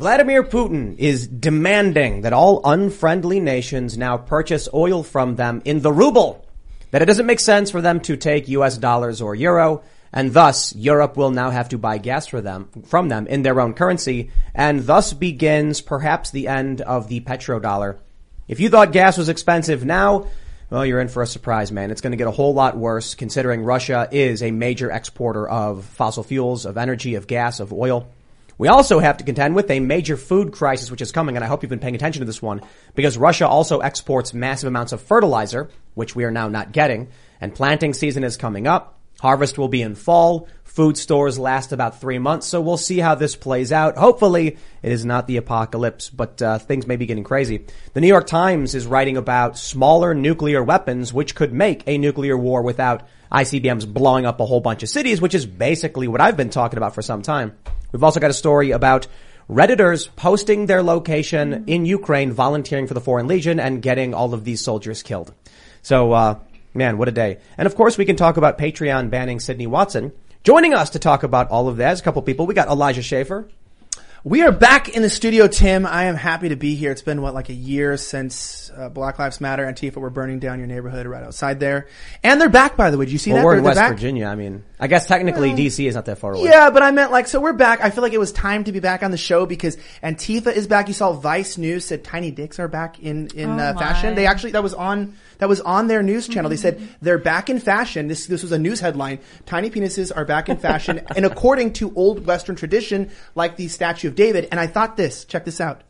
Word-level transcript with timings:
Vladimir 0.00 0.42
Putin 0.42 0.98
is 0.98 1.28
demanding 1.28 2.22
that 2.22 2.32
all 2.32 2.62
unfriendly 2.64 3.38
nations 3.38 3.98
now 3.98 4.16
purchase 4.16 4.66
oil 4.72 5.02
from 5.02 5.36
them 5.36 5.60
in 5.66 5.82
the 5.82 5.92
ruble. 5.92 6.42
That 6.90 7.02
it 7.02 7.04
doesn't 7.04 7.26
make 7.26 7.38
sense 7.38 7.70
for 7.70 7.82
them 7.82 8.00
to 8.00 8.16
take 8.16 8.48
US 8.48 8.78
dollars 8.78 9.20
or 9.20 9.34
euro, 9.34 9.82
and 10.10 10.32
thus 10.32 10.74
Europe 10.74 11.18
will 11.18 11.32
now 11.32 11.50
have 11.50 11.68
to 11.68 11.76
buy 11.76 11.98
gas 11.98 12.26
for 12.26 12.40
them, 12.40 12.70
from 12.86 13.10
them 13.10 13.26
in 13.26 13.42
their 13.42 13.60
own 13.60 13.74
currency, 13.74 14.30
and 14.54 14.86
thus 14.86 15.12
begins 15.12 15.82
perhaps 15.82 16.30
the 16.30 16.48
end 16.48 16.80
of 16.80 17.08
the 17.08 17.20
petrodollar. 17.20 17.98
If 18.48 18.58
you 18.58 18.70
thought 18.70 18.92
gas 18.92 19.18
was 19.18 19.28
expensive 19.28 19.84
now, 19.84 20.28
well, 20.70 20.86
you're 20.86 21.02
in 21.02 21.08
for 21.08 21.22
a 21.22 21.26
surprise, 21.26 21.70
man. 21.70 21.90
It's 21.90 22.00
going 22.00 22.12
to 22.12 22.16
get 22.16 22.26
a 22.26 22.30
whole 22.30 22.54
lot 22.54 22.74
worse 22.74 23.14
considering 23.14 23.64
Russia 23.64 24.08
is 24.10 24.42
a 24.42 24.50
major 24.50 24.90
exporter 24.90 25.46
of 25.46 25.84
fossil 25.84 26.22
fuels, 26.22 26.64
of 26.64 26.78
energy, 26.78 27.16
of 27.16 27.26
gas, 27.26 27.60
of 27.60 27.70
oil. 27.70 28.08
We 28.60 28.68
also 28.68 28.98
have 28.98 29.16
to 29.16 29.24
contend 29.24 29.54
with 29.54 29.70
a 29.70 29.80
major 29.80 30.18
food 30.18 30.52
crisis 30.52 30.90
which 30.90 31.00
is 31.00 31.12
coming, 31.12 31.34
and 31.34 31.42
I 31.42 31.48
hope 31.48 31.62
you've 31.62 31.70
been 31.70 31.78
paying 31.78 31.94
attention 31.94 32.20
to 32.20 32.26
this 32.26 32.42
one, 32.42 32.60
because 32.94 33.16
Russia 33.16 33.48
also 33.48 33.80
exports 33.80 34.34
massive 34.34 34.68
amounts 34.68 34.92
of 34.92 35.00
fertilizer, 35.00 35.70
which 35.94 36.14
we 36.14 36.24
are 36.24 36.30
now 36.30 36.46
not 36.50 36.70
getting, 36.70 37.08
and 37.40 37.54
planting 37.54 37.94
season 37.94 38.22
is 38.22 38.36
coming 38.36 38.66
up. 38.66 38.98
Harvest 39.18 39.56
will 39.56 39.68
be 39.68 39.80
in 39.80 39.94
fall. 39.94 40.46
Food 40.62 40.98
stores 40.98 41.38
last 41.38 41.72
about 41.72 42.02
three 42.02 42.18
months, 42.18 42.48
so 42.48 42.60
we'll 42.60 42.76
see 42.76 42.98
how 42.98 43.14
this 43.14 43.34
plays 43.34 43.72
out. 43.72 43.96
Hopefully, 43.96 44.58
it 44.82 44.92
is 44.92 45.06
not 45.06 45.26
the 45.26 45.38
apocalypse, 45.38 46.10
but 46.10 46.42
uh, 46.42 46.58
things 46.58 46.86
may 46.86 46.96
be 46.96 47.06
getting 47.06 47.24
crazy. 47.24 47.64
The 47.94 48.02
New 48.02 48.08
York 48.08 48.26
Times 48.26 48.74
is 48.74 48.86
writing 48.86 49.16
about 49.16 49.56
smaller 49.56 50.12
nuclear 50.12 50.62
weapons, 50.62 51.14
which 51.14 51.34
could 51.34 51.54
make 51.54 51.82
a 51.86 51.96
nuclear 51.96 52.36
war 52.36 52.60
without 52.60 53.08
ICBMs 53.32 53.90
blowing 53.90 54.26
up 54.26 54.38
a 54.38 54.44
whole 54.44 54.60
bunch 54.60 54.82
of 54.82 54.90
cities, 54.90 55.18
which 55.18 55.34
is 55.34 55.46
basically 55.46 56.08
what 56.08 56.20
I've 56.20 56.36
been 56.36 56.50
talking 56.50 56.76
about 56.76 56.94
for 56.94 57.00
some 57.00 57.22
time. 57.22 57.56
We've 57.92 58.04
also 58.04 58.20
got 58.20 58.30
a 58.30 58.34
story 58.34 58.70
about 58.70 59.06
Redditors 59.48 60.08
posting 60.14 60.66
their 60.66 60.82
location 60.82 61.64
in 61.66 61.84
Ukraine, 61.84 62.32
volunteering 62.32 62.86
for 62.86 62.94
the 62.94 63.00
Foreign 63.00 63.26
Legion, 63.26 63.58
and 63.58 63.82
getting 63.82 64.14
all 64.14 64.32
of 64.32 64.44
these 64.44 64.60
soldiers 64.60 65.02
killed. 65.02 65.34
So, 65.82 66.12
uh, 66.12 66.38
man, 66.72 66.98
what 66.98 67.08
a 67.08 67.12
day. 67.12 67.38
And 67.58 67.66
of 67.66 67.74
course, 67.74 67.98
we 67.98 68.04
can 68.04 68.16
talk 68.16 68.36
about 68.36 68.58
Patreon 68.58 69.10
banning 69.10 69.40
Sydney 69.40 69.66
Watson. 69.66 70.12
Joining 70.44 70.72
us 70.72 70.90
to 70.90 70.98
talk 70.98 71.22
about 71.22 71.50
all 71.50 71.68
of 71.68 71.78
that 71.78 71.92
is 71.94 72.00
a 72.00 72.02
couple 72.02 72.22
people. 72.22 72.46
We 72.46 72.54
got 72.54 72.68
Elijah 72.68 73.02
Schaffer. 73.02 73.48
We 74.22 74.42
are 74.42 74.52
back 74.52 74.90
in 74.90 75.00
the 75.02 75.08
studio, 75.08 75.48
Tim. 75.48 75.86
I 75.86 76.04
am 76.04 76.14
happy 76.14 76.50
to 76.50 76.56
be 76.56 76.74
here. 76.74 76.92
It's 76.92 77.00
been 77.02 77.22
what 77.22 77.32
like 77.32 77.48
a 77.48 77.54
year 77.54 77.96
since 77.96 78.70
uh, 78.76 78.90
Black 78.90 79.18
Lives 79.18 79.40
Matter 79.40 79.64
and 79.64 79.74
Antifa 79.74 79.96
were 79.96 80.10
burning 80.10 80.38
down 80.38 80.58
your 80.58 80.68
neighborhood 80.68 81.06
right 81.06 81.24
outside 81.24 81.58
there, 81.58 81.88
and 82.22 82.38
they're 82.38 82.50
back. 82.50 82.76
By 82.76 82.90
the 82.90 82.98
way, 82.98 83.06
did 83.06 83.12
you 83.12 83.18
see 83.18 83.32
Well, 83.32 83.40
that? 83.40 83.46
we're 83.46 83.56
in 83.56 83.62
they're 83.62 83.70
West 83.70 83.78
back? 83.80 83.92
Virginia. 83.92 84.26
I 84.26 84.34
mean, 84.34 84.62
I 84.82 84.86
guess 84.86 85.06
technically 85.06 85.50
DC 85.50 85.86
is 85.86 85.94
not 85.94 86.06
that 86.06 86.18
far 86.18 86.32
away. 86.32 86.44
Yeah, 86.44 86.70
but 86.70 86.82
I 86.82 86.90
meant 86.90 87.12
like 87.12 87.28
so 87.28 87.38
we're 87.38 87.52
back. 87.52 87.82
I 87.82 87.90
feel 87.90 88.02
like 88.02 88.14
it 88.14 88.18
was 88.18 88.32
time 88.32 88.64
to 88.64 88.72
be 88.72 88.80
back 88.80 89.02
on 89.02 89.10
the 89.10 89.18
show 89.18 89.44
because 89.44 89.76
Antifa 90.02 90.54
is 90.54 90.66
back. 90.66 90.88
You 90.88 90.94
saw 90.94 91.12
Vice 91.12 91.58
News 91.58 91.84
said 91.84 92.02
tiny 92.02 92.30
dicks 92.30 92.58
are 92.58 92.66
back 92.66 92.98
in 92.98 93.28
in 93.34 93.50
Oh 93.50 93.62
uh, 93.62 93.78
fashion. 93.78 94.14
They 94.14 94.26
actually 94.26 94.52
that 94.52 94.62
was 94.62 94.72
on 94.72 95.16
that 95.36 95.50
was 95.50 95.60
on 95.60 95.86
their 95.86 96.02
news 96.02 96.28
channel. 96.28 96.48
They 96.48 96.56
said 96.56 96.80
they're 97.02 97.18
back 97.18 97.50
in 97.50 97.60
fashion. 97.60 98.08
This 98.08 98.26
this 98.26 98.42
was 98.42 98.52
a 98.52 98.58
news 98.58 98.80
headline. 98.80 99.18
Tiny 99.44 99.68
penises 99.68 100.10
are 100.16 100.24
back 100.24 100.48
in 100.48 100.56
fashion, 100.56 101.02
and 101.14 101.26
according 101.26 101.74
to 101.74 101.92
old 101.94 102.26
Western 102.26 102.56
tradition, 102.56 103.10
like 103.34 103.56
the 103.56 103.68
Statue 103.68 104.08
of 104.08 104.14
David. 104.14 104.48
And 104.50 104.58
I 104.58 104.66
thought 104.66 104.96
this. 104.96 105.26
Check 105.26 105.44
this 105.44 105.60
out. 105.60 105.82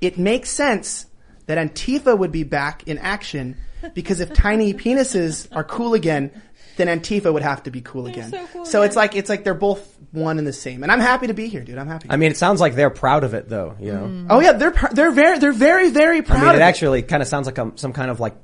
It 0.00 0.16
makes 0.16 0.48
sense 0.48 1.06
that 1.44 1.58
Antifa 1.58 2.16
would 2.16 2.32
be 2.32 2.44
back 2.44 2.86
in 2.86 2.96
action 2.98 3.56
because 3.94 4.20
if 4.20 4.32
tiny 4.32 4.74
penises 4.74 5.48
are 5.54 5.64
cool 5.64 5.94
again, 5.94 6.30
then 6.78 6.86
Antifa 6.88 7.30
would 7.32 7.42
have 7.42 7.62
to 7.64 7.70
be 7.70 7.82
cool 7.82 8.06
again. 8.06 8.30
so 8.30 8.46
cool 8.52 8.64
so 8.64 8.82
it's 8.82 8.96
like 8.96 9.14
it's 9.14 9.28
like 9.28 9.44
they're 9.44 9.52
both 9.54 9.98
one 10.12 10.38
and 10.38 10.46
the 10.46 10.52
same. 10.52 10.82
And 10.82 10.90
I'm 10.90 11.00
happy 11.00 11.26
to 11.26 11.34
be 11.34 11.48
here, 11.48 11.62
dude. 11.62 11.76
I'm 11.76 11.86
happy. 11.86 12.08
I 12.10 12.16
mean, 12.16 12.30
it 12.30 12.38
sounds 12.38 12.60
like 12.60 12.74
they're 12.74 12.88
proud 12.90 13.24
of 13.24 13.34
it 13.34 13.48
though, 13.48 13.76
you 13.78 13.92
know? 13.92 14.00
Mm-hmm. 14.04 14.26
oh 14.30 14.40
yeah, 14.40 14.52
they're 14.52 14.70
pr- 14.70 14.94
they're 14.94 15.10
very 15.10 15.38
they're 15.38 15.52
very 15.52 15.90
very 15.90 16.22
proud 16.22 16.38
I 16.38 16.40
mean, 16.40 16.48
of 16.50 16.56
it 16.56 16.60
it. 16.60 16.64
actually 16.64 17.02
kind 17.02 17.22
of 17.22 17.28
sounds 17.28 17.46
like 17.46 17.58
a, 17.58 17.72
some 17.76 17.92
kind 17.92 18.10
of 18.10 18.18
like 18.20 18.34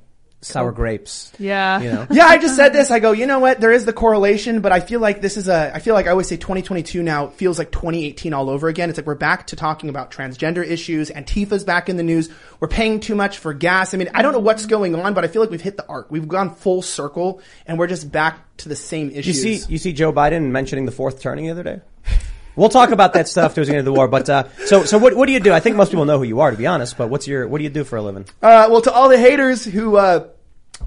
sour 0.44 0.72
grapes. 0.72 1.32
Yeah. 1.38 1.80
You 1.80 1.92
know? 1.92 2.06
yeah, 2.10 2.26
I 2.26 2.38
just 2.38 2.56
said 2.56 2.72
this. 2.72 2.90
I 2.90 2.98
go, 2.98 3.12
you 3.12 3.26
know 3.26 3.38
what? 3.38 3.60
There 3.60 3.72
is 3.72 3.84
the 3.84 3.92
correlation, 3.92 4.60
but 4.60 4.72
I 4.72 4.80
feel 4.80 5.00
like 5.00 5.20
this 5.20 5.36
is 5.36 5.48
a. 5.48 5.74
I 5.74 5.78
feel 5.78 5.94
like 5.94 6.06
I 6.06 6.10
always 6.10 6.28
say 6.28 6.36
2022 6.36 7.02
now 7.02 7.28
feels 7.28 7.58
like 7.58 7.72
2018 7.72 8.32
all 8.32 8.50
over 8.50 8.68
again. 8.68 8.90
It's 8.90 8.98
like 8.98 9.06
we're 9.06 9.14
back 9.14 9.48
to 9.48 9.56
talking 9.56 9.88
about 9.88 10.10
transgender 10.10 10.66
issues. 10.66 11.10
Antifa's 11.10 11.64
back 11.64 11.88
in 11.88 11.96
the 11.96 12.02
news. 12.02 12.30
We're 12.60 12.68
paying 12.68 13.00
too 13.00 13.14
much 13.14 13.38
for 13.38 13.54
gas. 13.54 13.94
I 13.94 13.96
mean, 13.96 14.10
I 14.14 14.22
don't 14.22 14.32
know 14.32 14.38
what's 14.38 14.66
going 14.66 14.94
on, 14.94 15.14
but 15.14 15.24
I 15.24 15.28
feel 15.28 15.42
like 15.42 15.50
we've 15.50 15.60
hit 15.60 15.76
the 15.76 15.86
arc. 15.88 16.10
We've 16.10 16.28
gone 16.28 16.54
full 16.54 16.82
circle, 16.82 17.40
and 17.66 17.78
we're 17.78 17.86
just 17.86 18.10
back 18.10 18.56
to 18.58 18.68
the 18.68 18.76
same 18.76 19.10
issues. 19.10 19.44
You 19.44 19.56
see, 19.56 19.72
you 19.72 19.78
see 19.78 19.92
Joe 19.92 20.12
Biden 20.12 20.50
mentioning 20.50 20.86
the 20.86 20.92
fourth 20.92 21.20
turning 21.20 21.46
the 21.46 21.50
other 21.50 21.62
day? 21.62 21.80
We'll 22.56 22.68
talk 22.68 22.90
about 22.90 23.14
that 23.14 23.28
stuff 23.28 23.54
towards 23.54 23.68
the 23.68 23.74
end 23.74 23.80
of 23.80 23.84
the 23.84 23.92
war, 23.92 24.06
but, 24.06 24.30
uh, 24.30 24.44
so, 24.66 24.84
so 24.84 24.96
what, 24.96 25.16
what 25.16 25.26
do 25.26 25.32
you 25.32 25.40
do? 25.40 25.52
I 25.52 25.58
think 25.58 25.74
most 25.74 25.90
people 25.90 26.04
know 26.04 26.18
who 26.18 26.24
you 26.24 26.40
are, 26.40 26.52
to 26.52 26.56
be 26.56 26.68
honest, 26.68 26.96
but 26.96 27.08
what's 27.08 27.26
your, 27.26 27.48
what 27.48 27.58
do 27.58 27.64
you 27.64 27.70
do 27.70 27.82
for 27.82 27.96
a 27.96 28.02
living? 28.02 28.26
Uh, 28.40 28.68
well, 28.70 28.80
to 28.82 28.92
all 28.92 29.08
the 29.08 29.18
haters 29.18 29.64
who 29.64 29.96
uh, 29.96 30.28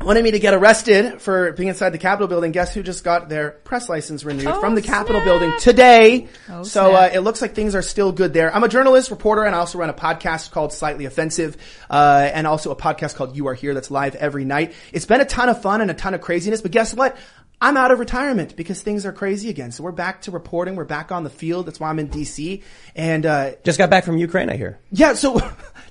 wanted 0.02 0.24
me 0.24 0.32
to 0.32 0.40
get 0.40 0.54
arrested 0.54 1.22
for 1.22 1.54
being 1.54 1.70
inside 1.70 1.90
the 1.90 1.98
Capitol 1.98 2.28
building, 2.28 2.52
guess 2.52 2.74
who 2.74 2.84
just 2.84 3.04
got 3.04 3.30
their 3.30 3.52
press 3.52 3.90
license 3.90 4.24
renewed 4.24 4.46
Oh, 4.48 4.60
from 4.60 4.76
the 4.76 4.82
Capitol 4.82 5.22
snap. 5.22 5.26
building 5.26 5.54
today? 5.60 6.28
Oh, 6.50 6.64
so 6.64 6.94
uh, 6.94 7.10
it 7.12 7.22
looks 7.22 7.42
like 7.42 7.56
things 7.56 7.74
are 7.74 7.82
still 7.82 8.12
good 8.12 8.34
there. 8.34 8.54
I'm 8.54 8.64
a 8.64 8.70
journalist, 8.70 9.10
reporter, 9.12 9.44
and 9.44 9.56
I 9.56 9.60
also 9.60 9.78
run 9.80 9.90
a 9.90 9.94
podcast 9.94 10.52
called 10.52 10.72
Slightly 10.74 11.06
Offensive, 11.06 11.58
uh, 11.90 12.30
and 12.34 12.46
also 12.46 12.72
a 12.72 12.76
podcast 12.76 13.16
called 13.16 13.36
You 13.36 13.48
Are 13.48 13.54
Here 13.56 13.74
that's 13.74 13.90
live 13.90 14.16
every 14.16 14.46
night. 14.46 14.74
It's 14.94 15.06
been 15.06 15.22
a 15.22 15.26
ton 15.26 15.50
of 15.50 15.62
fun 15.62 15.82
and 15.82 15.90
a 15.90 15.96
ton 15.96 16.14
of 16.14 16.22
craziness, 16.22 16.62
but 16.62 16.72
guess 16.72 16.94
what? 16.94 17.18
I'm 17.60 17.76
out 17.76 17.90
of 17.90 17.98
retirement 17.98 18.56
because 18.56 18.84
things 18.84 19.04
are 19.08 19.12
crazy 19.12 19.50
again. 19.50 19.72
So 19.72 19.82
we're 19.84 19.92
back 19.92 20.22
to 20.24 20.32
reporting. 20.32 20.76
We're 20.76 20.84
back 20.86 21.12
on 21.12 21.24
the 21.24 21.32
field. 21.32 21.66
That's 21.66 21.80
why 21.80 21.90
I'm 21.90 21.98
in 21.98 22.08
DC. 22.10 22.62
And 22.96 23.26
uh, 23.26 23.54
Just 23.64 23.80
got 23.80 23.90
back 23.90 24.04
from 24.04 24.18
Ukraine, 24.18 24.52
I 24.52 24.58
hear. 24.58 24.78
yeah, 24.92 25.14
so 25.14 25.40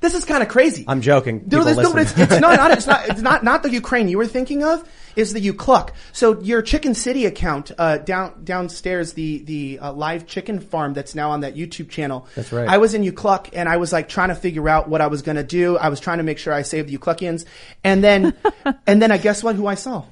this 0.06 0.14
is 0.14 0.24
kind 0.24 0.42
of 0.42 0.48
crazy. 0.48 0.84
I'm 0.86 1.00
joking. 1.00 1.38
No, 1.38 1.58
People 1.58 1.64
there's, 1.64 1.76
no, 1.78 1.96
it's, 1.96 2.16
it's 2.16 2.40
not, 2.40 2.56
not, 2.56 2.70
it's 2.70 2.86
not, 2.92 3.08
it's 3.08 3.20
not, 3.20 3.42
not 3.42 3.62
the 3.64 3.70
Ukraine 3.70 4.06
you 4.08 4.18
were 4.18 4.26
thinking 4.26 4.62
of. 4.62 4.88
Is 5.16 5.32
the 5.32 5.40
Ucluck. 5.50 5.92
So 6.12 6.38
your 6.42 6.60
Chicken 6.60 6.94
City 6.94 7.24
account, 7.24 7.72
uh, 7.78 7.96
down, 7.96 8.44
downstairs, 8.44 9.14
the, 9.14 9.38
the, 9.38 9.78
uh, 9.78 9.92
live 9.92 10.26
chicken 10.26 10.60
farm 10.60 10.92
that's 10.92 11.14
now 11.14 11.30
on 11.30 11.40
that 11.40 11.56
YouTube 11.56 11.88
channel. 11.88 12.28
That's 12.34 12.52
right. 12.52 12.68
I 12.68 12.76
was 12.76 12.92
in 12.92 13.02
Ucluck 13.02 13.48
and 13.54 13.66
I 13.66 13.78
was 13.78 13.94
like 13.94 14.10
trying 14.10 14.28
to 14.28 14.34
figure 14.34 14.68
out 14.68 14.90
what 14.90 15.00
I 15.00 15.06
was 15.06 15.22
gonna 15.22 15.42
do. 15.42 15.78
I 15.78 15.88
was 15.88 16.00
trying 16.00 16.18
to 16.18 16.22
make 16.22 16.36
sure 16.36 16.52
I 16.52 16.62
saved 16.62 16.90
the 16.90 16.98
Ucluckians. 16.98 17.46
And 17.82 18.04
then, 18.04 18.34
and 18.86 19.00
then 19.00 19.10
I 19.10 19.16
guess 19.16 19.42
what, 19.42 19.56
who 19.56 19.66
I 19.66 19.74
saw? 19.74 20.04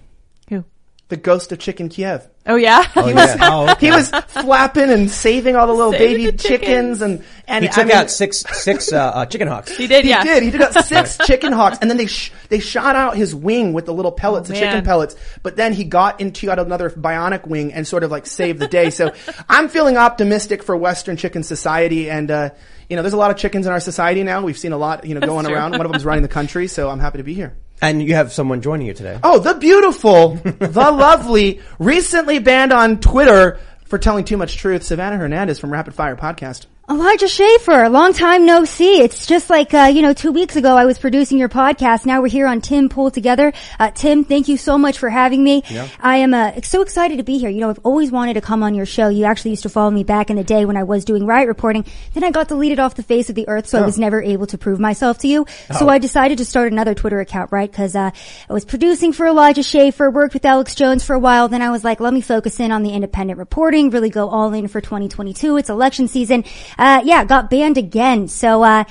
Who? 1.10 1.16
The 1.16 1.16
ghost 1.20 1.53
of 1.53 1.59
Chicken 1.59 1.91
Kiev. 1.91 2.26
Oh 2.47 2.56
yeah. 2.56 2.91
Oh, 2.97 3.09
yeah. 3.09 3.37
Oh, 3.41 3.70
okay. 3.72 3.87
He 3.87 3.92
was 3.92 4.09
flapping 4.09 4.91
and 4.91 5.10
saving 5.10 5.54
all 5.54 5.66
the 5.66 5.72
little 5.72 5.92
Saving 5.92 6.09
baby 6.09 6.26
the 6.31 6.32
chickens 6.38 6.98
chickens. 6.98 7.03
and, 7.03 7.25
and 7.47 7.65
He 7.65 7.69
I 7.70 7.72
took 7.72 7.87
mean- 7.87 7.97
out 7.97 8.10
six, 8.10 8.38
six, 8.38 8.92
uh, 8.92 8.98
uh, 9.15 9.26
chicken 9.26 9.48
hawks. 9.48 9.76
he 9.76 9.87
did. 9.87 10.04
He 10.04 10.10
yeah. 10.10 10.25
did. 10.25 10.42
He 10.42 10.50
took 10.50 10.62
out 10.62 10.84
six 10.84 11.19
chicken 11.26 11.53
hawks, 11.53 11.78
and 11.81 11.91
then 11.91 11.97
they 11.98 12.06
sh- 12.06 12.32
they 12.48 12.59
shot 12.59 12.97
out 12.97 13.16
his 13.16 13.34
wing 13.34 13.72
with 13.75 13.84
the 13.87 13.92
little 13.94 14.12
pellets, 14.12 14.50
Oh, 14.50 14.54
the 14.54 14.59
chicken 14.59 14.82
pellets. 14.84 15.15
But 15.42 15.56
then 15.56 15.72
he 15.75 15.84
got 15.84 16.20
into 16.20 16.50
out 16.50 16.59
another 16.59 16.91
bionic 16.91 17.47
wing 17.47 17.72
and 17.75 17.86
sort 17.86 18.03
of 18.03 18.10
like 18.10 18.26
saved 18.26 18.59
the 18.59 18.69
day. 18.69 18.91
So 18.91 19.12
I'm 19.48 19.69
feeling 19.69 19.97
optimistic 19.97 20.62
for 20.62 20.76
Western 20.76 21.16
chicken 21.16 21.42
society, 21.42 22.10
and 22.10 22.31
uh, 22.31 22.50
you 22.88 22.97
know, 22.97 23.03
there's 23.03 23.15
a 23.15 23.19
lot 23.19 23.31
of 23.31 23.36
chickens 23.36 23.66
in 23.66 23.72
our 23.72 23.81
society 23.81 24.22
now. 24.22 24.42
We've 24.42 24.59
seen 24.59 24.72
a 24.72 24.78
lot, 24.78 25.04
you 25.06 25.15
know, 25.15 25.21
going 25.21 25.47
true. 25.47 25.54
around. 25.54 25.72
One 25.72 25.84
of 25.86 25.92
them's 25.92 26.04
running 26.04 26.22
the 26.22 26.28
country, 26.28 26.66
so 26.66 26.88
I'm 26.91 26.98
happy 27.00 27.19
to 27.19 27.25
be 27.25 27.34
here. 27.34 27.56
And 27.84 28.03
you 28.03 28.15
have 28.15 28.33
someone 28.33 28.62
joining 28.62 28.87
you 28.87 28.95
today. 28.95 29.19
Oh, 29.22 29.39
the 29.39 29.55
beautiful, 29.55 30.37
the 30.37 30.69
lovely, 30.75 31.61
recently 31.78 32.39
banned 32.39 32.72
on 32.72 32.99
Twitter 32.99 33.59
for 33.84 33.99
telling 33.99 34.25
too 34.25 34.39
much 34.39 34.56
truth, 34.56 34.83
Savannah 34.83 35.19
Hernandez 35.19 35.59
from 35.59 35.71
Rapid 35.71 35.95
Fire 35.95 36.17
Podcast. 36.17 36.65
Elijah 36.87 37.28
Schaffer, 37.28 37.89
long 37.89 38.12
time 38.12 38.45
no 38.45 38.67
see. 38.67 39.00
It's 39.00 39.25
just 39.25 39.49
like, 39.49 39.72
uh, 39.72 39.91
you 39.91 40.03
know, 40.03 40.12
two 40.12 40.33
weeks 40.33 40.55
ago 40.55 40.77
I 40.77 40.84
was 40.84 40.99
producing 40.99 41.39
your 41.39 41.49
podcast. 41.49 42.05
Now 42.05 42.21
we're 42.21 42.28
here 42.28 42.47
on 42.47 42.61
Tim 42.61 42.91
Pool 42.91 43.11
Together. 43.11 43.55
Uh, 43.81 43.91
Tim, 43.91 44.22
thank 44.22 44.49
you 44.49 44.59
so 44.59 44.77
much 44.77 44.99
for 44.99 45.09
having 45.09 45.43
me. 45.43 45.62
I 45.99 46.19
am, 46.19 46.34
uh, 46.34 46.61
so 46.61 46.83
excited 46.83 47.17
to 47.17 47.22
be 47.22 47.39
here. 47.39 47.49
You 47.49 47.61
know, 47.61 47.71
I've 47.71 47.81
always 47.84 48.11
wanted 48.12 48.34
to 48.34 48.43
come 48.43 48.62
on 48.62 48.75
your 48.75 48.84
show. 48.84 49.09
You 49.09 49.25
actually 49.25 49.53
used 49.53 49.62
to 49.62 49.71
follow 49.71 49.91
me 49.91 50.05
back 50.05 50.28
in 50.28 50.37
the 50.37 50.45
day 50.45 50.67
when 50.67 50.77
I 50.77 50.83
was 50.83 51.06
doing 51.06 51.25
riot 51.25 51.49
reporting. 51.49 51.87
Then 52.12 52.22
I 52.22 52.31
got 52.31 52.49
deleted 52.49 52.78
off 52.78 52.97
the 52.97 53.03
face 53.03 53.31
of 53.31 53.34
the 53.34 53.49
earth, 53.49 53.66
so 53.66 53.78
I 53.78 53.86
was 53.86 53.98
never 53.98 54.21
able 54.21 54.47
to 54.48 54.59
prove 54.59 54.78
myself 54.78 55.16
to 55.21 55.28
you. 55.28 55.47
So 55.78 55.89
I 55.89 55.97
decided 55.97 56.36
to 56.36 56.45
start 56.45 56.71
another 56.71 56.92
Twitter 56.95 57.19
account, 57.19 57.51
right? 57.51 57.72
Cause, 57.72 57.97
uh, 57.97 58.10
I 58.51 58.53
was 58.53 58.66
producing 58.66 59.15
for 59.15 59.27
Elijah 59.27 59.63
Schaffer, 59.63 60.10
worked 60.10 60.34
with 60.34 60.45
Alex 60.45 60.75
Jones 60.75 61.03
for 61.03 61.15
a 61.15 61.19
while. 61.19 61.48
Then 61.48 61.63
I 61.63 61.71
was 61.71 61.83
like, 61.83 62.01
let 62.01 62.13
me 62.13 62.21
focus 62.21 62.60
in 62.60 62.71
on 62.72 62.83
the 62.83 62.91
independent 62.91 63.39
reporting, 63.39 63.89
really 63.89 64.10
go 64.10 64.28
all 64.28 64.53
in 64.53 64.69
for 64.69 64.83
2022. 64.83 65.57
It's 65.57 65.71
election 65.71 66.09
season. 66.09 66.45
Uh, 66.78 67.00
yeah, 67.04 67.24
got 67.24 67.50
banned 67.50 67.78
again. 67.78 68.28
So, 68.28 68.62
uh, 68.62 68.84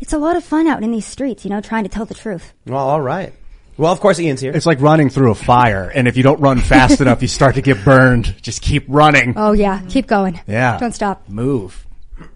it's 0.00 0.12
a 0.12 0.18
lot 0.18 0.36
of 0.36 0.44
fun 0.44 0.66
out 0.66 0.82
in 0.82 0.90
these 0.90 1.06
streets, 1.06 1.44
you 1.44 1.50
know, 1.50 1.60
trying 1.60 1.84
to 1.84 1.88
tell 1.88 2.04
the 2.04 2.14
truth. 2.14 2.52
Well, 2.66 2.86
all 2.88 3.00
right. 3.00 3.32
Well, 3.76 3.90
of 3.92 3.98
course, 4.00 4.20
Ian's 4.20 4.40
here. 4.40 4.52
It's 4.52 4.66
like 4.66 4.80
running 4.80 5.08
through 5.10 5.32
a 5.32 5.34
fire, 5.34 5.90
and 5.92 6.06
if 6.06 6.16
you 6.16 6.22
don't 6.22 6.40
run 6.40 6.60
fast 6.60 7.00
enough, 7.00 7.22
you 7.22 7.28
start 7.28 7.56
to 7.56 7.62
get 7.62 7.84
burned. 7.84 8.40
Just 8.42 8.62
keep 8.62 8.84
running. 8.86 9.34
Oh 9.36 9.52
yeah, 9.52 9.82
keep 9.88 10.06
going. 10.06 10.38
Yeah. 10.46 10.78
Don't 10.78 10.92
stop. 10.94 11.28
Move. 11.28 11.84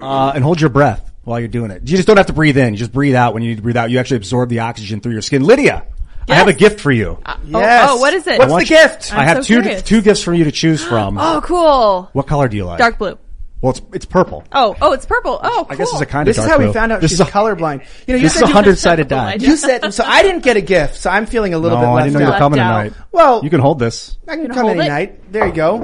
Uh, 0.00 0.32
and 0.34 0.42
hold 0.42 0.60
your 0.60 0.70
breath 0.70 1.08
while 1.22 1.38
you're 1.38 1.48
doing 1.48 1.70
it. 1.70 1.82
You 1.82 1.96
just 1.96 2.08
don't 2.08 2.16
have 2.16 2.26
to 2.26 2.32
breathe 2.32 2.56
in. 2.58 2.72
You 2.74 2.78
just 2.78 2.92
breathe 2.92 3.14
out 3.14 3.34
when 3.34 3.44
you 3.44 3.50
need 3.50 3.56
to 3.56 3.62
breathe 3.62 3.76
out. 3.76 3.90
You 3.90 3.98
actually 4.00 4.16
absorb 4.16 4.48
the 4.48 4.60
oxygen 4.60 5.00
through 5.00 5.12
your 5.12 5.22
skin. 5.22 5.44
Lydia, 5.44 5.86
I 6.28 6.34
have 6.34 6.48
a 6.48 6.52
gift 6.52 6.80
for 6.80 6.90
you. 6.90 7.22
Yes. 7.46 7.88
oh, 7.88 7.98
what 7.98 8.14
is 8.14 8.26
it? 8.26 8.38
What's 8.40 8.52
the 8.52 8.60
you- 8.60 8.66
gift? 8.66 9.14
I 9.14 9.18
I'm 9.20 9.28
have 9.28 9.36
so 9.38 9.42
two 9.54 9.60
curious. 9.62 9.82
two 9.82 10.02
gifts 10.02 10.22
for 10.24 10.34
you 10.34 10.44
to 10.44 10.52
choose 10.52 10.82
from. 10.84 11.18
Oh, 11.20 11.40
cool. 11.44 12.08
What 12.14 12.26
color 12.26 12.48
do 12.48 12.56
you 12.56 12.64
like? 12.64 12.78
Dark 12.78 12.98
blue. 12.98 13.16
Well, 13.60 13.70
it's 13.72 13.81
it's 13.93 14.05
purple. 14.05 14.44
Oh, 14.52 14.76
oh, 14.81 14.93
it's 14.93 15.05
purple. 15.05 15.40
Oh, 15.43 15.64
cool. 15.64 15.66
I 15.69 15.75
guess 15.75 15.90
it's 15.93 16.00
a 16.00 16.06
kind 16.06 16.28
This 16.28 16.38
of 16.38 16.44
is 16.44 16.49
dark 16.49 16.52
how 16.52 16.58
we 16.58 16.64
blue. 16.66 16.72
found 16.75 16.93
out 16.93 17.00
this 17.00 17.10
she's 17.10 17.20
is 17.20 17.26
a, 17.26 17.31
colorblind. 17.31 17.84
You 18.06 18.14
know, 18.14 18.19
you 18.20 18.22
This 18.26 18.34
is 18.34 18.40
said 18.40 18.49
a 18.49 18.52
hundred 18.52 18.78
sided 18.78 19.08
Typical 19.08 19.25
die. 19.25 19.34
You 19.40 19.56
said 19.56 19.93
so. 19.93 20.05
I 20.06 20.22
didn't 20.22 20.44
get 20.44 20.56
a 20.56 20.60
gift, 20.60 20.94
so 20.96 21.10
I'm 21.10 21.26
feeling 21.26 21.55
a 21.55 21.58
little 21.58 21.76
No, 21.78 21.84
bit 21.84 21.90
I 21.90 22.02
didn't 22.05 22.12
know 22.14 22.26
you 22.26 22.32
were 22.32 22.38
coming 22.38 22.58
Left 22.60 22.90
tonight. 22.94 23.06
Well, 23.10 23.43
You 23.43 23.50
can 23.50 23.58
hold 23.58 23.81
this. 23.81 24.16
I 24.28 24.37
can 24.37 24.43
Gonna 24.43 24.55
come 24.55 24.66
hold 24.66 24.76
any 24.78 24.87
it? 24.87 24.88
night. 24.90 25.32
There 25.32 25.46
you 25.49 25.52
go. 25.52 25.75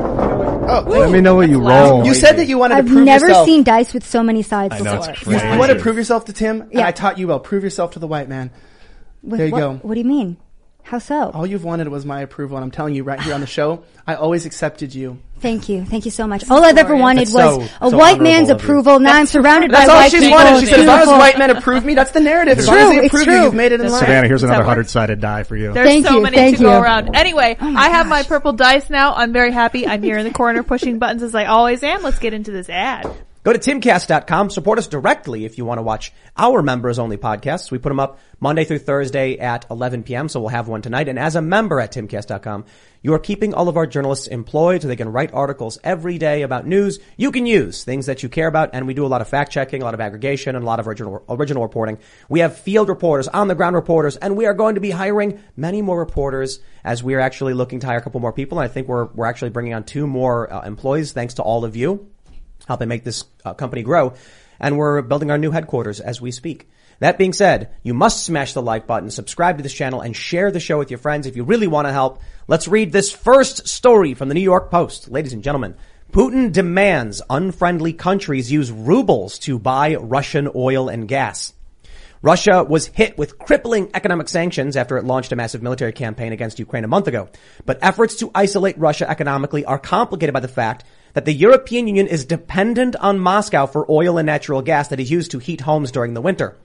Oh, 0.67 0.85
Let 0.87 1.11
me 1.11 1.21
know 1.21 1.35
what 1.35 1.49
you 1.49 1.59
That's 1.63 1.69
roll. 1.69 1.99
loud. 1.99 2.07
you 2.07 2.15
said 2.15 2.37
that 2.39 2.47
you 2.47 2.59
wanted 2.59 2.77
I've 2.79 2.87
to 2.87 2.93
prove 2.93 3.05
never 3.05 3.35
seen 3.45 3.65
dice 3.65 3.93
with 3.93 4.07
so 4.07 4.23
many 4.23 4.43
sides 4.43 4.75
I 4.75 4.79
know, 4.79 4.97
before. 4.99 5.11
it's 5.11 5.21
You, 5.23 5.27
crazy. 5.33 5.49
you 5.53 5.59
want 5.59 5.73
to 5.73 5.79
prove 5.79 5.97
yourself 5.97 6.25
to 6.27 6.33
Tim? 6.33 6.61
And 6.63 6.73
Yeah. 6.75 6.87
I 6.87 6.93
taught 6.93 7.19
you 7.19 7.27
well. 7.27 7.41
Prove 7.41 7.65
yourself 7.65 7.93
to 7.93 7.99
the 7.99 8.07
white 8.07 8.29
man. 8.29 8.51
With 9.23 9.39
There 9.39 9.47
you 9.49 9.53
what, 9.53 9.59
go. 9.59 9.73
What 9.83 9.95
do 9.95 10.01
you 10.01 10.07
mean? 10.07 10.37
How 10.85 10.99
so? 10.99 11.31
All 11.35 11.47
you've 11.47 11.65
wanted 11.65 11.89
was 11.89 12.05
my 12.07 12.21
approval, 12.21 12.57
and 12.59 12.65
I'm 12.65 12.71
telling 12.71 12.95
you 12.95 13.05
right 13.05 13.19
here 13.21 13.33
on 13.35 13.41
the 13.41 13.47
show, 13.47 13.85
I 14.07 14.15
always 14.17 14.45
accepted 14.47 14.95
you. 14.95 15.19
Thank 15.45 15.69
you. 15.69 15.85
Thank 15.85 16.07
you 16.07 16.11
so 16.11 16.27
much. 16.27 16.49
All 16.51 16.65
I've 16.65 16.79
ever 16.79 16.97
wanted 16.97 17.27
That's 17.29 17.35
was 17.35 17.69
so- 17.69 17.87
a 17.87 17.91
so 17.91 17.97
white 17.99 18.19
man's 18.19 18.49
honorable 18.49 18.53
of 18.53 18.61
you. 18.63 18.65
approval. 18.65 18.99
Now 19.01 19.13
I'm 19.17 19.27
surrounded 19.27 19.71
by 19.71 19.81
That's 19.85 19.89
by 19.89 19.93
all 19.93 20.01
white 20.01 20.11
she's 20.11 20.21
people. 20.23 20.39
wanted. 20.39 20.57
She 20.57 20.63
It's 20.63 20.71
said, 20.71 20.81
as 20.81 20.87
long 20.87 20.97
as 21.01 21.05
beautiful. 21.05 21.19
white 21.19 21.39
men 21.39 21.51
approve 21.51 21.85
me, 21.85 21.95
that's 21.95 22.13
the 22.13 22.21
narrative. 22.21 22.59
As 22.61 22.67
long 22.67 22.77
true, 22.77 22.85
as 22.85 22.91
they 22.93 22.97
it's 22.97 23.07
approve 23.09 23.27
you, 23.27 23.33
true. 23.35 23.43
you've 23.45 23.55
made 23.55 23.73
it 23.73 23.75
in 23.75 23.81
That's 23.83 23.93
life. 23.93 24.01
Savannah, 24.01 24.27
here's 24.27 24.41
That 24.41 24.47
another 24.47 24.61
works. 24.63 24.69
hundred 24.69 24.89
sided 24.91 25.21
die 25.21 25.43
for 25.43 25.55
you. 25.57 25.73
There's 25.75 25.87
Thank 25.87 26.07
so 26.07 26.15
you, 26.15 26.23
many 26.23 26.37
thank 26.39 26.57
to 26.57 26.63
go 26.63 26.73
you. 26.77 26.83
around. 26.83 27.11
Oh 27.11 27.13
anyway, 27.15 27.59
Oh 27.61 27.75
I 27.77 27.91
have 27.91 28.07
my 28.07 28.23
purple 28.23 28.55
dice 28.55 28.89
now. 28.89 29.13
I'm 29.15 29.35
very 29.35 29.53
happy. 29.53 29.87
I'm 29.87 30.03
here 30.03 30.17
in 30.17 30.25
the 30.25 30.33
corner 30.33 30.63
pushing 30.63 30.99
buttons 30.99 31.23
as 31.23 31.35
I 31.35 31.45
always 31.45 31.83
am. 31.83 32.03
Let's 32.03 32.19
get 32.19 32.33
into 32.33 32.51
this 32.51 32.71
ad. 32.71 33.07
Go 33.45 33.53
to 33.53 33.59
timcast.com. 33.59 34.49
Support 34.49 34.79
us 34.79 34.87
directly 34.89 35.45
if 35.45 35.59
you 35.59 35.67
want 35.67 35.77
to 35.77 35.83
watch 35.83 36.15
our 36.35 36.63
members 36.63 36.99
only 36.99 37.19
podcasts. 37.19 37.71
We 37.71 37.77
put 37.77 37.91
them 37.91 38.01
up 38.01 38.19
Monday 38.41 38.65
through 38.65 38.79
Thursday 38.79 39.37
at 39.37 39.67
11 39.71 40.05
p.m. 40.05 40.31
So 40.31 40.41
we'll 40.41 40.49
have 40.49 40.67
one 40.67 40.81
tonight. 40.81 41.11
And 41.11 41.19
as 41.19 41.37
a 41.37 41.43
member 41.43 41.79
at 41.79 41.93
timcast.com, 41.93 42.65
you 43.03 43.13
are 43.13 43.19
keeping 43.19 43.53
all 43.53 43.69
of 43.69 43.77
our 43.77 43.87
journalists 43.87 44.29
employed 44.29 44.81
so 44.81 44.89
they 44.89 44.97
can 44.97 45.13
write 45.13 45.35
articles 45.35 45.79
every 45.85 46.17
day 46.17 46.41
about 46.41 46.67
news 46.67 47.01
you 47.19 47.31
can 47.31 47.45
use, 47.45 47.85
things 47.85 48.07
that 48.07 48.23
you 48.23 48.31
care 48.31 48.49
about. 48.49 48.71
And 48.73 48.87
we 48.87 48.95
do 48.95 49.05
a 49.05 49.09
lot 49.09 49.21
of 49.21 49.29
fact 49.29 49.53
checking, 49.53 49.83
a 49.83 49.85
lot 49.85 49.93
of 49.93 50.01
aggregation, 50.01 50.57
and 50.57 50.63
a 50.63 50.67
lot 50.67 50.81
of 50.81 50.89
original, 50.89 51.23
original 51.29 51.65
reporting. 51.65 51.99
We 52.31 52.41
have 52.41 52.59
field 52.59 52.89
reporters, 52.89 53.29
on 53.29 53.49
the 53.49 53.55
ground 53.55 53.77
reporters, 53.77 54.17
and 54.17 54.39
we 54.39 54.47
are 54.47 54.55
going 54.55 54.77
to 54.77 54.81
be 54.81 54.91
hiring 54.91 55.39
many 55.55 55.83
more 55.83 55.99
reporters 55.99 56.61
as 56.83 57.05
we 57.05 57.13
are 57.13 57.21
actually 57.21 57.53
looking 57.53 57.81
to 57.81 57.87
hire 57.87 57.99
a 57.99 58.03
couple 58.03 58.21
more 58.21 58.33
people. 58.33 58.59
And 58.59 58.65
I 58.65 58.73
think 58.73 58.89
we're, 58.89 59.05
we're 59.05 59.27
actually 59.27 59.51
bringing 59.51 59.75
on 59.75 59.85
two 59.85 60.07
more 60.07 60.51
uh, 60.51 60.63
employees 60.63 61.13
thanks 61.13 61.35
to 61.35 61.43
all 61.43 61.67
of 61.67 61.77
you 61.77 62.09
helping 62.67 62.89
make 62.89 63.05
this 63.05 63.25
uh, 63.45 63.55
company 63.55 63.83
grow. 63.83 64.15
And 64.61 64.79
we're 64.79 65.03
building 65.03 65.31
our 65.31 65.39
new 65.39 65.51
headquarters 65.51 66.01
as 66.01 66.21
we 66.21 66.31
speak. 66.31 66.69
That 67.01 67.19
being 67.19 67.33
said, 67.33 67.75
you 67.83 67.93
must 67.93 68.25
smash 68.25 68.53
the 68.53 68.63
like 68.63 68.87
button, 68.87 69.11
subscribe 69.11 69.57
to 69.57 69.63
this 69.63 69.75
channel, 69.75 70.01
and 70.01 70.15
share 70.15 70.51
the 70.51 70.61
show 70.61 70.79
with 70.79 70.91
your 70.91 70.99
friends 70.99 71.27
if 71.27 71.37
you 71.37 71.45
really 71.45 71.67
want 71.67 71.89
to 71.89 71.93
help. 71.93 72.21
Let's 72.47 72.69
read 72.69 72.93
this 72.93 73.13
first 73.13 73.67
story 73.67 74.15
from 74.15 74.29
the 74.29 74.35
New 74.35 74.41
York 74.41 74.71
Post. 74.71 75.11
Ladies 75.11 75.33
and 75.33 75.43
gentlemen, 75.43 75.77
Putin 76.13 76.53
demands 76.53 77.21
unfriendly 77.29 77.93
countries 77.93 78.53
use 78.53 78.71
rubles 78.71 79.41
to 79.41 79.59
buy 79.59 79.97
Russian 79.97 80.49
oil 80.55 80.89
and 80.89 81.09
gas. 81.09 81.53
Russia 82.23 82.65
was 82.65 82.87
hit 82.87 83.19
with 83.19 83.39
crippling 83.39 83.91
economic 83.93 84.29
sanctions 84.29 84.77
after 84.77 84.97
it 84.97 85.05
launched 85.05 85.33
a 85.33 85.37
massive 85.37 85.63
military 85.63 85.93
campaign 85.93 86.33
against 86.33 86.59
Ukraine 86.59 86.85
a 86.85 86.89
month 86.89 87.07
ago. 87.07 87.29
But 87.67 87.81
efforts 87.83 88.17
to 88.17 88.31
isolate 88.35 88.79
Russia 88.79 89.11
economically 89.11 89.67
are 89.67 89.79
complicated 89.79 90.33
by 90.33 90.41
the 90.41 90.49
fact 90.49 90.85
that 91.15 91.25
the 91.25 91.33
European 91.33 91.87
Union 91.87 92.07
is 92.07 92.25
dependent 92.25 92.97
on 92.97 93.19
Moscow 93.19 93.67
for 93.67 93.91
oil 93.91 94.19
and 94.19 94.27
natural 94.27 94.63
gas 94.63 94.89
that 94.89 95.01
is 95.01 95.11
used 95.11 95.31
to 95.31 95.39
heat 95.39 95.63
homes 95.63 95.91
during 95.91 96.15
the 96.15 96.21
winter. 96.21 96.57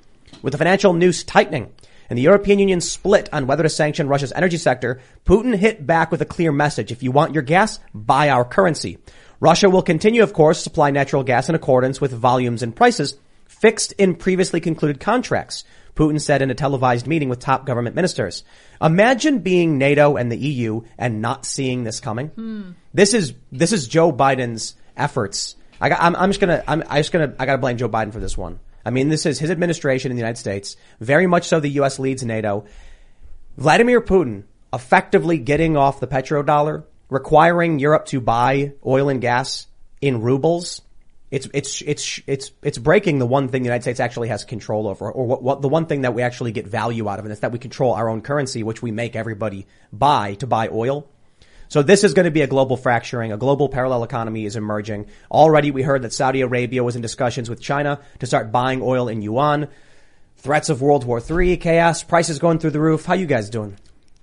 With 0.41 0.51
the 0.51 0.57
financial 0.57 0.93
noose 0.93 1.23
tightening 1.23 1.71
and 2.09 2.17
the 2.17 2.23
European 2.23 2.59
Union 2.59 2.81
split 2.81 3.29
on 3.31 3.47
whether 3.47 3.63
to 3.63 3.69
sanction 3.69 4.07
Russia's 4.07 4.33
energy 4.33 4.57
sector, 4.57 4.99
Putin 5.25 5.55
hit 5.55 5.85
back 5.85 6.11
with 6.11 6.21
a 6.21 6.25
clear 6.25 6.51
message. 6.51 6.91
If 6.91 7.03
you 7.03 7.11
want 7.11 7.33
your 7.33 7.43
gas, 7.43 7.79
buy 7.93 8.29
our 8.29 8.43
currency. 8.43 8.97
Russia 9.39 9.69
will 9.69 9.83
continue, 9.83 10.23
of 10.23 10.33
course, 10.33 10.57
to 10.57 10.63
supply 10.63 10.91
natural 10.91 11.23
gas 11.23 11.47
in 11.47 11.55
accordance 11.55 12.01
with 12.01 12.11
volumes 12.11 12.63
and 12.63 12.75
prices 12.75 13.17
fixed 13.47 13.91
in 13.93 14.15
previously 14.15 14.59
concluded 14.59 14.99
contracts. 14.99 15.63
Putin 15.95 16.19
said 16.19 16.41
in 16.41 16.49
a 16.49 16.55
televised 16.55 17.07
meeting 17.07 17.29
with 17.29 17.39
top 17.39 17.65
government 17.65 17.95
ministers. 17.95 18.43
Imagine 18.81 19.39
being 19.39 19.77
NATO 19.77 20.15
and 20.15 20.31
the 20.31 20.37
EU 20.37 20.81
and 20.97 21.21
not 21.21 21.45
seeing 21.45 21.83
this 21.83 21.99
coming. 21.99 22.27
Hmm. 22.29 22.71
This 22.93 23.13
is 23.13 23.33
this 23.51 23.71
is 23.71 23.87
Joe 23.87 24.11
Biden's 24.11 24.75
efforts. 24.97 25.55
I 25.81 25.89
got, 25.89 26.01
I'm, 26.01 26.15
I'm 26.15 26.29
just 26.29 26.39
gonna 26.39 26.63
I'm, 26.67 26.83
I 26.87 26.99
just 26.99 27.11
gonna 27.11 27.35
I 27.39 27.45
gotta 27.45 27.59
blame 27.59 27.77
Joe 27.77 27.89
Biden 27.89 28.11
for 28.11 28.19
this 28.19 28.37
one. 28.37 28.59
I 28.85 28.91
mean, 28.91 29.09
this 29.09 29.25
is 29.25 29.39
his 29.39 29.51
administration 29.51 30.11
in 30.11 30.15
the 30.15 30.21
United 30.21 30.39
States. 30.39 30.75
Very 30.99 31.27
much 31.27 31.47
so, 31.47 31.59
the 31.59 31.69
U.S. 31.69 31.99
leads 31.99 32.23
NATO. 32.23 32.65
Vladimir 33.57 34.01
Putin 34.01 34.45
effectively 34.73 35.37
getting 35.37 35.75
off 35.77 35.99
the 35.99 36.07
petrodollar, 36.07 36.85
requiring 37.09 37.79
Europe 37.79 38.05
to 38.07 38.21
buy 38.21 38.73
oil 38.85 39.09
and 39.09 39.21
gas 39.21 39.67
in 40.01 40.21
rubles. 40.21 40.81
It's 41.29 41.47
it's 41.53 41.81
it's 41.83 42.21
it's 42.25 42.51
it's 42.63 42.77
breaking 42.79 43.19
the 43.19 43.27
one 43.27 43.49
thing 43.49 43.61
the 43.61 43.67
United 43.67 43.83
States 43.83 43.99
actually 43.99 44.29
has 44.29 44.43
control 44.45 44.87
over, 44.87 45.11
or 45.11 45.27
what, 45.27 45.43
what 45.43 45.61
the 45.61 45.69
one 45.69 45.85
thing 45.85 46.01
that 46.01 46.15
we 46.15 46.23
actually 46.23 46.51
get 46.51 46.65
value 46.65 47.07
out 47.07 47.19
of, 47.19 47.25
and 47.25 47.31
it's 47.31 47.41
that 47.41 47.51
we 47.51 47.59
control 47.59 47.93
our 47.93 48.09
own 48.09 48.21
currency, 48.21 48.63
which 48.63 48.81
we 48.81 48.91
make 48.91 49.15
everybody 49.15 49.67
buy 49.93 50.33
to 50.35 50.47
buy 50.47 50.69
oil. 50.69 51.07
So 51.69 51.83
this 51.83 52.03
is 52.03 52.15
going 52.15 52.25
to 52.25 52.31
be 52.31 52.41
a 52.41 52.47
global 52.47 52.77
fracturing. 52.77 53.31
A 53.31 53.37
global 53.37 53.69
parallel 53.69 54.03
economy 54.03 54.45
is 54.45 54.55
emerging. 54.55 55.05
Already 55.29 55.69
we 55.69 55.83
heard 55.83 56.01
that 56.01 56.13
Saudi 56.13 56.41
Arabia 56.41 56.83
was 56.83 56.95
in 56.95 57.03
discussions 57.03 57.47
with 57.47 57.61
China 57.61 58.01
to 58.19 58.25
start 58.25 58.51
buying 58.51 58.81
oil 58.81 59.07
in 59.07 59.21
yuan. 59.21 59.67
Threats 60.37 60.69
of 60.69 60.81
World 60.81 61.05
War 61.05 61.21
III, 61.21 61.57
chaos, 61.57 62.01
prices 62.01 62.39
going 62.39 62.57
through 62.57 62.71
the 62.71 62.79
roof. 62.79 63.05
How 63.05 63.13
you 63.13 63.27
guys 63.27 63.51
doing? 63.51 63.77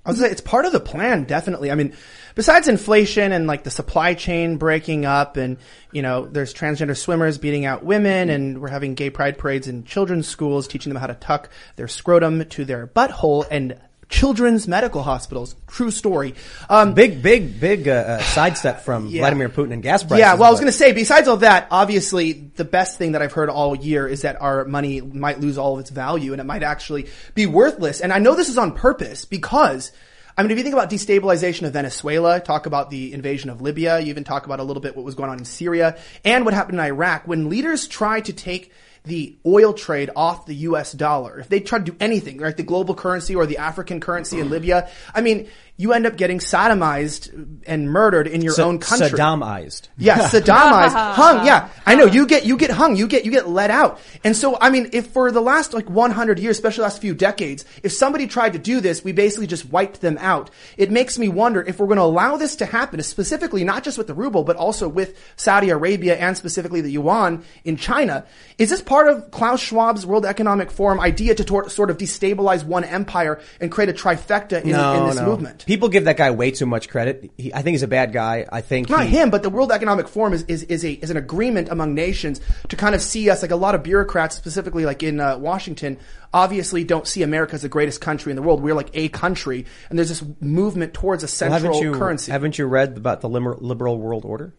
I 0.05 0.11
was 0.11 0.19
say, 0.19 0.31
it's 0.31 0.41
part 0.41 0.67
of 0.67 0.73
the 0.73 0.81
plan, 0.81 1.25
definitely. 1.25 1.71
I 1.71 1.75
mean, 1.75 1.93
besides 2.35 2.69
inflation 2.69 3.33
and 3.33 3.47
like 3.47 3.65
the 3.65 3.71
supply 3.71 4.15
chain 4.15 4.57
breaking 4.57 5.05
up 5.05 5.37
and, 5.37 5.59
you 5.93 6.03
know, 6.03 6.27
there's 6.27 6.55
transgender 6.55 6.97
swimmers 6.97 7.39
beating 7.39 7.65
out 7.65 7.85
women 7.85 8.31
and 8.31 8.61
we're 8.61 8.69
having 8.69 8.95
gay 8.95 9.11
pride 9.11 9.37
parades 9.37 9.69
in 9.69 9.85
children's 9.85 10.29
schools, 10.29 10.67
teaching 10.67 10.93
them 10.93 11.01
how 11.01 11.09
to 11.09 11.15
tuck 11.15 11.51
their 11.77 11.89
scrotum 11.89 12.45
to 12.47 12.65
their 12.65 12.87
butthole 12.87 13.47
and 13.51 13.81
children's 14.09 14.69
medical 14.69 15.03
hospitals. 15.03 15.57
True 15.67 15.91
story. 15.91 16.35
Um, 16.69 16.95
Big, 16.95 17.23
big, 17.23 17.61
big 17.61 17.89
uh, 17.89 17.93
uh, 17.93 18.19
sidestep 18.23 18.81
from 18.83 19.07
Yeah. 19.09 19.21
Vladimir 19.23 19.49
Putin 19.49 19.73
and 19.73 19.83
gas 19.83 20.03
prices. 20.03 20.21
Yeah, 20.21 20.35
well, 20.35 20.45
I 20.45 20.51
was 20.51 20.61
going 20.61 20.71
to 20.71 20.77
say, 20.77 20.93
besides 20.93 21.29
all 21.29 21.39
that, 21.39 21.67
obviously, 21.71 22.33
the 22.33 22.65
best 22.65 22.99
thing 22.99 23.13
that 23.13 23.23
I've 23.23 23.33
heard 23.33 23.51
all 23.51 23.75
year 23.77 24.07
is 24.07 24.23
that 24.23 24.41
our 24.41 24.65
money 24.65 25.01
might 25.01 25.41
lose 25.41 25.59
all 25.59 25.75
of 25.75 25.81
its 25.81 25.91
value 25.91 26.33
and 26.33 26.41
it 26.41 26.45
might 26.45 26.63
actually 26.63 27.07
be 27.35 27.47
worthless. 27.47 28.01
And 28.01 28.13
I 28.13 28.19
know 28.19 28.35
this 28.35 28.49
is 28.49 28.59
on 28.59 28.73
purpose 28.73 29.25
because, 29.25 29.91
I 30.39 30.43
mean, 30.43 30.51
if 30.53 30.59
you 30.59 30.63
think 30.63 30.75
about 30.75 30.89
destabilization 30.91 31.67
of 31.67 31.73
Venezuela, 31.73 32.39
talk 32.41 32.67
about 32.67 32.91
the 32.91 33.13
invasion 33.13 33.51
of 33.51 33.61
Libya, 33.61 33.99
you 33.99 34.09
even 34.11 34.25
talk 34.25 34.47
about 34.47 34.61
a 34.61 34.65
little 34.65 34.81
bit 34.81 34.95
what 34.95 35.05
was 35.05 35.15
going 35.17 35.31
on 35.31 35.39
in 35.39 35.45
Syria 35.45 35.99
and 36.25 36.45
what 36.45 36.55
happened 36.55 36.79
in 36.79 36.85
Iraq, 36.85 37.27
when 37.27 37.49
leaders 37.49 37.89
try 37.89 38.21
to 38.21 38.33
take 38.33 38.73
the 39.07 39.37
oil 39.47 39.73
trade 39.73 40.11
off 40.15 40.47
the 40.47 40.55
US 40.55 40.93
dollar, 40.93 41.39
if 41.39 41.49
they 41.49 41.61
tried 41.61 41.87
to 41.87 41.93
do 41.93 41.97
anything, 42.01 42.39
right, 42.39 42.57
the 42.57 42.63
global 42.63 42.95
currency 42.95 43.35
or 43.35 43.47
the 43.47 43.59
African 43.59 44.01
currency 44.01 44.41
in 44.41 44.51
Libya, 44.51 44.91
I 45.15 45.21
mean, 45.21 45.49
you 45.79 45.93
end 45.93 46.07
up 46.07 46.17
getting 46.17 46.39
sodomized 46.39 47.61
and 47.67 47.91
murdered 47.91 48.27
in 48.27 48.41
your 48.41 48.55
Sa- 48.55 48.65
own 48.65 48.79
country. 48.79 49.09
Saddamized. 49.11 49.89
Yeah, 49.99 50.19
Saddamized, 50.29 50.93
hung. 51.15 51.45
Yeah, 51.45 51.69
I 51.85 51.95
know. 51.95 52.07
You 52.07 52.27
get 52.27 52.47
you 52.47 52.57
get 52.57 52.71
hung. 52.71 52.97
You 52.97 53.07
get 53.07 53.25
you 53.25 53.31
get 53.31 53.49
let 53.49 53.71
out. 53.71 54.01
And 54.25 54.35
so, 54.35 54.57
I 54.61 54.71
mean, 54.71 54.91
if 54.93 55.09
for 55.09 55.31
the 55.31 55.43
last 55.43 55.75
like 55.75 55.91
100 55.91 56.39
years, 56.39 56.57
especially 56.57 56.83
last 56.83 57.01
few 57.01 57.15
decades, 57.15 57.65
if 57.83 57.93
somebody 57.93 58.27
tried 58.27 58.55
to 58.55 58.59
do 58.59 58.81
this, 58.81 59.05
we 59.05 59.13
basically 59.13 59.47
just 59.47 59.71
wiped 59.71 60.01
them 60.01 60.17
out. 60.21 60.51
It 60.79 60.91
makes 60.91 61.19
me 61.19 61.29
wonder 61.29 61.61
if 61.63 61.79
we're 61.79 61.87
going 61.87 61.99
to 61.99 62.03
allow 62.05 62.37
this 62.37 62.57
to 62.57 62.67
happen, 62.67 63.03
specifically 63.03 63.63
not 63.63 63.85
just 63.85 63.99
with 63.99 64.07
the 64.07 64.15
ruble, 64.15 64.45
but 64.45 64.57
also 64.57 64.89
with 64.89 65.19
Saudi 65.37 65.69
Arabia 65.71 66.17
and 66.17 66.37
specifically 66.37 66.81
the 66.81 66.91
yuan 66.91 67.45
in 67.65 67.77
China. 67.77 68.25
Is 68.57 68.71
this 68.71 68.81
part 68.81 69.09
of 69.09 69.31
Klaus 69.31 69.61
Schwab's 69.61 70.07
World 70.07 70.25
Economic 70.25 70.71
Forum 70.71 71.01
idea 71.01 71.35
to 71.35 71.45
tor- 71.45 71.69
sort 71.69 71.91
of 71.91 71.99
destabilize 71.99 72.65
one 72.65 72.85
empire 72.85 73.41
and 73.61 73.71
create 73.71 73.91
a 73.91 73.93
trifecta 73.93 74.63
in, 74.63 74.71
in 74.71 75.07
this 75.07 75.21
movement? 75.21 75.65
People 75.67 75.89
give 75.89 76.05
that 76.05 76.17
guy 76.17 76.31
way 76.31 76.53
too 76.53 76.65
much 76.65 76.89
credit. 76.89 77.31
He, 77.37 77.53
I 77.53 77.61
think 77.63 77.75
he's 77.75 77.83
a 77.83 77.89
bad 77.89 78.13
guy. 78.13 78.47
I 78.51 78.61
think 78.61 78.89
Not 78.89 79.07
he, 79.07 79.17
him, 79.19 79.31
but 79.31 79.43
the 79.43 79.51
World 79.51 79.73
Economic 79.73 80.07
Forum 80.07 80.33
is, 80.33 80.45
is, 80.45 80.63
is 80.63 80.85
a 80.85 80.93
is 80.93 81.11
an 81.11 81.17
agreement 81.17 81.69
among 81.71 81.93
nations 81.95 82.41
to 82.69 82.77
kind 82.77 82.95
of 82.95 83.03
see 83.03 83.29
us 83.31 83.43
like 83.43 83.51
a 83.51 83.57
lot 83.57 83.75
of 83.75 83.83
bureaucrats, 83.83 84.37
specifically 84.37 84.87
like 84.87 85.03
in 85.03 85.19
uh, 85.19 85.37
Washington, 85.39 85.99
obviously 86.33 86.85
don't 86.85 87.07
see 87.07 87.23
America 87.25 87.55
as 87.55 87.63
the 87.63 87.69
greatest 87.69 88.01
country 88.01 88.31
in 88.31 88.37
the 88.37 88.43
world. 88.43 88.63
We're 88.63 88.75
like 88.75 88.91
a 88.95 89.09
country, 89.09 89.67
and 89.91 89.99
there's 89.99 90.09
this 90.09 90.25
movement 90.41 90.95
towards 90.95 91.25
a 91.25 91.27
Well, 91.27 91.29
central 91.29 91.75
haven't 91.75 91.83
you 91.83 91.93
currency, 91.99 92.31
haven't 92.31 92.59
you 92.59 92.67
read 92.67 92.97
about 92.97 93.21
the 93.21 93.29
liber- 93.29 93.57
liberal 93.59 93.99
world 93.99 94.25
order? 94.25 94.55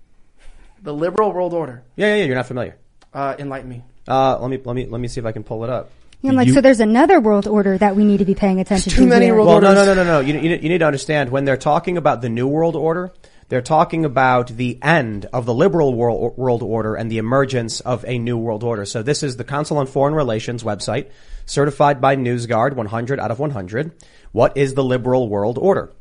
the 0.84 0.94
liberal 0.94 1.32
world 1.32 1.54
order. 1.54 1.84
Yeah, 1.96 2.08
yeah, 2.08 2.16
yeah. 2.16 2.24
You're 2.26 2.36
not 2.36 2.46
familiar. 2.48 2.76
Uh, 3.14 3.36
enlighten 3.40 3.70
me. 3.70 3.84
Uh, 4.08 4.38
let 4.40 4.50
me 4.50 4.60
let 4.64 4.76
me 4.76 4.86
let 4.86 5.00
me 5.02 5.08
see 5.08 5.20
if 5.22 5.26
I 5.26 5.32
can 5.32 5.44
pull 5.44 5.64
it 5.64 5.70
up. 5.70 5.90
I'm 6.24 6.36
like, 6.36 6.48
You- 6.48 6.54
so 6.54 6.62
there's 6.62 6.80
another 6.80 7.20
world 7.20 7.48
order 7.48 7.78
that 7.78 7.96
we 7.96 8.04
need 8.04 8.18
to 8.18 8.26
be 8.26 8.36
paying 8.36 8.60
attention 8.60 8.92
too 8.92 9.04
to. 9.04 9.08
many 9.08 9.26
here. 9.26 9.36
world 9.36 9.48
Well, 9.48 9.62
no, 9.62 9.74
no, 9.74 9.86
no, 9.86 9.94
no, 9.94 10.04
no. 10.04 10.20
You, 10.20 10.34
you, 10.40 10.50
you 10.50 10.70
need 10.70 10.80
to 10.80 10.86
understand 10.86 11.30
when 11.30 11.46
they're 11.46 11.58
talking 11.58 11.98
about 11.98 12.22
the 12.22 12.30
New 12.30 12.48
World 12.48 12.76
Order, 12.76 13.12
they're 13.50 13.62
talking 13.62 14.04
about 14.04 14.48
the 14.50 14.78
end 14.82 15.26
of 15.32 15.46
the 15.46 15.54
liberal 15.54 15.94
world, 15.94 16.38
world 16.38 16.64
order 16.64 16.96
and 16.96 17.10
the 17.10 17.18
emergence 17.18 17.80
of 17.82 18.04
a 18.06 18.18
new 18.18 18.38
world 18.38 18.64
order. 18.64 18.84
So 18.86 19.04
this 19.04 19.24
is 19.24 19.38
the 19.38 19.44
Council 19.46 19.78
on 19.78 19.88
Foreign 19.88 20.14
Relations 20.16 20.64
website, 20.64 21.12
certified 21.46 22.02
by 22.02 22.16
NewsGuard 22.18 22.74
100 22.74 23.20
out 23.20 23.32
of 23.32 23.40
100. 23.40 23.92
What 24.34 24.58
is 24.58 24.74
the 24.74 24.84
liberal 24.84 25.30
world 25.30 25.58
order? 25.58 25.94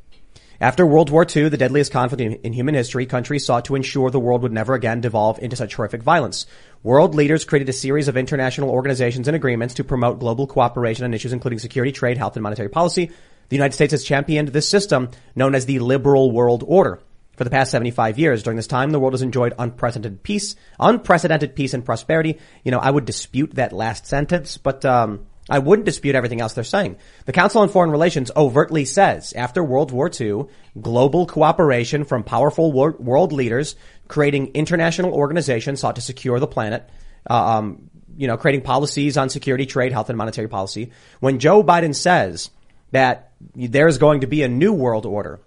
After 0.61 0.87
World 0.87 1.11
War 1.11 1.27
II, 1.29 1.51
the 1.51 1.59
deadliest 1.59 1.93
conflict 1.93 2.41
in, 2.43 2.53
human 2.53 2.75
history, 2.75 3.05
countries 3.05 3.45
sought 3.45 3.67
to 3.67 3.75
ensure 3.75 4.11
the 4.11 4.19
world 4.19 4.43
would 4.43 4.53
never 4.53 4.73
again 4.73 5.03
devolve 5.03 5.39
into 5.39 5.55
such 5.55 5.75
horrific 5.75 6.03
violence. 6.03 6.47
World 6.83 7.15
leaders 7.15 7.45
created 7.45 7.69
a 7.69 7.75
series 7.75 8.09
of 8.09 8.17
international 8.17 8.71
organizations 8.71 9.29
and 9.29 9.37
agreements 9.37 9.75
to 9.75 9.85
promote 9.85 10.19
global 10.19 10.47
cooperation 10.47 11.05
on 11.05 11.13
issues 11.13 11.35
including 11.35 11.59
security, 11.59 11.93
trade, 11.93 12.17
health, 12.17 12.37
and 12.37 12.43
monetary 12.43 12.71
policy. 12.71 13.11
The 13.49 13.57
United 13.57 13.75
States 13.75 13.93
has 13.93 14.03
championed 14.03 14.49
this 14.49 14.69
system 14.69 15.11
known 15.35 15.55
as 15.55 15.67
the 15.67 15.79
liberal 15.79 16.33
world 16.33 16.65
order. 16.67 17.01
For 17.37 17.45
the 17.45 17.51
past 17.51 17.71
75 17.71 18.19
years, 18.19 18.43
during 18.43 18.57
this 18.57 18.67
time, 18.67 18.91
the 18.91 18.99
world 18.99 19.13
has 19.13 19.21
enjoyed 19.21 19.53
unprecedented 19.59 20.23
peace, 20.23 20.57
unprecedented 20.81 21.55
peace 21.55 21.75
and 21.75 21.85
prosperity. 21.85 22.39
You 22.65 22.71
know, 22.71 22.79
I 22.79 22.91
would 22.91 23.05
dispute 23.05 23.57
that 23.57 23.75
last 23.75 24.07
sentence, 24.07 24.57
but, 24.57 24.87
um, 24.87 25.27
I 25.49 25.61
wouldn't 25.61 25.87
dispute 25.87 26.17
everything 26.17 26.41
else 26.41 26.55
they're 26.55 26.65
saying. 26.65 26.97
The 27.25 27.33
Council 27.33 27.63
on 27.63 27.69
Foreign 27.69 27.91
Relations 27.91 28.31
overtly 28.37 28.85
says 28.85 29.33
after 29.33 29.63
World 29.63 29.93
War 29.93 30.11
II, 30.21 30.47
global 30.81 31.27
cooperation 31.27 32.05
from 32.05 32.25
powerful 32.25 32.73
wor- 32.73 32.97
world 32.99 33.33
leaders 33.33 33.77
creating 34.09 34.49
international 34.55 35.13
organizations 35.15 35.81
sought 35.81 35.97
to 35.97 36.03
secure 36.03 36.41
the 36.41 36.49
planet, 36.49 36.89
uh, 37.31 37.59
um, 37.59 37.91
you 38.17 38.27
know, 38.27 38.37
creating 38.37 38.63
policies 38.63 39.17
on 39.17 39.29
security, 39.29 39.67
trade, 39.67 39.93
health, 39.93 40.09
and 40.09 40.19
monetary 40.19 40.49
policy. 40.49 40.91
When 41.21 41.39
Joe 41.39 41.63
Biden 41.63 41.95
says 41.95 42.51
that 42.91 43.33
there's 43.55 43.99
going 43.99 44.23
to 44.23 44.27
be 44.27 44.43
a 44.43 44.49
new 44.49 44.73
world 44.73 45.07
order, 45.07 45.39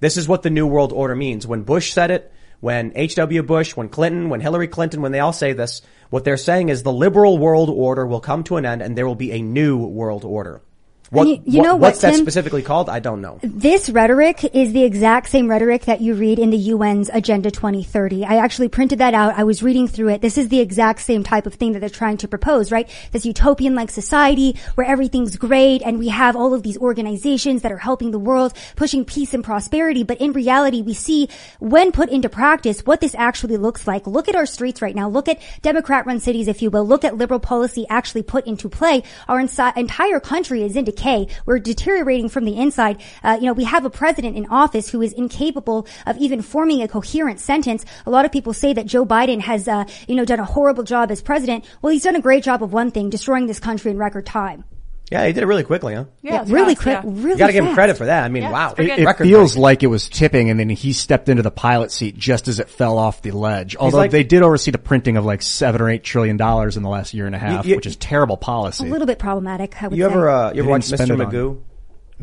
this 0.00 0.16
is 0.16 0.28
what 0.28 0.42
the 0.42 0.50
new 0.50 0.66
world 0.66 0.92
order 0.92 1.16
means. 1.16 1.46
When 1.46 1.62
Bush 1.62 1.92
said 1.92 2.12
it, 2.12 2.32
when 2.60 2.92
H.W. 2.94 3.42
Bush, 3.42 3.76
when 3.76 3.88
Clinton, 3.88 4.28
when 4.28 4.40
Hillary 4.40 4.68
Clinton, 4.68 5.00
when 5.00 5.12
they 5.12 5.20
all 5.20 5.32
say 5.32 5.52
this, 5.52 5.82
what 6.10 6.24
they're 6.24 6.36
saying 6.36 6.68
is 6.68 6.82
the 6.82 6.92
liberal 6.92 7.38
world 7.38 7.70
order 7.70 8.06
will 8.06 8.20
come 8.20 8.44
to 8.44 8.56
an 8.56 8.66
end 8.66 8.82
and 8.82 8.96
there 8.96 9.06
will 9.06 9.14
be 9.14 9.32
a 9.32 9.42
new 9.42 9.78
world 9.78 10.24
order. 10.24 10.62
What, 11.10 11.26
you- 11.26 11.40
you 11.46 11.62
know 11.62 11.74
what, 11.74 11.80
what's 11.80 12.00
that 12.02 12.12
Tim? 12.12 12.20
specifically 12.20 12.62
called? 12.62 12.88
I 12.90 12.98
don't 13.00 13.20
know. 13.20 13.38
This 13.42 13.88
rhetoric 13.88 14.44
is 14.54 14.72
the 14.72 14.84
exact 14.84 15.30
same 15.30 15.48
rhetoric 15.48 15.86
that 15.86 16.00
you 16.00 16.14
read 16.14 16.38
in 16.38 16.50
the 16.50 16.70
UN's 16.72 17.08
Agenda 17.08 17.50
2030. 17.50 18.24
I 18.26 18.36
actually 18.36 18.68
printed 18.68 18.98
that 18.98 19.14
out. 19.14 19.34
I 19.38 19.44
was 19.44 19.62
reading 19.62 19.88
through 19.88 20.08
it. 20.10 20.20
This 20.20 20.36
is 20.36 20.48
the 20.48 20.60
exact 20.60 21.00
same 21.00 21.22
type 21.22 21.46
of 21.46 21.54
thing 21.54 21.72
that 21.72 21.80
they're 21.80 21.88
trying 21.88 22.18
to 22.18 22.28
propose, 22.28 22.70
right? 22.70 22.88
This 23.12 23.24
utopian-like 23.24 23.90
society 23.90 24.56
where 24.74 24.86
everything's 24.86 25.36
great 25.36 25.80
and 25.82 25.98
we 25.98 26.08
have 26.08 26.36
all 26.36 26.52
of 26.52 26.62
these 26.62 26.76
organizations 26.78 27.62
that 27.62 27.72
are 27.72 27.78
helping 27.78 28.10
the 28.10 28.18
world, 28.18 28.52
pushing 28.76 29.04
peace 29.04 29.32
and 29.32 29.42
prosperity. 29.42 30.02
But 30.02 30.20
in 30.20 30.32
reality, 30.32 30.82
we 30.82 30.92
see 30.94 31.28
when 31.58 31.90
put 31.92 32.10
into 32.10 32.28
practice 32.28 32.84
what 32.84 33.00
this 33.00 33.14
actually 33.14 33.56
looks 33.56 33.86
like. 33.86 34.06
Look 34.06 34.28
at 34.28 34.36
our 34.36 34.46
streets 34.46 34.82
right 34.82 34.94
now. 34.94 35.08
Look 35.08 35.28
at 35.28 35.40
Democrat-run 35.62 36.20
cities, 36.20 36.48
if 36.48 36.60
you 36.60 36.70
will. 36.70 36.84
Look 36.86 37.04
at 37.04 37.16
liberal 37.16 37.40
policy 37.40 37.86
actually 37.88 38.22
put 38.24 38.46
into 38.46 38.68
play. 38.68 39.02
Our 39.26 39.40
insi- 39.40 39.76
entire 39.76 40.20
country 40.20 40.62
is 40.62 40.76
in 40.76 40.84
decay. 40.98 41.28
We're 41.46 41.58
deteriorating 41.58 42.28
from 42.28 42.44
the 42.44 42.56
inside. 42.56 43.00
Uh, 43.22 43.38
you 43.40 43.46
know, 43.46 43.52
we 43.52 43.64
have 43.64 43.84
a 43.84 43.90
president 43.90 44.36
in 44.36 44.46
office 44.46 44.90
who 44.90 45.00
is 45.02 45.12
incapable 45.12 45.86
of 46.06 46.16
even 46.18 46.42
forming 46.42 46.82
a 46.82 46.88
coherent 46.88 47.40
sentence. 47.40 47.84
A 48.06 48.10
lot 48.10 48.24
of 48.24 48.32
people 48.32 48.52
say 48.52 48.72
that 48.72 48.86
Joe 48.86 49.06
Biden 49.06 49.40
has, 49.40 49.68
uh, 49.68 49.84
you 50.08 50.14
know, 50.14 50.24
done 50.24 50.40
a 50.40 50.44
horrible 50.44 50.84
job 50.84 51.10
as 51.10 51.22
president. 51.22 51.64
Well, 51.82 51.92
he's 51.92 52.02
done 52.02 52.16
a 52.16 52.20
great 52.20 52.42
job 52.42 52.62
of 52.62 52.72
one 52.72 52.90
thing, 52.90 53.10
destroying 53.10 53.46
this 53.46 53.60
country 53.60 53.90
in 53.90 53.98
record 53.98 54.26
time. 54.26 54.64
Yeah, 55.10 55.26
he 55.26 55.32
did 55.32 55.42
it 55.42 55.46
really 55.46 55.64
quickly, 55.64 55.94
huh? 55.94 56.04
Yeah, 56.20 56.42
it's 56.42 56.50
really 56.50 56.74
fast, 56.74 56.82
quick, 57.02 57.14
yeah. 57.14 57.22
really 57.22 57.30
You 57.30 57.36
gotta 57.38 57.52
give 57.54 57.62
him 57.64 57.68
fast. 57.68 57.74
credit 57.76 57.96
for 57.96 58.04
that. 58.06 58.24
I 58.24 58.28
mean, 58.28 58.42
Yeah, 58.42 58.50
wow. 58.52 58.66
it's 58.66 58.74
pretty 58.74 58.90
It, 58.92 58.98
it 58.98 59.04
Record 59.06 59.24
feels 59.24 59.52
breaking. 59.52 59.62
like 59.62 59.82
it 59.82 59.86
was 59.86 60.08
tipping 60.10 60.50
and 60.50 60.60
then 60.60 60.68
he 60.68 60.92
stepped 60.92 61.28
into 61.30 61.42
the 61.42 61.50
pilot 61.50 61.90
seat 61.92 62.16
just 62.18 62.46
as 62.46 62.58
it 62.60 62.68
fell 62.68 62.98
off 62.98 63.22
the 63.22 63.30
ledge. 63.30 63.74
Although 63.76 63.96
like- 63.96 64.10
they 64.10 64.22
did 64.22 64.42
oversee 64.42 64.70
the 64.70 64.76
printing 64.78 65.16
of 65.16 65.24
like 65.24 65.40
seven 65.40 65.80
or 65.80 65.88
eight 65.88 66.04
trillion 66.04 66.36
dollars 66.36 66.76
in 66.76 66.82
the 66.82 66.90
last 66.90 67.14
year 67.14 67.24
and 67.26 67.34
a 67.34 67.38
half, 67.38 67.64
You- 67.64 67.70
you- 67.70 67.76
which 67.76 67.86
is 67.86 67.96
terrible 67.96 68.36
policy. 68.36 68.86
A 68.86 68.90
little 68.90 69.06
bit 69.06 69.18
problematic, 69.18 69.82
I 69.82 69.88
would 69.88 69.96
You 69.96 70.04
say. 70.04 70.10
ever, 70.10 70.28
uh, 70.28 70.42
you 70.42 70.46
ever 70.46 70.54
didn't 70.56 70.68
watch 70.70 70.84
spend 70.84 71.10
Mr. 71.10 71.14
it 71.14 71.20
on- 71.22 71.32
Magoo? 71.32 71.58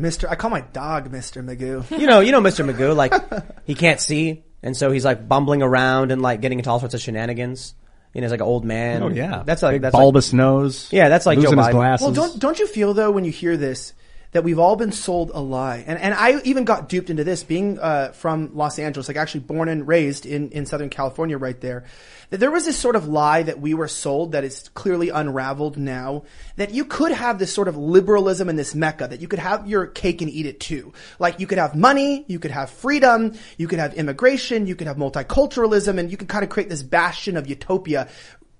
Mr. 0.00 0.30
I 0.30 0.34
call 0.36 0.50
my 0.50 0.60
dog 0.60 1.10
Mr. 1.10 1.42
Magoo. 1.44 1.84
You 1.98 2.06
know, 2.06 2.20
you 2.20 2.30
know 2.30 2.40
Mr. 2.40 2.64
Magoo, 2.70 2.94
like, 2.94 3.12
he 3.64 3.74
can't 3.74 3.98
see, 4.00 4.44
and 4.62 4.76
so 4.76 4.90
he's 4.92 5.04
like 5.04 5.26
bumbling 5.26 5.62
around 5.62 6.12
and 6.12 6.22
like 6.22 6.40
getting 6.40 6.58
into 6.58 6.70
all 6.70 6.78
sorts 6.78 6.94
of 6.94 7.00
shenanigans. 7.00 7.74
You 8.16 8.22
know, 8.22 8.28
he's 8.28 8.30
like 8.30 8.40
an 8.40 8.46
old 8.46 8.64
man. 8.64 9.02
oh 9.02 9.08
yeah, 9.10 9.42
That's 9.44 9.62
like, 9.62 9.74
Big 9.74 9.82
that's 9.82 9.92
like, 9.92 10.00
bulbous 10.00 10.32
nose. 10.32 10.88
Yeah, 10.90 11.10
that's 11.10 11.26
like 11.26 11.36
Joe 11.36 11.50
losing 11.50 11.58
his 11.58 11.68
glasses. 11.68 12.02
Well, 12.02 12.14
don't 12.14 12.38
don't 12.38 12.58
you 12.58 12.66
feel 12.66 12.94
though 12.94 13.10
when 13.10 13.26
you 13.26 13.30
hear 13.30 13.58
this 13.58 13.92
that 14.32 14.44
we've 14.44 14.58
all 14.58 14.76
been 14.76 14.92
sold 14.92 15.30
a 15.34 15.40
lie? 15.40 15.84
And 15.86 15.98
and 15.98 16.14
I 16.14 16.40
even 16.42 16.64
got 16.64 16.88
duped 16.88 17.10
into 17.10 17.24
this 17.24 17.42
being 17.42 17.78
uh, 17.78 18.12
from 18.12 18.54
Los 18.54 18.78
Angeles, 18.78 19.08
like 19.08 19.16
actually 19.16 19.40
born 19.40 19.68
and 19.68 19.86
raised 19.86 20.26
in 20.26 20.50
in 20.50 20.66
Southern 20.66 20.90
California, 20.90 21.38
right 21.38 21.60
there. 21.60 21.84
That 22.30 22.40
there 22.40 22.50
was 22.50 22.64
this 22.64 22.76
sort 22.76 22.96
of 22.96 23.06
lie 23.06 23.44
that 23.44 23.60
we 23.60 23.72
were 23.72 23.86
sold 23.86 24.32
that 24.32 24.42
is 24.42 24.68
clearly 24.74 25.10
unraveled 25.10 25.76
now. 25.76 26.24
That 26.56 26.74
you 26.74 26.84
could 26.84 27.12
have 27.12 27.38
this 27.38 27.54
sort 27.54 27.68
of 27.68 27.76
liberalism 27.76 28.48
in 28.48 28.56
this 28.56 28.74
mecca. 28.74 29.06
That 29.08 29.20
you 29.20 29.28
could 29.28 29.38
have 29.38 29.68
your 29.68 29.86
cake 29.86 30.22
and 30.22 30.30
eat 30.30 30.46
it 30.46 30.58
too. 30.58 30.92
Like 31.20 31.38
you 31.38 31.46
could 31.46 31.58
have 31.58 31.76
money, 31.76 32.24
you 32.26 32.40
could 32.40 32.50
have 32.50 32.70
freedom, 32.70 33.34
you 33.56 33.68
could 33.68 33.78
have 33.78 33.94
immigration, 33.94 34.66
you 34.66 34.74
could 34.74 34.88
have 34.88 34.96
multiculturalism, 34.96 35.98
and 35.98 36.10
you 36.10 36.16
could 36.16 36.28
kind 36.28 36.42
of 36.42 36.50
create 36.50 36.68
this 36.68 36.82
bastion 36.82 37.36
of 37.36 37.46
utopia 37.46 38.08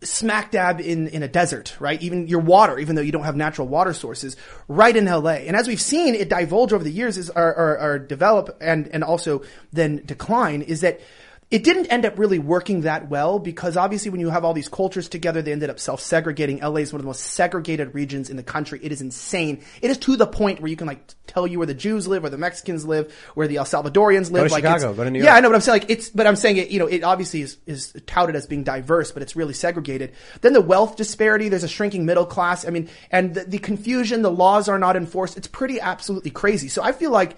smack 0.02 0.50
dab 0.50 0.80
in, 0.80 1.08
in 1.08 1.22
a 1.22 1.28
desert, 1.28 1.76
right? 1.80 2.00
Even 2.02 2.28
your 2.28 2.40
water, 2.40 2.78
even 2.78 2.96
though 2.96 3.02
you 3.02 3.12
don't 3.12 3.24
have 3.24 3.36
natural 3.36 3.66
water 3.66 3.92
sources, 3.92 4.36
right 4.68 4.94
in 4.94 5.06
LA. 5.06 5.30
And 5.30 5.56
as 5.56 5.66
we've 5.66 5.80
seen 5.80 6.14
it 6.14 6.28
divulge 6.28 6.72
over 6.72 6.84
the 6.84 6.90
years 6.90 7.16
is, 7.16 7.30
or, 7.30 7.54
or, 7.54 7.80
or 7.80 7.98
develop 7.98 8.56
and, 8.60 8.88
and 8.88 9.02
also 9.02 9.42
then 9.72 10.02
decline 10.04 10.62
is 10.62 10.82
that 10.82 11.00
it 11.48 11.62
didn't 11.62 11.86
end 11.86 12.04
up 12.04 12.18
really 12.18 12.40
working 12.40 12.80
that 12.80 13.08
well 13.08 13.38
because 13.38 13.76
obviously 13.76 14.10
when 14.10 14.18
you 14.18 14.30
have 14.30 14.44
all 14.44 14.52
these 14.52 14.68
cultures 14.68 15.08
together, 15.08 15.42
they 15.42 15.52
ended 15.52 15.70
up 15.70 15.78
self-segregating. 15.78 16.58
LA 16.58 16.78
is 16.78 16.92
one 16.92 16.98
of 16.98 17.04
the 17.04 17.06
most 17.06 17.20
segregated 17.20 17.94
regions 17.94 18.30
in 18.30 18.36
the 18.36 18.42
country. 18.42 18.80
It 18.82 18.90
is 18.90 19.00
insane. 19.00 19.62
It 19.80 19.92
is 19.92 19.98
to 19.98 20.16
the 20.16 20.26
point 20.26 20.60
where 20.60 20.68
you 20.68 20.74
can 20.74 20.88
like 20.88 21.06
tell 21.28 21.46
you 21.46 21.58
where 21.58 21.66
the 21.66 21.74
Jews 21.74 22.08
live, 22.08 22.24
where 22.24 22.30
the 22.30 22.38
Mexicans 22.38 22.84
live, 22.84 23.14
where 23.34 23.46
the 23.46 23.58
El 23.58 23.64
Salvadorians 23.64 24.32
live. 24.32 24.42
Go 24.42 24.48
to 24.48 24.54
like 24.54 24.64
Chicago, 24.64 24.92
go 24.92 25.04
to 25.04 25.10
New 25.10 25.20
York. 25.20 25.26
Yeah, 25.26 25.36
I 25.36 25.40
know, 25.40 25.48
but 25.48 25.54
I'm 25.54 25.60
saying 25.60 25.80
like 25.80 25.90
it's, 25.90 26.10
but 26.10 26.26
I'm 26.26 26.34
saying 26.34 26.56
it, 26.56 26.70
you 26.70 26.80
know, 26.80 26.86
it 26.86 27.04
obviously 27.04 27.42
is, 27.42 27.58
is 27.64 27.94
touted 28.06 28.34
as 28.34 28.48
being 28.48 28.64
diverse, 28.64 29.12
but 29.12 29.22
it's 29.22 29.36
really 29.36 29.54
segregated. 29.54 30.14
Then 30.40 30.52
the 30.52 30.60
wealth 30.60 30.96
disparity, 30.96 31.48
there's 31.48 31.64
a 31.64 31.68
shrinking 31.68 32.06
middle 32.06 32.26
class. 32.26 32.66
I 32.66 32.70
mean, 32.70 32.88
and 33.12 33.34
the, 33.34 33.44
the 33.44 33.58
confusion, 33.58 34.22
the 34.22 34.32
laws 34.32 34.68
are 34.68 34.80
not 34.80 34.96
enforced. 34.96 35.36
It's 35.36 35.48
pretty 35.48 35.78
absolutely 35.78 36.32
crazy. 36.32 36.66
So 36.66 36.82
I 36.82 36.90
feel 36.90 37.12
like 37.12 37.36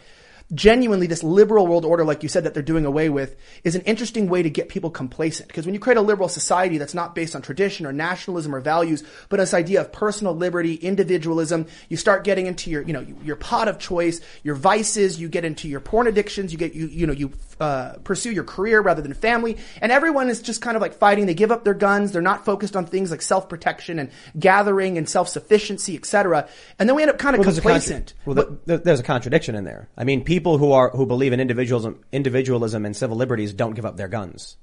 genuinely 0.54 1.06
this 1.06 1.22
liberal 1.22 1.66
world 1.66 1.84
order, 1.84 2.04
like 2.04 2.22
you 2.22 2.28
said, 2.28 2.44
that 2.44 2.54
they're 2.54 2.62
doing 2.62 2.86
away 2.86 3.08
with 3.08 3.36
is 3.64 3.74
an 3.74 3.82
interesting 3.82 4.28
way 4.28 4.42
to 4.42 4.48
get 4.48 4.68
people 4.68 4.90
complacent. 4.90 5.48
Because 5.48 5.66
when 5.66 5.74
you 5.74 5.80
create 5.80 5.98
a 5.98 6.02
liberal 6.02 6.28
society 6.28 6.78
that's 6.78 6.94
not 6.94 7.14
based 7.14 7.36
on 7.36 7.42
tradition 7.42 7.84
or 7.84 7.92
nationalism 7.92 8.54
or 8.54 8.60
values, 8.60 9.02
but 9.28 9.38
this 9.38 9.52
idea 9.52 9.80
of 9.80 9.92
personal 9.92 10.34
liberty, 10.34 10.74
individualism, 10.74 11.66
you 11.88 11.96
start 11.96 12.24
getting 12.24 12.46
into 12.46 12.70
your, 12.70 12.82
you 12.82 12.92
know, 12.92 13.04
your 13.22 13.36
pot 13.36 13.68
of 13.68 13.78
choice, 13.78 14.20
your 14.42 14.54
vices, 14.54 15.20
you 15.20 15.28
get 15.28 15.44
into 15.44 15.68
your 15.68 15.80
porn 15.80 16.06
addictions, 16.06 16.50
you 16.52 16.58
get, 16.58 16.74
you, 16.74 16.86
you 16.86 17.06
know, 17.06 17.12
you, 17.12 17.30
uh, 17.60 17.94
pursue 18.04 18.30
your 18.30 18.44
career 18.44 18.80
rather 18.80 19.02
than 19.02 19.12
family. 19.12 19.56
And 19.82 19.90
everyone 19.92 20.30
is 20.30 20.40
just 20.40 20.62
kind 20.62 20.76
of 20.76 20.80
like 20.80 20.94
fighting. 20.94 21.26
They 21.26 21.34
give 21.34 21.50
up 21.50 21.64
their 21.64 21.74
guns. 21.74 22.12
They're 22.12 22.22
not 22.22 22.44
focused 22.44 22.76
on 22.76 22.86
things 22.86 23.10
like 23.10 23.20
self-protection 23.20 23.98
and 23.98 24.10
gathering 24.38 24.96
and 24.96 25.08
self-sufficiency, 25.08 25.96
etc. 25.96 26.48
And 26.78 26.88
then 26.88 26.94
we 26.96 27.02
end 27.02 27.10
up 27.10 27.18
kind 27.18 27.34
of 27.34 27.40
Well, 27.40 27.44
there's 27.46 27.58
a 27.58 27.60
contra- 27.60 27.80
complacent. 27.80 28.14
well, 28.24 28.36
But- 28.36 28.48
th- 28.48 28.58
th- 28.66 28.80
there's 28.84 29.00
a 29.00 29.02
contradiction 29.02 29.54
in 29.56 29.64
there. 29.64 29.88
I 29.96 30.04
mean, 30.04 30.22
people 30.22 30.37
who 30.38 30.72
are 30.72 30.90
who 30.90 31.06
believe 31.06 31.32
in 31.32 31.40
individualism, 31.40 32.04
individualism 32.12 32.86
and 32.86 32.96
civil 32.96 33.16
liberties 33.16 33.52
don't 33.52 33.74
give 33.74 33.84
up 33.84 33.96
their 33.96 34.08
guns. 34.08 34.56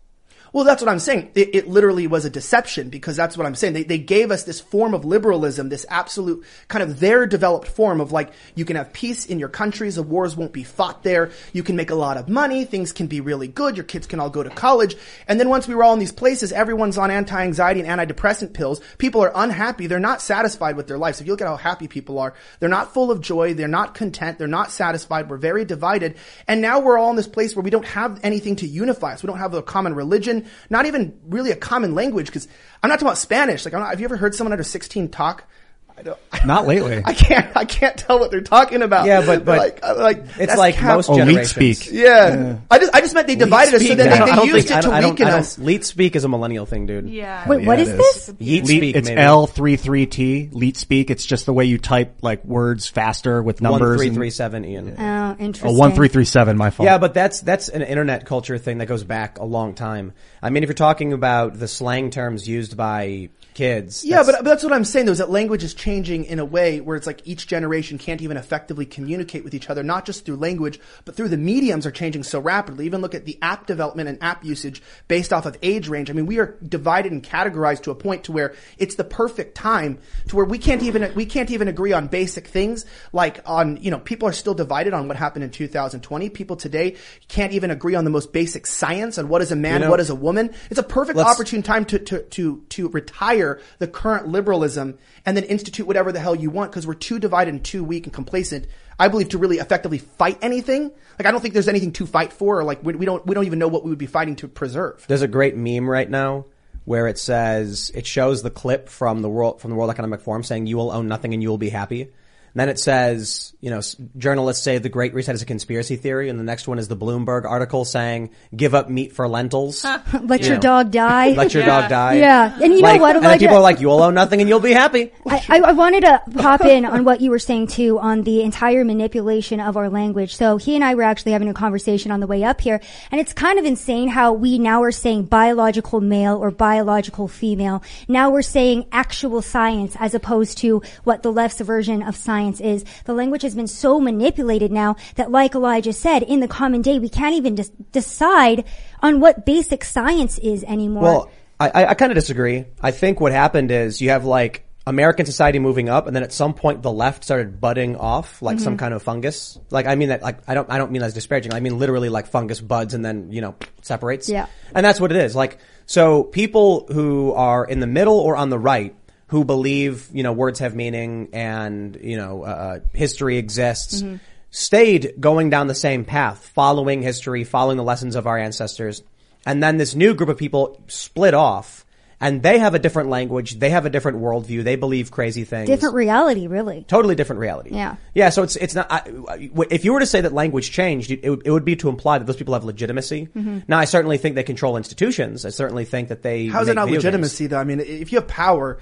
Well, 0.55 0.63
that's 0.63 0.81
what 0.81 0.89
I'm 0.89 0.99
saying. 0.99 1.31
It, 1.35 1.53
it 1.53 1.67
literally 1.67 2.07
was 2.07 2.23
a 2.23 2.29
deception 2.29 2.87
because 2.87 3.17
that's 3.17 3.37
what 3.37 3.45
I'm 3.45 3.55
saying. 3.55 3.73
They, 3.73 3.83
they 3.83 3.97
gave 3.97 4.31
us 4.31 4.45
this 4.45 4.61
form 4.61 4.93
of 4.93 5.03
liberalism, 5.03 5.67
this 5.67 5.85
absolute 5.89 6.45
kind 6.69 6.81
of 6.81 7.01
their 7.01 7.27
developed 7.27 7.67
form 7.67 7.99
of 7.99 8.13
like, 8.13 8.31
you 8.55 8.63
can 8.63 8.77
have 8.77 8.93
peace 8.93 9.25
in 9.25 9.37
your 9.37 9.49
countries, 9.49 9.95
the 9.95 10.03
wars 10.03 10.37
won't 10.37 10.53
be 10.53 10.63
fought 10.63 11.03
there, 11.03 11.31
you 11.51 11.61
can 11.61 11.75
make 11.75 11.89
a 11.89 11.95
lot 11.95 12.15
of 12.15 12.29
money, 12.29 12.63
things 12.63 12.93
can 12.93 13.07
be 13.07 13.19
really 13.19 13.49
good, 13.49 13.75
your 13.75 13.83
kids 13.83 14.07
can 14.07 14.21
all 14.21 14.29
go 14.29 14.43
to 14.43 14.49
college. 14.49 14.95
And 15.27 15.41
then 15.41 15.49
once 15.49 15.67
we 15.67 15.75
were 15.75 15.83
all 15.83 15.91
in 15.91 15.99
these 15.99 16.13
places, 16.13 16.53
everyone's 16.53 16.97
on 16.97 17.11
anti-anxiety 17.11 17.81
and 17.81 17.89
antidepressant 17.99 18.53
pills. 18.53 18.79
People 18.97 19.25
are 19.25 19.33
unhappy. 19.35 19.87
They're 19.87 19.99
not 19.99 20.21
satisfied 20.21 20.77
with 20.77 20.87
their 20.87 20.97
lives. 20.97 21.19
If 21.19 21.27
you 21.27 21.33
look 21.33 21.41
at 21.41 21.47
how 21.47 21.57
happy 21.57 21.89
people 21.89 22.17
are, 22.17 22.33
they're 22.61 22.69
not 22.69 22.93
full 22.93 23.11
of 23.11 23.19
joy. 23.19 23.55
They're 23.55 23.67
not 23.67 23.93
content. 23.93 24.37
They're 24.37 24.47
not 24.47 24.71
satisfied. 24.71 25.29
We're 25.29 25.35
very 25.35 25.65
divided. 25.65 26.15
And 26.47 26.61
now 26.61 26.79
we're 26.79 26.97
all 26.97 27.09
in 27.09 27.17
this 27.17 27.27
place 27.27 27.57
where 27.57 27.63
we 27.63 27.71
don't 27.71 27.87
have 27.87 28.21
anything 28.23 28.55
to 28.57 28.67
unify 28.67 29.15
us. 29.15 29.21
We 29.21 29.27
don't 29.27 29.39
have 29.39 29.53
a 29.53 29.61
common 29.61 29.95
religion, 29.95 30.44
not 30.69 30.85
even 30.85 31.19
really 31.27 31.51
a 31.51 31.55
common 31.55 31.95
language. 31.95 32.31
Cause 32.31 32.47
I'm 32.81 32.89
not 32.89 32.95
talking 32.95 33.07
about 33.07 33.17
Spanish. 33.17 33.65
Like, 33.65 33.73
not, 33.73 33.89
have 33.89 33.99
you 33.99 34.05
ever 34.05 34.17
heard 34.17 34.35
someone 34.35 34.51
under 34.51 34.63
16 34.63 35.09
talk? 35.09 35.49
I 35.97 36.01
don't, 36.03 36.17
Not 36.45 36.67
lately. 36.67 37.01
I 37.05 37.13
can't, 37.13 37.55
I 37.55 37.63
can't 37.63 37.95
tell 37.97 38.19
what 38.19 38.29
they're 38.29 38.41
talking 38.41 38.81
about. 38.81 39.05
Yeah, 39.05 39.25
but- 39.25 39.45
but 39.45 39.57
like, 39.57 39.79
uh, 39.81 39.95
like, 39.97 40.17
It's 40.17 40.35
that's 40.37 40.57
like 40.57 40.75
cap- 40.75 40.95
most 40.95 41.09
Oh, 41.09 41.13
leet 41.13 41.25
generations. 41.25 41.79
speak. 41.79 41.93
Yeah. 41.93 42.57
I 42.69 42.79
just, 42.79 42.93
I 42.93 42.99
just 43.01 43.13
meant 43.15 43.27
they 43.27 43.35
divided 43.35 43.73
us 43.75 43.79
so 43.81 43.85
Speak- 43.85 43.97
then 43.97 44.11
I 44.11 44.17
don't- 44.17 44.27
they, 44.27 44.35
they 44.35 44.47
used 44.57 44.67
think- 44.67 44.75
I 44.75 44.79
it 44.79 44.81
don't- 44.81 44.91
to 44.91 44.97
I 44.97 45.01
don't- 45.01 45.09
weaken 45.11 45.27
us. 45.27 45.57
Leet 45.57 45.85
speak 45.85 46.15
is 46.17 46.25
a 46.25 46.27
millennial 46.27 46.65
thing, 46.65 46.85
dude. 46.85 47.09
Yeah. 47.09 47.47
Wait, 47.47 47.65
what 47.65 47.77
Yeah, 47.77 47.83
is 47.85 47.89
it 47.91 47.97
this? 47.97 48.29
Yeet 48.41 48.65
Leet- 48.65 48.67
speak, 48.67 48.95
it's 48.97 49.07
maybe. 49.09 49.21
L33T, 49.21 50.49
leet 50.53 50.77
speak. 50.77 51.09
It's 51.09 51.25
just 51.25 51.45
the 51.45 51.53
way 51.53 51.65
you 51.65 51.77
type 51.77 52.17
like 52.21 52.43
words 52.43 52.87
faster 52.87 53.41
with 53.41 53.61
numbers. 53.61 53.97
three 53.97 54.07
and- 54.07 54.15
three 54.15 54.31
Ian. 54.69 54.95
Oh, 54.99 55.35
interesting. 55.39 55.71
Oh, 55.75 55.79
one 55.79 55.93
three 55.93 56.07
three 56.09 56.25
seven. 56.25 56.57
My 56.57 56.69
fault. 56.69 56.85
Yeah, 56.85 56.97
but 56.97 57.13
that's 57.13 57.41
that's 57.41 57.69
an 57.69 57.81
internet 57.81 58.25
culture 58.25 58.57
thing 58.57 58.79
that 58.79 58.87
goes 58.87 59.03
back 59.03 59.39
a 59.39 59.45
long 59.45 59.73
time. 59.73 60.13
I 60.41 60.49
mean, 60.49 60.63
if 60.63 60.67
you're 60.67 60.73
talking 60.73 61.13
about 61.13 61.57
the 61.57 61.67
slang 61.67 62.09
terms 62.09 62.47
used 62.47 62.75
by 62.77 63.29
kids, 63.55 64.03
Yeah, 64.05 64.17
that's- 64.17 64.35
but, 64.35 64.43
but 64.43 64.49
that's 64.51 64.63
what 64.63 64.73
I'm 64.73 64.83
saying 64.85 65.07
though, 65.07 65.13
is 65.13 65.17
that 65.17 65.31
language 65.31 65.63
is 65.63 65.73
changing 65.73 66.25
in 66.25 66.37
a 66.39 66.45
way 66.45 66.79
where 66.81 66.95
it's 66.95 67.07
like 67.07 67.21
each 67.25 67.47
generation 67.47 67.97
can't 67.97 68.21
even 68.21 68.37
effectively 68.37 68.85
communicate 68.85 69.43
with 69.43 69.53
each 69.55 69.69
other, 69.69 69.81
not 69.81 70.05
just 70.05 70.25
through 70.25 70.35
language, 70.35 70.79
but 71.05 71.15
through 71.15 71.29
the 71.29 71.37
mediums 71.37 71.85
are 71.87 71.91
changing 71.91 72.21
so 72.23 72.39
rapidly. 72.39 72.85
Even 72.85 73.01
look 73.01 73.15
at 73.15 73.25
the 73.25 73.39
app 73.41 73.65
development 73.65 74.09
and 74.09 74.21
app 74.21 74.43
usage 74.45 74.83
based 75.07 75.31
off 75.33 75.45
of 75.45 75.57
age 75.63 75.87
range. 75.87 76.09
I 76.09 76.13
mean, 76.13 76.25
we 76.27 76.37
are 76.37 76.57
divided 76.67 77.11
and 77.13 77.23
categorized 77.23 77.83
to 77.83 77.91
a 77.91 77.95
point 77.95 78.25
to 78.25 78.31
where 78.33 78.53
it's 78.77 78.95
the 78.95 79.03
perfect 79.05 79.55
time 79.55 79.97
to 80.27 80.35
where 80.35 80.45
we 80.45 80.57
can't 80.57 80.83
even, 80.83 81.11
we 81.15 81.25
can't 81.25 81.49
even 81.49 81.67
agree 81.69 81.93
on 81.93 82.07
basic 82.07 82.47
things 82.47 82.85
like 83.13 83.39
on, 83.45 83.77
you 83.77 83.89
know, 83.89 83.99
people 83.99 84.27
are 84.27 84.33
still 84.33 84.53
divided 84.53 84.93
on 84.93 85.07
what 85.07 85.15
happened 85.15 85.45
in 85.45 85.49
2020. 85.49 86.29
People 86.29 86.57
today 86.57 86.97
can't 87.29 87.53
even 87.53 87.71
agree 87.71 87.95
on 87.95 88.03
the 88.03 88.09
most 88.09 88.33
basic 88.33 88.67
science 88.67 89.17
on 89.17 89.29
what 89.29 89.41
is 89.41 89.51
a 89.53 89.55
man, 89.55 89.75
You 89.75 89.79
know- 89.85 89.89
what 89.91 90.01
is 90.01 90.09
a 90.09 90.15
woman. 90.15 90.51
It's 90.69 90.79
a 90.79 90.83
perfect 90.83 91.17
opportune 91.19 91.63
time 91.63 91.85
to, 91.85 91.99
to, 91.99 92.21
to, 92.23 92.61
to 92.69 92.89
retire 92.89 93.44
the 93.79 93.87
current 93.87 94.27
liberalism 94.27 94.97
and 95.25 95.35
then 95.35 95.43
institute 95.43 95.87
whatever 95.87 96.11
the 96.11 96.19
hell 96.19 96.35
you 96.35 96.49
want 96.49 96.71
because 96.71 96.85
we're 96.87 96.93
too 96.93 97.19
divided 97.19 97.53
and 97.53 97.63
too 97.63 97.83
weak 97.83 98.05
and 98.05 98.13
complacent. 98.13 98.67
I 98.99 99.07
believe 99.07 99.29
to 99.29 99.37
really 99.37 99.57
effectively 99.57 99.97
fight 99.97 100.37
anything. 100.41 100.91
Like 101.19 101.25
I 101.25 101.31
don't 101.31 101.41
think 101.41 101.53
there's 101.53 101.67
anything 101.67 101.91
to 101.93 102.05
fight 102.05 102.33
for 102.33 102.59
or 102.59 102.63
like 102.63 102.83
we, 102.83 102.93
we 102.93 103.05
don't, 103.05 103.25
we 103.25 103.35
don't 103.35 103.45
even 103.45 103.59
know 103.59 103.67
what 103.67 103.83
we 103.83 103.89
would 103.89 103.99
be 103.99 104.05
fighting 104.05 104.35
to 104.37 104.47
preserve. 104.47 105.05
There's 105.07 105.21
a 105.21 105.27
great 105.27 105.55
meme 105.55 105.89
right 105.89 106.09
now 106.09 106.45
where 106.85 107.07
it 107.07 107.17
says 107.17 107.91
it 107.93 108.05
shows 108.05 108.43
the 108.43 108.51
clip 108.51 108.89
from 108.89 109.21
the 109.21 109.29
world 109.29 109.59
from 109.59 109.71
the 109.71 109.75
World 109.75 109.89
Economic 109.89 110.21
Forum 110.21 110.43
saying 110.43 110.67
you 110.67 110.77
will 110.77 110.91
own 110.91 111.07
nothing 111.07 111.33
and 111.33 111.43
you 111.43 111.49
will 111.49 111.57
be 111.57 111.69
happy. 111.69 112.11
And 112.55 112.61
then 112.61 112.69
it 112.69 112.79
says, 112.79 113.53
you 113.59 113.69
know, 113.69 113.81
journalists 114.17 114.63
say 114.63 114.77
the 114.77 114.87
Great 114.87 115.13
Reset 115.13 115.35
is 115.35 115.41
a 115.41 115.45
conspiracy 115.45 115.97
theory, 115.97 116.29
and 116.29 116.39
the 116.39 116.43
next 116.45 116.69
one 116.69 116.79
is 116.79 116.87
the 116.87 116.95
Bloomberg 116.95 117.43
article 117.43 117.83
saying 117.83 118.29
give 118.55 118.73
up 118.73 118.89
meat 118.89 119.11
for 119.11 119.27
lentils. 119.27 119.83
Let 119.83 120.39
You 120.39 120.47
your 120.47 120.55
know. 120.55 120.61
dog 120.61 120.91
die. 120.91 121.31
Let 121.31 121.53
your 121.53 121.63
Yeah. 121.63 121.81
dog 121.81 121.89
die. 121.89 122.13
Yeah. 122.13 122.53
And 122.63 122.73
you 122.73 122.81
know 122.81 122.95
what, 122.95 123.15
And 123.17 123.25
then 123.25 123.31
Elijah? 123.31 123.39
people 123.45 123.57
are 123.57 123.61
like, 123.61 123.81
you 123.81 123.87
will 123.89 124.01
own 124.01 124.13
nothing 124.13 124.39
and 124.39 124.47
you'll 124.47 124.61
be 124.61 124.71
happy. 124.71 125.11
I, 125.27 125.43
I 125.49 125.59
I 125.59 125.71
wanted 125.73 126.01
to 126.05 126.21
hop 126.41 126.63
in 126.63 126.85
on 126.85 127.03
what 127.03 127.19
you 127.19 127.29
were 127.29 127.39
saying 127.39 127.67
too 127.67 127.99
on 127.99 128.23
the 128.23 128.41
entire 128.41 128.85
manipulation 128.85 129.59
of 129.59 129.75
our 129.75 129.89
language. 129.89 130.33
So 130.33 130.55
he 130.55 130.75
and 130.75 130.83
I 130.85 130.95
were 130.95 131.03
actually 131.03 131.33
having 131.33 131.49
a 131.49 131.53
conversation 131.53 132.09
on 132.09 132.21
the 132.21 132.27
way 132.27 132.45
up 132.45 132.61
here, 132.61 132.79
and 133.11 133.19
it's 133.19 133.33
kind 133.33 133.59
of 133.59 133.65
insane 133.65 134.07
how 134.07 134.31
we 134.31 134.59
now 134.59 134.81
are 134.81 134.93
saying 134.93 135.23
biological 135.25 135.99
male 135.99 136.37
or 136.37 136.51
biological 136.51 137.27
female. 137.27 137.83
Now 138.07 138.29
we're 138.29 138.41
saying 138.43 138.85
actual 138.93 139.41
science 139.41 139.97
as 139.99 140.13
opposed 140.13 140.57
to 140.59 140.81
what 141.03 141.21
the 141.21 141.33
left's 141.33 141.59
version 141.59 142.01
of 142.01 142.15
science 142.15 142.44
is. 142.53 142.85
The 143.05 143.13
language 143.13 143.41
has 143.41 143.55
been 143.55 143.67
so 143.67 143.99
manipulated 143.99 144.71
now 144.71 144.95
that, 145.15 145.31
like 145.31 145.55
Elijah 145.55 145.93
said, 145.93 146.23
in 146.23 146.39
the 146.39 146.47
common 146.47 146.81
day, 146.81 146.99
we 146.99 147.09
can't 147.09 147.35
even 147.35 147.55
just 147.55 147.73
decide 147.91 148.65
on 149.01 149.19
what 149.19 149.45
basic 149.45 149.83
science 149.83 150.37
is 150.39 150.63
anymore. 150.63 151.03
Well, 151.03 151.31
I, 151.59 151.69
I, 151.69 151.85
I 151.91 151.93
kind 151.93 152.11
of 152.11 152.15
disagree. 152.15 152.65
I 152.81 152.91
think 152.91 153.19
what 153.19 153.31
happened 153.31 153.71
is 153.71 154.01
you 154.01 154.09
have 154.09 154.25
like 154.25 154.65
American 154.87 155.25
society 155.25 155.57
moving 155.57 155.89
up, 155.89 156.05
and 156.05 156.15
then 156.15 156.23
at 156.23 156.31
some 156.31 156.53
point 156.53 156.83
the 156.83 156.91
left 156.91 157.23
started 157.23 157.59
budding 157.59 157.95
off 157.95 158.41
like 158.41 158.59
some 158.59 158.73
mm-hmm. 158.73 158.79
kind 158.79 158.93
of 158.93 159.01
fungus. 159.01 159.57
Like 159.71 159.87
I 159.87 159.95
mean 159.95 160.09
that 160.09 160.21
like 160.21 160.39
I 160.47 160.53
don't 160.53 160.69
I 160.69 160.77
don't 160.77 160.91
mean 160.91 160.99
that 160.99 161.07
as 161.07 161.13
disparaging. 161.13 161.53
I 161.53 161.59
mean 161.59 161.79
literally 161.79 162.09
like 162.09 162.27
fungus 162.27 162.61
buds 162.61 162.93
and 162.93 163.03
then 163.03 163.31
you 163.31 163.41
know 163.41 163.55
separates. 163.81 164.29
Yeah. 164.29 164.45
and 164.73 164.85
that's 164.85 164.99
what 164.99 165.11
it 165.11 165.17
is. 165.17 165.35
Like 165.35 165.57
so 165.85 166.23
people 166.23 166.85
who 166.91 167.33
are 167.33 167.65
in 167.65 167.79
the 167.79 167.87
middle 167.87 168.19
or 168.19 168.35
on 168.35 168.49
the 168.49 168.59
right 168.59 168.95
who 169.27 169.43
believe 169.45 170.07
you 170.13 170.23
know 170.23 170.31
words 170.33 170.59
have 170.59 170.75
meaning 170.75 171.29
and 171.33 171.97
you 172.01 172.17
know 172.17 172.43
uh, 172.43 172.79
history 172.93 173.37
exists. 173.37 174.03
Stayed 174.51 175.15
going 175.19 175.49
down 175.49 175.67
the 175.67 175.75
same 175.75 176.05
path, 176.05 176.45
following 176.53 177.01
history, 177.01 177.43
following 177.43 177.75
the 177.75 177.83
lessons 177.83 178.15
of 178.15 178.25
our 178.25 178.37
ancestors. 178.37 179.03
And 179.45 179.61
then 179.61 179.75
this 179.75 179.95
new 179.95 180.13
group 180.13 180.29
of 180.29 180.37
people 180.37 180.81
split 180.87 181.33
off 181.33 181.85
and 182.21 182.41
they 182.41 182.57
have 182.59 182.73
a 182.73 182.79
different 182.79 183.09
language. 183.09 183.59
They 183.59 183.71
have 183.71 183.85
a 183.85 183.89
different 183.89 184.19
worldview. 184.19 184.63
They 184.63 184.77
believe 184.77 185.11
crazy 185.11 185.43
things. 185.43 185.67
different 185.67 185.95
reality, 185.95 186.47
really. 186.47 186.85
Totally 186.87 187.15
different 187.15 187.41
reality. 187.41 187.71
Yeah. 187.75 187.97
Yeah. 188.13 188.29
So 188.29 188.43
it's, 188.43 188.55
it's 188.55 188.73
not, 188.73 188.89
I, 188.89 188.99
I- 189.27 189.49
if 189.69 189.83
you 189.83 189.91
were 189.91 189.99
to 189.99 190.05
say 190.05 190.21
that 190.21 190.31
language 190.31 190.71
changed, 190.71 191.11
it, 191.11 191.29
would- 191.29 191.45
it 191.45 191.51
would 191.51 191.65
be 191.65 191.75
to 191.75 191.89
imply 191.89 192.17
that 192.17 192.23
those 192.25 192.37
people 192.37 192.53
have 192.53 192.63
legitimacy. 192.63 193.27
Mm-hmm. 193.35 193.59
Now, 193.67 193.77
I 193.79 193.85
certainly 193.85 194.17
think 194.17 194.35
they 194.35 194.43
control 194.43 194.77
institutions. 194.77 195.45
I 195.45 195.49
certainly 195.49 195.83
think 195.83 196.07
that 196.07 196.21
they. 196.23 196.47
How 196.47 196.61
is 196.61 196.69
it 196.69 196.75
not 196.75 196.85
video 196.85 196.95
games. 197.01 197.03
legitimacy 197.03 197.47
though? 197.47 197.59
I 197.59 197.65
mean, 197.65 197.81
if 197.81 198.13
you 198.13 198.19
have 198.19 198.27
power, 198.29 198.79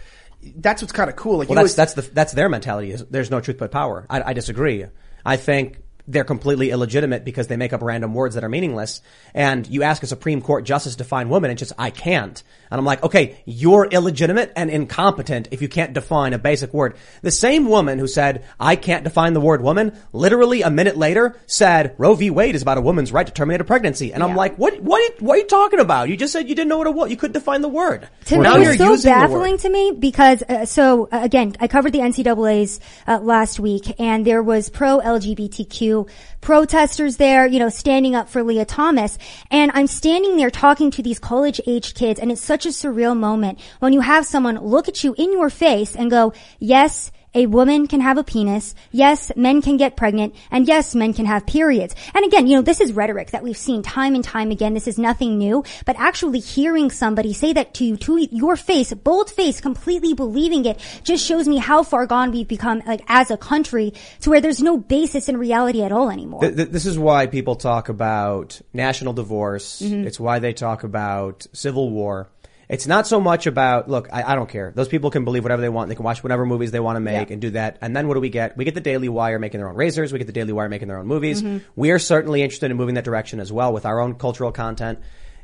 that's 0.56 0.82
what's 0.82 0.92
kind 0.92 1.10
of 1.10 1.16
cool. 1.16 1.38
Like 1.38 1.50
Well, 1.50 1.60
you 1.60 1.66
that's, 1.66 1.78
always- 1.78 1.94
that's 1.94 2.08
the, 2.08 2.14
that's 2.14 2.34
their 2.34 2.50
mentality 2.50 2.92
is 2.92 3.06
there's 3.06 3.32
no 3.32 3.40
truth 3.42 3.58
but 3.58 3.72
power. 3.72 4.06
I, 4.10 4.22
I 4.30 4.34
disagree. 4.34 4.86
I 5.25 5.38
think 5.38 5.79
they're 6.07 6.24
completely 6.24 6.70
illegitimate 6.72 7.24
because 7.24 7.48
they 7.48 7.57
make 7.57 7.74
up 7.74 7.81
random 7.81 8.13
words 8.13 8.35
that 8.35 8.44
are 8.44 8.50
meaningless. 8.50 9.01
And 9.33 9.66
you 9.68 9.83
ask 9.83 10.03
a 10.03 10.07
Supreme 10.07 10.42
Court 10.42 10.66
justice 10.66 10.94
to 10.94 10.98
define 10.98 11.29
woman 11.29 11.50
and 11.50 11.59
it's 11.59 11.70
just, 11.70 11.79
I 11.79 11.89
can't. 11.89 12.44
And 12.70 12.79
I'm 12.79 12.85
like, 12.85 13.03
okay, 13.03 13.37
you're 13.46 13.85
illegitimate 13.85 14.51
and 14.55 14.70
incompetent 14.70 15.50
if 15.51 15.61
you 15.61 15.70
can't 15.70 15.94
define 15.94 16.33
a 16.33 16.37
basic 16.37 16.74
word. 16.74 16.96
The 17.22 17.31
same 17.31 17.68
woman 17.68 18.00
who 18.00 18.07
said, 18.07 18.46
I 18.59 18.75
can't 18.75 19.03
define 19.03 19.33
the 19.33 19.39
word 19.39 19.61
woman, 19.61 19.98
literally 20.11 20.61
a 20.61 20.70
minute 20.70 20.98
later 20.98 21.39
said, 21.46 21.96
Roe 21.98 22.16
v. 22.16 22.29
Wade 22.29 22.55
is 22.55 22.61
about 22.61 22.77
a 22.77 22.81
woman's 22.81 23.11
right 23.11 23.25
to 23.25 23.31
terminate 23.31 23.61
a 23.61 23.63
pregnancy. 23.63 24.13
And 24.13 24.24
I'm 24.24 24.35
like, 24.35 24.57
what, 24.57 24.81
what, 24.81 25.22
what 25.22 25.35
are 25.35 25.37
you 25.37 25.48
talking 25.48 25.79
about? 25.79 26.09
You 26.09 26.18
just 26.18 26.33
said 26.33 26.50
you 26.50 26.55
didn't 26.55 26.70
know 26.70 26.79
what 26.79 26.87
it 26.87 26.94
was. 26.94 27.11
You 27.11 27.18
couldn't 27.18 27.33
define 27.33 27.61
the 27.61 27.70
word. 27.70 28.09
To 28.25 28.37
now 28.37 28.55
me, 28.55 28.63
you're 28.63 28.72
it's 28.72 28.79
so 28.79 28.92
using 28.92 29.11
the 29.11 29.20
word. 29.20 29.27
baffling 29.27 29.57
to 29.59 29.70
me 29.70 29.92
because 29.98 30.42
uh, 30.44 30.66
so 30.66 31.07
uh, 31.11 31.20
again, 31.22 31.55
I 31.59 31.68
covered 31.68 31.94
the 31.94 32.00
NCAA's 32.00 32.79
uh, 33.07 33.20
last 33.20 33.59
week, 33.59 34.00
and 34.00 34.25
there 34.25 34.42
was 34.42 34.70
pro 34.70 35.00
LGBTQ 35.00 35.93
protesters 36.42 37.18
there, 37.18 37.46
you 37.46 37.60
know, 37.60 37.70
standing 37.70 38.16
up 38.16 38.27
for 38.29 38.44
Lia 38.44 38.66
Thomas, 38.66 39.18
and 39.50 39.72
I'm 39.74 39.88
standing 39.88 40.38
there 40.38 40.50
talking 40.50 40.92
to 40.92 41.01
these 41.03 41.20
college 41.20 41.60
age 41.68 41.94
kids, 41.94 42.20
and 42.20 42.32
it's 42.32 42.42
such 42.53 42.66
a 42.66 42.70
surreal 42.70 43.16
moment 43.16 43.60
when 43.79 43.94
you 43.94 44.01
have 44.01 44.25
someone 44.25 44.58
look 44.75 44.88
at 44.88 45.03
you 45.03 45.14
in 45.18 45.32
your 45.32 45.50
face 45.50 45.96
and 45.96 46.10
go, 46.10 46.34
"Yes." 46.60 47.12
A 47.35 47.48
woman 47.48 47.87
can 47.87 48.01
have 48.01 48.17
a 48.17 48.24
penis. 48.24 48.75
Yes, 48.91 49.31
men 49.35 49.61
can 49.61 49.77
get 49.77 49.96
pregnant. 49.96 50.35
And 50.51 50.67
yes, 50.67 50.93
men 50.93 51.13
can 51.13 51.25
have 51.25 51.46
periods. 51.46 51.96
And 52.13 52.24
again, 52.25 52.48
you 52.48 52.55
know, 52.55 52.61
this 52.61 52.79
is 52.79 52.93
rhetoric 52.93 53.31
that 53.31 53.43
we've 53.43 53.57
seen 53.57 53.81
time 53.81 54.15
and 54.15 54.24
time 54.24 54.51
again. 54.51 54.74
This 54.74 54.87
is 54.87 54.98
nothing 54.98 55.37
new. 55.37 55.63
But 55.85 55.96
actually 55.98 56.39
hearing 56.39 56.91
somebody 56.91 57.33
say 57.33 57.53
that 57.53 57.74
to 57.75 57.85
you, 57.85 57.98
to 57.98 58.27
your 58.31 58.55
face, 58.55 58.93
bold 58.93 59.31
face, 59.31 59.59
completely 59.61 60.13
believing 60.13 60.65
it, 60.65 60.79
just 61.03 61.25
shows 61.25 61.48
me 61.48 61.57
how 61.57 61.83
far 61.83 62.05
gone 62.05 62.31
we've 62.31 62.48
become, 62.48 62.83
like, 62.85 63.01
as 63.07 63.31
a 63.31 63.37
country, 63.37 63.93
to 64.22 64.29
where 64.29 64.41
there's 64.41 64.61
no 64.61 64.77
basis 64.77 65.27
in 65.27 65.37
reality 65.37 65.81
at 65.81 65.91
all 65.91 66.09
anymore. 66.09 66.41
Th- 66.41 66.55
th- 66.55 66.69
this 66.69 66.85
is 66.85 67.00
why 67.00 67.27
people 67.27 67.55
talk 67.55 67.89
about 67.89 68.61
national 68.74 69.13
divorce. 69.13 69.81
Mm-hmm. 69.81 70.07
It's 70.07 70.19
why 70.19 70.39
they 70.39 70.53
talk 70.53 70.83
about 70.83 71.48
civil 71.53 71.89
war. 71.89 72.29
It's 72.74 72.88
not 72.88 73.05
so 73.05 73.22
much 73.22 73.46
about, 73.46 73.88
look, 73.88 74.09
I, 74.12 74.31
I 74.31 74.36
don't 74.36 74.50
care. 74.50 74.72
Those 74.75 74.88
people 74.88 75.12
can 75.12 75.25
believe 75.25 75.44
whatever 75.44 75.62
they 75.62 75.70
want. 75.70 75.90
They 75.90 75.96
can 75.96 76.03
watch 76.03 76.24
whatever 76.24 76.44
movies 76.44 76.72
they 76.72 76.79
want 76.79 76.96
to 76.96 77.01
make 77.01 77.29
Yeah. 77.29 77.33
and 77.33 77.40
do 77.40 77.51
that. 77.51 77.77
And 77.81 77.96
then 77.96 78.07
what 78.07 78.16
do 78.16 78.20
we 78.20 78.29
get? 78.29 78.57
We 78.57 78.66
get 78.66 78.74
the 78.74 78.81
Daily 78.81 79.09
Wire 79.09 79.38
making 79.38 79.59
their 79.59 79.70
own 79.70 79.75
razors. 79.75 80.12
We 80.12 80.18
get 80.18 80.25
the 80.25 80.33
Daily 80.33 80.53
Wire 80.53 80.70
making 80.70 80.88
their 80.88 80.98
own 80.98 81.05
movies. 81.05 81.44
Mm-hmm. 81.44 81.59
We 81.75 81.92
are 81.92 82.00
certainly 82.00 82.42
interested 82.42 82.72
in 82.72 82.77
moving 82.77 82.96
that 82.96 83.03
direction 83.03 83.40
as 83.40 83.51
well 83.51 83.72
with 83.74 83.86
our 83.86 84.00
own 84.00 84.16
cultural 84.16 84.51
content. 84.51 85.00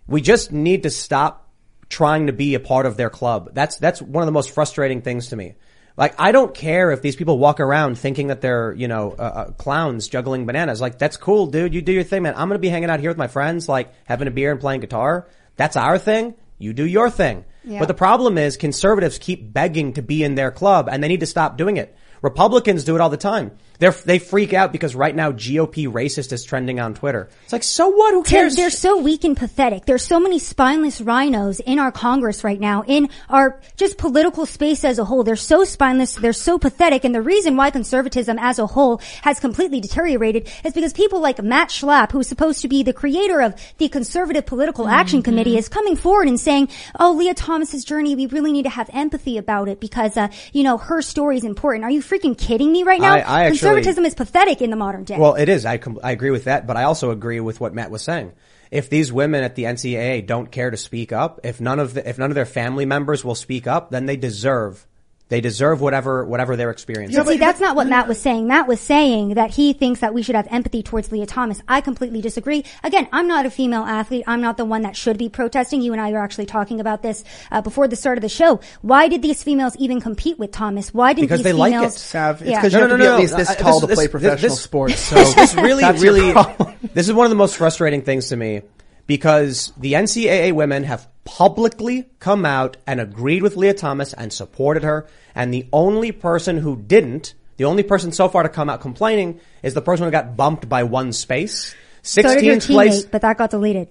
We 0.08 0.22
just 0.22 0.52
need 0.52 0.84
to 0.84 0.90
stop 0.90 1.48
trying 1.88 2.28
to 2.28 2.34
be 2.34 2.56
a 2.56 2.60
part 2.60 2.88
of 2.88 2.98
their 2.98 3.12
club. 3.12 3.52
That's, 3.54 3.78
that's 3.78 4.02
one 4.02 4.24
of 4.24 4.26
the 4.26 4.32
most 4.32 4.50
frustrating 4.50 5.04
things 5.04 5.28
to 5.28 5.36
me. 5.36 5.54
Like, 5.98 6.16
I 6.18 6.32
don't 6.32 6.56
care 6.56 6.90
if 6.92 7.04
these 7.04 7.16
people 7.16 7.38
walk 7.38 7.60
around 7.60 8.00
thinking 8.00 8.28
that 8.28 8.42
they're, 8.42 8.74
you 8.74 8.88
know, 8.88 9.12
uh, 9.12 9.22
uh, 9.22 9.52
clowns 9.52 10.08
juggling 10.08 10.48
bananas. 10.48 10.82
Like, 10.82 10.98
that's 10.98 11.18
cool, 11.18 11.46
dude. 11.46 11.76
You 11.76 11.84
do 11.84 11.92
your 11.92 12.04
thing, 12.04 12.24
man. 12.24 12.34
I'm 12.36 12.48
gonna 12.48 12.58
be 12.58 12.70
hanging 12.70 12.90
out 12.90 13.02
here 13.02 13.12
with 13.12 13.18
my 13.18 13.28
friends, 13.28 13.70
like, 13.70 13.94
having 14.06 14.28
a 14.28 14.32
beer 14.32 14.52
and 14.52 14.60
playing 14.60 14.82
guitar. 14.82 15.28
That's 15.58 15.76
our 15.78 16.00
thing. 16.00 16.34
You 16.60 16.74
do 16.74 16.86
your 16.86 17.10
thing. 17.10 17.46
Yeah. 17.64 17.80
But 17.80 17.88
the 17.88 17.94
problem 17.94 18.38
is 18.38 18.58
conservatives 18.58 19.18
keep 19.18 19.52
begging 19.52 19.94
to 19.94 20.02
be 20.02 20.24
in 20.24 20.36
their 20.36 20.52
club 20.52 20.88
and 20.92 21.02
they 21.02 21.08
need 21.08 21.22
to 21.22 21.26
stop 21.26 21.58
doing 21.58 21.78
it. 21.78 21.96
Republicans 22.22 22.84
do 22.84 22.96
it 22.96 23.02
all 23.02 23.10
the 23.10 23.18
time. 23.18 23.58
They're, 23.80 23.92
they 23.92 24.20
freak 24.20 24.54
out 24.54 24.72
because 24.74 24.94
right 24.94 25.16
now 25.16 25.32
GOP 25.32 25.88
racist 25.88 26.34
is 26.34 26.44
trending 26.44 26.80
on 26.82 26.94
Twitter. 26.94 27.30
It's 27.46 27.54
like, 27.54 27.64
so 27.64 27.88
what? 27.88 28.14
Who 28.14 28.24
They're, 28.24 28.42
cares? 28.42 28.56
they're 28.56 28.70
so 28.70 29.00
weak 29.02 29.24
and 29.24 29.36
pathetic. 29.38 29.86
There's 29.86 30.06
so 30.06 30.20
many 30.20 30.38
spineless 30.38 31.00
RINOs 31.00 31.62
in 31.66 31.80
our 31.80 31.92
Congress 31.92 32.44
right 32.44 32.60
now, 32.60 32.84
in 32.86 33.10
our 33.30 33.62
just 33.78 33.98
political 33.98 34.46
space 34.46 34.84
as 34.84 35.00
a 35.00 35.06
whole. 35.06 35.24
They're 35.24 35.38
so 35.38 35.64
spineless, 35.64 36.16
they're 36.16 36.34
so 36.34 36.60
pathetic, 36.60 37.06
and 37.06 37.16
the 37.16 37.22
reason 37.22 37.56
why 37.56 37.72
conservatism 37.72 38.38
as 38.38 38.60
a 38.60 38.68
whole 38.68 39.02
has 39.22 39.40
completely 39.40 39.80
deteriorated 39.80 40.50
is 40.66 40.74
because 40.74 40.92
people 40.92 41.22
like 41.22 41.42
Matt 41.42 41.70
Schlapp, 41.70 42.12
who's 42.12 42.28
supposed 42.28 42.62
to 42.62 42.68
be 42.68 42.84
the 42.84 42.94
creator 42.94 43.42
of 43.42 43.56
the 43.78 43.88
Conservative 43.88 44.46
Political 44.46 44.90
Action 44.90 45.24
Committee, 45.24 45.58
is 45.58 45.70
coming 45.70 45.96
forward 45.96 46.28
and 46.28 46.40
saying, 46.40 46.68
"Oh, 47.00 47.14
Lia 47.14 47.34
Thomas's 47.34 47.86
journey, 47.86 48.14
we 48.16 48.26
really 48.26 48.52
need 48.52 48.64
to 48.64 48.70
have 48.70 48.90
empathy 48.92 49.38
about 49.38 49.70
it 49.70 49.80
because, 49.80 50.18
uh, 50.18 50.28
you 50.52 50.64
know, 50.64 50.78
her 50.78 51.02
story 51.02 51.38
is 51.38 51.46
important." 51.46 51.86
Are 51.86 51.92
you 51.92 52.02
freaking 52.02 52.38
kidding 52.38 52.74
me 52.74 52.84
right 52.84 53.00
now? 53.00 53.14
I- 53.14 53.20
I 53.20 53.44
actually- 53.46 53.69
Conservatism 53.76 54.06
is 54.06 54.16
pathetic 54.16 54.62
in 54.62 54.70
the 54.70 54.76
modern 54.76 55.04
day. 55.04 55.18
Well, 55.18 55.36
it 55.36 55.50
is. 55.50 55.66
I, 55.66 55.78
com- 55.78 56.00
I 56.04 56.12
agree 56.12 56.32
with 56.32 56.46
that, 56.46 56.68
but 56.68 56.78
I 56.78 56.84
also 56.84 57.12
agree 57.12 57.40
with 57.40 57.60
what 57.60 57.74
Matt 57.74 57.92
was 57.92 58.02
saying. 58.02 58.34
If 58.72 58.90
these 58.90 59.12
women 59.12 59.44
at 59.44 59.56
the 59.56 59.64
NCAA 59.64 60.26
don't 60.28 60.52
care 60.52 60.70
to 60.70 60.78
speak 60.78 61.12
up, 61.12 61.40
if 61.44 61.60
none 61.60 61.80
of 61.80 61.94
the, 61.96 62.08
if 62.08 62.18
none 62.18 62.30
of 62.32 62.36
their 62.36 62.46
family 62.46 62.86
members 62.86 63.26
will 63.26 63.36
speak 63.36 63.66
up, 63.68 63.90
then 63.90 64.06
they 64.06 64.18
deserve 64.18 64.86
They 65.30 65.42
deserve 65.42 65.80
whatever 65.80 66.26
whatever 66.26 66.56
they're 66.56 66.72
experiencing. 66.72 67.16
Yeah, 67.16 67.24
See, 67.24 67.38
that's 67.38 67.60
not 67.60 67.76
what 67.76 67.86
Matt 67.88 68.08
was 68.08 68.20
saying. 68.20 68.48
Matt 68.48 68.68
was 68.68 68.80
saying 68.80 69.36
that 69.36 69.52
he 69.52 69.74
thinks 69.74 70.00
that 70.00 70.12
we 70.12 70.24
should 70.24 70.34
have 70.34 70.48
empathy 70.50 70.82
towards 70.82 71.12
Lia 71.12 71.28
Thomas. 71.28 71.62
I 71.68 71.82
completely 71.82 72.20
disagree. 72.20 72.66
Again, 72.84 73.08
I'm 73.12 73.28
not 73.28 73.46
a 73.46 73.52
female 73.52 73.84
athlete. 73.84 74.24
I'm 74.26 74.42
not 74.42 74.58
the 74.58 74.66
one 74.66 74.82
that 74.82 74.96
should 74.96 75.20
be 75.20 75.30
protesting. 75.30 75.84
You 75.84 75.92
and 75.94 76.02
I 76.02 76.12
are 76.14 76.24
actually 76.24 76.48
talking 76.48 76.80
about 76.80 77.04
this 77.04 77.24
uh, 77.52 77.62
before 77.62 77.88
the 77.88 77.96
start 77.96 78.18
of 78.18 78.24
the 78.24 78.30
show. 78.30 78.60
Why 78.82 79.08
did 79.08 79.22
these 79.22 79.44
females 79.44 79.76
even 79.78 80.02
compete 80.02 80.40
with 80.40 80.52
Thomas? 80.52 80.92
Why 80.96 81.14
didn't 81.14 81.26
Because 81.28 81.40
these 81.40 81.44
they 81.44 81.54
like 81.54 81.74
it. 81.76 81.92
Sav, 81.94 82.42
it's 82.42 82.50
Yeah. 82.50 82.58
because 82.62 82.74
you 82.74 82.80
have 82.80 82.90
to 82.90 82.98
be 82.98 83.06
at 83.06 83.20
least 83.20 83.38
this 83.38 83.50
I- 83.52 83.56
tall 83.56 83.82
to 83.82 83.88
play 83.88 83.96
this- 84.06 84.08
professional 84.12 84.50
this- 84.50 84.62
sports. 84.64 85.00
So 85.10 85.16
this 85.16 85.54
really, 85.54 85.82
that's 85.82 86.02
really, 86.02 86.32
problem. 86.32 86.74
this 86.96 87.08
is 87.08 87.14
one 87.14 87.28
of 87.28 87.30
the 87.30 87.36
most 87.36 87.56
frustrating 87.56 88.02
things 88.02 88.30
to 88.30 88.36
me 88.36 88.64
because 89.06 89.74
the 89.78 89.94
NCAA 89.94 90.54
women 90.54 90.84
have 90.86 91.08
publicly 91.30 92.10
come 92.20 92.44
out 92.44 92.78
and 92.88 93.00
agreed 93.00 93.44
with 93.44 93.56
Lia 93.56 93.76
Thomas 93.76 94.14
and 94.14 94.34
supported 94.34 94.84
her. 94.84 95.08
And 95.36 95.54
the 95.54 95.68
only 95.72 96.12
person 96.12 96.58
who 96.58 96.76
didn't, 96.76 97.36
the 97.58 97.66
only 97.66 97.84
person 97.84 98.12
so 98.12 98.28
far 98.28 98.44
to 98.44 98.50
come 98.50 98.70
out 98.70 98.82
complaining 98.82 99.40
is 99.62 99.76
the 99.76 99.82
person 99.82 100.06
who 100.06 100.12
got 100.12 100.36
bumped 100.36 100.68
by 100.68 100.84
one 100.84 101.14
space. 101.14 101.76
So 102.02 102.24
did 102.24 102.44
your 102.44 102.56
16th 102.56 102.58
teammate, 102.58 102.74
place. 102.74 103.06
but 103.06 103.22
that 103.22 103.38
got 103.38 103.52
deleted. 103.52 103.90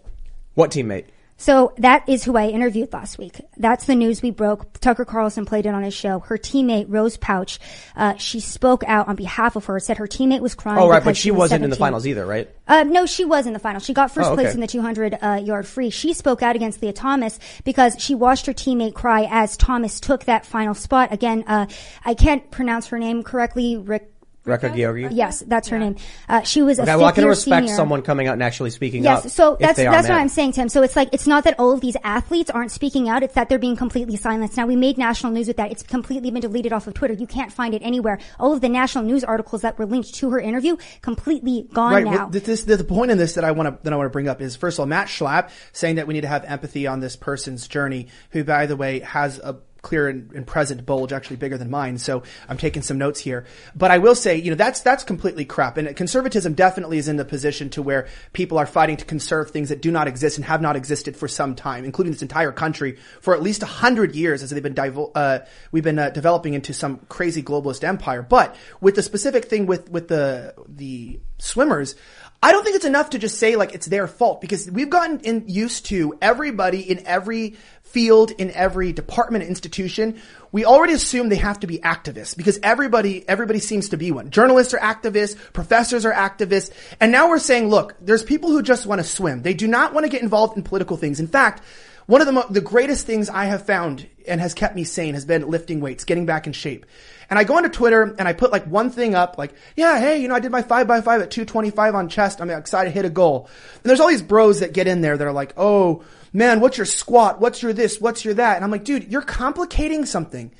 What 0.55 0.72
teammate? 0.72 1.05
So 1.40 1.72
that 1.79 2.09
is 2.09 2.24
who 2.24 2.37
I 2.37 2.48
interviewed 2.48 2.92
last 2.92 3.16
week. 3.16 3.40
That's 3.57 3.87
the 3.87 3.94
news 3.94 4.22
we 4.22 4.33
broke. 4.33 4.81
Tucker 4.81 5.05
Carlson 5.05 5.46
played 5.46 5.66
it 5.66 5.74
on 5.74 5.85
his 5.85 5.94
show. 5.94 6.18
Her 6.18 6.37
teammate 6.37 6.87
Rose 6.88 7.16
Pouch, 7.16 7.61
uh, 7.94 8.16
she 8.16 8.40
spoke 8.40 8.83
out 8.88 9.07
on 9.07 9.14
behalf 9.14 9.55
of 9.55 9.64
her. 9.66 9.79
Said 9.79 9.98
her 9.98 10.09
teammate 10.09 10.40
was 10.40 10.57
crying. 10.57 10.81
Oh, 10.81 10.88
right, 10.88 11.03
but 11.03 11.16
she 11.16 11.31
was 11.31 11.38
wasn't 11.38 11.62
in 11.62 11.70
the 11.70 11.77
finals 11.77 12.07
either, 12.09 12.27
right? 12.27 12.51
Uh, 12.66 12.83
no, 12.83 13.07
she 13.07 13.24
was 13.24 13.46
in 13.46 13.53
the 13.53 13.61
final. 13.61 13.81
She 13.81 13.94
got 13.94 14.11
first 14.11 14.31
Oh, 14.31 14.35
place 14.35 14.53
in 14.53 14.61
the 14.61 14.66
200 14.66 15.16
uh, 15.22 15.40
yard 15.42 15.66
free. 15.66 15.90
She 15.90 16.12
spoke 16.12 16.42
out 16.42 16.57
against 16.57 16.83
Lia 16.83 16.92
Thomas 16.92 17.38
because 17.62 17.94
she 17.98 18.16
watched 18.16 18.46
her 18.46 18.53
teammate 18.53 18.94
cry 18.94 19.29
as 19.31 19.57
Thomas 19.57 20.01
took 20.01 20.24
that 20.24 20.44
final 20.44 20.74
spot. 20.74 21.12
Again, 21.12 21.44
uh, 21.46 21.66
I 22.05 22.14
can't 22.14 22.51
pronounce 22.51 22.88
her 22.88 22.98
name 22.98 23.22
correctly. 23.22 23.77
Rick. 23.77 24.12
Reka 24.48 24.70
Gyorgy? 24.70 25.08
Yes, 25.12 25.44
that's 25.46 25.68
her 25.68 25.78
name. 25.78 25.96
Uh, 26.28 26.42
she 26.42 26.62
was 26.62 26.78
a 26.78 26.82
Okay, 26.82 26.96
well, 26.96 27.04
I 27.04 27.11
can 27.12 27.16
fifth-year 27.16 27.28
respect 27.30 27.66
senior. 27.66 27.76
someone 27.76 28.02
coming 28.02 28.26
out 28.26 28.32
and 28.32 28.42
actually 28.42 28.70
speaking 28.70 29.06
up. 29.06 29.24
Yes, 29.24 29.32
so 29.34 29.54
if 29.54 29.61
that's 29.61 29.76
they 29.76 29.87
are 29.87 29.92
that's 29.92 30.08
what. 30.08 30.18
I'm 30.18 30.28
saying, 30.28 30.52
Tim. 30.52 30.68
So 30.68 30.82
it's 30.82 30.96
like 30.96 31.11
it's 31.12 31.26
not 31.26 31.44
that 31.44 31.54
all 31.58 31.72
of 31.72 31.80
these 31.80 31.96
athletes 32.02 32.50
aren't 32.50 32.70
speaking 32.72 33.08
out; 33.08 33.22
it's 33.22 33.34
that 33.34 33.48
they're 33.48 33.58
being 33.58 33.76
completely 33.76 34.16
silenced. 34.16 34.56
Now 34.56 34.66
we 34.66 34.76
made 34.76 34.98
national 34.98 35.32
news 35.32 35.46
with 35.48 35.56
that; 35.58 35.70
it's 35.70 35.82
completely 35.82 36.30
been 36.30 36.40
deleted 36.40 36.72
off 36.72 36.87
of 36.87 36.94
Twitter. 36.94 37.14
You 37.14 37.26
can't 37.26 37.52
find 37.52 37.74
it 37.74 37.82
anywhere. 37.84 38.18
All 38.40 38.52
of 38.52 38.61
the 38.61 38.68
national 38.68 39.04
news 39.04 39.22
articles 39.24 39.62
that 39.62 39.78
were 39.78 39.87
linked 39.87 40.14
to 40.14 40.30
her 40.30 40.40
interview 40.40 40.76
completely 41.02 41.66
gone 41.72 41.92
Right. 41.92 42.04
now. 42.04 42.11
Well, 42.11 42.30
th- 42.30 42.44
this, 42.44 42.64
the 42.64 42.82
point 42.84 43.11
in 43.11 43.18
this 43.18 43.34
that 43.34 43.44
I 43.44 43.52
want 43.52 43.68
to 43.68 43.78
that 43.84 43.92
I 43.92 43.96
want 43.96 44.06
to 44.06 44.11
bring 44.12 44.28
up 44.28 44.40
is 44.40 44.56
first 44.56 44.76
of 44.76 44.80
all 44.80 44.87
Matt 44.87 45.08
Schlapp 45.08 45.50
saying 45.72 45.96
that 45.96 46.06
we 46.06 46.14
need 46.14 46.22
to 46.22 46.28
have 46.28 46.44
empathy 46.44 46.87
on 46.87 47.00
this 47.00 47.16
person's 47.16 47.68
journey, 47.68 48.08
who 48.30 48.44
by 48.44 48.66
the 48.66 48.76
way 48.76 49.00
has 49.00 49.38
a 49.38 49.56
clear 49.88 50.07
and, 50.09 50.31
and 50.33 50.46
present 50.46 50.85
bulge 50.85 51.12
actually 51.12 51.37
bigger 51.37 51.57
than 51.57 51.70
mine. 51.70 51.96
So 51.96 52.22
I'm 52.48 52.59
taking 52.59 52.83
some 52.83 52.98
notes 52.98 53.20
here. 53.20 53.46
But 53.74 53.90
I 53.90 53.98
will 53.98 54.14
say, 54.14 54.37
you 54.37 54.51
know, 54.51 54.57
that's 54.57 54.81
that's 54.83 55.03
completely 55.03 55.46
crap. 55.46 55.79
And 55.79 55.96
conservatism 55.96 56.53
definitely 56.53 56.98
is 56.98 57.09
in 57.09 57.16
the 57.16 57.24
position 57.24 57.70
to 57.70 57.81
where 57.83 58.07
people 58.35 58.59
are 58.59 58.66
fighting 58.66 58.98
to 58.98 59.07
conserve 59.07 59.51
things 59.51 59.70
that 59.70 59.81
do 59.81 59.90
not 59.90 60.07
exist 60.07 60.37
and 60.37 60.44
have 60.44 60.61
not 60.61 60.77
existed 60.77 61.16
for 61.16 61.27
some 61.27 61.55
time, 61.55 61.85
including 61.85 62.12
this 62.12 62.22
entire 62.22 62.53
country 62.53 62.98
for 63.22 63.35
at 63.35 63.42
least 63.42 63.62
a 63.62 63.66
hundred 63.66 64.14
years 64.14 64.42
as 64.42 64.51
they've 64.51 64.62
been 64.62 64.74
divul- 64.74 65.12
uh, 65.14 65.38
we've 65.72 65.85
been 65.85 65.98
uh, 65.98 66.11
developing 66.11 66.53
into 66.53 66.74
some 66.74 66.98
crazy 67.09 67.42
globalist 67.42 67.83
empire. 67.83 68.22
But 68.22 68.55
with 68.83 68.94
the 68.94 69.03
specific 69.03 69.46
thing 69.46 69.64
with 69.64 69.90
with 69.90 70.09
the 70.09 70.55
the 70.68 71.18
swimmers. 71.38 71.94
I 72.40 72.53
don't 72.53 72.62
think 72.62 72.77
it's 72.77 72.85
enough 72.85 73.11
to 73.11 73.18
just 73.18 73.38
say 73.38 73.57
like 73.57 73.74
it's 73.74 73.87
their 73.87 74.07
fault 74.07 74.40
because 74.40 74.70
we've 74.70 74.90
gotten 74.90 75.20
in, 75.20 75.44
used 75.48 75.87
to 75.87 76.16
everybody 76.22 76.88
in 76.88 77.05
every 77.05 77.57
field, 77.83 78.31
in 78.31 78.53
every 78.53 78.92
department, 78.92 79.44
institution. 79.44 80.20
We 80.53 80.64
already 80.64 80.92
assume 80.92 81.31
they 81.31 81.37
have 81.37 81.61
to 81.61 81.66
be 81.66 81.79
activists 81.79 82.37
because 82.37 82.61
everybody, 82.62 83.29
everybody 83.29 83.59
seems 83.59 83.88
to 83.88 83.96
be 83.96 84.12
one. 84.12 84.31
Journalists 84.31 84.72
are 84.72 84.79
activists, 84.79 85.37
professors 85.53 86.07
are 86.07 86.12
activists, 86.12 86.70
and 87.01 87.11
now 87.11 87.29
we're 87.29 87.40
saying, 87.40 87.70
look, 87.70 87.96
there's 88.01 88.22
people 88.22 88.51
who 88.51 88.62
just 88.62 88.87
want 88.87 89.01
to 89.01 89.07
swim. 89.07 89.42
They 89.42 89.55
do 89.55 89.66
not 89.66 89.92
want 89.92 90.05
to 90.05 90.11
get 90.11 90.22
involved 90.22 90.57
in 90.57 90.62
political 90.62 90.96
things. 90.96 91.18
In 91.18 91.27
fact, 91.27 91.62
one 92.07 92.20
of 92.20 92.27
the, 92.27 92.33
mo- 92.33 92.46
the 92.48 92.61
greatest 92.61 93.05
things 93.05 93.29
I 93.29 93.46
have 93.46 93.66
found 93.66 94.07
and 94.27 94.40
has 94.40 94.55
kept 94.55 94.77
me 94.77 94.85
sane 94.85 95.14
has 95.14 95.24
been 95.24 95.51
lifting 95.51 95.81
weights, 95.81 96.05
getting 96.05 96.24
back 96.24 96.46
in 96.46 96.53
shape. 96.53 96.87
And 97.31 97.38
I 97.38 97.45
go 97.45 97.57
onto 97.57 97.69
Twitter 97.69 98.03
and 98.19 98.27
I 98.27 98.33
put 98.33 98.53
like 98.53 98.64
one 98.67 98.88
thing 98.91 99.14
up, 99.14 99.37
like, 99.37 99.53
yeah, 99.77 100.01
hey, 100.01 100.19
you 100.23 100.29
know, 100.29 100.35
I 100.35 100.41
did 100.41 100.51
my 100.51 100.62
five 100.62 100.87
by 100.87 101.01
five 101.03 101.21
at 101.21 101.31
225 101.31 101.95
on 101.95 102.09
chest. 102.09 102.41
I'm 102.41 102.49
excited 102.51 102.88
to 102.91 102.95
hit 102.95 103.05
a 103.05 103.11
goal. 103.11 103.49
And 103.75 103.83
there's 103.85 104.01
all 104.01 104.09
these 104.09 104.23
bros 104.23 104.61
that 104.61 104.73
get 104.73 104.87
in 104.87 105.03
there 105.03 105.17
that 105.17 105.27
are 105.27 105.33
like, 105.33 105.53
oh, 105.59 106.05
man, 106.33 106.61
what's 106.61 106.79
your 106.79 106.87
squat? 106.87 107.38
What's 107.41 107.62
your 107.62 107.73
this? 107.75 108.01
What's 108.01 108.25
your 108.25 108.35
that? 108.35 108.57
And 108.57 108.64
I'm 108.64 108.71
like, 108.71 108.85
dude, 108.85 109.12
you're 109.12 109.21
complicating 109.23 110.07
something. 110.07 110.53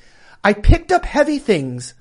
I 0.43 0.53
picked 0.53 0.91
up 0.91 1.05
heavy 1.05 1.39
things. 1.39 1.95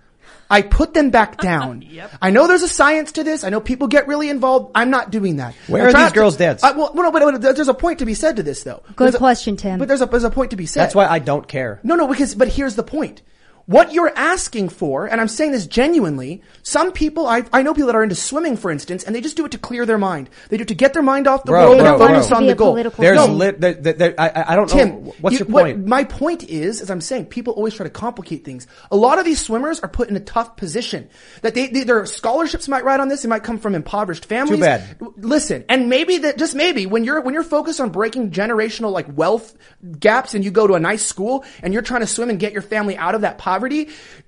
I 0.51 0.63
put 0.63 0.93
them 0.95 1.11
back 1.11 1.39
down. 1.43 1.85
I 2.21 2.31
know 2.31 2.47
there's 2.47 2.63
a 2.63 2.69
science 2.69 3.13
to 3.13 3.25
this. 3.25 3.45
I 3.45 3.49
know 3.51 3.61
people 3.61 3.87
get 3.87 4.07
really 4.07 4.29
involved. 4.29 4.73
I'm 4.75 4.91
not 4.91 5.11
doing 5.11 5.37
that. 5.37 5.55
Where 5.67 5.83
I'm 5.83 5.89
are 5.89 5.91
trying 5.93 6.05
these 6.05 6.13
to- 6.13 6.19
girls' 6.19 6.37
dads? 6.37 6.63
I, 6.63 6.73
well, 6.73 6.93
no, 6.95 7.11
but, 7.11 7.41
but 7.41 7.55
there's 7.57 7.69
a 7.69 7.75
point 7.75 8.01
to 8.01 8.07
be 8.07 8.15
said 8.15 8.37
to 8.37 8.43
this, 8.43 8.65
though. 8.65 8.83
Good 8.97 9.05
There's 9.07 9.15
a- 9.15 9.19
question, 9.19 9.57
Tim. 9.57 9.79
But 9.79 9.89
there's 9.89 10.03
a 10.03 10.07
there's 10.07 10.25
a 10.25 10.31
point 10.31 10.51
to 10.51 10.57
be 10.57 10.67
said. 10.67 10.83
That's 10.83 10.95
why 10.95 11.07
I 11.07 11.19
don't 11.21 11.49
care. 11.49 11.81
No, 11.83 11.95
no, 11.97 12.07
because, 12.07 12.35
but 12.35 12.49
here's 12.49 12.77
the 12.77 12.83
point. 12.83 13.23
What 13.69 13.93
you're 13.93 14.11
asking 14.17 14.71
for, 14.71 15.05
and 15.05 15.21
I'm 15.21 15.29
saying 15.29 15.53
this 15.53 15.67
genuinely, 15.67 16.41
some 16.63 16.91
people, 16.91 17.27
I, 17.27 17.45
I 17.53 17.61
know 17.61 17.75
people 17.75 17.89
that 17.89 17.97
are 17.97 18.03
into 18.03 18.15
swimming, 18.15 18.57
for 18.57 18.71
instance, 18.71 19.05
and 19.05 19.15
they 19.15 19.21
just 19.21 19.37
do 19.37 19.45
it 19.45 19.53
to 19.53 19.59
clear 19.59 19.85
their 19.85 19.99
mind. 19.99 20.31
They 20.49 20.57
do 20.57 20.63
it 20.63 20.69
to 20.69 20.75
get 20.75 20.95
their 20.95 21.03
mind 21.03 21.27
off 21.27 21.45
the 21.45 21.53
Bro, 21.53 21.65
road 21.73 21.79
bro, 21.81 21.87
and 21.91 21.99
focus 21.99 22.33
on 22.33 22.47
the 22.47 22.55
goal. 22.55 22.75
There's 22.75 23.17
No. 23.17 23.27
lit. 23.27 23.61
There, 23.61 23.75
there, 23.75 23.93
there, 23.93 24.15
I, 24.19 24.53
I 24.55 24.57
don't 24.57 24.71
Tim, 24.71 24.89
know. 24.89 25.15
What's 25.21 25.35
you- 25.35 25.41
your 25.41 25.49
what 25.49 25.65
point? 25.65 25.87
my 25.87 26.05
point 26.05 26.45
is, 26.45 26.81
as 26.81 26.91
I'm 26.91 27.03
saying, 27.03 27.27
people 27.27 27.53
always 27.53 27.75
try 27.75 27.85
to 27.85 27.91
complicate 27.91 28.43
things. 28.43 28.67
A 28.91 28.97
lot 28.97 29.19
of 29.19 29.27
these 29.27 29.39
swimmers 29.39 29.81
are 29.81 29.89
put 29.89 30.09
in 30.09 30.17
a 30.17 30.21
tough 30.21 30.57
position. 30.57 31.11
That 31.43 31.53
they, 31.55 31.67
they 31.67 31.85
their 31.85 32.07
scholarships 32.07 32.69
might 32.69 32.85
ride 32.85 33.01
on 33.01 33.09
this. 33.09 33.21
They 33.21 33.29
might 33.29 33.43
come 33.45 33.59
from 33.59 33.75
impoverished 33.75 34.25
families. 34.25 34.61
Too 34.61 34.65
bad. 34.65 34.97
Listen, 35.19 35.67
and 35.69 35.91
maybe 35.91 36.17
that 36.17 36.39
just 36.39 36.55
maybe 36.55 36.87
when 36.87 37.05
you're 37.05 37.21
when 37.21 37.35
you're 37.35 37.43
focused 37.43 37.81
on 37.83 37.91
breaking 37.91 38.31
generational 38.31 38.93
like 38.93 39.07
wealth 39.15 39.55
gaps, 40.01 40.33
and 40.33 40.43
you 40.43 40.51
go 40.51 40.67
to 40.67 40.73
a 40.73 40.81
nice 40.81 41.05
school 41.05 41.45
and 41.63 41.75
you're 41.75 41.83
trying 41.83 42.01
to 42.01 42.07
swim 42.07 42.31
and 42.31 42.41
get 42.41 42.55
your 42.55 42.63
family 42.63 42.97
out 42.97 43.15
of 43.15 43.21
that 43.21 43.37
poverty, 43.37 43.58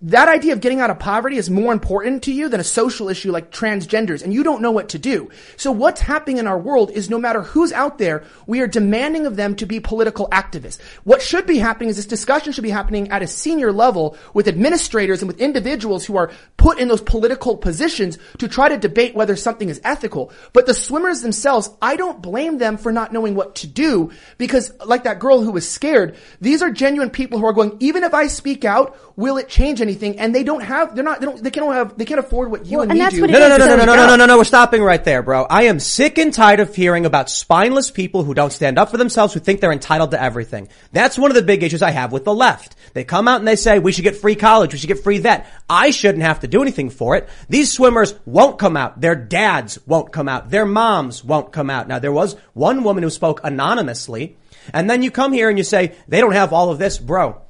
that 0.03 0.29
idea 0.29 0.53
of 0.53 0.61
getting 0.61 0.81
out 0.81 0.91
of 0.91 0.99
poverty 0.99 1.37
is 1.37 1.51
more 1.51 1.73
important 1.73 2.23
to 2.25 2.33
you 2.33 2.49
than 2.49 2.61
a 2.61 2.65
social 2.65 3.09
issue 3.09 3.31
like 3.31 3.51
transgenders, 3.51 4.23
and 4.23 4.33
you 4.33 4.43
don't 4.43 4.63
know 4.63 4.71
what 4.71 4.91
to 4.91 4.99
do. 4.99 5.31
So 5.57 5.73
what's 5.73 6.01
happening 6.01 6.39
in 6.39 6.47
our 6.47 6.59
world 6.59 6.91
is 6.91 7.11
no 7.11 7.19
matter 7.19 7.43
who's 7.43 7.73
out 7.73 7.99
there, 7.99 8.25
we 8.47 8.61
are 8.61 8.67
demanding 8.67 9.27
of 9.27 9.37
them 9.37 9.55
to 9.57 9.67
be 9.67 9.81
political 9.81 10.29
activists. 10.29 10.81
What 11.05 11.23
should 11.23 11.47
be 11.47 11.59
happening 11.59 11.91
is 11.91 11.97
this 11.97 12.07
discussion 12.07 12.53
should 12.53 12.65
be 12.65 12.71
happening 12.71 13.11
at 13.11 13.23
a 13.23 13.27
senior 13.27 13.73
level 13.73 14.17
with 14.35 14.49
administrators 14.49 15.23
and 15.23 15.29
with 15.29 15.41
individuals 15.41 16.05
who 16.07 16.17
are 16.17 16.31
put 16.57 16.79
in 16.79 16.89
those 16.89 17.01
political 17.01 17.57
positions 17.57 18.19
to 18.39 18.49
try 18.49 18.69
to 18.69 18.77
debate 18.77 19.15
whether 19.15 19.37
something 19.37 19.69
is 19.69 19.81
ethical. 19.85 20.33
But 20.53 20.67
the 20.67 20.75
swimmers 20.75 21.23
themselves, 21.23 21.71
I 21.81 21.97
don't 21.97 22.23
blame 22.23 22.59
them 22.59 22.77
for 22.77 22.93
not 22.93 23.13
knowing 23.13 23.35
what 23.35 23.57
to 23.57 23.67
do 23.67 24.11
because 24.39 24.73
like 24.85 25.05
that 25.05 25.19
girl 25.19 25.43
who 25.43 25.53
was 25.53 25.69
scared, 25.69 26.17
these 26.41 26.63
are 26.63 26.71
genuine 26.71 27.11
people 27.11 27.39
who 27.39 27.47
are 27.47 27.53
going, 27.53 27.77
even 27.81 28.05
if 28.05 28.15
I 28.15 28.27
speak 28.27 28.65
out, 28.65 28.97
will 29.21 29.37
it 29.37 29.49
change 29.49 29.81
anything? 29.81 30.19
And 30.19 30.35
they 30.35 30.43
don't 30.43 30.63
have, 30.63 30.95
they're 30.95 31.05
not, 31.05 31.21
they 31.21 31.27
don't, 31.27 31.43
they 31.43 31.51
can't 31.51 31.73
have, 31.73 31.97
they 31.99 32.05
can't 32.05 32.19
afford 32.21 32.51
what 32.51 32.67
you 32.67 32.79
Well, 32.79 32.83
and, 32.83 32.91
and 32.93 32.99
me 32.99 33.05
that's 33.05 33.15
do. 33.15 33.21
what 33.21 33.31
it 33.31 33.33
No, 33.35 33.39
no, 33.39 33.45
is. 33.47 33.51
no, 33.59 33.59
no, 33.59 33.71
So- 33.71 33.77
no, 33.77 33.85
no, 33.85 33.95
no, 33.97 34.07
no, 34.07 34.17
no, 34.17 34.27
no. 34.27 34.39
We're 34.39 34.45
stopping 34.45 34.83
right 34.83 35.05
there, 35.05 35.23
bro. 35.23 35.45
I 35.45 35.65
am 35.65 35.79
sick 35.79 36.19
and 36.19 36.33
tired 36.33 36.61
of 36.61 36.75
hearing 36.75 37.07
about 37.07 37.29
spineless 37.31 37.91
people 37.91 38.25
who 38.25 38.35
don't 38.35 38.53
stand 38.53 38.79
up 38.79 38.91
for 38.91 38.97
themselves, 38.97 39.35
who 39.35 39.41
think 39.41 39.61
they're 39.61 39.73
entitled 39.73 40.11
to 40.13 40.23
everything. 40.23 40.69
That's 40.93 41.19
one 41.19 41.31
of 41.31 41.35
the 41.35 41.43
big 41.43 41.63
issues 41.63 41.83
I 41.83 41.91
have 41.91 42.13
with 42.13 42.25
the 42.25 42.35
left. 42.35 42.77
They 42.95 43.05
come 43.05 43.29
out 43.29 43.39
and 43.39 43.47
they 43.47 43.57
say, 43.57 43.79
we 43.79 43.93
should 43.93 44.05
get 44.05 44.17
free 44.17 44.35
college, 44.35 44.73
we 44.73 44.79
should 44.79 44.89
get 44.89 45.05
free 45.05 45.19
that. 45.19 45.47
I 45.69 45.91
shouldn't 45.91 46.25
have 46.25 46.41
to 46.41 46.49
do 46.49 46.63
anything 46.63 46.91
for 46.91 47.15
it. 47.17 47.29
These 47.49 47.73
swimmers 47.73 48.15
won't 48.25 48.59
come 48.59 48.77
out. 48.77 49.01
Their 49.01 49.15
dads 49.15 49.79
won't 49.87 50.13
come 50.13 50.29
out. 50.29 50.51
Their 50.51 50.67
moms 50.67 51.23
won't 51.23 51.53
come 51.53 51.71
out. 51.71 51.87
Now, 51.89 51.99
there 51.99 52.13
was 52.13 52.37
one 52.55 52.83
woman 52.83 53.03
who 53.03 53.11
spoke 53.11 53.41
anonymously, 53.45 54.37
and 54.73 54.89
then 54.91 55.03
you 55.03 55.11
come 55.11 55.33
here 55.33 55.49
and 55.49 55.59
you 55.59 55.65
say, 55.65 55.95
they 56.09 56.21
don't 56.21 56.33
have 56.33 56.53
all 56.53 56.71
of 56.71 56.79
this, 56.79 56.99
bro. 56.99 57.41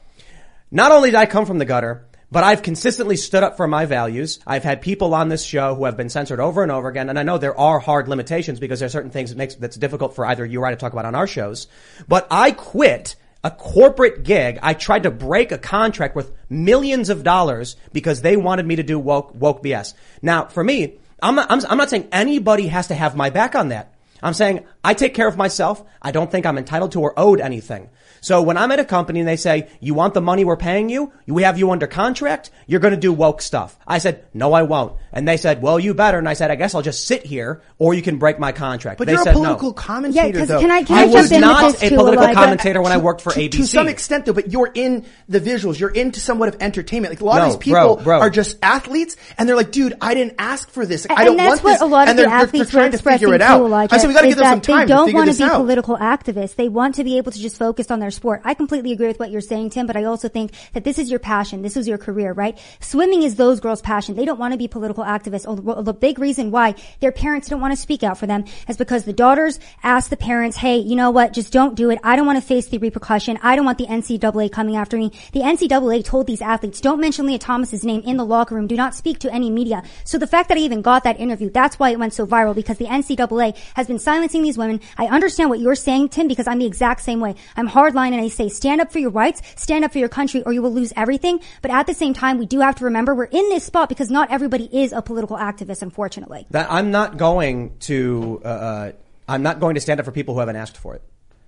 Not 0.71 0.93
only 0.93 1.11
did 1.11 1.17
I 1.17 1.27
come 1.27 1.47
from 1.47 1.59
the 1.59 1.65
gutter, 1.65 2.07
but 2.31 2.45
I've 2.45 2.63
consistently 2.63 3.17
stood 3.17 3.43
up 3.43 3.57
for 3.57 3.67
my 3.67 3.87
values. 3.87 4.39
I've 4.47 4.63
had 4.63 4.83
people 4.83 5.15
on 5.15 5.29
this 5.29 5.45
show 5.45 5.75
who 5.75 5.85
have 5.85 5.97
been 5.97 6.09
censored 6.09 6.39
over 6.39 6.63
and 6.63 6.71
over 6.71 6.89
again, 6.89 7.09
and 7.09 7.19
I 7.19 7.25
know 7.25 7.39
there 7.39 7.59
are 7.59 7.81
hard 7.81 8.07
limitations 8.07 8.61
because 8.61 8.79
there 8.79 8.87
are 8.87 8.91
certain 8.91 9.11
things 9.11 9.31
that 9.31 9.37
makes 9.37 9.57
that's 9.57 9.77
difficult 9.77 10.15
for 10.15 10.25
either 10.25 10.47
you 10.47 10.61
or 10.61 10.67
I 10.67 10.71
to 10.71 10.77
talk 10.77 10.93
about 10.93 11.07
on 11.07 11.17
our 11.17 11.27
shows. 11.27 11.67
But 12.07 12.29
I 12.31 12.53
quit 12.53 13.17
a 13.43 13.51
corporate 13.51 14.23
gig. 14.23 14.61
I 14.63 14.75
tried 14.75 15.05
to 15.05 15.11
break 15.11 15.51
a 15.51 15.59
contract 15.59 16.15
worth 16.15 16.31
millions 16.49 17.11
of 17.11 17.25
dollars 17.25 17.77
because 17.93 18.23
they 18.23 18.37
wanted 18.37 18.67
me 18.67 18.77
to 18.77 18.85
do 18.85 18.99
woke 18.99 19.35
woke 19.35 19.65
BS. 19.65 19.95
Now, 20.23 20.47
for 20.47 20.63
me, 20.63 20.99
I'm 21.21 21.35
not, 21.35 21.51
I'm, 21.51 21.61
I'm 21.69 21.79
not 21.79 21.91
saying 21.91 22.09
anybody 22.13 22.69
has 22.69 22.89
to 22.89 22.95
have 22.95 23.17
my 23.17 23.31
back 23.31 23.57
on 23.57 23.71
that. 23.71 23.93
I'm 24.23 24.35
saying 24.35 24.65
I 24.85 24.95
take 24.95 25.15
care 25.15 25.27
of 25.27 25.37
myself. 25.37 25.83
I 26.01 26.13
don't 26.13 26.31
think 26.31 26.47
I'm 26.47 26.59
entitled 26.59 26.93
to 26.93 27.01
or 27.01 27.19
owed 27.19 27.41
anything. 27.41 27.89
So 28.21 28.43
when 28.43 28.57
I'm 28.57 28.71
at 28.73 28.79
a 28.81 28.85
company 28.85 29.21
and 29.21 29.29
they 29.29 29.37
say, 29.37 29.69
you 29.81 29.95
want 29.95 30.15
the 30.15 30.21
money 30.21 30.45
we're 30.45 30.57
paying 30.57 30.89
you? 30.89 31.13
We 31.27 31.43
have 31.45 31.59
you 31.59 31.71
under 31.71 31.87
contract. 31.87 32.51
You're 32.67 32.81
going 32.81 32.95
to 32.95 33.01
do 33.01 33.13
woke 33.13 33.41
stuff. 33.43 33.79
I 33.87 33.99
said, 33.99 34.25
no, 34.35 34.53
I 34.53 34.63
won't. 34.63 34.95
And 35.13 35.27
they 35.27 35.37
said, 35.37 35.63
well, 35.63 35.79
you 35.81 35.95
better. 35.95 36.19
And 36.19 36.29
I 36.29 36.35
said, 36.35 36.51
I 36.51 36.55
guess 36.55 36.75
I'll 36.75 36.83
just 36.83 37.07
sit 37.07 37.25
here 37.25 37.63
or 37.79 37.95
you 37.95 38.03
can 38.03 38.19
break 38.19 38.39
my 38.39 38.53
contract. 38.53 38.99
But 38.99 39.07
they 39.07 39.15
you're 39.15 39.23
said 39.23 39.35
a 39.35 39.39
political 39.39 39.69
no. 39.71 39.73
commentator, 39.75 40.27
Yeah, 40.39 40.39
'cause 40.41 40.49
though. 40.49 40.61
can 40.61 40.71
I- 40.71 40.83
can 40.83 40.97
I 40.99 41.03
I 41.03 41.07
was 41.07 41.31
jump 41.31 41.33
in 41.33 41.41
with 41.41 41.41
not 41.41 41.75
a 41.83 41.89
political 41.89 42.13
Elijah? 42.25 42.35
commentator 42.35 42.83
when 42.83 42.93
I 42.93 42.99
worked 42.99 43.21
for 43.23 43.33
to, 43.33 43.41
ABC. 43.41 43.51
To 43.57 43.67
some 43.67 43.89
extent, 43.89 44.27
though, 44.27 44.33
but 44.33 44.53
you're 44.53 44.71
in 44.75 45.05
the 45.29 45.41
visuals. 45.41 45.79
You're 45.81 45.91
into 45.91 46.21
somewhat 46.21 46.49
of 46.51 46.57
entertainment. 46.61 47.13
Like 47.13 47.21
a 47.21 47.25
lot 47.25 47.37
No, 47.39 47.43
of 47.45 47.49
these 47.53 47.57
people 47.57 47.97
bro, 47.97 48.05
bro. 48.05 48.21
are 48.21 48.31
just 48.31 48.57
athletes, 48.63 49.17
and 49.39 49.49
they're 49.49 49.57
like, 49.57 49.73
"Dude, 49.73 49.95
I 50.01 50.15
didn't 50.15 50.35
ask 50.39 50.71
for 50.71 50.85
this. 50.87 51.09
Like, 51.09 51.19
I 51.19 51.23
and 51.23 51.29
don't 51.29 51.37
that's 51.39 51.49
want 51.49 51.65
what 51.65 51.73
this." 51.73 51.81
a 51.81 51.87
lot 51.87 52.03
of 52.05 52.09
and 52.11 52.19
the 52.19 52.23
they're, 52.23 52.31
they're, 52.31 52.39
athletes 52.39 52.53
they're 52.53 52.79
were 52.79 52.83
trying 52.83 52.91
to 52.93 52.97
expressing 52.97 53.19
figure 53.21 53.35
it 53.35 53.39
too, 53.39 53.45
out. 53.45 53.61
Elijah. 53.63 53.95
I 53.95 53.99
said 53.99 54.09
we 54.09 54.15
got 54.15 54.21
to 54.23 54.27
is 54.29 54.35
give 54.35 54.39
them 54.45 54.47
some 54.53 54.59
that 54.61 54.65
time 54.65 54.87
They 54.87 54.95
don't 54.95 55.15
want 55.15 55.31
to 55.33 55.37
be 55.39 55.43
out. 55.45 55.57
political 55.61 55.97
activists. 55.99 56.55
They 56.57 56.69
want 56.69 56.95
to 56.97 57.05
be 57.05 57.17
able 57.19 57.33
to 57.33 57.39
just 57.39 57.57
focus 57.57 57.91
on 57.91 57.99
their 58.01 58.10
sport. 58.11 58.43
I 58.45 58.55
completely 58.55 58.93
agree 58.93 59.07
with 59.09 59.19
what 59.19 59.31
you're 59.31 59.41
saying, 59.41 59.71
Tim, 59.71 59.87
but 59.87 59.97
I 59.97 60.05
also 60.05 60.29
think 60.29 60.53
that 60.73 60.85
this 60.85 60.99
is 60.99 61.11
your 61.11 61.21
passion. 61.21 61.63
This 61.63 61.77
is 61.77 61.89
your 61.89 61.99
career, 61.99 62.33
right? 62.33 62.59
Swimming 62.81 63.23
is 63.23 63.37
those 63.37 63.61
girls' 63.61 63.81
passion. 63.81 64.17
They 64.17 64.25
don't 64.25 64.39
want 64.39 64.53
to 64.53 64.59
be 64.59 64.69
political 64.69 65.05
activists. 65.05 65.45
Oh, 65.47 65.83
The 65.83 65.95
big 65.95 66.19
reason 66.19 66.51
why 66.51 66.75
their 67.01 67.13
parents 67.13 67.49
don't 67.49 67.61
want 67.61 67.73
to 67.73 67.81
speak 67.81 68.03
out 68.03 68.19
for 68.19 68.27
them 68.27 68.45
is 68.69 68.77
because 68.77 69.05
the 69.05 69.13
daughters 69.13 69.61
ask 69.83 70.11
the 70.11 70.17
parents, 70.17 70.57
hey, 70.57 70.79
you 70.79 70.97
know 70.97 71.11
what? 71.11 71.33
Just 71.33 71.53
don't 71.53 71.75
do 71.75 71.91
it. 71.91 71.99
I 72.03 72.17
don't 72.17 72.27
want 72.27 72.41
to 72.41 72.47
face 72.47 72.69
the 72.69 72.79
repercussion. 72.79 73.39
I 73.43 73.57
don't 73.57 73.65
want 73.65 73.79
the 73.79 73.87
NCAA 73.87 74.51
coming 74.53 74.77
after 74.77 74.97
me. 74.97 75.13
The 75.33 75.41
NCAA 75.41 76.05
told 76.05 76.27
these 76.27 76.43
athletes, 76.43 76.81
don't 76.81 77.01
mention 77.01 77.27
Lia 77.27 77.39
Thomas's 77.39 77.85
name 77.85 78.03
in 78.05 78.17
the 78.17 78.25
locker 78.25 78.55
room. 78.55 78.67
Do 78.67 78.77
not 78.77 78.95
speak 78.95 79.19
to 79.21 79.33
any 79.33 79.51
media. 79.51 79.83
So 80.05 80.19
the 80.19 80.27
fact 80.27 80.49
that 80.49 80.59
I 80.59 80.61
even 80.61 80.83
got 80.83 81.05
that 81.05 81.21
interview, 81.21 81.51
that's 81.51 81.79
why 81.79 81.91
it 81.91 81.99
went 81.99 82.15
so 82.15 82.27
viral 82.27 82.55
because 82.55 82.79
the 82.79 82.87
NCAA 82.87 83.57
has 83.75 83.87
been 83.87 83.99
silencing 83.99 84.43
these 84.43 84.59
women. 84.59 84.81
I 84.97 85.07
understand 85.07 85.51
what 85.51 85.61
you're 85.61 85.75
saying, 85.75 86.11
Tim, 86.11 86.29
because 86.29 86.47
I'm 86.47 86.59
the 86.59 86.67
exact 86.67 87.01
same 87.03 87.21
way. 87.21 87.35
I'm 87.57 87.67
hardline 88.01 88.13
and 88.13 88.21
I 88.21 88.29
say 88.29 88.49
stand 88.49 88.81
up 88.81 88.93
for 88.93 88.99
your 88.99 89.11
rights, 89.11 89.43
stand 89.57 89.85
up 89.85 89.93
for 89.93 89.99
your 89.99 90.09
country 90.09 90.43
or 90.43 90.53
you 90.53 90.63
will 90.63 90.73
lose 90.73 90.93
everything. 90.97 91.41
But 91.63 91.71
at 91.71 91.87
the 91.87 91.95
same 91.95 92.15
time, 92.15 92.39
we 92.39 92.47
do 92.47 92.61
have 92.61 92.77
to 92.77 92.85
remember 92.85 93.15
we're 93.15 93.25
in 93.25 93.49
this 93.49 93.65
spot 93.65 93.89
because 93.89 94.11
not 94.11 94.31
everybody 94.31 94.69
is 94.73 94.93
a 94.93 95.03
political 95.03 95.37
activist, 95.37 95.83
unfortunately. 95.83 96.47
that 96.51 96.71
I'm 96.71 96.91
not 96.91 97.17
going 97.17 97.77
to, 97.81 98.41
uh, 98.45 98.49
uh, 98.49 98.93
I'm 99.29 99.43
not 99.43 99.61
going 99.61 99.75
to 99.75 99.81
stand 99.81 100.01
up 100.01 100.07
for 100.07 100.13
people 100.13 100.35
who 100.35 100.41
haven't 100.41 100.57
asked 100.57 100.77
for 100.77 100.95
it. 100.95 101.03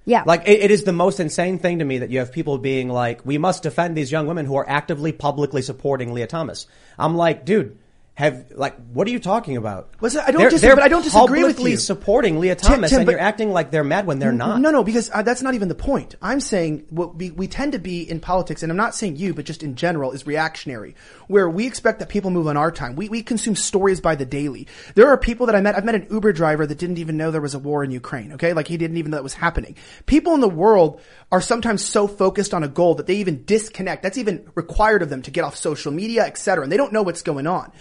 Yeah. 0.05 0.25
Like 0.27 0.49
it, 0.49 0.61
it 0.61 0.71
is 0.71 0.83
the 0.85 0.93
most 0.93 1.21
insane 1.21 1.59
thing 1.59 1.79
to 1.79 1.85
me 1.85 1.99
that 1.99 2.11
you 2.11 2.19
have 2.19 2.33
people 2.33 2.59
being 2.59 2.88
like, 2.88 3.25
we 3.25 3.38
must 3.38 3.62
defend 3.62 3.97
these 3.97 4.11
young 4.11 4.27
women 4.27 4.47
who 4.47 4.57
are 4.57 4.69
actively 4.69 5.12
publicly 5.12 5.62
supporting 5.62 6.12
Lia 6.12 6.27
Thomas. 6.27 6.67
I'm 6.99 7.17
like, 7.17 7.45
dude, 7.45 7.79
have 8.14 8.53
like, 8.55 8.77
what 8.92 9.07
are 9.09 9.11
you 9.11 9.18
talking 9.18 9.57
about? 9.57 9.88
Listen, 10.03 10.22
I 10.27 10.33
don't 10.33 10.42
They're- 10.42 10.51
dis- 10.51 10.61
they're 10.61 10.75
but 10.77 10.85
I 10.85 10.88
don't 10.88 11.03
disagree 11.03 11.44
with 11.44 11.59
you. 11.61 11.79
supporting 11.79 12.40
Lia 12.40 12.55
Thomas, 12.55 12.90
Tim, 12.90 13.01
and 13.01 13.11
you're 13.11 13.18
acting 13.18 13.53
like 13.53 13.70
they're 13.70 13.83
mad 13.85 14.07
when 14.07 14.18
they're 14.18 14.33
not. 14.33 14.61
No, 14.61 14.70
no, 14.70 14.85
because 14.85 15.11
uh, 15.14 15.22
that's 15.22 15.40
not 15.40 15.55
even 15.55 15.68
the 15.68 15.75
point. 15.75 16.16
I'm 16.20 16.38
saying 16.40 16.85
what 16.90 17.16
we, 17.16 17.31
we 17.31 17.48
tend 17.48 17.72
to 17.72 17.79
be 17.79 18.03
in 18.09 18.20
politics, 18.20 18.62
and 18.62 18.70
I'm 18.70 18.77
not 18.77 18.94
saying 18.94 19.16
you, 19.16 19.33
but 19.33 19.46
just 19.46 19.62
in 19.62 19.77
general, 19.77 20.12
is 20.12 20.27
reactionary, 20.27 20.94
where 21.27 21.48
we 21.48 21.66
expect 21.66 22.01
that 22.01 22.11
people 22.11 22.31
move 22.31 22.48
on 22.48 22.59
our 22.59 22.70
time. 22.70 22.96
We, 22.96 23.09
we 23.09 23.22
consume 23.22 23.57
stories 23.57 24.03
by 24.03 24.14
the 24.14 24.27
daily. 24.27 24.66
There 24.94 25.09
are 25.09 25.16
people 25.16 25.46
that 25.46 25.57
I 25.57 25.62
met, 25.62 25.75
I've 25.75 25.85
met 25.87 25.94
an 25.94 26.07
Uber 26.11 26.35
driver 26.35 26.66
that 26.66 26.77
didn't 26.77 26.98
even 26.98 27.16
know 27.16 27.31
there 27.31 27.40
was 27.40 27.55
a 27.55 27.59
war 27.59 27.83
in 27.83 27.90
Ukraine, 27.90 28.33
okay? 28.35 28.53
Like 28.53 28.68
he 28.68 28.77
didn't 28.77 28.98
even 28.98 29.12
know 29.12 29.16
that 29.16 29.22
was 29.22 29.35
happening. 29.35 29.75
People 30.05 30.35
in 30.35 30.40
the 30.40 30.51
world 30.51 31.01
are 31.31 31.40
sometimes 31.40 31.83
so 31.83 32.07
focused 32.07 32.53
on 32.53 32.62
a 32.62 32.68
goal 32.68 32.96
that 32.96 33.07
they 33.07 33.14
even 33.16 33.44
disconnect. 33.46 34.03
That's 34.03 34.18
even 34.18 34.51
required 34.55 35.01
of 35.01 35.09
them 35.09 35.22
to 35.22 35.31
get 35.31 35.44
off 35.44 35.57
social 35.57 35.92
media, 35.92 36.27
et 36.27 36.37
cetera, 36.37 36.62
and 36.62 36.70
they 36.70 36.77
don't 36.77 36.92
know 36.92 37.03
what's 37.03 37.22
going 37.22 37.46
on. 37.46 37.72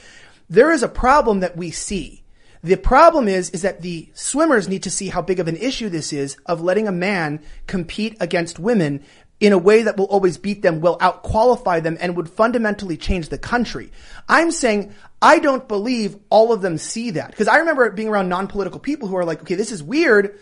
There 0.51 0.69
is 0.69 0.83
a 0.83 0.89
problem 0.89 1.39
that 1.39 1.55
we 1.55 1.71
see. 1.71 2.23
The 2.61 2.75
problem 2.75 3.29
is, 3.29 3.51
is 3.51 3.61
that 3.61 3.81
the 3.81 4.09
swimmers 4.13 4.67
need 4.67 4.83
to 4.83 4.91
see 4.91 5.07
how 5.07 5.21
big 5.21 5.39
of 5.39 5.47
an 5.47 5.55
issue 5.55 5.87
this 5.87 6.11
is 6.11 6.35
of 6.45 6.59
letting 6.59 6.89
a 6.89 6.91
man 6.91 7.39
compete 7.67 8.17
against 8.19 8.59
women 8.59 9.05
in 9.39 9.53
a 9.53 9.57
way 9.57 9.83
that 9.83 9.95
will 9.95 10.07
always 10.07 10.37
beat 10.37 10.61
them, 10.61 10.81
will 10.81 10.97
outqualify 10.97 11.81
them, 11.81 11.97
and 12.01 12.17
would 12.17 12.29
fundamentally 12.29 12.97
change 12.97 13.29
the 13.29 13.37
country. 13.37 13.93
I'm 14.27 14.51
saying 14.51 14.93
I 15.21 15.39
don't 15.39 15.69
believe 15.69 16.17
all 16.29 16.51
of 16.51 16.61
them 16.61 16.77
see 16.77 17.11
that 17.11 17.31
because 17.31 17.47
I 17.47 17.59
remember 17.59 17.89
being 17.89 18.09
around 18.09 18.27
non-political 18.27 18.81
people 18.81 19.07
who 19.07 19.15
are 19.15 19.25
like, 19.25 19.41
okay, 19.43 19.55
this 19.55 19.71
is 19.71 19.81
weird, 19.81 20.37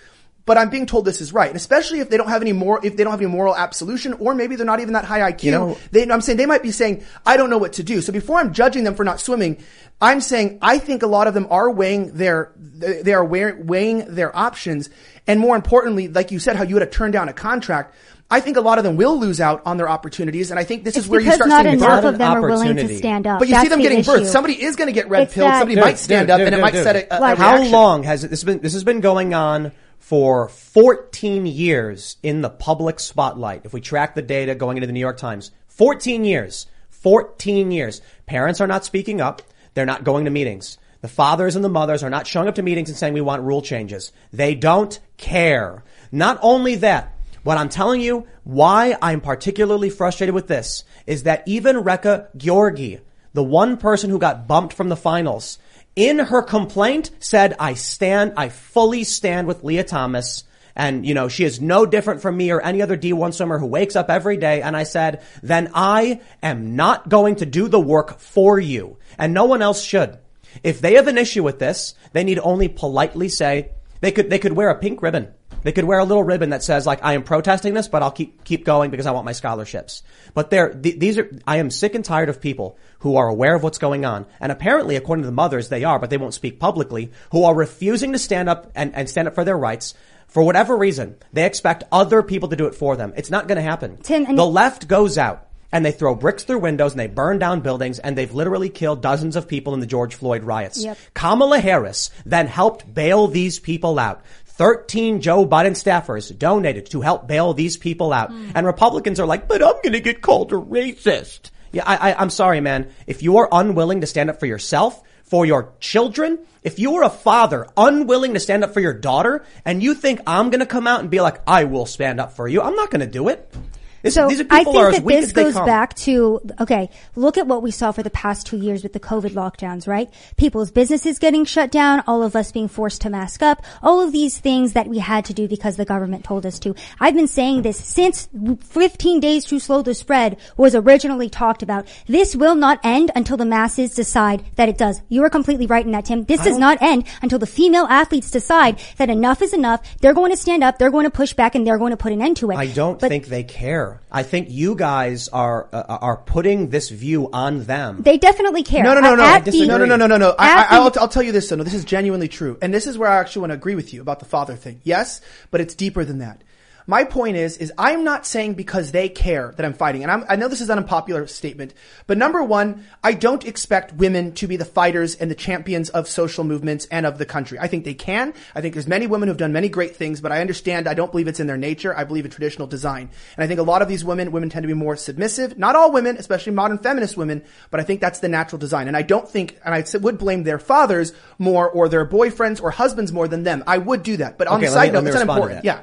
but 0.50 0.58
I'm 0.58 0.70
being 0.72 0.88
told 0.88 1.06
this 1.06 1.22
is 1.22 1.32
right, 1.32 1.48
and 1.48 1.56
especially 1.56 2.00
if 2.00 2.10
they 2.10 2.18
don't 2.18 2.28
have 2.30 2.42
any 2.42 2.54
more, 2.54 2.84
if 2.84 2.98
they 2.98 3.04
don't 3.04 3.12
have 3.12 3.22
any 3.22 3.30
moral 3.30 3.56
absolution, 3.56 4.14
or 4.14 4.34
maybe 4.34 4.56
they're 4.56 4.66
not 4.66 4.80
even 4.80 4.94
that 4.96 5.06
high 5.06 5.32
IQ. 5.32 5.44
You 5.44 5.52
know- 5.52 5.78
they, 5.92 6.10
I'm 6.10 6.22
saying 6.22 6.38
they 6.40 6.48
might 6.48 6.64
be 6.64 6.72
saying, 6.72 7.04
I 7.24 7.38
don't 7.38 7.52
know 7.52 7.60
what 7.60 7.74
to 7.74 7.84
do. 7.84 8.02
So 8.02 8.12
before 8.12 8.40
I'm 8.40 8.52
judging 8.52 8.84
them 8.84 8.96
for 8.96 9.04
not 9.04 9.20
swimming, 9.20 9.58
I'm 10.02 10.22
saying 10.22 10.58
I 10.62 10.80
think 10.80 11.04
a 11.04 11.08
lot 11.08 11.28
of 11.28 11.36
them 11.36 11.46
are 11.52 11.70
weighing 11.70 12.14
their, 12.16 12.52
they 12.58 13.14
are 13.14 13.24
weighing 13.24 13.68
weighing 13.68 14.16
their 14.16 14.36
options. 14.36 14.90
And 15.28 15.40
more 15.40 15.56
importantly, 15.56 16.08
like 16.08 16.32
you 16.32 16.40
said, 16.40 16.56
how 16.56 16.64
you 16.64 16.74
would 16.76 16.82
have 16.82 16.90
turned 16.92 17.14
down 17.14 17.30
a 17.30 17.34
contract. 17.34 17.94
I 18.32 18.40
think 18.42 18.58
a 18.58 18.62
lot 18.62 18.78
of 18.78 18.84
them 18.84 18.96
will 18.96 19.20
lose 19.20 19.42
out 19.42 19.64
on 19.66 19.78
their 19.78 19.90
opportunities. 19.90 20.52
And 20.52 20.60
I 20.60 20.64
think 20.64 20.84
this 20.84 20.96
It's 20.96 21.06
is 21.06 21.10
where 21.10 21.20
you 21.20 21.32
start 21.32 21.50
not 21.50 21.66
seeing 21.66 21.80
the 21.80 21.86
enough 21.86 22.02
growth. 22.02 22.14
of 22.14 22.18
them 22.20 22.32
are 22.38 22.42
willing 22.42 22.76
to 22.76 22.98
stand 22.98 23.26
up. 23.26 23.40
But 23.40 23.48
you 23.48 23.54
That's 23.56 23.64
see 23.64 23.70
them 23.70 23.80
the 23.80 23.84
getting 23.84 24.00
issue. 24.00 24.12
birthed. 24.12 24.26
Somebody 24.28 24.64
is 24.64 24.76
going 24.76 24.86
to 24.88 24.92
get 24.94 25.10
red 25.10 25.24
It's 25.24 25.34
pilled. 25.34 25.52
Somebody 25.52 25.76
Dude, 25.76 25.84
might 25.84 25.98
stand 25.98 26.28
dude, 26.28 26.32
up 26.32 26.38
dude, 26.38 26.48
and 26.48 26.56
it 26.56 26.58
dude, 26.58 26.62
might 26.62 26.84
set 26.84 26.96
a, 26.96 27.14
a, 27.16 27.18
a 27.34 27.36
How 27.36 27.54
reaction. 27.54 27.72
long 27.72 28.04
has 28.04 28.24
it, 28.24 28.30
this 28.30 28.44
been? 28.44 28.60
This 28.60 28.74
has 28.74 28.84
been 28.84 29.02
going 29.02 29.34
on 29.34 29.72
for 30.00 30.50
14 30.50 31.46
years 31.46 32.18
in 32.24 32.42
the 32.42 32.50
public 32.50 33.00
spotlight. 33.00 33.62
If 33.66 33.74
we 33.74 33.82
track 33.82 34.16
the 34.16 34.22
data 34.22 34.56
going 34.56 34.78
into 34.78 34.88
the 34.88 34.94
New 34.94 35.00
York 35.00 35.18
Times, 35.18 35.52
14 35.68 36.26
years, 36.26 36.66
14 36.90 37.72
years. 37.72 38.02
Parents 38.26 38.60
are 38.60 38.68
not 38.68 38.86
speaking 38.86 39.22
up. 39.22 39.42
They're 39.74 39.86
not 39.86 40.04
going 40.04 40.26
to 40.26 40.32
meetings. 40.32 40.78
The 41.02 41.08
fathers 41.08 41.56
and 41.56 41.64
the 41.64 41.70
mothers 41.70 42.04
are 42.04 42.10
not 42.10 42.28
showing 42.28 42.48
up 42.50 42.56
to 42.56 42.62
meetings 42.62 42.90
and 42.90 42.98
saying 42.98 43.14
we 43.14 43.22
want 43.22 43.44
rule 43.44 43.62
changes. 43.62 44.12
They 44.34 44.56
don't 44.56 45.00
care. 45.16 45.84
Not 46.12 46.40
only 46.42 46.76
that, 46.76 47.14
what 47.44 47.58
I'm 47.58 47.70
telling 47.70 48.02
you, 48.02 48.28
why 48.44 48.98
I'm 49.02 49.22
particularly 49.22 49.90
frustrated 49.90 50.36
with 50.36 50.48
this 50.48 50.84
is 51.08 51.24
that 51.24 51.44
even 51.46 51.84
Reka 51.84 52.28
Gyorgy, 52.38 53.00
the 53.34 53.44
one 53.44 53.78
person 53.78 54.10
who 54.10 54.20
got 54.20 54.48
bumped 54.48 54.74
from 54.74 54.90
the 54.90 54.98
finals, 54.98 55.58
in 55.95 56.19
her 56.19 56.41
complaint 56.41 57.12
said, 57.19 57.56
I 57.60 57.73
stand, 57.73 58.34
I 58.38 58.49
fully 58.49 59.04
stand 59.04 59.47
with 59.47 59.63
Lia 59.63 59.84
Thomas. 59.84 60.43
And, 60.75 61.06
you 61.06 61.13
know, 61.13 61.28
she 61.28 61.43
is 61.43 61.60
no 61.60 61.86
different 61.86 62.21
from 62.21 62.38
me 62.38 62.52
or 62.52 62.62
any 62.62 62.82
other 62.82 62.97
D1 62.97 63.34
swimmer 63.34 63.60
who 63.60 63.65
wakes 63.65 63.95
up 63.97 64.10
every 64.10 64.38
day. 64.38 64.62
And 64.62 64.78
I 64.78 64.84
said, 64.84 65.21
then 65.43 65.71
I 65.73 66.21
am 66.41 66.75
not 66.75 67.10
going 67.10 67.36
to 67.38 67.45
do 67.45 67.67
the 67.67 67.82
work 67.82 68.19
for 68.19 68.60
you. 68.60 68.97
And 69.17 69.34
no 69.34 69.45
one 69.45 69.62
else 69.62 69.84
should. 69.84 70.17
If 70.63 70.80
they 70.80 70.93
have 70.95 71.08
an 71.08 71.17
issue 71.17 71.43
with 71.43 71.60
this, 71.60 71.95
they 72.13 72.23
need 72.23 72.39
only 72.39 72.69
politely 72.69 73.28
say, 73.28 73.71
they 74.02 74.12
could, 74.12 74.30
they 74.30 74.39
could 74.39 74.54
wear 74.54 74.69
a 74.69 74.80
pink 74.80 75.02
ribbon. 75.02 75.34
They 75.63 75.72
could 75.72 75.86
wear 75.86 76.00
a 76.00 76.06
little 76.06 76.24
ribbon 76.24 76.52
that 76.52 76.63
says 76.63 76.86
like, 76.86 77.04
I 77.04 77.13
am 77.13 77.24
protesting 77.24 77.74
this, 77.74 77.88
but 77.88 78.02
I'll 78.02 78.12
keep, 78.12 78.43
keep 78.43 78.65
going 78.65 78.91
because 78.91 79.06
I 79.06 79.12
want 79.12 79.26
my 79.26 79.32
scholarships. 79.34 80.04
But 80.34 80.50
there, 80.50 80.74
th- 80.74 81.00
these 81.00 81.17
are, 81.17 81.30
I 81.45 81.58
am 81.58 81.69
sick 81.72 81.95
and 81.95 82.06
tired 82.06 82.30
of 82.30 82.41
people 82.41 82.78
who 83.00 83.17
are 83.17 83.28
aware 83.28 83.56
of 83.56 83.63
what's 83.63 83.78
going 83.78 84.06
on. 84.06 84.26
And 84.39 84.52
apparently, 84.52 84.95
according 84.95 85.24
to 85.24 85.28
the 85.28 85.34
mothers, 85.34 85.69
they 85.69 85.84
are, 85.84 86.00
but 86.00 86.10
they 86.10 86.17
won't 86.17 86.34
speak 86.34 86.60
publicly, 86.60 87.12
who 87.32 87.43
are 87.43 87.54
refusing 87.56 88.13
to 88.13 88.19
stand 88.19 88.50
up 88.50 88.72
and, 88.76 88.93
and 88.95 89.10
stand 89.10 89.28
up 89.28 89.36
for 89.36 89.43
their 89.43 89.58
rights. 89.58 89.93
For 90.28 90.43
whatever 90.43 90.78
reason, 90.78 91.15
they 91.34 91.45
expect 91.45 91.84
other 91.91 92.22
people 92.24 92.50
to 92.50 92.56
do 92.56 92.67
it 92.67 92.76
for 92.76 92.95
them. 92.95 93.13
It's 93.17 93.32
not 93.32 93.48
going 93.48 93.56
to 93.58 93.62
happen. 93.62 93.98
Tim, 93.98 94.26
and- 94.26 94.38
the 94.38 94.45
left 94.45 94.88
goes 94.88 95.17
out 95.17 95.48
and 95.72 95.86
they 95.86 95.91
throw 95.91 96.15
bricks 96.15 96.43
through 96.43 96.60
windows 96.60 96.93
and 96.93 97.00
they 97.00 97.08
burn 97.08 97.39
down 97.39 97.62
buildings 97.62 98.00
and 98.00 98.17
they've 98.17 98.34
literally 98.34 98.69
killed 98.69 99.02
dozens 99.02 99.36
of 99.36 99.48
people 99.48 99.74
in 99.74 99.80
the 99.80 99.86
George 99.88 100.15
Floyd 100.15 100.43
riots. 100.43 100.84
Yep. 100.84 100.98
Kamala 101.13 101.60
Harris 101.60 102.10
then 102.26 102.48
helped 102.48 102.91
bail 102.91 103.28
these 103.28 103.60
people 103.60 104.00
out. 104.00 104.22
13 104.60 105.22
Joe 105.22 105.48
Biden 105.48 105.72
staffers 105.72 106.38
donated 106.38 106.88
to 106.88 107.00
help 107.00 107.30
bail 107.30 107.54
these 107.54 107.78
people 107.78 108.12
out. 108.12 108.30
Hmm. 108.30 108.52
And 108.54 108.67
Republicans 108.67 109.17
are 109.17 109.26
like, 109.26 109.48
but 109.48 109.63
I'm 109.63 109.76
going 109.82 109.93
to 109.93 110.02
get 110.02 110.22
called 110.22 110.52
a 110.52 110.58
racist. 110.58 111.52
Yeah, 111.72 111.84
I, 111.86 112.12
I, 112.12 112.22
I'm 112.22 112.30
sorry, 112.30 112.60
man. 112.60 112.91
If 113.08 113.24
you 113.24 113.38
are 113.38 113.48
unwilling 113.54 114.02
to 114.02 114.08
stand 114.08 114.30
up 114.30 114.38
for 114.38 114.48
yourself, 114.48 115.02
for 115.24 115.45
your 115.45 115.72
children, 115.80 116.39
if 116.62 116.78
you 116.78 116.95
are 116.95 117.04
a 117.04 117.10
father 117.10 117.67
unwilling 117.78 118.34
to 118.34 118.39
stand 118.41 118.65
up 118.65 118.74
for 118.74 118.82
your 118.82 118.93
daughter 118.93 119.45
and 119.63 119.82
you 119.82 119.93
think 119.93 120.19
I'm 120.28 120.50
going 120.50 120.60
to 120.60 120.65
come 120.65 120.88
out 120.88 121.00
and 121.00 121.10
be 121.10 121.22
like, 121.22 121.41
I 121.48 121.63
will 121.63 121.86
stand 121.86 122.19
up 122.19 122.34
for 122.34 122.45
you, 122.45 122.62
I'm 122.62 122.76
not 122.76 122.91
going 122.91 123.00
to 123.00 123.08
do 123.08 123.30
it. 123.30 123.56
This, 124.02 124.14
So 124.14 124.28
these 124.28 124.42
are 124.42 124.46
I 124.50 124.64
think 124.64 124.78
are 124.78 124.92
that 124.92 125.06
this 125.06 125.32
goes 125.32 125.56
back 125.56 125.94
to 125.98 126.40
okay. 126.60 126.90
Look 127.16 127.38
at 127.38 127.48
what 127.48 127.62
we 127.62 127.72
saw 127.72 127.92
for 127.92 128.04
the 128.04 128.10
past 128.10 128.48
two 128.48 128.58
years 128.58 128.84
with 128.84 128.94
the 128.94 129.00
COVID 129.00 129.32
lockdowns, 129.32 129.88
right? 129.88 130.10
People's 130.38 130.72
businesses 130.72 131.20
getting 131.20 131.46
shut 131.46 131.72
down, 131.72 132.04
all 132.08 132.24
of 132.24 132.36
us 132.36 132.52
being 132.52 132.68
forced 132.68 133.02
to 133.02 133.10
mask 133.10 133.42
up, 133.42 133.64
all 133.82 134.02
of 134.02 134.12
these 134.12 134.38
things 134.38 134.74
that 134.74 134.88
we 134.88 135.00
had 135.00 135.26
to 135.26 135.34
do 135.34 135.48
because 135.48 135.76
the 135.76 135.86
government 135.86 136.24
told 136.24 136.46
us 136.46 136.60
to. 136.60 136.76
I've 137.00 137.14
been 137.16 137.28
saying 137.28 137.64
this 137.64 137.78
since 137.78 138.30
15 138.62 139.20
days 139.20 139.46
to 139.46 139.60
slow 139.60 139.82
the 139.82 139.94
spread 139.94 140.38
was 140.58 140.76
originally 140.76 141.30
talked 141.30 141.64
about. 141.64 141.88
This 142.08 142.36
will 142.36 142.56
not 142.56 142.80
end 142.84 143.12
until 143.16 143.38
the 143.38 143.46
masses 143.46 143.94
decide 143.94 144.44
that 144.56 144.70
it 144.70 144.78
does. 144.78 145.02
You 145.10 145.24
are 145.24 145.30
completely 145.30 145.66
right 145.66 145.86
in 145.86 145.92
that, 145.92 146.06
Tim. 146.06 146.24
This 146.24 146.44
does 146.44 146.58
not 146.58 146.82
end 146.82 147.06
until 147.22 147.40
the 147.40 147.48
female 147.48 147.86
athletes 147.90 148.32
decide 148.32 148.80
that 148.98 149.10
enough 149.10 149.42
is 149.42 149.54
enough. 149.54 149.82
They're 150.00 150.14
going 150.14 150.32
to 150.32 150.38
stand 150.38 150.64
up, 150.64 150.78
they're 150.78 150.92
going 150.92 151.06
to 151.06 151.12
push 151.12 151.34
back, 151.34 151.56
and 151.56 151.66
they're 151.66 151.78
going 151.78 151.92
to 151.92 151.98
put 151.98 152.12
an 152.12 152.22
end 152.22 152.38
to 152.38 152.52
it. 152.52 152.56
I 152.58 152.68
don't 152.68 153.00
But- 153.00 153.10
think 153.10 153.28
they 153.28 153.44
care. 153.44 153.88
I 154.12 154.23
think 154.23 154.49
you 154.49 154.75
guys 154.75 155.28
are 155.30 155.67
uh, 155.71 155.97
are 156.02 156.17
putting 156.17 156.69
this 156.69 156.89
view 156.89 157.30
on 157.32 157.63
them. 157.63 158.02
They 158.02 158.17
definitely 158.17 158.63
care. 158.63 158.84
No, 158.84 158.93
no, 158.93 159.02
no, 159.02 159.15
no. 159.15 159.23
I 159.23 159.39
disagree. 159.39 159.67
No, 159.67 159.78
no, 159.78 159.86
no, 159.86 159.95
no, 159.95 160.08
no, 160.08 160.17
no. 160.17 160.36
I, 160.38 160.63
I, 160.63 160.67
I'll, 160.78 160.91
I'll 160.99 161.08
tell 161.08 161.23
you 161.23 161.32
this, 161.32 161.49
though. 161.49 161.56
No, 161.56 161.63
this 161.63 161.73
is 161.73 161.86
genuinely 161.86 162.28
true. 162.28 162.58
And 162.62 162.73
this 162.73 162.88
is 162.88 162.97
where 162.97 163.10
I 163.10 163.17
actually 163.17 163.41
want 163.41 163.52
to 163.52 163.56
agree 163.56 163.75
with 163.75 163.93
you 163.93 164.02
about 164.02 164.19
the 164.19 164.25
father 164.25 164.56
thing. 164.56 164.82
Yes, 164.84 165.21
but 165.52 165.62
it's 165.62 165.75
deeper 165.75 166.04
than 166.06 166.19
that. 166.19 166.43
My 166.89 167.04
point 167.04 167.38
is, 167.38 167.56
is 167.58 167.71
I'm 167.78 168.04
not 168.04 168.25
saying 168.25 168.56
because 168.56 168.91
they 168.91 169.10
care 169.10 169.54
that 169.56 169.63
I'm 169.63 169.73
fighting. 169.73 170.02
And 170.02 170.12
I'm, 170.12 170.25
I 170.28 170.36
know 170.38 170.47
this 170.47 170.60
is 170.60 170.71
an 170.71 170.80
unpopular 170.80 171.28
statement, 171.28 171.75
but 172.08 172.17
number 172.17 172.43
one, 172.43 172.84
I 173.04 173.13
don't 173.13 173.45
expect 173.45 173.93
women 173.93 174.32
to 174.34 174.47
be 174.47 174.58
the 174.58 174.65
fighters 174.65 175.13
and 175.13 175.30
the 175.30 175.36
champions 175.36 175.89
of 175.89 176.08
social 176.08 176.43
movements 176.43 176.88
and 176.89 177.06
of 177.06 177.19
the 177.19 177.28
country. 177.28 177.60
I 177.60 177.67
think 177.67 177.86
they 177.86 177.93
can. 177.93 178.34
I 178.56 178.62
think 178.62 178.73
there's 178.73 178.88
many 178.88 179.06
women 179.06 179.30
who've 179.30 179.38
done 179.38 179.54
many 179.54 179.69
great 179.69 179.97
things, 179.97 180.19
but 180.19 180.32
I 180.32 180.41
understand 180.41 180.88
I 180.88 180.95
don't 180.95 181.12
believe 181.12 181.28
it's 181.28 181.39
in 181.39 181.45
their 181.45 181.58
nature. 181.58 181.95
I 181.95 182.06
believe 182.06 182.25
in 182.25 182.32
traditional 182.32 182.67
design. 182.67 183.12
And 183.38 183.43
I 183.43 183.45
think 183.45 183.60
a 183.60 183.63
lot 183.63 183.84
of 183.84 183.88
these 183.88 184.04
women, 184.04 184.32
women 184.32 184.49
tend 184.49 184.63
to 184.63 184.67
be 184.67 184.73
more 184.73 184.95
submissive. 184.95 185.60
Not 185.60 185.75
all 185.75 185.91
women, 185.91 186.17
especially 186.17 186.54
modern 186.54 186.80
feminist 186.80 187.15
women, 187.15 187.43
but 187.69 187.80
I 187.80 187.84
think 187.84 188.02
that's 188.02 188.17
the 188.17 188.30
natural 188.30 188.58
design. 188.58 188.88
And 188.88 188.97
I 188.97 189.04
don't 189.04 189.30
think, 189.30 189.60
and 189.63 189.75
I 189.75 189.86
would 189.99 190.17
blame 190.17 190.41
their 190.41 190.58
fathers 190.58 191.13
more 191.38 191.69
or 191.69 191.88
their 191.88 192.08
boyfriends 192.08 192.60
or 192.63 192.71
husbands 192.71 193.13
more 193.13 193.28
than 193.28 193.43
them. 193.43 193.63
I 193.67 193.78
would 193.78 194.02
do 194.02 194.17
that. 194.17 194.39
But 194.39 194.47
on 194.47 194.58
Okay, 194.58 194.65
the 194.65 194.71
let 194.75 194.82
me- 194.82 194.88
side 194.88 194.93
note, 194.93 195.06
it's 195.06 195.23
not 195.23 195.38
important. 195.38 195.65
Yeah. 195.65 195.82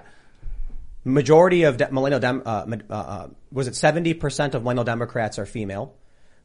Majority 1.06 1.62
of 1.62 1.76
de- 1.76 1.90
millennial 1.92 2.18
dem- 2.20 2.42
uh, 2.44 2.66
uh, 2.90 2.92
uh, 2.94 3.28
was 3.52 3.68
it 3.68 3.74
70% 3.74 4.54
of 4.54 4.62
millennial 4.62 4.84
Democrats 4.84 5.38
are 5.38 5.46
female. 5.46 5.94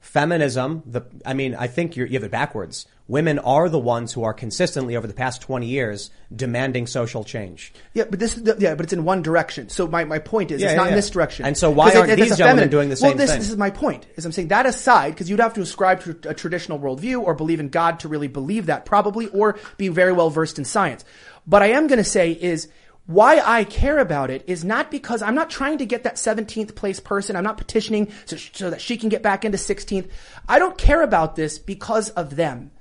Feminism, 0.01 0.81
the, 0.85 1.01
I 1.25 1.33
mean, 1.35 1.53
I 1.55 1.67
think 1.67 1.95
you're, 1.95 2.07
you 2.07 2.13
have 2.13 2.23
it 2.23 2.31
backwards. 2.31 2.87
Women 3.07 3.37
are 3.39 3.69
the 3.69 3.77
ones 3.79 4.13
who 4.13 4.23
are 4.23 4.33
consistently 4.33 4.95
over 4.95 5.05
the 5.05 5.13
past 5.13 5.41
20 5.41 5.67
years 5.67 6.09
demanding 6.35 6.87
social 6.87 7.23
change. 7.23 7.71
Yeah, 7.93 8.05
but 8.09 8.19
this 8.19 8.33
the, 8.33 8.55
yeah, 8.57 8.73
but 8.73 8.83
it's 8.85 8.93
in 8.93 9.03
one 9.03 9.21
direction. 9.21 9.69
So 9.69 9.87
my, 9.87 10.03
my 10.05 10.17
point 10.17 10.49
is, 10.51 10.59
Yeah, 10.61 10.67
it's 10.69 10.73
yeah, 10.73 10.77
not 10.77 10.87
in 10.89 10.95
this 10.95 11.09
direction. 11.11 11.45
And 11.45 11.55
so 11.57 11.69
why 11.69 11.89
it- 11.89 11.95
aren't 11.97 12.11
it's 12.11 12.21
these 12.21 12.37
gentlemen 12.37 12.69
doing 12.69 12.89
the 12.89 12.97
Well, 13.01 13.11
same 13.11 13.17
this, 13.17 13.29
thing? 13.31 13.39
this 13.39 13.49
is 13.49 13.57
my 13.57 13.69
point. 13.69 14.05
Is 14.15 14.25
I'm 14.25 14.31
saying 14.31 14.47
that 14.47 14.65
aside, 14.65 15.11
because 15.11 15.29
you'd 15.29 15.39
have 15.39 15.53
to 15.55 15.61
ascribe 15.61 16.01
to 16.01 16.29
a 16.29 16.33
traditional 16.33 16.79
worldview 16.79 17.21
or 17.21 17.33
believe 17.35 17.59
in 17.59 17.69
God 17.69 17.99
to 18.01 18.07
really 18.07 18.27
believe 18.27 18.67
that, 18.67 18.85
probably, 18.85 19.27
or 19.27 19.59
be 19.77 19.87
very 19.89 20.13
well 20.13 20.29
versed 20.31 20.57
in 20.57 20.65
science. 20.65 21.03
But 21.45 21.61
I 21.61 21.67
am 21.67 21.85
going 21.87 21.97
to 21.97 22.03
say 22.03 22.31
is 22.31 22.69
why 23.11 23.41
I 23.43 23.63
care 23.63 23.99
about 23.99 24.29
it 24.29 24.43
is 24.47 24.63
not 24.63 24.89
because 24.91 25.21
I'm 25.21 25.35
not 25.35 25.49
trying 25.49 25.77
to 25.79 25.85
get 25.85 26.03
that 26.03 26.15
17th 26.15 26.75
place 26.75 26.99
person. 26.99 27.35
I'm 27.35 27.43
not 27.43 27.57
petitioning 27.57 28.11
so, 28.25 28.37
so 28.37 28.69
that 28.69 28.81
she 28.81 28.97
can 28.97 29.09
get 29.09 29.21
back 29.21 29.43
into 29.45 29.57
16th. 29.57 30.09
I 30.47 30.59
don't 30.59 30.77
care 30.77 31.01
about 31.01 31.35
this 31.35 31.59
because 31.59 32.09
of 32.11 32.35
them. 32.35 32.71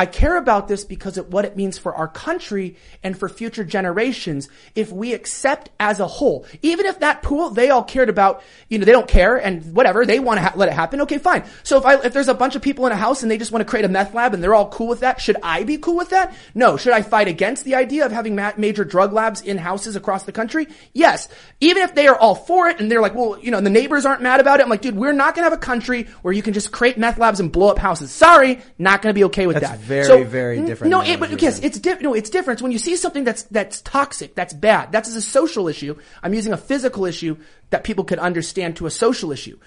I 0.00 0.06
care 0.06 0.38
about 0.38 0.66
this 0.66 0.82
because 0.82 1.18
of 1.18 1.30
what 1.30 1.44
it 1.44 1.58
means 1.58 1.76
for 1.76 1.94
our 1.94 2.08
country 2.08 2.76
and 3.02 3.18
for 3.18 3.28
future 3.28 3.64
generations 3.64 4.48
if 4.74 4.90
we 4.90 5.12
accept 5.12 5.68
as 5.78 6.00
a 6.00 6.06
whole. 6.06 6.46
Even 6.62 6.86
if 6.86 7.00
that 7.00 7.22
pool 7.22 7.50
they 7.50 7.68
all 7.68 7.84
cared 7.84 8.08
about, 8.08 8.42
you 8.70 8.78
know, 8.78 8.86
they 8.86 8.92
don't 8.92 9.06
care 9.06 9.36
and 9.36 9.74
whatever, 9.74 10.06
they 10.06 10.18
want 10.18 10.38
to 10.38 10.42
ha- 10.42 10.52
let 10.56 10.70
it 10.70 10.72
happen, 10.72 11.02
okay, 11.02 11.18
fine. 11.18 11.44
So 11.64 11.76
if 11.76 11.84
I, 11.84 11.96
if 12.02 12.14
there's 12.14 12.28
a 12.28 12.34
bunch 12.34 12.56
of 12.56 12.62
people 12.62 12.86
in 12.86 12.92
a 12.92 12.96
house 12.96 13.20
and 13.20 13.30
they 13.30 13.36
just 13.36 13.52
want 13.52 13.60
to 13.60 13.68
create 13.68 13.84
a 13.84 13.90
meth 13.90 14.14
lab 14.14 14.32
and 14.32 14.42
they're 14.42 14.54
all 14.54 14.70
cool 14.70 14.88
with 14.88 15.00
that, 15.00 15.20
should 15.20 15.36
I 15.42 15.64
be 15.64 15.76
cool 15.76 15.98
with 15.98 16.08
that? 16.08 16.34
No. 16.54 16.78
Should 16.78 16.94
I 16.94 17.02
fight 17.02 17.28
against 17.28 17.66
the 17.66 17.74
idea 17.74 18.06
of 18.06 18.10
having 18.10 18.34
ma- 18.34 18.54
major 18.56 18.86
drug 18.86 19.12
labs 19.12 19.42
in 19.42 19.58
houses 19.58 19.96
across 19.96 20.22
the 20.22 20.32
country? 20.32 20.68
Yes. 20.94 21.28
Even 21.60 21.82
if 21.82 21.94
they 21.94 22.06
are 22.06 22.16
all 22.16 22.34
for 22.34 22.68
it 22.68 22.80
and 22.80 22.90
they're 22.90 23.02
like, 23.02 23.14
well, 23.14 23.38
you 23.38 23.50
know, 23.50 23.60
the 23.60 23.68
neighbors 23.68 24.06
aren't 24.06 24.22
mad 24.22 24.40
about 24.40 24.60
it, 24.60 24.62
I'm 24.62 24.70
like, 24.70 24.80
dude, 24.80 24.96
we're 24.96 25.12
not 25.12 25.34
going 25.34 25.44
to 25.44 25.50
have 25.50 25.58
a 25.58 25.60
country 25.60 26.04
where 26.22 26.32
you 26.32 26.40
can 26.40 26.54
just 26.54 26.72
create 26.72 26.96
meth 26.96 27.18
labs 27.18 27.38
and 27.38 27.52
blow 27.52 27.68
up 27.68 27.76
houses. 27.76 28.10
Sorry, 28.10 28.60
not 28.78 29.02
going 29.02 29.12
to 29.12 29.18
be 29.18 29.24
okay 29.24 29.46
with 29.46 29.60
That's 29.60 29.72
that. 29.72 29.89
Very, 29.90 30.04
So, 30.04 30.24
very 30.24 30.60
different 30.62 30.90
No, 30.90 31.02
it, 31.02 31.20
but 31.20 31.42
yes, 31.42 31.58
it's 31.60 31.78
different. 31.78 32.04
No, 32.04 32.14
it's 32.14 32.30
different 32.30 32.62
when 32.62 32.72
you 32.72 32.78
see 32.78 32.96
something 32.96 33.24
that's 33.24 33.42
that's 33.44 33.82
toxic, 33.82 34.34
that's 34.34 34.54
bad. 34.54 34.92
That's 34.92 35.14
a 35.14 35.20
social 35.20 35.68
issue. 35.68 35.96
I'm 36.22 36.32
using 36.32 36.52
a 36.52 36.56
physical 36.56 37.04
issue 37.04 37.36
that 37.70 37.84
people 37.84 38.04
could 38.04 38.18
understand 38.18 38.76
to 38.76 38.86
a 38.86 38.90
social 38.90 39.32
issue. 39.32 39.58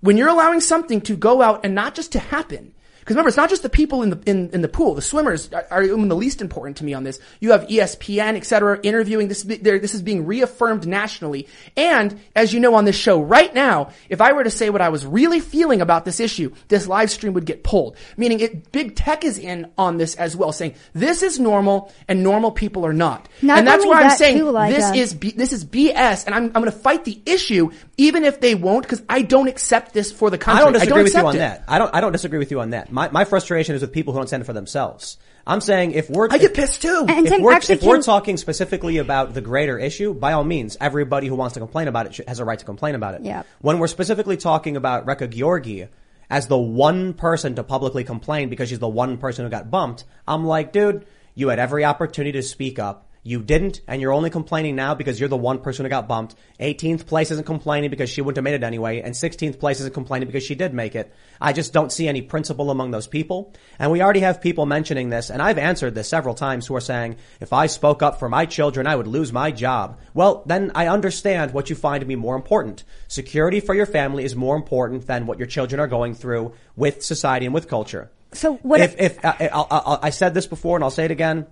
When 0.00 0.16
you're 0.16 0.28
allowing 0.28 0.60
something 0.60 1.00
to 1.02 1.16
go 1.16 1.42
out 1.42 1.64
and 1.64 1.74
not 1.74 1.94
just 1.94 2.12
to 2.12 2.18
happen. 2.18 2.74
Because 3.02 3.16
remember, 3.16 3.28
it's 3.28 3.36
not 3.36 3.50
just 3.50 3.64
the 3.64 3.68
people 3.68 4.02
in 4.02 4.10
the 4.10 4.20
in, 4.26 4.50
in 4.50 4.62
the 4.62 4.68
pool. 4.68 4.94
The 4.94 5.02
swimmers 5.02 5.52
are, 5.52 5.66
are 5.70 5.82
even 5.82 6.06
the 6.06 6.14
least 6.14 6.40
important 6.40 6.76
to 6.76 6.84
me 6.84 6.94
on 6.94 7.02
this. 7.02 7.18
You 7.40 7.50
have 7.50 7.66
ESPN, 7.66 8.36
et 8.36 8.46
cetera, 8.46 8.78
interviewing 8.82 9.26
this. 9.26 9.42
There, 9.42 9.80
this 9.80 9.94
is 9.94 10.02
being 10.02 10.24
reaffirmed 10.24 10.86
nationally. 10.86 11.48
And 11.76 12.20
as 12.36 12.54
you 12.54 12.60
know 12.60 12.76
on 12.76 12.84
this 12.84 12.94
show 12.96 13.20
right 13.20 13.52
now, 13.52 13.90
if 14.08 14.20
I 14.20 14.32
were 14.32 14.44
to 14.44 14.50
say 14.50 14.70
what 14.70 14.80
I 14.80 14.90
was 14.90 15.04
really 15.04 15.40
feeling 15.40 15.80
about 15.80 16.04
this 16.04 16.20
issue, 16.20 16.54
this 16.68 16.86
live 16.86 17.10
stream 17.10 17.32
would 17.32 17.44
get 17.44 17.64
pulled. 17.64 17.96
Meaning, 18.16 18.38
it 18.38 18.70
big 18.70 18.94
tech 18.94 19.24
is 19.24 19.36
in 19.36 19.72
on 19.76 19.96
this 19.96 20.14
as 20.14 20.36
well, 20.36 20.52
saying 20.52 20.76
this 20.92 21.24
is 21.24 21.40
normal 21.40 21.92
and 22.06 22.22
normal 22.22 22.52
people 22.52 22.86
are 22.86 22.92
not. 22.92 23.28
Not 23.42 23.58
and 23.58 23.66
that's 23.66 23.82
only 23.84 23.96
why 23.96 24.02
I'm 24.04 24.16
saying 24.16 24.38
too, 24.38 24.48
Elijah. 24.48 24.76
this 24.76 24.94
is 24.94 25.14
B, 25.14 25.32
this 25.32 25.52
is 25.52 25.64
BS, 25.64 26.26
and 26.26 26.34
I'm 26.36 26.52
I'm 26.54 26.62
going 26.62 26.66
to 26.66 26.72
fight 26.72 27.04
the 27.04 27.20
issue 27.26 27.70
even 27.96 28.24
if 28.24 28.40
they 28.40 28.54
won't, 28.54 28.82
because 28.82 29.02
I 29.08 29.22
don't 29.22 29.48
accept 29.48 29.92
this 29.92 30.10
for 30.10 30.30
the 30.30 30.38
country. 30.38 30.60
I 30.60 30.64
don't 30.64 30.72
disagree 30.72 31.02
with 31.02 31.14
you 31.14 31.20
on 31.20 31.36
it. 31.36 31.38
that. 31.38 31.64
I 31.68 31.78
don't. 31.78 31.94
I 31.94 32.00
don't 32.00 32.12
disagree 32.12 32.38
with 32.38 32.50
you 32.50 32.60
on 32.60 32.70
that. 32.70 32.91
My 32.92 33.10
my 33.10 33.24
frustration 33.24 33.74
is 33.74 33.80
with 33.80 33.92
people 33.92 34.12
who 34.12 34.20
don't 34.20 34.26
stand 34.28 34.46
for 34.46 34.52
themselves. 34.52 35.16
I'm 35.46 35.60
saying 35.60 35.92
if 35.92 36.08
we're 36.08 36.26
I 36.30 36.38
get 36.38 36.50
if- 36.50 36.54
pissed 36.54 36.82
too. 36.82 37.06
And 37.08 37.26
if 37.26 37.32
Tim, 37.32 37.42
we're, 37.42 37.52
actually, 37.52 37.76
if 37.76 37.82
we're 37.82 38.02
talking 38.02 38.36
specifically 38.36 38.98
about 38.98 39.34
the 39.34 39.40
greater 39.40 39.78
issue, 39.78 40.14
by 40.14 40.32
all 40.32 40.44
means, 40.44 40.76
everybody 40.80 41.26
who 41.26 41.34
wants 41.34 41.54
to 41.54 41.60
complain 41.60 41.88
about 41.88 42.06
it 42.06 42.14
should, 42.14 42.28
has 42.28 42.38
a 42.38 42.44
right 42.44 42.58
to 42.58 42.64
complain 42.64 42.94
about 42.94 43.14
it. 43.14 43.22
Yeah. 43.22 43.42
When 43.60 43.78
we're 43.78 43.88
specifically 43.88 44.36
talking 44.36 44.76
about 44.76 45.06
Reka 45.06 45.28
Gyorgy 45.28 45.88
as 46.30 46.46
the 46.46 46.58
one 46.58 47.12
person 47.14 47.56
to 47.56 47.64
publicly 47.64 48.04
complain 48.04 48.48
because 48.48 48.68
she's 48.68 48.78
the 48.78 48.88
one 48.88 49.18
person 49.18 49.44
who 49.44 49.50
got 49.50 49.70
bumped, 49.70 50.04
I'm 50.28 50.46
like, 50.46 50.72
dude, 50.72 51.04
you 51.34 51.48
had 51.48 51.58
every 51.58 51.84
opportunity 51.84 52.32
to 52.32 52.42
speak 52.42 52.78
up. 52.78 53.08
You 53.24 53.40
didn't, 53.40 53.82
and 53.86 54.00
you're 54.02 54.12
only 54.12 54.30
complaining 54.30 54.74
now 54.74 54.96
because 54.96 55.20
you're 55.20 55.28
the 55.28 55.36
one 55.36 55.60
person 55.60 55.84
who 55.84 55.90
got 55.90 56.08
bumped. 56.08 56.34
18th 56.58 57.06
place 57.06 57.30
isn't 57.30 57.46
complaining 57.46 57.88
because 57.88 58.10
she 58.10 58.20
wouldn't 58.20 58.36
have 58.38 58.42
made 58.42 58.54
it 58.54 58.64
anyway, 58.64 59.00
and 59.00 59.14
16th 59.14 59.60
place 59.60 59.78
isn't 59.78 59.94
complaining 59.94 60.26
because 60.26 60.42
she 60.42 60.56
did 60.56 60.74
make 60.74 60.96
it. 60.96 61.12
I 61.40 61.52
just 61.52 61.72
don't 61.72 61.92
see 61.92 62.08
any 62.08 62.20
principle 62.20 62.72
among 62.72 62.90
those 62.90 63.06
people. 63.06 63.54
And 63.78 63.92
we 63.92 64.02
already 64.02 64.20
have 64.20 64.40
people 64.40 64.66
mentioning 64.66 65.10
this, 65.10 65.30
and 65.30 65.40
I've 65.40 65.58
answered 65.58 65.94
this 65.94 66.08
several 66.08 66.34
times 66.34 66.66
who 66.66 66.74
are 66.74 66.80
saying, 66.80 67.14
if 67.40 67.52
I 67.52 67.66
spoke 67.66 68.02
up 68.02 68.18
for 68.18 68.28
my 68.28 68.44
children, 68.44 68.88
I 68.88 68.96
would 68.96 69.06
lose 69.06 69.32
my 69.32 69.52
job. 69.52 70.00
Well, 70.14 70.42
then 70.46 70.72
I 70.74 70.88
understand 70.88 71.52
what 71.52 71.70
you 71.70 71.76
find 71.76 72.00
to 72.00 72.06
be 72.06 72.16
more 72.16 72.34
important. 72.34 72.82
Security 73.06 73.60
for 73.60 73.72
your 73.72 73.86
family 73.86 74.24
is 74.24 74.34
more 74.34 74.56
important 74.56 75.06
than 75.06 75.26
what 75.26 75.38
your 75.38 75.46
children 75.46 75.78
are 75.78 75.86
going 75.86 76.14
through 76.14 76.54
with 76.74 77.04
society 77.04 77.46
and 77.46 77.54
with 77.54 77.68
culture. 77.68 78.10
So 78.32 78.54
what- 78.56 78.80
If, 78.80 79.00
if, 79.00 79.24
uh, 79.24 79.34
I'll, 79.52 79.68
I'll, 79.70 80.00
I 80.02 80.10
said 80.10 80.34
this 80.34 80.48
before 80.48 80.76
and 80.76 80.82
I'll 80.82 80.90
say 80.90 81.04
it 81.04 81.12
again 81.12 81.46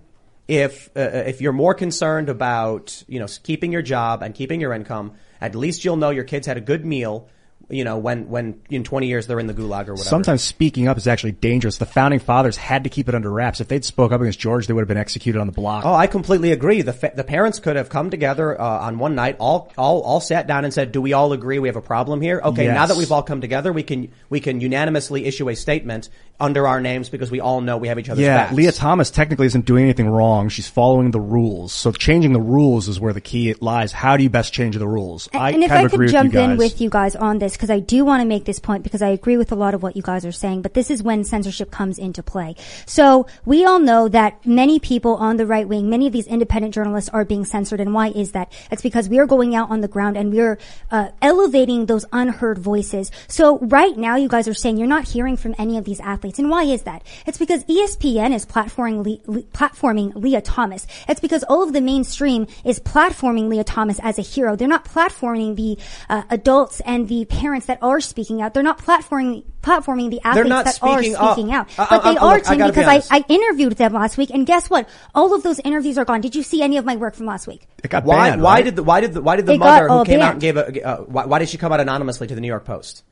if 0.47 0.89
uh, 0.95 1.01
if 1.01 1.41
you're 1.41 1.53
more 1.53 1.73
concerned 1.73 2.29
about 2.29 3.03
you 3.07 3.19
know 3.19 3.27
keeping 3.43 3.71
your 3.71 3.81
job 3.81 4.21
and 4.23 4.33
keeping 4.33 4.59
your 4.59 4.73
income, 4.73 5.13
at 5.39 5.55
least 5.55 5.85
you'll 5.85 5.97
know 5.97 6.09
your 6.09 6.23
kids 6.23 6.47
had 6.47 6.57
a 6.57 6.61
good 6.61 6.85
meal. 6.85 7.29
You 7.69 7.85
know 7.85 7.99
when 7.99 8.27
when 8.27 8.59
in 8.69 8.83
20 8.83 9.07
years 9.07 9.27
they're 9.27 9.39
in 9.39 9.47
the 9.47 9.53
gulag 9.53 9.87
or 9.87 9.93
whatever. 9.93 9.97
Sometimes 9.99 10.43
speaking 10.43 10.89
up 10.89 10.97
is 10.97 11.07
actually 11.07 11.31
dangerous. 11.31 11.77
The 11.77 11.85
founding 11.85 12.19
fathers 12.19 12.57
had 12.57 12.83
to 12.83 12.89
keep 12.89 13.07
it 13.07 13.15
under 13.15 13.31
wraps. 13.31 13.61
If 13.61 13.69
they'd 13.69 13.85
spoke 13.85 14.11
up 14.11 14.19
against 14.19 14.39
George, 14.39 14.67
they 14.67 14.73
would 14.73 14.81
have 14.81 14.89
been 14.89 14.97
executed 14.97 15.39
on 15.39 15.47
the 15.47 15.53
block. 15.53 15.85
Oh, 15.85 15.93
I 15.93 16.07
completely 16.07 16.51
agree. 16.51 16.81
The 16.81 16.91
fa- 16.91 17.13
the 17.15 17.23
parents 17.23 17.59
could 17.59 17.77
have 17.77 17.87
come 17.87 18.09
together 18.09 18.59
uh, 18.59 18.79
on 18.79 18.99
one 18.99 19.15
night, 19.15 19.37
all 19.39 19.71
all 19.77 20.01
all 20.01 20.19
sat 20.19 20.47
down 20.47 20.65
and 20.65 20.73
said, 20.73 20.91
"Do 20.91 20.99
we 20.99 21.13
all 21.13 21.31
agree 21.31 21.59
we 21.59 21.69
have 21.69 21.77
a 21.77 21.81
problem 21.81 22.19
here?" 22.19 22.41
Okay, 22.43 22.67
now 22.67 22.87
that 22.87 22.97
we've 22.97 23.11
all 23.11 23.23
come 23.23 23.39
together, 23.39 23.71
we 23.71 23.83
can 23.83 24.11
we 24.29 24.41
can 24.41 24.59
unanimously 24.59 25.23
issue 25.23 25.47
a 25.47 25.55
statement 25.55 26.09
under 26.41 26.67
our 26.67 26.81
names 26.81 27.09
because 27.09 27.31
we 27.31 27.39
all 27.39 27.61
know 27.61 27.77
we 27.77 27.87
have 27.87 27.99
each 27.99 28.09
other's 28.09 28.23
yeah, 28.23 28.45
backs. 28.45 28.55
Lia 28.55 28.71
Thomas 28.71 29.11
technically 29.11 29.47
isn't 29.47 29.65
doing 29.65 29.83
anything 29.83 30.09
wrong. 30.09 30.49
She's 30.49 30.67
following 30.67 31.11
the 31.11 31.19
rules. 31.19 31.71
So 31.71 31.91
changing 31.91 32.33
the 32.33 32.41
rules 32.41 32.87
is 32.87 32.99
where 32.99 33.13
the 33.13 33.21
key 33.21 33.53
lies. 33.61 33.91
How 33.91 34.17
do 34.17 34.23
you 34.23 34.29
best 34.29 34.53
change 34.53 34.75
the 34.77 34.87
rules? 34.87 35.29
I 35.33 35.51
and 35.51 35.63
if 35.63 35.71
I 35.71 35.83
could 35.83 35.93
agree 35.93 36.05
with 36.07 36.11
jump 36.11 36.35
in 36.35 36.57
with 36.57 36.81
you 36.81 36.89
guys 36.89 37.15
on 37.15 37.39
this, 37.39 37.53
because 37.53 37.69
I 37.69 37.79
do 37.79 38.03
want 38.03 38.21
to 38.21 38.27
make 38.27 38.45
this 38.45 38.59
point, 38.59 38.83
because 38.83 39.01
I 39.01 39.09
agree 39.09 39.37
with 39.37 39.51
a 39.51 39.55
lot 39.55 39.73
of 39.73 39.83
what 39.83 39.95
you 39.95 40.01
guys 40.01 40.25
are 40.25 40.31
saying, 40.31 40.61
but 40.61 40.73
this 40.73 40.89
is 40.89 41.03
when 41.03 41.23
censorship 41.23 41.71
comes 41.71 41.99
into 41.99 42.23
play. 42.23 42.55
So 42.85 43.27
we 43.45 43.63
all 43.65 43.79
know 43.79 44.07
that 44.09 44.45
many 44.45 44.79
people 44.79 45.15
on 45.15 45.37
the 45.37 45.45
right 45.45 45.67
wing, 45.67 45.89
many 45.89 46.07
of 46.07 46.13
these 46.13 46.27
independent 46.27 46.73
journalists 46.73 47.09
are 47.09 47.23
being 47.23 47.45
censored, 47.45 47.79
and 47.79 47.93
why 47.93 48.07
is 48.09 48.31
that? 48.31 48.51
It's 48.71 48.81
because 48.81 49.09
we 49.09 49.19
are 49.19 49.27
going 49.27 49.55
out 49.55 49.69
on 49.69 49.81
the 49.81 49.87
ground 49.87 50.17
and 50.17 50.33
we're 50.33 50.57
uh, 50.89 51.09
elevating 51.21 51.85
those 51.85 52.05
unheard 52.11 52.57
voices. 52.57 53.11
So 53.27 53.59
right 53.59 53.97
now, 53.97 54.15
you 54.15 54.27
guys 54.27 54.47
are 54.47 54.53
saying 54.53 54.77
you're 54.77 54.87
not 54.87 55.07
hearing 55.07 55.37
from 55.37 55.55
any 55.57 55.77
of 55.77 55.85
these 55.85 55.99
athletes, 55.99 56.30
and 56.39 56.49
why 56.49 56.63
is 56.63 56.83
that? 56.83 57.03
It's 57.25 57.37
because 57.37 57.63
ESPN 57.65 58.33
is 58.33 58.45
platforming 58.45 59.05
Le- 59.05 59.31
Le- 59.31 59.41
platforming 59.43 60.13
Lia 60.15 60.41
Thomas. 60.41 60.87
It's 61.07 61.19
because 61.19 61.43
all 61.43 61.63
of 61.63 61.73
the 61.73 61.81
mainstream 61.81 62.47
is 62.65 62.79
platforming 62.79 63.49
Lia 63.49 63.63
Thomas 63.63 63.99
as 64.03 64.17
a 64.19 64.21
hero. 64.21 64.55
They're 64.55 64.67
not 64.67 64.85
platforming 64.85 65.55
the 65.55 65.77
uh, 66.09 66.23
adults 66.29 66.81
and 66.85 67.07
the 67.07 67.25
parents 67.25 67.67
that 67.67 67.79
are 67.81 67.99
speaking 68.01 68.41
out. 68.41 68.53
They're 68.53 68.63
not 68.63 68.79
platforming 68.79 69.43
platforming 69.61 70.09
the 70.09 70.19
athletes 70.23 70.49
not 70.49 70.65
that 70.65 70.79
are 70.81 71.03
speaking 71.03 71.15
up. 71.15 71.37
out. 71.51 71.69
I- 71.77 71.85
But 71.97 72.05
I- 72.05 72.13
they 72.13 72.17
I- 72.19 72.21
are, 72.23 72.35
look, 72.37 72.47
I 72.47 72.49
Tim, 72.49 72.57
gotta 72.59 72.73
be 72.73 72.79
because 72.79 73.07
I. 73.11 73.17
I 73.17 73.25
interviewed 73.29 73.73
them 73.73 73.93
last 73.93 74.17
week, 74.17 74.31
and 74.31 74.45
guess 74.45 74.69
what? 74.69 74.89
All 75.13 75.35
of 75.35 75.43
those 75.43 75.59
interviews 75.59 75.97
are 75.97 76.05
gone. 76.05 76.21
Did 76.21 76.35
you 76.35 76.41
see 76.43 76.61
any 76.63 76.77
of 76.77 76.85
my 76.85 76.95
work 76.95 77.13
from 77.15 77.27
last 77.27 77.47
week? 77.47 77.67
It 77.83 77.89
got 77.89 78.03
Why 78.03 78.29
banned, 78.31 78.41
why 78.41 78.55
right? 78.55 78.65
did 78.65 78.75
the 78.75 78.83
why 78.83 79.01
did 79.01 79.13
the 79.13 79.21
why 79.21 79.35
did 79.35 79.45
the 79.45 79.53
They 79.53 79.57
got 79.59 79.65
mother 79.65 79.87
who 79.87 79.93
all 79.93 80.05
came 80.05 80.21
out 80.21 80.31
and 80.33 80.41
gave 80.41 80.57
a 80.57 80.81
uh, 80.83 80.97
why, 81.03 81.25
why 81.25 81.39
did 81.39 81.49
she 81.49 81.57
come 81.57 81.71
out 81.71 81.79
anonymously 81.79 82.25
to 82.27 82.35
the 82.35 82.41
New 82.41 82.47
York 82.47 82.65
Post? 82.65 83.03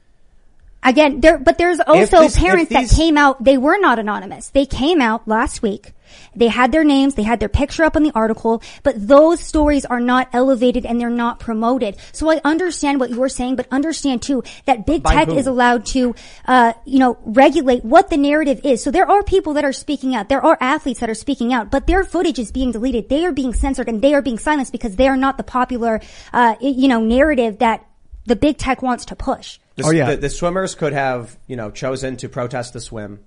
Again, 0.81 1.19
there, 1.19 1.37
but 1.37 1.57
there's 1.57 1.79
also 1.81 2.21
if 2.23 2.35
parents 2.35 2.69
these- 2.69 2.89
that 2.89 2.95
came 2.95 3.17
out, 3.17 3.43
they 3.43 3.57
were 3.57 3.77
not 3.79 3.99
anonymous. 3.99 4.49
They 4.49 4.65
came 4.65 5.01
out 5.01 5.27
last 5.27 5.61
week. 5.61 5.93
They 6.35 6.47
had 6.47 6.71
their 6.71 6.83
names, 6.83 7.15
they 7.15 7.23
had 7.23 7.39
their 7.39 7.49
picture 7.49 7.83
up 7.83 7.95
on 7.95 8.03
the 8.03 8.11
article, 8.15 8.63
but 8.81 8.95
those 9.07 9.39
stories 9.39 9.85
are 9.85 9.99
not 9.99 10.29
elevated 10.33 10.85
and 10.85 10.99
they're 10.99 11.09
not 11.09 11.39
promoted. 11.39 11.97
So 12.13 12.31
I 12.31 12.41
understand 12.43 12.99
what 12.99 13.11
you're 13.11 13.29
saying, 13.29 13.57
but 13.57 13.67
understand 13.71 14.21
too 14.23 14.43
that 14.65 14.85
big 14.85 15.03
By 15.03 15.13
tech 15.13 15.27
whom? 15.27 15.37
is 15.37 15.47
allowed 15.47 15.85
to, 15.87 16.15
uh, 16.47 16.73
you 16.85 16.97
know, 16.97 17.17
regulate 17.25 17.85
what 17.85 18.09
the 18.09 18.17
narrative 18.17 18.61
is. 18.63 18.81
So 18.81 18.89
there 18.89 19.09
are 19.09 19.21
people 19.21 19.53
that 19.53 19.65
are 19.65 19.73
speaking 19.73 20.15
out. 20.15 20.29
There 20.29 20.43
are 20.43 20.57
athletes 20.59 20.99
that 21.01 21.09
are 21.09 21.15
speaking 21.15 21.53
out, 21.53 21.69
but 21.69 21.85
their 21.87 22.03
footage 22.03 22.39
is 22.39 22.51
being 22.51 22.71
deleted. 22.71 23.09
They 23.09 23.25
are 23.25 23.31
being 23.31 23.53
censored 23.53 23.87
and 23.87 24.01
they 24.01 24.13
are 24.13 24.21
being 24.21 24.39
silenced 24.39 24.71
because 24.71 24.95
they 24.95 25.07
are 25.07 25.17
not 25.17 25.37
the 25.37 25.43
popular, 25.43 26.01
uh, 26.33 26.55
you 26.59 26.87
know, 26.87 27.01
narrative 27.01 27.59
that 27.59 27.85
the 28.25 28.35
big 28.35 28.57
tech 28.57 28.81
wants 28.81 29.05
to 29.05 29.15
push. 29.15 29.59
The, 29.79 29.87
Oh, 29.87 29.91
yeah. 29.91 30.11
the, 30.11 30.17
the 30.17 30.29
swimmers 30.29 30.75
could 30.75 30.93
have, 30.93 31.37
you 31.47 31.55
know, 31.55 31.71
chosen 31.71 32.17
to 32.17 32.29
protest 32.29 32.73
the 32.73 32.79
swim. 32.81 33.19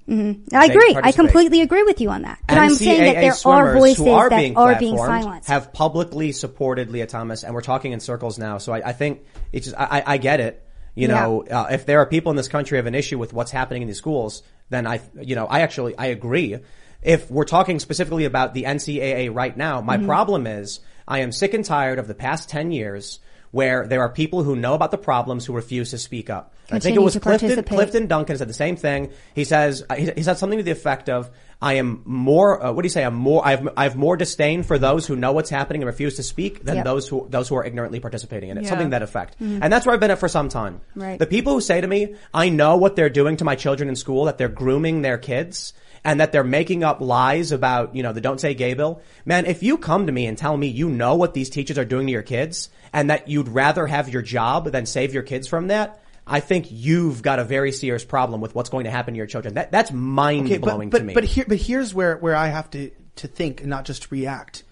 I 0.52 0.66
agree. 0.66 0.96
I 1.02 1.12
completely 1.12 1.60
agree 1.60 1.82
with 1.82 2.00
you 2.00 2.10
on 2.10 2.22
that. 2.22 2.38
But 2.48 2.58
I'm 2.58 2.74
saying 2.74 3.00
that 3.14 3.20
there 3.20 3.30
are 3.32 3.34
swimmers 3.34 3.78
voices 3.78 3.98
who 4.04 4.10
are 4.10 4.28
that 4.30 4.36
being 4.38 4.56
are 4.56 4.74
being 4.76 4.96
silenced. 4.96 5.48
have 5.48 5.72
publicly 5.72 6.32
supported 6.32 6.90
Lia 6.90 7.06
Thomas, 7.06 7.42
and 7.44 7.54
we're 7.54 7.60
talking 7.62 7.92
in 7.92 8.00
circles 8.00 8.38
now. 8.38 8.58
So 8.58 8.72
I, 8.72 8.88
I 8.88 8.92
think 8.92 9.24
it's 9.52 9.66
just, 9.66 9.78
I, 9.78 9.98
I 10.00 10.02
I 10.14 10.16
get 10.18 10.40
it. 10.40 10.66
You 10.94 11.08
Yeah. 11.08 11.14
know, 11.20 11.44
uh, 11.44 11.68
if 11.70 11.86
there 11.86 12.00
are 12.00 12.06
people 12.06 12.30
in 12.30 12.36
this 12.36 12.48
country 12.48 12.76
who 12.76 12.80
have 12.80 12.86
an 12.86 12.94
issue 12.94 13.18
with 13.18 13.32
what's 13.32 13.50
happening 13.50 13.82
in 13.82 13.88
these 13.88 13.96
schools, 13.98 14.42
then 14.68 14.86
I, 14.86 15.00
you 15.20 15.34
know, 15.34 15.46
I 15.46 15.60
actually 15.60 15.96
I 15.96 16.06
agree. 16.06 16.58
If 17.02 17.30
we're 17.30 17.44
talking 17.46 17.78
specifically 17.80 18.26
about 18.26 18.52
the 18.54 18.64
NCAA 18.64 19.34
right 19.34 19.56
now, 19.56 19.80
my 19.80 19.96
Mm-hmm. 19.96 20.06
problem 20.06 20.46
is 20.46 20.80
I 21.08 21.20
am 21.20 21.32
sick 21.32 21.54
and 21.54 21.64
tired 21.64 21.98
of 21.98 22.06
the 22.08 22.14
past 22.14 22.48
ten 22.50 22.70
years 22.72 23.20
where 23.52 23.86
there 23.86 24.00
are 24.00 24.08
people 24.08 24.42
who 24.42 24.56
know 24.56 24.74
about 24.74 24.90
the 24.90 24.98
problems 24.98 25.46
who 25.46 25.52
refuse 25.52 25.90
to 25.90 25.98
speak 25.98 26.28
up. 26.28 26.52
I 26.70 26.78
think 26.78 26.96
it 26.96 27.00
was 27.00 27.12
to 27.12 27.20
Clifton. 27.20 27.62
Clifton 27.62 28.06
Duncan 28.06 28.38
said 28.38 28.48
the 28.48 28.54
same 28.54 28.76
thing. 28.76 29.12
He 29.34 29.44
says 29.44 29.84
uh, 29.88 29.94
he, 29.94 30.22
said 30.22 30.38
something 30.38 30.58
to 30.58 30.62
the 30.62 30.70
effect 30.70 31.10
of, 31.10 31.30
"I 31.60 31.74
am 31.74 32.00
more. 32.06 32.64
Uh, 32.64 32.72
what 32.72 32.82
do 32.82 32.86
you 32.86 32.90
say? 32.90 33.04
I'm 33.04 33.14
more. 33.14 33.46
I 33.46 33.50
have 33.50 33.68
I 33.76 33.84
have 33.84 33.94
more 33.94 34.16
disdain 34.16 34.62
for 34.62 34.78
those 34.78 35.06
who 35.06 35.14
know 35.14 35.32
what's 35.32 35.50
happening 35.50 35.82
and 35.82 35.86
refuse 35.86 36.16
to 36.16 36.22
speak 36.22 36.64
than 36.64 36.76
Yep. 36.76 36.84
those 36.86 37.08
who 37.08 37.26
those 37.28 37.48
who 37.48 37.56
are 37.56 37.64
ignorantly 37.64 38.00
participating 38.00 38.48
in 38.48 38.56
it. 38.56 38.62
Yeah. 38.62 38.70
Something 38.70 38.88
to 38.88 38.90
that 38.92 39.02
effect. 39.02 39.36
And 39.38 39.70
that's 39.70 39.84
where 39.84 39.94
I've 39.94 40.00
been 40.00 40.10
at 40.10 40.18
for 40.18 40.28
some 40.28 40.48
time. 40.48 40.80
Mm-hmm. 40.90 41.02
Right. 41.02 41.18
The 41.18 41.26
people 41.26 41.52
who 41.52 41.60
say 41.60 41.80
to 41.80 41.86
me, 41.86 42.14
"I 42.32 42.48
know 42.48 42.78
what 42.78 42.96
they're 42.96 43.10
doing 43.10 43.36
to 43.36 43.44
my 43.44 43.54
children 43.54 43.90
in 43.90 43.96
school. 43.96 44.24
That 44.24 44.38
they're 44.38 44.48
grooming 44.48 45.02
their 45.02 45.18
kids." 45.18 45.74
And 46.04 46.18
that 46.20 46.32
they're 46.32 46.42
making 46.42 46.82
up 46.82 47.00
lies 47.00 47.52
about, 47.52 47.94
you 47.94 48.02
know, 48.02 48.12
the 48.12 48.20
don't 48.20 48.40
say 48.40 48.54
gay 48.54 48.74
bill. 48.74 49.00
Man, 49.24 49.46
if 49.46 49.62
you 49.62 49.78
come 49.78 50.06
to 50.06 50.12
me 50.12 50.26
and 50.26 50.36
tell 50.36 50.56
me 50.56 50.66
you 50.66 50.88
know 50.88 51.14
what 51.14 51.32
these 51.32 51.48
teachers 51.48 51.78
are 51.78 51.84
doing 51.84 52.06
to 52.08 52.12
your 52.12 52.22
kids 52.22 52.70
and 52.92 53.08
that 53.10 53.28
you'd 53.28 53.48
rather 53.48 53.86
have 53.86 54.08
your 54.08 54.22
job 54.22 54.72
than 54.72 54.84
save 54.84 55.14
your 55.14 55.22
kids 55.22 55.46
from 55.46 55.68
that, 55.68 56.00
I 56.26 56.40
think 56.40 56.66
you've 56.70 57.22
got 57.22 57.38
a 57.38 57.44
very 57.44 57.70
serious 57.72 58.04
problem 58.04 58.40
with 58.40 58.54
what's 58.54 58.70
going 58.70 58.84
to 58.84 58.90
happen 58.90 59.14
to 59.14 59.18
your 59.18 59.26
children. 59.26 59.54
That 59.54 59.70
that's 59.70 59.92
mind 59.92 60.46
Okay, 60.46 60.58
blowing 60.58 60.90
but 60.90 60.98
to 60.98 61.04
me. 61.04 61.14
but 61.14 61.24
here 61.24 61.44
but 61.46 61.58
here's 61.58 61.94
where 61.94 62.16
where 62.16 62.36
I 62.36 62.48
have 62.48 62.70
to 62.70 62.90
to 63.16 63.28
think 63.28 63.60
and 63.60 63.70
not 63.70 63.84
just 63.84 64.10
react. 64.10 64.62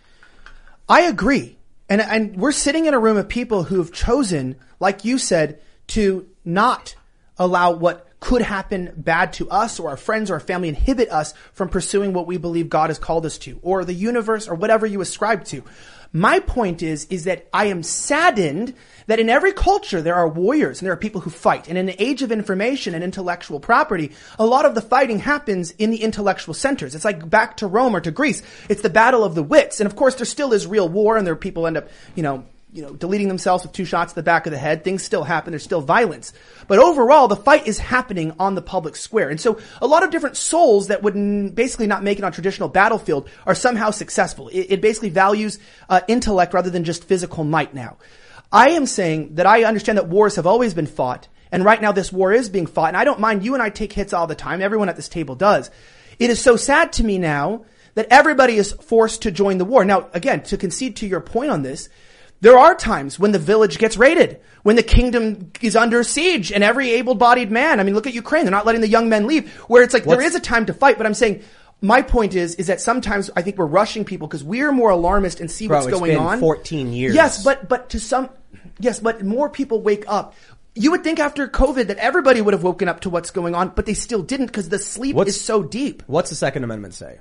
I 0.88 1.02
agree, 1.02 1.58
and 1.88 2.00
and 2.00 2.36
we're 2.36 2.52
sitting 2.52 2.86
in 2.86 2.94
a 2.94 2.98
room 2.98 3.16
of 3.16 3.28
people 3.28 3.64
who 3.64 3.78
have 3.78 3.92
chosen, 3.92 4.56
like 4.78 5.04
you 5.04 5.18
said, 5.18 5.60
to 5.88 6.28
not 6.44 6.94
allow 7.36 7.72
what 7.72 8.06
could 8.20 8.42
happen 8.42 8.92
bad 8.96 9.32
to 9.34 9.48
us 9.50 9.80
or 9.80 9.90
our 9.90 9.96
friends 9.96 10.30
or 10.30 10.34
our 10.34 10.40
family 10.40 10.68
inhibit 10.68 11.10
us 11.10 11.34
from 11.52 11.68
pursuing 11.68 12.12
what 12.12 12.26
we 12.26 12.36
believe 12.36 12.68
God 12.68 12.90
has 12.90 12.98
called 12.98 13.26
us 13.26 13.38
to 13.38 13.58
or 13.62 13.84
the 13.84 13.94
universe 13.94 14.46
or 14.46 14.54
whatever 14.54 14.86
you 14.86 15.00
ascribe 15.00 15.44
to. 15.46 15.64
My 16.12 16.40
point 16.40 16.82
is, 16.82 17.06
is 17.06 17.24
that 17.24 17.46
I 17.52 17.66
am 17.66 17.84
saddened 17.84 18.74
that 19.06 19.20
in 19.20 19.30
every 19.30 19.52
culture 19.52 20.02
there 20.02 20.16
are 20.16 20.28
warriors 20.28 20.80
and 20.80 20.86
there 20.86 20.92
are 20.92 20.98
people 20.98 21.20
who 21.20 21.30
fight. 21.30 21.68
And 21.68 21.78
in 21.78 21.86
the 21.86 22.02
age 22.02 22.22
of 22.22 22.32
information 22.32 22.94
and 22.94 23.04
intellectual 23.04 23.60
property, 23.60 24.12
a 24.38 24.44
lot 24.44 24.66
of 24.66 24.74
the 24.74 24.82
fighting 24.82 25.20
happens 25.20 25.70
in 25.72 25.90
the 25.90 26.02
intellectual 26.02 26.52
centers. 26.52 26.96
It's 26.96 27.04
like 27.04 27.30
back 27.30 27.58
to 27.58 27.68
Rome 27.68 27.94
or 27.94 28.00
to 28.00 28.10
Greece. 28.10 28.42
It's 28.68 28.82
the 28.82 28.90
battle 28.90 29.22
of 29.22 29.36
the 29.36 29.42
wits. 29.42 29.80
And 29.80 29.86
of 29.86 29.94
course 29.94 30.16
there 30.16 30.26
still 30.26 30.52
is 30.52 30.66
real 30.66 30.88
war 30.88 31.16
and 31.16 31.24
there 31.24 31.34
are 31.34 31.36
people 31.36 31.66
end 31.66 31.76
up, 31.76 31.88
you 32.16 32.24
know, 32.24 32.44
you 32.72 32.82
know, 32.82 32.92
deleting 32.92 33.28
themselves 33.28 33.64
with 33.64 33.72
two 33.72 33.84
shots 33.84 34.12
to 34.12 34.16
the 34.16 34.22
back 34.22 34.46
of 34.46 34.52
the 34.52 34.58
head. 34.58 34.84
Things 34.84 35.02
still 35.02 35.24
happen. 35.24 35.52
There's 35.52 35.64
still 35.64 35.80
violence. 35.80 36.32
But 36.68 36.78
overall, 36.78 37.26
the 37.26 37.36
fight 37.36 37.66
is 37.66 37.78
happening 37.78 38.32
on 38.38 38.54
the 38.54 38.62
public 38.62 38.96
square. 38.96 39.28
And 39.28 39.40
so 39.40 39.58
a 39.80 39.86
lot 39.86 40.04
of 40.04 40.10
different 40.10 40.36
souls 40.36 40.88
that 40.88 41.02
would 41.02 41.16
n- 41.16 41.48
basically 41.50 41.86
not 41.86 42.04
make 42.04 42.18
it 42.18 42.24
on 42.24 42.32
traditional 42.32 42.68
battlefield 42.68 43.28
are 43.46 43.54
somehow 43.54 43.90
successful. 43.90 44.48
It, 44.48 44.66
it 44.70 44.80
basically 44.80 45.10
values 45.10 45.58
uh, 45.88 46.00
intellect 46.06 46.54
rather 46.54 46.70
than 46.70 46.84
just 46.84 47.04
physical 47.04 47.44
might 47.44 47.74
now. 47.74 47.98
I 48.52 48.70
am 48.70 48.86
saying 48.86 49.36
that 49.36 49.46
I 49.46 49.64
understand 49.64 49.98
that 49.98 50.08
wars 50.08 50.36
have 50.36 50.46
always 50.46 50.74
been 50.74 50.86
fought. 50.86 51.28
And 51.52 51.64
right 51.64 51.82
now 51.82 51.92
this 51.92 52.12
war 52.12 52.32
is 52.32 52.48
being 52.48 52.66
fought. 52.66 52.88
And 52.88 52.96
I 52.96 53.04
don't 53.04 53.20
mind 53.20 53.44
you 53.44 53.54
and 53.54 53.62
I 53.62 53.70
take 53.70 53.92
hits 53.92 54.12
all 54.12 54.26
the 54.26 54.34
time. 54.34 54.62
Everyone 54.62 54.88
at 54.88 54.96
this 54.96 55.08
table 55.08 55.34
does. 55.34 55.70
It 56.18 56.30
is 56.30 56.40
so 56.40 56.56
sad 56.56 56.92
to 56.94 57.04
me 57.04 57.18
now 57.18 57.64
that 57.94 58.06
everybody 58.10 58.56
is 58.56 58.72
forced 58.72 59.22
to 59.22 59.30
join 59.30 59.58
the 59.58 59.64
war. 59.64 59.84
Now, 59.84 60.08
again, 60.12 60.42
to 60.44 60.56
concede 60.56 60.96
to 60.96 61.06
your 61.06 61.20
point 61.20 61.50
on 61.50 61.62
this, 61.62 61.88
there 62.40 62.58
are 62.58 62.74
times 62.74 63.18
when 63.18 63.32
the 63.32 63.38
village 63.38 63.78
gets 63.78 63.96
raided, 63.96 64.40
when 64.62 64.76
the 64.76 64.82
kingdom 64.82 65.50
is 65.60 65.76
under 65.76 66.02
siege 66.02 66.50
and 66.52 66.62
every 66.64 66.90
able-bodied 66.92 67.50
man, 67.50 67.80
I 67.80 67.82
mean, 67.82 67.94
look 67.94 68.06
at 68.06 68.14
Ukraine, 68.14 68.44
they're 68.44 68.50
not 68.50 68.66
letting 68.66 68.80
the 68.80 68.88
young 68.88 69.08
men 69.08 69.26
leave, 69.26 69.50
where 69.68 69.82
it's 69.82 69.94
like 69.94 70.04
there 70.04 70.16
What's- 70.16 70.28
is 70.30 70.34
a 70.34 70.40
time 70.40 70.66
to 70.66 70.74
fight, 70.74 70.96
but 70.98 71.06
I'm 71.06 71.14
saying, 71.14 71.42
my 71.82 72.02
point 72.02 72.34
is, 72.34 72.54
is 72.56 72.66
that 72.66 72.80
sometimes 72.80 73.30
I 73.34 73.42
think 73.42 73.56
we're 73.56 73.64
rushing 73.66 74.04
people 74.04 74.26
because 74.28 74.44
we're 74.44 74.70
more 74.72 74.90
alarmist 74.90 75.40
and 75.40 75.50
see 75.50 75.66
Bro, 75.66 75.78
what's 75.78 75.86
it's 75.88 75.98
going 75.98 76.12
been 76.12 76.20
on. 76.22 76.38
14 76.40 76.92
years. 76.92 77.14
Yes, 77.14 77.42
but, 77.42 77.68
but 77.68 77.88
to 77.90 78.00
some, 78.00 78.28
yes, 78.78 79.00
but 79.00 79.22
more 79.24 79.48
people 79.48 79.80
wake 79.80 80.04
up. 80.06 80.34
You 80.74 80.90
would 80.92 81.02
think 81.02 81.18
after 81.18 81.48
COVID 81.48 81.88
that 81.88 81.96
everybody 81.96 82.40
would 82.42 82.54
have 82.54 82.62
woken 82.62 82.86
up 82.88 83.00
to 83.00 83.10
what's 83.10 83.30
going 83.30 83.54
on, 83.54 83.70
but 83.74 83.86
they 83.86 83.94
still 83.94 84.22
didn't 84.22 84.46
because 84.46 84.68
the 84.68 84.78
sleep 84.78 85.16
What's- 85.16 85.30
is 85.30 85.40
so 85.40 85.62
deep. 85.62 86.02
What's 86.06 86.28
the 86.30 86.36
Second 86.36 86.64
Amendment 86.64 86.94
say? 86.94 87.18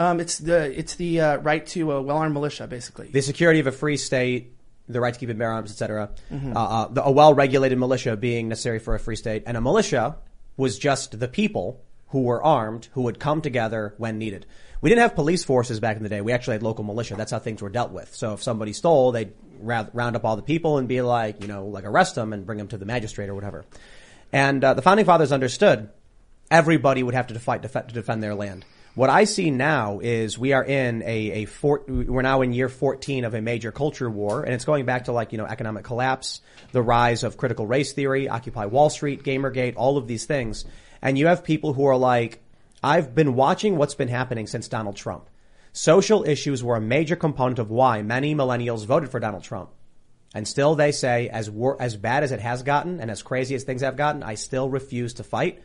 Um, 0.00 0.18
it's 0.18 0.38
the, 0.38 0.76
it's 0.78 0.94
the, 0.94 1.20
uh, 1.20 1.36
right 1.36 1.64
to 1.66 1.92
a 1.92 2.02
well-armed 2.02 2.32
militia, 2.32 2.66
basically. 2.66 3.08
The 3.08 3.20
security 3.20 3.60
of 3.60 3.66
a 3.66 3.72
free 3.72 3.98
state, 3.98 4.54
the 4.88 5.00
right 5.00 5.12
to 5.12 5.20
keep 5.20 5.28
and 5.28 5.38
bear 5.38 5.52
arms, 5.52 5.70
etc. 5.70 6.10
Mm-hmm. 6.32 6.56
Uh, 6.56 6.60
uh, 6.60 6.88
the, 6.88 7.04
a 7.04 7.10
well-regulated 7.10 7.78
militia 7.78 8.16
being 8.16 8.48
necessary 8.48 8.78
for 8.78 8.94
a 8.94 8.98
free 8.98 9.16
state, 9.16 9.42
and 9.46 9.56
a 9.56 9.60
militia 9.60 10.16
was 10.56 10.78
just 10.78 11.20
the 11.20 11.28
people 11.28 11.84
who 12.08 12.22
were 12.22 12.42
armed 12.42 12.88
who 12.92 13.02
would 13.02 13.20
come 13.20 13.40
together 13.40 13.94
when 13.98 14.18
needed. 14.18 14.46
We 14.80 14.88
didn't 14.88 15.02
have 15.02 15.14
police 15.14 15.44
forces 15.44 15.80
back 15.80 15.96
in 15.96 16.02
the 16.02 16.08
day. 16.08 16.22
We 16.22 16.32
actually 16.32 16.54
had 16.54 16.62
local 16.62 16.84
militia. 16.84 17.14
That's 17.16 17.30
how 17.30 17.38
things 17.38 17.60
were 17.60 17.68
dealt 17.68 17.92
with. 17.92 18.14
So 18.14 18.32
if 18.32 18.42
somebody 18.42 18.72
stole, 18.72 19.12
they'd 19.12 19.32
round, 19.60 19.90
round 19.92 20.16
up 20.16 20.24
all 20.24 20.36
the 20.36 20.42
people 20.42 20.78
and 20.78 20.88
be 20.88 21.02
like, 21.02 21.42
you 21.42 21.48
know, 21.48 21.66
like 21.66 21.84
arrest 21.84 22.14
them 22.14 22.32
and 22.32 22.46
bring 22.46 22.58
them 22.58 22.68
to 22.68 22.78
the 22.78 22.86
magistrate 22.86 23.28
or 23.28 23.34
whatever. 23.34 23.64
And 24.32 24.64
uh, 24.64 24.74
the 24.74 24.82
founding 24.82 25.06
fathers 25.06 25.32
understood 25.32 25.90
everybody 26.50 27.02
would 27.02 27.14
have 27.14 27.28
to 27.28 27.38
fight 27.38 27.62
def- 27.62 27.72
to 27.72 27.92
defend 27.92 28.22
their 28.22 28.34
land. 28.34 28.64
What 28.96 29.08
I 29.08 29.24
see 29.24 29.52
now 29.52 30.00
is 30.00 30.36
we 30.36 30.52
are 30.52 30.64
in 30.64 31.02
a, 31.02 31.06
a 31.06 31.44
four, 31.44 31.84
we're 31.86 32.22
now 32.22 32.42
in 32.42 32.52
year 32.52 32.68
14 32.68 33.24
of 33.24 33.34
a 33.34 33.40
major 33.40 33.70
culture 33.70 34.10
war, 34.10 34.42
and 34.42 34.52
it's 34.52 34.64
going 34.64 34.84
back 34.84 35.04
to 35.04 35.12
like, 35.12 35.30
you 35.30 35.38
know, 35.38 35.46
economic 35.46 35.84
collapse, 35.84 36.40
the 36.72 36.82
rise 36.82 37.22
of 37.22 37.36
critical 37.36 37.66
race 37.66 37.92
theory, 37.92 38.28
Occupy 38.28 38.66
Wall 38.66 38.90
Street, 38.90 39.22
Gamergate, 39.22 39.74
all 39.76 39.96
of 39.96 40.08
these 40.08 40.26
things. 40.26 40.64
And 41.00 41.16
you 41.16 41.28
have 41.28 41.44
people 41.44 41.72
who 41.72 41.86
are 41.86 41.96
like, 41.96 42.42
I've 42.82 43.14
been 43.14 43.34
watching 43.34 43.76
what's 43.76 43.94
been 43.94 44.08
happening 44.08 44.48
since 44.48 44.66
Donald 44.66 44.96
Trump. 44.96 45.28
Social 45.72 46.24
issues 46.24 46.64
were 46.64 46.76
a 46.76 46.80
major 46.80 47.14
component 47.14 47.60
of 47.60 47.70
why 47.70 48.02
many 48.02 48.34
millennials 48.34 48.86
voted 48.86 49.10
for 49.10 49.20
Donald 49.20 49.44
Trump. 49.44 49.70
And 50.34 50.46
still 50.46 50.74
they 50.74 50.90
say, 50.90 51.28
as 51.28 51.48
as 51.78 51.96
bad 51.96 52.24
as 52.24 52.32
it 52.32 52.40
has 52.40 52.64
gotten 52.64 53.00
and 53.00 53.10
as 53.10 53.22
crazy 53.22 53.54
as 53.54 53.62
things 53.62 53.82
have 53.82 53.96
gotten, 53.96 54.24
I 54.24 54.34
still 54.34 54.68
refuse 54.68 55.14
to 55.14 55.24
fight, 55.24 55.62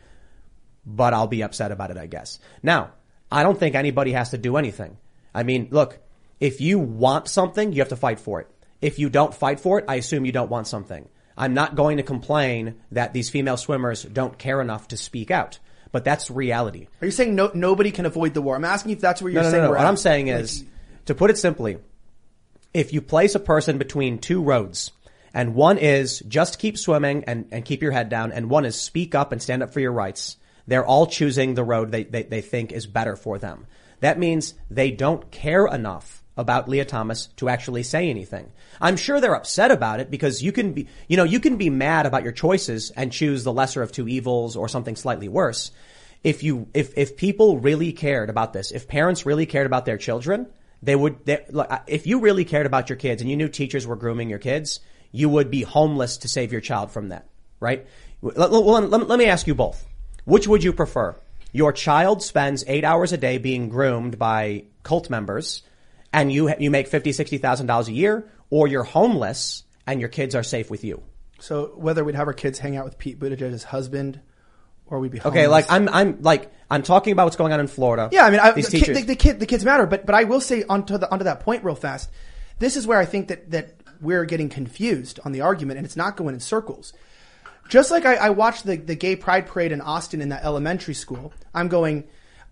but 0.84 1.12
I'll 1.12 1.26
be 1.26 1.42
upset 1.42 1.72
about 1.72 1.90
it, 1.90 1.96
I 1.96 2.06
guess. 2.06 2.38
Now, 2.62 2.92
I 3.30 3.42
don't 3.42 3.58
think 3.58 3.74
anybody 3.74 4.12
has 4.12 4.30
to 4.30 4.38
do 4.38 4.56
anything. 4.56 4.96
I 5.34 5.42
mean, 5.42 5.68
look, 5.70 5.98
if 6.40 6.60
you 6.60 6.78
want 6.78 7.28
something, 7.28 7.72
you 7.72 7.80
have 7.80 7.88
to 7.88 7.96
fight 7.96 8.20
for 8.20 8.40
it. 8.40 8.48
If 8.80 8.98
you 8.98 9.08
don't 9.08 9.34
fight 9.34 9.60
for 9.60 9.78
it, 9.78 9.84
I 9.88 9.96
assume 9.96 10.24
you 10.24 10.32
don't 10.32 10.50
want 10.50 10.66
something. 10.66 11.08
I'm 11.36 11.54
not 11.54 11.74
going 11.74 11.98
to 11.98 12.02
complain 12.02 12.76
that 12.92 13.12
these 13.12 13.30
female 13.30 13.56
swimmers 13.56 14.02
don't 14.02 14.38
care 14.38 14.60
enough 14.60 14.88
to 14.88 14.96
speak 14.96 15.30
out, 15.30 15.58
but 15.92 16.04
that's 16.04 16.30
reality. 16.30 16.88
Are 17.02 17.06
you 17.06 17.10
saying 17.10 17.34
no, 17.34 17.50
nobody 17.54 17.90
can 17.90 18.06
avoid 18.06 18.32
the 18.34 18.42
war? 18.42 18.56
I'm 18.56 18.64
asking 18.64 18.92
if 18.92 19.00
that's 19.00 19.20
where 19.20 19.30
you're 19.30 19.42
No, 19.42 19.48
no, 19.48 19.52
saying 19.52 19.64
no, 19.64 19.70
What 19.70 19.80
at. 19.80 19.86
I'm 19.86 19.96
saying 19.96 20.28
Like, 20.28 20.40
is, 20.40 20.64
to 21.06 21.14
put 21.14 21.30
it 21.30 21.38
simply, 21.38 21.78
if 22.72 22.92
you 22.92 23.02
place 23.02 23.34
a 23.34 23.40
person 23.40 23.78
between 23.78 24.18
two 24.18 24.42
roads, 24.42 24.92
and 25.34 25.54
one 25.54 25.76
is 25.76 26.20
just 26.20 26.58
keep 26.58 26.78
swimming 26.78 27.24
and, 27.24 27.46
and 27.50 27.64
keep 27.64 27.82
your 27.82 27.92
head 27.92 28.08
down, 28.08 28.32
and 28.32 28.48
one 28.48 28.64
is 28.64 28.80
speak 28.80 29.14
up 29.14 29.32
and 29.32 29.42
stand 29.42 29.62
up 29.62 29.72
for 29.72 29.80
your 29.80 29.92
rights, 29.92 30.38
they're 30.66 30.86
all 30.86 31.06
choosing 31.06 31.54
the 31.54 31.64
road 31.64 31.92
they, 31.92 32.04
they, 32.04 32.22
they 32.24 32.40
think 32.40 32.72
is 32.72 32.86
better 32.86 33.16
for 33.16 33.38
them. 33.38 33.66
That 34.00 34.18
means 34.18 34.54
they 34.70 34.90
don't 34.90 35.30
care 35.30 35.66
enough 35.66 36.22
about 36.36 36.68
Lia 36.68 36.84
Thomas 36.84 37.28
to 37.36 37.48
actually 37.48 37.82
say 37.82 38.10
anything. 38.10 38.52
I'm 38.80 38.96
sure 38.96 39.20
they're 39.20 39.34
upset 39.34 39.70
about 39.70 40.00
it 40.00 40.10
because 40.10 40.42
you 40.42 40.52
can 40.52 40.72
be, 40.72 40.86
you 41.08 41.16
know, 41.16 41.24
you 41.24 41.40
can 41.40 41.56
be 41.56 41.70
mad 41.70 42.04
about 42.04 42.24
your 42.24 42.32
choices 42.32 42.90
and 42.90 43.10
choose 43.10 43.42
the 43.42 43.52
lesser 43.52 43.82
of 43.82 43.90
two 43.90 44.06
evils 44.06 44.54
or 44.54 44.68
something 44.68 44.96
slightly 44.96 45.28
worse. 45.28 45.70
If 46.22 46.42
you, 46.42 46.68
if, 46.74 46.96
if 46.98 47.16
people 47.16 47.58
really 47.58 47.92
cared 47.92 48.28
about 48.28 48.52
this, 48.52 48.70
if 48.70 48.86
parents 48.86 49.24
really 49.24 49.46
cared 49.46 49.66
about 49.66 49.86
their 49.86 49.96
children, 49.96 50.46
they 50.82 50.94
would, 50.94 51.24
they, 51.24 51.44
if 51.86 52.06
you 52.06 52.20
really 52.20 52.44
cared 52.44 52.66
about 52.66 52.90
your 52.90 52.96
kids 52.96 53.22
and 53.22 53.30
you 53.30 53.36
knew 53.36 53.48
teachers 53.48 53.86
were 53.86 53.96
grooming 53.96 54.28
your 54.28 54.38
kids, 54.38 54.80
you 55.12 55.30
would 55.30 55.50
be 55.50 55.62
homeless 55.62 56.18
to 56.18 56.28
save 56.28 56.52
your 56.52 56.60
child 56.60 56.90
from 56.90 57.08
that, 57.08 57.26
right? 57.60 57.86
Let- 58.20 58.52
let- 58.52 59.08
let 59.08 59.18
me 59.18 59.26
ask 59.26 59.46
you 59.46 59.54
both. 59.54 59.86
Which 60.26 60.46
would 60.46 60.62
you 60.62 60.72
prefer? 60.74 61.16
Your 61.52 61.72
child 61.72 62.22
spends 62.22 62.64
eight 62.66 62.84
hours 62.84 63.12
a 63.12 63.16
day 63.16 63.38
being 63.38 63.70
groomed 63.70 64.18
by 64.18 64.64
cult 64.82 65.08
members 65.08 65.62
and 66.12 66.30
you, 66.30 66.52
you 66.58 66.70
make 66.70 66.88
fifty, 66.88 67.12
sixty 67.12 67.38
thousand 67.38 67.66
dollars 67.66 67.88
a 67.88 67.92
year, 67.92 68.28
or 68.50 68.68
you're 68.68 68.82
homeless 68.82 69.64
and 69.86 70.00
your 70.00 70.08
kids 70.08 70.34
are 70.34 70.42
safe 70.42 70.70
with 70.70 70.84
you. 70.84 71.02
So 71.38 71.72
whether 71.76 72.04
we'd 72.04 72.14
have 72.14 72.26
our 72.26 72.34
kids 72.34 72.58
hang 72.58 72.76
out 72.76 72.84
with 72.84 72.98
Pete 72.98 73.18
Buttigieg's 73.18 73.62
husband, 73.62 74.20
or 74.86 74.98
we'd 74.98 75.12
be 75.12 75.18
homeless. 75.18 75.38
Okay, 75.38 75.48
like 75.48 75.66
I'm, 75.70 75.88
I'm 75.88 76.22
like, 76.22 76.50
I'm 76.70 76.82
talking 76.82 77.12
about 77.12 77.24
what's 77.24 77.36
going 77.36 77.52
on 77.52 77.60
in 77.60 77.66
Florida. 77.68 78.08
Yeah, 78.10 78.24
I 78.24 78.30
mean, 78.30 78.40
I, 78.40 78.50
the, 78.50 78.62
kid, 78.62 78.96
the, 78.96 79.02
the 79.02 79.16
kid, 79.16 79.40
the 79.40 79.46
kids 79.46 79.64
matter, 79.64 79.86
but 79.86 80.06
but 80.06 80.14
I 80.14 80.24
will 80.24 80.40
say 80.40 80.64
onto 80.68 80.98
the 80.98 81.10
onto 81.10 81.24
that 81.24 81.40
point 81.40 81.64
real 81.64 81.74
fast. 81.74 82.10
This 82.58 82.76
is 82.76 82.86
where 82.86 82.98
I 82.98 83.04
think 83.04 83.28
that 83.28 83.50
that 83.50 83.74
we're 84.00 84.24
getting 84.24 84.48
confused 84.48 85.20
on 85.24 85.32
the 85.32 85.42
argument, 85.42 85.78
and 85.78 85.86
it's 85.86 85.96
not 85.96 86.16
going 86.16 86.34
in 86.34 86.40
circles. 86.40 86.92
Just 87.68 87.90
like 87.90 88.04
I, 88.06 88.14
I 88.16 88.30
watched 88.30 88.64
the 88.66 88.76
the 88.76 88.94
gay 88.94 89.16
pride 89.16 89.46
parade 89.46 89.72
in 89.72 89.80
Austin 89.80 90.20
in 90.20 90.28
that 90.30 90.44
elementary 90.44 90.94
school, 90.94 91.32
I'm 91.54 91.68
going. 91.68 92.04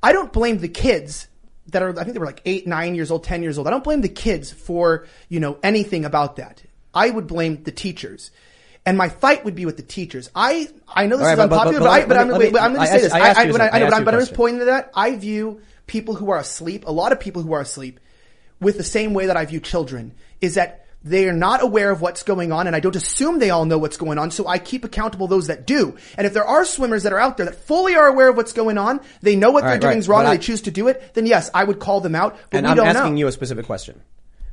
I 0.02 0.12
don't 0.12 0.32
blame 0.32 0.58
the 0.58 0.68
kids 0.68 1.28
that 1.68 1.82
are. 1.82 1.90
I 1.90 2.02
think 2.02 2.12
they 2.14 2.18
were 2.18 2.26
like 2.26 2.42
eight, 2.44 2.66
nine 2.66 2.94
years 2.94 3.10
old, 3.10 3.24
ten 3.24 3.42
years 3.42 3.56
old. 3.58 3.66
I 3.66 3.70
don't 3.70 3.84
blame 3.84 4.00
the 4.02 4.08
kids 4.08 4.50
for 4.52 5.06
you 5.28 5.40
know 5.40 5.58
anything 5.62 6.04
about 6.04 6.36
that. 6.36 6.62
I 6.92 7.10
would 7.10 7.26
blame 7.26 7.62
the 7.62 7.72
teachers. 7.72 8.30
And 8.86 8.98
my 8.98 9.08
fight 9.08 9.46
would 9.46 9.54
be 9.54 9.64
with 9.64 9.78
the 9.78 9.82
teachers. 9.82 10.30
I 10.34 10.68
I 10.86 11.06
know 11.06 11.16
this 11.16 11.26
All 11.26 11.32
is 11.32 11.38
right, 11.38 11.48
but- 11.48 11.56
but- 11.56 11.66
unpopular, 11.68 11.80
but 11.80 11.84
but, 11.84 11.90
I, 11.90 11.98
let 11.98 12.08
but 12.08 12.14
me- 12.14 12.20
I'm, 12.20 12.28
let 12.28 12.38
wait, 12.38 12.46
me- 12.46 12.52
wait, 12.52 12.62
I'm 12.62 12.74
going 12.74 12.86
to 12.86 12.92
say 12.92 13.00
this. 13.00 13.12
I 13.12 13.18
I, 13.18 13.42
I, 13.44 13.50
when 13.50 13.60
I. 13.62 13.68
I 13.70 13.78
know, 13.78 13.86
but, 13.86 13.94
I'm, 13.94 14.00
you 14.00 14.04
but 14.04 14.14
a 14.14 14.16
I'm 14.18 14.22
just 14.22 14.34
pointing 14.34 14.58
to 14.58 14.64
that. 14.66 14.90
I 14.94 15.16
view 15.16 15.62
people 15.86 16.14
who 16.14 16.30
are 16.30 16.38
asleep, 16.38 16.84
a 16.86 16.92
lot 16.92 17.12
of 17.12 17.18
people 17.20 17.40
who 17.42 17.54
are 17.54 17.62
asleep, 17.62 17.98
with 18.60 18.76
the 18.76 18.84
same 18.84 19.14
way 19.14 19.26
that 19.26 19.36
I 19.38 19.46
view 19.46 19.58
children, 19.60 20.12
is 20.42 20.56
that 20.56 20.83
they 21.04 21.28
are 21.28 21.32
not 21.34 21.62
aware 21.62 21.90
of 21.90 22.00
what's 22.00 22.22
going 22.22 22.50
on, 22.50 22.66
and 22.66 22.74
I 22.74 22.80
don't 22.80 22.96
assume 22.96 23.38
they 23.38 23.50
all 23.50 23.66
know 23.66 23.76
what's 23.78 23.98
going 23.98 24.18
on, 24.18 24.30
so 24.30 24.46
I 24.48 24.58
keep 24.58 24.84
accountable 24.84 25.26
those 25.28 25.48
that 25.48 25.66
do. 25.66 25.96
And 26.16 26.26
if 26.26 26.32
there 26.32 26.44
are 26.46 26.64
swimmers 26.64 27.02
that 27.02 27.12
are 27.12 27.18
out 27.18 27.36
there 27.36 27.46
that 27.46 27.54
fully 27.66 27.94
are 27.94 28.06
aware 28.06 28.30
of 28.30 28.36
what's 28.36 28.52
going 28.54 28.78
on, 28.78 29.00
they 29.20 29.36
know 29.36 29.50
what 29.50 29.62
All 29.62 29.68
they're 29.68 29.74
right, 29.76 29.80
doing 29.82 29.90
right, 29.92 29.98
is 29.98 30.08
wrong, 30.08 30.20
but 30.20 30.26
and 30.30 30.32
I- 30.32 30.36
they 30.38 30.42
choose 30.42 30.62
to 30.62 30.70
do 30.70 30.88
it, 30.88 31.14
then 31.14 31.26
yes, 31.26 31.50
I 31.52 31.62
would 31.64 31.78
call 31.78 32.00
them 32.00 32.14
out, 32.14 32.36
but 32.50 32.58
and 32.58 32.66
we 32.66 32.70
I'm 32.70 32.76
don't 32.78 32.86
asking 32.88 33.14
know. 33.14 33.18
you 33.20 33.26
a 33.26 33.32
specific 33.32 33.66
question. 33.66 34.00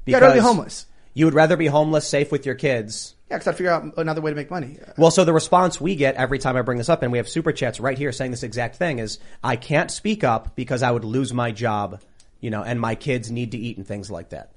Yeah, 0.05 0.17
I'd 0.17 0.23
rather 0.23 0.33
be 0.35 0.39
homeless. 0.41 0.85
You 1.13 1.25
would 1.25 1.33
rather 1.33 1.57
be 1.57 1.67
homeless, 1.67 2.07
safe 2.07 2.31
with 2.31 2.45
your 2.45 2.55
kids. 2.55 3.15
yeah, 3.29 3.37
because 3.37 3.47
I'd 3.47 3.55
figure 3.57 3.71
out 3.71 3.97
another 3.97 4.21
way 4.21 4.31
to 4.31 4.35
make 4.35 4.49
money. 4.51 4.77
Well, 4.97 5.11
so 5.11 5.23
the 5.25 5.33
response 5.33 5.79
we 5.79 5.95
get 5.95 6.15
every 6.15 6.39
time 6.39 6.55
I 6.57 6.61
bring 6.63 6.77
this 6.77 6.89
up, 6.89 7.01
and 7.03 7.11
we 7.11 7.17
have 7.17 7.27
super 7.29 7.51
chats 7.51 7.79
right 7.79 7.97
here 7.97 8.11
saying 8.11 8.31
this 8.31 8.43
exact 8.43 8.75
thing, 8.77 8.99
is 8.99 9.19
I 9.43 9.55
can't 9.57 9.89
speak 9.91 10.23
up 10.23 10.55
because 10.55 10.83
I 10.83 10.91
would 10.91 11.03
lose 11.05 11.33
my 11.33 11.51
job, 11.51 12.01
you 12.39 12.49
know, 12.49 12.63
and 12.63 12.79
my 12.79 12.95
kids 12.95 13.29
need 13.31 13.51
to 13.51 13.57
eat 13.57 13.77
and 13.77 13.85
things 13.87 14.09
like 14.11 14.29
that. 14.29 14.51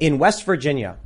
In 0.00 0.18
West 0.18 0.44
Virginia, 0.44 0.96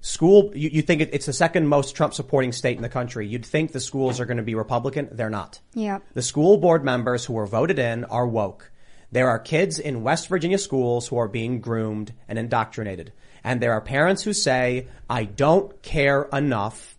school, 0.00 0.50
you, 0.54 0.70
you 0.70 0.82
think 0.82 1.02
it, 1.02 1.10
it's 1.12 1.26
the 1.26 1.32
second 1.32 1.66
most 1.66 1.94
Trump 1.94 2.14
supporting 2.14 2.52
state 2.52 2.76
in 2.76 2.82
the 2.82 2.88
country. 2.88 3.26
You'd 3.26 3.44
think 3.44 3.72
the 3.72 3.80
schools 3.80 4.20
are 4.20 4.24
going 4.24 4.38
to 4.38 4.42
be 4.42 4.54
Republican. 4.54 5.08
They're 5.12 5.30
not. 5.30 5.60
Yeah. 5.74 5.98
The 6.14 6.22
school 6.22 6.56
board 6.56 6.84
members 6.84 7.24
who 7.24 7.34
were 7.34 7.46
voted 7.46 7.78
in 7.78 8.04
are 8.04 8.26
woke. 8.26 8.70
There 9.12 9.28
are 9.28 9.38
kids 9.38 9.78
in 9.78 10.02
West 10.02 10.28
Virginia 10.28 10.58
schools 10.58 11.08
who 11.08 11.16
are 11.16 11.28
being 11.28 11.60
groomed 11.60 12.12
and 12.28 12.38
indoctrinated. 12.38 13.12
And 13.44 13.60
there 13.60 13.72
are 13.72 13.80
parents 13.80 14.22
who 14.22 14.32
say, 14.32 14.88
I 15.08 15.24
don't 15.24 15.80
care 15.82 16.24
enough 16.32 16.98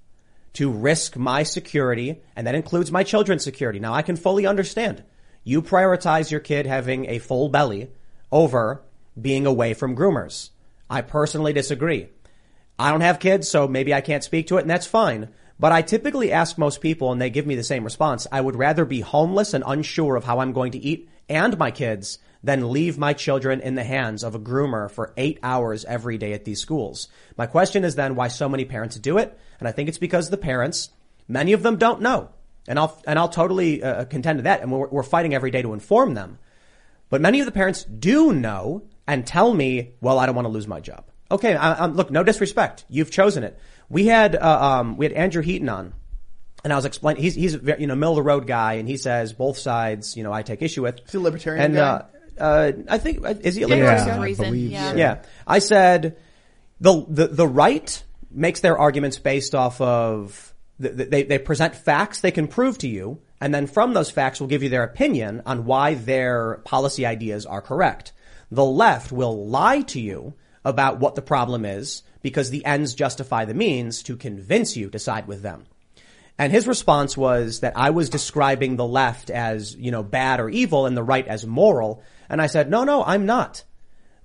to 0.54 0.72
risk 0.72 1.18
my 1.18 1.44
security, 1.44 2.22
and 2.36 2.48
that 2.48 2.56
includes 2.56 2.92
my 2.92 3.04
children's 3.04 3.44
security. 3.44 3.80
Now 3.80 3.94
I 3.94 4.02
can 4.02 4.16
fully 4.16 4.46
understand. 4.48 5.04
You 5.44 5.62
prioritize 5.62 6.32
your 6.32 6.40
kid 6.40 6.66
having 6.66 7.10
a 7.10 7.20
full 7.20 7.50
belly 7.50 7.92
over 8.32 8.82
being 9.20 9.46
away 9.46 9.74
from 9.74 9.96
groomers. 9.96 10.50
I 10.90 11.02
personally 11.02 11.54
disagree. 11.54 12.10
I 12.80 12.92
don't 12.92 13.02
have 13.02 13.20
kids, 13.20 13.50
so 13.50 13.68
maybe 13.68 13.94
I 13.94 14.02
can't 14.02 14.24
speak 14.24 14.48
to 14.48 14.58
it, 14.58 14.62
and 14.62 14.70
that's 14.70 14.86
fine. 14.86 15.30
But 15.60 15.72
I 15.72 15.82
typically 15.82 16.32
ask 16.32 16.58
most 16.58 16.82
people, 16.82 17.12
and 17.12 17.20
they 17.20 17.30
give 17.30 17.48
me 17.48 17.56
the 17.56 17.64
same 17.64 17.84
response. 17.84 18.28
I 18.32 18.42
would 18.42 18.56
rather 18.56 18.86
be 18.86 19.02
homeless 19.02 19.54
and 19.54 19.64
unsure 19.66 20.16
of 20.16 20.24
how 20.24 20.40
I'm 20.40 20.54
going 20.54 20.74
to 20.74 20.80
eat 20.80 21.10
and 21.28 21.58
my 21.58 21.72
kids 21.72 22.20
than 22.44 22.72
leave 22.72 22.98
my 22.98 23.14
children 23.14 23.60
in 23.60 23.76
the 23.76 23.84
hands 23.84 24.24
of 24.24 24.36
a 24.36 24.40
groomer 24.40 24.90
for 24.90 25.14
eight 25.18 25.40
hours 25.42 25.84
every 25.86 26.18
day 26.18 26.34
at 26.34 26.46
these 26.46 26.62
schools. 26.62 27.08
My 27.36 27.48
question 27.48 27.84
is 27.84 27.96
then 27.96 28.16
why 28.16 28.28
so 28.28 28.48
many 28.48 28.66
parents 28.66 28.96
do 28.98 29.18
it, 29.18 29.38
and 29.60 29.68
I 29.68 29.72
think 29.72 29.90
it's 29.90 29.98
because 29.98 30.30
the 30.30 30.38
parents, 30.38 30.92
many 31.28 31.54
of 31.54 31.64
them 31.64 31.78
don't 31.78 32.02
know, 32.02 32.30
and 32.68 32.78
I'll 32.78 33.02
and 33.08 33.18
I'll 33.18 33.30
totally 33.30 33.82
uh, 33.82 34.06
contend 34.06 34.40
to 34.40 34.44
that, 34.44 34.62
and 34.62 34.72
we're, 34.72 34.88
we're 34.88 35.04
fighting 35.04 35.34
every 35.34 35.52
day 35.52 35.64
to 35.64 35.74
inform 35.74 36.14
them. 36.14 36.38
But 37.10 37.22
many 37.22 37.40
of 37.40 37.46
the 37.46 37.52
parents 37.52 37.84
do 37.84 38.32
know 38.34 38.84
and 39.08 39.26
tell 39.26 39.54
me, 39.54 39.94
well, 40.02 40.20
I 40.20 40.26
don't 40.26 40.36
want 40.36 40.46
to 40.46 40.52
lose 40.52 40.68
my 40.68 40.80
job. 40.80 41.06
Okay, 41.32 41.56
I, 41.56 41.74
I, 41.74 41.86
look, 41.88 42.12
no 42.12 42.24
disrespect. 42.24 42.86
You've 42.90 43.12
chosen 43.12 43.44
it. 43.44 43.58
We 43.90 44.06
had, 44.08 44.36
uh, 44.36 44.80
um, 44.80 44.98
we 44.98 45.06
had 45.06 45.14
Andrew 45.14 45.42
Heaton 45.42 45.70
on 45.70 45.94
and 46.64 46.74
I 46.74 46.76
was 46.76 46.86
explaining, 46.86 47.22
he's, 47.24 47.36
he's 47.36 47.54
a 47.54 47.58
very, 47.60 47.82
you 47.82 47.88
know, 47.88 47.96
middle 47.96 48.14
of 48.14 48.18
the 48.18 48.24
road 48.24 48.48
guy 48.48 48.74
and 48.74 48.88
he 48.88 48.98
says 48.98 49.34
both 49.34 49.58
sides, 49.58 50.16
you 50.18 50.24
know, 50.24 50.34
I 50.34 50.42
take 50.42 50.62
issue 50.62 50.84
with. 50.84 51.00
Is 51.06 51.12
he 51.12 51.18
a 51.18 51.22
libertarian 51.22 51.64
And, 51.66 51.76
guy? 51.76 52.04
uh, 52.40 52.42
uh, 52.44 52.72
I 52.90 52.98
think, 52.98 53.26
is 53.42 53.56
he 53.56 53.64
a 53.64 53.68
Yeah, 53.68 53.76
libertarian? 53.76 54.04
for 54.04 54.08
Yeah, 54.08 54.14
some 54.14 54.22
I 54.22 54.26
reason. 54.26 54.46
believe 54.46 54.72
Yeah. 54.72 54.92
so. 54.92 54.98
Yeah. 54.98 55.22
I 55.46 55.60
said 55.60 56.18
the, 56.80 57.06
the, 57.08 57.28
the 57.28 57.48
right 57.48 58.04
makes 58.32 58.60
their 58.62 58.78
arguments 58.78 59.20
based 59.20 59.56
off 59.56 59.80
of, 59.82 60.54
th- 60.82 60.96
th- 60.98 61.10
they, 61.10 61.24
they 61.24 61.40
present 61.40 61.76
facts 61.76 62.22
they 62.22 62.32
can 62.32 62.48
prove 62.48 62.78
to 62.80 62.88
you, 62.88 63.20
and 63.42 63.54
then 63.54 63.68
from 63.68 63.94
those 63.94 64.10
facts 64.12 64.40
will 64.40 64.48
give 64.48 64.64
you 64.64 64.70
their 64.70 64.84
opinion 64.84 65.44
on 65.46 65.66
why 65.66 65.94
their 65.94 66.58
policy 66.66 67.06
ideas 67.06 67.46
are 67.46 67.62
correct. 67.62 68.12
The 68.52 68.66
left 68.66 69.12
will 69.12 69.48
lie 69.48 69.82
to 69.82 70.00
you 70.00 70.34
about 70.64 71.00
what 71.00 71.16
the 71.16 71.22
problem 71.22 71.66
is 71.66 72.04
because 72.22 72.50
the 72.50 72.66
ends 72.66 72.94
justify 72.94 73.46
the 73.46 73.54
means 73.54 74.04
to 74.04 74.18
convince 74.18 74.76
you 74.76 74.90
to 74.90 75.00
side 75.00 75.28
with 75.28 75.42
them. 75.42 75.66
And 76.38 76.52
his 76.52 76.68
response 76.68 77.18
was 77.18 77.62
that 77.62 77.74
I 77.76 77.90
was 77.90 78.10
describing 78.10 78.76
the 78.76 78.86
left 78.86 79.30
as, 79.30 79.76
you 79.76 79.92
know, 79.92 80.04
bad 80.04 80.40
or 80.40 80.50
evil 80.50 80.86
and 80.86 80.96
the 80.96 81.04
right 81.04 81.28
as 81.28 81.46
moral. 81.46 82.04
And 82.30 82.42
I 82.42 82.48
said, 82.48 82.70
no, 82.70 82.84
no, 82.84 83.04
I'm 83.04 83.26
not. 83.26 83.64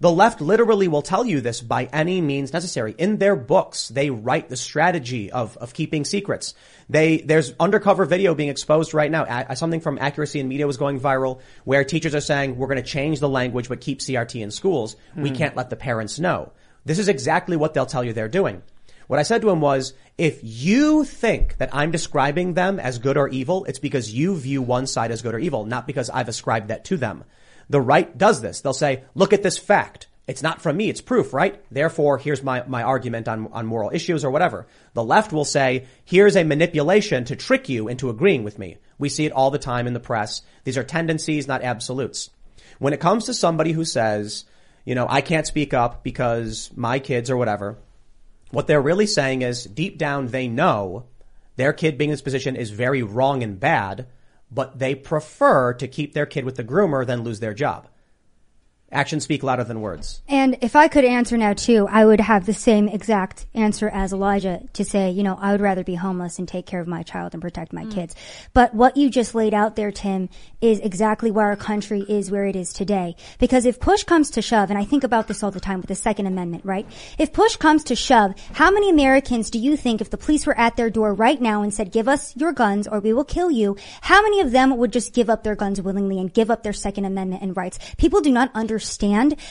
The 0.02 0.10
left 0.10 0.40
literally 0.40 0.88
will 0.88 1.02
tell 1.02 1.24
you 1.24 1.40
this 1.40 1.60
by 1.60 1.84
any 1.84 2.20
means 2.20 2.52
necessary. 2.52 2.92
In 2.98 3.18
their 3.18 3.36
books, 3.36 3.86
they 3.86 4.10
write 4.10 4.48
the 4.48 4.56
strategy 4.56 5.30
of, 5.30 5.56
of 5.58 5.74
keeping 5.74 6.04
secrets. 6.04 6.54
They, 6.90 7.18
there's 7.18 7.54
undercover 7.60 8.04
video 8.04 8.34
being 8.34 8.48
exposed 8.48 8.94
right 8.94 9.12
now. 9.12 9.24
A- 9.28 9.54
something 9.54 9.78
from 9.78 10.00
Accuracy 10.00 10.40
in 10.40 10.48
Media 10.48 10.66
was 10.66 10.76
going 10.76 10.98
viral 10.98 11.38
where 11.62 11.84
teachers 11.84 12.16
are 12.16 12.20
saying, 12.20 12.56
we're 12.56 12.66
going 12.66 12.82
to 12.82 12.90
change 12.90 13.20
the 13.20 13.28
language 13.28 13.68
but 13.68 13.80
keep 13.80 14.00
CRT 14.00 14.40
in 14.42 14.50
schools. 14.50 14.96
We 15.14 15.28
hmm. 15.28 15.36
can't 15.36 15.56
let 15.56 15.70
the 15.70 15.76
parents 15.76 16.18
know. 16.18 16.50
This 16.84 16.98
is 16.98 17.06
exactly 17.06 17.56
what 17.56 17.72
they'll 17.72 17.86
tell 17.86 18.02
you 18.02 18.12
they're 18.12 18.26
doing. 18.26 18.64
What 19.06 19.20
I 19.20 19.22
said 19.22 19.42
to 19.42 19.50
him 19.50 19.60
was, 19.60 19.94
if 20.18 20.40
you 20.42 21.04
think 21.04 21.58
that 21.58 21.72
I'm 21.72 21.92
describing 21.92 22.54
them 22.54 22.80
as 22.80 22.98
good 22.98 23.16
or 23.16 23.28
evil, 23.28 23.66
it's 23.66 23.78
because 23.78 24.12
you 24.12 24.36
view 24.36 24.62
one 24.62 24.88
side 24.88 25.12
as 25.12 25.22
good 25.22 25.36
or 25.36 25.38
evil, 25.38 25.64
not 25.64 25.86
because 25.86 26.10
I've 26.10 26.28
ascribed 26.28 26.68
that 26.68 26.86
to 26.86 26.96
them. 26.96 27.22
The 27.68 27.80
right 27.80 28.16
does 28.16 28.40
this. 28.40 28.60
They'll 28.60 28.72
say, 28.72 29.04
look 29.14 29.32
at 29.32 29.42
this 29.42 29.58
fact. 29.58 30.08
It's 30.26 30.42
not 30.42 30.62
from 30.62 30.76
me. 30.76 30.88
It's 30.88 31.00
proof, 31.00 31.32
right? 31.32 31.62
Therefore, 31.70 32.16
here's 32.16 32.42
my, 32.42 32.62
my 32.66 32.82
argument 32.82 33.26
on, 33.26 33.48
on 33.52 33.66
moral 33.66 33.90
issues 33.92 34.24
or 34.24 34.30
whatever. 34.30 34.66
The 34.94 35.02
left 35.02 35.32
will 35.32 35.44
say, 35.44 35.86
here's 36.04 36.36
a 36.36 36.44
manipulation 36.44 37.24
to 37.24 37.36
trick 37.36 37.68
you 37.68 37.88
into 37.88 38.08
agreeing 38.08 38.44
with 38.44 38.58
me. 38.58 38.78
We 38.98 39.08
see 39.08 39.26
it 39.26 39.32
all 39.32 39.50
the 39.50 39.58
time 39.58 39.86
in 39.86 39.94
the 39.94 40.00
press. 40.00 40.42
These 40.64 40.78
are 40.78 40.84
tendencies, 40.84 41.48
not 41.48 41.62
absolutes. 41.62 42.30
When 42.78 42.92
it 42.92 43.00
comes 43.00 43.24
to 43.24 43.34
somebody 43.34 43.72
who 43.72 43.84
says, 43.84 44.44
you 44.84 44.94
know, 44.94 45.06
I 45.08 45.20
can't 45.22 45.46
speak 45.46 45.74
up 45.74 46.04
because 46.04 46.70
my 46.76 46.98
kids 47.00 47.30
or 47.30 47.36
whatever, 47.36 47.78
what 48.50 48.66
they're 48.66 48.80
really 48.80 49.06
saying 49.06 49.42
is 49.42 49.64
deep 49.64 49.98
down 49.98 50.28
they 50.28 50.46
know 50.46 51.06
their 51.56 51.72
kid 51.72 51.98
being 51.98 52.10
in 52.10 52.14
this 52.14 52.22
position 52.22 52.56
is 52.56 52.70
very 52.70 53.02
wrong 53.02 53.42
and 53.42 53.58
bad, 53.58 54.06
but 54.54 54.78
they 54.78 54.94
prefer 54.94 55.72
to 55.74 55.88
keep 55.88 56.12
their 56.12 56.26
kid 56.26 56.44
with 56.44 56.56
the 56.56 56.64
groomer 56.64 57.06
than 57.06 57.22
lose 57.22 57.40
their 57.40 57.54
job. 57.54 57.88
Actions 58.92 59.24
speak 59.24 59.42
louder 59.42 59.64
than 59.64 59.80
words. 59.80 60.20
And 60.28 60.58
if 60.60 60.76
I 60.76 60.86
could 60.86 61.06
answer 61.06 61.38
now 61.38 61.54
too, 61.54 61.88
I 61.90 62.04
would 62.04 62.20
have 62.20 62.44
the 62.44 62.52
same 62.52 62.88
exact 62.88 63.46
answer 63.54 63.88
as 63.88 64.12
Elijah 64.12 64.60
to 64.74 64.84
say, 64.84 65.10
you 65.10 65.22
know, 65.22 65.38
I 65.40 65.52
would 65.52 65.62
rather 65.62 65.82
be 65.82 65.94
homeless 65.94 66.38
and 66.38 66.46
take 66.46 66.66
care 66.66 66.80
of 66.80 66.86
my 66.86 67.02
child 67.02 67.32
and 67.32 67.40
protect 67.40 67.72
my 67.72 67.84
mm. 67.84 67.90
kids. 67.90 68.14
But 68.52 68.74
what 68.74 68.98
you 68.98 69.08
just 69.08 69.34
laid 69.34 69.54
out 69.54 69.76
there, 69.76 69.90
Tim, 69.90 70.28
is 70.60 70.78
exactly 70.80 71.30
where 71.30 71.46
our 71.46 71.56
country 71.56 72.02
is 72.02 72.30
where 72.30 72.44
it 72.44 72.54
is 72.54 72.70
today. 72.70 73.16
Because 73.38 73.64
if 73.64 73.80
push 73.80 74.04
comes 74.04 74.30
to 74.32 74.42
shove, 74.42 74.68
and 74.68 74.78
I 74.78 74.84
think 74.84 75.04
about 75.04 75.26
this 75.26 75.42
all 75.42 75.50
the 75.50 75.58
time 75.58 75.78
with 75.78 75.88
the 75.88 75.94
Second 75.94 76.26
Amendment, 76.26 76.66
right? 76.66 76.86
If 77.18 77.32
push 77.32 77.56
comes 77.56 77.84
to 77.84 77.96
shove, 77.96 78.34
how 78.52 78.70
many 78.70 78.90
Americans 78.90 79.48
do 79.48 79.58
you 79.58 79.74
think 79.74 80.02
if 80.02 80.10
the 80.10 80.18
police 80.18 80.46
were 80.46 80.58
at 80.58 80.76
their 80.76 80.90
door 80.90 81.14
right 81.14 81.40
now 81.40 81.62
and 81.62 81.72
said, 81.72 81.92
give 81.92 82.08
us 82.08 82.36
your 82.36 82.52
guns 82.52 82.86
or 82.86 83.00
we 83.00 83.14
will 83.14 83.24
kill 83.24 83.50
you, 83.50 83.74
how 84.02 84.20
many 84.20 84.40
of 84.40 84.50
them 84.50 84.76
would 84.76 84.92
just 84.92 85.14
give 85.14 85.30
up 85.30 85.44
their 85.44 85.56
guns 85.56 85.80
willingly 85.80 86.18
and 86.18 86.34
give 86.34 86.50
up 86.50 86.62
their 86.62 86.74
Second 86.74 87.06
Amendment 87.06 87.42
and 87.42 87.56
rights? 87.56 87.78
People 87.96 88.20
do 88.20 88.30
not 88.30 88.50
understand 88.54 88.81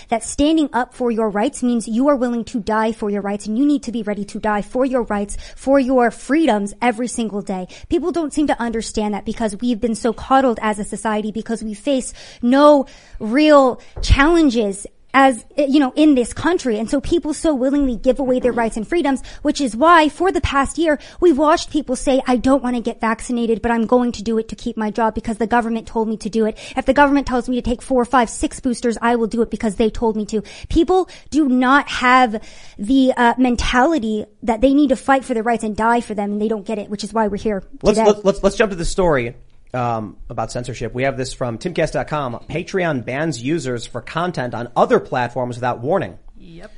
that 0.09 0.23
standing 0.23 0.69
up 0.73 0.93
for 0.93 1.11
your 1.11 1.29
rights 1.29 1.63
means 1.63 1.87
you 1.87 2.07
are 2.07 2.15
willing 2.15 2.43
to 2.45 2.59
die 2.59 2.91
for 2.91 3.09
your 3.09 3.21
rights 3.21 3.47
and 3.47 3.57
you 3.57 3.65
need 3.65 3.83
to 3.83 3.91
be 3.91 4.03
ready 4.03 4.25
to 4.25 4.39
die 4.39 4.61
for 4.61 4.85
your 4.85 5.03
rights, 5.03 5.37
for 5.55 5.79
your 5.79 6.11
freedoms 6.11 6.73
every 6.81 7.07
single 7.07 7.41
day. 7.41 7.67
People 7.89 8.11
don't 8.11 8.33
seem 8.33 8.47
to 8.47 8.59
understand 8.61 9.13
that 9.13 9.25
because 9.25 9.55
we've 9.61 9.81
been 9.81 9.95
so 9.95 10.13
coddled 10.13 10.59
as 10.61 10.79
a 10.79 10.83
society 10.83 11.31
because 11.31 11.63
we 11.63 11.73
face 11.73 12.13
no 12.41 12.85
real 13.19 13.81
challenges 14.01 14.87
as 15.13 15.45
you 15.57 15.79
know 15.79 15.93
in 15.95 16.15
this 16.15 16.33
country. 16.33 16.79
And 16.79 16.89
so 16.89 17.01
people 17.01 17.33
so 17.33 17.53
willingly 17.53 17.95
give 17.95 18.19
away 18.19 18.39
their 18.39 18.51
rights 18.51 18.77
and 18.77 18.87
freedoms 18.87 19.21
which 19.41 19.61
is 19.61 19.75
why 19.75 20.09
for 20.09 20.31
the 20.31 20.41
past 20.41 20.77
year 20.77 20.99
we've 21.19 21.37
watched 21.37 21.69
people 21.69 21.95
say 21.95 22.21
i 22.27 22.35
don't 22.35 22.63
want 22.63 22.75
to 22.75 22.81
get 22.81 22.99
vaccinated 22.99 23.61
but 23.61 23.71
i'm 23.71 23.85
going 23.85 24.11
to 24.11 24.23
do 24.23 24.37
it 24.37 24.47
to 24.47 24.55
keep 24.55 24.77
my 24.77 24.89
job 24.89 25.15
because 25.15 25.37
the 25.37 25.47
government 25.47 25.87
told 25.87 26.07
me 26.07 26.17
to 26.17 26.29
do 26.29 26.45
it. 26.45 26.57
If 26.75 26.85
the 26.85 26.93
government 26.93 27.27
tells 27.27 27.49
me 27.49 27.55
to 27.55 27.61
take 27.61 27.81
four 27.81 28.05
five 28.05 28.29
six 28.29 28.59
boosters 28.59 28.97
i 29.01 29.15
will 29.15 29.27
do 29.27 29.41
it 29.41 29.51
because 29.51 29.75
they 29.75 29.89
told 29.89 30.15
me 30.15 30.25
to. 30.27 30.41
People 30.69 31.09
do 31.29 31.47
not 31.47 31.87
have 31.89 32.43
the 32.77 33.13
uh, 33.15 33.33
mentality 33.37 34.25
that 34.43 34.61
they 34.61 34.73
need 34.73 34.89
to 34.89 34.95
fight 34.95 35.25
for 35.25 35.33
their 35.33 35.43
rights 35.43 35.63
and 35.63 35.75
die 35.75 36.01
for 36.01 36.13
them 36.13 36.33
and 36.33 36.41
they 36.41 36.47
don't 36.47 36.65
get 36.65 36.77
it 36.77 36.89
which 36.89 37.03
is 37.03 37.13
why 37.13 37.27
we're 37.27 37.37
here 37.37 37.63
Let's, 37.81 37.97
today. 37.97 38.11
let's, 38.11 38.25
let's, 38.25 38.43
let's 38.43 38.55
jump 38.55 38.71
to 38.71 38.75
the 38.75 38.85
story 38.85 39.35
um, 39.73 40.17
about 40.29 40.51
censorship. 40.51 40.93
We 40.93 41.03
have 41.03 41.17
this 41.17 41.33
from 41.33 41.57
timcast.com. 41.57 42.45
Patreon 42.49 43.05
bans 43.05 43.41
users 43.41 43.85
for 43.85 44.01
content 44.01 44.53
on 44.53 44.71
other 44.75 44.99
platforms 44.99 45.57
without 45.57 45.79
warning. 45.79 46.17
Yep. 46.37 46.71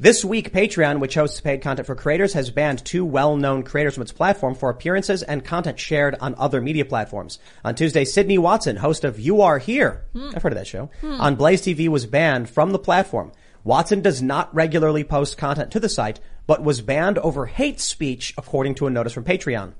This 0.00 0.24
week, 0.24 0.54
Patreon, 0.54 0.98
which 0.98 1.14
hosts 1.14 1.42
paid 1.42 1.60
content 1.60 1.84
for 1.86 1.94
creators, 1.94 2.32
has 2.32 2.50
banned 2.50 2.82
two 2.86 3.04
well-known 3.04 3.64
creators 3.64 3.92
from 3.92 4.02
its 4.02 4.12
platform 4.12 4.54
for 4.54 4.70
appearances 4.70 5.22
and 5.22 5.44
content 5.44 5.78
shared 5.78 6.16
on 6.22 6.34
other 6.38 6.62
media 6.62 6.86
platforms. 6.86 7.38
On 7.66 7.74
Tuesday, 7.74 8.06
Sydney 8.06 8.38
Watson, 8.38 8.76
host 8.76 9.04
of 9.04 9.20
You 9.20 9.42
Are 9.42 9.58
Here, 9.58 10.06
I've 10.14 10.42
heard 10.42 10.52
of 10.52 10.58
that 10.58 10.66
show, 10.66 10.88
on 11.02 11.36
Blaze 11.36 11.60
TV 11.60 11.88
was 11.88 12.06
banned 12.06 12.48
from 12.48 12.72
the 12.72 12.78
platform. 12.78 13.32
Watson 13.62 14.00
does 14.00 14.22
not 14.22 14.54
regularly 14.54 15.04
post 15.04 15.36
content 15.36 15.70
to 15.72 15.80
the 15.80 15.88
site, 15.90 16.18
but 16.46 16.64
was 16.64 16.80
banned 16.80 17.18
over 17.18 17.44
hate 17.44 17.78
speech, 17.78 18.32
according 18.38 18.76
to 18.76 18.86
a 18.86 18.90
notice 18.90 19.12
from 19.12 19.24
Patreon. 19.24 19.74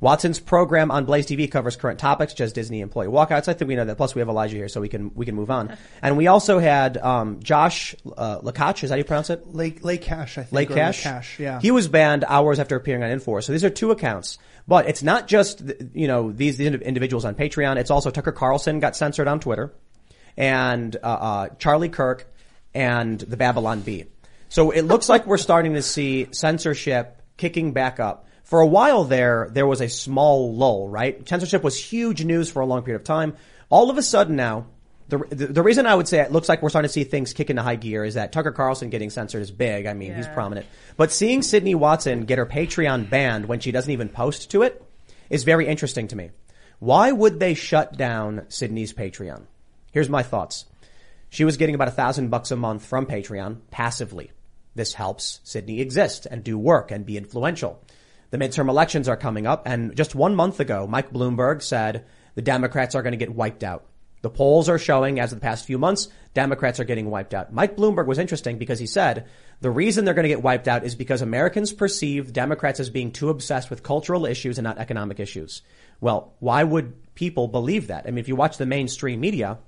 Watson's 0.00 0.40
program 0.40 0.90
on 0.90 1.04
Blaze 1.04 1.26
TV 1.26 1.50
covers 1.50 1.76
current 1.76 1.98
topics, 1.98 2.32
just 2.32 2.54
Disney 2.54 2.80
employee 2.80 3.08
walkouts. 3.08 3.48
I 3.48 3.52
think 3.52 3.68
we 3.68 3.76
know 3.76 3.84
that. 3.84 3.96
Plus, 3.96 4.14
we 4.14 4.20
have 4.20 4.28
Elijah 4.28 4.56
here, 4.56 4.68
so 4.68 4.80
we 4.80 4.88
can 4.88 5.12
we 5.14 5.26
can 5.26 5.34
move 5.34 5.50
on. 5.50 5.76
And 6.02 6.16
we 6.16 6.28
also 6.28 6.58
had 6.58 6.96
um, 6.96 7.40
Josh 7.42 7.94
uh, 8.16 8.40
Lakach. 8.40 8.82
Is 8.82 8.88
that 8.88 8.94
how 8.94 8.98
you 8.98 9.04
pronounce 9.04 9.28
it? 9.28 9.54
Lake 9.54 9.84
Lake 9.84 10.00
Cash, 10.00 10.38
I 10.38 10.42
think. 10.42 10.52
Lake 10.52 10.70
or 10.70 10.74
Cash. 10.74 11.02
Cash, 11.02 11.38
yeah. 11.38 11.60
He 11.60 11.70
was 11.70 11.88
banned 11.88 12.24
hours 12.26 12.58
after 12.58 12.74
appearing 12.76 13.02
on 13.02 13.10
Infor. 13.10 13.42
So 13.44 13.52
these 13.52 13.64
are 13.64 13.70
two 13.70 13.90
accounts. 13.90 14.38
But 14.66 14.88
it's 14.88 15.02
not 15.02 15.26
just 15.26 15.62
you 15.92 16.06
know 16.06 16.32
these, 16.32 16.56
these 16.56 16.68
individuals 16.68 17.24
on 17.24 17.34
Patreon. 17.34 17.76
It's 17.76 17.90
also 17.90 18.10
Tucker 18.10 18.32
Carlson 18.32 18.80
got 18.80 18.96
censored 18.96 19.28
on 19.28 19.40
Twitter, 19.40 19.74
and 20.36 20.94
uh, 20.96 21.06
uh, 21.06 21.48
Charlie 21.58 21.88
Kirk 21.88 22.32
and 22.72 23.18
the 23.18 23.36
Babylon 23.36 23.80
Bee. 23.80 24.06
So 24.48 24.70
it 24.70 24.82
looks 24.82 25.08
like 25.08 25.26
we're 25.26 25.38
starting 25.38 25.74
to 25.74 25.82
see 25.82 26.28
censorship 26.32 27.20
kicking 27.36 27.72
back 27.72 28.00
up. 28.00 28.26
For 28.50 28.58
a 28.58 28.66
while 28.66 29.04
there, 29.04 29.48
there 29.52 29.64
was 29.64 29.80
a 29.80 29.88
small 29.88 30.52
lull, 30.56 30.88
right? 30.88 31.26
Censorship 31.28 31.62
was 31.62 31.78
huge 31.78 32.24
news 32.24 32.50
for 32.50 32.58
a 32.58 32.66
long 32.66 32.82
period 32.82 33.00
of 33.00 33.04
time. 33.04 33.36
All 33.68 33.90
of 33.90 33.96
a 33.96 34.02
sudden 34.02 34.34
now, 34.34 34.66
the, 35.08 35.18
the, 35.18 35.46
the 35.46 35.62
reason 35.62 35.86
I 35.86 35.94
would 35.94 36.08
say 36.08 36.18
it 36.18 36.32
looks 36.32 36.48
like 36.48 36.60
we're 36.60 36.68
starting 36.68 36.88
to 36.88 36.92
see 36.92 37.04
things 37.04 37.32
kick 37.32 37.50
into 37.50 37.62
high 37.62 37.76
gear 37.76 38.04
is 38.04 38.14
that 38.14 38.32
Tucker 38.32 38.50
Carlson 38.50 38.90
getting 38.90 39.08
censored 39.08 39.42
is 39.42 39.52
big. 39.52 39.86
I 39.86 39.94
mean, 39.94 40.16
he's 40.16 40.26
prominent. 40.26 40.66
But 40.96 41.12
seeing 41.12 41.42
Sydney 41.42 41.76
Watson 41.76 42.24
get 42.24 42.38
her 42.38 42.46
Patreon 42.46 43.08
banned 43.08 43.46
when 43.46 43.60
she 43.60 43.70
doesn't 43.70 43.92
even 43.92 44.08
post 44.08 44.50
to 44.50 44.62
it 44.62 44.82
is 45.28 45.44
very 45.44 45.68
interesting 45.68 46.08
to 46.08 46.16
me. 46.16 46.30
Why 46.80 47.12
would 47.12 47.38
they 47.38 47.54
shut 47.54 47.96
down 47.96 48.46
Sydney's 48.48 48.92
Patreon? 48.92 49.44
Here's 49.92 50.08
my 50.08 50.24
thoughts. 50.24 50.64
She 51.28 51.44
was 51.44 51.56
getting 51.56 51.76
about 51.76 51.86
a 51.86 51.92
thousand 51.92 52.30
bucks 52.30 52.50
a 52.50 52.56
month 52.56 52.84
from 52.84 53.06
Patreon 53.06 53.58
passively. 53.70 54.32
This 54.74 54.94
helps 54.94 55.38
Sydney 55.44 55.80
exist 55.80 56.26
and 56.28 56.42
do 56.42 56.58
work 56.58 56.90
and 56.90 57.06
be 57.06 57.16
influential. 57.16 57.80
The 58.30 58.38
midterm 58.38 58.68
elections 58.68 59.08
are 59.08 59.16
coming 59.16 59.46
up 59.46 59.62
and 59.66 59.96
just 59.96 60.14
one 60.14 60.34
month 60.34 60.60
ago, 60.60 60.86
Mike 60.86 61.12
Bloomberg 61.12 61.62
said 61.62 62.04
the 62.34 62.42
Democrats 62.42 62.94
are 62.94 63.02
going 63.02 63.12
to 63.12 63.16
get 63.18 63.34
wiped 63.34 63.64
out. 63.64 63.86
The 64.22 64.30
polls 64.30 64.68
are 64.68 64.78
showing 64.78 65.18
as 65.18 65.32
of 65.32 65.40
the 65.40 65.42
past 65.44 65.64
few 65.64 65.78
months, 65.78 66.08
Democrats 66.34 66.78
are 66.78 66.84
getting 66.84 67.10
wiped 67.10 67.32
out. 67.32 67.52
Mike 67.52 67.76
Bloomberg 67.76 68.06
was 68.06 68.18
interesting 68.18 68.58
because 68.58 68.78
he 68.78 68.86
said 68.86 69.26
the 69.60 69.70
reason 69.70 70.04
they're 70.04 70.14
going 70.14 70.24
to 70.24 70.28
get 70.28 70.42
wiped 70.42 70.68
out 70.68 70.84
is 70.84 70.94
because 70.94 71.22
Americans 71.22 71.72
perceive 71.72 72.32
Democrats 72.32 72.80
as 72.80 72.90
being 72.90 73.12
too 73.12 73.30
obsessed 73.30 73.70
with 73.70 73.82
cultural 73.82 74.26
issues 74.26 74.58
and 74.58 74.64
not 74.64 74.78
economic 74.78 75.18
issues. 75.18 75.62
Well, 76.00 76.34
why 76.38 76.62
would 76.62 77.14
people 77.14 77.48
believe 77.48 77.86
that? 77.86 78.04
I 78.06 78.10
mean, 78.10 78.18
if 78.18 78.28
you 78.28 78.36
watch 78.36 78.58
the 78.58 78.66
mainstream 78.66 79.20
media, 79.20 79.58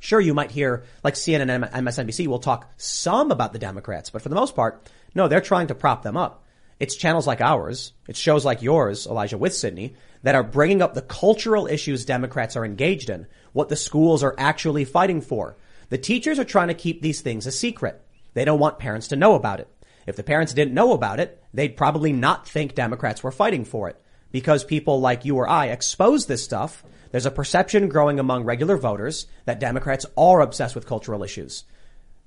Sure, 0.00 0.20
you 0.20 0.32
might 0.32 0.50
hear 0.50 0.84
like 1.04 1.14
CNN 1.14 1.50
and 1.50 1.86
MSNBC 1.86 2.26
will 2.26 2.38
talk 2.38 2.72
some 2.78 3.30
about 3.30 3.52
the 3.52 3.58
Democrats, 3.58 4.08
but 4.08 4.22
for 4.22 4.30
the 4.30 4.34
most 4.34 4.56
part, 4.56 4.90
no, 5.14 5.28
they're 5.28 5.42
trying 5.42 5.66
to 5.66 5.74
prop 5.74 6.02
them 6.02 6.16
up. 6.16 6.42
It's 6.80 6.96
channels 6.96 7.26
like 7.26 7.42
ours, 7.42 7.92
it's 8.08 8.18
shows 8.18 8.44
like 8.44 8.62
yours, 8.62 9.06
Elijah 9.06 9.36
with 9.36 9.54
Sydney, 9.54 9.94
that 10.22 10.34
are 10.34 10.42
bringing 10.42 10.80
up 10.80 10.94
the 10.94 11.02
cultural 11.02 11.66
issues 11.66 12.06
Democrats 12.06 12.56
are 12.56 12.64
engaged 12.64 13.10
in, 13.10 13.26
what 13.52 13.68
the 13.68 13.76
schools 13.76 14.22
are 14.22 14.34
actually 14.38 14.86
fighting 14.86 15.20
for. 15.20 15.58
The 15.90 15.98
teachers 15.98 16.38
are 16.38 16.44
trying 16.44 16.68
to 16.68 16.74
keep 16.74 17.02
these 17.02 17.20
things 17.20 17.46
a 17.46 17.52
secret. 17.52 18.02
They 18.32 18.46
don't 18.46 18.58
want 18.58 18.78
parents 18.78 19.08
to 19.08 19.16
know 19.16 19.34
about 19.34 19.60
it. 19.60 19.68
If 20.06 20.16
the 20.16 20.22
parents 20.22 20.54
didn't 20.54 20.72
know 20.72 20.94
about 20.94 21.20
it, 21.20 21.42
they'd 21.52 21.76
probably 21.76 22.14
not 22.14 22.48
think 22.48 22.74
Democrats 22.74 23.22
were 23.22 23.30
fighting 23.30 23.66
for 23.66 23.90
it. 23.90 24.00
Because 24.32 24.64
people 24.64 25.00
like 25.00 25.26
you 25.26 25.36
or 25.36 25.46
I 25.46 25.66
expose 25.66 26.26
this 26.26 26.42
stuff, 26.42 26.82
there's 27.10 27.26
a 27.26 27.30
perception 27.30 27.88
growing 27.88 28.18
among 28.18 28.44
regular 28.44 28.78
voters 28.78 29.26
that 29.44 29.60
Democrats 29.60 30.06
are 30.16 30.40
obsessed 30.40 30.74
with 30.74 30.86
cultural 30.86 31.22
issues. 31.22 31.64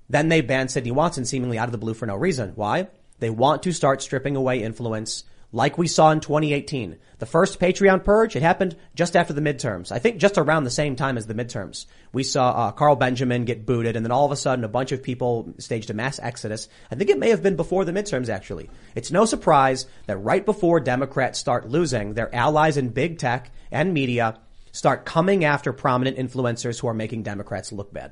Then 0.09 0.29
they 0.29 0.41
ban 0.41 0.67
Sydney 0.67 0.91
Watson 0.91 1.25
seemingly 1.25 1.57
out 1.57 1.69
of 1.69 1.71
the 1.71 1.77
blue 1.79 1.95
for 1.95 2.05
no 2.05 2.15
reason. 2.15 2.51
Why? 2.55 2.89
They 3.23 3.29
want 3.29 3.63
to 3.63 3.71
start 3.71 4.01
stripping 4.01 4.35
away 4.35 4.61
influence 4.61 5.23
like 5.53 5.77
we 5.77 5.87
saw 5.87 6.11
in 6.11 6.19
2018. 6.19 6.97
The 7.19 7.25
first 7.25 7.57
Patreon 7.57 8.03
purge, 8.03 8.35
it 8.35 8.41
happened 8.41 8.75
just 8.95 9.15
after 9.15 9.31
the 9.31 9.39
midterms. 9.39 9.93
I 9.93 9.99
think 9.99 10.17
just 10.17 10.37
around 10.37 10.65
the 10.65 10.69
same 10.69 10.97
time 10.97 11.15
as 11.17 11.25
the 11.25 11.33
midterms. 11.33 11.85
We 12.11 12.23
saw 12.23 12.49
uh, 12.49 12.71
Carl 12.73 12.97
Benjamin 12.97 13.45
get 13.45 13.65
booted 13.65 13.95
and 13.95 14.05
then 14.05 14.11
all 14.11 14.25
of 14.25 14.33
a 14.33 14.35
sudden 14.35 14.65
a 14.65 14.67
bunch 14.67 14.91
of 14.91 15.01
people 15.01 15.53
staged 15.57 15.89
a 15.89 15.93
mass 15.93 16.19
exodus. 16.21 16.67
I 16.91 16.95
think 16.95 17.09
it 17.09 17.17
may 17.17 17.29
have 17.29 17.41
been 17.41 17.55
before 17.55 17.85
the 17.85 17.93
midterms 17.93 18.27
actually. 18.27 18.69
It's 18.93 19.09
no 19.09 19.23
surprise 19.23 19.85
that 20.07 20.17
right 20.17 20.45
before 20.45 20.81
Democrats 20.81 21.39
start 21.39 21.69
losing, 21.69 22.15
their 22.15 22.35
allies 22.35 22.75
in 22.75 22.89
big 22.89 23.19
tech 23.19 23.51
and 23.71 23.93
media 23.93 24.37
start 24.73 25.05
coming 25.05 25.45
after 25.45 25.71
prominent 25.71 26.17
influencers 26.17 26.81
who 26.81 26.89
are 26.89 26.93
making 26.93 27.23
Democrats 27.23 27.71
look 27.71 27.93
bad. 27.93 28.11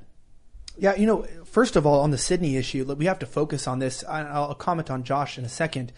Yeah, 0.78 0.96
you 0.96 1.06
know, 1.06 1.28
first 1.46 1.76
of 1.76 1.86
all, 1.86 2.02
on 2.02 2.12
the 2.12 2.18
Sydney 2.18 2.58
issue, 2.58 2.86
we 2.94 3.06
have 3.06 3.20
to 3.20 3.26
focus 3.26 3.68
on 3.68 3.80
this. 3.80 4.04
I'll 4.08 4.56
comment 4.56 4.90
on 4.90 5.04
Josh 5.04 5.38
in 5.38 5.46
a 5.46 5.50
second. 5.50 5.92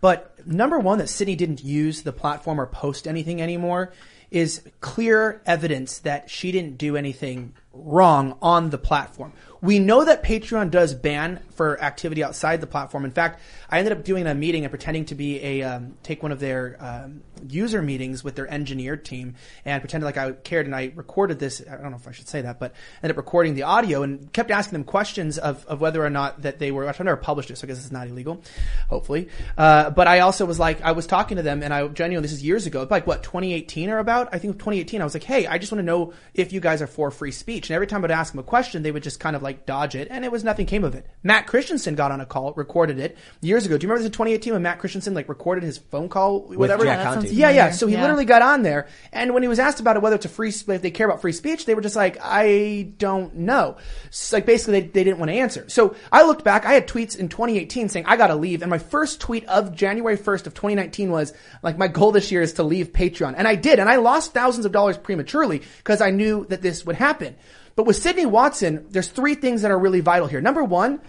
But 0.00 0.46
number 0.46 0.78
one, 0.78 0.98
that 0.98 1.08
Sydney 1.08 1.36
didn't 1.36 1.64
use 1.64 2.02
the 2.02 2.12
platform 2.12 2.60
or 2.60 2.66
post 2.66 3.06
anything 3.06 3.40
anymore 3.40 3.92
is 4.30 4.62
clear 4.80 5.40
evidence 5.46 5.98
that 6.00 6.28
she 6.28 6.50
didn't 6.50 6.78
do 6.78 6.96
anything 6.96 7.54
wrong 7.72 8.36
on 8.42 8.70
the 8.70 8.78
platform. 8.78 9.32
We 9.60 9.78
know 9.78 10.04
that 10.04 10.24
Patreon 10.24 10.70
does 10.70 10.94
ban 10.94 11.40
for 11.56 11.80
activity 11.80 12.22
outside 12.22 12.60
the 12.60 12.66
platform. 12.66 13.04
In 13.04 13.10
fact, 13.10 13.40
I 13.70 13.78
ended 13.78 13.92
up 13.92 14.04
doing 14.04 14.26
a 14.26 14.34
meeting 14.34 14.64
and 14.64 14.70
pretending 14.70 15.06
to 15.06 15.14
be 15.14 15.42
a 15.42 15.62
um, 15.62 15.96
take 16.02 16.22
one 16.22 16.32
of 16.32 16.40
their 16.40 16.76
um, 16.80 17.22
user 17.48 17.82
meetings 17.82 18.22
with 18.22 18.36
their 18.36 18.50
engineer 18.50 18.96
team 18.96 19.34
and 19.64 19.80
pretended 19.80 20.04
like 20.04 20.16
I 20.16 20.32
cared. 20.32 20.66
And 20.66 20.74
I 20.74 20.92
recorded 20.94 21.38
this. 21.38 21.62
I 21.68 21.76
don't 21.76 21.90
know 21.90 21.96
if 21.96 22.08
I 22.08 22.12
should 22.12 22.28
say 22.28 22.42
that, 22.42 22.58
but 22.58 22.74
ended 23.02 23.12
up 23.12 23.16
recording 23.16 23.54
the 23.54 23.64
audio 23.64 24.02
and 24.02 24.32
kept 24.32 24.50
asking 24.50 24.72
them 24.72 24.84
questions 24.84 25.38
of, 25.38 25.64
of 25.66 25.80
whether 25.80 26.04
or 26.04 26.10
not 26.10 26.42
that 26.42 26.58
they 26.58 26.70
were. 26.70 26.88
I've 26.88 26.98
never 27.00 27.16
published 27.16 27.50
it, 27.50 27.58
so 27.58 27.66
I 27.66 27.68
guess 27.68 27.78
it's 27.78 27.92
not 27.92 28.08
illegal, 28.08 28.42
hopefully. 28.88 29.28
Uh, 29.56 29.90
but 29.90 30.06
I 30.06 30.20
also 30.20 30.44
was 30.44 30.58
like, 30.58 30.82
I 30.82 30.92
was 30.92 31.06
talking 31.06 31.36
to 31.36 31.42
them, 31.42 31.62
and 31.62 31.72
I 31.72 31.86
genuinely 31.88 32.26
this 32.26 32.32
is 32.32 32.42
years 32.42 32.66
ago, 32.66 32.86
like 32.90 33.06
what 33.06 33.22
2018 33.22 33.90
or 33.90 33.98
about. 33.98 34.28
I 34.32 34.38
think 34.38 34.54
2018. 34.54 35.00
I 35.00 35.04
was 35.04 35.14
like, 35.14 35.24
hey, 35.24 35.46
I 35.46 35.58
just 35.58 35.72
want 35.72 35.80
to 35.80 35.86
know 35.86 36.12
if 36.34 36.52
you 36.52 36.60
guys 36.60 36.82
are 36.82 36.86
for 36.86 37.10
free 37.10 37.32
speech. 37.32 37.70
And 37.70 37.74
every 37.74 37.86
time 37.86 38.04
I'd 38.04 38.10
ask 38.10 38.32
them 38.32 38.40
a 38.40 38.42
question, 38.42 38.82
they 38.82 38.90
would 38.90 39.02
just 39.02 39.20
kind 39.20 39.36
of 39.36 39.42
like 39.42 39.66
dodge 39.66 39.94
it, 39.94 40.08
and 40.10 40.24
it 40.24 40.32
was 40.32 40.44
nothing 40.44 40.66
came 40.66 40.84
of 40.84 40.94
it. 40.94 41.06
Matt 41.22 41.45
Christensen 41.46 41.94
got 41.94 42.12
on 42.12 42.20
a 42.20 42.26
call, 42.26 42.52
recorded 42.54 42.98
it 42.98 43.16
years 43.40 43.66
ago. 43.66 43.76
Do 43.78 43.84
you 43.86 43.88
remember 43.88 44.02
this 44.02 44.06
in 44.06 44.12
2018 44.12 44.52
when 44.52 44.62
Matt 44.62 44.78
Christensen 44.78 45.14
like 45.14 45.28
recorded 45.28 45.64
his 45.64 45.78
phone 45.78 46.08
call, 46.08 46.40
whatever? 46.40 46.84
Jack 46.84 46.98
Yeah, 46.98 47.14
Conte. 47.14 47.30
Yeah, 47.30 47.50
yeah. 47.50 47.70
So 47.70 47.86
he 47.86 47.94
Yeah. 47.94 48.02
literally 48.02 48.24
got 48.24 48.42
on 48.42 48.62
there, 48.62 48.86
and 49.12 49.34
when 49.34 49.42
he 49.42 49.48
was 49.48 49.58
asked 49.58 49.80
about 49.80 49.96
it, 49.96 50.02
whether 50.02 50.16
it's 50.16 50.24
a 50.26 50.28
free, 50.28 50.48
if 50.50 50.82
they 50.82 50.90
care 50.90 51.06
about 51.06 51.20
free 51.20 51.32
speech, 51.32 51.66
they 51.66 51.74
were 51.74 51.80
just 51.80 51.96
like, 51.96 52.18
I 52.22 52.92
don't 52.98 53.34
know. 53.36 53.76
So, 54.10 54.36
like 54.36 54.46
basically, 54.46 54.80
they, 54.80 54.86
they 54.88 55.04
didn't 55.04 55.18
want 55.18 55.30
to 55.30 55.36
answer. 55.36 55.64
So 55.68 55.94
I 56.12 56.22
looked 56.24 56.44
back. 56.44 56.64
I 56.66 56.72
had 56.72 56.86
tweets 56.88 57.16
in 57.16 57.28
2018 57.28 57.88
saying 57.88 58.06
I 58.06 58.16
got 58.16 58.28
to 58.28 58.36
leave, 58.36 58.62
and 58.62 58.70
my 58.70 58.78
first 58.78 59.20
tweet 59.20 59.44
of 59.46 59.74
January 59.74 60.16
1st 60.16 60.46
of 60.46 60.54
2019 60.54 61.10
was 61.10 61.32
like, 61.62 61.78
my 61.78 61.88
goal 61.88 62.12
this 62.12 62.30
year 62.32 62.42
is 62.42 62.54
to 62.54 62.62
leave 62.62 62.92
Patreon, 62.92 63.34
and 63.36 63.46
I 63.46 63.54
did, 63.54 63.78
and 63.78 63.88
I 63.88 63.96
lost 63.96 64.32
thousands 64.34 64.66
of 64.66 64.72
dollars 64.72 64.96
prematurely 64.98 65.62
because 65.78 66.00
I 66.00 66.10
knew 66.10 66.46
that 66.48 66.62
this 66.62 66.84
would 66.86 66.96
happen. 66.96 67.36
But 67.74 67.84
with 67.84 67.96
Sydney 67.96 68.24
Watson, 68.24 68.86
there's 68.90 69.08
three 69.08 69.34
things 69.34 69.62
that 69.62 69.70
are 69.70 69.78
really 69.78 70.00
vital 70.00 70.26
here. 70.28 70.40
Number 70.40 70.64
one. 70.64 71.00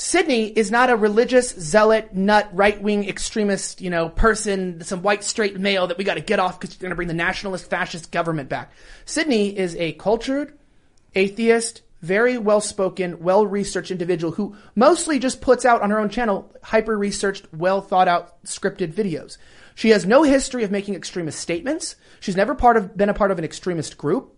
Sydney 0.00 0.46
is 0.46 0.70
not 0.70 0.90
a 0.90 0.96
religious 0.96 1.50
zealot, 1.58 2.14
nut, 2.14 2.48
right 2.52 2.80
wing 2.80 3.08
extremist, 3.08 3.80
you 3.80 3.90
know, 3.90 4.08
person, 4.08 4.80
some 4.84 5.02
white 5.02 5.24
straight 5.24 5.58
male 5.58 5.88
that 5.88 5.98
we 5.98 6.04
got 6.04 6.14
to 6.14 6.20
get 6.20 6.38
off 6.38 6.60
because 6.60 6.76
you're 6.76 6.82
going 6.82 6.90
to 6.90 6.94
bring 6.96 7.08
the 7.08 7.14
nationalist 7.14 7.68
fascist 7.68 8.12
government 8.12 8.48
back. 8.48 8.70
Sydney 9.06 9.58
is 9.58 9.74
a 9.74 9.94
cultured, 9.94 10.56
atheist, 11.16 11.82
very 12.00 12.38
well 12.38 12.60
spoken, 12.60 13.18
well 13.18 13.44
researched 13.44 13.90
individual 13.90 14.34
who 14.34 14.54
mostly 14.76 15.18
just 15.18 15.40
puts 15.40 15.64
out 15.64 15.82
on 15.82 15.90
her 15.90 15.98
own 15.98 16.10
channel 16.10 16.48
hyper 16.62 16.96
researched, 16.96 17.48
well 17.52 17.80
thought 17.80 18.06
out 18.06 18.40
scripted 18.44 18.92
videos. 18.92 19.36
She 19.74 19.88
has 19.90 20.06
no 20.06 20.22
history 20.22 20.62
of 20.62 20.70
making 20.70 20.94
extremist 20.94 21.40
statements. 21.40 21.96
She's 22.20 22.36
never 22.36 22.54
part 22.54 22.76
of, 22.76 22.96
been 22.96 23.08
a 23.08 23.14
part 23.14 23.32
of 23.32 23.38
an 23.38 23.44
extremist 23.44 23.98
group. 23.98 24.37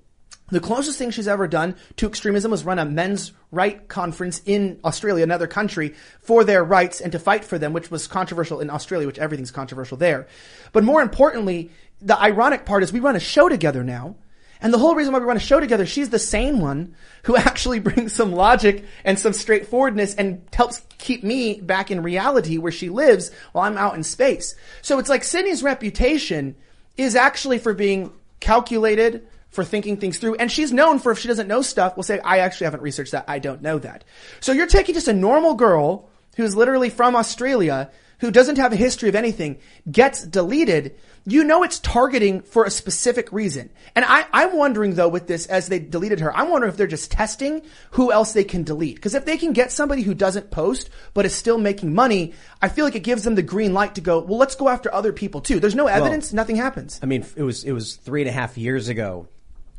The 0.50 0.60
closest 0.60 0.98
thing 0.98 1.10
she's 1.10 1.28
ever 1.28 1.46
done 1.46 1.76
to 1.96 2.06
extremism 2.06 2.50
was 2.50 2.64
run 2.64 2.78
a 2.78 2.84
men's 2.84 3.32
right 3.52 3.86
conference 3.88 4.42
in 4.44 4.80
Australia, 4.84 5.22
another 5.22 5.46
country, 5.46 5.94
for 6.20 6.44
their 6.44 6.64
rights 6.64 7.00
and 7.00 7.12
to 7.12 7.18
fight 7.18 7.44
for 7.44 7.58
them, 7.58 7.72
which 7.72 7.90
was 7.90 8.08
controversial 8.08 8.60
in 8.60 8.70
Australia, 8.70 9.06
which 9.06 9.18
everything's 9.18 9.50
controversial 9.50 9.96
there. 9.96 10.26
But 10.72 10.84
more 10.84 11.02
importantly, 11.02 11.70
the 12.00 12.20
ironic 12.20 12.64
part 12.64 12.82
is 12.82 12.92
we 12.92 13.00
run 13.00 13.16
a 13.16 13.20
show 13.20 13.48
together 13.48 13.84
now. 13.84 14.16
And 14.62 14.74
the 14.74 14.78
whole 14.78 14.94
reason 14.94 15.12
why 15.12 15.20
we 15.20 15.24
run 15.24 15.38
a 15.38 15.40
show 15.40 15.58
together, 15.58 15.86
she's 15.86 16.10
the 16.10 16.18
sane 16.18 16.58
one 16.58 16.94
who 17.22 17.36
actually 17.36 17.80
brings 17.80 18.12
some 18.12 18.32
logic 18.32 18.84
and 19.04 19.18
some 19.18 19.32
straightforwardness 19.32 20.14
and 20.14 20.42
helps 20.52 20.82
keep 20.98 21.24
me 21.24 21.60
back 21.60 21.90
in 21.90 22.02
reality 22.02 22.58
where 22.58 22.72
she 22.72 22.90
lives 22.90 23.30
while 23.52 23.64
I'm 23.64 23.78
out 23.78 23.94
in 23.94 24.02
space. 24.02 24.54
So 24.82 24.98
it's 24.98 25.08
like 25.08 25.24
Sydney's 25.24 25.62
reputation 25.62 26.56
is 26.96 27.16
actually 27.16 27.58
for 27.58 27.72
being 27.72 28.12
calculated, 28.40 29.26
for 29.50 29.64
thinking 29.64 29.96
things 29.96 30.18
through. 30.18 30.36
And 30.36 30.50
she's 30.50 30.72
known 30.72 30.98
for 30.98 31.12
if 31.12 31.18
she 31.18 31.28
doesn't 31.28 31.48
know 31.48 31.62
stuff, 31.62 31.96
will 31.96 32.02
say, 32.02 32.20
I 32.20 32.38
actually 32.38 32.66
haven't 32.66 32.82
researched 32.82 33.12
that. 33.12 33.24
I 33.28 33.38
don't 33.38 33.62
know 33.62 33.78
that. 33.78 34.04
So 34.40 34.52
you're 34.52 34.66
taking 34.66 34.94
just 34.94 35.08
a 35.08 35.12
normal 35.12 35.54
girl 35.54 36.08
who's 36.36 36.56
literally 36.56 36.90
from 36.90 37.16
Australia, 37.16 37.90
who 38.20 38.30
doesn't 38.30 38.56
have 38.56 38.72
a 38.72 38.76
history 38.76 39.08
of 39.08 39.14
anything, 39.14 39.58
gets 39.90 40.22
deleted. 40.22 40.96
You 41.26 41.44
know 41.44 41.62
it's 41.64 41.80
targeting 41.80 42.40
for 42.42 42.64
a 42.64 42.70
specific 42.70 43.30
reason. 43.32 43.70
And 43.94 44.04
I, 44.06 44.26
I'm 44.32 44.56
wondering 44.56 44.94
though 44.94 45.08
with 45.08 45.26
this, 45.26 45.46
as 45.46 45.68
they 45.68 45.78
deleted 45.78 46.20
her, 46.20 46.34
I'm 46.34 46.48
wondering 46.48 46.70
if 46.70 46.78
they're 46.78 46.86
just 46.86 47.10
testing 47.10 47.62
who 47.92 48.12
else 48.12 48.32
they 48.32 48.44
can 48.44 48.62
delete. 48.62 48.94
Because 48.94 49.14
if 49.14 49.24
they 49.24 49.36
can 49.36 49.52
get 49.52 49.72
somebody 49.72 50.02
who 50.02 50.14
doesn't 50.14 50.50
post, 50.50 50.88
but 51.12 51.26
is 51.26 51.34
still 51.34 51.58
making 51.58 51.94
money, 51.94 52.34
I 52.62 52.68
feel 52.68 52.84
like 52.84 52.94
it 52.94 53.00
gives 53.00 53.24
them 53.24 53.34
the 53.34 53.42
green 53.42 53.74
light 53.74 53.96
to 53.96 54.00
go, 54.00 54.20
well, 54.20 54.38
let's 54.38 54.54
go 54.54 54.68
after 54.68 54.92
other 54.94 55.12
people 55.12 55.40
too. 55.40 55.60
There's 55.60 55.74
no 55.74 55.88
evidence, 55.88 56.32
nothing 56.32 56.56
happens. 56.56 57.00
I 57.02 57.06
mean, 57.06 57.26
it 57.36 57.42
was 57.42 57.64
it 57.64 57.72
was 57.72 57.96
three 57.96 58.22
and 58.22 58.28
a 58.30 58.32
half 58.32 58.56
years 58.56 58.88
ago. 58.88 59.28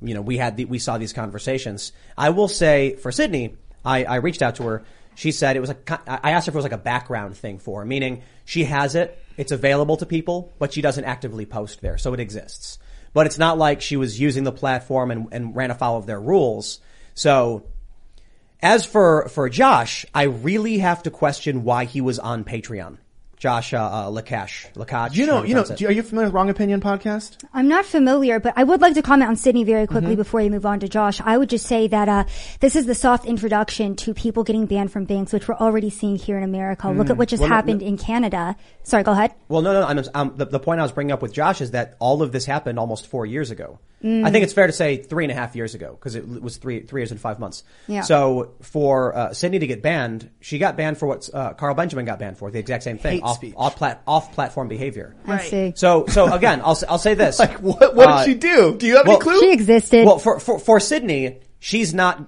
You 0.01 0.13
know, 0.13 0.21
we 0.21 0.37
had 0.37 0.57
the, 0.57 0.65
we 0.65 0.79
saw 0.79 0.97
these 0.97 1.13
conversations. 1.13 1.91
I 2.17 2.31
will 2.31 2.47
say 2.47 2.95
for 2.95 3.11
Sydney, 3.11 3.55
I, 3.85 4.03
I 4.03 4.15
reached 4.15 4.41
out 4.41 4.55
to 4.55 4.63
her. 4.63 4.83
She 5.15 5.31
said 5.31 5.55
it 5.55 5.59
was 5.59 5.69
like 5.69 5.91
I 6.07 6.31
asked 6.31 6.47
her 6.47 6.51
if 6.51 6.55
it 6.55 6.57
was 6.57 6.63
like 6.63 6.71
a 6.71 6.77
background 6.77 7.35
thing 7.37 7.59
for 7.59 7.81
her, 7.81 7.85
meaning 7.85 8.23
she 8.45 8.63
has 8.63 8.95
it, 8.95 9.17
it's 9.37 9.51
available 9.51 9.97
to 9.97 10.05
people, 10.05 10.51
but 10.57 10.73
she 10.73 10.81
doesn't 10.81 11.03
actively 11.03 11.45
post 11.45 11.81
there, 11.81 11.97
so 11.97 12.13
it 12.13 12.19
exists. 12.19 12.79
But 13.13 13.25
it's 13.25 13.37
not 13.37 13.57
like 13.57 13.81
she 13.81 13.97
was 13.97 14.19
using 14.19 14.45
the 14.45 14.51
platform 14.51 15.11
and, 15.11 15.27
and 15.31 15.55
ran 15.55 15.69
afoul 15.69 15.97
of 15.97 16.05
their 16.05 16.19
rules. 16.19 16.79
So, 17.13 17.65
as 18.61 18.85
for 18.85 19.27
for 19.27 19.49
Josh, 19.49 20.05
I 20.13 20.23
really 20.23 20.77
have 20.77 21.03
to 21.03 21.11
question 21.11 21.63
why 21.63 21.85
he 21.85 21.99
was 21.99 22.19
on 22.19 22.45
Patreon. 22.45 22.97
Josh 23.41 23.73
uh, 23.73 23.79
uh, 23.79 24.11
Lakash, 24.11 24.71
Lakash. 24.73 25.15
You 25.15 25.25
know, 25.25 25.41
you 25.41 25.55
know, 25.55 25.65
do, 25.65 25.87
are 25.87 25.91
you 25.91 26.03
familiar 26.03 26.27
with 26.27 26.35
Wrong 26.35 26.51
Opinion 26.51 26.79
podcast? 26.79 27.43
I'm 27.55 27.67
not 27.67 27.85
familiar, 27.85 28.39
but 28.39 28.53
I 28.55 28.63
would 28.63 28.81
like 28.81 28.93
to 28.93 29.01
comment 29.01 29.29
on 29.29 29.35
Sydney 29.35 29.63
very 29.63 29.87
quickly 29.87 30.15
before 30.15 30.41
you 30.41 30.51
move 30.51 30.63
on 30.63 30.79
to 30.81 30.87
Josh. 30.87 31.19
I 31.21 31.39
would 31.39 31.49
just 31.49 31.65
say 31.65 31.87
that 31.87 32.07
uh, 32.07 32.25
this 32.59 32.75
is 32.75 32.85
the 32.85 32.93
soft 32.93 33.25
introduction 33.25 33.95
to 33.95 34.13
people 34.13 34.43
getting 34.43 34.67
banned 34.67 34.91
from 34.91 35.05
banks, 35.05 35.33
which 35.33 35.47
we're 35.47 35.55
already 35.55 35.89
seeing 35.89 36.17
here 36.17 36.37
in 36.37 36.43
America. 36.43 36.87
Look 36.91 37.09
at 37.09 37.17
what 37.17 37.29
just 37.29 37.41
Well, 37.41 37.49
no- 37.49 37.55
happened 37.55 37.81
in 37.81 37.97
Canada. 37.97 38.55
Sorry, 38.83 39.03
go 39.03 39.11
ahead. 39.11 39.33
Well, 39.47 39.61
no, 39.61 39.73
no. 39.73 39.85
I'm, 39.85 40.03
um, 40.13 40.33
the, 40.37 40.45
the 40.45 40.59
point 40.59 40.79
I 40.79 40.83
was 40.83 40.91
bringing 40.91 41.11
up 41.11 41.21
with 41.21 41.31
Josh 41.33 41.61
is 41.61 41.71
that 41.71 41.95
all 41.99 42.21
of 42.23 42.31
this 42.31 42.45
happened 42.45 42.79
almost 42.79 43.07
four 43.07 43.25
years 43.25 43.51
ago. 43.51 43.79
I 44.03 44.31
think 44.31 44.43
it's 44.43 44.53
fair 44.53 44.65
to 44.65 44.73
say 44.73 44.97
three 44.97 45.25
and 45.25 45.31
a 45.31 45.35
half 45.35 45.55
years 45.55 45.75
ago 45.75 45.91
because 45.91 46.15
it 46.15 46.27
was 46.27 46.57
three 46.57 46.79
three 46.81 47.01
years 47.01 47.11
and 47.11 47.19
five 47.21 47.37
months. 47.39 47.63
Yeah. 47.85 48.01
So 48.01 48.53
for 48.63 49.15
uh, 49.15 49.33
Sydney 49.35 49.59
to 49.59 49.67
get 49.67 49.83
banned, 49.83 50.27
she 50.39 50.57
got 50.57 50.75
banned 50.75 50.97
for 50.97 51.05
what 51.05 51.29
uh, 51.31 51.53
Carl 51.53 51.75
Benjamin 51.75 52.05
got 52.05 52.17
banned 52.17 52.39
for, 52.39 52.49
the 52.49 52.57
exact 52.57 52.81
same 52.81 52.97
thing, 52.97 53.17
Hate 53.17 53.23
off, 53.23 53.35
speech. 53.35 53.53
off, 53.55 53.75
plat, 53.75 54.01
off 54.07 54.33
platform 54.33 54.69
behavior. 54.69 55.15
I 55.27 55.37
see. 55.43 55.73
So 55.75 56.07
so 56.07 56.33
again, 56.33 56.61
I'll 56.63 56.71
s- 56.71 56.83
I'll 56.89 56.97
say 56.97 57.13
this. 57.13 57.37
Like, 57.39 57.59
what, 57.59 57.93
what 57.95 58.07
Uh, 58.09 58.25
did 58.25 58.31
she 58.31 58.39
do? 58.39 58.75
Do 58.75 58.87
you 58.87 58.97
have 58.97 59.05
well, 59.05 59.17
any 59.17 59.23
clue? 59.23 59.39
She 59.39 59.51
existed. 59.53 60.03
Well, 60.07 60.17
for, 60.17 60.39
for, 60.39 60.57
for 60.57 60.79
Sydney, 60.79 61.41
she's 61.59 61.93
not, 61.93 62.23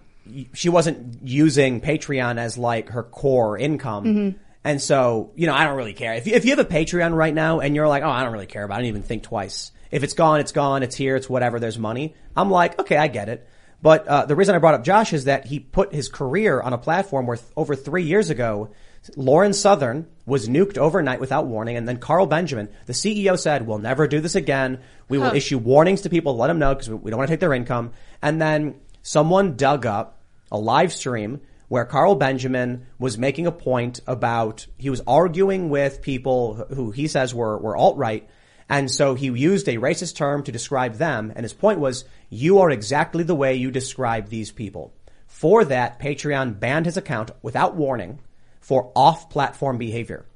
she 0.54 0.70
wasn't 0.70 1.24
using 1.28 1.82
Patreon 1.82 2.38
as 2.38 2.56
like 2.56 2.90
her 2.90 3.02
core 3.04 3.58
income. 3.58 4.04
Mm-hmm. 4.06 4.38
And 4.64 4.82
so, 4.82 5.32
you 5.36 5.48
know, 5.48 5.54
I 5.54 5.66
don't 5.66 5.76
really 5.76 5.94
care. 5.94 6.14
If 6.14 6.26
you, 6.26 6.34
if 6.34 6.46
you 6.46 6.52
have 6.52 6.60
a 6.60 6.66
Patreon 6.66 7.16
right 7.16 7.34
now 7.34 7.60
and 7.60 7.76
you're 7.76 7.88
like, 7.88 8.04
oh, 8.04 8.10
I 8.10 8.24
don't 8.24 8.32
really 8.32 8.46
care 8.46 8.64
about 8.64 8.76
it, 8.76 8.78
I 8.78 8.82
didn't 8.82 8.90
even 8.90 9.04
think 9.04 9.24
twice. 9.24 9.72
If 9.92 10.04
it's 10.04 10.14
gone, 10.14 10.40
it's 10.40 10.54
gone, 10.54 10.84
it's 10.84 10.96
here, 10.96 11.16
it's 11.16 11.30
whatever, 11.30 11.60
there's 11.60 11.78
money. 11.78 12.16
I'm 12.36 12.50
like, 12.50 12.80
okay, 12.80 12.98
I 12.98 13.08
get 13.08 13.30
it. 13.30 13.48
But, 13.82 14.08
uh, 14.08 14.26
the 14.26 14.36
reason 14.36 14.56
I 14.56 14.60
brought 14.60 14.76
up 14.76 14.84
Josh 14.84 15.12
is 15.12 15.26
that 15.26 15.46
he 15.46 15.60
put 15.60 15.94
his 15.94 16.08
career 16.08 16.62
on 16.62 16.72
a 16.72 16.78
platform 16.78 17.28
where 17.28 17.36
th- 17.36 17.50
over 17.58 17.76
three 17.76 18.04
years 18.04 18.30
ago, 18.30 18.70
Lauren 19.18 19.52
Southern 19.52 20.08
was 20.26 20.48
nuked 20.48 20.78
overnight 20.78 21.20
without 21.20 21.46
warning, 21.46 21.76
and 21.76 21.86
then 21.86 21.98
Carl 21.98 22.26
Benjamin, 22.26 22.70
the 22.86 22.94
CEO 22.94 23.38
said, 23.38 23.68
we'll 23.68 23.80
never 23.80 24.08
do 24.08 24.22
this 24.22 24.36
again. 24.36 24.80
We 25.10 25.18
will 25.18 25.36
issue 25.36 25.58
warnings 25.58 26.02
to 26.02 26.10
people, 26.10 26.38
let 26.38 26.48
them 26.48 26.60
know, 26.60 26.74
because 26.74 26.90
we 26.90 26.96
we 26.96 27.12
don't 27.12 27.18
want 27.18 27.28
to 27.28 27.34
take 27.34 27.42
their 27.42 27.54
income. 27.54 27.92
And 28.22 28.42
then 28.42 28.76
someone 29.02 29.58
dug 29.58 29.86
up 29.86 30.22
a 30.50 30.58
live 30.58 30.94
stream 30.94 31.42
where 31.74 31.86
Carl 31.86 32.14
Benjamin 32.14 32.86
was 33.00 33.18
making 33.18 33.48
a 33.48 33.52
point 33.52 34.00
about, 34.06 34.68
he 34.78 34.92
was 34.92 35.02
arguing 35.08 35.70
with 35.70 36.04
people 36.04 36.68
who 36.70 36.92
he 36.92 37.08
says 37.08 37.34
were, 37.34 37.58
were 37.58 37.76
alt-right, 37.76 38.30
and 38.70 38.92
so 38.92 39.16
he 39.16 39.26
used 39.26 39.68
a 39.68 39.78
racist 39.78 40.16
term 40.16 40.44
to 40.44 40.52
describe 40.52 40.94
them, 40.98 41.34
and 41.36 41.44
his 41.44 41.52
point 41.52 41.80
was, 41.80 42.06
you 42.30 42.60
are 42.60 42.70
exactly 42.70 43.24
the 43.24 43.34
way 43.34 43.56
you 43.56 43.72
describe 43.72 44.30
these 44.30 44.52
people. 44.52 44.94
For 45.26 45.66
that, 45.66 46.00
Patreon 46.00 46.60
banned 46.60 46.86
his 46.86 46.96
account 46.96 47.32
without 47.42 47.76
warning 47.76 48.20
for 48.62 48.92
off-platform 48.96 49.80
behavior. 49.80 50.28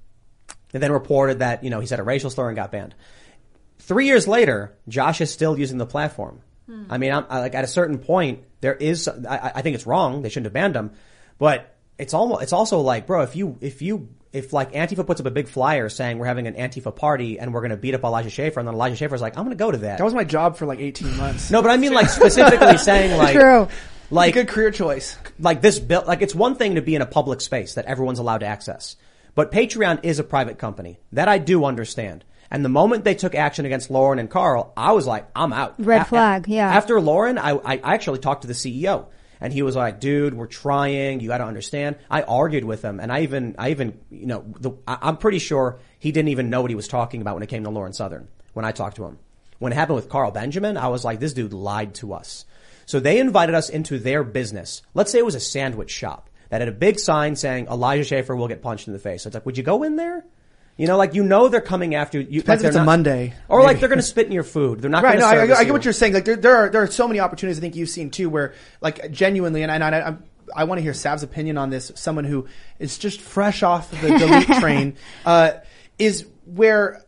And 0.73 0.81
then 0.81 0.91
reported 0.91 1.37
that, 1.37 1.63
you 1.63 1.69
know, 1.69 1.81
he 1.81 1.85
said 1.85 1.99
a 1.99 2.03
racial 2.03 2.31
slur 2.31 2.47
and 2.47 2.55
got 2.55 2.71
banned. 2.71 2.95
Three 3.77 4.07
years 4.07 4.27
later, 4.27 4.75
Josh 4.87 5.21
is 5.21 5.31
still 5.31 5.55
using 5.55 5.77
the 5.77 5.85
platform. 5.85 6.41
Hmm. 6.65 6.85
I 6.89 6.97
mean, 6.97 7.13
I'm, 7.13 7.27
I, 7.29 7.41
like 7.41 7.53
at 7.53 7.63
a 7.63 7.67
certain 7.67 7.99
point, 7.99 8.43
there 8.59 8.73
is, 8.73 9.07
I, 9.07 9.51
I 9.53 9.61
think 9.61 9.75
it's 9.75 9.85
wrong. 9.85 10.23
They 10.23 10.29
shouldn't 10.29 10.47
have 10.47 10.53
banned 10.53 10.75
him, 10.75 10.93
but 11.37 11.75
it's 11.97 12.13
almost, 12.13 12.43
it's 12.43 12.53
also 12.53 12.81
like, 12.81 13.07
bro, 13.07 13.21
if 13.21 13.35
you, 13.35 13.57
if 13.61 13.81
you, 13.81 14.09
if 14.33 14.53
like 14.53 14.73
Antifa 14.73 15.05
puts 15.05 15.19
up 15.19 15.25
a 15.25 15.31
big 15.31 15.47
flyer 15.47 15.89
saying 15.89 16.19
we're 16.19 16.25
having 16.25 16.47
an 16.47 16.53
Antifa 16.53 16.95
party 16.95 17.39
and 17.39 17.53
we're 17.53 17.61
going 17.61 17.71
to 17.71 17.77
beat 17.77 17.95
up 17.95 18.03
Elijah 18.03 18.29
Schaffer, 18.29 18.59
and 18.59 18.67
then 18.67 18.75
Elijah 18.75 18.95
Schaffer's 18.95 19.21
like, 19.21 19.37
I'm 19.37 19.45
going 19.45 19.57
to 19.57 19.59
go 19.63 19.71
to 19.71 19.77
that. 19.79 19.97
that 19.97 20.03
was 20.03 20.13
my 20.13 20.23
job 20.23 20.57
for 20.57 20.65
like 20.65 20.79
18 20.79 21.17
months. 21.17 21.51
no, 21.51 21.61
but 21.61 21.71
I 21.71 21.77
mean 21.77 21.93
like 21.93 22.09
specifically 22.09 22.77
saying 22.77 23.17
like, 23.17 23.35
True. 23.35 23.67
like, 24.11 24.33
good 24.33 24.47
career 24.47 24.71
choice. 24.71 25.17
like 25.39 25.61
this 25.61 25.79
bill, 25.79 26.03
like 26.05 26.21
it's 26.21 26.35
one 26.35 26.55
thing 26.55 26.75
to 26.75 26.81
be 26.81 26.95
in 26.95 27.01
a 27.01 27.05
public 27.05 27.41
space 27.41 27.75
that 27.75 27.85
everyone's 27.85 28.19
allowed 28.19 28.39
to 28.39 28.45
access, 28.45 28.95
but 29.33 29.51
Patreon 29.51 30.01
is 30.03 30.19
a 30.19 30.23
private 30.23 30.57
company. 30.57 30.99
That 31.13 31.27
I 31.27 31.37
do 31.37 31.65
understand. 31.65 32.23
And 32.49 32.63
the 32.63 32.69
moment 32.69 33.03
they 33.03 33.15
took 33.15 33.35
action 33.35 33.65
against 33.65 33.89
Lauren 33.89 34.19
and 34.19 34.29
Carl, 34.29 34.71
I 34.77 34.93
was 34.93 35.05
like, 35.05 35.27
I'm 35.35 35.51
out. 35.51 35.75
Red 35.79 36.07
flag, 36.07 36.47
yeah. 36.47 36.69
After 36.69 37.01
Lauren, 37.01 37.37
I, 37.37 37.51
I 37.51 37.93
actually 37.93 38.19
talked 38.19 38.43
to 38.43 38.47
the 38.47 38.53
CEO 38.53 39.07
and 39.39 39.53
he 39.53 39.61
was 39.61 39.75
like, 39.75 39.99
dude, 39.99 40.33
we're 40.33 40.47
trying. 40.47 41.19
You 41.19 41.29
got 41.29 41.39
to 41.39 41.45
understand. 41.45 41.97
I 42.09 42.23
argued 42.23 42.63
with 42.63 42.81
him 42.81 42.99
and 42.99 43.11
I 43.11 43.21
even, 43.21 43.55
I 43.57 43.69
even, 43.69 43.99
you 44.09 44.27
know, 44.27 44.45
the, 44.59 44.71
I, 44.87 44.97
I'm 45.01 45.17
pretty 45.17 45.39
sure 45.39 45.79
he 45.99 46.11
didn't 46.11 46.29
even 46.29 46.49
know 46.49 46.61
what 46.61 46.71
he 46.71 46.75
was 46.75 46.87
talking 46.87 47.21
about 47.21 47.35
when 47.35 47.43
it 47.43 47.49
came 47.49 47.63
to 47.63 47.69
Lauren 47.69 47.93
Southern 47.93 48.27
when 48.53 48.65
I 48.65 48.71
talked 48.71 48.95
to 48.97 49.05
him. 49.05 49.19
When 49.59 49.71
it 49.71 49.75
happened 49.75 49.95
with 49.95 50.09
Carl 50.09 50.31
Benjamin, 50.31 50.77
I 50.77 50.87
was 50.89 51.03
like, 51.03 51.19
this 51.19 51.33
dude 51.33 51.53
lied 51.53 51.95
to 51.95 52.13
us. 52.13 52.45
So 52.85 52.99
they 52.99 53.19
invited 53.19 53.55
us 53.55 53.69
into 53.69 53.99
their 53.99 54.23
business. 54.23 54.81
Let's 54.93 55.11
say 55.11 55.19
it 55.19 55.25
was 55.25 55.35
a 55.35 55.39
sandwich 55.39 55.91
shop 55.91 56.29
that 56.49 56.61
had 56.61 56.69
a 56.69 56.73
big 56.73 56.99
sign 56.99 57.35
saying 57.35 57.67
Elijah 57.67 58.03
Schaffer 58.03 58.35
will 58.35 58.47
get 58.47 58.61
punched 58.61 58.87
in 58.87 58.93
the 58.93 58.99
face. 58.99 59.23
So 59.23 59.27
it's 59.27 59.33
like, 59.33 59.45
would 59.45 59.57
you 59.57 59.63
go 59.63 59.83
in 59.83 59.95
there? 59.95 60.25
You 60.77 60.85
know, 60.87 60.95
like 60.97 61.15
you 61.15 61.23
know 61.23 61.47
they're 61.49 61.59
coming 61.59 61.95
after 61.95 62.19
you. 62.19 62.41
Depends 62.41 62.61
if 62.63 62.67
it's 62.67 62.75
they're 62.75 62.83
a 62.83 62.85
Monday, 62.85 63.33
or 63.49 63.63
like 63.63 63.79
they're 63.79 63.89
going 63.89 63.97
to 63.99 64.03
spit 64.03 64.27
in 64.27 64.31
your 64.31 64.43
food. 64.43 64.79
They're 64.81 64.91
not 64.91 65.03
Right. 65.03 65.17
No, 65.19 65.25
I, 65.25 65.35
I, 65.55 65.59
I 65.59 65.63
get 65.63 65.73
what 65.73 65.83
you're 65.85 65.93
saying. 65.93 66.13
Like 66.13 66.25
there, 66.25 66.35
there 66.35 66.55
are 66.55 66.69
there 66.69 66.83
are 66.83 66.87
so 66.87 67.07
many 67.07 67.19
opportunities 67.19 67.57
I 67.57 67.61
think 67.61 67.75
you've 67.75 67.89
seen 67.89 68.11
too, 68.11 68.29
where 68.29 68.53
like 68.79 69.11
genuinely, 69.11 69.63
and 69.63 69.71
I, 69.71 69.75
and 69.75 69.83
I, 69.83 69.99
I'm- 69.99 70.23
I 70.55 70.63
want 70.63 70.77
to 70.79 70.83
hear 70.83 70.93
Sav's 70.93 71.23
opinion 71.23 71.57
on 71.57 71.71
this. 71.71 71.91
Someone 71.95 72.23
who 72.23 72.47
is 72.79 72.97
just 72.97 73.19
fresh 73.19 73.63
off 73.63 73.91
the 73.91 74.07
delete 74.17 74.47
train 74.61 74.95
uh, 75.25 75.51
is 75.99 76.25
where. 76.45 77.03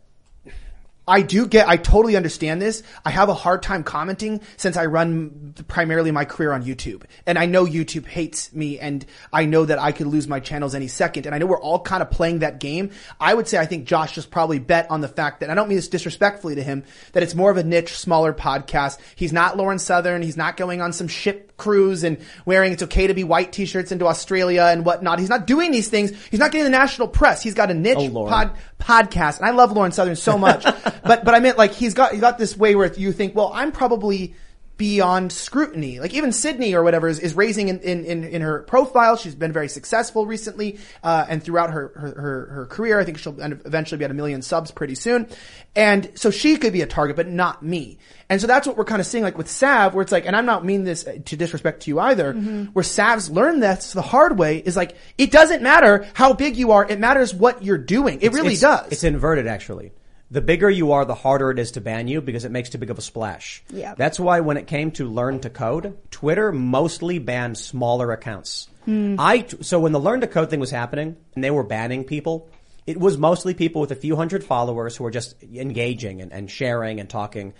I 1.08 1.22
do 1.22 1.46
get, 1.46 1.68
I 1.68 1.76
totally 1.76 2.14
understand 2.14 2.62
this. 2.62 2.82
I 3.04 3.10
have 3.10 3.28
a 3.28 3.34
hard 3.34 3.62
time 3.62 3.82
commenting 3.82 4.42
since 4.56 4.76
I 4.76 4.86
run 4.86 5.54
primarily 5.66 6.12
my 6.12 6.24
career 6.24 6.52
on 6.52 6.62
YouTube. 6.62 7.02
And 7.26 7.36
I 7.36 7.46
know 7.46 7.66
YouTube 7.66 8.06
hates 8.06 8.52
me 8.52 8.78
and 8.78 9.04
I 9.32 9.44
know 9.46 9.64
that 9.64 9.80
I 9.80 9.90
could 9.90 10.06
lose 10.06 10.28
my 10.28 10.38
channels 10.38 10.74
any 10.74 10.86
second. 10.86 11.26
And 11.26 11.34
I 11.34 11.38
know 11.38 11.46
we're 11.46 11.60
all 11.60 11.80
kind 11.80 12.02
of 12.02 12.10
playing 12.10 12.40
that 12.40 12.60
game. 12.60 12.90
I 13.18 13.34
would 13.34 13.48
say 13.48 13.58
I 13.58 13.66
think 13.66 13.86
Josh 13.86 14.14
just 14.14 14.30
probably 14.30 14.60
bet 14.60 14.88
on 14.90 15.00
the 15.00 15.08
fact 15.08 15.40
that, 15.40 15.50
I 15.50 15.54
don't 15.54 15.68
mean 15.68 15.76
this 15.76 15.88
disrespectfully 15.88 16.54
to 16.54 16.62
him, 16.62 16.84
that 17.12 17.22
it's 17.22 17.34
more 17.34 17.50
of 17.50 17.56
a 17.56 17.64
niche, 17.64 17.98
smaller 17.98 18.32
podcast. 18.32 18.98
He's 19.16 19.32
not 19.32 19.56
Lauren 19.56 19.80
Southern. 19.80 20.22
He's 20.22 20.36
not 20.36 20.56
going 20.56 20.80
on 20.80 20.92
some 20.92 21.08
ship 21.08 21.56
cruise 21.56 22.04
and 22.04 22.18
wearing 22.46 22.72
it's 22.72 22.84
okay 22.84 23.06
to 23.06 23.14
be 23.14 23.24
white 23.24 23.52
t-shirts 23.52 23.92
into 23.92 24.06
Australia 24.06 24.68
and 24.70 24.84
whatnot. 24.84 25.18
He's 25.18 25.28
not 25.28 25.46
doing 25.46 25.72
these 25.72 25.88
things. 25.88 26.12
He's 26.30 26.40
not 26.40 26.52
getting 26.52 26.64
the 26.64 26.70
national 26.70 27.08
press. 27.08 27.42
He's 27.42 27.54
got 27.54 27.70
a 27.70 27.74
niche 27.74 27.98
Oh, 28.00 28.26
pod, 28.26 28.52
podcast, 28.80 29.38
and 29.38 29.46
I 29.46 29.50
love 29.50 29.72
Lauren 29.72 29.92
Southern 29.92 30.16
so 30.16 30.36
much, 30.36 30.64
but 31.04 31.24
but 31.24 31.34
I 31.34 31.40
meant 31.40 31.58
like 31.58 31.72
he's 31.72 31.94
got 31.94 32.12
he 32.12 32.18
got 32.18 32.38
this 32.38 32.56
way 32.56 32.74
where 32.74 32.92
you 32.92 33.12
think, 33.12 33.34
well, 33.36 33.52
I'm 33.54 33.72
probably 33.72 34.34
beyond 34.80 35.30
scrutiny. 35.30 36.00
Like 36.00 36.14
even 36.14 36.32
Sydney 36.32 36.72
or 36.72 36.82
whatever 36.82 37.06
is, 37.06 37.18
is 37.18 37.34
raising 37.34 37.68
in, 37.68 37.80
in, 37.80 38.02
in, 38.06 38.24
in 38.24 38.40
her 38.40 38.60
profile. 38.62 39.14
She's 39.14 39.34
been 39.34 39.52
very 39.52 39.68
successful 39.68 40.24
recently, 40.24 40.78
uh, 41.02 41.26
and 41.28 41.44
throughout 41.44 41.70
her, 41.70 41.92
her, 41.94 42.14
her, 42.18 42.46
her 42.46 42.66
career. 42.66 42.98
I 42.98 43.04
think 43.04 43.18
she'll 43.18 43.38
eventually 43.38 43.98
be 43.98 44.06
at 44.06 44.10
a 44.10 44.14
million 44.14 44.40
subs 44.40 44.70
pretty 44.70 44.94
soon. 44.94 45.28
And 45.76 46.10
so 46.14 46.30
she 46.30 46.56
could 46.56 46.72
be 46.72 46.80
a 46.80 46.86
target, 46.86 47.16
but 47.16 47.28
not 47.28 47.62
me. 47.62 47.98
And 48.30 48.40
so 48.40 48.46
that's 48.46 48.66
what 48.66 48.78
we're 48.78 48.86
kind 48.86 49.00
of 49.00 49.06
seeing 49.06 49.22
like 49.22 49.36
with 49.36 49.50
Sav, 49.50 49.92
where 49.92 50.00
it's 50.00 50.12
like, 50.12 50.24
and 50.24 50.34
I'm 50.34 50.46
not 50.46 50.64
mean 50.64 50.84
this 50.84 51.04
to 51.04 51.36
disrespect 51.36 51.82
to 51.82 51.90
you 51.90 52.00
either, 52.00 52.32
where 52.72 52.82
Sav's 52.82 53.28
learned 53.28 53.62
this 53.62 53.92
the 53.92 54.00
hard 54.00 54.38
way 54.38 54.56
is 54.56 54.76
like, 54.76 54.96
it 55.18 55.30
doesn't 55.30 55.62
matter 55.62 56.06
how 56.14 56.32
big 56.32 56.56
you 56.56 56.72
are, 56.72 56.88
it 56.88 56.98
matters 56.98 57.34
what 57.34 57.62
you're 57.62 57.76
doing. 57.76 58.22
It 58.22 58.32
really 58.32 58.52
it's, 58.54 58.62
does. 58.62 58.90
It's 58.90 59.04
inverted 59.04 59.46
actually. 59.46 59.92
The 60.30 60.40
bigger 60.40 60.70
you 60.70 60.92
are, 60.92 61.04
the 61.04 61.14
harder 61.14 61.50
it 61.50 61.58
is 61.58 61.72
to 61.72 61.80
ban 61.80 62.06
you 62.06 62.20
because 62.20 62.44
it 62.44 62.52
makes 62.52 62.70
too 62.70 62.78
big 62.78 62.90
of 62.90 62.98
a 62.98 63.02
splash. 63.02 63.64
Yeah. 63.68 63.94
That's 63.96 64.20
why 64.20 64.40
when 64.40 64.56
it 64.56 64.68
came 64.68 64.92
to 64.92 65.08
learn 65.08 65.40
to 65.40 65.50
code, 65.50 65.98
Twitter 66.10 66.52
mostly 66.52 67.18
banned 67.18 67.58
smaller 67.58 68.12
accounts. 68.12 68.68
Hmm. 68.84 69.16
I 69.18 69.46
so 69.60 69.80
when 69.80 69.92
the 69.92 70.00
learn 70.00 70.20
to 70.20 70.28
code 70.28 70.48
thing 70.48 70.60
was 70.60 70.70
happening 70.70 71.16
and 71.34 71.42
they 71.42 71.50
were 71.50 71.64
banning 71.64 72.04
people, 72.04 72.48
it 72.86 72.98
was 72.98 73.18
mostly 73.18 73.54
people 73.54 73.80
with 73.80 73.90
a 73.90 73.96
few 73.96 74.16
hundred 74.16 74.44
followers 74.44 74.96
who 74.96 75.04
were 75.04 75.10
just 75.10 75.42
engaging 75.42 76.22
and, 76.22 76.32
and 76.32 76.50
sharing 76.50 77.00
and 77.00 77.10
talking. 77.10 77.52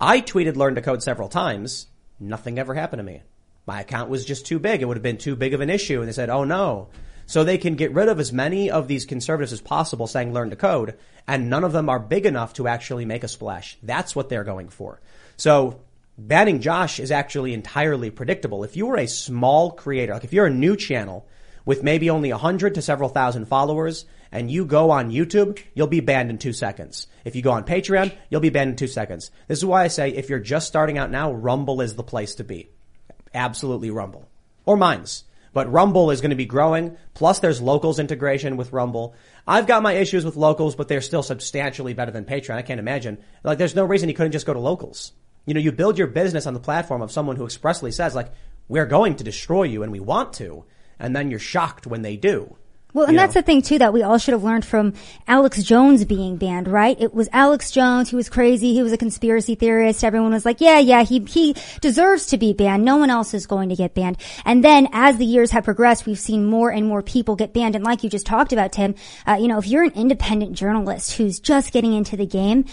I 0.00 0.20
tweeted 0.20 0.56
learn 0.56 0.74
to 0.74 0.82
code 0.82 1.02
several 1.02 1.28
times. 1.28 1.86
Nothing 2.18 2.58
ever 2.58 2.74
happened 2.74 3.00
to 3.00 3.04
me. 3.04 3.22
My 3.66 3.80
account 3.80 4.10
was 4.10 4.24
just 4.24 4.46
too 4.46 4.58
big. 4.58 4.82
It 4.82 4.84
would 4.86 4.96
have 4.96 5.02
been 5.02 5.18
too 5.18 5.36
big 5.36 5.54
of 5.54 5.60
an 5.60 5.70
issue. 5.70 6.00
And 6.00 6.08
they 6.08 6.12
said, 6.12 6.30
oh 6.30 6.44
no. 6.44 6.88
So 7.26 7.42
they 7.42 7.58
can 7.58 7.74
get 7.74 7.92
rid 7.92 8.08
of 8.08 8.20
as 8.20 8.32
many 8.32 8.70
of 8.70 8.88
these 8.88 9.04
conservatives 9.04 9.52
as 9.52 9.60
possible 9.60 10.06
saying 10.06 10.32
learn 10.32 10.50
to 10.50 10.56
code, 10.56 10.96
and 11.26 11.50
none 11.50 11.64
of 11.64 11.72
them 11.72 11.88
are 11.88 11.98
big 11.98 12.24
enough 12.24 12.54
to 12.54 12.68
actually 12.68 13.04
make 13.04 13.24
a 13.24 13.28
splash. 13.28 13.76
That's 13.82 14.14
what 14.14 14.28
they're 14.28 14.44
going 14.44 14.68
for. 14.68 15.00
So 15.36 15.80
banning 16.16 16.60
Josh 16.60 17.00
is 17.00 17.10
actually 17.10 17.52
entirely 17.52 18.10
predictable. 18.10 18.64
If 18.64 18.76
you 18.76 18.86
were 18.86 18.96
a 18.96 19.08
small 19.08 19.72
creator, 19.72 20.14
like 20.14 20.24
if 20.24 20.32
you're 20.32 20.46
a 20.46 20.50
new 20.50 20.76
channel 20.76 21.26
with 21.64 21.82
maybe 21.82 22.10
only 22.10 22.30
a 22.30 22.38
hundred 22.38 22.74
to 22.76 22.82
several 22.82 23.08
thousand 23.08 23.46
followers, 23.46 24.06
and 24.32 24.50
you 24.50 24.64
go 24.64 24.90
on 24.90 25.10
YouTube, 25.10 25.60
you'll 25.74 25.86
be 25.86 26.00
banned 26.00 26.30
in 26.30 26.38
two 26.38 26.52
seconds. 26.52 27.06
If 27.24 27.36
you 27.36 27.42
go 27.42 27.52
on 27.52 27.64
Patreon, 27.64 28.12
you'll 28.30 28.40
be 28.40 28.50
banned 28.50 28.70
in 28.70 28.76
two 28.76 28.86
seconds. 28.86 29.30
This 29.48 29.58
is 29.58 29.64
why 29.64 29.84
I 29.84 29.88
say 29.88 30.10
if 30.10 30.28
you're 30.28 30.38
just 30.38 30.66
starting 30.68 30.98
out 30.98 31.10
now, 31.10 31.32
Rumble 31.32 31.80
is 31.80 31.94
the 31.94 32.02
place 32.02 32.36
to 32.36 32.44
be. 32.44 32.70
Absolutely 33.34 33.90
Rumble. 33.90 34.28
Or 34.64 34.76
Minds. 34.76 35.24
But 35.56 35.72
Rumble 35.72 36.10
is 36.10 36.20
going 36.20 36.32
to 36.32 36.36
be 36.36 36.44
growing. 36.44 36.98
Plus 37.14 37.38
there's 37.38 37.62
locals 37.62 37.98
integration 37.98 38.58
with 38.58 38.74
Rumble. 38.74 39.14
I've 39.46 39.66
got 39.66 39.82
my 39.82 39.94
issues 39.94 40.22
with 40.22 40.36
locals, 40.36 40.76
but 40.76 40.86
they're 40.86 41.00
still 41.00 41.22
substantially 41.22 41.94
better 41.94 42.10
than 42.10 42.26
Patreon. 42.26 42.56
I 42.56 42.60
can't 42.60 42.78
imagine. 42.78 43.16
Like 43.42 43.56
there's 43.56 43.74
no 43.74 43.86
reason 43.86 44.10
you 44.10 44.14
couldn't 44.14 44.32
just 44.32 44.44
go 44.44 44.52
to 44.52 44.58
locals. 44.58 45.12
You 45.46 45.54
know, 45.54 45.60
you 45.60 45.72
build 45.72 45.96
your 45.96 46.08
business 46.08 46.46
on 46.46 46.52
the 46.52 46.60
platform 46.60 47.00
of 47.00 47.10
someone 47.10 47.36
who 47.36 47.46
expressly 47.46 47.90
says 47.90 48.14
like, 48.14 48.32
we're 48.68 48.84
going 48.84 49.16
to 49.16 49.24
destroy 49.24 49.62
you 49.62 49.82
and 49.82 49.90
we 49.90 49.98
want 49.98 50.34
to. 50.34 50.66
And 50.98 51.16
then 51.16 51.30
you're 51.30 51.38
shocked 51.38 51.86
when 51.86 52.02
they 52.02 52.18
do. 52.18 52.58
Well, 52.96 53.04
and 53.04 53.12
You 53.12 53.18
that's 53.18 53.34
know. 53.34 53.42
the 53.42 53.44
thing 53.44 53.60
too 53.60 53.78
that 53.80 53.92
we 53.92 54.02
all 54.02 54.16
should 54.16 54.32
have 54.32 54.42
learned 54.42 54.64
from 54.64 54.94
Alex 55.28 55.62
Jones 55.62 56.06
being 56.06 56.38
banned, 56.38 56.66
right? 56.66 56.98
It 56.98 57.12
was 57.12 57.28
Alex 57.30 57.70
Jones. 57.70 58.08
He 58.08 58.16
was 58.16 58.30
crazy. 58.30 58.72
He 58.72 58.82
was 58.82 58.90
a 58.90 58.96
conspiracy 58.96 59.54
theorist. 59.54 60.02
Everyone 60.02 60.32
was 60.32 60.46
like, 60.46 60.62
yeah, 60.62 60.78
yeah, 60.78 61.02
he, 61.02 61.20
he 61.28 61.54
deserves 61.82 62.24
to 62.28 62.38
be 62.38 62.54
banned. 62.54 62.86
No 62.86 62.96
one 62.96 63.10
else 63.10 63.34
is 63.34 63.46
going 63.46 63.68
to 63.68 63.76
get 63.76 63.92
banned. 63.92 64.16
And 64.46 64.64
then 64.64 64.88
as 64.92 65.18
the 65.18 65.26
years 65.26 65.50
have 65.50 65.64
progressed, 65.64 66.06
we've 66.06 66.18
seen 66.18 66.46
more 66.46 66.70
and 66.70 66.88
more 66.88 67.02
people 67.02 67.36
get 67.36 67.52
banned. 67.52 67.74
And 67.74 67.84
like 67.84 68.02
you 68.02 68.08
just 68.08 68.24
talked 68.24 68.54
about, 68.54 68.72
Tim, 68.72 68.94
uh, 69.26 69.36
you 69.38 69.48
know, 69.48 69.58
if 69.58 69.66
you're 69.66 69.82
an 69.82 69.92
independent 69.92 70.54
journalist 70.54 71.18
who's 71.18 71.38
just 71.38 71.74
getting 71.74 71.92
into 71.92 72.16
the 72.16 72.24
game, 72.24 72.64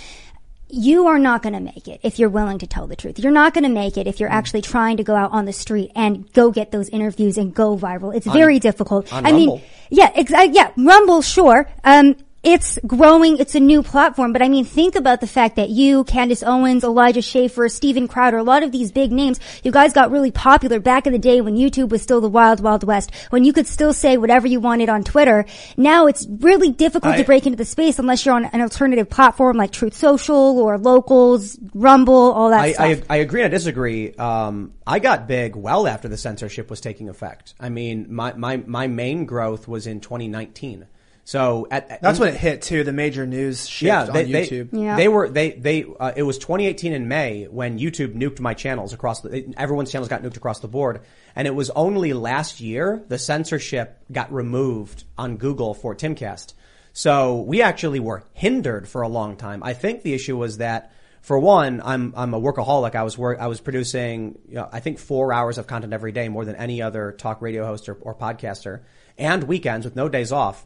you 0.73 1.07
are 1.07 1.19
not 1.19 1.43
going 1.43 1.53
to 1.53 1.59
make 1.59 1.87
it 1.87 1.99
if 2.03 2.17
you're 2.17 2.29
willing 2.29 2.57
to 2.57 2.67
tell 2.67 2.87
the 2.87 2.95
truth. 2.95 3.19
You're 3.19 3.31
not 3.31 3.53
going 3.53 3.63
to 3.63 3.69
make 3.69 3.95
it 3.95 4.07
if 4.07 4.19
you're 4.19 4.31
actually 4.31 4.61
trying 4.61 4.97
to 4.97 5.03
go 5.03 5.15
out 5.15 5.31
on 5.31 5.45
the 5.45 5.53
street 5.53 5.91
and 5.95 6.31
go 6.33 6.51
get 6.51 6.71
those 6.71 6.89
interviews 6.89 7.37
and 7.37 7.53
go 7.53 7.77
viral. 7.77 8.15
It's 8.15 8.25
very 8.25 8.59
difficult. 8.59 9.13
on 9.13 9.25
I 9.25 9.31
mean, 9.31 9.61
yeah, 9.89 10.11
exactly. 10.15 10.55
Yeah, 10.55 10.71
Rumble, 10.75 11.21
sure. 11.21 11.69
Um, 11.83 12.15
it's 12.43 12.77
growing. 12.85 13.37
It's 13.37 13.55
a 13.55 13.59
new 13.61 13.81
platform, 13.81 14.33
but 14.33 14.41
I 14.41 14.49
mean, 14.49 14.65
think 14.65 14.95
about 14.95 15.21
the 15.21 15.27
fact 15.27 15.55
that 15.55 15.69
you, 15.69 16.03
Candace 16.03 16.43
Owens, 16.43 16.83
Elijah 16.83 17.21
Schaffer, 17.21 17.69
Steven 17.69 18.05
Crowder, 18.09 18.37
a 18.37 18.43
lot 18.43 18.63
of 18.63 18.71
these 18.73 18.91
big 18.91 19.13
names, 19.13 19.39
you 19.63 19.71
guys 19.71 19.93
got 19.93 20.11
really 20.11 20.29
popular 20.29 20.81
back 20.81 21.07
in 21.07 21.13
the 21.13 21.19
day 21.19 21.39
when 21.39 21.55
YouTube 21.55 21.87
was 21.87 22.01
still 22.01 22.19
the 22.19 22.27
wild, 22.27 22.59
wild 22.59 22.83
west, 22.83 23.11
when 23.29 23.45
you 23.45 23.53
could 23.53 23.65
still 23.65 23.93
say 23.93 24.17
whatever 24.17 24.45
you 24.45 24.59
wanted 24.59 24.89
on 24.89 25.05
Twitter. 25.05 25.45
Now 25.77 26.07
it's 26.07 26.27
really 26.27 26.69
difficult 26.69 27.15
to 27.15 27.23
break 27.23 27.45
into 27.45 27.55
the 27.55 27.65
space 27.65 27.97
unless 27.97 28.25
you're 28.25 28.35
on 28.35 28.45
an 28.45 28.59
alternative 28.59 29.09
platform 29.09 29.55
like 29.55 29.71
Truth 29.71 29.93
Social 29.93 30.59
or 30.59 30.77
Locals, 30.77 31.57
Rumble, 31.73 32.33
all 32.33 32.49
that 32.49 32.59
I, 32.59 32.71
stuff. 32.73 33.03
I, 33.09 33.15
I 33.15 33.17
agree 33.17 33.41
and 33.41 33.53
I 33.53 33.55
disagree. 33.55 34.13
Um, 34.15 34.73
I 34.85 34.99
got 34.99 35.27
big 35.29 35.55
well 35.55 35.87
after 35.87 36.09
the 36.09 36.17
censorship 36.17 36.69
was 36.69 36.81
taking 36.81 37.07
effect. 37.07 37.53
I 37.57 37.69
mean, 37.69 38.13
my, 38.13 38.33
my, 38.33 38.57
my 38.57 38.87
main 38.87 39.25
growth 39.25 39.65
was 39.65 39.87
in 39.87 40.01
2019. 40.01 40.87
So 41.25 41.67
at, 41.71 41.89
at- 41.89 42.01
That's 42.01 42.19
when 42.19 42.29
it 42.33 42.37
hit 42.37 42.61
too. 42.63 42.83
The 42.83 42.91
major 42.91 43.25
news 43.25 43.67
shift 43.67 43.87
yeah, 43.87 44.01
on 44.03 44.07
YouTube. 44.13 44.71
They, 44.71 44.79
Yeah. 44.79 44.95
they 44.97 45.07
were 45.07 45.29
they 45.29 45.51
they 45.51 45.85
uh, 45.99 46.11
it 46.15 46.23
was 46.23 46.37
2018 46.37 46.91
in 46.93 47.07
May 47.07 47.45
when 47.45 47.79
YouTube 47.79 48.13
nuked 48.13 48.39
my 48.39 48.53
channels 48.53 48.91
across 48.93 49.21
the 49.21 49.53
everyone's 49.57 49.91
channels 49.91 50.09
got 50.09 50.21
nuked 50.21 50.35
across 50.37 50.59
the 50.59 50.67
board, 50.67 51.01
and 51.35 51.47
it 51.47 51.55
was 51.55 51.69
only 51.69 52.11
last 52.13 52.59
year 52.59 53.03
the 53.07 53.17
censorship 53.17 53.99
got 54.11 54.33
removed 54.33 55.05
on 55.17 55.37
Google 55.37 55.73
for 55.73 55.95
Timcast. 55.95 56.53
So 56.91 57.41
we 57.41 57.61
actually 57.61 57.99
were 58.01 58.23
hindered 58.33 58.87
for 58.87 59.01
a 59.01 59.07
long 59.07 59.37
time. 59.37 59.63
I 59.63 59.73
think 59.73 60.03
the 60.03 60.13
issue 60.13 60.37
was 60.37 60.57
that. 60.57 60.91
For 61.21 61.39
one, 61.39 61.81
I'm 61.81 62.13
I'm 62.17 62.33
a 62.33 62.41
workaholic. 62.41 62.95
I 62.95 63.03
was 63.03 63.17
work 63.17 63.39
I 63.39 63.47
was 63.47 63.61
producing 63.61 64.37
you 64.45 64.55
know, 64.55 64.67
I 64.69 64.81
think 64.81 64.99
four 64.99 65.31
hours 65.31 65.57
of 65.57 65.67
content 65.67 65.93
every 65.93 66.11
day, 66.11 66.27
more 66.27 66.43
than 66.43 66.57
any 66.57 66.81
other 66.81 67.13
talk 67.13 67.41
radio 67.41 67.65
host 67.65 67.87
or, 67.87 67.93
or 67.93 68.13
podcaster, 68.13 68.81
and 69.17 69.45
weekends 69.45 69.85
with 69.85 69.95
no 69.95 70.09
days 70.09 70.33
off 70.33 70.65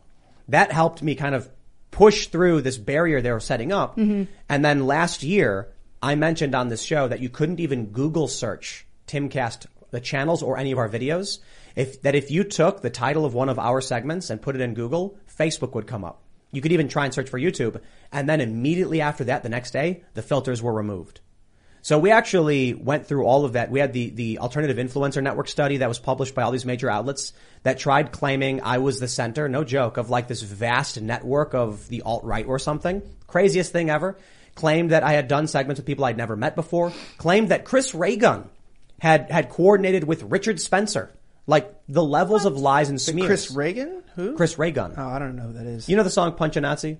that 0.50 0.72
helped 0.72 1.02
me 1.02 1.16
kind 1.16 1.36
of 1.36 1.50
push 1.91 2.28
through 2.28 2.62
this 2.62 2.78
barrier 2.78 3.22
they 3.22 3.32
were 3.32 3.39
setting 3.39 3.72
up. 3.72 3.98
Mm-hmm. 3.98 4.32
And 4.50 4.64
then 4.64 4.86
last 4.86 5.24
year, 5.24 5.74
I 6.02 6.16
mentioned 6.16 6.54
on 6.54 6.70
this 6.70 6.84
show 6.84 7.08
that 7.08 7.22
you 7.22 7.30
couldn't 7.30 7.60
even 7.60 7.88
Google 7.88 8.28
search 8.28 8.86
Timcast, 9.08 9.66
the 9.91 10.00
channels 10.00 10.43
or 10.43 10.58
any 10.58 10.72
of 10.72 10.78
our 10.78 10.89
videos. 10.89 11.39
If, 11.76 12.02
that 12.02 12.16
if 12.16 12.32
you 12.32 12.43
took 12.43 12.82
the 12.82 12.89
title 12.89 13.26
of 13.26 13.34
one 13.34 13.50
of 13.50 13.60
our 13.60 13.82
segments 13.82 14.30
and 14.30 14.41
put 14.41 14.56
it 14.56 14.62
in 14.62 14.74
Google, 14.74 15.18
Facebook 15.38 15.74
would 15.76 15.88
come 15.88 16.04
up. 16.04 16.24
You 16.52 16.62
could 16.62 16.72
even 16.72 16.88
try 16.88 17.06
and 17.06 17.14
search 17.14 17.30
for 17.30 17.39
YouTube. 17.39 17.82
And 18.12 18.28
then 18.28 18.41
immediately 18.41 19.02
after 19.02 19.26
that, 19.26 19.43
the 19.43 19.50
next 19.50 19.72
day, 19.72 20.04
the 20.14 20.22
filters 20.22 20.62
were 20.62 20.74
removed. 20.74 21.22
So 21.88 21.97
we 21.97 22.11
actually 22.11 22.73
went 22.73 23.07
through 23.07 23.23
all 23.23 23.45
of 23.45 23.53
that. 23.53 23.71
We 23.71 23.79
had 23.79 23.93
the, 23.93 24.09
the 24.09 24.39
alternative 24.39 24.75
influencer 24.75 25.23
network 25.23 25.47
study 25.47 25.77
that 25.77 25.88
was 25.88 25.99
published 25.99 26.35
by 26.35 26.41
all 26.41 26.51
these 26.51 26.65
major 26.65 26.89
outlets 26.89 27.31
that 27.63 27.79
tried 27.79 28.11
claiming 28.11 28.59
I 28.61 28.79
was 28.79 28.99
the 28.99 29.07
center, 29.07 29.47
no 29.47 29.63
joke, 29.63 29.95
of 29.95 30.09
like 30.09 30.27
this 30.27 30.41
vast 30.41 30.99
network 30.99 31.53
of 31.53 31.88
the 31.88 32.01
alt-right 32.01 32.45
or 32.45 32.59
something. 32.59 33.01
Craziest 33.27 33.71
thing 33.71 33.89
ever. 33.89 34.17
Claimed 34.53 34.91
that 34.91 35.03
I 35.03 35.13
had 35.13 35.29
done 35.29 35.47
segments 35.47 35.79
with 35.79 35.85
people 35.85 36.03
I'd 36.03 36.17
never 36.17 36.35
met 36.35 36.57
before. 36.57 36.91
Claimed 37.19 37.51
that 37.51 37.63
Chris 37.63 37.95
Raygun 37.95 38.49
had, 38.99 39.31
had 39.31 39.47
coordinated 39.47 40.03
with 40.03 40.23
Richard 40.23 40.59
Spencer. 40.59 41.17
Like 41.45 41.73
the 41.88 42.03
levels 42.03 42.43
of 42.43 42.57
lies 42.57 42.89
and 42.89 42.99
smears. 42.99 43.27
Chris 43.27 43.51
Reagan? 43.51 44.03
Who? 44.17 44.35
Chris 44.35 44.59
Raygun. 44.59 44.95
Oh, 44.97 45.07
I 45.07 45.19
don't 45.19 45.38
know 45.38 45.43
who 45.43 45.53
that 45.53 45.65
is. 45.65 45.88
You 45.88 45.95
know 45.95 46.03
the 46.03 46.09
song 46.09 46.33
Punch 46.33 46.57
a 46.57 46.59
Nazi? 46.59 46.97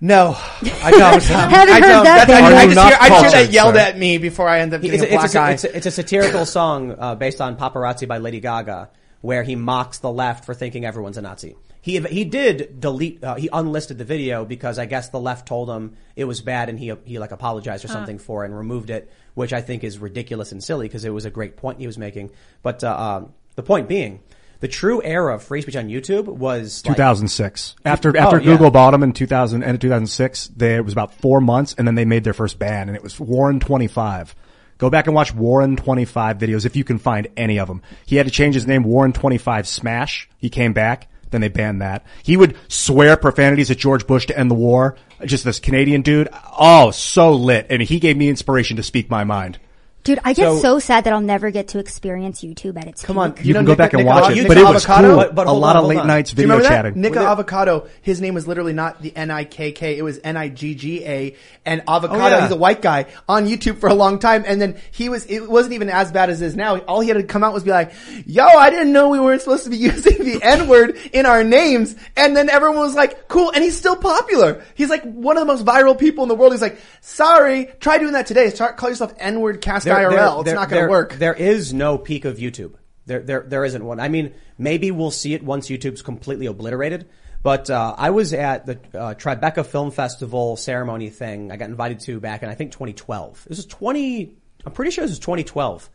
No, 0.00 0.34
I 0.36 0.90
don't. 0.90 1.22
Haven't 1.22 1.54
I 1.54 1.74
heard 1.74 1.80
don't. 1.80 2.04
that 2.04 2.26
That's- 2.26 2.30
I, 2.30 2.40
before. 2.40 2.52
I 2.52 2.60
Are 2.60 2.62
you 2.62 2.74
just 2.74 2.76
not 2.76 2.88
hear, 2.88 2.98
I 3.00 3.08
just 3.22 3.34
hear 3.34 3.44
that 3.44 3.52
yelled 3.52 3.74
sir? 3.74 3.80
at 3.80 3.98
me 3.98 4.18
before 4.18 4.48
I 4.48 4.60
end 4.60 4.72
up 4.74 4.80
getting 4.82 5.00
It's 5.00 5.04
a 5.04 5.14
a, 5.14 5.16
black 5.16 5.24
it's, 5.26 5.34
a, 5.34 5.38
eye. 5.40 5.50
it's, 5.52 5.64
a, 5.64 5.76
it's 5.76 5.86
a 5.86 5.90
satirical 5.90 6.46
song 6.46 6.96
uh, 6.98 7.14
based 7.14 7.40
on 7.40 7.56
Paparazzi 7.56 8.08
by 8.08 8.18
Lady 8.18 8.40
Gaga, 8.40 8.90
where 9.20 9.42
he 9.42 9.56
mocks 9.56 9.98
the 9.98 10.10
left 10.10 10.44
for 10.44 10.54
thinking 10.54 10.84
everyone's 10.84 11.18
a 11.18 11.22
Nazi. 11.22 11.56
He 11.82 11.98
he 12.00 12.24
did 12.24 12.78
delete, 12.80 13.24
uh, 13.24 13.36
he 13.36 13.48
unlisted 13.50 13.96
the 13.96 14.04
video 14.04 14.44
because 14.44 14.78
I 14.78 14.84
guess 14.84 15.08
the 15.08 15.20
left 15.20 15.48
told 15.48 15.70
him 15.70 15.96
it 16.14 16.24
was 16.24 16.42
bad 16.42 16.68
and 16.68 16.78
he 16.78 16.92
he 17.04 17.18
like 17.18 17.30
apologized 17.32 17.86
or 17.86 17.88
something 17.88 18.18
for 18.18 18.42
it 18.44 18.48
and 18.48 18.56
removed 18.56 18.90
it, 18.90 19.10
which 19.34 19.54
I 19.54 19.62
think 19.62 19.82
is 19.82 19.98
ridiculous 19.98 20.52
and 20.52 20.62
silly 20.62 20.88
because 20.88 21.06
it 21.06 21.10
was 21.10 21.24
a 21.24 21.30
great 21.30 21.56
point 21.56 21.78
he 21.80 21.86
was 21.86 21.96
making. 21.96 22.32
But 22.62 22.84
uh, 22.84 22.94
um, 23.24 23.32
the 23.54 23.62
point 23.62 23.88
being, 23.88 24.20
the 24.60 24.68
true 24.68 25.02
era 25.02 25.34
of 25.34 25.42
free 25.42 25.62
speech 25.62 25.76
on 25.76 25.88
YouTube 25.88 26.24
was 26.26 26.82
like- 26.86 26.96
2006. 26.96 27.76
After 27.84 28.16
after 28.16 28.36
Oh, 28.36 28.40
yeah. 28.40 28.44
Google 28.46 28.70
bought 28.70 28.92
them 28.92 29.02
in 29.02 29.12
2000 29.12 29.62
end 29.62 29.74
of 29.74 29.80
2006, 29.80 30.50
there 30.56 30.78
it 30.78 30.84
was 30.84 30.92
about 30.92 31.14
four 31.14 31.40
months, 31.40 31.74
and 31.76 31.86
then 31.86 31.94
they 31.94 32.04
made 32.04 32.24
their 32.24 32.32
first 32.32 32.58
ban, 32.58 32.88
and 32.88 32.96
it 32.96 33.02
was 33.02 33.18
Warren 33.18 33.60
25. 33.60 34.34
Go 34.78 34.88
back 34.88 35.06
and 35.06 35.14
watch 35.14 35.34
Warren 35.34 35.76
25 35.76 36.38
videos 36.38 36.64
if 36.64 36.74
you 36.74 36.84
can 36.84 36.98
find 36.98 37.28
any 37.36 37.58
of 37.58 37.68
them. 37.68 37.82
He 38.06 38.16
had 38.16 38.26
to 38.26 38.32
change 38.32 38.54
his 38.54 38.66
name 38.66 38.82
Warren 38.82 39.12
25 39.12 39.66
Smash. 39.68 40.28
He 40.38 40.48
came 40.48 40.72
back. 40.72 41.08
Then 41.30 41.42
they 41.42 41.48
banned 41.48 41.80
that. 41.80 42.04
He 42.24 42.36
would 42.36 42.56
swear 42.66 43.16
profanities 43.16 43.70
at 43.70 43.76
George 43.78 44.06
Bush 44.06 44.26
to 44.26 44.36
end 44.38 44.50
the 44.50 44.54
war. 44.56 44.96
Just 45.24 45.44
this 45.44 45.60
Canadian 45.60 46.02
dude. 46.02 46.28
Oh, 46.58 46.90
so 46.90 47.32
lit. 47.32 47.66
And 47.70 47.80
he 47.82 48.00
gave 48.00 48.16
me 48.16 48.28
inspiration 48.28 48.76
to 48.78 48.82
speak 48.82 49.08
my 49.10 49.22
mind. 49.22 49.58
Dude, 50.02 50.18
I 50.24 50.32
get 50.32 50.44
So- 50.52 50.58
so, 50.60 50.78
sad 50.78 51.04
that 51.04 51.12
I'll 51.12 51.20
never 51.20 51.50
get 51.50 51.68
to 51.68 51.78
experience 51.78 52.40
YouTube 52.40 52.78
at 52.78 52.86
its 52.86 53.02
Come 53.04 53.18
on, 53.18 53.32
peak. 53.32 53.44
You, 53.44 53.52
can 53.54 53.64
know 53.66 53.72
go 53.72 53.76
back 53.76 53.92
and 53.92 53.98
Nick- 54.02 54.06
watch 54.08 54.30
Nick 54.34 54.44
it, 54.44 54.48
but 54.48 54.56
it 54.56 54.60
was 54.64 54.84
Avocado? 54.84 55.08
cool. 55.08 55.16
But- 55.18 55.34
but 55.34 55.46
a 55.46 55.52
lot 55.52 55.76
on, 55.76 55.82
of 55.84 55.88
late 55.90 55.98
on. 55.98 56.06
nights 56.06 56.30
Do 56.32 56.40
you 56.40 56.48
video 56.48 56.56
remember 56.56 56.74
chatting. 56.74 56.94
that? 56.94 56.98
Nick 57.10 57.16
Avocado, 57.18 57.86
his 58.00 58.18
name 58.20 58.32
was 58.32 58.48
literally 58.48 58.72
not 58.72 59.02
the 59.02 59.14
N-I-K-K, 59.14 59.98
it 59.98 60.02
was 60.02 60.18
N-I-G-G-A, 60.24 61.34
and 61.66 61.82
oh, 61.86 61.96
Avocado, 61.96 62.22
Oh, 62.24 62.28
yeah. 62.28 62.42
he's 62.42 62.50
a 62.50 62.56
white 62.56 62.80
guy, 62.80 63.06
on 63.28 63.46
YouTube 63.46 63.78
for 63.78 63.88
a 63.88 63.94
long 63.94 64.18
time, 64.18 64.42
and 64.46 64.60
then 64.60 64.76
he 64.90 65.08
was, 65.10 65.26
it 65.26 65.50
wasn't 65.50 65.74
even 65.74 65.90
as 65.90 66.10
bad 66.12 66.30
as 66.30 66.40
it 66.40 66.46
is 66.46 66.56
now. 66.56 66.78
All 66.78 67.00
he 67.00 67.08
had 67.08 67.18
to 67.18 67.22
come 67.22 67.44
out 67.44 67.52
was 67.52 67.62
be 67.64 67.70
like, 67.70 67.92
yo, 68.26 68.44
I 68.46 68.70
didn't 68.70 68.92
know 68.92 69.10
we 69.10 69.20
weren't 69.20 69.42
supposed 69.42 69.64
to 69.64 69.70
be 69.70 69.76
using 69.90 70.16
the 70.24 70.40
N-word 70.42 70.96
in 71.12 71.26
our 71.26 71.44
names, 71.44 71.94
and 72.16 72.34
then 72.34 72.48
everyone 72.48 72.78
was 72.78 72.94
like, 72.94 73.28
cool, 73.28 73.50
and 73.50 73.62
he's 73.62 73.76
still 73.76 73.96
popular. 73.96 74.62
He's 74.74 74.88
like 74.88 75.02
one 75.02 75.36
of 75.36 75.42
the 75.42 75.52
most 75.52 75.64
viral 75.64 75.98
people 75.98 76.24
in 76.24 76.28
the 76.28 76.34
world. 76.34 76.52
He's 76.52 76.62
like, 76.62 76.78
sorry, 77.02 77.68
try 77.80 77.98
doing 77.98 78.12
that 78.14 78.26
today. 78.26 78.48
Start, 78.50 78.78
call 78.78 78.88
yourself 78.88 79.12
N-word 79.18 79.60
cast 79.60 79.84
There- 79.84 79.89
IRL. 79.96 80.10
there- 80.10 80.34
it's 80.40 80.44
there- 80.44 80.54
not 80.54 80.68
gonna 80.70 80.88
work. 80.88 81.14
There 81.14 81.34
is 81.34 81.72
no 81.72 81.98
peak 81.98 82.24
of 82.24 82.38
YouTube. 82.38 82.72
There, 83.06 83.20
there, 83.20 83.44
there 83.46 83.64
isn't 83.64 83.84
one. 83.84 83.98
I 83.98 84.08
mean, 84.08 84.32
maybe 84.58 84.90
we'll 84.90 85.10
see 85.10 85.34
it 85.34 85.42
once 85.42 85.68
YouTube's 85.68 86.02
completely 86.02 86.46
obliterated. 86.46 87.08
But 87.42 87.70
uh, 87.70 87.94
I 87.96 88.10
was 88.10 88.32
at 88.34 88.66
the 88.66 88.72
uh, 88.94 89.14
Tribeca 89.14 89.64
Film 89.64 89.90
Festival 89.90 90.56
ceremony 90.56 91.08
thing. 91.08 91.50
I 91.50 91.56
got 91.56 91.70
invited 91.70 92.00
to 92.00 92.20
back 92.20 92.42
in 92.42 92.50
I 92.50 92.54
think 92.54 92.72
2012. 92.72 93.46
This 93.48 93.58
is 93.58 93.66
20. 93.66 94.36
I'm 94.66 94.72
pretty 94.72 94.90
sure 94.90 95.04
this 95.04 95.12
is 95.12 95.18
2012. 95.20 95.88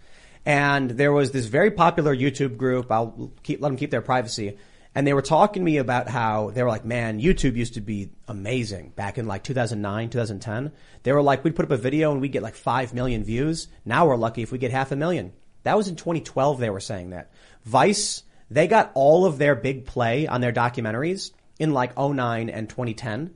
And 0.48 0.92
there 0.92 1.12
was 1.12 1.32
this 1.32 1.46
very 1.46 1.72
popular 1.72 2.16
YouTube 2.16 2.58
group. 2.58 2.92
I'll 2.92 3.32
keep 3.44 3.62
let 3.62 3.70
them 3.70 3.78
keep 3.78 3.92
their 3.92 4.02
privacy. 4.02 4.58
And 4.96 5.06
they 5.06 5.14
were 5.14 5.22
talking 5.22 5.62
to 5.62 5.66
me 5.66 5.78
about 5.78 6.08
how 6.08 6.52
they 6.52 6.64
were 6.64 6.70
like, 6.70 6.86
man, 6.86 7.20
YouTube 7.20 7.58
used 7.58 7.74
to 7.74 7.82
be 7.82 8.12
amazing 8.30 8.94
back 8.96 9.18
in 9.18 9.28
like 9.28 9.44
2009, 9.44 10.10
2010. 10.10 10.72
They 11.04 11.12
were 11.12 11.22
like, 11.22 11.44
we'd 11.44 11.56
put 11.56 11.66
up 11.66 11.72
a 11.72 11.78
video 11.78 12.14
and 12.14 12.22
we'd 12.22 12.32
get 12.32 12.42
like 12.42 12.56
5 12.56 12.94
million 12.94 13.26
views. 13.26 13.68
Now 13.84 14.08
we're 14.08 14.16
lucky 14.16 14.42
if 14.42 14.54
we 14.54 14.58
get 14.58 14.72
half 14.72 14.94
a 14.94 14.96
million. 14.96 15.34
That 15.64 15.76
was 15.76 15.90
in 15.90 15.98
2012 15.98 16.60
they 16.60 16.70
were 16.70 16.80
saying 16.80 17.10
that. 17.10 17.32
Vice, 17.66 18.24
they 18.50 18.68
got 18.68 18.92
all 18.96 19.26
of 19.26 19.38
their 19.38 19.56
big 19.56 19.86
play 19.86 20.28
on 20.28 20.40
their 20.40 20.54
documentaries 20.54 21.32
in 21.60 21.74
like 21.74 21.98
09 21.98 22.50
and 22.50 22.70
2010. 22.70 23.34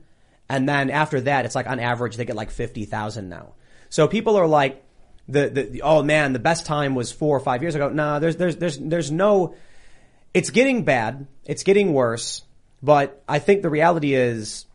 And 0.48 0.68
then 0.68 0.88
after 0.88 1.20
that, 1.20 1.44
it's 1.44 1.54
like 1.54 1.66
on 1.66 1.78
average 1.78 2.16
they 2.16 2.24
get 2.24 2.36
like 2.36 2.50
50,000 2.50 3.28
now. 3.28 3.54
So 3.90 4.08
people 4.08 4.36
are 4.36 4.46
like, 4.46 4.82
the, 5.28 5.48
the, 5.48 5.62
the, 5.62 5.82
oh 5.82 6.02
man, 6.02 6.32
the 6.32 6.38
best 6.38 6.66
time 6.66 6.94
was 6.94 7.12
four 7.12 7.36
or 7.36 7.40
five 7.40 7.62
years 7.62 7.74
ago. 7.74 7.90
No, 7.90 8.18
there's, 8.18 8.36
there's, 8.36 8.56
there's, 8.56 8.78
there's 8.78 9.10
no, 9.10 9.54
it's 10.34 10.50
getting 10.50 10.84
bad. 10.84 11.26
It's 11.50 11.64
getting 11.64 11.92
worse. 11.92 12.42
But 12.80 13.24
I 13.28 13.40
think 13.40 13.62
the 13.62 13.70
reality 13.70 14.14
is 14.14 14.66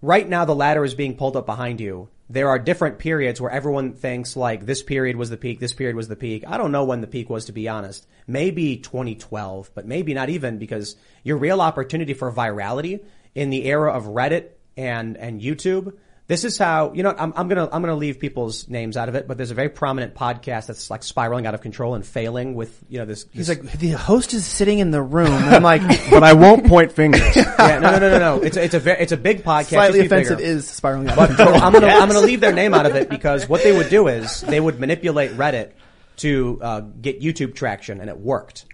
right 0.00 0.28
now 0.28 0.44
the 0.44 0.54
ladder 0.54 0.84
is 0.84 0.94
being 0.94 1.16
pulled 1.16 1.36
up 1.36 1.44
behind 1.44 1.80
you. 1.80 2.08
There 2.30 2.50
are 2.50 2.58
different 2.60 3.00
periods 3.00 3.40
where 3.40 3.50
everyone 3.50 3.94
thinks 3.94 4.36
like 4.36 4.64
this 4.64 4.80
period 4.80 5.16
was 5.16 5.28
the 5.28 5.36
peak, 5.36 5.58
this 5.58 5.72
period 5.72 5.96
was 5.96 6.06
the 6.06 6.14
peak. 6.14 6.44
I 6.46 6.56
don't 6.56 6.70
know 6.70 6.84
when 6.84 7.00
the 7.00 7.08
peak 7.08 7.28
was 7.28 7.46
to 7.46 7.52
be 7.52 7.68
honest. 7.68 8.06
Maybe 8.28 8.76
2012, 8.76 9.72
but 9.74 9.86
maybe 9.86 10.14
not 10.14 10.28
even 10.28 10.58
because 10.58 10.94
your 11.24 11.36
real 11.36 11.60
opportunity 11.60 12.14
for 12.14 12.30
virality 12.30 13.04
in 13.34 13.50
the 13.50 13.64
era 13.64 13.92
of 13.92 14.04
Reddit 14.04 14.50
and, 14.76 15.16
and 15.16 15.40
YouTube 15.40 15.94
this 16.28 16.44
is 16.44 16.58
how 16.58 16.92
you 16.92 17.02
know. 17.02 17.14
I'm, 17.18 17.32
I'm 17.34 17.48
gonna 17.48 17.64
I'm 17.72 17.80
gonna 17.82 17.96
leave 17.96 18.20
people's 18.20 18.68
names 18.68 18.96
out 18.98 19.08
of 19.08 19.14
it, 19.14 19.26
but 19.26 19.38
there's 19.38 19.50
a 19.50 19.54
very 19.54 19.70
prominent 19.70 20.14
podcast 20.14 20.66
that's 20.66 20.90
like 20.90 21.02
spiraling 21.02 21.46
out 21.46 21.54
of 21.54 21.62
control 21.62 21.94
and 21.94 22.04
failing 22.06 22.54
with 22.54 22.78
you 22.88 22.98
know 22.98 23.06
this. 23.06 23.24
He's 23.32 23.46
this- 23.46 23.58
like, 23.58 23.72
the 23.78 23.92
host 23.92 24.34
is 24.34 24.44
sitting 24.44 24.78
in 24.78 24.90
the 24.90 25.00
room. 25.02 25.32
And 25.32 25.56
I'm 25.56 25.62
like, 25.62 25.80
but 26.10 26.22
I 26.22 26.34
won't 26.34 26.66
point 26.66 26.92
fingers. 26.92 27.22
yeah, 27.36 27.78
no, 27.80 27.92
no, 27.92 27.98
no, 27.98 28.10
no, 28.10 28.18
no. 28.18 28.42
It's 28.42 28.56
a, 28.58 28.62
it's 28.62 28.74
a 28.74 28.78
very, 28.78 29.00
it's 29.02 29.12
a 29.12 29.16
big 29.16 29.42
podcast. 29.42 29.68
slightly 29.68 30.00
offensive 30.06 30.36
bigger. 30.38 30.48
is 30.50 30.68
spiraling 30.68 31.08
out 31.08 31.16
But 31.16 31.30
of 31.30 31.36
control. 31.38 31.62
I'm 31.62 31.72
gonna 31.72 31.86
I'm 31.86 32.08
gonna 32.08 32.20
leave 32.26 32.40
their 32.40 32.52
name 32.52 32.74
out 32.74 32.84
of 32.86 32.94
it 32.94 33.08
because 33.08 33.48
what 33.48 33.62
they 33.62 33.74
would 33.76 33.88
do 33.88 34.08
is 34.08 34.40
they 34.42 34.60
would 34.60 34.78
manipulate 34.78 35.30
Reddit 35.32 35.72
to 36.18 36.58
uh, 36.60 36.80
get 36.80 37.20
YouTube 37.22 37.54
traction, 37.54 38.00
and 38.02 38.10
it 38.10 38.18
worked. 38.18 38.66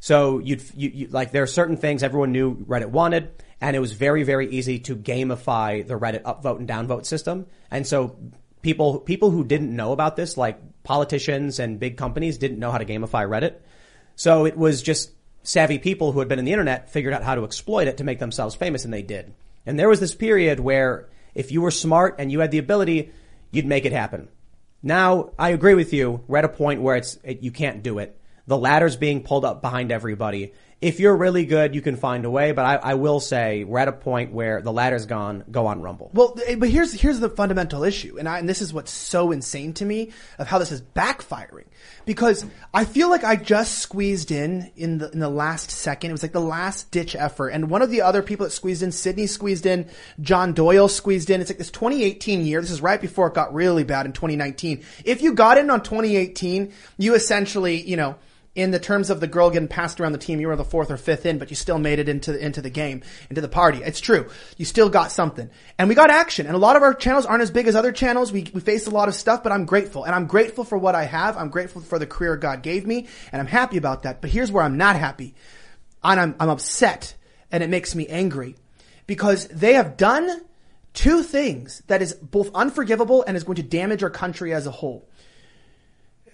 So 0.00 0.38
you'd 0.38 0.62
you, 0.74 0.90
you 0.94 1.06
like 1.08 1.30
there 1.30 1.42
are 1.42 1.46
certain 1.48 1.76
things 1.76 2.02
everyone 2.02 2.32
knew 2.32 2.56
Reddit 2.56 2.86
wanted, 2.88 3.30
and 3.62 3.74
it 3.76 3.78
was 3.78 3.92
very 3.92 4.24
very 4.24 4.50
easy 4.50 4.80
to 4.80 4.96
gamify 4.96 5.86
the 5.86 5.98
Reddit 5.98 6.22
upvote 6.22 6.58
and 6.58 6.68
downvote 6.68 7.06
system. 7.06 7.46
And 7.70 7.86
so 7.86 8.16
people 8.60 8.98
people 8.98 9.30
who 9.30 9.44
didn't 9.44 9.74
know 9.74 9.92
about 9.92 10.16
this, 10.16 10.36
like 10.36 10.58
politicians 10.82 11.58
and 11.60 11.80
big 11.80 11.96
companies, 11.96 12.36
didn't 12.36 12.58
know 12.58 12.70
how 12.70 12.78
to 12.78 12.84
gamify 12.84 13.26
Reddit. 13.26 13.54
So 14.16 14.44
it 14.44 14.58
was 14.58 14.82
just 14.82 15.12
savvy 15.44 15.78
people 15.78 16.12
who 16.12 16.18
had 16.18 16.28
been 16.28 16.38
in 16.38 16.44
the 16.44 16.52
internet 16.52 16.90
figured 16.90 17.14
out 17.14 17.22
how 17.22 17.36
to 17.36 17.44
exploit 17.44 17.88
it 17.88 17.96
to 17.98 18.04
make 18.04 18.18
themselves 18.18 18.54
famous, 18.54 18.84
and 18.84 18.92
they 18.92 19.02
did. 19.02 19.32
And 19.64 19.78
there 19.78 19.88
was 19.88 20.00
this 20.00 20.14
period 20.14 20.60
where 20.60 21.08
if 21.34 21.52
you 21.52 21.62
were 21.62 21.70
smart 21.70 22.16
and 22.18 22.30
you 22.30 22.40
had 22.40 22.50
the 22.50 22.58
ability, 22.58 23.12
you'd 23.50 23.66
make 23.66 23.84
it 23.84 23.92
happen. 23.92 24.28
Now, 24.82 25.30
I 25.38 25.50
agree 25.50 25.74
with 25.74 25.92
you. 25.92 26.24
We're 26.26 26.38
at 26.38 26.44
a 26.44 26.48
point 26.48 26.82
where 26.82 26.96
it's 26.96 27.16
it, 27.22 27.42
you 27.42 27.52
can't 27.52 27.82
do 27.82 27.98
it. 27.98 28.18
The 28.48 28.58
ladder's 28.58 28.96
being 28.96 29.22
pulled 29.22 29.44
up 29.44 29.62
behind 29.62 29.92
everybody. 29.92 30.52
If 30.82 30.98
you're 30.98 31.16
really 31.16 31.46
good, 31.46 31.76
you 31.76 31.80
can 31.80 31.94
find 31.94 32.24
a 32.24 32.30
way. 32.30 32.50
But 32.50 32.64
I, 32.64 32.74
I 32.74 32.94
will 32.94 33.20
say 33.20 33.62
we're 33.62 33.78
at 33.78 33.86
a 33.86 33.92
point 33.92 34.32
where 34.32 34.60
the 34.60 34.72
ladder's 34.72 35.06
gone. 35.06 35.44
Go 35.48 35.66
on 35.68 35.80
Rumble. 35.80 36.10
Well, 36.12 36.36
eh, 36.44 36.56
but 36.56 36.68
here's 36.68 36.92
here's 36.92 37.20
the 37.20 37.30
fundamental 37.30 37.84
issue, 37.84 38.18
and 38.18 38.28
I, 38.28 38.40
and 38.40 38.48
this 38.48 38.60
is 38.60 38.74
what's 38.74 38.90
so 38.90 39.30
insane 39.30 39.74
to 39.74 39.84
me 39.84 40.10
of 40.38 40.48
how 40.48 40.58
this 40.58 40.72
is 40.72 40.82
backfiring, 40.82 41.66
because 42.04 42.44
I 42.74 42.84
feel 42.84 43.08
like 43.08 43.22
I 43.22 43.36
just 43.36 43.78
squeezed 43.78 44.32
in 44.32 44.72
in 44.76 44.98
the 44.98 45.08
in 45.12 45.20
the 45.20 45.28
last 45.28 45.70
second. 45.70 46.10
It 46.10 46.14
was 46.14 46.22
like 46.24 46.32
the 46.32 46.40
last 46.40 46.90
ditch 46.90 47.14
effort, 47.14 47.50
and 47.50 47.70
one 47.70 47.82
of 47.82 47.90
the 47.90 48.02
other 48.02 48.20
people 48.20 48.44
that 48.44 48.50
squeezed 48.50 48.82
in, 48.82 48.90
Sydney 48.90 49.28
squeezed 49.28 49.66
in, 49.66 49.88
John 50.20 50.52
Doyle 50.52 50.88
squeezed 50.88 51.30
in. 51.30 51.40
It's 51.40 51.48
like 51.50 51.58
this 51.58 51.70
2018 51.70 52.44
year. 52.44 52.60
This 52.60 52.72
is 52.72 52.82
right 52.82 53.00
before 53.00 53.28
it 53.28 53.34
got 53.34 53.54
really 53.54 53.84
bad 53.84 54.04
in 54.06 54.12
2019. 54.12 54.82
If 55.04 55.22
you 55.22 55.32
got 55.34 55.58
in 55.58 55.70
on 55.70 55.84
2018, 55.84 56.72
you 56.98 57.14
essentially, 57.14 57.80
you 57.80 57.96
know 57.96 58.16
in 58.54 58.70
the 58.70 58.78
terms 58.78 59.08
of 59.08 59.20
the 59.20 59.26
girl 59.26 59.48
getting 59.50 59.68
passed 59.68 59.98
around 59.98 60.12
the 60.12 60.18
team, 60.18 60.38
you 60.38 60.46
were 60.46 60.56
the 60.56 60.64
fourth 60.64 60.90
or 60.90 60.98
fifth 60.98 61.24
in, 61.24 61.38
but 61.38 61.48
you 61.48 61.56
still 61.56 61.78
made 61.78 61.98
it 61.98 62.08
into 62.08 62.36
into 62.38 62.60
the 62.60 62.70
game, 62.70 63.02
into 63.30 63.40
the 63.40 63.48
party. 63.48 63.82
It's 63.82 64.00
true. 64.00 64.28
You 64.58 64.66
still 64.66 64.90
got 64.90 65.10
something, 65.10 65.48
and 65.78 65.88
we 65.88 65.94
got 65.94 66.10
action. 66.10 66.46
And 66.46 66.54
a 66.54 66.58
lot 66.58 66.76
of 66.76 66.82
our 66.82 66.92
channels 66.92 67.24
aren't 67.24 67.42
as 67.42 67.50
big 67.50 67.66
as 67.66 67.74
other 67.74 67.92
channels. 67.92 68.30
We 68.30 68.50
we 68.52 68.60
faced 68.60 68.86
a 68.86 68.90
lot 68.90 69.08
of 69.08 69.14
stuff, 69.14 69.42
but 69.42 69.52
I'm 69.52 69.64
grateful, 69.64 70.04
and 70.04 70.14
I'm 70.14 70.26
grateful 70.26 70.64
for 70.64 70.76
what 70.76 70.94
I 70.94 71.04
have. 71.04 71.38
I'm 71.38 71.48
grateful 71.48 71.80
for 71.80 71.98
the 71.98 72.06
career 72.06 72.36
God 72.36 72.62
gave 72.62 72.86
me, 72.86 73.08
and 73.32 73.40
I'm 73.40 73.46
happy 73.46 73.78
about 73.78 74.02
that. 74.02 74.20
But 74.20 74.30
here's 74.30 74.52
where 74.52 74.64
I'm 74.64 74.76
not 74.76 74.96
happy, 74.96 75.34
and 76.04 76.20
I'm 76.20 76.34
I'm 76.38 76.50
upset, 76.50 77.14
and 77.50 77.62
it 77.62 77.70
makes 77.70 77.94
me 77.94 78.06
angry, 78.08 78.56
because 79.06 79.48
they 79.48 79.74
have 79.74 79.96
done 79.96 80.42
two 80.92 81.22
things 81.22 81.82
that 81.86 82.02
is 82.02 82.12
both 82.12 82.50
unforgivable 82.54 83.24
and 83.26 83.34
is 83.34 83.44
going 83.44 83.56
to 83.56 83.62
damage 83.62 84.02
our 84.02 84.10
country 84.10 84.52
as 84.52 84.66
a 84.66 84.70
whole 84.70 85.08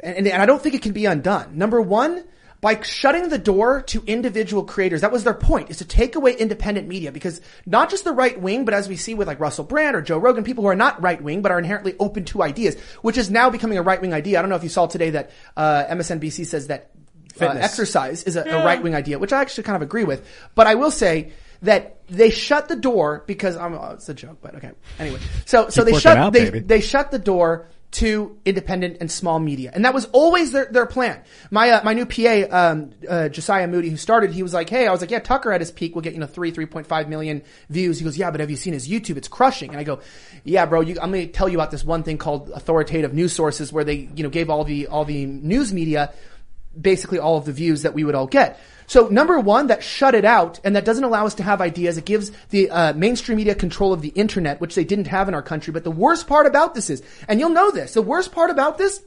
and, 0.03 0.27
and 0.27 0.43
I 0.43 0.47
don't 0.47 0.63
think 0.63 0.75
it 0.75 0.83
can 0.83 0.93
be 0.93 1.07
undone. 1.07 1.57
Number 1.57 1.81
one, 1.81 2.25
by 2.61 2.81
shutting 2.83 3.29
the 3.29 3.39
door 3.39 3.83
to 3.83 4.03
individual 4.07 4.65
creators, 4.65 5.03
that 5.03 5.13
was 5.13 5.23
their 5.23 5.35
point, 5.35 5.71
is 5.71 5.79
to 5.79 5.85
take 5.85 6.17
away 6.17 6.35
independent 6.35 6.89
media 6.89 7.13
because 7.13 7.41
not 7.67 7.89
just 7.89 8.05
the 8.05 8.13
right 8.13 8.41
wing, 8.41 8.65
but 8.65 8.75
as 8.75 8.89
we 8.89 8.97
see 8.97 9.15
with 9.15 9.29
like 9.29 9.39
Russell 9.39 9.65
Brand 9.65 9.95
or 9.95 10.03
Joe 10.03 10.19
Rogan, 10.19 10.43
people 10.43 10.65
who 10.65 10.69
are 10.69 10.77
not 10.77 11.01
right 11.01 11.23
wing 11.23 11.41
but 11.41 11.53
are 11.53 11.59
inherently 11.59 11.95
open 12.01 12.25
to 12.27 12.43
ideas, 12.43 12.77
which 13.03 13.17
is 13.17 13.31
now 13.31 13.49
becoming 13.49 13.79
a 13.79 13.83
right 13.83 14.01
wing 14.01 14.13
idea. 14.13 14.39
I 14.39 14.43
don't 14.43 14.51
know 14.51 14.57
if 14.57 14.65
you 14.65 14.69
saw 14.69 14.87
today 14.87 15.11
that 15.11 15.31
uh, 15.57 15.85
MSNBC 15.89 16.47
says 16.47 16.67
that 16.67 16.91
uh, 17.41 17.47
exercise 17.47 18.25
is 18.25 18.35
a, 18.35 18.43
a 18.43 18.65
right 18.65 18.83
wing 18.83 18.97
idea, 18.97 19.21
which 19.21 19.33
I 19.33 19.41
actually 19.41 19.65
kind 19.65 19.77
of 19.77 19.83
agree 19.83 20.05
with. 20.05 20.27
But 20.57 20.67
I 20.67 20.75
will 20.75 20.91
say 20.91 21.33
that 21.63 22.01
they 22.09 22.31
shut 22.31 22.69
the 22.69 22.77
door 22.77 23.23
because 23.27 23.57
I'm, 23.57 23.75
oh, 23.75 23.93
it's 23.93 24.09
a 24.09 24.15
joke, 24.15 24.39
but 24.41 24.57
okay. 24.57 24.73
Anyway, 24.99 25.21
so 25.45 25.69
so 25.69 25.85
Keep 25.85 25.95
they 25.95 26.01
shut 26.01 26.17
out, 26.17 26.33
they 26.33 26.51
baby. 26.51 26.61
they 26.61 26.81
shut 26.81 27.13
the 27.13 27.19
door 27.19 27.69
to 27.91 28.39
independent 28.45 28.99
and 29.01 29.11
small 29.11 29.39
media, 29.39 29.71
and 29.75 29.85
that 29.85 29.95
was 29.95 30.05
always 30.07 30.53
their 30.53 30.67
their 30.67 30.87
plan. 30.87 31.23
My 31.51 31.71
uh, 31.71 31.85
my 31.85 31.95
new 31.95 32.05
PA 32.05 32.71
um, 32.71 32.91
uh, 33.09 33.29
Josiah 33.29 33.67
Moody, 33.67 33.89
who 33.89 33.97
started, 33.97 34.33
he 34.33 34.43
was 34.43 34.53
like, 34.53 34.69
"Hey, 34.69 34.87
I 34.87 34.93
was 34.93 35.01
like, 35.01 35.11
yeah, 35.11 35.21
Tucker 35.21 35.53
at 35.53 35.61
his 35.61 35.71
peak 35.71 35.95
will 35.95 36.03
get 36.03 36.13
you 36.13 36.21
know 36.21 36.27
three 36.27 36.51
three 36.51 36.67
point 36.67 36.87
five 36.87 37.09
million 37.09 37.43
views." 37.71 37.99
He 37.99 38.05
goes, 38.05 38.19
"Yeah, 38.19 38.31
but 38.31 38.41
have 38.41 38.51
you 38.51 38.57
seen 38.57 38.75
his 38.75 38.89
YouTube? 38.89 39.17
It's 39.17 39.29
crushing." 39.29 39.71
And 39.71 39.79
I 39.79 39.85
go, 39.85 40.01
"Yeah, 40.45 40.67
bro, 40.67 40.83
you, 40.83 40.97
I'm 41.01 41.11
going 41.11 41.27
to 41.27 41.33
tell 41.33 41.49
you 41.49 41.57
about 41.57 41.71
this 41.71 41.85
one 41.85 42.03
thing 42.03 42.19
called 42.19 42.51
authoritative 42.51 43.15
news 43.15 43.33
sources, 43.33 43.73
where 43.73 43.85
they 43.85 44.09
you 44.15 44.23
know 44.23 44.31
gave 44.31 44.51
all 44.51 44.65
the 44.65 44.89
all 44.89 45.05
the 45.05 45.27
news 45.27 45.73
media." 45.73 46.13
basically 46.81 47.19
all 47.19 47.37
of 47.37 47.45
the 47.45 47.53
views 47.53 47.83
that 47.83 47.95
we 47.95 48.05
would 48.05 48.15
all 48.15 48.27
get. 48.27 48.61
So 48.89 49.07
number 49.09 49.39
one, 49.39 49.67
that 49.67 49.85
shut 49.85 50.15
it 50.15 50.25
out 50.25 50.61
and 50.65 50.75
that 50.75 50.87
doesn't 50.87 51.05
allow 51.05 51.27
us 51.27 51.35
to 51.35 51.43
have 51.43 51.61
ideas. 51.61 51.99
It 51.99 52.07
gives 52.07 52.33
the 52.49 52.71
uh, 52.71 52.93
mainstream 52.95 53.37
media 53.37 53.55
control 53.55 53.93
of 53.93 54.01
the 54.01 54.09
internet, 54.09 54.63
which 54.63 54.75
they 54.75 54.85
didn't 54.85 55.09
have 55.09 55.29
in 55.29 55.35
our 55.35 55.43
country. 55.43 55.73
But 55.73 55.85
the 55.85 55.91
worst 55.91 56.27
part 56.27 56.47
about 56.47 56.75
this 56.75 56.89
is, 56.89 57.03
and 57.29 57.39
you'll 57.39 57.51
know 57.51 57.71
this, 57.71 57.93
the 57.93 58.03
worst 58.03 58.33
part 58.33 58.51
about 58.51 58.79
this, 58.79 59.03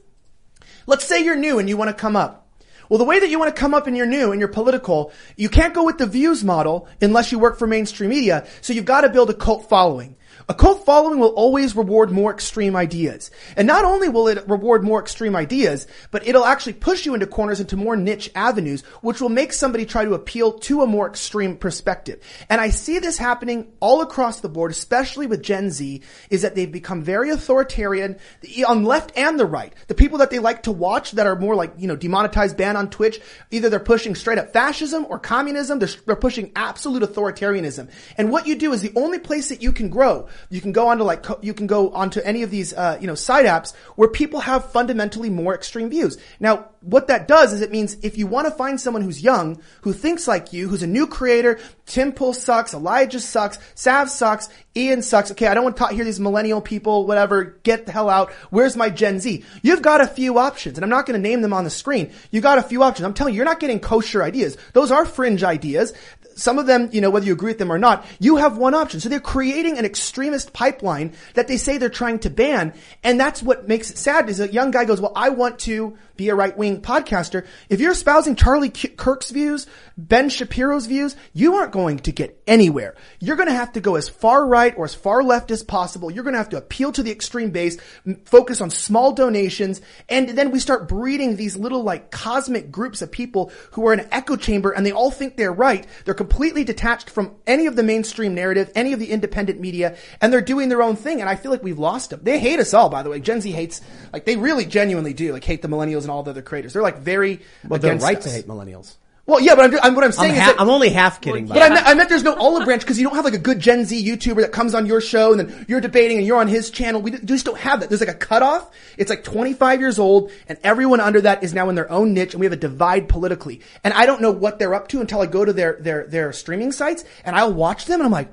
let's 0.86 1.04
say 1.04 1.22
you're 1.22 1.36
new 1.36 1.58
and 1.58 1.68
you 1.68 1.76
want 1.76 1.90
to 1.90 2.00
come 2.00 2.14
up. 2.14 2.48
Well, 2.88 2.98
the 2.98 3.04
way 3.04 3.18
that 3.18 3.28
you 3.28 3.40
want 3.40 3.54
to 3.54 3.60
come 3.60 3.74
up 3.74 3.88
and 3.88 3.96
you're 3.96 4.06
new 4.06 4.30
and 4.30 4.38
you're 4.38 4.48
political, 4.48 5.12
you 5.36 5.48
can't 5.48 5.74
go 5.74 5.84
with 5.84 5.98
the 5.98 6.06
views 6.06 6.44
model 6.44 6.88
unless 7.00 7.32
you 7.32 7.40
work 7.40 7.58
for 7.58 7.66
mainstream 7.66 8.10
media. 8.10 8.46
So 8.60 8.72
you've 8.72 8.84
got 8.84 9.00
to 9.00 9.08
build 9.08 9.30
a 9.30 9.34
cult 9.34 9.68
following. 9.68 10.14
A 10.48 10.54
cult 10.54 10.84
following 10.84 11.18
will 11.18 11.28
always 11.28 11.76
reward 11.76 12.10
more 12.10 12.32
extreme 12.32 12.74
ideas. 12.74 13.30
And 13.56 13.66
not 13.66 13.84
only 13.84 14.08
will 14.08 14.28
it 14.28 14.48
reward 14.48 14.82
more 14.82 15.00
extreme 15.00 15.36
ideas, 15.36 15.86
but 16.10 16.26
it'll 16.26 16.44
actually 16.44 16.74
push 16.74 17.06
you 17.06 17.14
into 17.14 17.26
corners 17.26 17.60
into 17.60 17.76
more 17.76 17.96
niche 17.96 18.30
avenues, 18.34 18.82
which 19.02 19.20
will 19.20 19.28
make 19.28 19.52
somebody 19.52 19.86
try 19.86 20.04
to 20.04 20.14
appeal 20.14 20.52
to 20.60 20.82
a 20.82 20.86
more 20.86 21.06
extreme 21.06 21.56
perspective. 21.56 22.20
And 22.48 22.60
I 22.60 22.70
see 22.70 22.98
this 22.98 23.18
happening 23.18 23.72
all 23.80 24.00
across 24.00 24.40
the 24.40 24.48
board, 24.48 24.70
especially 24.70 25.26
with 25.26 25.42
Gen 25.42 25.70
Z, 25.70 26.02
is 26.30 26.42
that 26.42 26.54
they've 26.54 26.70
become 26.70 27.02
very 27.02 27.30
authoritarian 27.30 28.18
on 28.66 28.84
left 28.84 29.12
and 29.16 29.38
the 29.38 29.46
right. 29.46 29.72
The 29.86 29.94
people 29.94 30.18
that 30.18 30.30
they 30.30 30.38
like 30.38 30.64
to 30.64 30.72
watch 30.72 31.12
that 31.12 31.26
are 31.26 31.36
more 31.36 31.54
like, 31.54 31.74
you 31.78 31.88
know, 31.88 31.96
demonetized, 31.96 32.56
banned 32.56 32.76
on 32.76 32.90
Twitch, 32.90 33.20
either 33.50 33.68
they're 33.68 33.80
pushing 33.80 34.14
straight 34.14 34.38
up 34.38 34.52
fascism 34.52 35.06
or 35.08 35.18
communism, 35.18 35.78
they're, 35.78 35.88
they're 36.06 36.16
pushing 36.16 36.52
absolute 36.56 37.02
authoritarianism. 37.02 37.90
And 38.16 38.30
what 38.30 38.46
you 38.46 38.56
do 38.56 38.72
is 38.72 38.82
the 38.82 38.92
only 38.96 39.18
place 39.18 39.48
that 39.48 39.62
you 39.62 39.72
can 39.72 39.88
grow 39.88 40.21
you 40.50 40.60
can 40.60 40.72
go 40.72 40.88
onto 40.88 41.04
like, 41.04 41.24
you 41.40 41.54
can 41.54 41.66
go 41.66 41.90
onto 41.90 42.20
any 42.20 42.42
of 42.42 42.50
these, 42.50 42.72
uh, 42.72 42.98
you 43.00 43.06
know, 43.06 43.14
side 43.14 43.46
apps 43.46 43.74
where 43.96 44.08
people 44.08 44.40
have 44.40 44.72
fundamentally 44.72 45.30
more 45.30 45.54
extreme 45.54 45.90
views. 45.90 46.18
Now, 46.40 46.68
what 46.80 47.06
that 47.08 47.28
does 47.28 47.52
is 47.52 47.60
it 47.60 47.70
means 47.70 47.96
if 48.02 48.18
you 48.18 48.26
want 48.26 48.46
to 48.46 48.50
find 48.50 48.80
someone 48.80 49.02
who's 49.02 49.22
young, 49.22 49.60
who 49.82 49.92
thinks 49.92 50.26
like 50.26 50.52
you, 50.52 50.68
who's 50.68 50.82
a 50.82 50.86
new 50.86 51.06
creator, 51.06 51.60
Tim 51.86 52.12
Pool 52.12 52.32
sucks, 52.32 52.74
Elijah 52.74 53.20
sucks, 53.20 53.58
Sav 53.74 54.10
sucks, 54.10 54.48
Ian 54.76 55.02
sucks. 55.02 55.30
Okay, 55.30 55.46
I 55.46 55.54
don't 55.54 55.64
want 55.64 55.76
to 55.76 55.80
talk, 55.80 55.92
hear 55.92 56.04
these 56.04 56.20
millennial 56.20 56.60
people, 56.60 57.06
whatever, 57.06 57.44
get 57.62 57.86
the 57.86 57.92
hell 57.92 58.08
out. 58.08 58.32
Where's 58.50 58.76
my 58.76 58.90
Gen 58.90 59.20
Z? 59.20 59.44
You've 59.62 59.82
got 59.82 60.00
a 60.00 60.06
few 60.06 60.38
options, 60.38 60.76
and 60.76 60.84
I'm 60.84 60.90
not 60.90 61.06
going 61.06 61.20
to 61.20 61.28
name 61.28 61.42
them 61.42 61.52
on 61.52 61.64
the 61.64 61.70
screen. 61.70 62.12
You 62.30 62.40
got 62.40 62.58
a 62.58 62.62
few 62.62 62.82
options. 62.82 63.04
I'm 63.04 63.14
telling 63.14 63.34
you, 63.34 63.38
you're 63.38 63.44
not 63.44 63.60
getting 63.60 63.80
kosher 63.80 64.22
ideas. 64.22 64.56
Those 64.72 64.90
are 64.90 65.04
fringe 65.04 65.44
ideas 65.44 65.92
some 66.36 66.58
of 66.58 66.66
them, 66.66 66.88
you 66.92 67.00
know, 67.00 67.10
whether 67.10 67.26
you 67.26 67.32
agree 67.32 67.50
with 67.50 67.58
them 67.58 67.72
or 67.72 67.78
not, 67.78 68.06
you 68.18 68.36
have 68.36 68.56
one 68.56 68.74
option. 68.74 69.00
So 69.00 69.08
they're 69.08 69.20
creating 69.20 69.78
an 69.78 69.84
extremist 69.84 70.52
pipeline 70.52 71.14
that 71.34 71.48
they 71.48 71.56
say 71.56 71.78
they're 71.78 71.88
trying 71.88 72.18
to 72.20 72.30
ban. 72.30 72.74
And 73.02 73.18
that's 73.18 73.42
what 73.42 73.68
makes 73.68 73.90
it 73.90 73.98
sad 73.98 74.28
is 74.28 74.40
a 74.40 74.52
young 74.52 74.70
guy 74.70 74.84
goes, 74.84 75.00
well, 75.00 75.12
I 75.14 75.30
want 75.30 75.58
to 75.60 75.96
be 76.16 76.28
a 76.28 76.34
right 76.34 76.56
wing 76.56 76.80
podcaster. 76.80 77.46
If 77.68 77.80
you're 77.80 77.92
espousing 77.92 78.36
Charlie 78.36 78.70
Kirk's 78.70 79.30
views, 79.30 79.66
Ben 79.96 80.28
Shapiro's 80.28 80.86
views, 80.86 81.16
you 81.32 81.54
aren't 81.54 81.72
going 81.72 81.98
to 82.00 82.12
get 82.12 82.40
anywhere. 82.46 82.94
You're 83.18 83.36
going 83.36 83.48
to 83.48 83.54
have 83.54 83.72
to 83.72 83.80
go 83.80 83.96
as 83.96 84.08
far 84.08 84.46
right 84.46 84.74
or 84.76 84.84
as 84.84 84.94
far 84.94 85.22
left 85.22 85.50
as 85.50 85.62
possible. 85.62 86.10
You're 86.10 86.24
going 86.24 86.34
to 86.34 86.38
have 86.38 86.50
to 86.50 86.58
appeal 86.58 86.92
to 86.92 87.02
the 87.02 87.10
extreme 87.10 87.50
base, 87.50 87.78
focus 88.24 88.60
on 88.60 88.70
small 88.70 89.12
donations, 89.12 89.80
and 90.08 90.30
then 90.30 90.50
we 90.50 90.58
start 90.58 90.88
breeding 90.88 91.36
these 91.36 91.56
little 91.56 91.82
like 91.82 92.10
cosmic 92.10 92.70
groups 92.70 93.02
of 93.02 93.10
people 93.10 93.50
who 93.72 93.86
are 93.86 93.92
in 93.92 94.00
an 94.00 94.08
echo 94.12 94.36
chamber 94.36 94.70
and 94.70 94.84
they 94.84 94.92
all 94.92 95.10
think 95.10 95.36
they're 95.36 95.52
right. 95.52 95.86
They're 96.04 96.14
completely 96.22 96.62
detached 96.62 97.10
from 97.10 97.34
any 97.48 97.66
of 97.66 97.74
the 97.74 97.82
mainstream 97.82 98.32
narrative, 98.32 98.70
any 98.76 98.92
of 98.92 99.00
the 99.00 99.10
independent 99.10 99.58
media, 99.58 99.96
and 100.20 100.32
they're 100.32 100.40
doing 100.40 100.68
their 100.68 100.80
own 100.80 100.94
thing. 100.94 101.20
And 101.20 101.28
I 101.28 101.34
feel 101.34 101.50
like 101.50 101.64
we've 101.64 101.80
lost 101.80 102.10
them. 102.10 102.20
They 102.22 102.38
hate 102.38 102.60
us 102.60 102.72
all, 102.72 102.88
by 102.88 103.02
the 103.02 103.10
way. 103.10 103.18
Gen 103.18 103.40
Z 103.40 103.50
hates, 103.50 103.80
like 104.12 104.24
they 104.24 104.36
really 104.36 104.64
genuinely 104.64 105.14
do, 105.14 105.32
like 105.32 105.42
hate 105.42 105.62
the 105.62 105.68
millennials 105.68 106.02
and 106.02 106.12
all 106.12 106.22
the 106.22 106.30
other 106.30 106.40
creators. 106.40 106.74
They're 106.74 106.82
like 106.82 106.98
very 106.98 107.40
well, 107.66 107.80
they're 107.80 107.96
right 107.96 108.18
us. 108.18 108.24
to 108.24 108.30
hate 108.30 108.46
millennials. 108.46 108.94
Well, 109.32 109.40
yeah, 109.40 109.54
but 109.54 109.64
I'm, 109.64 109.80
I'm 109.82 109.94
what 109.94 110.04
I'm 110.04 110.12
saying 110.12 110.32
I'm, 110.32 110.36
is 110.36 110.42
ha- 110.42 110.52
that, 110.52 110.60
I'm 110.60 110.68
only 110.68 110.90
half 110.90 111.22
kidding. 111.22 111.46
but 111.46 111.62
I 111.62 111.70
meant, 111.70 111.86
I 111.86 111.94
meant 111.94 112.10
there's 112.10 112.22
no 112.22 112.34
olive 112.34 112.66
branch 112.66 112.82
because 112.82 112.98
you 112.98 113.04
don't 113.04 113.16
have 113.16 113.24
like 113.24 113.32
a 113.32 113.38
good 113.38 113.60
Gen 113.60 113.86
Z 113.86 114.06
YouTuber 114.06 114.42
that 114.42 114.52
comes 114.52 114.74
on 114.74 114.84
your 114.84 115.00
show 115.00 115.32
and 115.32 115.40
then 115.40 115.64
you're 115.68 115.80
debating 115.80 116.18
and 116.18 116.26
you're 116.26 116.38
on 116.38 116.48
his 116.48 116.70
channel. 116.70 117.00
We 117.00 117.12
just 117.12 117.46
don't 117.46 117.56
have 117.56 117.80
that. 117.80 117.88
There's 117.88 118.02
like 118.02 118.10
a 118.10 118.14
cutoff. 118.14 118.70
It's 118.98 119.08
like 119.08 119.24
25 119.24 119.80
years 119.80 119.98
old 119.98 120.30
and 120.48 120.58
everyone 120.62 121.00
under 121.00 121.22
that 121.22 121.42
is 121.42 121.54
now 121.54 121.70
in 121.70 121.76
their 121.76 121.90
own 121.90 122.12
niche 122.12 122.34
and 122.34 122.40
we 122.40 122.46
have 122.46 122.52
a 122.52 122.56
divide 122.56 123.08
politically. 123.08 123.62
And 123.82 123.94
I 123.94 124.04
don't 124.04 124.20
know 124.20 124.30
what 124.30 124.58
they're 124.58 124.74
up 124.74 124.88
to 124.88 125.00
until 125.00 125.22
I 125.22 125.26
go 125.26 125.46
to 125.46 125.52
their, 125.54 125.78
their, 125.80 126.06
their 126.06 126.32
streaming 126.34 126.70
sites 126.70 127.02
and 127.24 127.34
I'll 127.34 127.54
watch 127.54 127.86
them 127.86 128.00
and 128.00 128.04
I'm 128.06 128.12
like, 128.12 128.30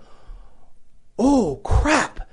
oh 1.18 1.62
crap. 1.64 2.28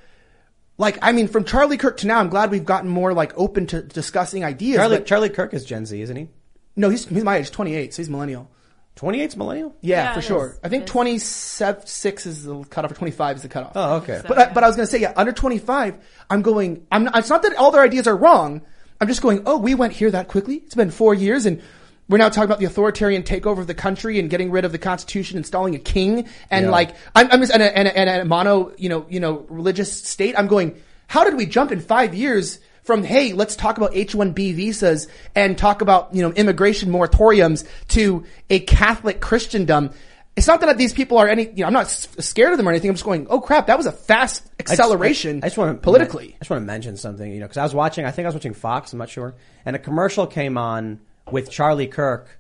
Like, 0.77 0.99
I 1.03 1.12
mean, 1.12 1.29
from 1.29 1.45
Charlie 1.45 1.79
Kirk 1.79 1.99
to 1.99 2.09
now, 2.09 2.19
I'm 2.19 2.31
glad 2.31 2.51
we've 2.51 2.64
gotten 2.64 2.91
more 2.91 3.14
like 3.14 3.33
open 3.39 3.69
to 3.69 3.81
discussing 3.81 4.43
ideas. 4.43 4.77
Charlie, 4.77 5.01
Charlie 5.03 5.31
Kirk 5.31 5.55
is 5.55 5.64
Gen 5.64 5.87
Z, 5.87 6.01
isn't 6.03 6.17
he? 6.17 6.29
no, 6.77 6.91
he's, 6.91 7.07
he's 7.07 7.25
my 7.25 7.37
age, 7.37 7.51
28, 7.51 7.95
so 7.95 8.03
he's 8.03 8.11
millennial. 8.11 8.51
28's 8.97 9.37
millennial? 9.37 9.77
Yeah, 9.83 10.05
Yeah, 10.05 10.13
for 10.15 10.19
it 10.21 10.23
sure. 10.23 10.49
is. 10.53 10.59
I 10.65 10.69
think 10.69 10.83
It 10.83 10.87
is. 10.87 10.91
26 10.93 12.27
is 12.27 12.45
the 12.45 12.65
cutoff, 12.65 12.93
or 12.93 12.95
25 12.95 13.37
is 13.37 13.43
the 13.43 13.49
cutoff. 13.49 13.73
Oh, 13.75 13.97
okay. 13.97 14.23
But 14.27 14.39
I, 14.39 14.53
but 14.53 14.65
I 14.65 14.67
was 14.67 14.77
going 14.77 14.87
to 14.87 14.91
say, 14.91 14.99
yeah, 15.01 15.13
under 15.17 15.33
25, 15.33 15.97
I'm 16.31 16.43
going, 16.43 16.87
I'm 16.91 17.05
not, 17.05 17.17
it's 17.19 17.29
not 17.31 17.43
that 17.43 17.55
all 17.57 17.71
their 17.71 17.83
ideas 17.83 18.07
are 18.07 18.17
wrong. 18.17 18.63
I'm 19.01 19.09
just 19.09 19.21
going, 19.23 19.43
oh, 19.47 19.59
we 19.59 19.75
went 19.75 19.93
here 19.93 20.11
that 20.11 20.29
quickly. 20.29 20.57
It's 20.57 20.75
been 20.75 20.91
four 20.91 21.15
years 21.15 21.45
and 21.45 21.61
we're 22.09 22.19
now 22.19 22.29
talking 22.29 22.45
about 22.45 22.59
the 22.61 22.65
authoritarian 22.67 23.23
takeover 23.23 23.59
of 23.59 23.67
the 23.67 23.75
country 23.75 24.19
and 24.19 24.31
getting 24.31 24.51
rid 24.51 24.65
of 24.65 24.73
the 24.73 24.79
constitution, 24.79 25.37
installing 25.37 25.75
a 25.75 25.79
king 25.79 26.27
and 26.51 26.67
Yeah. 26.67 26.71
like, 26.71 26.95
I'm, 27.15 27.29
I'm 27.31 27.41
just, 27.41 27.53
and 27.53 27.63
a, 27.63 27.77
and, 27.77 27.89
a, 27.89 27.99
and 27.99 28.21
a 28.23 28.25
mono, 28.25 28.73
you 28.79 28.89
know, 28.89 29.05
you 29.11 29.21
know, 29.21 29.45
religious 29.51 29.93
state. 29.93 30.35
I'm 30.39 30.47
going, 30.47 30.81
how 31.09 31.25
did 31.25 31.35
we 31.37 31.45
jump 31.47 31.71
in 31.73 31.81
five 31.81 32.15
years 32.15 32.61
from, 32.87 33.03
hey, 33.03 33.32
let's 33.32 33.57
talk 33.57 33.76
about 33.76 33.95
H-1B 33.95 34.55
visas 34.55 35.09
and 35.34 35.59
talk 35.59 35.82
about, 35.82 36.14
you 36.14 36.22
know, 36.22 36.30
immigration 36.32 36.91
moratoriums 36.91 37.66
to 37.89 38.24
a 38.49 38.61
Catholic 38.61 39.20
Christendom? 39.20 39.91
It's 40.37 40.47
not 40.47 40.61
that 40.61 40.78
these 40.78 40.93
people 40.93 41.18
are 41.18 41.26
any, 41.26 41.49
you 41.49 41.57
know, 41.57 41.66
I'm 41.66 41.72
not 41.72 41.89
scared 41.89 42.53
of 42.53 42.59
them 42.59 42.68
or 42.68 42.70
anything. 42.70 42.91
I'm 42.91 42.95
just 42.95 43.05
going, 43.05 43.26
oh 43.28 43.41
crap, 43.41 43.66
that 43.66 43.76
was 43.76 43.87
a 43.87 43.93
fast 43.93 44.43
I 44.61 44.62
just- 44.62 44.72
acceleration 44.72 45.41
I, 45.43 45.47
just 45.49 45.59
want 45.59 45.76
to 45.76 45.82
politically. 45.82 46.34
I 46.34 46.39
just 46.39 46.51
want 46.51 46.61
to 46.62 46.66
mention 46.66 46.97
something, 46.97 47.30
you 47.32 47.41
know, 47.41 47.47
because 47.47 47.57
I 47.57 47.64
was 47.64 47.74
watching. 47.74 48.05
I 48.05 48.11
think 48.12 48.26
I 48.26 48.28
was 48.28 48.34
watching 48.34 48.55
Fox. 48.55 48.93
I'm 48.93 48.99
not 48.99 49.09
sure, 49.09 49.34
and 49.64 49.74
a 49.74 49.78
commercial 49.78 50.26
came 50.26 50.57
on 50.57 51.01
with 51.30 51.51
Charlie 51.51 51.89
Kirk. 51.89 52.39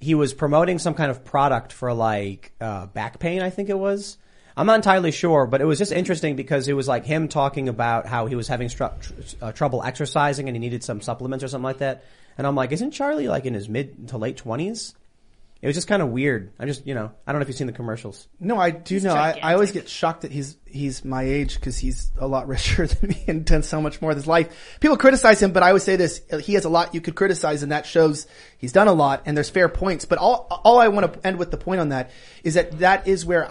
He 0.00 0.14
was 0.14 0.34
promoting 0.34 0.78
some 0.78 0.92
kind 0.94 1.10
of 1.10 1.24
product 1.24 1.72
for 1.72 1.94
like 1.94 2.52
uh, 2.60 2.86
back 2.86 3.18
pain. 3.18 3.40
I 3.42 3.50
think 3.50 3.70
it 3.70 3.78
was. 3.78 4.18
I'm 4.56 4.66
not 4.66 4.76
entirely 4.76 5.10
sure, 5.10 5.46
but 5.46 5.60
it 5.60 5.64
was 5.64 5.78
just 5.78 5.90
interesting 5.92 6.36
because 6.36 6.68
it 6.68 6.74
was 6.74 6.86
like 6.86 7.04
him 7.04 7.28
talking 7.28 7.68
about 7.68 8.06
how 8.06 8.26
he 8.26 8.36
was 8.36 8.46
having 8.46 8.68
stru- 8.68 9.00
tr- 9.00 9.12
uh, 9.42 9.52
trouble 9.52 9.82
exercising 9.82 10.48
and 10.48 10.54
he 10.54 10.60
needed 10.60 10.84
some 10.84 11.00
supplements 11.00 11.44
or 11.44 11.48
something 11.48 11.64
like 11.64 11.78
that. 11.78 12.04
And 12.38 12.46
I'm 12.46 12.54
like, 12.54 12.72
isn't 12.72 12.92
Charlie 12.92 13.28
like 13.28 13.46
in 13.46 13.54
his 13.54 13.68
mid 13.68 14.08
to 14.08 14.18
late 14.18 14.36
twenties? 14.36 14.94
It 15.64 15.66
was 15.66 15.76
just 15.76 15.88
kind 15.88 16.02
of 16.02 16.10
weird. 16.10 16.52
I'm 16.58 16.68
just, 16.68 16.86
you 16.86 16.94
know, 16.94 17.10
I 17.26 17.32
don't 17.32 17.38
know 17.38 17.44
if 17.44 17.48
you've 17.48 17.56
seen 17.56 17.66
the 17.66 17.72
commercials. 17.72 18.28
No, 18.38 18.58
I 18.58 18.68
do 18.68 19.00
know. 19.00 19.14
I, 19.14 19.40
I 19.42 19.54
always 19.54 19.72
get 19.72 19.88
shocked 19.88 20.20
that 20.20 20.30
he's 20.30 20.58
he's 20.66 21.06
my 21.06 21.22
age 21.22 21.54
because 21.54 21.78
he's 21.78 22.12
a 22.18 22.28
lot 22.28 22.48
richer 22.54 22.86
than 22.86 23.08
me 23.10 23.24
and 23.26 23.46
done 23.46 23.62
so 23.62 23.80
much 23.80 24.02
more 24.02 24.10
of 24.10 24.16
his 24.18 24.26
life. 24.26 24.76
People 24.80 24.98
criticize 24.98 25.42
him, 25.42 25.52
but 25.52 25.62
I 25.62 25.68
always 25.68 25.82
say 25.82 25.96
this: 25.96 26.20
he 26.42 26.52
has 26.52 26.66
a 26.66 26.68
lot 26.68 26.94
you 26.94 27.00
could 27.00 27.14
criticize, 27.14 27.62
and 27.62 27.72
that 27.72 27.86
shows 27.86 28.26
he's 28.58 28.72
done 28.72 28.88
a 28.88 28.92
lot, 28.92 29.22
and 29.24 29.36
there's 29.36 29.48
fair 29.48 29.70
points. 29.70 30.04
But 30.04 30.18
all 30.18 30.48
all 30.64 30.78
I 30.78 30.88
want 30.88 31.10
to 31.10 31.26
end 31.26 31.38
with 31.38 31.50
the 31.50 31.56
point 31.56 31.80
on 31.80 31.88
that 31.88 32.10
is 32.42 32.54
that 32.54 32.80
that 32.80 33.08
is 33.08 33.24
where. 33.24 33.48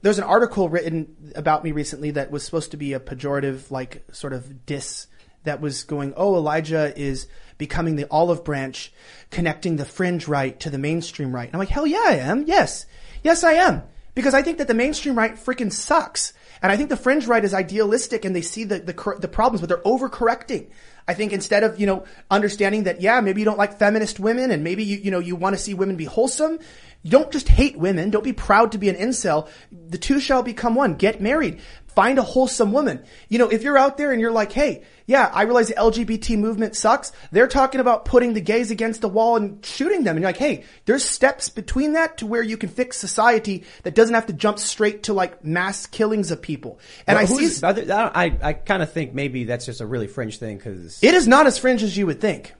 There's 0.00 0.18
an 0.18 0.24
article 0.24 0.68
written 0.68 1.32
about 1.34 1.64
me 1.64 1.72
recently 1.72 2.12
that 2.12 2.30
was 2.30 2.44
supposed 2.44 2.70
to 2.70 2.76
be 2.76 2.92
a 2.92 3.00
pejorative, 3.00 3.70
like 3.70 4.04
sort 4.12 4.32
of 4.32 4.64
diss 4.64 5.08
that 5.44 5.60
was 5.60 5.84
going, 5.84 6.14
oh, 6.16 6.36
Elijah 6.36 6.92
is 6.96 7.26
becoming 7.56 7.96
the 7.96 8.06
olive 8.10 8.44
branch, 8.44 8.92
connecting 9.30 9.76
the 9.76 9.84
fringe 9.84 10.28
right 10.28 10.58
to 10.60 10.70
the 10.70 10.78
mainstream 10.78 11.34
right. 11.34 11.46
And 11.46 11.54
I'm 11.54 11.58
like, 11.58 11.68
hell 11.68 11.86
yeah, 11.86 12.04
I 12.06 12.16
am. 12.16 12.44
Yes. 12.46 12.86
Yes, 13.22 13.42
I 13.42 13.52
am. 13.52 13.82
Because 14.14 14.34
I 14.34 14.42
think 14.42 14.58
that 14.58 14.68
the 14.68 14.74
mainstream 14.74 15.16
right 15.16 15.34
freaking 15.34 15.72
sucks. 15.72 16.32
And 16.60 16.72
I 16.72 16.76
think 16.76 16.88
the 16.88 16.96
fringe 16.96 17.26
right 17.26 17.44
is 17.44 17.54
idealistic 17.54 18.24
and 18.24 18.34
they 18.34 18.42
see 18.42 18.64
the, 18.64 18.80
the, 18.80 19.16
the 19.18 19.28
problems, 19.28 19.60
but 19.60 19.68
they're 19.68 19.78
overcorrecting. 19.78 20.70
I 21.06 21.14
think 21.14 21.32
instead 21.32 21.62
of, 21.62 21.80
you 21.80 21.86
know, 21.86 22.04
understanding 22.30 22.84
that, 22.84 23.00
yeah, 23.00 23.20
maybe 23.20 23.40
you 23.40 23.44
don't 23.44 23.58
like 23.58 23.78
feminist 23.78 24.20
women 24.20 24.50
and 24.50 24.62
maybe 24.62 24.84
you, 24.84 24.98
you 24.98 25.10
know, 25.10 25.20
you 25.20 25.36
want 25.36 25.56
to 25.56 25.62
see 25.62 25.72
women 25.72 25.96
be 25.96 26.04
wholesome, 26.04 26.58
don't 27.06 27.30
just 27.30 27.48
hate 27.48 27.76
women. 27.78 28.10
Don't 28.10 28.24
be 28.24 28.32
proud 28.32 28.72
to 28.72 28.78
be 28.78 28.88
an 28.88 28.96
incel. 28.96 29.48
The 29.70 29.98
two 29.98 30.20
shall 30.20 30.42
become 30.42 30.74
one. 30.74 30.94
Get 30.94 31.20
married. 31.20 31.60
Find 31.86 32.18
a 32.18 32.22
wholesome 32.22 32.70
woman. 32.72 33.02
You 33.28 33.38
know, 33.38 33.48
if 33.48 33.62
you're 33.62 33.78
out 33.78 33.96
there 33.96 34.12
and 34.12 34.20
you're 34.20 34.30
like, 34.30 34.52
hey, 34.52 34.84
yeah, 35.06 35.30
I 35.34 35.42
realize 35.42 35.66
the 35.68 35.74
LGBT 35.74 36.38
movement 36.38 36.76
sucks. 36.76 37.10
They're 37.32 37.48
talking 37.48 37.80
about 37.80 38.04
putting 38.04 38.34
the 38.34 38.40
gays 38.40 38.70
against 38.70 39.00
the 39.00 39.08
wall 39.08 39.36
and 39.36 39.64
shooting 39.64 40.04
them. 40.04 40.16
And 40.16 40.22
you're 40.22 40.28
like, 40.28 40.36
hey, 40.36 40.64
there's 40.84 41.04
steps 41.04 41.48
between 41.48 41.94
that 41.94 42.18
to 42.18 42.26
where 42.26 42.42
you 42.42 42.56
can 42.56 42.68
fix 42.68 42.98
society 42.98 43.64
that 43.82 43.96
doesn't 43.96 44.14
have 44.14 44.26
to 44.26 44.32
jump 44.32 44.58
straight 44.60 45.04
to 45.04 45.12
like 45.12 45.44
mass 45.44 45.86
killings 45.86 46.30
of 46.30 46.40
people. 46.40 46.78
And 47.06 47.16
Well, 47.16 47.38
I 47.40 47.46
see, 47.48 47.66
I, 47.66 48.24
I, 48.26 48.38
I 48.42 48.52
kind 48.52 48.82
of 48.82 48.92
think 48.92 49.14
maybe 49.14 49.44
that's 49.44 49.66
just 49.66 49.80
a 49.80 49.86
really 49.86 50.06
fringe 50.08 50.38
thing 50.38 50.56
because 50.58 51.02
it 51.02 51.14
is 51.14 51.26
not 51.26 51.46
as 51.46 51.58
fringe 51.58 51.82
as 51.82 51.96
you 51.96 52.06
would 52.06 52.20
think. 52.20 52.54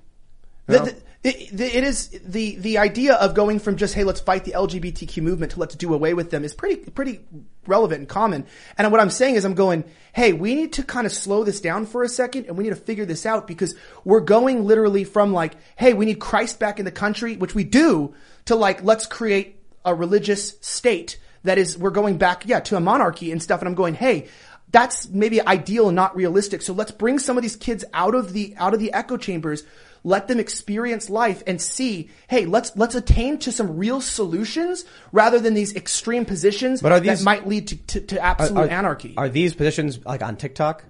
No. 0.66 0.78
the- 0.84 0.90
the- 0.92 1.02
it 1.24 1.84
is 1.84 2.08
the 2.24 2.56
the 2.56 2.78
idea 2.78 3.14
of 3.14 3.34
going 3.34 3.58
from 3.58 3.76
just 3.76 3.94
hey 3.94 4.04
let's 4.04 4.20
fight 4.20 4.44
the 4.44 4.52
LGBTQ 4.52 5.20
movement 5.20 5.52
to 5.52 5.60
let's 5.60 5.74
do 5.74 5.92
away 5.92 6.14
with 6.14 6.30
them 6.30 6.44
is 6.44 6.54
pretty 6.54 6.76
pretty 6.76 7.20
relevant 7.66 8.00
and 8.00 8.08
common. 8.08 8.46
And 8.76 8.90
what 8.92 9.00
I'm 9.00 9.10
saying 9.10 9.34
is 9.34 9.44
I'm 9.44 9.54
going 9.54 9.84
hey 10.12 10.32
we 10.32 10.54
need 10.54 10.74
to 10.74 10.84
kind 10.84 11.06
of 11.06 11.12
slow 11.12 11.42
this 11.42 11.60
down 11.60 11.86
for 11.86 12.04
a 12.04 12.08
second 12.08 12.46
and 12.46 12.56
we 12.56 12.64
need 12.64 12.70
to 12.70 12.76
figure 12.76 13.04
this 13.04 13.26
out 13.26 13.48
because 13.48 13.74
we're 14.04 14.20
going 14.20 14.64
literally 14.64 15.02
from 15.02 15.32
like 15.32 15.54
hey 15.74 15.92
we 15.92 16.06
need 16.06 16.20
Christ 16.20 16.60
back 16.60 16.78
in 16.78 16.84
the 16.84 16.92
country 16.92 17.36
which 17.36 17.54
we 17.54 17.64
do 17.64 18.14
to 18.44 18.54
like 18.54 18.84
let's 18.84 19.06
create 19.06 19.60
a 19.84 19.94
religious 19.94 20.56
state 20.60 21.18
that 21.42 21.58
is 21.58 21.76
we're 21.76 21.90
going 21.90 22.18
back 22.18 22.46
yeah 22.46 22.60
to 22.60 22.76
a 22.76 22.80
monarchy 22.80 23.32
and 23.32 23.42
stuff 23.42 23.60
and 23.60 23.68
I'm 23.68 23.74
going 23.74 23.94
hey 23.94 24.28
that's 24.70 25.08
maybe 25.08 25.40
ideal 25.40 25.88
and 25.88 25.96
not 25.96 26.14
realistic. 26.14 26.62
So 26.62 26.72
let's 26.72 26.90
bring 26.90 27.18
some 27.18 27.36
of 27.36 27.42
these 27.42 27.56
kids 27.56 27.84
out 27.94 28.14
of 28.14 28.32
the 28.32 28.54
out 28.58 28.74
of 28.74 28.80
the 28.80 28.92
echo 28.92 29.16
chambers. 29.16 29.64
Let 30.04 30.28
them 30.28 30.38
experience 30.40 31.10
life 31.10 31.42
and 31.46 31.60
see, 31.60 32.10
hey, 32.28 32.46
let's 32.46 32.76
let's 32.76 32.94
attain 32.94 33.38
to 33.38 33.52
some 33.52 33.76
real 33.76 34.00
solutions 34.00 34.84
rather 35.12 35.38
than 35.38 35.54
these 35.54 35.74
extreme 35.74 36.24
positions 36.24 36.80
But 36.82 36.92
are 36.92 37.00
these- 37.00 37.20
that 37.20 37.24
might 37.24 37.46
lead 37.46 37.68
to, 37.68 37.76
to, 37.76 38.00
to 38.00 38.20
absolute 38.20 38.58
Are- 38.60 38.68
anarchy. 38.68 39.14
Are 39.16 39.28
these 39.28 39.54
positions 39.54 40.04
like 40.04 40.22
on 40.22 40.36
TikTok? 40.36 40.84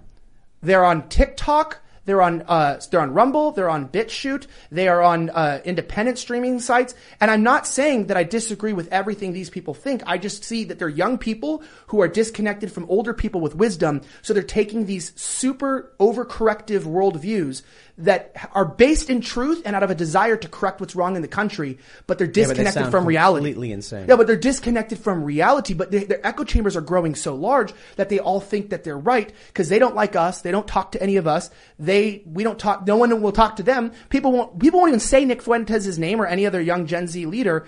They're 0.61 0.85
on 0.85 1.07
TikTok. 1.09 1.79
They're 2.05 2.21
on 2.23 2.41
uh, 2.47 2.81
they're 2.89 3.01
on 3.01 3.13
Rumble. 3.13 3.51
They're 3.51 3.69
on 3.69 3.87
BitChute. 3.87 4.47
They 4.71 4.87
are 4.87 4.99
on 4.99 5.29
uh, 5.29 5.61
independent 5.63 6.17
streaming 6.17 6.59
sites. 6.59 6.95
And 7.21 7.29
I'm 7.29 7.43
not 7.43 7.67
saying 7.67 8.07
that 8.07 8.17
I 8.17 8.23
disagree 8.23 8.73
with 8.73 8.87
everything 8.91 9.31
these 9.31 9.51
people 9.51 9.75
think. 9.75 10.01
I 10.07 10.17
just 10.17 10.43
see 10.43 10.63
that 10.63 10.79
they're 10.79 10.89
young 10.89 11.19
people 11.19 11.61
who 11.87 12.01
are 12.01 12.07
disconnected 12.07 12.71
from 12.71 12.85
older 12.89 13.13
people 13.13 13.41
with 13.41 13.53
wisdom. 13.53 14.01
So 14.23 14.33
they're 14.33 14.41
taking 14.41 14.85
these 14.87 15.13
super 15.21 15.93
overcorrective 15.99 16.81
worldviews 16.81 17.61
that 17.99 18.33
are 18.53 18.65
based 18.65 19.09
in 19.09 19.21
truth 19.21 19.61
and 19.65 19.75
out 19.75 19.83
of 19.83 19.91
a 19.91 19.95
desire 19.95 20.35
to 20.37 20.47
correct 20.47 20.79
what's 20.79 20.95
wrong 20.95 21.15
in 21.15 21.21
the 21.21 21.27
country, 21.27 21.77
but 22.07 22.17
they're 22.17 22.27
but 22.27 22.33
they 22.33 22.41
disconnected 22.41 22.73
sound 22.83 22.91
from 22.91 23.05
reality. 23.05 23.39
completely 23.45 23.71
insane. 23.71 24.05
Yeah, 24.07 24.15
but 24.15 24.25
they're 24.27 24.35
disconnected 24.35 24.99
from 24.99 25.23
reality. 25.23 25.73
But 25.73 25.91
they, 25.91 26.05
their 26.05 26.25
echo 26.25 26.43
chambers 26.43 26.75
are 26.75 26.81
growing 26.81 27.15
so 27.15 27.35
large 27.35 27.73
that 27.97 28.09
they 28.09 28.19
all 28.19 28.39
think 28.39 28.69
that 28.69 28.83
they're 28.83 28.97
right 28.97 29.31
because 29.47 29.69
they 29.69 29.79
don't 29.79 29.95
like 29.95 30.15
us. 30.15 30.41
They 30.41 30.51
don't 30.51 30.67
talk 30.67 30.93
to 30.93 31.03
any 31.03 31.17
of 31.17 31.27
us. 31.27 31.49
They 31.77 32.23
we 32.25 32.43
don't 32.43 32.57
talk. 32.57 32.87
No 32.87 32.97
one 32.97 33.21
will 33.21 33.31
talk 33.31 33.57
to 33.57 33.63
them. 33.63 33.91
People 34.09 34.31
won't. 34.31 34.59
People 34.59 34.79
won't 34.79 34.89
even 34.89 34.99
say 34.99 35.25
Nick 35.25 35.41
Fuentes' 35.41 35.97
name 35.97 36.21
or 36.21 36.25
any 36.25 36.45
other 36.45 36.61
young 36.61 36.85
Gen 36.87 37.07
Z 37.07 37.25
leader. 37.25 37.65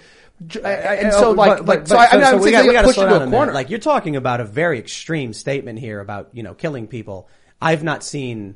Uh, 0.56 0.60
uh, 0.64 0.68
and 0.68 1.08
uh, 1.08 1.12
so, 1.12 1.28
Oh, 1.28 1.32
like, 1.34 1.58
but- 1.60 1.66
like, 1.68 1.80
but- 1.82 1.88
so 1.88 1.96
but- 1.98 2.02
I, 2.02 2.12
I 2.12 2.16
mean, 2.18 2.24
I'm 2.26 2.36
we 2.40 2.44
saying 2.52 2.54
got- 2.54 2.68
we 2.68 2.74
gotta 2.74 2.88
pushed 2.88 2.96
slow 2.96 3.06
into 3.08 3.20
down 3.20 3.28
a 3.28 3.32
corner. 3.32 3.54
Like 3.54 3.70
you're 3.70 3.80
talking 3.80 4.16
about 4.16 4.42
a 4.42 4.46
very 4.46 4.80
extreme 4.80 5.34
statement 5.34 5.78
here 5.78 6.00
about 6.00 6.30
you 6.34 6.42
know 6.44 6.54
killing 6.54 6.88
people. 6.88 7.28
I've 7.62 7.84
not 7.84 8.04
seen 8.04 8.56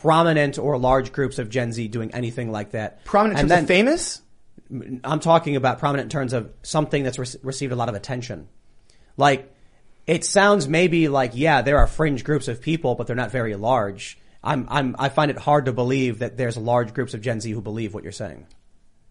prominent 0.00 0.58
or 0.58 0.78
large 0.78 1.12
groups 1.12 1.38
of 1.38 1.48
Gen 1.50 1.72
Z 1.72 1.88
doing 1.88 2.14
anything 2.14 2.50
like 2.50 2.72
that. 2.72 3.04
prominent 3.04 3.38
in 3.38 3.44
and 3.44 3.50
then 3.50 3.66
famous. 3.66 4.22
I'm 5.04 5.20
talking 5.20 5.56
about 5.56 5.78
prominent 5.78 6.06
in 6.06 6.10
terms 6.10 6.32
of 6.32 6.50
something 6.62 7.02
that's 7.02 7.18
re- 7.18 7.40
received 7.42 7.72
a 7.72 7.76
lot 7.76 7.88
of 7.88 7.94
attention. 7.94 8.48
Like 9.16 9.54
it 10.06 10.24
sounds 10.24 10.66
maybe 10.66 11.08
like 11.08 11.32
yeah, 11.34 11.62
there 11.62 11.78
are 11.78 11.86
fringe 11.86 12.24
groups 12.24 12.48
of 12.48 12.60
people, 12.60 12.94
but 12.94 13.06
they're 13.06 13.16
not 13.16 13.30
very 13.30 13.54
large. 13.54 14.18
I'm 14.42 14.66
I'm 14.70 14.96
I 14.98 15.08
find 15.08 15.30
it 15.30 15.38
hard 15.38 15.66
to 15.66 15.72
believe 15.72 16.20
that 16.20 16.36
there's 16.36 16.56
large 16.56 16.94
groups 16.94 17.14
of 17.14 17.20
Gen 17.20 17.40
Z 17.40 17.50
who 17.50 17.60
believe 17.60 17.94
what 17.94 18.02
you're 18.02 18.12
saying. 18.12 18.46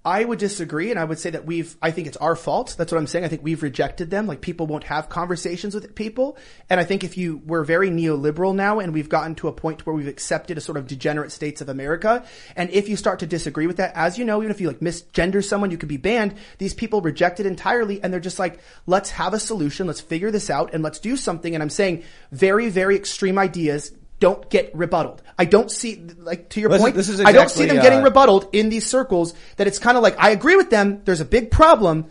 I 0.03 0.25
would 0.25 0.39
disagree, 0.39 0.89
and 0.89 0.99
I 0.99 1.03
would 1.03 1.19
say 1.19 1.29
that 1.29 1.45
we've. 1.45 1.77
I 1.79 1.91
think 1.91 2.07
it's 2.07 2.17
our 2.17 2.35
fault. 2.35 2.73
That's 2.75 2.91
what 2.91 2.97
I'm 2.97 3.05
saying. 3.05 3.23
I 3.23 3.27
think 3.27 3.43
we've 3.43 3.61
rejected 3.61 4.09
them. 4.09 4.25
Like 4.25 4.41
people 4.41 4.65
won't 4.65 4.85
have 4.85 5.09
conversations 5.09 5.75
with 5.75 5.93
people, 5.93 6.37
and 6.71 6.79
I 6.79 6.83
think 6.83 7.03
if 7.03 7.17
you 7.17 7.37
we're 7.45 7.63
very 7.63 7.91
neoliberal 7.91 8.55
now, 8.55 8.79
and 8.79 8.95
we've 8.95 9.09
gotten 9.09 9.35
to 9.35 9.47
a 9.47 9.51
point 9.51 9.85
where 9.85 9.95
we've 9.95 10.07
accepted 10.07 10.57
a 10.57 10.61
sort 10.61 10.79
of 10.79 10.87
degenerate 10.87 11.31
states 11.31 11.61
of 11.61 11.69
America. 11.69 12.25
And 12.55 12.71
if 12.71 12.89
you 12.89 12.95
start 12.95 13.19
to 13.19 13.27
disagree 13.27 13.67
with 13.67 13.77
that, 13.77 13.95
as 13.95 14.17
you 14.17 14.25
know, 14.25 14.41
even 14.41 14.49
if 14.49 14.59
you 14.59 14.69
like 14.69 14.79
misgender 14.79 15.45
someone, 15.45 15.69
you 15.69 15.77
could 15.77 15.87
be 15.87 15.97
banned. 15.97 16.33
These 16.57 16.73
people 16.73 17.01
reject 17.01 17.39
it 17.39 17.45
entirely, 17.45 18.01
and 18.01 18.11
they're 18.11 18.19
just 18.19 18.39
like, 18.39 18.59
let's 18.87 19.11
have 19.11 19.35
a 19.35 19.39
solution, 19.39 19.85
let's 19.85 20.01
figure 20.01 20.31
this 20.31 20.49
out, 20.49 20.73
and 20.73 20.81
let's 20.81 20.99
do 20.99 21.15
something. 21.15 21.53
And 21.53 21.61
I'm 21.61 21.69
saying 21.69 22.03
very, 22.31 22.69
very 22.69 22.95
extreme 22.95 23.37
ideas. 23.37 23.91
Don't 24.21 24.49
get 24.49 24.73
rebutted. 24.73 25.21
I 25.37 25.43
don't 25.45 25.69
see, 25.69 26.01
like, 26.19 26.49
to 26.51 26.61
your 26.61 26.69
This 26.69 26.81
point, 26.81 26.95
this 26.95 27.09
is 27.09 27.19
I 27.19 27.31
don't 27.33 27.49
see 27.49 27.65
them 27.65 27.75
exactly, 27.77 27.89
getting 27.89 27.99
uh, 28.01 28.03
rebutted 28.09 28.49
in 28.53 28.69
these 28.69 28.85
circles 28.85 29.33
that 29.57 29.67
it's 29.67 29.79
kind 29.79 29.97
of 29.97 30.03
like 30.03 30.15
I 30.17 30.29
agree 30.29 30.55
with 30.55 30.69
them. 30.69 31.01
There's 31.03 31.19
a 31.21 31.25
big 31.25 31.51
problem, 31.51 32.05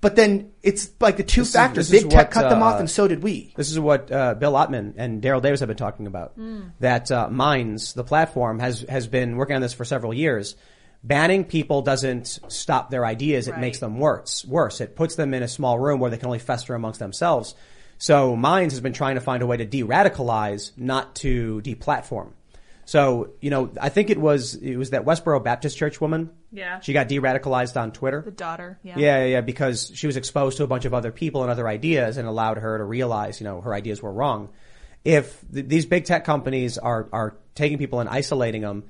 but 0.00 0.16
then 0.16 0.50
it's 0.64 0.90
like 1.00 1.16
the 1.16 1.22
two 1.22 1.42
This 1.42 1.52
factors. 1.52 1.92
is 1.92 2.02
big 2.02 2.10
tech 2.10 2.26
what, 2.26 2.30
cut 2.32 2.50
them 2.50 2.62
off, 2.64 2.74
uh, 2.74 2.78
and 2.80 2.90
so 2.90 3.06
did 3.08 3.22
we. 3.22 3.54
This 3.56 3.70
is 3.70 3.78
what 3.78 4.10
uh, 4.10 4.34
Bill 4.34 4.52
Ottman 4.54 4.94
and 4.96 5.22
Daryl 5.22 5.40
Davis 5.40 5.60
have 5.60 5.68
been 5.68 5.76
talking 5.76 6.06
about. 6.08 6.32
That 6.80 7.10
uh, 7.12 7.28
Minds, 7.30 7.94
the 7.94 8.04
platform, 8.04 8.58
has 8.58 8.84
has 8.88 9.06
been 9.06 9.36
working 9.36 9.54
on 9.56 9.62
this 9.62 9.72
for 9.72 9.84
several 9.84 10.12
years. 10.12 10.56
Banning 11.04 11.44
people 11.44 11.82
doesn't 11.82 12.40
stop 12.48 12.90
their 12.90 13.04
ideas; 13.06 13.46
it 13.48 13.52
Right. 13.52 13.60
makes 13.60 13.78
them 13.78 13.98
worse. 14.00 14.44
Worse, 14.44 14.80
it 14.80 14.96
puts 14.96 15.14
them 15.14 15.32
in 15.34 15.42
a 15.44 15.48
small 15.48 15.78
room 15.78 16.00
where 16.00 16.10
they 16.10 16.16
can 16.16 16.26
only 16.26 16.38
fester 16.40 16.74
amongst 16.74 16.98
themselves. 16.98 17.54
So 18.02 18.34
Minds 18.34 18.74
has 18.74 18.80
been 18.80 18.94
trying 18.94 19.14
to 19.14 19.20
find 19.20 19.44
a 19.44 19.46
way 19.46 19.58
to 19.58 19.64
de-radicalize, 19.64 20.72
not 20.76 21.14
to 21.16 21.60
de-platform. 21.60 22.34
So 22.84 23.30
you 23.40 23.48
know, 23.48 23.70
I 23.80 23.90
think 23.90 24.10
it 24.10 24.18
was 24.18 24.56
it 24.56 24.76
was 24.76 24.90
that 24.90 25.04
Westboro 25.04 25.42
Baptist 25.44 25.78
Church 25.78 26.00
woman. 26.00 26.30
Yeah. 26.50 26.80
she 26.80 26.94
got 26.94 27.06
de-radicalized 27.06 27.80
on 27.80 27.92
Twitter. 27.92 28.20
The 28.22 28.32
daughter. 28.32 28.80
Yeah. 28.82 28.98
Yeah, 28.98 29.18
yeah, 29.18 29.26
yeah, 29.26 29.40
because 29.40 29.92
she 29.94 30.08
was 30.08 30.16
exposed 30.16 30.56
to 30.56 30.64
a 30.64 30.66
bunch 30.66 30.84
of 30.84 30.94
other 30.94 31.12
people 31.12 31.42
and 31.42 31.50
other 31.52 31.68
ideas 31.68 32.16
and 32.16 32.26
allowed 32.26 32.58
her 32.58 32.76
to 32.76 32.82
realize, 32.82 33.40
you 33.40 33.44
know, 33.44 33.60
her 33.60 33.72
ideas 33.72 34.02
were 34.02 34.12
wrong. 34.12 34.48
If 35.04 35.40
th- 35.54 35.68
these 35.68 35.86
big 35.86 36.04
tech 36.04 36.24
companies 36.24 36.78
are, 36.78 37.08
are 37.12 37.36
taking 37.54 37.78
people 37.78 38.00
and 38.00 38.08
isolating 38.08 38.62
them, 38.62 38.82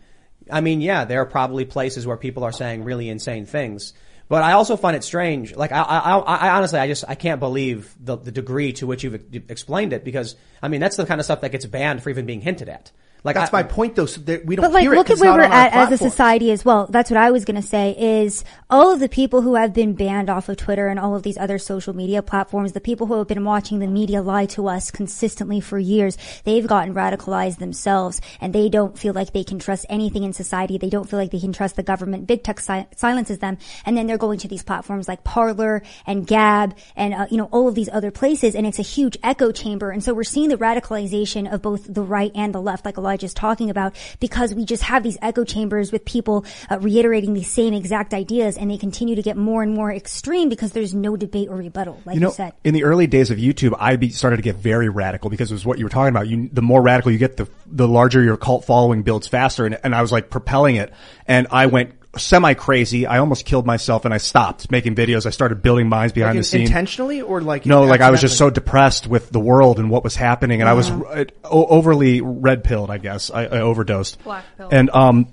I 0.50 0.62
mean, 0.62 0.80
yeah, 0.80 1.04
there 1.04 1.20
are 1.20 1.26
probably 1.26 1.66
places 1.66 2.06
where 2.06 2.16
people 2.16 2.44
are 2.44 2.52
saying 2.52 2.84
really 2.84 3.10
insane 3.10 3.44
things. 3.44 3.92
But 4.32 4.42
I 4.42 4.52
also 4.52 4.78
find 4.78 4.96
it 4.96 5.04
strange. 5.04 5.54
Like, 5.54 5.72
I, 5.72 5.82
I, 5.82 6.16
I, 6.16 6.56
honestly, 6.56 6.78
I 6.78 6.86
just, 6.86 7.04
I 7.06 7.14
can't 7.16 7.38
believe 7.38 7.94
the, 8.00 8.16
the 8.16 8.32
degree 8.32 8.72
to 8.72 8.86
which 8.86 9.04
you've 9.04 9.22
explained 9.50 9.92
it 9.92 10.04
because, 10.04 10.36
I 10.62 10.68
mean, 10.68 10.80
that's 10.80 10.96
the 10.96 11.04
kind 11.04 11.20
of 11.20 11.26
stuff 11.26 11.42
that 11.42 11.52
gets 11.52 11.66
banned 11.66 12.02
for 12.02 12.08
even 12.08 12.24
being 12.24 12.40
hinted 12.40 12.70
at. 12.70 12.92
Like, 13.24 13.36
That's 13.36 13.54
I, 13.54 13.58
my 13.58 13.62
point, 13.62 13.94
though. 13.94 14.06
So 14.06 14.20
that 14.22 14.44
we 14.44 14.56
don't 14.56 14.64
But 14.64 14.72
like, 14.72 14.82
hear 14.82 14.94
it 14.94 15.10
at 15.10 15.18
where 15.18 15.32
we're 15.32 15.42
at 15.42 15.72
as 15.72 15.92
a 15.92 15.98
society 15.98 16.50
as 16.50 16.64
well. 16.64 16.88
That's 16.90 17.10
what 17.10 17.18
I 17.18 17.30
was 17.30 17.44
going 17.44 17.60
to 17.60 17.66
say 17.66 17.94
is 17.96 18.44
all 18.68 18.92
of 18.92 18.98
the 18.98 19.08
people 19.08 19.42
who 19.42 19.54
have 19.54 19.72
been 19.72 19.94
banned 19.94 20.28
off 20.28 20.48
of 20.48 20.56
Twitter 20.56 20.88
and 20.88 20.98
all 20.98 21.14
of 21.14 21.22
these 21.22 21.38
other 21.38 21.58
social 21.58 21.94
media 21.94 22.22
platforms, 22.22 22.72
the 22.72 22.80
people 22.80 23.06
who 23.06 23.18
have 23.18 23.28
been 23.28 23.44
watching 23.44 23.78
the 23.78 23.86
media 23.86 24.22
lie 24.22 24.46
to 24.46 24.66
us 24.66 24.90
consistently 24.90 25.60
for 25.60 25.78
years, 25.78 26.18
they've 26.44 26.66
gotten 26.66 26.94
radicalized 26.94 27.58
themselves 27.58 28.20
and 28.40 28.52
they 28.52 28.68
don't 28.68 28.98
feel 28.98 29.14
like 29.14 29.32
they 29.32 29.44
can 29.44 29.60
trust 29.60 29.86
anything 29.88 30.24
in 30.24 30.32
society. 30.32 30.76
They 30.76 30.90
don't 30.90 31.08
feel 31.08 31.18
like 31.18 31.30
they 31.30 31.40
can 31.40 31.52
trust 31.52 31.76
the 31.76 31.82
government. 31.84 32.26
Big 32.26 32.42
tech 32.42 32.58
si- 32.58 32.86
silences 32.96 33.38
them. 33.38 33.58
And 33.86 33.96
then 33.96 34.06
they're 34.08 34.18
going 34.18 34.40
to 34.40 34.48
these 34.48 34.64
platforms 34.64 35.06
like 35.06 35.22
Parler 35.22 35.82
and 36.06 36.26
Gab 36.26 36.76
and, 36.96 37.14
uh, 37.14 37.26
you 37.30 37.36
know, 37.36 37.48
all 37.52 37.68
of 37.68 37.76
these 37.76 37.88
other 37.92 38.10
places. 38.10 38.56
And 38.56 38.66
it's 38.66 38.80
a 38.80 38.82
huge 38.82 39.16
echo 39.22 39.52
chamber. 39.52 39.90
And 39.90 40.02
so 40.02 40.12
we're 40.12 40.24
seeing 40.24 40.48
the 40.48 40.56
radicalization 40.56 41.52
of 41.52 41.62
both 41.62 41.92
the 41.92 42.02
right 42.02 42.32
and 42.34 42.52
the 42.52 42.60
left, 42.60 42.84
like 42.84 42.98
Elijah's 43.12 43.34
talking 43.34 43.68
about, 43.68 43.94
because 44.20 44.54
we 44.54 44.64
just 44.64 44.82
have 44.84 45.02
these 45.02 45.18
echo 45.20 45.44
chambers 45.44 45.92
with 45.92 46.04
people 46.04 46.46
uh, 46.70 46.78
reiterating 46.78 47.34
these 47.34 47.50
same 47.50 47.74
exact 47.74 48.14
ideas 48.14 48.56
and 48.56 48.70
they 48.70 48.78
continue 48.78 49.14
to 49.14 49.22
get 49.22 49.36
more 49.36 49.62
and 49.62 49.74
more 49.74 49.92
extreme 49.92 50.48
because 50.48 50.72
there's 50.72 50.94
no 50.94 51.14
debate 51.14 51.48
or 51.50 51.56
rebuttal, 51.56 52.00
like 52.06 52.16
you, 52.16 52.22
You 52.22 52.32
said. 52.32 52.54
in 52.64 52.72
the 52.72 52.84
early 52.84 53.06
days 53.06 53.30
of 53.30 53.36
YouTube, 53.36 53.76
I 53.78 53.96
be, 53.96 54.08
started 54.08 54.36
to 54.36 54.42
get 54.42 54.56
very 54.56 54.88
radical 54.88 55.28
because 55.28 55.50
it 55.50 55.54
was 55.54 55.66
what 55.66 55.78
you 55.78 55.84
were 55.84 55.90
talking 55.90 56.08
about. 56.08 56.26
You, 56.26 56.48
the 56.50 56.62
more 56.62 56.80
radical 56.80 57.12
you 57.12 57.18
get, 57.18 57.36
the 57.36 57.48
the 57.66 57.88
larger 57.88 58.22
your 58.22 58.36
cult 58.36 58.64
following 58.64 59.02
builds 59.02 59.26
faster. 59.28 59.66
And, 59.66 59.78
and 59.84 59.94
I 59.94 60.00
was 60.02 60.10
like 60.12 60.30
propelling 60.30 60.76
it, 60.76 60.92
and 61.26 61.46
I 61.50 61.66
went 61.66 61.94
semi 62.16 62.54
crazy. 62.54 63.06
I 63.06 63.18
almost 63.18 63.44
killed 63.46 63.66
myself, 63.66 64.04
and 64.04 64.12
I 64.12 64.18
stopped 64.18 64.70
making 64.70 64.94
videos. 64.94 65.24
I 65.26 65.30
started 65.30 65.62
building 65.62 65.88
Minds 65.88 66.12
behind 66.12 66.34
Like, 66.36 66.40
the 66.40 66.44
scenes. 66.44 66.68
intentionally 66.68 67.22
or 67.22 67.40
like 67.40 67.64
No, 67.66 67.82
like 67.84 68.00
I 68.00 68.10
was 68.10 68.20
just 68.20 68.36
so 68.36 68.50
depressed 68.50 69.06
with 69.06 69.30
the 69.30 69.40
world 69.40 69.78
and 69.78 69.88
what 69.90 70.04
was 70.04 70.14
happening, 70.16 70.60
and 70.60 70.68
I 70.68 70.74
was 70.74 70.90
Uh-huh. 70.90 71.04
uh, 71.04 71.24
o- 71.44 71.66
overly 71.66 72.20
red 72.20 72.64
pilled. 72.64 72.90
I 72.90 72.98
guess 72.98 73.30
I, 73.30 73.44
I 73.44 73.60
overdosed. 73.60 74.22
Black 74.24 74.44
pill. 74.58 74.68
And 74.70 74.90
um, 74.90 75.28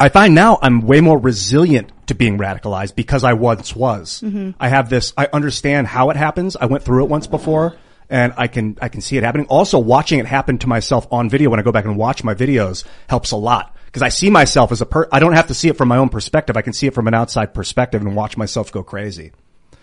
I 0.00 0.08
find 0.08 0.34
now 0.34 0.58
I'm 0.62 0.80
way 0.82 1.00
more 1.00 1.18
resilient 1.18 1.90
to 2.06 2.14
being 2.14 2.38
radicalized 2.38 2.94
because 2.94 3.24
I 3.24 3.32
once 3.34 3.74
was. 3.76 4.22
I 4.60 4.68
have 4.68 4.88
this. 4.88 5.12
I 5.16 5.28
understand 5.32 5.86
how 5.86 6.10
it 6.10 6.16
happens. 6.16 6.56
I 6.56 6.66
went 6.66 6.82
through 6.84 7.04
it 7.04 7.08
once 7.10 7.26
before. 7.26 7.76
And 8.08 8.32
I 8.36 8.46
can, 8.46 8.78
I 8.80 8.88
can 8.88 9.00
see 9.00 9.16
it 9.16 9.24
happening. 9.24 9.46
Also 9.48 9.80
watching 9.80 10.20
it 10.20 10.26
happen 10.26 10.58
to 10.58 10.68
myself 10.68 11.08
on 11.10 11.28
video 11.28 11.50
when 11.50 11.58
I 11.58 11.64
go 11.64 11.72
back 11.72 11.84
and 11.84 11.96
watch 11.96 12.22
my 12.22 12.34
videos 12.34 12.84
helps 13.08 13.32
a 13.32 13.36
lot. 13.36 13.75
Cause 13.96 14.02
I 14.02 14.10
see 14.10 14.28
myself 14.28 14.72
as 14.72 14.82
a 14.82 14.86
per, 14.86 15.08
I 15.10 15.20
don't 15.20 15.32
have 15.32 15.46
to 15.46 15.54
see 15.54 15.68
it 15.68 15.76
from 15.78 15.88
my 15.88 15.96
own 15.96 16.10
perspective. 16.10 16.54
I 16.54 16.60
can 16.60 16.74
see 16.74 16.86
it 16.86 16.92
from 16.92 17.08
an 17.08 17.14
outside 17.14 17.54
perspective 17.54 18.02
and 18.02 18.14
watch 18.14 18.36
myself 18.36 18.70
go 18.70 18.82
crazy. 18.82 19.32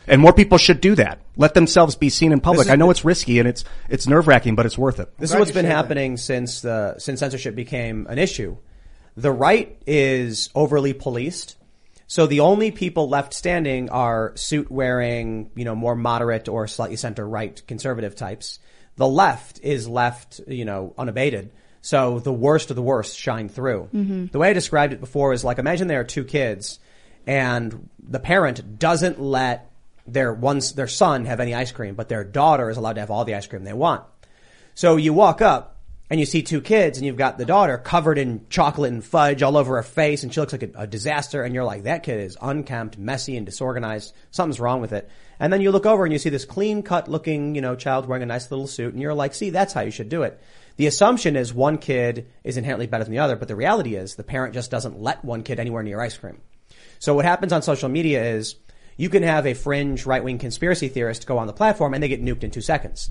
And 0.06 0.22
more 0.22 0.34
people 0.34 0.60
should 0.60 0.81
do 0.81 0.94
that. 0.94 1.22
Let 1.35 1.56
themselves 1.56 1.95
be 1.95 2.10
seen 2.10 2.31
in 2.31 2.40
public. 2.40 2.68
is- 2.68 2.72
I 2.72 2.76
know 2.76 2.91
it's 2.91 3.03
risky 3.03 3.40
and 3.40 3.48
it's, 3.48 3.64
it's 3.90 4.06
nerve 4.06 4.27
wracking, 4.27 4.53
but 4.53 4.68
it's 4.68 4.77
worth 4.77 4.99
it. 4.99 5.10
This 5.18 5.31
is 5.31 5.35
what's 5.35 5.49
been 5.49 5.65
shared 5.65 5.72
that. 5.73 5.76
happening 5.77 6.18
since 6.18 6.61
the 6.61 6.99
since 6.99 7.22
censorship 7.22 7.56
became 7.56 8.06
an 8.07 8.19
issue. 8.19 8.57
The 9.18 9.31
right 9.31 9.76
is 9.88 10.49
overly 10.53 10.94
policed. 10.94 11.56
So 12.06 12.27
the 12.27 12.41
only 12.41 12.69
people 12.69 13.10
left 13.10 13.34
standing 13.34 13.90
are 13.90 14.34
suit 14.35 14.69
wearing, 14.69 15.49
you 15.56 15.65
know, 15.65 15.73
more 15.73 15.95
moderate 15.95 16.48
or 16.49 16.68
slightly 16.68 16.98
center 16.98 17.27
right 17.27 17.60
conservative 17.65 18.15
types. 18.15 18.60
The 18.95 19.07
left 19.07 19.60
is 19.64 19.88
left, 19.88 20.40
you 20.48 20.65
know, 20.65 20.94
unabated. 20.99 21.49
So 21.84 22.19
the 22.19 22.31
worst 22.31 22.69
of 22.69 22.77
the 22.77 22.81
worst 22.81 23.19
shine 23.19 23.49
through. 23.49 23.89
Mm-hmm. 23.93 24.27
The 24.27 24.39
way 24.39 24.49
I 24.49 24.53
described 24.53 24.93
it 24.93 25.01
before 25.01 25.34
is 25.34 25.43
like 25.43 25.60
imagine 25.60 25.89
there 25.89 25.99
are 25.99 26.05
two 26.05 26.23
kids 26.23 26.80
and 27.27 27.89
the 27.99 28.22
parent 28.22 28.80
doesn't 28.80 29.19
let 29.19 29.69
their 30.07 30.34
one's 30.34 30.72
their 30.73 30.88
son 30.88 31.26
have 31.26 31.41
any 31.41 31.53
ice 31.53 31.73
cream, 31.73 31.95
but 31.95 32.07
their 32.07 32.23
daughter 32.23 32.69
is 32.69 32.77
allowed 32.77 32.93
to 32.93 33.01
have 33.01 33.11
all 33.11 33.26
the 33.26 33.35
ice 33.35 33.47
cream 33.47 33.65
they 33.65 33.73
want. 33.73 34.05
So 34.76 34.95
you 34.95 35.14
walk 35.14 35.41
up 35.41 35.76
and 36.10 36.22
you 36.22 36.26
see 36.26 36.41
two 36.41 36.61
kids 36.61 36.97
and 36.97 37.05
you've 37.05 37.18
got 37.18 37.38
the 37.38 37.43
daughter 37.45 37.77
covered 37.77 38.18
in 38.18 38.45
chocolate 38.49 38.93
and 38.93 39.03
fudge 39.03 39.43
all 39.43 39.57
over 39.57 39.76
her 39.76 39.84
face 39.84 40.23
and 40.23 40.34
she 40.34 40.39
looks 40.39 40.53
like 40.53 40.64
a, 40.64 40.69
a 40.76 40.88
disaster 40.88 41.43
and 41.43 41.53
you're 41.53 41.65
like, 41.65 41.84
that 41.84 42.03
kid 42.03 42.22
is 42.22 42.38
unkempt, 42.41 42.97
messy 42.97 43.35
and 43.35 43.45
disorganized. 43.45 44.14
Something's 44.31 44.61
wrong 44.61 44.80
with 44.80 44.93
it. 44.93 45.10
And 45.38 45.51
then 45.51 45.60
you 45.60 45.72
look 45.72 45.85
over 45.85 46.05
and 46.05 46.14
you 46.14 46.19
see 46.19 46.30
this 46.30 46.45
clean 46.45 46.81
cut 46.81 47.10
looking, 47.10 47.55
you 47.55 47.61
know, 47.61 47.76
child 47.76 48.05
wearing 48.05 48.23
a 48.23 48.27
nice 48.27 48.49
little 48.51 48.68
suit 48.68 48.93
and 48.93 49.01
you're 49.01 49.14
like, 49.14 49.34
see, 49.34 49.49
that's 49.49 49.73
how 49.73 49.81
you 49.81 49.91
should 49.91 50.07
do 50.07 50.23
it. 50.23 50.41
The 50.76 50.88
assumption 50.88 51.36
is 51.36 51.54
one 51.54 51.78
kid 51.78 52.28
is 52.44 52.58
inherently 52.58 52.88
better 52.88 53.04
than 53.04 53.14
the 53.14 53.20
other, 53.20 53.36
but 53.36 53.48
the 53.48 53.56
reality 53.56 53.95
is 53.95 54.16
the 54.16 54.24
parent 54.24 54.54
just 54.54 54.72
doesn't 54.72 55.00
let 55.00 55.24
one 55.24 55.44
kid 55.44 55.60
anywhere 55.60 55.84
near 55.84 56.02
ice 56.02 56.18
cream. 56.18 56.41
So 57.00 57.14
what 57.14 57.26
happens 57.26 57.54
on 57.54 57.62
social 57.62 57.90
media 57.90 58.24
is 58.24 58.56
you 58.98 59.10
can 59.10 59.24
have 59.24 59.45
a 59.45 59.54
fringe 59.54 60.06
right-wing 60.06 60.38
conspiracy 60.38 60.88
theorist 60.88 61.28
go 61.28 61.38
on 61.38 61.48
the 61.48 61.54
platform 61.54 61.94
and 61.94 62.02
they 62.02 62.08
get 62.08 62.24
nuked 62.24 62.44
in 62.44 62.52
two 62.52 62.62
seconds. 62.62 63.10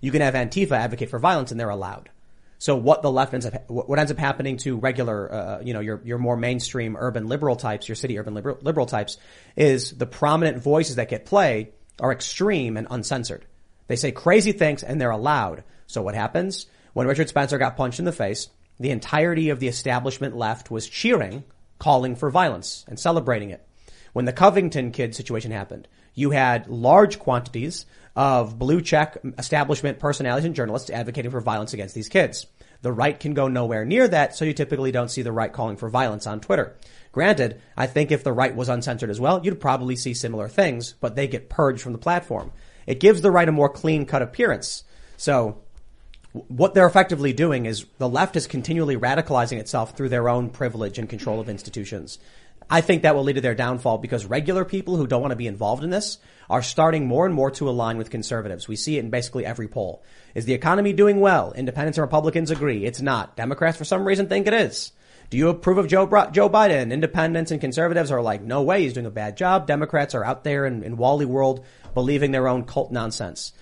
You 0.00 0.10
can 0.10 0.22
have 0.22 0.34
Antifa 0.34 0.72
advocate 0.72 1.10
for 1.10 1.18
violence 1.18 1.50
and 1.50 1.58
they're 1.58 1.70
allowed. 1.70 2.10
So 2.58 2.76
what 2.76 3.02
the 3.02 3.10
left 3.10 3.34
ends 3.34 3.46
up, 3.46 3.68
what 3.68 3.98
ends 3.98 4.10
up 4.10 4.18
happening 4.18 4.56
to 4.58 4.78
regular, 4.78 5.32
uh, 5.32 5.60
you 5.60 5.74
know, 5.74 5.80
your, 5.80 6.00
your 6.04 6.18
more 6.18 6.36
mainstream 6.36 6.96
urban 6.98 7.26
liberal 7.28 7.56
types, 7.56 7.88
your 7.88 7.96
city 7.96 8.18
urban 8.18 8.34
liberal, 8.34 8.58
liberal 8.62 8.86
types 8.86 9.18
is 9.56 9.90
the 9.90 10.06
prominent 10.06 10.58
voices 10.58 10.96
that 10.96 11.08
get 11.08 11.26
played 11.26 11.72
are 12.00 12.12
extreme 12.12 12.76
and 12.76 12.86
uncensored. 12.90 13.44
They 13.86 13.96
say 13.96 14.12
crazy 14.12 14.52
things 14.52 14.82
and 14.82 15.00
they're 15.00 15.10
allowed. 15.10 15.64
So 15.86 16.00
what 16.00 16.14
happens? 16.14 16.66
When 16.94 17.08
Richard 17.08 17.28
Spencer 17.28 17.58
got 17.58 17.76
punched 17.76 17.98
in 17.98 18.04
the 18.04 18.12
face, 18.12 18.48
the 18.78 18.90
entirety 18.90 19.50
of 19.50 19.60
the 19.60 19.68
establishment 19.68 20.36
left 20.36 20.70
was 20.70 20.88
cheering, 20.88 21.42
calling 21.78 22.14
for 22.14 22.30
violence 22.30 22.84
and 22.88 22.98
celebrating 22.98 23.50
it. 23.50 23.66
When 24.12 24.24
the 24.24 24.32
Covington 24.32 24.92
kid 24.92 25.14
situation 25.14 25.50
happened, 25.50 25.88
you 26.14 26.30
had 26.30 26.68
large 26.68 27.18
quantities 27.18 27.84
of 28.14 28.60
blue 28.60 28.80
check 28.80 29.18
establishment 29.36 29.98
personalities 29.98 30.44
and 30.44 30.54
journalists 30.54 30.88
advocating 30.88 31.32
for 31.32 31.40
violence 31.40 31.74
against 31.74 31.96
these 31.96 32.08
kids. 32.08 32.46
The 32.82 32.92
right 32.92 33.18
can 33.18 33.34
go 33.34 33.48
nowhere 33.48 33.84
near 33.84 34.06
that, 34.06 34.36
so 34.36 34.44
you 34.44 34.52
typically 34.52 34.92
don't 34.92 35.10
see 35.10 35.22
the 35.22 35.32
right 35.32 35.52
calling 35.52 35.76
for 35.76 35.88
violence 35.88 36.28
on 36.28 36.40
Twitter. 36.40 36.76
Granted, 37.10 37.60
I 37.76 37.88
think 37.88 38.12
if 38.12 38.22
the 38.22 38.32
right 38.32 38.54
was 38.54 38.68
uncensored 38.68 39.10
as 39.10 39.18
well, 39.18 39.40
you'd 39.42 39.60
probably 39.60 39.96
see 39.96 40.14
similar 40.14 40.48
things, 40.48 40.94
but 41.00 41.16
they 41.16 41.26
get 41.26 41.50
purged 41.50 41.82
from 41.82 41.92
the 41.92 41.98
platform. 41.98 42.52
It 42.86 43.00
gives 43.00 43.20
the 43.20 43.32
right 43.32 43.48
a 43.48 43.52
more 43.52 43.68
clean 43.68 44.06
cut 44.06 44.22
appearance. 44.22 44.84
So 45.16 45.63
what 46.34 46.74
they're 46.74 46.86
effectively 46.86 47.32
doing 47.32 47.64
is 47.64 47.86
the 47.98 48.08
left 48.08 48.34
is 48.34 48.48
continually 48.48 48.96
radicalizing 48.96 49.58
itself 49.58 49.96
through 49.96 50.08
their 50.08 50.28
own 50.28 50.50
privilege 50.50 50.98
and 50.98 51.08
control 51.08 51.38
of 51.38 51.48
institutions. 51.48 52.18
I 52.68 52.80
think 52.80 53.02
that 53.02 53.14
will 53.14 53.22
lead 53.22 53.34
to 53.34 53.40
their 53.40 53.54
downfall 53.54 53.98
because 53.98 54.26
regular 54.26 54.64
people 54.64 54.96
who 54.96 55.06
don't 55.06 55.20
want 55.20 55.30
to 55.30 55.36
be 55.36 55.46
involved 55.46 55.84
in 55.84 55.90
this 55.90 56.18
are 56.50 56.62
starting 56.62 57.06
more 57.06 57.24
and 57.24 57.34
more 57.34 57.52
to 57.52 57.68
align 57.68 57.98
with 57.98 58.10
conservatives. 58.10 58.66
We 58.66 58.74
see 58.74 58.96
it 58.96 59.04
in 59.04 59.10
basically 59.10 59.46
every 59.46 59.68
poll. 59.68 60.02
Is 60.34 60.44
the 60.44 60.54
economy 60.54 60.92
doing 60.92 61.20
well? 61.20 61.52
Independents 61.52 61.98
and 61.98 62.02
Republicans 62.02 62.50
agree. 62.50 62.84
It's 62.84 63.00
not. 63.00 63.36
Democrats 63.36 63.78
for 63.78 63.84
some 63.84 64.04
reason 64.04 64.26
think 64.28 64.48
it 64.48 64.54
is. 64.54 64.90
Do 65.30 65.36
you 65.36 65.50
approve 65.50 65.78
of 65.78 65.88
Joe, 65.88 66.06
Joe 66.32 66.50
Biden? 66.50 66.90
Independents 66.92 67.50
and 67.50 67.60
conservatives 67.60 68.10
are 68.10 68.22
like, 68.22 68.42
no 68.42 68.62
way, 68.62 68.82
he's 68.82 68.92
doing 68.92 69.06
a 69.06 69.10
bad 69.10 69.36
job. 69.36 69.66
Democrats 69.66 70.14
are 70.14 70.24
out 70.24 70.42
there 70.42 70.66
in, 70.66 70.82
in 70.82 70.96
Wally 70.96 71.26
world 71.26 71.64
believing 71.94 72.32
their 72.32 72.48
own 72.48 72.64
cult 72.64 72.90
nonsense. 72.90 73.52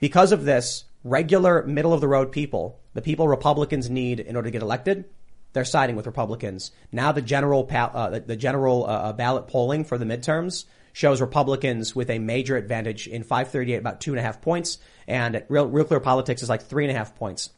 Because 0.00 0.32
of 0.32 0.44
this, 0.44 0.84
regular 1.04 1.62
middle 1.64 1.92
of 1.92 2.00
the 2.00 2.08
road 2.08 2.32
people, 2.32 2.80
the 2.94 3.02
people 3.02 3.28
Republicans 3.28 3.90
need 3.90 4.20
in 4.20 4.36
order 4.36 4.46
to 4.46 4.52
get 4.52 4.62
elected, 4.62 5.04
they're 5.52 5.64
siding 5.64 5.96
with 5.96 6.06
Republicans. 6.06 6.72
Now 6.90 7.12
the 7.12 7.22
general 7.22 7.68
uh, 7.70 8.20
the, 8.20 8.36
general 8.36 8.84
uh, 8.84 8.88
uh, 8.88 9.12
ballot 9.12 9.48
polling 9.48 9.84
for 9.84 9.98
the 9.98 10.04
midterms 10.04 10.64
shows 10.92 11.20
Republicans 11.20 11.96
with 11.96 12.10
a 12.10 12.18
major 12.18 12.56
advantage 12.56 13.06
in 13.06 13.22
538, 13.22 13.76
about 13.76 14.00
two 14.00 14.12
and 14.12 14.20
a 14.20 14.22
half 14.22 14.40
points, 14.40 14.78
and 15.06 15.42
real, 15.48 15.66
real 15.66 15.84
clear 15.84 16.00
politics 16.00 16.42
is 16.42 16.48
like 16.48 16.62
three 16.62 16.84
and 16.84 16.94
a 16.94 16.98
half 16.98 17.16
points. 17.16 17.50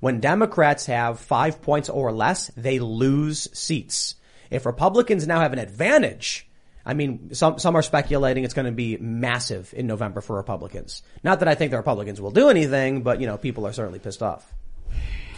When 0.00 0.20
Democrats 0.20 0.86
have 0.86 1.20
five 1.20 1.62
points 1.62 1.88
or 1.88 2.10
less, 2.10 2.48
they 2.56 2.78
lose 2.78 3.48
seats. 3.56 4.16
If 4.50 4.66
Republicans 4.66 5.26
now 5.26 5.40
have 5.40 5.52
an 5.52 5.58
advantage, 5.58 6.49
I 6.84 6.94
mean, 6.94 7.34
some, 7.34 7.58
some 7.58 7.76
are 7.76 7.82
speculating 7.82 8.44
it's 8.44 8.54
going 8.54 8.66
to 8.66 8.72
be 8.72 8.96
massive 8.96 9.72
in 9.76 9.86
November 9.86 10.20
for 10.20 10.36
Republicans. 10.36 11.02
Not 11.22 11.40
that 11.40 11.48
I 11.48 11.54
think 11.54 11.70
the 11.70 11.76
Republicans 11.76 12.20
will 12.20 12.30
do 12.30 12.48
anything, 12.48 13.02
but 13.02 13.20
you 13.20 13.26
know, 13.26 13.36
people 13.36 13.66
are 13.66 13.72
certainly 13.72 13.98
pissed 13.98 14.22
off. 14.22 14.52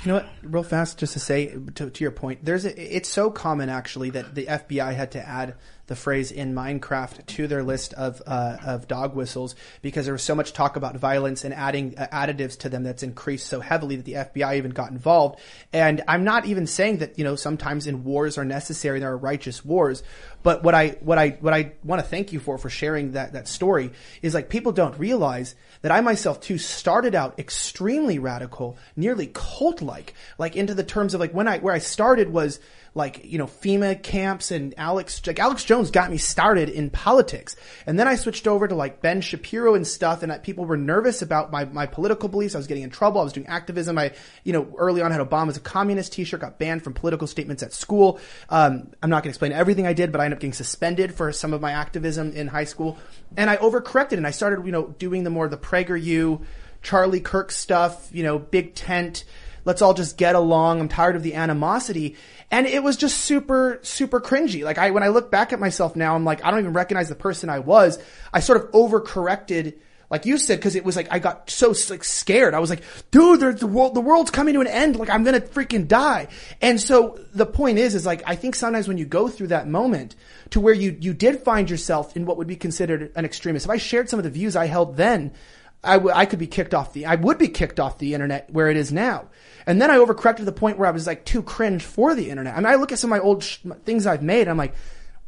You 0.05 0.09
know 0.09 0.14
what? 0.14 0.28
Real 0.43 0.62
fast, 0.64 0.98
just 0.98 1.12
to 1.12 1.20
say 1.20 1.56
to, 1.74 1.90
to 1.90 2.05
your 2.05 2.10
point, 2.10 2.44
there's 2.44 2.64
a, 2.64 2.97
it's 2.97 3.09
so 3.09 3.31
common 3.31 3.69
actually 3.69 4.10
that 4.10 4.35
the 4.35 4.47
FBI 4.47 4.94
had 4.94 5.12
to 5.12 5.28
add 5.28 5.55
the 5.86 5.96
phrase 5.96 6.30
in 6.30 6.54
Minecraft 6.54 7.26
to 7.26 7.46
their 7.46 7.62
list 7.62 7.92
of 7.94 8.22
uh, 8.26 8.56
of 8.64 8.88
dog 8.88 9.14
whistles 9.14 9.54
because 9.82 10.04
there 10.04 10.14
was 10.14 10.22
so 10.22 10.34
much 10.34 10.52
talk 10.52 10.76
about 10.76 10.96
violence 10.96 11.44
and 11.44 11.52
adding 11.52 11.98
uh, 11.98 12.06
additives 12.12 12.59
to 12.59 12.68
them 12.68 12.82
that's 12.82 13.02
increased 13.02 13.46
so 13.46 13.60
heavily 13.60 13.96
that 13.96 14.04
the 14.04 14.14
FBI 14.14 14.56
even 14.56 14.70
got 14.70 14.90
involved. 14.90 15.40
And 15.72 16.02
I'm 16.06 16.24
not 16.24 16.46
even 16.46 16.66
saying 16.66 16.98
that 16.98 17.18
you 17.18 17.24
know 17.24 17.36
sometimes 17.36 17.86
in 17.86 18.04
wars 18.04 18.38
are 18.38 18.44
necessary, 18.44 19.00
there 19.00 19.10
are 19.10 19.16
righteous 19.16 19.64
wars, 19.64 20.02
but 20.42 20.62
what 20.62 20.74
I 20.74 20.90
what 21.00 21.18
I 21.18 21.30
what 21.40 21.54
I 21.54 21.72
want 21.82 22.00
to 22.00 22.06
thank 22.06 22.32
you 22.32 22.40
for 22.40 22.59
for 22.59 22.70
sharing 22.70 23.12
that 23.12 23.32
that 23.32 23.48
story 23.48 23.92
is 24.22 24.34
like 24.34 24.48
people 24.48 24.72
don't 24.72 24.98
realize 24.98 25.54
that 25.82 25.92
I 25.92 26.00
myself 26.00 26.40
too 26.40 26.59
started 26.59 27.14
out 27.14 27.38
extremely 27.38 28.18
radical, 28.18 28.76
nearly 28.96 29.30
cult 29.32 29.82
like, 29.82 30.14
like 30.38 30.56
into 30.56 30.74
the 30.74 30.84
terms 30.84 31.14
of 31.14 31.20
like 31.20 31.32
when 31.32 31.48
I 31.48 31.59
where 31.59 31.74
I 31.74 31.78
started 31.78 32.30
was 32.30 32.60
like 32.94 33.24
you 33.24 33.39
know 33.39 33.47
FEMA 33.47 34.02
camps 34.02 34.51
and 34.51 34.74
Alex 34.77 35.27
like 35.27 35.39
Alex 35.39 35.64
Jones 35.64 35.90
got 35.90 36.10
me 36.10 36.19
started 36.19 36.69
in 36.69 36.90
politics, 36.90 37.56
and 37.86 37.98
then 37.98 38.06
I 38.06 38.16
switched 38.16 38.47
over 38.47 38.69
to 38.69 38.74
like 38.74 39.01
Ben 39.01 39.20
Shapiro 39.20 39.74
and 39.74 39.86
stuff, 39.86 40.23
and 40.23 40.43
people 40.43 40.66
were 40.66 40.77
nervous 40.77 41.23
about 41.23 41.51
my 41.51 41.64
my 41.64 41.86
political 41.86 42.28
beliefs. 42.28 42.55
I 42.55 42.59
was 42.59 42.66
getting 42.66 42.82
in 42.82 42.90
trouble. 42.90 43.20
I 43.20 43.24
was 43.24 43.32
doing 43.32 43.47
activism. 43.47 43.97
I 43.97 44.12
you 44.44 44.52
know 44.52 44.74
early 44.77 45.01
on 45.01 45.10
had 45.10 45.20
Obama's 45.20 45.56
a 45.56 45.60
communist 45.60 46.12
T-shirt, 46.12 46.40
got 46.40 46.59
banned 46.59 46.85
from 46.85 46.93
political 46.93 47.27
statements 47.27 47.62
at 47.62 47.73
school. 47.73 48.20
Um, 48.51 48.90
I'm 49.02 49.09
not 49.09 49.23
going 49.23 49.24
to 49.24 49.28
explain 49.31 49.52
everything 49.52 49.86
I 49.86 49.94
did, 49.94 50.12
but 50.12 50.20
I 50.20 50.24
ended 50.24 50.36
up 50.36 50.40
getting 50.40 50.52
suspended 50.52 51.14
for 51.14 51.32
some 51.32 51.55
of 51.55 51.60
my 51.60 51.73
activism 51.73 52.32
in 52.32 52.48
high 52.48 52.64
school, 52.64 52.98
and 53.36 53.48
I 53.48 53.56
overcorrected 53.56 54.19
and 54.19 54.27
I 54.27 54.32
started 54.32 54.66
you 54.66 54.73
know 54.73 54.89
doing 54.98 55.24
the 55.24 55.31
more 55.31 55.48
the 55.48 55.56
PragerU. 55.56 56.44
Charlie 56.82 57.20
Kirk 57.20 57.52
stuff, 57.52 58.09
you 58.12 58.24
know, 58.24 58.40
big 58.40 58.74
tent, 58.74 59.23
let's 59.64 59.82
all 59.82 59.94
just 59.94 60.16
get 60.16 60.34
along. 60.34 60.80
I'm 60.80 60.89
tired 60.89 61.16
of 61.16 61.22
the 61.22 61.34
animosity. 61.34 62.16
And 62.51 62.66
it 62.66 62.82
was 62.82 62.97
just 62.97 63.18
super, 63.18 63.78
super 63.82 64.20
cringy. 64.20 64.64
Like 64.64 64.78
I, 64.78 64.90
when 64.90 65.02
I 65.02 65.09
look 65.09 65.30
back 65.30 65.52
at 65.52 65.60
myself 65.60 65.97
now, 65.97 66.14
I'm 66.14 66.24
like, 66.24 66.44
I 66.44 66.51
don't 66.51 66.60
even 66.60 66.72
recognize 66.72 67.09
the 67.09 67.14
person 67.14 67.48
I 67.48 67.60
was. 67.60 67.98
I 68.32 68.40
sort 68.40 68.62
of 68.62 68.70
overcorrected 68.72 69.74
like 70.12 70.26
you 70.26 70.36
said, 70.36 70.59
because 70.59 70.76
it 70.76 70.84
was 70.84 70.94
like 70.94 71.09
I 71.10 71.18
got 71.18 71.48
so 71.48 71.68
like 71.89 72.05
scared. 72.05 72.52
I 72.52 72.59
was 72.59 72.68
like, 72.68 72.82
dude, 73.10 73.40
the 73.59 73.66
world, 73.66 73.94
the 73.94 74.02
world's 74.02 74.30
coming 74.30 74.52
to 74.52 74.60
an 74.60 74.66
end. 74.66 74.97
Like 74.97 75.09
I'm 75.09 75.24
gonna 75.24 75.40
freaking 75.40 75.89
die. 75.89 76.28
And 76.60 76.78
so 76.78 77.18
the 77.32 77.47
point 77.47 77.78
is, 77.78 77.94
is 77.94 78.05
like 78.05 78.22
I 78.26 78.36
think 78.36 78.55
sometimes 78.55 78.86
when 78.86 78.98
you 78.98 79.06
go 79.06 79.28
through 79.28 79.47
that 79.47 79.66
moment 79.66 80.14
to 80.51 80.60
where 80.60 80.74
you 80.74 80.98
you 81.01 81.14
did 81.14 81.40
find 81.40 81.70
yourself 81.70 82.14
in 82.14 82.26
what 82.26 82.36
would 82.36 82.47
be 82.47 82.56
considered 82.56 83.10
an 83.16 83.24
extremist. 83.24 83.64
If 83.64 83.70
I 83.70 83.78
shared 83.78 84.10
some 84.10 84.18
of 84.18 84.24
the 84.24 84.30
views 84.30 84.55
I 84.55 84.66
held 84.66 84.98
then, 84.98 85.32
I, 85.82 85.94
w- 85.94 86.14
I 86.14 86.26
could 86.26 86.39
be 86.39 86.47
kicked 86.47 86.74
off 86.74 86.93
the, 86.93 87.06
I 87.06 87.16
would 87.16 87.39
be 87.39 87.48
kicked 87.48 87.80
off 87.80 87.98
the 87.98 88.14
internet 88.14 88.51
where 88.52 88.68
it 88.68 88.76
is 88.76 88.93
now. 88.93 89.28
And 89.66 89.80
then 89.80 89.90
I 89.90 89.97
overcorrected 89.97 90.39
to 90.39 90.44
the 90.44 90.52
point 90.52 90.78
where 90.78 90.89
I 90.89 90.93
was 90.93 91.06
like 91.06 91.24
too 91.24 91.43
cringe 91.43 91.82
for 91.82 92.14
the 92.14 92.30
internet. 92.30 92.55
I 92.55 92.56
mean, 92.59 92.66
I 92.66 92.74
look 92.76 92.93
at 92.93 92.98
some 92.98 93.12
of 93.12 93.18
my 93.18 93.24
old 93.24 93.44
sh- 93.44 93.59
things 93.84 94.06
I've 94.06 94.22
made, 94.22 94.48
I'm 94.48 94.56
like, 94.56 94.74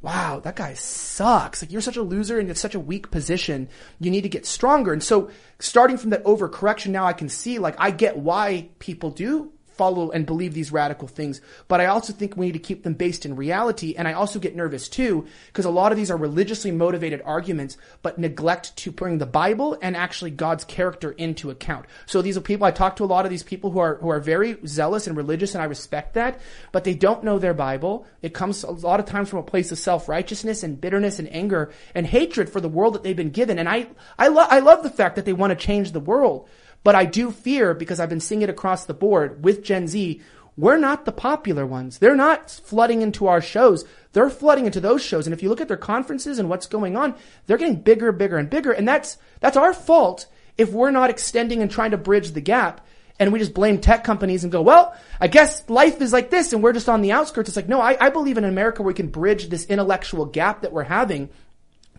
wow, 0.05 0.39
that 0.41 0.55
guy 0.55 0.75
sucks. 0.75 1.63
Like 1.63 1.73
you're 1.73 1.81
such 1.81 1.97
a 1.97 2.03
loser 2.03 2.39
and 2.39 2.51
it's 2.51 2.61
such 2.61 2.75
a 2.75 2.81
weak 2.81 3.11
position. 3.11 3.71
You 3.99 4.11
need 4.11 4.21
to 4.23 4.29
get 4.29 4.45
stronger. 4.45 4.93
And 4.93 5.03
so 5.03 5.31
starting 5.59 5.97
from 5.97 6.11
that 6.11 6.25
overcorrection, 6.25 6.89
now 6.89 7.07
I 7.07 7.15
can 7.15 7.31
see 7.31 7.59
like 7.59 7.75
I 7.79 7.91
get 7.91 8.19
why 8.19 8.69
people 8.79 9.11
do 9.11 9.51
follow 9.77 10.11
and 10.11 10.27
believe 10.27 10.55
these 10.55 10.73
radical 10.73 11.09
things. 11.09 11.41
But 11.69 11.81
I 11.81 11.87
also 11.87 12.13
think 12.13 12.37
we 12.37 12.47
need 12.47 12.53
to 12.53 12.59
keep 12.59 12.83
them 12.83 12.95
based 12.95 13.27
in 13.27 13.37
reality. 13.37 13.95
And 13.97 14.09
I 14.09 14.13
also 14.13 14.39
get 14.39 14.57
nervous 14.57 14.89
too, 14.89 15.27
because 15.49 15.65
a 15.65 15.71
lot 15.71 15.93
of 15.93 15.99
these 15.99 16.11
are 16.11 16.17
religiously 16.17 16.71
motivated 16.71 17.23
arguments, 17.25 17.77
but 18.03 18.19
neglect 18.19 18.77
to 18.79 18.91
bring 18.91 19.19
the 19.19 19.27
Bible 19.27 19.77
and 19.83 19.97
actually 19.97 20.31
God's 20.31 20.65
character 20.65 21.13
into 21.13 21.51
account. 21.51 21.87
So 22.07 22.23
these 22.23 22.37
are 22.37 22.41
people, 22.41 22.67
I 22.67 22.71
talk 22.71 22.97
to 22.97 23.05
a 23.05 23.07
lot 23.07 23.25
of 23.25 23.31
these 23.31 23.43
people 23.43 23.71
who 23.71 23.79
are, 23.79 23.97
who 23.97 24.09
are 24.09 24.21
very 24.21 24.57
zealous 24.67 25.07
and 25.07 25.17
religious, 25.17 25.55
and 25.55 25.63
I 25.63 25.67
respect 25.67 26.15
that, 26.15 26.41
but 26.73 26.85
they 26.85 26.95
don't 26.95 27.25
know 27.25 27.39
their 27.39 27.55
Bible. 27.55 28.07
It 28.23 28.35
comes 28.35 28.63
a 28.63 28.71
lot 28.71 29.01
of 29.01 29.07
times 29.07 29.29
from 29.29 29.41
a 29.41 29.43
place 29.43 29.73
of 29.73 29.79
self-righteousness 29.79 30.63
and 30.63 30.81
bitterness 30.81 31.19
and 31.19 31.33
anger 31.33 31.73
and 31.95 32.07
hatred 32.07 32.51
for 32.51 32.61
the 32.61 32.69
world 32.69 32.95
that 32.95 33.03
they've 33.03 33.17
been 33.17 33.31
given. 33.31 33.59
And 33.59 33.69
I, 33.69 33.89
I, 34.19 34.29
lo- 34.29 34.47
I 34.49 34.61
love 34.61 34.83
the 34.83 34.91
fact 34.91 35.17
that 35.17 35.25
they 35.25 35.33
want 35.33 35.51
to 35.51 35.67
change 35.67 35.93
the 35.93 36.01
world. 36.01 36.49
But 36.85 36.95
I 36.95 37.07
do 37.07 37.33
fear, 37.33 37.75
because 37.75 37.99
I've 37.99 38.09
been 38.09 38.21
seeing 38.21 38.43
it 38.43 38.51
across 38.51 38.85
the 38.85 38.95
board 38.95 39.43
with 39.43 39.65
Gen 39.65 39.89
Z, 39.89 40.21
we're 40.57 40.77
not 40.77 41.05
the 41.05 41.13
popular 41.13 41.67
ones. 41.67 41.99
They're 41.99 42.15
not 42.15 42.51
flooding 42.51 43.03
into 43.03 43.27
our 43.27 43.41
shows. 43.41 43.85
They're 44.13 44.31
flooding 44.31 44.67
into 44.67 44.81
those 44.81 45.03
shows. 45.03 45.27
And 45.27 45.35
if 45.35 45.43
you 45.43 45.49
look 45.49 45.61
at 45.61 45.67
their 45.67 45.77
conferences 45.77 46.39
and 46.39 46.49
what's 46.49 46.69
going 46.69 46.97
on, 46.97 47.17
they're 47.47 47.59
getting 47.59 47.81
bigger, 47.81 48.13
bigger, 48.13 48.37
and 48.37 48.49
bigger. 48.49 48.71
And 48.71 48.87
that's, 48.87 49.19
that's 49.41 49.57
our 49.57 49.75
fault 49.75 50.27
if 50.57 50.71
we're 50.71 50.93
not 50.93 51.11
extending 51.11 51.61
and 51.61 51.71
trying 51.71 51.91
to 51.91 51.97
bridge 51.97 52.31
the 52.31 52.41
gap. 52.41 52.87
And 53.19 53.33
we 53.33 53.39
just 53.39 53.55
blame 53.55 53.81
tech 53.81 54.05
companies 54.05 54.45
and 54.45 54.53
go, 54.53 54.63
well, 54.63 54.95
I 55.21 55.29
guess 55.29 55.69
life 55.69 56.01
is 56.01 56.13
like 56.13 56.31
this 56.31 56.53
and 56.53 56.63
we're 56.63 56.73
just 56.73 56.89
on 56.89 57.01
the 57.01 57.13
outskirts. 57.13 57.49
It's 57.49 57.57
like, 57.57 57.69
no, 57.69 57.81
I, 57.81 57.97
I 58.01 58.11
believe 58.11 58.39
in 58.39 58.45
America 58.45 58.83
where 58.83 58.89
we 58.89 58.95
can 58.95 59.09
bridge 59.09 59.49
this 59.49 59.67
intellectual 59.67 60.27
gap 60.27 60.63
that 60.63 60.73
we're 60.73 60.85
having 60.85 61.31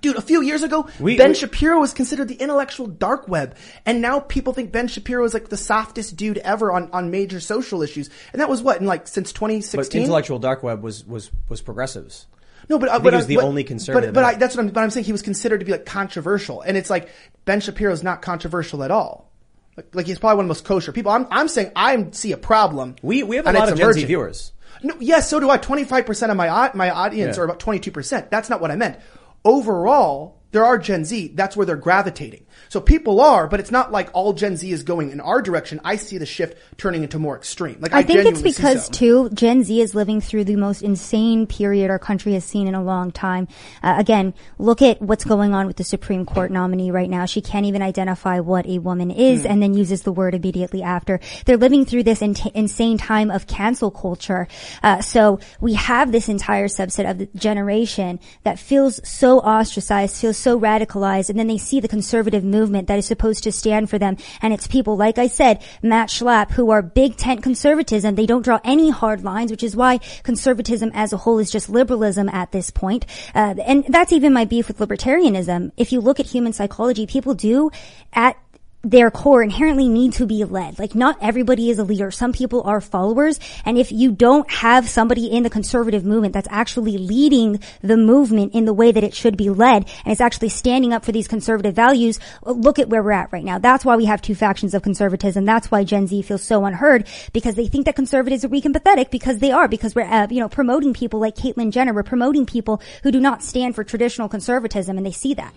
Dude, 0.06 0.18
a 0.18 0.22
few 0.22 0.44
years 0.44 0.62
ago, 0.62 0.88
we, 1.00 1.18
Ben 1.18 1.30
we, 1.30 1.34
Shapiro 1.34 1.80
was 1.80 1.92
considered 1.92 2.28
the 2.28 2.36
intellectual 2.36 2.86
dark 2.86 3.28
web. 3.28 3.56
And 3.88 4.02
now 4.02 4.20
people 4.20 4.54
think 4.54 4.72
Ben 4.72 4.88
Shapiro 4.88 5.26
is 5.26 5.34
like 5.34 5.50
the 5.50 5.58
softest 5.58 6.16
dude 6.16 6.38
ever 6.38 6.72
on, 6.72 6.92
on 6.92 7.10
major 7.10 7.40
social 7.40 7.82
issues. 7.82 8.12
And 8.32 8.40
that 8.40 8.48
was 8.48 8.62
what, 8.62 8.80
in 8.80 8.86
like, 8.86 9.08
since 9.08 9.34
2016? 9.34 10.04
intellectual 10.04 10.38
dark 10.38 10.62
web 10.62 10.84
was, 10.84 11.04
was, 11.08 11.32
was 11.50 11.64
progressives. 11.64 12.28
No, 12.70 12.78
but, 12.78 12.90
uh, 12.90 13.00
but 13.00 13.14
he 13.14 13.18
was 13.18 13.26
the 13.26 13.38
but, 13.38 13.46
only 13.46 13.64
conservative. 13.64 14.14
But, 14.14 14.22
but 14.22 14.36
I, 14.36 14.38
that's 14.38 14.56
what 14.56 14.66
I'm, 14.66 14.70
but 14.70 14.84
I'm 14.84 14.92
saying 14.92 15.06
he 15.06 15.12
was 15.12 15.24
considered 15.24 15.58
to 15.62 15.66
be 15.66 15.72
like 15.72 15.88
controversial. 15.88 16.62
And 16.62 16.78
it's 16.78 16.92
like, 16.92 17.10
Ben 17.46 17.62
Shapiro's 17.62 18.04
not 18.04 18.22
controversial 18.22 18.84
at 18.84 18.92
all. 18.92 19.32
Like, 19.76 19.96
like 19.96 20.06
he's 20.06 20.20
probably 20.20 20.36
one 20.36 20.46
of 20.46 20.50
the 20.50 20.52
most 20.52 20.66
kosher 20.66 20.92
people. 20.92 21.12
I'm, 21.12 21.26
I'm 21.32 21.48
saying 21.48 21.72
I 21.76 22.10
see 22.12 22.32
a 22.32 22.38
problem. 22.38 22.96
We 23.02 23.24
we 23.24 23.38
have 23.38 23.48
a 23.48 23.54
lot 23.54 23.72
of 23.72 23.78
Gen 23.78 23.92
Z 23.94 24.06
viewers. 24.06 24.54
No, 24.84 24.96
yes, 25.00 25.30
so 25.30 25.40
do 25.40 25.50
I. 25.50 25.58
25% 25.58 26.30
of 26.30 26.38
my, 26.38 26.72
my 26.74 26.90
audience 26.90 27.38
Yeah. 27.38 27.42
are 27.42 27.46
about 27.46 27.60
22%. 27.60 28.30
That's 28.30 28.50
not 28.50 28.62
what 28.62 28.72
I 28.72 28.76
meant. 28.76 29.00
Overall, 29.46 30.42
there 30.52 30.66
are 30.66 30.80
Gen 30.80 31.06
Z. 31.06 31.34
That's 31.36 31.56
where 31.56 31.68
they're 31.68 31.76
gravitating. 31.76 32.45
So 32.70 32.82
people 32.82 33.22
are, 33.22 33.48
but 33.48 33.60
it's 33.60 33.72
not 33.72 33.92
like 33.92 34.10
all 34.14 34.34
Gen 34.34 34.58
Z 34.58 34.70
is 34.72 34.84
going 34.84 35.12
in 35.12 35.20
our 35.20 35.42
direction. 35.42 35.80
I 35.84 35.96
see 35.96 36.18
the 36.18 36.26
shift 36.26 36.58
turning 36.78 37.04
into 37.04 37.20
more 37.20 37.36
extreme. 37.38 37.78
Like 37.80 37.94
I, 37.94 38.00
I 38.00 38.04
think 38.04 38.26
it's 38.26 38.42
because 38.42 38.90
too 38.90 39.30
Gen 39.32 39.64
Z 39.64 39.80
is 39.82 39.94
living 39.96 40.22
through 40.22 40.46
the 40.46 40.56
most 40.56 40.82
insane 40.82 41.48
period 41.48 41.90
our 41.90 42.00
country 42.00 42.34
has 42.34 42.46
seen 42.46 42.68
in 42.68 42.76
a 42.76 42.84
long 42.84 43.12
time. 43.12 43.48
Uh, 43.84 43.96
again, 43.98 44.34
look 44.58 44.82
at 44.82 45.02
what's 45.02 45.24
going 45.26 45.54
on 45.54 45.68
with 45.68 45.78
the 45.78 45.84
Supreme 45.84 46.26
Court 46.26 46.52
nominee 46.52 46.92
right 46.92 47.10
now. 47.10 47.26
She 47.26 47.42
can't 47.42 47.66
even 47.66 47.82
identify 47.82 48.40
what 48.40 48.66
a 48.68 48.80
woman 48.80 49.12
is, 49.12 49.42
Hmm. 49.42 49.48
and 49.48 49.62
then 49.64 49.74
uses 49.74 50.04
the 50.04 50.12
word 50.12 50.34
immediately 50.36 50.82
after. 50.84 51.20
They're 51.46 51.58
living 51.58 51.86
through 51.86 52.04
this 52.04 52.22
in- 52.22 52.36
insane 52.54 52.98
time 52.98 53.32
of 53.32 53.48
cancel 53.48 53.92
culture. 53.92 54.48
Uh, 54.82 55.02
so 55.02 55.40
we 55.60 55.74
have 55.74 56.12
this 56.12 56.30
entire 56.30 56.68
subset 56.68 57.10
of 57.10 57.18
the 57.18 57.30
generation 57.36 58.20
that 58.44 58.60
feels 58.60 59.00
so 59.08 59.40
ostracized, 59.40 60.16
feels 60.16 60.38
so 60.38 60.60
radicalized, 60.60 61.30
and 61.30 61.38
then 61.38 61.48
they 61.48 61.58
see 61.58 61.80
the 61.80 61.88
conservative 61.88 62.44
movement 62.46 62.88
that 62.88 62.98
is 62.98 63.06
supposed 63.06 63.44
to 63.44 63.52
stand 63.52 63.90
for 63.90 64.00
them, 64.00 64.18
and 64.42 64.54
it's 64.54 64.68
people 64.68 64.96
like 64.96 65.18
I 65.18 65.28
said, 65.28 65.64
Matt 65.82 66.10
Schlapp, 66.10 66.52
who 66.52 66.70
are 66.70 66.82
big 66.82 67.18
tent 67.18 67.44
conservatism. 67.44 68.16
They 68.16 68.26
don't 68.26 68.44
draw 68.44 68.60
any 68.64 68.90
hard 68.90 69.24
lines, 69.24 69.52
which 69.52 69.64
is 69.64 69.76
why 69.76 70.00
conservatism 70.24 70.92
as 70.94 71.14
a 71.14 71.18
whole 71.18 71.40
is 71.40 71.52
just 71.52 71.70
liberalism 71.70 72.30
at 72.30 72.52
this 72.52 72.70
point. 72.70 73.06
Uh, 73.34 73.56
and 73.66 73.86
that's 73.90 74.14
even 74.14 74.34
my 74.34 74.46
beef 74.46 74.68
with 74.68 74.78
libertarianism. 74.78 75.72
If 75.78 75.92
you 75.92 76.02
look 76.02 76.20
at 76.20 76.26
human 76.26 76.54
psychology, 76.54 77.08
people 77.08 77.34
do 77.34 77.72
at 78.14 78.38
their 78.86 79.10
core 79.10 79.42
inherently 79.42 79.90
need 79.90 80.14
to 80.14 80.28
be 80.28 80.44
led. 80.44 80.78
Like 80.78 80.94
not 80.94 81.18
everybody 81.20 81.72
is 81.72 81.80
a 81.80 81.84
leader. 81.84 82.12
Some 82.12 82.32
people 82.32 82.62
are 82.66 82.80
followers. 82.80 83.40
And 83.66 83.80
if 83.80 83.92
you 83.92 84.12
don't 84.12 84.50
have 84.52 84.88
somebody 84.88 85.26
in 85.26 85.42
the 85.42 85.50
conservative 85.50 86.06
movement 86.06 86.34
that's 86.34 86.48
actually 86.52 87.00
leading 87.00 87.60
the 87.82 87.98
movement 87.98 88.54
in 88.54 88.66
the 88.66 88.74
way 88.74 88.92
that 88.92 89.04
it 89.04 89.16
should 89.16 89.38
be 89.38 89.50
led 89.50 89.90
and 90.06 90.12
it's 90.12 90.22
actually 90.22 90.50
standing 90.50 90.94
up 90.94 91.04
for 91.04 91.12
these 91.12 91.28
conservative 91.28 91.74
values, 91.74 92.20
look 92.44 92.78
at 92.78 92.88
where 92.88 93.02
we're 93.02 93.12
at 93.12 93.34
right 93.34 93.44
now. 93.44 93.58
That's 93.58 93.84
why 93.84 93.96
we 93.96 94.06
have 94.06 94.22
two 94.22 94.36
factions 94.36 94.76
of 94.76 94.84
conservatism. 94.84 95.46
That's 95.46 95.72
why 95.72 95.84
Gen 95.84 96.06
Z 96.06 96.22
feels 96.22 96.44
so 96.44 96.64
unheard 96.64 97.08
because 97.34 97.56
they 97.56 97.66
think 97.66 97.86
that 97.86 97.96
conservatives 97.96 98.46
are 98.46 98.50
weak 98.50 98.66
and 98.66 98.74
pathetic 98.74 99.10
because 99.10 99.40
they 99.40 99.52
are 99.52 99.68
because 99.68 99.96
we're, 99.96 100.04
uh, 100.04 100.28
you 100.30 100.40
know, 100.40 100.50
promoting 100.50 100.94
people 100.94 101.20
like 101.20 101.36
Caitlyn 101.36 101.72
Jenner. 101.72 101.94
We're 101.94 102.04
promoting 102.04 102.46
people 102.46 102.82
who 103.02 103.12
do 103.12 103.20
not 103.20 103.42
stand 103.42 103.74
for 103.74 103.84
traditional 103.84 104.30
conservatism 104.30 104.96
and 104.96 105.06
they 105.06 105.12
see 105.12 105.34
that. 105.34 105.56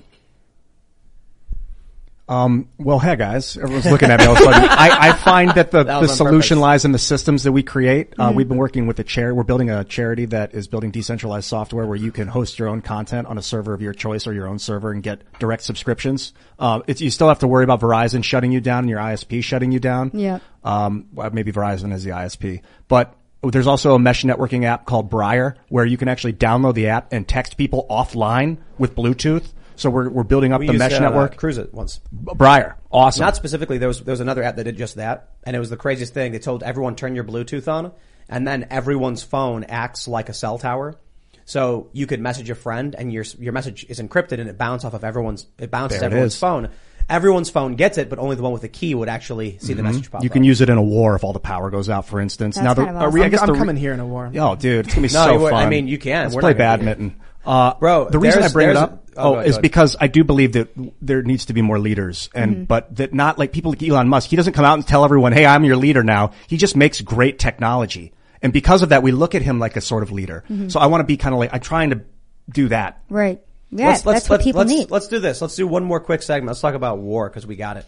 Um, 2.28 2.68
well, 2.76 2.98
hey 2.98 3.16
guys, 3.16 3.56
everyone's 3.56 3.86
looking 3.86 4.10
at 4.10 4.20
me 4.20 4.26
all 4.26 4.32
of 4.34 4.40
a 4.40 4.42
sudden. 4.42 4.68
I, 4.68 5.08
I 5.08 5.12
find 5.14 5.50
that 5.52 5.70
the, 5.70 5.82
That 5.84 6.00
the 6.02 6.08
solution 6.08 6.56
purpose. 6.56 6.62
lies 6.62 6.84
in 6.84 6.92
the 6.92 6.98
systems 6.98 7.44
that 7.44 7.52
we 7.52 7.62
create. 7.62 8.12
Uh, 8.18 8.32
we've 8.34 8.46
been 8.48 8.58
working 8.58 8.86
with 8.86 8.98
a 8.98 9.04
chair. 9.04 9.34
We're 9.34 9.44
building 9.44 9.70
a 9.70 9.82
charity 9.84 10.26
that 10.26 10.52
is 10.52 10.68
building 10.68 10.90
decentralized 10.90 11.46
software 11.46 11.86
where 11.86 11.96
you 11.96 12.12
can 12.12 12.28
host 12.28 12.58
your 12.58 12.68
own 12.68 12.82
content 12.82 13.26
on 13.28 13.38
a 13.38 13.42
server 13.42 13.72
of 13.72 13.80
your 13.80 13.94
choice 13.94 14.26
or 14.26 14.34
your 14.34 14.46
own 14.46 14.58
server 14.58 14.92
and 14.92 15.02
get 15.02 15.22
direct 15.38 15.62
subscriptions. 15.62 16.34
Uh, 16.58 16.80
it's, 16.86 17.00
you 17.00 17.10
still 17.10 17.28
have 17.28 17.38
to 17.38 17.48
worry 17.48 17.64
about 17.64 17.80
Verizon 17.80 18.22
shutting 18.22 18.52
you 18.52 18.60
down 18.60 18.80
and 18.80 18.90
your 18.90 19.00
ISP 19.00 19.42
shutting 19.42 19.72
you 19.72 19.80
down. 19.80 20.10
Yeah. 20.12 20.40
Um, 20.64 21.06
well, 21.14 21.30
maybe 21.30 21.50
Verizon 21.50 21.94
is 21.94 22.04
the 22.04 22.10
ISP, 22.10 22.60
but 22.88 23.14
there's 23.42 23.66
also 23.68 23.94
a 23.94 23.98
mesh 23.98 24.24
networking 24.24 24.64
app 24.64 24.84
called 24.84 25.08
Briar 25.08 25.56
where 25.68 25.86
you 25.86 25.96
can 25.96 26.08
actually 26.08 26.32
download 26.34 26.74
the 26.74 26.88
app 26.88 27.12
and 27.12 27.26
text 27.26 27.56
people 27.56 27.86
offline 27.88 28.58
with 28.76 28.94
Bluetooth. 28.94 29.46
So 29.78 29.90
we're, 29.90 30.08
we're 30.08 30.24
building 30.24 30.52
up 30.52 30.60
We 30.60 30.66
the 30.66 30.72
used, 30.74 30.80
mesh 30.80 30.92
uh, 30.94 30.98
network. 31.00 31.36
Cruise 31.36 31.56
it 31.56 31.72
once. 31.72 32.00
Briar. 32.12 32.76
Awesome. 32.90 33.20
Not 33.24 33.36
specifically. 33.36 33.78
There 33.78 33.88
was 33.88 34.00
there 34.02 34.12
was 34.12 34.20
another 34.20 34.42
app 34.42 34.56
that 34.56 34.64
did 34.64 34.76
just 34.76 34.96
that, 34.96 35.30
and 35.44 35.54
it 35.56 35.58
was 35.58 35.70
the 35.70 35.76
craziest 35.76 36.12
thing. 36.14 36.32
They 36.32 36.38
told 36.38 36.62
everyone 36.62 36.96
turn 36.96 37.14
your 37.14 37.24
Bluetooth 37.24 37.68
on, 37.72 37.92
and 38.28 38.46
then 38.46 38.66
everyone's 38.70 39.22
phone 39.22 39.64
acts 39.64 40.08
like 40.08 40.28
a 40.28 40.34
cell 40.34 40.58
tower. 40.58 40.96
So 41.44 41.88
you 41.92 42.06
could 42.06 42.20
message 42.20 42.50
a 42.50 42.54
friend, 42.54 42.94
and 42.94 43.12
your 43.12 43.24
your 43.38 43.52
message 43.52 43.86
is 43.88 44.00
encrypted, 44.00 44.40
and 44.40 44.50
it 44.50 44.58
bounces 44.58 44.84
off 44.84 44.94
of 44.94 45.04
everyone's. 45.04 45.46
It 45.58 45.70
bounces 45.70 46.00
There 46.00 46.08
it 46.08 46.12
everyone's 46.12 46.34
is. 46.34 46.40
phone. 46.40 46.68
Everyone's 47.10 47.48
phone 47.48 47.76
gets 47.76 47.96
it, 47.96 48.10
but 48.10 48.18
only 48.18 48.36
the 48.36 48.42
one 48.42 48.52
with 48.52 48.60
the 48.60 48.68
key 48.68 48.94
would 48.94 49.08
actually 49.08 49.56
see 49.60 49.72
the 49.72 49.82
message 49.82 50.10
pop 50.10 50.18
Mm-hmm. 50.20 50.24
You 50.24 50.28
up. 50.28 50.32
can 50.34 50.44
use 50.44 50.60
it 50.60 50.68
in 50.68 50.76
a 50.76 50.82
war 50.82 51.14
if 51.14 51.24
all 51.24 51.32
the 51.32 51.40
power 51.40 51.70
goes 51.70 51.88
out, 51.88 52.06
for 52.06 52.20
instance. 52.20 52.56
That's 52.56 52.64
now, 52.66 52.74
the, 52.74 52.84
kind 52.84 52.98
of 52.98 53.14
re- 53.14 53.22
I 53.22 53.30
guess 53.30 53.40
I'm 53.40 53.46
the 53.46 53.52
re- 53.54 53.58
coming 53.58 53.76
here 53.76 53.94
in 53.94 54.00
a 54.00 54.06
war. 54.06 54.30
Oh, 54.36 54.56
dude, 54.56 54.84
it's 54.84 54.94
gonna 54.94 55.06
be 55.08 55.14
No, 55.14 55.24
so 55.24 55.38
would- 55.40 55.50
fun. 55.52 55.64
I 55.64 55.70
mean, 55.70 55.88
you 55.88 55.96
can. 55.96 56.24
Let's 56.24 56.34
We're 56.34 56.42
play 56.42 56.50
not 56.52 56.58
gonna 56.58 56.76
do 56.76 56.82
it. 56.82 56.86
badminton. 56.96 57.20
Uh, 57.46 57.74
Bro, 57.80 58.10
the 58.10 58.18
reason 58.18 58.42
I 58.42 58.48
bring 58.48 58.68
it 58.68 58.76
up, 58.76 59.07
a- 59.07 59.07
oh, 59.18 59.30
oh, 59.30 59.34
go 59.34 59.40
oh, 59.40 59.42
is 59.42 59.58
because 59.58 59.96
I 60.00 60.06
do 60.06 60.24
believe 60.24 60.52
that 60.52 60.68
there 61.00 61.22
needs 61.22 61.46
to 61.46 61.52
be 61.52 61.62
more 61.62 61.78
leaders, 61.78 62.30
and 62.34 62.54
mm-hmm. 62.54 62.64
but 62.64 62.94
that 62.96 63.12
not 63.12 63.38
like 63.38 63.52
people 63.52 63.72
like 63.72 63.82
Elon 63.82 64.08
Musk. 64.08 64.30
He 64.30 64.36
doesn't 64.36 64.54
come 64.54 64.64
out 64.64 64.74
and 64.74 64.86
tell 64.86 65.04
everyone, 65.04 65.32
"Hey, 65.32 65.46
I'm 65.46 65.64
your 65.64 65.76
leader 65.76 66.02
now." 66.02 66.32
He 66.46 66.56
just 66.56 66.76
makes 66.76 67.00
great 67.00 67.38
technology, 67.38 68.12
and 68.42 68.52
because 68.52 68.82
of 68.82 68.90
that, 68.90 69.02
we 69.02 69.12
look 69.12 69.34
at 69.34 69.42
him 69.42 69.58
like 69.58 69.76
a 69.76 69.80
sort 69.80 70.02
of 70.02 70.12
leader. 70.12 70.44
Mm-hmm. 70.48 70.68
So 70.68 70.80
I 70.80 70.86
want 70.86 71.00
to 71.00 71.06
be 71.06 71.16
kind 71.16 71.34
of 71.34 71.38
like 71.38 71.50
I'm 71.52 71.60
trying 71.60 71.90
to 71.90 72.02
do 72.50 72.68
that. 72.68 73.02
Right. 73.08 73.42
Yeah, 73.70 73.98
that's 73.98 74.30
what 74.30 74.40
people 74.40 74.60
let's, 74.60 74.70
need. 74.70 74.90
Let's 74.90 75.08
do 75.08 75.18
this. 75.18 75.42
Let's 75.42 75.56
do 75.56 75.66
one 75.66 75.84
more 75.84 76.00
quick 76.00 76.22
segment. 76.22 76.48
Let's 76.48 76.60
talk 76.60 76.74
about 76.74 76.98
war 76.98 77.28
because 77.28 77.46
we 77.46 77.56
got 77.56 77.76
it. 77.76 77.84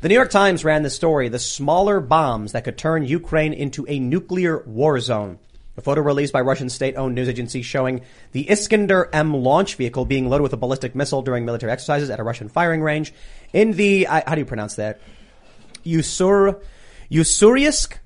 The 0.00 0.08
New 0.08 0.14
York 0.14 0.30
Times 0.30 0.64
ran 0.64 0.82
the 0.82 0.90
story: 0.90 1.28
the 1.28 1.38
smaller 1.38 1.98
bombs 2.00 2.52
that 2.52 2.64
could 2.64 2.78
turn 2.78 3.04
Ukraine 3.04 3.52
into 3.52 3.84
a 3.88 3.98
nuclear 3.98 4.62
war 4.66 5.00
zone. 5.00 5.38
A 5.76 5.80
photo 5.80 6.02
released 6.02 6.32
by 6.32 6.40
Russian 6.40 6.68
state-owned 6.68 7.14
news 7.14 7.28
agency 7.28 7.62
showing 7.62 8.02
the 8.32 8.48
Iskander 8.48 9.08
M 9.12 9.34
launch 9.34 9.74
vehicle 9.74 10.04
being 10.04 10.28
loaded 10.28 10.42
with 10.42 10.52
a 10.52 10.56
ballistic 10.56 10.94
missile 10.94 11.22
during 11.22 11.44
military 11.44 11.72
exercises 11.72 12.10
at 12.10 12.20
a 12.20 12.22
Russian 12.22 12.48
firing 12.48 12.80
range 12.80 13.12
in 13.52 13.72
the 13.72 14.06
I, 14.06 14.22
how 14.26 14.34
do 14.34 14.40
you 14.40 14.46
pronounce 14.46 14.76
that? 14.76 15.00
Usur 15.84 16.60
Usuriysk 17.10 17.98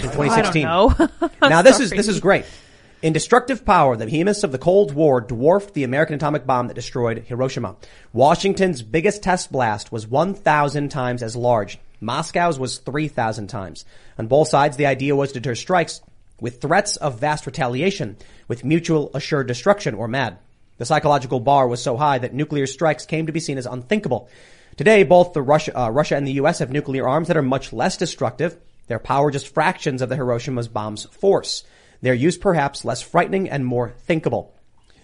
in 0.00 0.06
2016. 0.06 0.66
I 0.66 0.70
don't 0.70 1.20
know. 1.20 1.30
now 1.48 1.62
this 1.62 1.80
is 1.80 1.90
this 1.90 2.08
is 2.08 2.20
great. 2.20 2.46
In 3.02 3.12
destructive 3.12 3.66
power, 3.66 3.96
the 3.98 4.06
behemoths 4.06 4.44
of 4.44 4.52
the 4.52 4.58
Cold 4.58 4.94
War 4.94 5.20
dwarfed 5.20 5.74
the 5.74 5.84
American 5.84 6.14
atomic 6.14 6.46
bomb 6.46 6.68
that 6.68 6.74
destroyed 6.74 7.24
Hiroshima. 7.26 7.76
Washington's 8.14 8.80
biggest 8.80 9.22
test 9.22 9.52
blast 9.52 9.92
was 9.92 10.06
1,000 10.06 10.88
times 10.88 11.22
as 11.22 11.36
large. 11.36 11.78
Moscow's 12.00 12.58
was 12.58 12.78
3,000 12.78 13.48
times. 13.48 13.84
On 14.18 14.26
both 14.26 14.48
sides, 14.48 14.78
the 14.78 14.86
idea 14.86 15.14
was 15.14 15.32
to 15.32 15.40
deter 15.40 15.54
strikes 15.54 16.00
with 16.44 16.60
threats 16.60 16.96
of 16.96 17.18
vast 17.18 17.46
retaliation, 17.46 18.18
with 18.48 18.66
mutual 18.66 19.10
assured 19.14 19.46
destruction 19.46 19.94
or 19.94 20.06
MAD. 20.06 20.36
The 20.76 20.84
psychological 20.84 21.40
bar 21.40 21.66
was 21.66 21.82
so 21.82 21.96
high 21.96 22.18
that 22.18 22.34
nuclear 22.34 22.66
strikes 22.66 23.06
came 23.06 23.24
to 23.24 23.32
be 23.32 23.40
seen 23.40 23.56
as 23.56 23.64
unthinkable. 23.64 24.28
Today, 24.76 25.04
both 25.04 25.32
the 25.32 25.40
Russia, 25.40 25.74
uh, 25.74 25.88
Russia 25.88 26.16
and 26.16 26.26
the 26.26 26.32
U.S. 26.32 26.58
have 26.58 26.70
nuclear 26.70 27.08
arms 27.08 27.28
that 27.28 27.38
are 27.38 27.42
much 27.42 27.72
less 27.72 27.96
destructive. 27.96 28.58
Their 28.88 28.98
power 28.98 29.30
just 29.30 29.54
fractions 29.54 30.02
of 30.02 30.10
the 30.10 30.16
Hiroshima's 30.16 30.68
bomb's 30.68 31.04
force. 31.04 31.64
Their 32.02 32.12
use 32.12 32.36
perhaps 32.36 32.84
less 32.84 33.00
frightening 33.00 33.48
and 33.48 33.64
more 33.64 33.94
thinkable. 34.00 34.52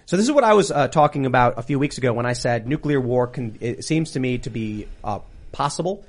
So 0.05 0.19
this 0.19 0.27
is 0.27 0.33
what 0.33 0.45
I 0.45 0.53
was 0.53 0.71
uh, 0.71 0.89
talking 0.89 1.25
about 1.25 1.55
a 1.57 1.63
few 1.63 1.79
weeks 1.79 1.97
ago 1.97 2.13
when 2.13 2.27
I 2.27 2.35
said 2.35 2.69
nuclear 2.69 3.01
war 3.01 3.29
can, 3.29 3.81
seems 3.81 4.11
to 4.11 4.21
me 4.21 4.37
to 4.39 4.51
be 4.51 4.89
uh, 5.03 5.21
possible. 5.53 6.05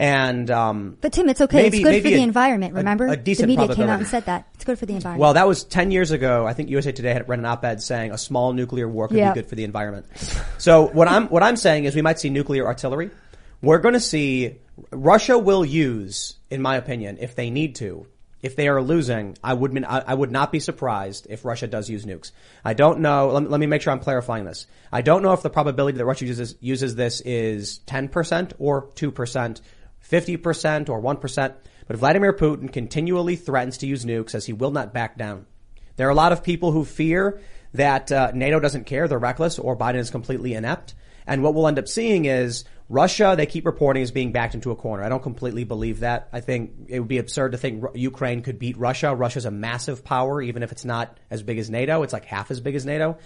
And 0.00 0.50
um, 0.50 0.96
But 1.02 1.12
Tim, 1.12 1.28
it's 1.28 1.42
okay. 1.42 1.64
maybe- 1.64 1.76
it's 1.82 1.84
good 1.86 2.02
for 2.02 2.08
the 2.08 2.22
environment. 2.22 2.72
Remember, 2.72 3.06
a 3.06 3.18
decent 3.18 3.48
the 3.48 3.56
media 3.58 3.74
came 3.76 3.90
out 3.90 3.98
and 3.98 4.08
said 4.08 4.24
that 4.24 4.46
it's 4.54 4.64
good 4.64 4.78
for 4.78 4.86
the 4.86 4.94
environment. 4.94 5.20
Well, 5.20 5.34
that 5.34 5.46
was 5.46 5.62
10 5.64 5.90
years 5.90 6.10
ago. 6.10 6.46
I 6.46 6.54
think 6.54 6.70
USA 6.70 6.90
Today 6.90 7.12
had 7.12 7.28
read 7.28 7.38
an 7.38 7.44
op-ed 7.44 7.82
saying 7.82 8.10
a 8.10 8.16
small 8.16 8.54
nuclear 8.54 8.88
war 8.88 9.08
could 9.08 9.18
Yeah. 9.18 9.32
be 9.34 9.40
good 9.42 9.48
for 9.50 9.56
the 9.56 9.64
environment. 9.64 10.06
So 10.56 10.86
what 10.86 11.06
I'm, 11.06 11.28
what 11.28 11.42
I'm 11.42 11.56
saying 11.56 11.84
is 11.84 11.94
we 11.94 12.00
might 12.00 12.18
see 12.18 12.30
nuclear 12.30 12.66
artillery. 12.66 13.10
We're 13.60 13.78
going 13.78 13.92
to 13.92 14.00
see, 14.00 14.56
Russia 14.90 15.36
will 15.38 15.66
use, 15.66 16.36
in 16.48 16.62
my 16.62 16.76
opinion, 16.76 17.18
if 17.20 17.34
they 17.34 17.50
need 17.50 17.74
to, 17.74 18.06
if 18.42 18.56
they 18.56 18.68
are 18.68 18.80
losing, 18.80 19.36
I 19.44 19.52
would, 19.52 19.70
mean- 19.74 19.84
I, 19.84 19.98
I 19.98 20.14
would 20.14 20.30
not 20.30 20.50
be 20.50 20.60
surprised 20.60 21.26
if 21.28 21.44
Russia 21.44 21.66
does 21.66 21.90
use 21.90 22.06
nukes. 22.06 22.32
I 22.64 22.72
don't 22.72 23.00
know, 23.00 23.28
let 23.28 23.42
me, 23.42 23.48
let 23.50 23.60
me 23.60 23.66
make 23.66 23.82
sure 23.82 23.92
I'm 23.92 24.00
clarifying 24.00 24.46
this. 24.46 24.66
I 24.90 25.02
don't 25.02 25.20
know 25.22 25.34
if 25.34 25.42
the 25.42 25.50
probability 25.50 25.98
that 25.98 26.06
Russia 26.06 26.24
uses, 26.24 26.54
uses 26.60 26.94
this 26.94 27.20
is 27.20 27.80
10% 27.86 28.54
or 28.58 28.86
2%, 28.94 29.60
50% 30.10 30.88
or 30.88 31.00
1%, 31.00 31.54
but 31.86 31.96
Vladimir 31.96 32.32
Putin 32.32 32.72
continually 32.72 33.36
threatens 33.36 33.78
to 33.78 33.86
use 33.86 34.04
nukes 34.04 34.34
as 34.34 34.46
he 34.46 34.52
will 34.52 34.70
not 34.70 34.92
back 34.92 35.16
down. 35.16 35.46
There 35.96 36.06
are 36.06 36.10
a 36.10 36.14
lot 36.14 36.32
of 36.32 36.42
people 36.42 36.72
who 36.72 36.84
fear 36.84 37.40
that 37.74 38.10
uh, 38.10 38.32
NATO 38.34 38.58
doesn't 38.60 38.84
care, 38.84 39.06
they're 39.06 39.18
reckless, 39.18 39.58
or 39.58 39.76
Biden 39.76 39.96
is 39.96 40.10
completely 40.10 40.54
inept. 40.54 40.94
And 41.26 41.42
what 41.42 41.54
we'll 41.54 41.68
end 41.68 41.78
up 41.78 41.86
seeing 41.86 42.24
is 42.24 42.64
Russia, 42.88 43.34
they 43.36 43.46
keep 43.46 43.66
reporting 43.66 44.02
as 44.02 44.10
being 44.10 44.32
backed 44.32 44.54
into 44.54 44.72
a 44.72 44.76
corner. 44.76 45.04
I 45.04 45.08
don't 45.08 45.22
completely 45.22 45.62
believe 45.62 46.00
that. 46.00 46.28
I 46.32 46.40
think 46.40 46.72
it 46.88 46.98
would 46.98 47.08
be 47.08 47.18
absurd 47.18 47.52
to 47.52 47.58
think 47.58 47.84
Ukraine 47.94 48.42
could 48.42 48.58
beat 48.58 48.76
Russia. 48.76 49.14
Russia's 49.14 49.44
a 49.44 49.50
massive 49.50 50.04
power, 50.04 50.42
even 50.42 50.64
if 50.64 50.72
it's 50.72 50.84
not 50.84 51.16
as 51.30 51.42
big 51.44 51.58
as 51.58 51.70
NATO. 51.70 52.02
It's 52.02 52.12
like 52.12 52.24
half 52.24 52.50
as 52.50 52.60
big 52.60 52.74
as 52.74 52.84
NATO. 52.84 53.18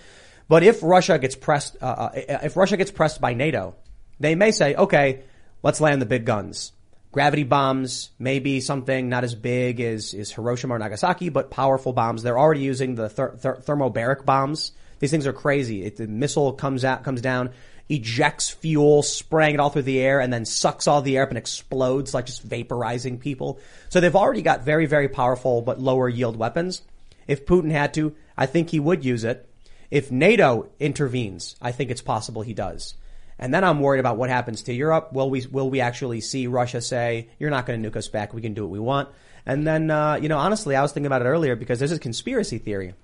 But 0.49 0.63
if 0.63 0.83
Russia 0.83 1.19
gets 1.19 1.35
pressed, 1.35 1.79
uh, 1.81 1.87
uh, 1.87 2.39
if 2.43 2.57
Russia 2.57 2.77
gets 2.77 2.91
pressed 2.91 3.21
by 3.23 3.33
NATO, 3.33 3.77
they 4.21 4.35
may 4.35 4.51
say, 4.51 4.75
okay, 4.75 5.23
let's 5.65 5.81
land 5.81 6.01
the 6.01 6.07
big 6.07 6.25
guns. 6.25 6.71
Gravity 7.11 7.43
bombs, 7.45 8.11
maybe 8.19 8.61
something 8.61 9.09
not 9.09 9.25
as 9.25 9.35
big 9.35 9.81
as, 9.81 10.15
as 10.15 10.31
Hiroshima 10.31 10.75
or 10.75 10.79
Nagasaki, 10.79 11.31
but 11.31 11.51
powerful 11.51 11.93
bombs. 11.93 12.23
They're 12.23 12.39
already 12.39 12.61
using 12.61 12.95
the 12.95 13.09
ther- 13.09 13.35
ther- 13.37 13.63
thermobaric 13.65 14.25
bombs. 14.25 14.73
These 14.99 15.11
things 15.11 15.27
are 15.27 15.33
crazy. 15.33 15.85
It, 15.85 15.97
the 15.97 16.07
missile 16.07 16.53
comes 16.53 16.85
out, 16.85 17.03
comes 17.03 17.21
down, 17.21 17.51
ejects 17.89 18.51
fuel, 18.51 19.03
spraying 19.03 19.55
it 19.55 19.61
all 19.61 19.71
through 19.71 19.83
the 19.83 20.01
air, 20.01 20.21
and 20.21 20.33
then 20.33 20.45
sucks 20.45 20.87
all 20.87 21.03
the 21.03 21.17
air 21.17 21.23
up 21.23 21.31
and 21.31 21.39
explodes, 21.39 22.13
like 22.13 22.27
just 22.27 22.47
vaporizing 22.47 23.19
people. 23.19 23.59
So 23.89 24.01
they've 24.01 24.15
already 24.15 24.43
got 24.43 24.65
very, 24.65 24.87
very 24.87 25.09
powerful 25.09 25.63
but 25.63 25.81
lower 25.81 26.09
yield 26.09 26.37
weapons. 26.37 26.83
If 27.27 27.47
Putin 27.47 27.71
had 27.71 27.95
to, 27.95 28.15
I 28.37 28.47
think 28.47 28.71
he 28.71 28.81
would 28.81 29.05
use 29.05 29.25
it. 29.25 29.49
If 29.91 30.11
NATO 30.11 30.69
intervenes, 30.79 31.57
I 31.63 31.73
think 31.73 31.91
it's 31.91 32.03
possible 32.03 32.43
he 32.43 32.55
does. 32.55 32.95
And 33.39 33.53
then 33.53 33.65
I'm 33.65 33.81
worried 33.81 34.01
about 34.01 34.17
what 34.17 34.31
happens 34.31 34.63
to 34.63 34.73
Europe. 34.73 35.13
Will 35.13 35.29
we 35.29 35.47
will 35.51 35.69
we 35.69 35.81
actually 35.81 36.21
see 36.21 36.47
Russia 36.47 36.81
say, 36.81 37.29
"You're 37.39 37.51
not 37.51 37.67
going 37.67 37.83
to 37.83 37.91
nuke 37.91 37.97
us 37.97 38.09
back. 38.09 38.33
We 38.33 38.43
can 38.43 38.55
do 38.55 38.63
what 38.63 38.71
we 38.71 38.79
want"? 38.79 39.09
And 39.47 39.67
then, 39.67 39.91
uh, 39.91 40.15
you 40.15 40.29
know, 40.29 40.39
honestly, 40.39 40.77
I 40.77 40.83
was 40.83 40.93
thinking 40.93 41.07
about 41.07 41.23
it 41.23 41.27
earlier 41.27 41.57
because 41.57 41.79
there's 41.79 41.93
a 41.93 41.99
conspiracy 41.99 42.59
theory. 42.59 42.95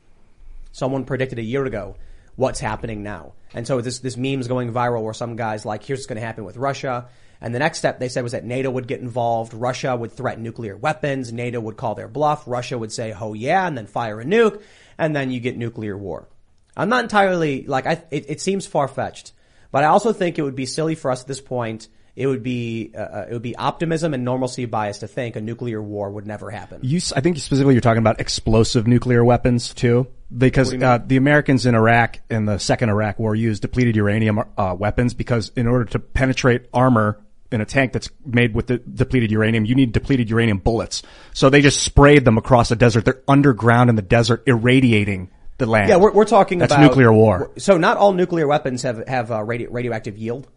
Someone 0.73 1.05
predicted 1.05 1.39
a 1.39 1.43
year 1.43 1.65
ago 1.65 1.97
what's 2.37 2.61
happening 2.61 3.03
now, 3.03 3.33
and 3.53 3.67
so 3.67 3.81
this 3.81 3.99
this 3.99 4.17
meme's 4.17 4.49
going 4.49 4.73
viral 4.73 5.03
where 5.03 5.15
some 5.15 5.37
guys 5.37 5.67
like, 5.67 5.83
"Here's 5.83 6.01
what's 6.01 6.07
going 6.07 6.21
to 6.21 6.27
happen 6.27 6.45
with 6.45 6.57
Russia." 6.57 7.09
And 7.43 7.55
the 7.55 7.59
next 7.59 7.79
step 7.79 7.99
they 7.99 8.11
said 8.11 8.23
was 8.23 8.33
that 8.33 8.45
NATO 8.45 8.71
would 8.71 8.87
get 8.87 9.01
involved. 9.01 9.55
Russia 9.55 9.97
would 9.97 10.13
threaten 10.13 10.43
nuclear 10.43 10.77
weapons. 10.77 11.33
NATO 11.33 11.59
would 11.59 11.79
call 11.79 11.95
their 11.95 12.09
bluff. 12.09 12.45
Russia 12.47 12.79
would 12.79 12.93
say, 12.93 13.15
"Oh 13.19 13.35
yeah," 13.35 13.67
and 13.67 13.77
then 13.77 13.87
fire 13.87 14.21
a 14.21 14.25
nuke, 14.25 14.63
and 14.99 15.17
then 15.17 15.31
you 15.31 15.41
get 15.41 15.57
nuclear 15.57 15.97
war. 15.97 16.29
I'm 16.77 16.89
not 16.89 17.03
entirely 17.03 17.65
like 17.67 17.87
I. 17.87 18.03
It, 18.11 18.27
it 18.29 18.41
seems 18.41 18.67
far 18.67 18.89
fetched, 18.89 19.33
but 19.71 19.85
I 19.85 19.89
also 19.89 20.13
think 20.13 20.39
it 20.39 20.43
would 20.43 20.57
be 20.57 20.67
silly 20.67 20.95
for 20.95 21.11
us 21.11 21.23
at 21.23 21.29
this 21.29 21.41
point. 21.41 21.89
It 22.17 22.27
would 22.27 22.43
be 22.43 22.93
uh, 22.95 23.01
uh, 23.01 23.27
it 23.31 23.33
would 23.33 23.43
be 23.43 23.57
optimism 23.57 24.15
and 24.15 24.25
normalcy 24.25 24.65
bias 24.67 24.99
to 24.99 25.09
think 25.09 25.37
a 25.37 25.41
nuclear 25.41 25.81
war 25.81 26.11
would 26.11 26.27
never 26.27 26.51
happen. 26.51 26.81
You, 26.83 27.01
I 27.15 27.21
think 27.21 27.39
specifically 27.39 27.75
you're 27.75 27.81
talking 27.81 28.03
about 28.03 28.21
explosive 28.21 28.87
nuclear 28.87 29.25
weapons 29.25 29.73
too, 29.73 30.09
because 30.37 30.75
uh, 30.75 30.99
the 31.07 31.17
Americans 31.17 31.67
in 31.67 31.75
Iraq 31.75 32.21
in 32.29 32.47
the 32.47 32.59
second 32.59 32.91
Iraq 32.91 33.19
war 33.19 33.35
used 33.35 33.63
depleted 33.63 33.97
uranium 33.97 34.41
uh, 34.59 34.75
weapons 34.79 35.15
because 35.15 35.51
in 35.57 35.67
order 35.67 35.85
to 35.87 35.99
penetrate 35.99 36.67
armor 36.75 37.21
in 37.53 37.61
a 37.61 37.65
tank 37.65 37.93
that's 37.93 38.11
made 38.25 38.55
with 38.55 38.67
the 38.67 38.79
depleted 38.79 39.31
uranium, 39.31 39.65
you 39.65 39.75
need 39.75 39.93
depleted 39.93 40.31
uranium 40.31 40.59
bullets. 40.59 41.03
So 41.33 41.49
they 41.49 41.63
just 41.63 41.83
sprayed 41.83 42.25
them 42.25 42.39
across 42.39 42.69
the 42.69 42.77
desert. 42.77 43.05
They're 43.05 43.23
underground 43.27 43.89
in 43.91 43.97
the 43.97 44.03
desert, 44.03 44.43
irradiating 44.47 45.31
the 45.61 45.67
land. 45.67 45.89
Yeah, 45.89 45.97
we're, 45.97 46.13
we're 46.13 46.25
talking 46.25 46.59
that's 46.59 46.73
about 46.73 46.83
nuclear 46.83 47.13
war. 47.13 47.53
So 47.57 47.79
not 47.79 47.97
all 47.97 48.13
nuclear 48.13 48.49
weapons 48.49 48.83
have 48.83 49.07
have 49.07 49.31
uh, 49.31 49.45
radio, 49.45 49.71
radioactive 49.71 50.19
yield. 50.19 50.49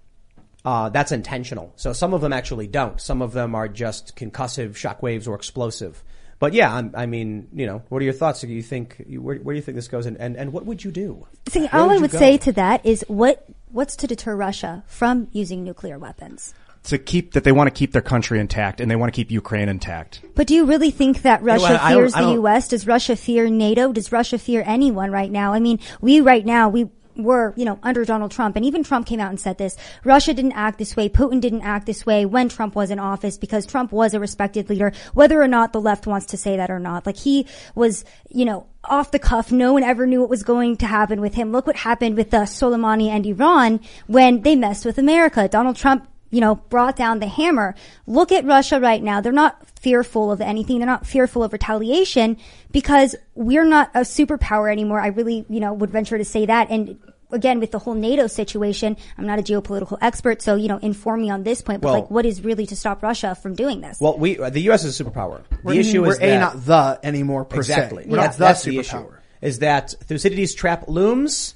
Uh, 0.65 0.89
that's 0.89 1.11
intentional. 1.11 1.71
So 1.75 1.93
some 1.93 2.13
of 2.13 2.21
them 2.21 2.33
actually 2.33 2.67
don't. 2.67 2.99
Some 2.99 3.21
of 3.21 3.33
them 3.33 3.53
are 3.53 3.67
just 3.67 4.15
concussive 4.15 4.71
shockwaves 4.71 5.27
or 5.27 5.35
explosive. 5.35 6.03
But 6.39 6.53
yeah, 6.53 6.73
I'm, 6.73 6.91
I 6.95 7.05
mean, 7.05 7.47
you 7.53 7.65
know, 7.65 7.83
what 7.89 8.01
are 8.01 8.05
your 8.05 8.13
thoughts? 8.13 8.41
Do 8.41 8.47
you 8.47 8.63
think 8.63 9.03
where, 9.07 9.37
where 9.37 9.53
do 9.53 9.57
you 9.57 9.61
think 9.61 9.75
this 9.75 9.87
goes, 9.87 10.05
and, 10.05 10.17
and, 10.17 10.35
and 10.35 10.51
what 10.51 10.65
would 10.65 10.83
you 10.83 10.91
do? 10.91 11.25
See, 11.47 11.67
Where 11.67 11.81
all 11.81 11.89
I 11.91 11.97
would 11.97 12.11
go? 12.11 12.17
say 12.17 12.37
to 12.39 12.51
that 12.53 12.85
is 12.85 13.05
what 13.07 13.45
what's 13.71 13.95
to 13.97 14.07
deter 14.07 14.35
Russia 14.35 14.83
from 14.87 15.27
using 15.31 15.63
nuclear 15.63 15.99
weapons? 15.99 16.53
To 16.85 16.97
keep 16.97 17.31
that 17.31 17.45
they 17.45 17.53
want 17.53 17.67
to 17.67 17.71
keep 17.71 17.93
their 17.93 18.01
country 18.01 18.39
intact 18.41 18.81
and 18.81 18.91
they 18.91 18.97
want 18.97 19.13
to 19.13 19.15
keep 19.15 19.31
Ukraine 19.31 19.69
intact. 19.69 20.21
But 20.35 20.47
do 20.47 20.53
you 20.53 20.65
really 20.65 20.91
think 20.91 21.21
that 21.21 21.41
Russia 21.41 21.61
what, 21.63 21.81
I 21.81 21.91
don't- 21.93 22.01
fears 22.01 22.13
I 22.13 22.21
the 22.21 22.27
don't- 22.27 22.33
U.S.? 22.35 22.67
Does 22.67 22.85
Russia 22.85 23.15
fear 23.15 23.49
NATO? 23.49 23.93
Does 23.93 24.11
Russia 24.11 24.37
fear 24.37 24.63
anyone 24.65 25.09
right 25.09 25.31
now? 25.31 25.53
I 25.53 25.59
mean, 25.59 25.79
we 26.01 26.19
right 26.19 26.45
now, 26.45 26.67
we 26.67 26.89
were, 27.15 27.53
you 27.55 27.63
know, 27.63 27.77
under 27.83 28.03
Donald 28.03 28.31
Trump, 28.31 28.55
and 28.55 28.65
even 28.65 28.83
Trump 28.83 29.05
came 29.05 29.19
out 29.19 29.29
and 29.29 29.39
said 29.39 29.57
this. 29.59 29.77
Russia 30.03 30.33
didn't 30.33 30.53
act 30.53 30.77
this 30.79 30.95
way. 30.95 31.07
Putin 31.07 31.39
didn't 31.39 31.61
act 31.61 31.85
this 31.85 32.05
way 32.05 32.25
when 32.25 32.49
Trump 32.49 32.75
was 32.75 32.89
in 32.89 32.97
office 32.99 33.37
because 33.37 33.65
Trump 33.67 33.91
was 33.91 34.13
a 34.15 34.19
respected 34.19 34.67
leader, 34.69 34.91
whether 35.13 35.39
or 35.41 35.47
not 35.47 35.73
the 35.73 35.79
left 35.79 36.07
wants 36.07 36.25
to 36.25 36.37
say 36.37 36.57
that 36.57 36.71
or 36.71 36.79
not. 36.79 37.05
Like 37.05 37.17
he 37.17 37.45
was, 37.75 38.03
you 38.29 38.45
know, 38.45 38.65
off 38.83 39.11
the 39.11 39.19
cuff. 39.19 39.51
No 39.51 39.73
one 39.73 39.83
ever 39.83 40.05
knew 40.07 40.21
what 40.21 40.29
was 40.29 40.43
going 40.43 40.75
to 40.77 40.87
happen 40.87 41.21
with 41.21 41.35
him. 41.35 41.51
Look 41.51 41.67
what 41.67 41.75
happened 41.77 42.17
with 42.17 42.31
the 42.31 42.39
Soleimani 42.39 43.07
and 43.09 43.25
Iran 43.25 43.79
when 44.07 44.41
they 44.41 44.55
messed 44.55 44.83
with 44.83 44.97
America. 44.97 45.47
Donald 45.47 45.75
Trump 45.75 46.07
you 46.33 46.41
know, 46.41 46.55
brought 46.55 46.95
down 46.95 47.19
the 47.19 47.27
hammer. 47.27 47.75
Look 48.07 48.31
at 48.31 48.43
Russia 48.43 48.79
right 48.79 49.01
now. 49.01 49.21
They're 49.21 49.31
not 49.31 49.65
fearful 49.79 50.31
of 50.31 50.41
anything. 50.41 50.79
They're 50.79 50.87
not 50.87 51.05
fearful 51.05 51.43
of 51.43 51.53
retaliation 51.53 52.37
because 52.71 53.15
we're 53.35 53.65
not 53.65 53.91
a 53.93 53.99
superpower 53.99 54.71
anymore. 54.71 54.99
I 54.99 55.07
really, 55.07 55.45
you 55.47 55.59
know, 55.59 55.73
would 55.73 55.91
venture 55.91 56.17
to 56.17 56.25
say 56.25 56.47
that. 56.47 56.71
And 56.71 56.97
again, 57.31 57.59
with 57.59 57.69
the 57.71 57.77
whole 57.79 57.93
NATO 57.93 58.25
situation, 58.25 58.97
I'm 59.17 59.27
not 59.27 59.37
a 59.37 59.43
geopolitical 59.43 59.97
expert, 60.01 60.41
so, 60.41 60.55
you 60.55 60.67
know, 60.67 60.77
inform 60.77 61.21
me 61.21 61.29
on 61.29 61.43
this 61.43 61.61
point, 61.61 61.81
but 61.81 61.89
Well- 61.89 62.01
like, 62.01 62.11
what 62.11 62.25
is 62.25 62.43
really 62.43 62.65
to 62.65 62.75
stop 62.75 63.03
Russia 63.03 63.35
from 63.35 63.53
doing 63.53 63.81
this? 63.81 63.99
Well, 64.01 64.17
we 64.17 64.39
uh, 64.39 64.49
the 64.49 64.61
U.S. 64.61 64.83
is 64.85 64.99
a 64.99 65.03
superpower. 65.03 65.43
We're, 65.63 65.73
the 65.73 65.79
issue 65.79 66.01
we're 66.01 66.13
is 66.13 66.17
a 66.17 66.27
that 66.27 66.39
not 66.39 66.65
the 66.65 66.99
anymore 67.03 67.45
per 67.45 67.57
exactly. 67.57 68.03
se. 68.03 68.09
We're 68.09 68.17
That's, 68.17 68.39
not 68.39 68.47
that's 68.47 68.63
the 68.63 68.71
the 68.71 68.79
issue. 68.79 69.05
is 69.41 69.59
that 69.59 69.91
Thucydides' 69.91 70.55
trap 70.55 70.87
looms, 70.87 71.53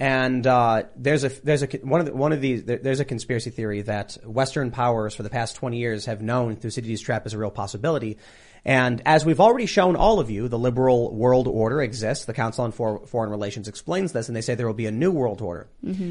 and 0.00 0.46
uh, 0.46 0.84
there's 0.96 1.24
a 1.24 1.28
there's 1.28 1.62
a 1.62 1.66
one 1.82 2.00
of 2.00 2.06
the, 2.06 2.14
one 2.14 2.32
of 2.32 2.40
these 2.40 2.64
there- 2.64 2.78
there's 2.78 3.00
a 3.00 3.04
conspiracy 3.04 3.50
theory 3.50 3.82
that 3.82 4.16
Western 4.24 4.70
powers 4.70 5.14
for 5.14 5.22
the 5.22 5.30
past 5.30 5.56
20 5.56 5.76
years 5.78 6.06
have 6.06 6.22
known 6.22 6.56
Thucydides' 6.56 7.00
trap 7.02 7.26
is 7.26 7.34
a 7.34 7.38
real 7.38 7.50
possibility. 7.50 8.16
And 8.64 9.00
as 9.06 9.24
we've 9.24 9.40
already 9.40 9.64
shown 9.66 9.96
all 9.96 10.20
of 10.20 10.30
you, 10.30 10.48
the 10.48 10.58
liberal 10.58 11.14
world 11.14 11.46
order 11.48 11.80
exists. 11.80 12.24
The 12.26 12.34
Council 12.34 12.64
on 12.64 12.72
For- 12.72 13.06
Foreign 13.06 13.30
Relations 13.30 13.68
explains 13.68 14.12
this, 14.12 14.28
and 14.28 14.36
they 14.36 14.42
say 14.42 14.54
there 14.54 14.66
will 14.66 14.74
be 14.74 14.86
a 14.86 14.90
new 14.90 15.10
world 15.12 15.40
order. 15.40 15.68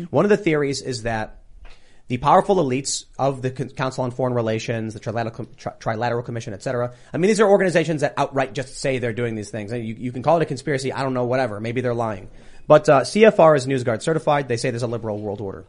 One 0.09 0.25
of 0.25 0.29
the 0.29 0.37
theories 0.37 0.81
is 0.81 1.03
that 1.03 1.41
the 2.07 2.17
powerful 2.17 2.55
elites 2.55 3.05
of 3.19 3.43
the 3.43 3.51
Council 3.51 4.03
on 4.03 4.09
Foreign 4.09 4.33
Relations, 4.33 4.95
the 4.95 4.99
Trilateral, 4.99 5.55
Tri- 5.57 5.73
Trilateral 5.79 6.25
Commission, 6.25 6.55
et 6.55 6.63
cetera. 6.63 6.91
I 7.13 7.17
mean, 7.19 7.27
these 7.27 7.39
are 7.39 7.47
organizations 7.47 8.01
that 8.01 8.15
outright 8.17 8.53
just 8.53 8.77
say 8.79 8.97
they're 8.97 9.13
doing 9.13 9.35
these 9.35 9.51
things. 9.51 9.71
And 9.71 9.85
you, 9.85 9.93
you 9.93 10.11
can 10.11 10.23
call 10.23 10.37
it 10.37 10.41
a 10.41 10.45
conspiracy. 10.47 10.91
I 10.91 11.03
don't 11.03 11.13
know, 11.13 11.25
whatever. 11.25 11.59
Maybe 11.59 11.81
they're 11.81 11.93
lying. 11.93 12.29
But 12.69 12.87
uh, 12.87 13.01
CFR 13.01 13.57
is 13.57 13.65
NewsGuard 13.65 14.03
certified. 14.03 14.47
They 14.47 14.55
say 14.55 14.69
there's 14.69 14.83
a 14.83 14.87
liberal 14.87 15.19
world 15.19 15.41
order. 15.41 15.65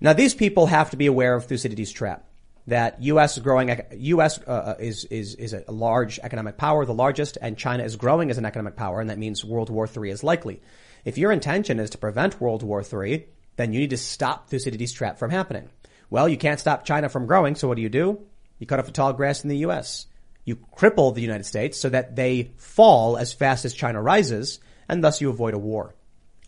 Now, 0.00 0.12
these 0.12 0.36
people 0.36 0.66
have 0.66 0.90
to 0.90 0.96
be 0.96 1.06
aware 1.06 1.34
of 1.34 1.46
Thucydides' 1.46 1.90
trap. 1.90 2.24
That 2.68 3.02
U.S. 3.02 3.36
is 3.36 3.42
growing, 3.42 3.76
U.S. 3.90 4.38
Uh, 4.38 4.76
is 4.78 5.04
is 5.06 5.34
is 5.34 5.52
a 5.52 5.64
large 5.72 6.20
economic 6.20 6.56
power, 6.56 6.84
the 6.84 6.94
largest, 6.94 7.38
and 7.42 7.58
China 7.58 7.82
is 7.82 7.96
growing 7.96 8.30
as 8.30 8.38
an 8.38 8.44
economic 8.44 8.76
power, 8.76 9.00
and 9.00 9.10
that 9.10 9.18
means 9.18 9.44
World 9.44 9.68
War 9.68 9.88
III 9.88 10.10
is 10.10 10.22
likely. 10.22 10.62
If 11.04 11.18
your 11.18 11.32
intention 11.32 11.80
is 11.80 11.90
to 11.90 11.98
prevent 11.98 12.40
World 12.40 12.62
War 12.62 12.84
III, 12.84 13.26
then 13.56 13.72
you 13.72 13.80
need 13.80 13.90
to 13.90 13.96
stop 13.96 14.48
Thucydides' 14.48 14.92
trap 14.92 15.18
from 15.18 15.32
happening. 15.32 15.70
Well, 16.08 16.28
you 16.28 16.36
can't 16.36 16.60
stop 16.60 16.84
China 16.84 17.08
from 17.08 17.26
growing, 17.26 17.56
so 17.56 17.66
what 17.66 17.74
do 17.74 17.82
you 17.82 17.88
do? 17.88 18.20
You 18.60 18.68
cut 18.68 18.78
off 18.78 18.86
the 18.86 18.92
tall 18.92 19.12
grass 19.12 19.42
in 19.42 19.50
the 19.50 19.64
U.S. 19.66 20.06
You 20.44 20.54
cripple 20.54 21.12
the 21.12 21.20
United 21.20 21.46
States 21.46 21.80
so 21.80 21.88
that 21.88 22.14
they 22.14 22.52
fall 22.58 23.16
as 23.16 23.32
fast 23.32 23.64
as 23.64 23.74
China 23.74 24.00
rises, 24.00 24.60
and 24.88 25.02
thus 25.02 25.20
you 25.20 25.28
avoid 25.28 25.54
a 25.54 25.58
war. 25.58 25.96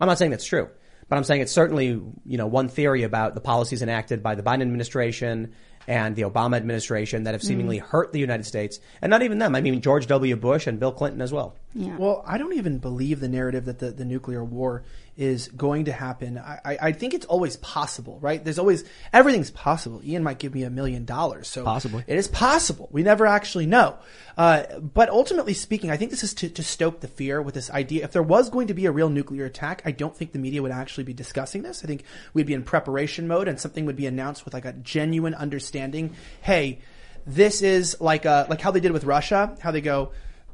I'm 0.01 0.09
not 0.09 0.19
saying 0.19 0.31
that's 0.31 0.45
true, 0.45 0.69
but 1.09 1.17
I'm 1.17 1.25
saying 1.25 1.43
it's 1.43 1.53
certainly, 1.53 1.87
you 1.87 2.39
know, 2.39 2.47
one 2.47 2.69
theory 2.69 3.03
about 3.03 3.35
the 3.35 3.41
policies 3.41 3.83
enacted 3.83 4.23
by 4.23 4.35
the 4.35 4.43
Biden 4.43 4.63
administration 4.63 5.55
and 5.87 6.17
the 6.17 6.23
Obama 6.23 6.57
administration 6.57 7.25
that 7.25 7.35
have 7.35 7.43
mm. 7.43 7.47
seemingly 7.47 7.79
hurt 7.79 8.13
the 8.13 8.19
United 8.19 8.45
States. 8.45 8.81
And 9.03 9.11
not 9.11 9.23
even 9.23 9.39
them. 9.39 9.55
I 9.55 9.61
mean, 9.61 9.81
George 9.81 10.07
W. 10.07 10.37
Bush 10.37 10.67
and 10.67 10.81
Bill 10.81 10.93
Clinton 10.93 11.21
as 11.21 11.33
well. 11.33 11.57
yeah. 11.75 11.97
Well, 11.97 12.23
I 12.27 12.39
don't 12.39 12.55
even 12.55 12.79
believe 12.79 13.21
the 13.21 13.29
narrative 13.29 13.67
that 13.67 13.79
the, 13.79 13.91
the 13.91 14.05
nuclear 14.05 14.43
war 14.43 14.85
is 15.17 15.49
going 15.49 15.85
to 15.85 15.93
happen. 15.93 16.39
I, 16.39 16.61
I, 16.65 16.79
I 16.83 16.93
think 16.93 17.15
it's 17.15 17.27
always 17.27 17.57
possible, 17.59 18.19
right? 18.21 18.43
There's 18.43 18.59
always 18.59 18.85
everything's 19.13 19.51
possible. 19.51 20.01
Ian 20.05 20.23
might 20.23 20.39
give 20.39 20.55
me 20.55 20.65
a 20.65 20.71
million 20.71 21.05
dollars, 21.05 21.49
so 21.49 21.65
Possibly. 21.65 22.03
it 22.07 22.17
is 22.17 22.27
possible. 22.29 22.89
We 22.91 23.03
never 23.03 23.27
actually 23.27 23.67
know. 23.67 23.97
Uh, 24.37 24.65
but 24.81 25.09
ultimately 25.11 25.55
speaking, 25.55 25.91
I 25.91 25.97
think 25.97 26.11
this 26.11 26.25
is 26.25 26.35
to, 26.35 26.49
to 26.49 26.63
stoke 26.63 27.01
the 27.01 27.09
fear 27.09 27.41
with 27.41 27.55
this 27.55 27.71
idea. 27.71 28.05
If 28.05 28.13
there 28.13 28.23
was 28.23 28.51
going 28.51 28.67
to 28.69 28.75
be 28.75 28.87
a 28.87 28.93
real 28.93 29.09
nuclear 29.09 29.45
attack, 29.45 29.83
I 29.85 29.93
don't 29.93 30.17
think 30.17 30.33
the 30.33 30.41
media 30.41 30.61
would 30.63 30.73
actually 30.73 31.05
be 31.05 31.15
discussing 31.15 31.63
this. 31.63 31.85
I 31.85 31.87
think 31.87 32.03
we'd 32.33 32.47
be 32.47 32.55
in 32.55 32.65
preparation 32.65 33.29
mode, 33.29 33.47
and 33.47 33.61
something 33.61 33.87
would 33.87 33.97
be 33.97 34.07
announced 34.07 34.45
with 34.45 34.55
like 34.55 34.65
a 34.65 34.73
genuine 34.73 35.35
understanding. 35.35 36.17
Hey, 36.43 36.81
this 37.27 37.63
is 37.63 37.97
like 38.01 38.25
a, 38.25 38.47
like 38.51 38.61
how 38.61 38.71
they 38.73 38.81
did 38.81 38.93
with 38.93 39.05
Russia, 39.05 39.57
how 39.61 39.71
they 39.71 39.81
go, 39.81 40.11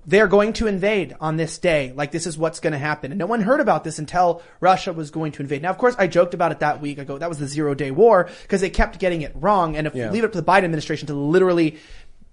they're 0.06 0.28
going 0.28 0.52
to 0.54 0.66
invade 0.66 1.14
on 1.20 1.36
this 1.36 1.58
day. 1.58 1.92
Like 1.94 2.10
this 2.10 2.26
is 2.26 2.38
what's 2.38 2.60
going 2.60 2.72
to 2.72 2.78
happen. 2.78 3.12
And 3.12 3.18
no 3.18 3.26
one 3.26 3.42
heard 3.42 3.60
about 3.60 3.84
this 3.84 3.98
until 3.98 4.42
Russia 4.60 4.92
was 4.92 5.10
going 5.10 5.32
to 5.32 5.42
invade. 5.42 5.62
Now, 5.62 5.70
of 5.70 5.78
course, 5.78 5.94
I 5.98 6.06
joked 6.06 6.34
about 6.34 6.52
it 6.52 6.60
that 6.60 6.80
week. 6.80 6.98
I 6.98 7.04
go, 7.04 7.18
that 7.18 7.28
was 7.28 7.38
the 7.38 7.46
zero 7.46 7.74
day 7.74 7.90
war 7.90 8.28
because 8.42 8.60
they 8.60 8.70
kept 8.70 8.98
getting 8.98 9.22
it 9.22 9.32
wrong. 9.34 9.76
And 9.76 9.86
if 9.86 9.94
Yeah. 9.94 10.06
you 10.06 10.12
leave 10.12 10.24
it 10.24 10.26
up 10.26 10.32
to 10.32 10.40
the 10.40 10.46
Biden 10.46 10.64
administration 10.64 11.06
to 11.08 11.14
literally 11.14 11.78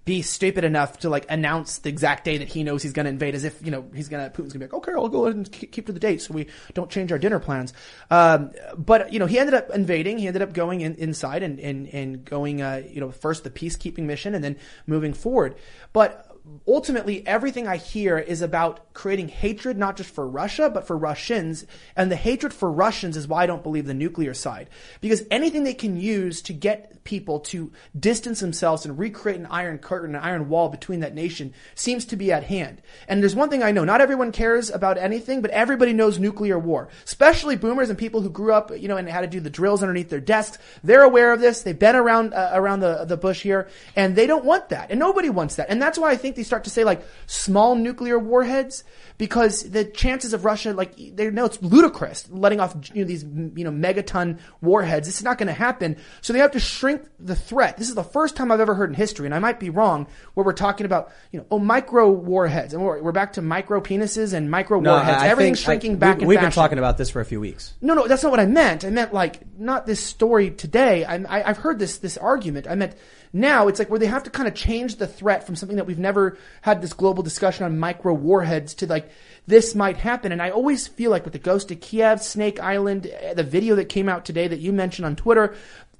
be 0.05 0.21
stupid 0.21 0.63
enough 0.63 0.99
to 0.99 1.09
like 1.09 1.25
announce 1.29 1.79
the 1.79 1.89
exact 1.89 2.23
day 2.23 2.37
that 2.37 2.47
he 2.47 2.63
knows 2.63 2.81
he's 2.81 2.93
going 2.93 3.03
to 3.03 3.09
invade 3.09 3.35
as 3.35 3.43
if, 3.43 3.61
you 3.61 3.71
know, 3.71 3.85
he's 3.93 4.07
going 4.07 4.23
to, 4.23 4.29
Putin's 4.29 4.53
going 4.53 4.59
to 4.59 4.59
be 4.59 4.65
like, 4.65 4.73
okay, 4.73 4.93
I'll 4.93 5.09
go 5.09 5.25
ahead 5.25 5.35
and 5.35 5.51
keep 5.51 5.73
keep 5.73 5.85
to 5.87 5.91
the 5.91 5.99
date 5.99 6.21
so 6.21 6.33
we 6.33 6.47
don't 6.73 6.89
change 6.89 7.11
our 7.11 7.19
dinner 7.19 7.39
plans. 7.41 7.73
Um, 8.09 8.51
but, 8.77 9.11
you 9.11 9.19
know, 9.19 9.25
he 9.25 9.37
ended 9.37 9.53
up 9.53 9.69
invading. 9.71 10.17
He 10.17 10.27
ended 10.27 10.41
up 10.41 10.53
going 10.53 10.79
in, 10.79 10.95
inside 10.95 11.43
and, 11.43 11.59
and, 11.59 11.89
and 11.89 12.23
going, 12.23 12.61
uh, 12.61 12.83
you 12.89 13.01
know, 13.01 13.11
first 13.11 13.43
the 13.43 13.49
peacekeeping 13.49 14.03
mission 14.03 14.33
and 14.33 14.41
then 14.41 14.55
moving 14.85 15.11
forward. 15.13 15.55
But 15.91 16.26
ultimately 16.67 17.25
everything 17.25 17.67
I 17.67 17.77
hear 17.77 18.17
is 18.17 18.41
about 18.41 18.93
creating 18.93 19.29
hatred 19.29 19.77
not 19.77 19.97
just 19.97 20.09
for 20.09 20.27
Russia 20.27 20.69
but 20.69 20.87
for 20.87 20.97
Russians. 20.97 21.65
And 21.95 22.11
the 22.11 22.15
hatred 22.15 22.53
for 22.53 22.71
Russians 22.71 23.17
is 23.17 23.27
why 23.27 23.43
I 23.43 23.45
don't 23.45 23.63
believe 23.63 23.85
the 23.85 23.93
nuclear 23.93 24.33
side. 24.33 24.69
Because 25.01 25.23
anything 25.29 25.63
they 25.63 25.73
can 25.73 25.99
use 25.99 26.41
to 26.43 26.53
get 26.53 27.03
people 27.03 27.39
to 27.39 27.71
distance 27.97 28.41
themselves 28.41 28.85
and 28.85 28.99
recreate 28.99 29.39
an 29.39 29.45
iron 29.45 29.77
curtain 29.77 30.13
an 30.13 30.21
iron 30.21 30.49
wall 30.49 30.67
between 30.67 30.99
that 30.99 31.15
nation 31.15 31.53
seems 31.73 32.05
to 32.05 32.15
be 32.15 32.31
at 32.31 32.43
hand. 32.43 32.81
And 33.07 33.21
there's 33.21 33.35
one 33.35 33.49
thing 33.49 33.63
I 33.63 33.71
know. 33.71 33.85
Not 33.85 34.01
everyone 34.01 34.31
cares 34.31 34.69
about 34.69 34.97
anything 34.97 35.41
but 35.41 35.51
everybody 35.51 35.93
knows 35.93 36.19
nuclear 36.19 36.59
war. 36.59 36.89
Especially 37.05 37.55
boomers 37.55 37.89
and 37.89 37.97
people 37.97 38.21
who 38.21 38.29
grew 38.29 38.53
up 38.53 38.71
you 38.77 38.87
know 38.87 38.97
and 38.97 39.07
had 39.07 39.21
to 39.21 39.27
do 39.27 39.39
the 39.39 39.49
drills 39.49 39.81
underneath 39.81 40.09
their 40.09 40.19
desks. 40.19 40.57
They're 40.83 41.03
aware 41.03 41.31
of 41.31 41.39
this. 41.39 41.61
They've 41.61 41.77
been 41.77 41.95
around 41.95 42.33
uh, 42.33 42.51
around 42.53 42.81
the 42.81 43.05
the 43.05 43.17
bush 43.17 43.41
here. 43.41 43.67
And 43.95 44.15
they 44.15 44.27
don't 44.27 44.45
want 44.45 44.69
that. 44.69 44.91
And 44.91 44.99
nobody 44.99 45.29
wants 45.29 45.55
that. 45.55 45.69
And 45.69 45.81
that's 45.81 45.97
why 45.97 46.11
I 46.11 46.15
think 46.15 46.35
they 46.37 46.43
start 46.43 46.63
to 46.63 46.69
say 46.69 46.85
like 46.85 47.03
small 47.25 47.75
nuclear 47.75 48.17
warheads 48.17 48.85
because 49.17 49.69
the 49.69 49.83
chances 49.83 50.31
of 50.33 50.45
Russia, 50.45 50.71
like 50.73 50.95
they 50.95 51.29
know 51.31 51.45
it's 51.45 51.61
ludicrous 51.61 52.29
letting 52.29 52.59
off 52.59 52.75
you 52.93 53.01
know, 53.03 53.07
these 53.07 53.23
you 53.23 53.63
know 53.65 53.71
megaton 53.71 54.39
warheads. 54.61 55.07
This 55.07 55.17
is 55.17 55.23
not 55.23 55.37
going 55.37 55.47
to 55.47 55.53
happen. 55.53 55.97
So 56.21 56.31
they 56.33 56.39
have 56.39 56.51
to 56.51 56.59
shrink 56.59 57.01
the 57.19 57.35
threat. 57.35 57.77
This 57.77 57.89
is 57.89 57.95
the 57.95 58.03
first 58.03 58.35
time 58.35 58.51
I've 58.51 58.59
ever 58.59 58.75
heard 58.75 58.89
in 58.89 58.95
history, 58.95 59.25
and 59.25 59.35
I 59.35 59.39
might 59.39 59.59
be 59.59 59.69
wrong, 59.69 60.07
where 60.35 60.45
we're 60.45 60.53
talking 60.53 60.85
about 60.85 61.11
you 61.31 61.39
know 61.39 61.45
oh 61.51 61.59
micro 61.59 62.09
warheads, 62.09 62.73
and 62.73 62.83
we're, 62.83 63.01
we're 63.01 63.11
back 63.11 63.33
to 63.33 63.41
micro 63.41 63.81
penises 63.81 64.33
and 64.33 64.49
micro 64.49 64.79
warheads. 64.79 65.23
I 65.23 65.27
Everything's 65.27 65.59
shrinking 65.59 65.93
I- 65.93 65.95
back. 65.95 66.19
we- 66.19 66.27
We've 66.27 66.39
been 66.39 66.51
talking 66.51 66.77
about 66.77 66.97
this 66.97 67.09
for 67.09 67.19
a 67.19 67.25
few 67.25 67.39
weeks. 67.39 67.73
No, 67.81 67.93
no, 67.95 68.07
that's 68.07 68.21
not 68.23 68.29
what 68.29 68.39
I 68.39 68.45
meant. 68.45 68.85
I 68.85 68.91
meant 68.91 69.13
like 69.13 69.39
not 69.57 69.85
this 69.87 69.99
story 69.99 70.51
today. 70.51 71.03
I, 71.03 71.15
I, 71.15 71.49
I've 71.49 71.57
heard 71.57 71.79
this 71.79 71.97
this 71.97 72.17
argument. 72.17 72.67
I 72.69 72.75
meant 72.75 72.93
now 73.33 73.67
it's 73.67 73.79
like 73.79 73.89
where 73.89 73.99
they 73.99 74.05
have 74.07 74.23
to 74.23 74.29
kind 74.29 74.47
of 74.47 74.55
change 74.55 74.95
the 74.95 75.07
threat 75.07 75.45
from 75.45 75.55
something 75.55 75.77
that 75.77 75.85
we've 75.85 75.99
never 75.99 76.37
had 76.61 76.81
this 76.81 76.93
global 76.93 77.23
discussion 77.23 77.65
on 77.65 77.77
micro 77.77 78.13
warheads 78.13 78.73
to 78.75 78.87
like 78.87 79.09
this 79.47 79.73
might 79.73 79.97
happen. 79.97 80.31
And 80.31 80.41
I 80.41 80.49
always 80.49 80.87
feel 80.87 81.09
like 81.09 81.23
with 81.23 81.33
the 81.33 81.39
Ghost 81.39 81.71
of 81.71 81.79
Kiev, 81.79 82.21
Snake 82.21 82.59
Island, 82.59 83.07
eh, 83.07 83.33
the 83.33 83.43
video 83.43 83.75
that 83.75 83.85
came 83.85 84.09
out 84.09 84.25
today 84.25 84.47
that 84.47 84.59
you 84.59 84.73
mentioned 84.73 85.05
on 85.05 85.15
Twitter, 85.15 85.55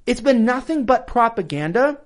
it's 0.06 0.22
been 0.22 0.46
nothing 0.46 0.86
but 0.86 1.08
propaganda 1.08 2.00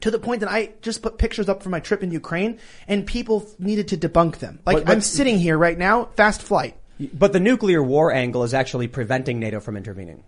to 0.00 0.10
the 0.10 0.18
point 0.18 0.40
that 0.40 0.50
I 0.50 0.72
just 0.82 1.02
put 1.02 1.18
pictures 1.18 1.48
up 1.48 1.62
from 1.62 1.70
my 1.72 1.80
trip 1.80 2.02
in 2.02 2.10
Ukraine 2.10 2.58
and 2.88 3.06
people 3.06 3.48
needed 3.58 3.88
to 3.88 3.96
debunk 3.96 4.38
them. 4.38 4.58
Like 4.66 4.76
But- 4.76 4.86
but- 4.86 4.92
I'm 4.92 5.00
sitting 5.00 5.38
here 5.38 5.56
right 5.56 5.78
now, 5.78 6.08
fast 6.16 6.42
flight. 6.42 6.76
But 7.12 7.32
the 7.32 7.40
nuclear 7.40 7.82
war 7.82 8.12
angle 8.12 8.44
is 8.44 8.54
actually 8.54 8.88
preventing 8.88 9.38
NATO 9.38 9.60
from 9.60 9.76
intervening. 9.76 10.22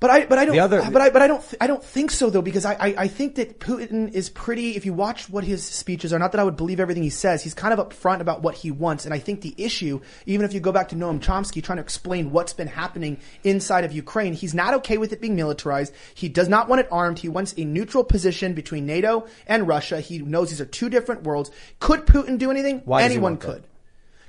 But 0.00 0.08
I, 0.08 0.24
but 0.24 0.38
I 0.38 0.46
don't, 0.46 0.54
The 0.54 0.60
other- 0.60 0.90
but 0.90 1.02
I, 1.02 1.10
but 1.10 1.20
I 1.20 1.26
don't, 1.26 1.42
th- 1.42 1.56
I 1.60 1.66
don't 1.66 1.84
think 1.84 2.10
so 2.10 2.30
though, 2.30 2.40
because 2.40 2.64
I, 2.64 2.72
I, 2.72 2.94
I 3.00 3.08
think 3.08 3.34
that 3.34 3.60
Putin 3.60 4.10
is 4.10 4.30
pretty, 4.30 4.74
if 4.74 4.86
you 4.86 4.94
watch 4.94 5.28
what 5.28 5.44
his 5.44 5.62
speeches 5.62 6.10
are, 6.14 6.18
not 6.18 6.32
that 6.32 6.40
I 6.40 6.44
would 6.44 6.56
believe 6.56 6.80
everything 6.80 7.02
he 7.02 7.10
says, 7.10 7.42
he's 7.42 7.52
kind 7.52 7.78
of 7.78 7.86
upfront 7.86 8.20
about 8.20 8.40
what 8.40 8.54
he 8.54 8.70
wants. 8.70 9.04
And 9.04 9.12
I 9.12 9.18
think 9.18 9.42
the 9.42 9.54
issue, 9.58 10.00
even 10.24 10.46
if 10.46 10.54
you 10.54 10.60
go 10.60 10.72
back 10.72 10.88
to 10.88 10.96
Noam 10.96 11.20
Chomsky 11.20 11.62
trying 11.62 11.76
to 11.76 11.82
explain 11.82 12.30
what's 12.32 12.54
been 12.54 12.66
happening 12.66 13.18
inside 13.44 13.84
of 13.84 13.92
Ukraine, 13.92 14.32
he's 14.32 14.54
not 14.54 14.72
okay 14.72 14.96
with 14.96 15.12
it 15.12 15.20
being 15.20 15.36
militarized. 15.36 15.92
He 16.14 16.30
does 16.30 16.48
not 16.48 16.66
want 16.66 16.80
it 16.80 16.88
armed. 16.90 17.18
He 17.18 17.28
wants 17.28 17.52
a 17.58 17.64
neutral 17.66 18.02
position 18.02 18.54
between 18.54 18.86
NATO 18.86 19.26
and 19.46 19.68
Russia. 19.68 20.00
He 20.00 20.18
knows 20.20 20.48
these 20.48 20.62
are 20.62 20.66
two 20.66 20.88
different 20.88 21.24
worlds. 21.24 21.50
Could 21.78 22.06
Putin 22.06 22.38
do 22.38 22.50
anything? 22.50 22.80
Why 22.86 23.02
Anyone 23.02 23.36
could. 23.36 23.64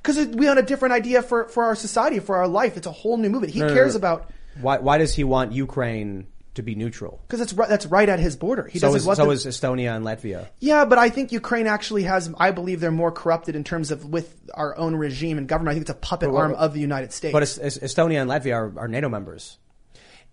Because 0.02 0.18
we 0.36 0.44
have 0.44 0.58
a 0.58 0.62
different 0.62 0.92
idea 0.92 1.22
for, 1.22 1.48
for 1.48 1.64
our 1.64 1.76
society, 1.76 2.18
for 2.18 2.36
our 2.36 2.46
life. 2.48 2.76
It's 2.76 2.86
a 2.86 2.92
whole 2.92 3.16
new 3.16 3.30
movement. 3.30 3.54
He 3.54 3.60
No, 3.60 3.68
no, 3.68 3.72
cares 3.74 3.94
no. 3.94 3.98
about, 3.98 4.30
Why, 4.60 4.78
why 4.78 4.98
does 4.98 5.14
he 5.14 5.24
want 5.24 5.52
Ukraine 5.52 6.26
to 6.54 6.62
be 6.62 6.74
neutral? 6.74 7.20
because 7.26 7.38
that's 7.38 7.54
right, 7.54 7.68
that's 7.68 7.86
right 7.86 8.08
at 8.08 8.18
his 8.20 8.36
border. 8.36 8.66
He 8.66 8.78
So 8.78 8.88
doesn't 8.88 8.98
is, 9.00 9.06
want 9.06 9.16
so 9.16 9.24
the- 9.26 9.30
is 9.32 9.46
Estonia 9.46 9.96
and 9.96 10.04
Latvia. 10.04 10.48
Yeah, 10.60 10.84
but 10.84 10.98
I 10.98 11.08
think 11.08 11.32
Ukraine 11.32 11.66
actually 11.66 12.02
has. 12.02 12.30
I 12.38 12.50
believe 12.50 12.80
they're 12.80 12.90
more 12.90 13.10
corrupted 13.12 13.56
in 13.56 13.64
terms 13.64 13.90
of 13.90 14.04
with 14.04 14.34
our 14.52 14.76
own 14.76 14.94
regime 14.94 15.38
and 15.38 15.48
government. 15.48 15.70
I 15.70 15.74
think 15.76 15.82
it's 15.88 15.90
a 15.90 15.94
puppet 15.94 16.30
But 16.30 16.36
arm 16.36 16.52
of 16.54 16.74
the 16.74 16.80
United 16.80 17.12
States. 17.14 17.32
But 17.32 17.42
Es- 17.42 17.58
Es- 17.58 17.78
Estonia 17.78 18.20
and 18.20 18.30
Latvia 18.30 18.54
are, 18.54 18.78
are 18.80 18.88
NATO 18.88 19.08
members. 19.08 19.56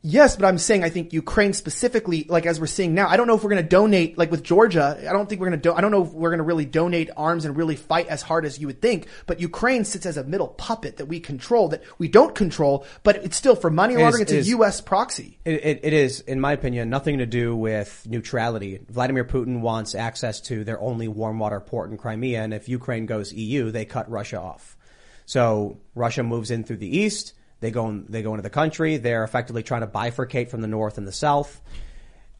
Yes, 0.01 0.35
but 0.35 0.45
I'm 0.45 0.57
saying 0.57 0.83
I 0.83 0.89
think 0.89 1.13
Ukraine 1.13 1.53
specifically, 1.53 2.25
like 2.29 2.45
as 2.45 2.59
we're 2.59 2.67
seeing 2.67 2.93
now, 2.93 3.07
I 3.07 3.17
don't 3.17 3.27
know 3.27 3.35
if 3.35 3.43
we're 3.43 3.49
going 3.49 3.63
to 3.63 3.69
donate 3.69 4.17
like 4.17 4.31
with 4.31 4.43
Georgia. 4.43 4.97
I 4.99 5.11
don't 5.11 5.27
think 5.27 5.41
we're 5.41 5.49
going 5.49 5.59
to. 5.59 5.69
Do, 5.69 5.73
I 5.73 5.81
don't 5.81 5.91
know 5.91 6.03
if 6.03 6.11
we're 6.11 6.29
going 6.29 6.39
to 6.39 6.43
really 6.43 6.65
donate 6.65 7.09
arms 7.17 7.45
and 7.45 7.55
really 7.55 7.75
fight 7.75 8.07
as 8.07 8.21
hard 8.21 8.45
as 8.45 8.59
you 8.59 8.67
would 8.67 8.81
think. 8.81 9.07
But 9.25 9.39
Ukraine 9.39 9.85
sits 9.85 10.05
as 10.05 10.17
a 10.17 10.23
middle 10.23 10.47
puppet 10.47 10.97
that 10.97 11.05
we 11.05 11.19
control, 11.19 11.69
that 11.69 11.83
we 11.97 12.07
don't 12.07 12.35
control, 12.35 12.85
but 13.03 13.17
it's 13.17 13.37
still 13.37 13.55
for 13.55 13.69
money 13.69 13.97
laundering. 13.97 14.23
It's 14.23 14.31
it 14.31 14.45
a 14.45 14.49
U.S. 14.49 14.81
proxy. 14.81 15.39
It, 15.45 15.65
it, 15.65 15.79
it 15.83 15.93
is, 15.93 16.21
in 16.21 16.39
my 16.39 16.53
opinion, 16.53 16.89
nothing 16.89 17.19
to 17.19 17.25
do 17.25 17.55
with 17.55 18.05
neutrality. 18.07 18.79
Vladimir 18.89 19.25
Putin 19.25 19.61
wants 19.61 19.95
access 19.95 20.39
to 20.41 20.63
their 20.63 20.79
only 20.79 21.07
warm 21.07 21.39
water 21.39 21.59
port 21.59 21.91
in 21.91 21.97
Crimea, 21.97 22.43
and 22.43 22.53
if 22.53 22.69
Ukraine 22.69 23.05
goes 23.05 23.33
EU, 23.33 23.71
they 23.71 23.85
cut 23.85 24.09
Russia 24.09 24.39
off. 24.39 24.77
So 25.25 25.77
Russia 25.93 26.23
moves 26.23 26.49
in 26.49 26.63
through 26.63 26.77
the 26.77 26.97
east. 26.97 27.33
They 27.59 27.71
go 27.71 27.89
in, 27.89 28.05
they 28.09 28.21
go 28.21 28.31
into 28.31 28.43
the 28.43 28.49
country. 28.49 28.97
They're 28.97 29.23
effectively 29.23 29.63
trying 29.63 29.81
to 29.81 29.87
bifurcate 29.87 30.49
from 30.49 30.61
the 30.61 30.67
north 30.67 30.97
and 30.97 31.07
the 31.07 31.11
south. 31.11 31.61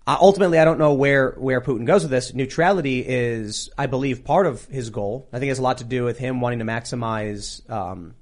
Uh, 0.08 0.18
ultimately, 0.20 0.58
I 0.58 0.66
don't 0.66 0.80
know 0.80 0.94
where, 0.94 1.32
where 1.32 1.62
Putin 1.62 1.86
goes 1.86 2.04
with 2.04 2.12
this. 2.12 2.34
Neutrality 2.34 3.06
is, 3.06 3.70
I 3.78 3.86
believe, 3.86 4.24
part 4.24 4.48
of 4.48 4.66
his 4.66 4.90
goal. 4.90 5.28
I 5.32 5.38
think 5.38 5.48
it 5.48 5.52
has 5.52 5.60
a 5.60 5.64
lot 5.64 5.80
to 5.80 5.84
do 5.84 6.04
with 6.04 6.18
him 6.18 6.42
wanting 6.42 6.60
to 6.60 6.66
maximize 6.66 7.70
um, 7.70 8.16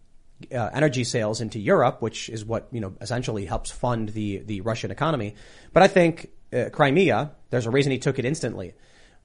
uh, 0.53 0.69
energy 0.73 1.03
sales 1.03 1.41
into 1.41 1.59
Europe, 1.59 2.01
which 2.01 2.29
is 2.29 2.45
what 2.45 2.67
you 2.71 2.81
know 2.81 2.93
essentially 3.01 3.45
helps 3.45 3.71
fund 3.71 4.09
the 4.09 4.39
the 4.39 4.61
Russian 4.61 4.91
economy. 4.91 5.35
But 5.73 5.83
I 5.83 5.87
think 5.87 6.29
uh, 6.53 6.69
Crimea, 6.71 7.31
there's 7.49 7.65
a 7.65 7.71
reason 7.71 7.91
he 7.91 7.99
took 7.99 8.19
it 8.19 8.25
instantly. 8.25 8.73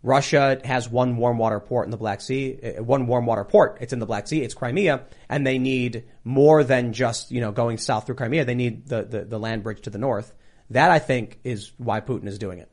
Russia 0.03 0.61
has 0.65 0.89
one 0.89 1.17
warm 1.17 1.39
water 1.39 1.61
port 1.61 1.87
in 1.87 1.91
the 1.91 1.97
Black 1.97 2.21
Sea, 2.21 2.59
uh, 2.79 2.83
one 2.83 3.07
warm 3.07 3.25
water 3.27 3.45
port. 3.45 3.79
It's 3.81 3.93
in 3.93 3.99
the 4.01 4.07
Black 4.07 4.27
Sea. 4.27 4.43
It's 4.43 4.55
Crimea, 4.55 5.03
and 5.29 5.47
they 5.47 5.59
need 5.59 6.05
more 6.25 6.65
than 6.65 6.93
just 6.93 7.31
you 7.31 7.41
know 7.41 7.53
going 7.53 7.79
south 7.79 8.07
through 8.07 8.17
Crimea. 8.17 8.45
They 8.45 8.55
need 8.55 8.87
the 8.89 9.03
the, 9.03 9.25
the 9.25 9.39
land 9.39 9.63
bridge 9.63 9.83
to 9.83 9.91
the 9.91 9.99
north. 9.99 10.33
That 10.71 10.91
I 10.91 10.99
think 10.99 11.39
is 11.45 11.73
why 11.79 12.01
Putin 12.01 12.27
is 12.27 12.39
doing 12.39 12.59
it. 12.59 12.71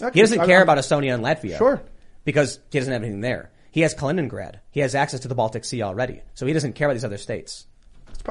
Okay, 0.00 0.12
He 0.14 0.20
doesn't 0.20 0.40
I- 0.40 0.46
care 0.46 0.62
about 0.62 0.78
Estonia 0.78 1.14
and 1.14 1.24
Latvia. 1.24 1.58
Sure. 1.58 1.82
Because 2.24 2.58
he 2.70 2.78
doesn't 2.78 2.92
have 2.92 3.02
anything 3.02 3.22
there. 3.22 3.50
He 3.70 3.80
has 3.80 3.94
Kaliningrad. 3.94 4.56
He 4.70 4.80
has 4.80 4.94
access 4.94 5.20
to 5.20 5.28
the 5.28 5.34
Baltic 5.34 5.64
Sea 5.64 5.82
already. 5.82 6.22
So 6.34 6.46
he 6.46 6.52
doesn't 6.52 6.74
care 6.74 6.86
about 6.88 6.94
these 6.94 7.04
other 7.04 7.16
states. 7.18 7.66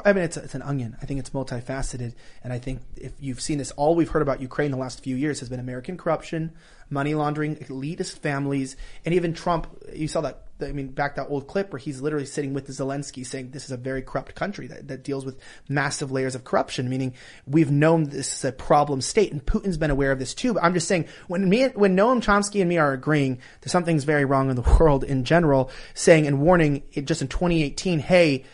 I 0.04 0.12
mean, 0.12 0.22
it's, 0.24 0.36
it's 0.36 0.54
an 0.54 0.62
onion. 0.62 0.96
I 1.02 1.06
think 1.06 1.18
it's 1.18 1.30
multifaceted. 1.30 2.14
And 2.44 2.52
I 2.52 2.58
think 2.58 2.82
if 2.96 3.12
you've 3.18 3.40
seen 3.40 3.58
this, 3.58 3.70
all 3.72 3.94
we've 3.96 4.08
heard 4.08 4.22
about 4.22 4.40
Ukraine 4.40 4.70
the 4.70 4.76
last 4.76 5.02
few 5.02 5.16
years 5.16 5.40
has 5.40 5.48
been 5.48 5.58
American 5.58 5.96
corruption, 5.96 6.52
money 6.90 7.14
laundering, 7.14 7.56
elitist 7.56 8.18
families, 8.18 8.76
and 9.04 9.14
even 9.14 9.34
Trump. 9.34 9.66
You 9.94 10.08
saw 10.08 10.22
that, 10.22 10.44
I 10.60 10.72
mean, 10.72 10.88
back 10.88 11.16
that 11.16 11.28
old 11.28 11.46
clip 11.46 11.72
where 11.72 11.78
he's 11.78 12.00
literally 12.00 12.26
sitting 12.26 12.54
with 12.54 12.68
Zelensky 12.68 13.24
saying 13.24 13.50
this 13.50 13.64
is 13.64 13.70
a 13.70 13.76
very 13.76 14.02
corrupt 14.02 14.34
country 14.34 14.66
that, 14.68 14.88
that 14.88 15.04
deals 15.04 15.24
with 15.24 15.38
massive 15.68 16.10
layers 16.10 16.34
of 16.34 16.44
corruption, 16.44 16.88
meaning 16.88 17.14
we've 17.46 17.70
known 17.70 18.04
this 18.04 18.32
is 18.34 18.44
a 18.44 18.52
problem 18.52 19.00
state. 19.00 19.32
And 19.32 19.44
Putin's 19.44 19.78
been 19.78 19.90
aware 19.90 20.12
of 20.12 20.18
this 20.18 20.34
too. 20.34 20.54
But 20.54 20.64
I'm 20.64 20.74
just 20.74 20.88
saying, 20.88 21.06
when 21.26 21.48
me, 21.48 21.66
when 21.68 21.96
Noam 21.96 22.22
Chomsky 22.22 22.60
and 22.60 22.68
me 22.68 22.78
are 22.78 22.92
agreeing 22.92 23.40
that 23.60 23.68
something's 23.68 24.04
very 24.04 24.24
wrong 24.24 24.50
in 24.50 24.56
the 24.56 24.62
world 24.80 25.04
in 25.04 25.24
general, 25.24 25.70
saying 25.94 26.26
and 26.26 26.40
warning 26.40 26.82
it 26.92 27.04
just 27.04 27.22
in 27.22 27.28
2018, 27.28 27.98
hey, 27.98 28.44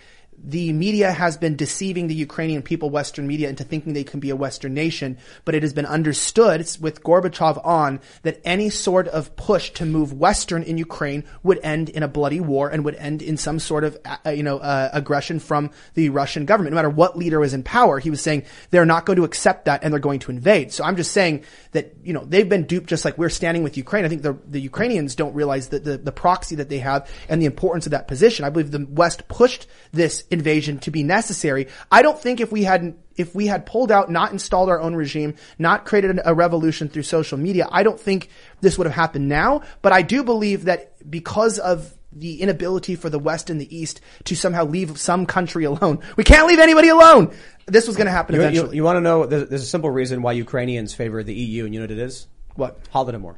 the 0.44 0.72
media 0.72 1.10
has 1.10 1.36
been 1.36 1.56
deceiving 1.56 2.06
the 2.06 2.14
Ukrainian 2.14 2.62
people, 2.62 2.90
Western 2.90 3.26
media, 3.26 3.48
into 3.48 3.64
thinking 3.64 3.92
they 3.92 4.04
can 4.04 4.20
be 4.20 4.30
a 4.30 4.36
Western 4.36 4.74
nation, 4.74 5.16
but 5.44 5.54
it 5.54 5.62
has 5.62 5.72
been 5.72 5.86
understood 5.86 6.54
with 6.80 7.02
Gorbachev 7.02 7.64
on 7.64 8.00
that 8.22 8.40
any 8.44 8.70
sort 8.70 9.08
of 9.08 9.34
push 9.36 9.70
to 9.70 9.86
move 9.86 10.12
Western 10.12 10.62
in 10.62 10.78
Ukraine 10.78 11.24
would 11.42 11.58
end 11.62 11.88
in 11.88 12.02
a 12.02 12.08
bloody 12.08 12.40
war 12.40 12.68
and 12.68 12.84
would 12.84 12.94
end 12.96 13.22
in 13.22 13.36
some 13.36 13.58
sort 13.58 13.84
of, 13.84 13.96
uh, 14.04 14.30
you 14.30 14.42
know, 14.42 14.58
uh, 14.58 14.90
aggression 14.92 15.40
from 15.40 15.70
the 15.94 16.10
Russian 16.10 16.44
government. 16.44 16.72
No 16.72 16.76
matter 16.76 16.90
what 16.90 17.16
leader 17.16 17.40
was 17.40 17.54
in 17.54 17.62
power, 17.62 17.98
he 17.98 18.10
was 18.10 18.20
saying 18.20 18.44
they're 18.70 18.84
not 18.84 19.06
going 19.06 19.16
to 19.16 19.24
accept 19.24 19.64
that 19.64 19.82
and 19.82 19.92
they're 19.92 20.00
going 20.00 20.20
to 20.20 20.30
invade. 20.30 20.72
So 20.72 20.84
I'm 20.84 20.96
just 20.96 21.12
saying 21.12 21.44
that, 21.72 21.94
you 22.02 22.12
know, 22.12 22.24
they've 22.24 22.48
been 22.48 22.64
duped 22.64 22.88
just 22.88 23.04
like 23.04 23.16
we're 23.16 23.30
standing 23.30 23.62
with 23.62 23.76
Ukraine. 23.76 24.04
I 24.04 24.08
think 24.08 24.22
the, 24.22 24.36
the 24.46 24.60
Ukrainians 24.60 25.14
don't 25.14 25.34
realize 25.34 25.68
that 25.68 25.84
the, 25.84 25.96
the 25.96 26.12
proxy 26.12 26.56
that 26.56 26.68
they 26.68 26.78
have 26.78 27.10
and 27.28 27.40
the 27.40 27.46
importance 27.46 27.86
of 27.86 27.92
that 27.92 28.08
position. 28.08 28.44
I 28.44 28.50
believe 28.50 28.70
the 28.70 28.86
West 28.90 29.26
pushed 29.28 29.66
this 29.92 30.24
invasion 30.34 30.78
to 30.80 30.90
be 30.90 31.02
necessary. 31.02 31.68
I 31.90 32.02
don't 32.02 32.18
think 32.18 32.40
if 32.40 32.52
we 32.52 32.64
hadn't 32.64 32.98
if 33.16 33.34
we 33.34 33.46
had 33.46 33.64
pulled 33.64 33.90
out, 33.90 34.10
not 34.10 34.32
installed 34.32 34.68
our 34.68 34.80
own 34.80 34.94
regime, 34.94 35.36
not 35.58 35.86
created 35.86 36.20
a 36.24 36.34
revolution 36.34 36.88
through 36.88 37.04
social 37.04 37.38
media, 37.38 37.66
I 37.70 37.82
don't 37.82 37.98
think 37.98 38.28
this 38.60 38.76
would 38.76 38.86
have 38.86 38.94
happened 38.94 39.28
now. 39.28 39.62
But 39.82 39.92
I 39.92 40.02
do 40.02 40.24
believe 40.24 40.64
that 40.64 41.08
because 41.08 41.58
of 41.58 41.94
the 42.12 42.42
inability 42.42 42.96
for 42.96 43.08
the 43.08 43.18
West 43.18 43.50
and 43.50 43.60
the 43.60 43.76
East 43.76 44.00
to 44.24 44.34
somehow 44.34 44.64
leave 44.64 44.98
some 44.98 45.26
country 45.26 45.64
alone, 45.64 46.00
we 46.16 46.24
can't 46.24 46.46
leave 46.46 46.58
anybody 46.58 46.88
alone. 46.88 47.32
This 47.66 47.86
was 47.86 47.96
going 47.96 48.06
to 48.06 48.12
happen 48.12 48.34
You, 48.34 48.42
eventually. 48.42 48.76
you, 48.76 48.84
want 48.84 48.96
to 48.96 49.00
know? 49.00 49.26
There's, 49.26 49.48
there's 49.48 49.62
a 49.62 49.66
simple 49.66 49.90
reason 49.90 50.20
why 50.20 50.32
Ukrainians 50.32 50.92
favor 50.92 51.22
the 51.22 51.34
EU, 51.34 51.64
and 51.64 51.72
you 51.72 51.80
know 51.80 51.84
what 51.84 51.92
it 51.92 51.98
is? 51.98 52.26
what? 52.56 52.82
Holodomor. 52.92 53.36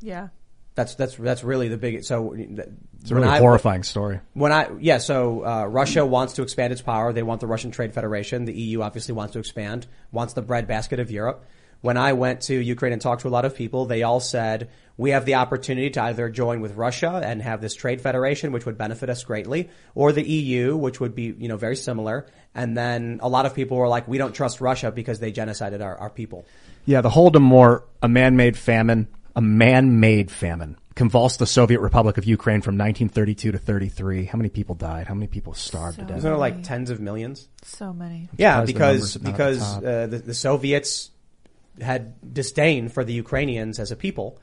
Yeah. 0.00 0.28
That's 0.80 0.94
that's 0.94 1.16
that's 1.16 1.44
really 1.44 1.68
the 1.68 1.76
big. 1.76 2.04
So 2.04 2.32
It's 2.32 3.10
a 3.10 3.14
really 3.14 3.28
horrifying 3.28 3.82
story. 3.82 4.20
When 4.32 4.50
I 4.50 4.70
yeah, 4.80 4.98
so 4.98 5.44
uh, 5.44 5.66
Russia 5.66 6.06
wants 6.06 6.34
to 6.34 6.42
expand 6.42 6.72
its 6.72 6.80
power. 6.80 7.12
They 7.12 7.22
want 7.22 7.40
the 7.40 7.46
Russian 7.46 7.70
Trade 7.70 7.92
Federation. 7.92 8.46
The 8.46 8.54
EU 8.54 8.80
obviously 8.80 9.14
wants 9.14 9.34
to 9.34 9.38
expand, 9.38 9.86
wants 10.10 10.32
the 10.32 10.42
breadbasket 10.42 10.98
of 10.98 11.10
Europe. 11.10 11.44
when 11.80 11.96
I 11.96 12.12
went 12.12 12.42
to 12.42 12.54
Ukraine 12.54 12.92
and 12.92 13.00
talked 13.00 13.22
to 13.22 13.28
a 13.28 13.30
lot 13.30 13.44
of 13.44 13.54
people, 13.54 13.86
they 13.86 14.02
all 14.02 14.20
said 14.20 14.68
we 14.96 15.10
have 15.10 15.24
the 15.24 15.36
opportunity 15.36 15.90
to 15.90 16.02
either 16.02 16.28
join 16.28 16.60
with 16.60 16.76
Russia 16.76 17.20
and 17.24 17.40
have 17.40 17.60
this 17.60 17.74
trade 17.74 18.00
federation, 18.00 18.52
which 18.52 18.66
would 18.66 18.76
benefit 18.76 19.08
us 19.08 19.24
greatly, 19.24 19.70
or 19.94 20.12
the 20.12 20.26
EU, 20.28 20.76
which 20.76 21.00
would 21.00 21.14
be, 21.14 21.34
you 21.38 21.48
know, 21.48 21.56
very 21.56 21.76
similar. 21.76 22.26
And 22.54 22.76
then 22.76 23.20
a 23.22 23.28
lot 23.28 23.46
of 23.46 23.54
people 23.54 23.78
were 23.78 23.88
like, 23.88 24.06
we 24.06 24.18
don't 24.18 24.34
trust 24.34 24.60
Russia 24.60 24.90
because 24.90 25.20
they 25.20 25.32
genocided 25.32 25.82
our, 25.82 25.96
our 25.96 26.10
people. 26.10 26.44
Yeah, 26.84 27.00
the 27.00 27.10
Holodomor, 27.10 27.84
a 28.02 28.08
man-made 28.08 28.58
famine, 28.58 29.08
a 29.36 29.40
man-made 29.40 30.30
famine, 30.30 30.76
convulsed 30.94 31.38
the 31.38 31.46
Soviet 31.46 31.80
Republic 31.80 32.18
of 32.18 32.24
Ukraine 32.24 32.60
from 32.60 32.74
1932 32.74 33.52
to 33.52 33.58
33. 33.58 34.24
How 34.24 34.36
many 34.36 34.48
people 34.48 34.74
died? 34.74 35.06
How 35.06 35.14
many 35.14 35.26
people 35.26 35.54
starved 35.54 35.98
to 35.98 36.04
death? 36.04 36.18
Isn't 36.18 36.32
it 36.32 36.36
like 36.36 36.62
tens 36.62 36.90
of 36.90 37.00
millions? 37.00 37.48
So 37.62 37.92
many. 37.92 38.28
Yeah, 38.36 38.64
surprised 38.64 38.68
the 38.68 38.72
because 38.72 39.16
numbers 39.16 39.16
are 39.16 39.18
not 39.18 39.22
at 39.22 39.22
the 39.22 39.30
because 39.30 39.76
uh, 39.76 40.06
the, 40.06 40.18
the 40.26 40.34
Soviets 40.34 41.10
had 41.80 42.34
disdain 42.34 42.88
for 42.88 43.04
the 43.04 43.12
Ukrainians 43.12 43.78
as 43.78 43.90
a 43.90 43.96
people, 43.96 44.38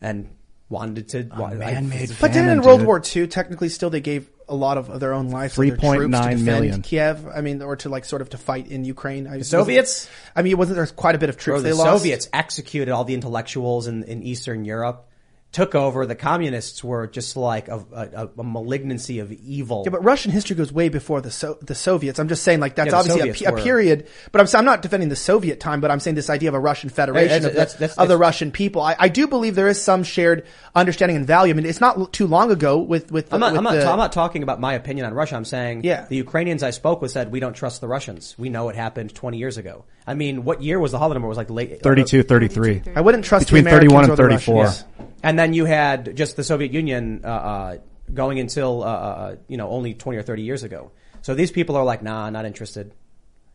and 0.00 0.28
wanted 0.68 1.08
to. 1.10 1.28
wa- 1.36 1.50
man-made 1.50 2.10
famine. 2.10 2.16
But 2.20 2.32
didn't 2.32 2.50
in 2.50 2.58
famine, 2.58 2.64
World 2.66 2.80
dude. 2.80 2.86
War 2.86 3.02
II, 3.16 3.26
technically 3.28 3.68
still 3.68 3.90
they 3.90 4.00
gave 4.00 4.28
a 4.48 4.54
lot 4.54 4.78
of 4.78 5.00
their 5.00 5.12
own 5.12 5.28
lives 5.28 5.54
to 5.54 5.60
their 5.60 5.76
troops 5.76 5.84
to 6.02 6.08
defend 6.08 6.44
million. 6.44 6.82
Kiev. 6.82 7.26
I 7.26 7.40
mean, 7.40 7.62
or 7.62 7.76
to 7.76 7.88
like 7.88 8.04
sort 8.04 8.22
of 8.22 8.30
to 8.30 8.38
fight 8.38 8.68
in 8.68 8.84
Ukraine. 8.84 9.26
I, 9.26 9.38
the 9.38 9.44
Soviets? 9.44 10.08
I 10.34 10.42
mean, 10.42 10.56
wasn't 10.56 10.76
there 10.76 10.86
quite 10.86 11.14
a 11.14 11.18
bit 11.18 11.28
of 11.28 11.36
troops 11.36 11.62
Bro, 11.62 11.62
they 11.62 11.70
the 11.70 11.76
lost? 11.76 12.02
Soviets 12.02 12.28
executed 12.32 12.90
all 12.90 13.04
the 13.04 13.14
intellectuals 13.14 13.86
in, 13.86 14.04
in 14.04 14.22
Eastern 14.22 14.64
Europe, 14.64 15.07
took 15.50 15.74
over. 15.74 16.04
The 16.04 16.14
communists 16.14 16.84
were 16.84 17.06
just 17.06 17.36
like 17.36 17.68
a, 17.68 17.82
a, 17.92 18.28
a 18.38 18.42
malignancy 18.44 19.18
of 19.18 19.32
evil. 19.32 19.82
Yeah, 19.86 19.90
but 19.90 20.04
Russian 20.04 20.30
history 20.30 20.54
goes 20.56 20.70
way 20.72 20.88
before 20.90 21.20
the 21.22 21.30
so- 21.30 21.58
the 21.62 21.74
Soviets. 21.74 22.18
I'm 22.18 22.28
just 22.28 22.42
saying, 22.44 22.60
like 22.60 22.74
that's 22.74 22.92
Yeah, 22.92 22.98
obviously 22.98 23.46
a, 23.46 23.54
a 23.54 23.56
period. 23.62 24.06
But 24.30 24.42
I'm, 24.42 24.58
I'm 24.58 24.64
not 24.66 24.82
defending 24.82 25.08
the 25.08 25.16
Soviet 25.16 25.58
time, 25.58 25.80
but 25.80 25.90
I'm 25.90 26.00
saying 26.00 26.16
this 26.16 26.28
idea 26.28 26.50
of 26.50 26.54
a 26.54 26.60
Russian 26.60 26.90
federation 26.90 27.42
That's- 27.42 27.44
of, 27.44 27.52
the, 27.52 27.56
that's- 27.56 27.74
that's- 27.78 27.98
of 27.98 28.08
the 28.08 28.18
Russian 28.18 28.50
people. 28.52 28.82
I, 28.82 28.94
I 28.98 29.08
do 29.08 29.26
believe 29.26 29.54
there 29.54 29.68
is 29.68 29.80
some 29.82 30.02
shared 30.02 30.44
understanding 30.74 31.16
and 31.16 31.26
value. 31.26 31.52
I 31.54 31.56
mean, 31.56 31.66
it's 31.66 31.80
not 31.80 32.12
too 32.12 32.26
long 32.26 32.50
ago 32.50 32.78
with 32.78 33.10
with. 33.10 33.30
The, 33.30 33.34
I'm 33.36 33.40
not, 33.40 33.52
with 33.52 33.58
I'm, 33.58 33.64
not, 33.64 33.72
the, 33.74 33.86
I'm 33.90 33.98
not 33.98 34.12
talking 34.12 34.42
about 34.42 34.60
my 34.60 34.74
opinion 34.74 35.06
on 35.06 35.14
Russia. 35.14 35.36
I'm 35.36 35.44
saying 35.46 35.82
Yeah. 35.84 36.04
the 36.08 36.16
Ukrainians 36.16 36.62
I 36.62 36.70
spoke 36.70 37.00
with 37.00 37.10
said 37.12 37.32
we 37.32 37.40
don't 37.40 37.54
trust 37.54 37.80
the 37.80 37.88
Russians. 37.88 38.34
We 38.38 38.50
know 38.50 38.68
it 38.68 38.76
happened 38.76 39.14
20 39.14 39.38
years 39.38 39.56
ago. 39.56 39.84
I 40.08 40.14
mean, 40.14 40.42
what 40.44 40.62
year 40.62 40.80
was 40.80 40.92
the 40.92 40.98
Holodomor? 40.98 41.24
It 41.24 41.28
was 41.28 41.36
like 41.36 41.50
late 41.50 41.82
32, 41.82 42.22
33. 42.22 42.82
I 42.96 43.02
wouldn't 43.02 43.26
trust 43.26 43.46
Between 43.46 43.64
the 43.64 43.70
Americans 43.70 43.92
31 43.92 44.04
and 44.04 44.12
or 44.12 44.16
the 44.16 44.22
34. 44.22 44.64
Russians. 44.64 44.84
And 45.22 45.38
then 45.38 45.52
you 45.52 45.66
had 45.66 46.16
just 46.16 46.36
the 46.36 46.44
Soviet 46.44 46.72
Union 46.72 47.20
uh, 47.24 47.28
uh, 47.28 47.76
going 48.14 48.40
until 48.40 48.82
uh, 48.82 48.86
uh, 48.86 49.36
you 49.48 49.58
know 49.58 49.68
only 49.68 49.92
twenty 49.92 50.16
or 50.16 50.22
thirty 50.22 50.44
years 50.44 50.62
ago. 50.62 50.92
So 51.20 51.34
these 51.34 51.50
people 51.50 51.76
are 51.76 51.84
like, 51.84 52.02
nah, 52.02 52.30
not 52.30 52.46
interested. 52.46 52.94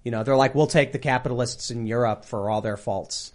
You 0.03 0.11
know, 0.11 0.23
they're 0.23 0.35
like, 0.35 0.53
we'll 0.53 0.67
take 0.67 0.91
the 0.91 0.99
capitalists 0.99 1.71
in 1.71 1.87
Europe 1.87 2.23
for 2.23 2.51
all 2.51 2.61
their 2.61 2.77
faults. 2.77 3.31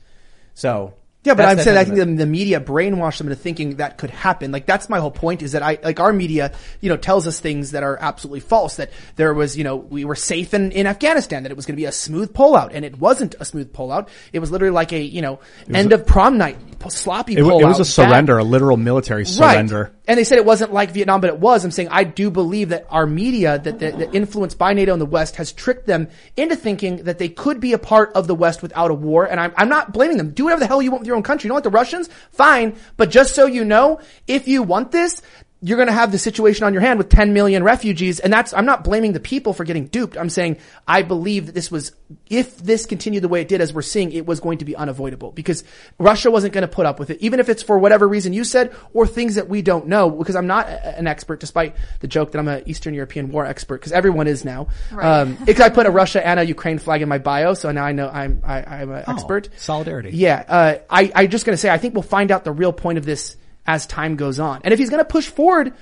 So 0.55 0.95
Yeah, 1.29 1.35
but 1.35 1.43
that's 1.43 1.61
I'm 1.61 1.65
saying 1.65 1.77
I 1.77 1.85
think 1.85 1.97
the, 1.97 2.25
the 2.25 2.27
media 2.27 2.59
brainwashed 2.59 3.19
them 3.19 3.27
into 3.27 3.39
thinking 3.39 3.77
that 3.77 3.99
could 3.99 4.09
happen. 4.09 4.51
Like 4.51 4.65
that's 4.65 4.89
my 4.89 4.99
whole 4.99 5.11
point 5.11 5.43
is 5.43 5.53
that 5.53 5.63
I 5.63 5.79
like 5.83 6.01
our 6.01 6.11
media, 6.11 6.53
you 6.81 6.89
know, 6.89 6.97
tells 6.97 7.27
us 7.27 7.39
things 7.39 7.73
that 7.73 7.83
are 7.83 7.99
absolutely 8.01 8.41
false. 8.41 8.77
That 8.77 8.91
there 9.17 9.35
was, 9.35 9.55
you 9.55 9.63
know, 9.63 9.77
we 9.77 10.07
were 10.07 10.15
safe 10.15 10.55
in, 10.55 10.73
in 10.73 10.87
Afghanistan. 10.87 11.43
That 11.43 11.53
it 11.53 11.57
was 11.57 11.67
going 11.67 11.75
to 11.75 11.81
be 11.81 11.85
a 11.85 11.93
smooth 11.93 12.33
pullout, 12.33 12.71
and 12.73 12.83
it 12.83 12.99
wasn't 12.99 13.35
a 13.41 13.45
smooth 13.45 13.75
pullout. 13.75 14.09
It 14.33 14.39
was 14.39 14.51
literally 14.51 14.73
like 14.73 14.95
a 14.95 15.03
you 15.03 15.21
know 15.21 15.39
end 15.69 15.93
of 15.93 16.07
prom 16.07 16.39
night 16.39 16.57
sloppy 16.89 17.35
It, 17.35 17.41
it 17.41 17.45
was 17.45 17.81
a 17.81 17.85
surrender, 17.85 18.39
a 18.39 18.45
literal 18.45 18.77
military 18.77 19.27
surrender. 19.27 19.83
Right. 19.83 19.93
And 20.07 20.19
they 20.19 20.25
said 20.25 20.39
it 20.39 20.45
wasn't 20.45 20.73
like 20.73 20.93
Vietnam, 20.93 21.21
but 21.21 21.29
it 21.29 21.39
was. 21.39 21.65
I'm 21.65 21.71
saying 21.71 21.89
I 21.91 22.05
do 22.05 22.31
believe 22.31 22.71
that 22.71 22.87
our 22.89 23.07
media, 23.07 23.59
that, 23.59 23.79
that, 23.81 23.99
that 23.99 24.15
influenced 24.15 24.59
by 24.59 24.73
NATO 24.73 24.93
in 24.93 24.99
the 24.99 25.07
West, 25.07 25.37
has 25.37 25.53
tricked 25.53 25.87
them 25.87 26.09
into 26.37 26.57
thinking 26.57 27.05
that 27.05 27.19
they 27.19 27.29
could 27.29 27.61
be 27.61 27.73
a 27.73 27.79
part 27.79 28.13
of 28.13 28.27
the 28.27 28.35
West 28.35 28.63
without 28.63 28.91
a 28.91 28.95
war. 28.95 29.27
And 29.27 29.41
I'm, 29.41 29.53
I'm 29.57 29.69
not 29.69 29.93
blaming 29.93 30.17
them. 30.17 30.31
Do 30.31 30.45
whatever 30.45 30.61
the 30.61 30.67
hell 30.67 30.81
you 30.81 30.91
want 30.91 31.01
with 31.01 31.09
your 31.09 31.17
own 31.17 31.23
country. 31.23 31.49
You 31.49 31.51
don't 31.51 31.57
like 31.57 31.65
the 31.65 31.71
Russians? 31.71 32.09
Fine. 32.31 32.77
But 32.97 33.11
just 33.11 33.35
so 33.35 33.47
you 33.47 33.65
know, 33.65 34.01
if 34.27 34.49
you 34.49 34.63
want 34.63 34.93
this, 34.93 35.21
you're 35.61 35.77
going 35.77 35.89
to 35.89 35.93
have 35.93 36.13
the 36.13 36.19
situation 36.19 36.65
on 36.65 36.73
your 36.73 36.83
hand 36.83 36.99
with 36.99 37.09
10 37.09 37.33
million 37.33 37.65
refugees. 37.65 38.21
And 38.21 38.33
that's, 38.33 38.55
I'm 38.55 38.65
not 38.65 38.85
blaming 38.85 39.13
the 39.13 39.19
people 39.19 39.53
for 39.53 39.65
getting 39.65 39.87
duped. 39.87 40.17
I'm 40.17 40.31
saying 40.31 40.59
I 40.87 41.03
believe 41.03 41.47
that 41.47 41.55
this 41.55 41.69
was, 41.69 41.91
if 42.31 42.59
this 42.59 42.87
continued 42.87 43.25
the 43.25 43.29
way 43.29 43.41
it 43.41 43.49
did, 43.49 43.61
as 43.61 43.75
we're 43.75 43.83
seeing, 43.83 44.13
it 44.13 44.25
was 44.25 44.39
going 44.39 44.59
to 44.59 44.65
be 44.65 44.77
unavoidable 44.77 45.33
because 45.33 45.65
Russia 45.99 46.31
wasn't 46.31 46.55
going 46.55 46.63
to 46.63 46.69
put 46.69 46.87
up 46.87 47.01
with 47.01 47.11
it, 47.11 47.19
even 47.21 47.41
if 47.41 47.49
it's 47.49 47.63
for 47.63 47.77
whatever 47.77 48.07
reason 48.07 48.33
you 48.33 48.45
said 48.45 48.73
or 48.95 49.05
things 49.05 49.35
that 49.35 49.49
we 49.49 49.61
don't 49.61 49.89
know. 49.89 50.09
Because 50.11 50.37
I'm 50.37 50.47
not 50.47 50.69
a- 50.69 50.97
an 50.97 51.09
expert, 51.09 51.41
despite 51.41 51.75
the 52.01 52.07
joke 52.07 52.31
that 52.33 52.39
I'm 52.39 52.47
an 52.49 52.63
Eastern 52.67 52.95
European 52.95 53.33
war 53.33 53.45
expert, 53.45 53.81
because 53.81 53.91
everyone 53.93 54.29
is 54.29 54.45
now. 54.45 54.69
Right. 54.93 55.05
Um, 55.23 55.35
because 55.45 55.63
I 55.63 55.71
put 55.71 55.87
a 55.87 55.91
Russia 55.91 56.25
and 56.25 56.39
a 56.39 56.45
Ukraine 56.47 56.79
flag 56.79 57.03
in 57.03 57.09
my 57.09 57.19
bio, 57.19 57.55
so 57.55 57.73
now 57.73 57.85
I 57.85 57.91
know 57.91 58.09
I'm, 58.09 58.43
I, 58.45 58.63
I'm 58.63 58.91
an 58.93 59.05
expert. 59.09 59.49
solidarity. 59.57 60.11
Yeah, 60.13 60.45
uh, 60.47 60.75
I, 60.89 61.11
I 61.15 61.27
just 61.27 61.45
gonna 61.45 61.57
say, 61.57 61.69
I 61.69 61.79
think 61.79 61.95
we'll 61.95 62.03
find 62.05 62.31
out 62.31 62.45
the 62.45 62.53
real 62.53 62.73
point 62.73 62.99
of 62.99 63.05
this 63.05 63.37
as 63.69 63.87
time 63.87 64.17
goes 64.17 64.41
on. 64.41 64.63
And 64.65 64.73
if 64.73 64.81
he's 64.81 64.91
gonna 64.91 65.05
push 65.05 65.29
forward, 65.29 65.75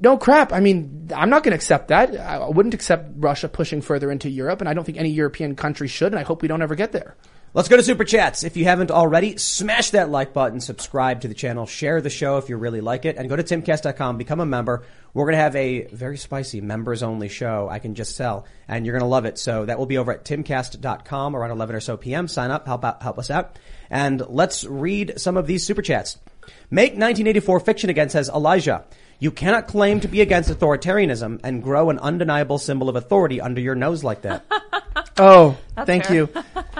no 0.00 0.18
crap. 0.18 0.52
I 0.52 0.58
mean, 0.60 1.08
I'm 1.14 1.30
not 1.30 1.44
gonna 1.44 1.56
accept 1.56 1.88
that. 1.88 2.14
I 2.18 2.48
wouldn't 2.48 2.74
accept 2.74 3.12
Russia 3.16 3.48
pushing 3.48 3.80
further 3.80 4.10
into 4.10 4.28
Europe, 4.28 4.60
and 4.60 4.68
I 4.68 4.74
don't 4.74 4.84
think 4.84 4.98
any 4.98 5.10
European 5.10 5.54
country 5.54 5.86
should, 5.86 6.12
and 6.12 6.18
I 6.18 6.24
hope 6.24 6.42
we 6.42 6.48
don't 6.48 6.60
ever 6.60 6.74
get 6.74 6.90
there. 6.92 7.16
Let's 7.54 7.68
go 7.68 7.76
to 7.76 7.82
Super 7.82 8.04
Chats. 8.04 8.44
If 8.44 8.56
you 8.56 8.64
haven't 8.64 8.90
already, 8.90 9.36
smash 9.36 9.90
that 9.90 10.08
like 10.08 10.32
button, 10.32 10.58
subscribe 10.58 11.20
to 11.20 11.28
the 11.28 11.34
channel, 11.34 11.66
share 11.66 12.00
the 12.00 12.08
show 12.08 12.38
if 12.38 12.48
you 12.48 12.56
really 12.56 12.80
like 12.80 13.04
it, 13.04 13.18
and 13.18 13.28
go 13.28 13.36
to 13.36 13.42
timcast.com, 13.42 14.16
become 14.16 14.40
a 14.40 14.46
member. 14.46 14.84
We're 15.12 15.26
going 15.26 15.34
to 15.34 15.42
have 15.42 15.54
a 15.54 15.84
very 15.88 16.16
spicy 16.16 16.62
members 16.62 17.02
only 17.02 17.28
show, 17.28 17.68
I 17.70 17.78
can 17.78 17.94
just 17.94 18.16
tell, 18.16 18.46
and 18.68 18.86
you're 18.86 18.94
going 18.94 19.06
to 19.06 19.06
love 19.06 19.26
it. 19.26 19.38
So 19.38 19.66
that 19.66 19.78
will 19.78 19.84
be 19.84 19.98
over 19.98 20.12
at 20.12 20.24
timcast.com 20.24 21.36
around 21.36 21.50
11 21.50 21.76
or 21.76 21.80
so 21.80 21.98
p.m. 21.98 22.26
Sign 22.26 22.50
up, 22.50 22.66
help 22.66 22.86
out, 22.86 23.02
help 23.02 23.18
us 23.18 23.30
out. 23.30 23.58
And 23.90 24.22
let's 24.28 24.64
read 24.64 25.20
some 25.20 25.36
of 25.36 25.46
these 25.46 25.62
Super 25.62 25.82
Chats. 25.82 26.16
Make 26.70 26.92
1984 26.92 27.60
fiction 27.60 27.90
again 27.90 28.08
says 28.08 28.28
Elijah. 28.28 28.84
You 29.18 29.30
cannot 29.30 29.68
claim 29.68 30.00
to 30.00 30.08
be 30.08 30.20
against 30.20 30.50
authoritarianism 30.50 31.40
and 31.44 31.62
grow 31.62 31.90
an 31.90 31.98
undeniable 31.98 32.58
symbol 32.58 32.88
of 32.88 32.96
authority 32.96 33.40
under 33.40 33.60
your 33.60 33.74
nose 33.74 34.02
like 34.04 34.22
that. 34.22 34.44
Oh, 35.18 35.58
thank 35.84 36.06
fair. 36.06 36.16
you. 36.16 36.28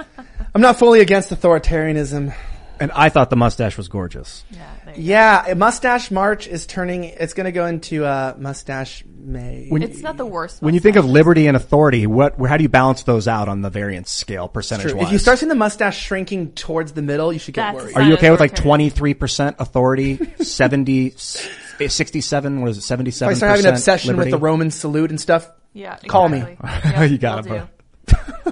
I'm 0.55 0.63
not 0.63 0.79
fully 0.79 1.01
against 1.01 1.31
authoritarianism. 1.31 2.35
And 2.83 2.91
I 2.93 3.11
thought 3.11 3.31
the 3.31 3.37
mustache 3.37 3.77
was 3.77 3.87
gorgeous. 3.87 4.43
Yeah. 4.51 4.59
There 4.85 4.95
you 4.97 5.03
Yeah, 5.05 5.47
a 5.47 5.55
mustache 5.55 6.11
March 6.11 6.49
is 6.49 6.67
turning. 6.67 7.05
It's 7.05 7.33
going 7.33 7.45
to 7.45 7.53
go 7.53 7.67
into 7.67 8.05
uh, 8.05 8.35
mustache 8.37 9.05
May. 9.07 9.67
When- 9.69 9.83
go. 9.83 9.87
It's 9.87 10.01
not 10.01 10.17
the 10.17 10.27
worst. 10.27 10.61
When 10.63 10.75
you 10.75 10.81
think 10.81 10.97
of 10.97 11.05
liberty 11.05 11.47
and 11.47 11.57
authority, 11.57 12.09
what, 12.09 12.35
how 12.45 12.57
do 12.57 12.65
you 12.65 12.69
balance 12.69 13.05
those 13.05 13.29
out 13.29 13.49
on 13.49 13.61
the 13.63 13.71
variance 13.71 14.11
scale, 14.11 14.49
percentage 14.49 14.93
wise? 14.95 15.07
If 15.07 15.13
you 15.13 15.19
start 15.19 15.39
seeing 15.39 15.49
the 15.49 15.55
mustache 15.55 15.97
shrinking 16.05 16.53
towards 16.53 16.91
the 16.93 17.03
middle, 17.03 17.33
you 17.33 17.39
should 17.39 17.55
get 17.55 17.73
That's 17.73 17.85
worried. 17.85 17.97
Are 17.97 18.03
you 18.03 18.15
okay 18.15 18.31
with 18.33 18.41
like 18.41 18.57
23% 18.57 19.61
authority, 19.61 20.19
70, 20.43 21.11
67, 21.17 22.61
what 22.61 22.71
is 22.71 22.79
it, 22.79 22.81
77%? 22.81 23.07
If 23.09 23.23
I 23.23 23.33
start 23.35 23.51
having 23.51 23.67
an 23.67 23.73
obsession 23.75 24.09
liberty? 24.09 24.33
with 24.33 24.41
the 24.41 24.45
Roman 24.45 24.73
salute 24.73 25.11
and 25.11 25.21
stuff, 25.21 25.49
yeah, 25.73 25.97
Call 26.09 26.29
me. 26.29 26.39
exactly. 26.39 26.91
Yep, 27.01 27.11
You 27.13 27.19
got 27.19 27.47
will 27.47 27.55
it, 27.55 27.69
do. 28.07 28.52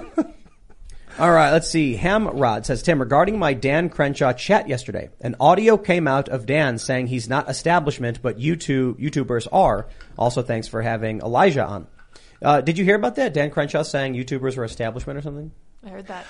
All 1.21 1.31
right, 1.31 1.51
let's 1.51 1.69
see. 1.69 1.95
Hamrod 1.95 2.65
says, 2.65 2.81
Tim, 2.81 2.99
regarding 2.99 3.37
my 3.37 3.53
Dan 3.53 3.89
Crenshaw 3.89 4.33
chat 4.33 4.67
yesterday, 4.67 5.11
an 5.21 5.35
audio 5.39 5.77
came 5.77 6.07
out 6.07 6.29
of 6.29 6.47
Dan 6.47 6.79
saying 6.79 7.05
he's 7.05 7.29
not 7.29 7.47
establishment, 7.47 8.23
but 8.23 8.39
YouTube, 8.39 8.99
YouTubers 8.99 9.47
are. 9.51 9.85
Also, 10.17 10.41
thanks 10.41 10.67
for 10.67 10.81
having 10.81 11.19
Elijah 11.19 11.63
on. 11.63 11.85
Uh, 12.41 12.61
did 12.61 12.79
you 12.79 12.85
hear 12.85 12.95
about 12.95 13.17
that? 13.17 13.35
Dan 13.35 13.51
Crenshaw 13.51 13.83
saying 13.83 14.15
YouTubers 14.15 14.57
are 14.57 14.63
establishment 14.63 15.19
or 15.19 15.21
something? 15.21 15.51
I 15.85 15.89
heard 15.89 16.07
that. 16.07 16.25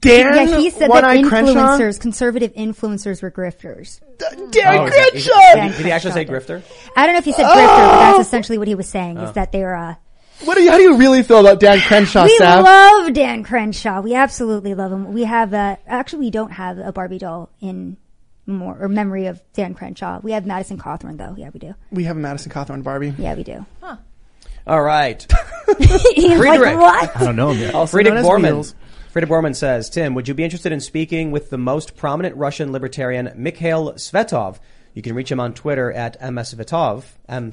Dan, 0.00 0.34
yeah, 0.34 0.58
he 0.58 0.70
said 0.70 0.80
that 0.80 0.90
One-Eye 0.90 1.22
Crenshaw? 1.22 1.52
influencers, 1.52 2.00
conservative 2.00 2.52
influencers 2.54 3.22
were 3.22 3.30
grifters. 3.30 4.00
Dan 4.50 4.76
Oh, 4.76 4.90
Crenshaw! 4.90 5.54
Did 5.54 5.62
he, 5.70 5.76
did 5.76 5.86
he 5.86 5.92
actually 5.92 6.14
say 6.14 6.24
grifter? 6.24 6.64
I 6.96 7.06
don't 7.06 7.14
know 7.14 7.18
if 7.18 7.24
he 7.24 7.32
said 7.32 7.44
grifter, 7.44 7.54
but 7.54 8.00
that's 8.00 8.26
essentially 8.26 8.58
what 8.58 8.66
he 8.66 8.74
was 8.74 8.88
saying, 8.88 9.18
is 9.18 9.34
that 9.34 9.52
they 9.52 9.62
are 9.62 9.76
uh, 9.76 9.94
What 10.44 10.54
do 10.56 10.62
you, 10.62 10.70
how 10.70 10.76
do 10.76 10.82
you 10.82 10.96
really 10.98 11.22
feel 11.22 11.40
about 11.40 11.60
Dan 11.60 11.80
Crenshaw, 11.80 12.24
we 12.24 12.36
Sav? 12.36 12.64
love 12.64 13.12
Dan 13.14 13.42
Crenshaw. 13.42 14.00
We 14.02 14.14
absolutely 14.14 14.74
love 14.74 14.92
him. 14.92 15.12
We 15.12 15.24
have, 15.24 15.54
uh, 15.54 15.76
actually 15.86 16.20
we 16.20 16.30
don't 16.30 16.52
have 16.52 16.78
a 16.78 16.92
Barbie 16.92 17.18
doll 17.18 17.50
in 17.60 17.96
more, 18.46 18.76
or 18.78 18.88
memory 18.88 19.26
of 19.26 19.40
Dan 19.54 19.74
Crenshaw. 19.74 20.20
We 20.22 20.32
have 20.32 20.46
Madison 20.46 20.78
Cawthorn 20.78 21.16
though. 21.16 21.34
Yeah, 21.36 21.50
we 21.52 21.58
do. 21.58 21.74
we 21.90 22.04
have 22.04 22.16
a 22.16 22.20
Madison 22.20 22.52
Cawthorn 22.52 22.82
Barbie. 22.82 23.14
Yeah, 23.18 23.34
we 23.34 23.44
do. 23.44 23.64
Huh. 23.80 23.96
All 24.66 24.82
right. 24.82 25.26
He's 25.78 25.92
like, 26.28 26.38
Friedrich. 26.38 26.76
what? 26.76 27.16
I 27.16 27.24
don't 27.24 27.36
know 27.36 27.50
him 27.50 27.58
yet. 27.60 27.74
Also 27.74 27.92
Friedrich 27.92 28.14
known 28.14 28.24
as 28.24 28.26
Borman. 28.26 28.42
Wheels. 28.42 28.74
Friedrich 29.10 29.30
Borman 29.30 29.56
says, 29.56 29.88
Tim, 29.88 30.14
would 30.14 30.28
you 30.28 30.34
be 30.34 30.44
interested 30.44 30.72
in 30.72 30.80
speaking 30.80 31.30
with 31.30 31.48
the 31.50 31.56
most 31.58 31.96
prominent 31.96 32.36
Russian 32.36 32.72
libertarian, 32.72 33.32
Mikhail 33.36 33.92
Svetov? 33.94 34.58
You 34.92 35.02
can 35.02 35.14
reach 35.14 35.30
him 35.32 35.40
on 35.40 35.54
Twitter 35.54 35.90
at 35.92 36.20
msvetov, 36.20 37.04
M. 37.28 37.50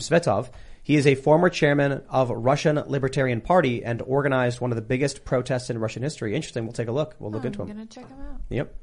He 0.83 0.97
is 0.97 1.07
a 1.07 1.15
former 1.15 1.49
chairman 1.49 2.03
of 2.09 2.29
Russian 2.29 2.75
Libertarian 2.75 3.39
Party 3.39 3.85
and 3.85 4.01
organized 4.01 4.59
one 4.59 4.71
of 4.71 4.75
the 4.75 4.81
biggest 4.81 5.23
protests 5.23 5.69
in 5.69 5.77
Russian 5.77 6.03
history. 6.03 6.35
Interesting. 6.35 6.65
We'll 6.65 6.73
take 6.73 6.89
a 6.89 6.91
look. 6.91 7.15
We'll 7.19 7.31
look 7.31 7.45
into 7.45 7.61
I'm 7.61 7.69
him. 7.69 7.77
gonna 7.77 7.87
check 7.87 8.09
him 8.09 8.19
out. 8.19 8.41
Yep. 8.49 8.75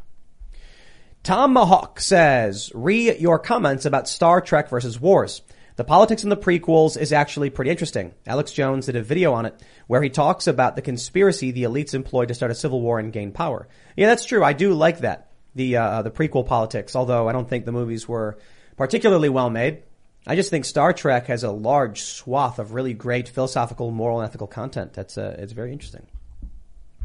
Tom 1.23 1.55
Mahawk 1.55 2.01
says, 2.01 2.73
re 2.75 3.17
your 3.19 3.39
comments 3.39 3.85
about 3.85 4.09
Star 4.09 4.41
Trek 4.41 4.71
versus 4.71 4.99
Wars. 4.99 5.43
The 5.77 5.85
politics 5.85 6.25
in 6.25 6.31
the 6.31 6.37
prequels 6.37 6.99
is 6.99 7.13
actually 7.13 7.51
pretty 7.51 7.71
interesting. 7.71 8.15
Alex 8.27 8.53
Jones 8.53 8.87
did 8.87 8.97
a 8.97 9.03
video 9.03 9.35
on 9.35 9.45
it 9.47 9.63
where 9.87 10.03
he 10.03 10.09
talks 10.09 10.47
about 10.47 10.77
the 10.77 10.83
conspiracy 10.83 11.51
the 11.51 11.65
elites 11.65 11.95
employed 11.95 12.29
to 12.29 12.35
start 12.35 12.51
a 12.51 12.55
civil 12.55 12.81
war 12.81 12.99
and 12.99 13.13
gain 13.13 13.33
power. 13.33 13.69
Yeah, 13.97 14.09
that's 14.09 14.25
true. 14.25 14.43
I 14.43 14.55
do 14.55 14.73
like 14.73 15.01
that. 15.01 15.31
The, 15.55 15.77
uh, 15.77 16.03
the 16.03 16.11
prequel 16.11 16.47
politics, 16.47 16.97
although 16.97 17.29
I 17.29 17.33
don't 17.33 17.49
think 17.49 17.65
the 17.65 17.73
movies 17.73 18.09
were 18.09 18.39
particularly 18.77 19.29
well 19.29 19.51
made. 19.51 19.83
I 20.27 20.37
just 20.37 20.51
think 20.51 20.65
Star 20.65 20.93
Trek 20.93 21.27
has 21.27 21.45
a 21.45 21.51
large 21.51 22.03
swath 22.03 22.59
of 22.59 22.73
really 22.73 22.93
great 22.93 23.29
philosophical, 23.29 23.91
moral, 23.91 24.21
and 24.21 24.29
ethical 24.29 24.47
content. 24.47 24.93
That's, 24.93 25.17
uh, 25.17 25.37
it's 25.39 25.53
very 25.53 25.73
interesting. 25.73 26.07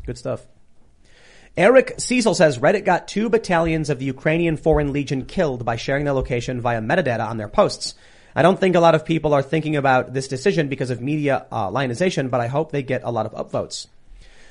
Good 0.05 0.17
stuff. 0.17 0.45
Eric 1.57 1.95
Cecil 1.97 2.35
says 2.35 2.57
Reddit 2.57 2.83
got 2.83 3.07
two 3.07 3.29
battalions 3.29 3.89
of 3.89 3.99
the 3.99 4.05
Ukrainian 4.05 4.57
Foreign 4.57 4.91
Legion 4.91 5.25
killed 5.25 5.63
by 5.63 5.77
sharing 5.77 6.03
their 6.03 6.13
location 6.13 6.59
via 6.59 6.81
metadata 6.81 7.25
on 7.25 7.37
their 7.37 7.47
posts. 7.47 7.95
I 8.35 8.41
don't 8.41 8.59
think 8.59 8.75
a 8.75 8.81
lot 8.81 8.95
of 8.95 9.05
people 9.05 9.33
are 9.33 9.41
thinking 9.41 9.77
about 9.77 10.13
this 10.13 10.27
decision 10.27 10.67
because 10.67 10.89
of 10.89 10.99
media 10.99 11.45
uh, 11.49 11.71
lionization, 11.71 12.27
but 12.27 12.41
I 12.41 12.47
hope 12.47 12.73
they 12.73 12.83
get 12.83 13.03
a 13.05 13.11
lot 13.11 13.25
of 13.25 13.31
upvotes. 13.33 13.87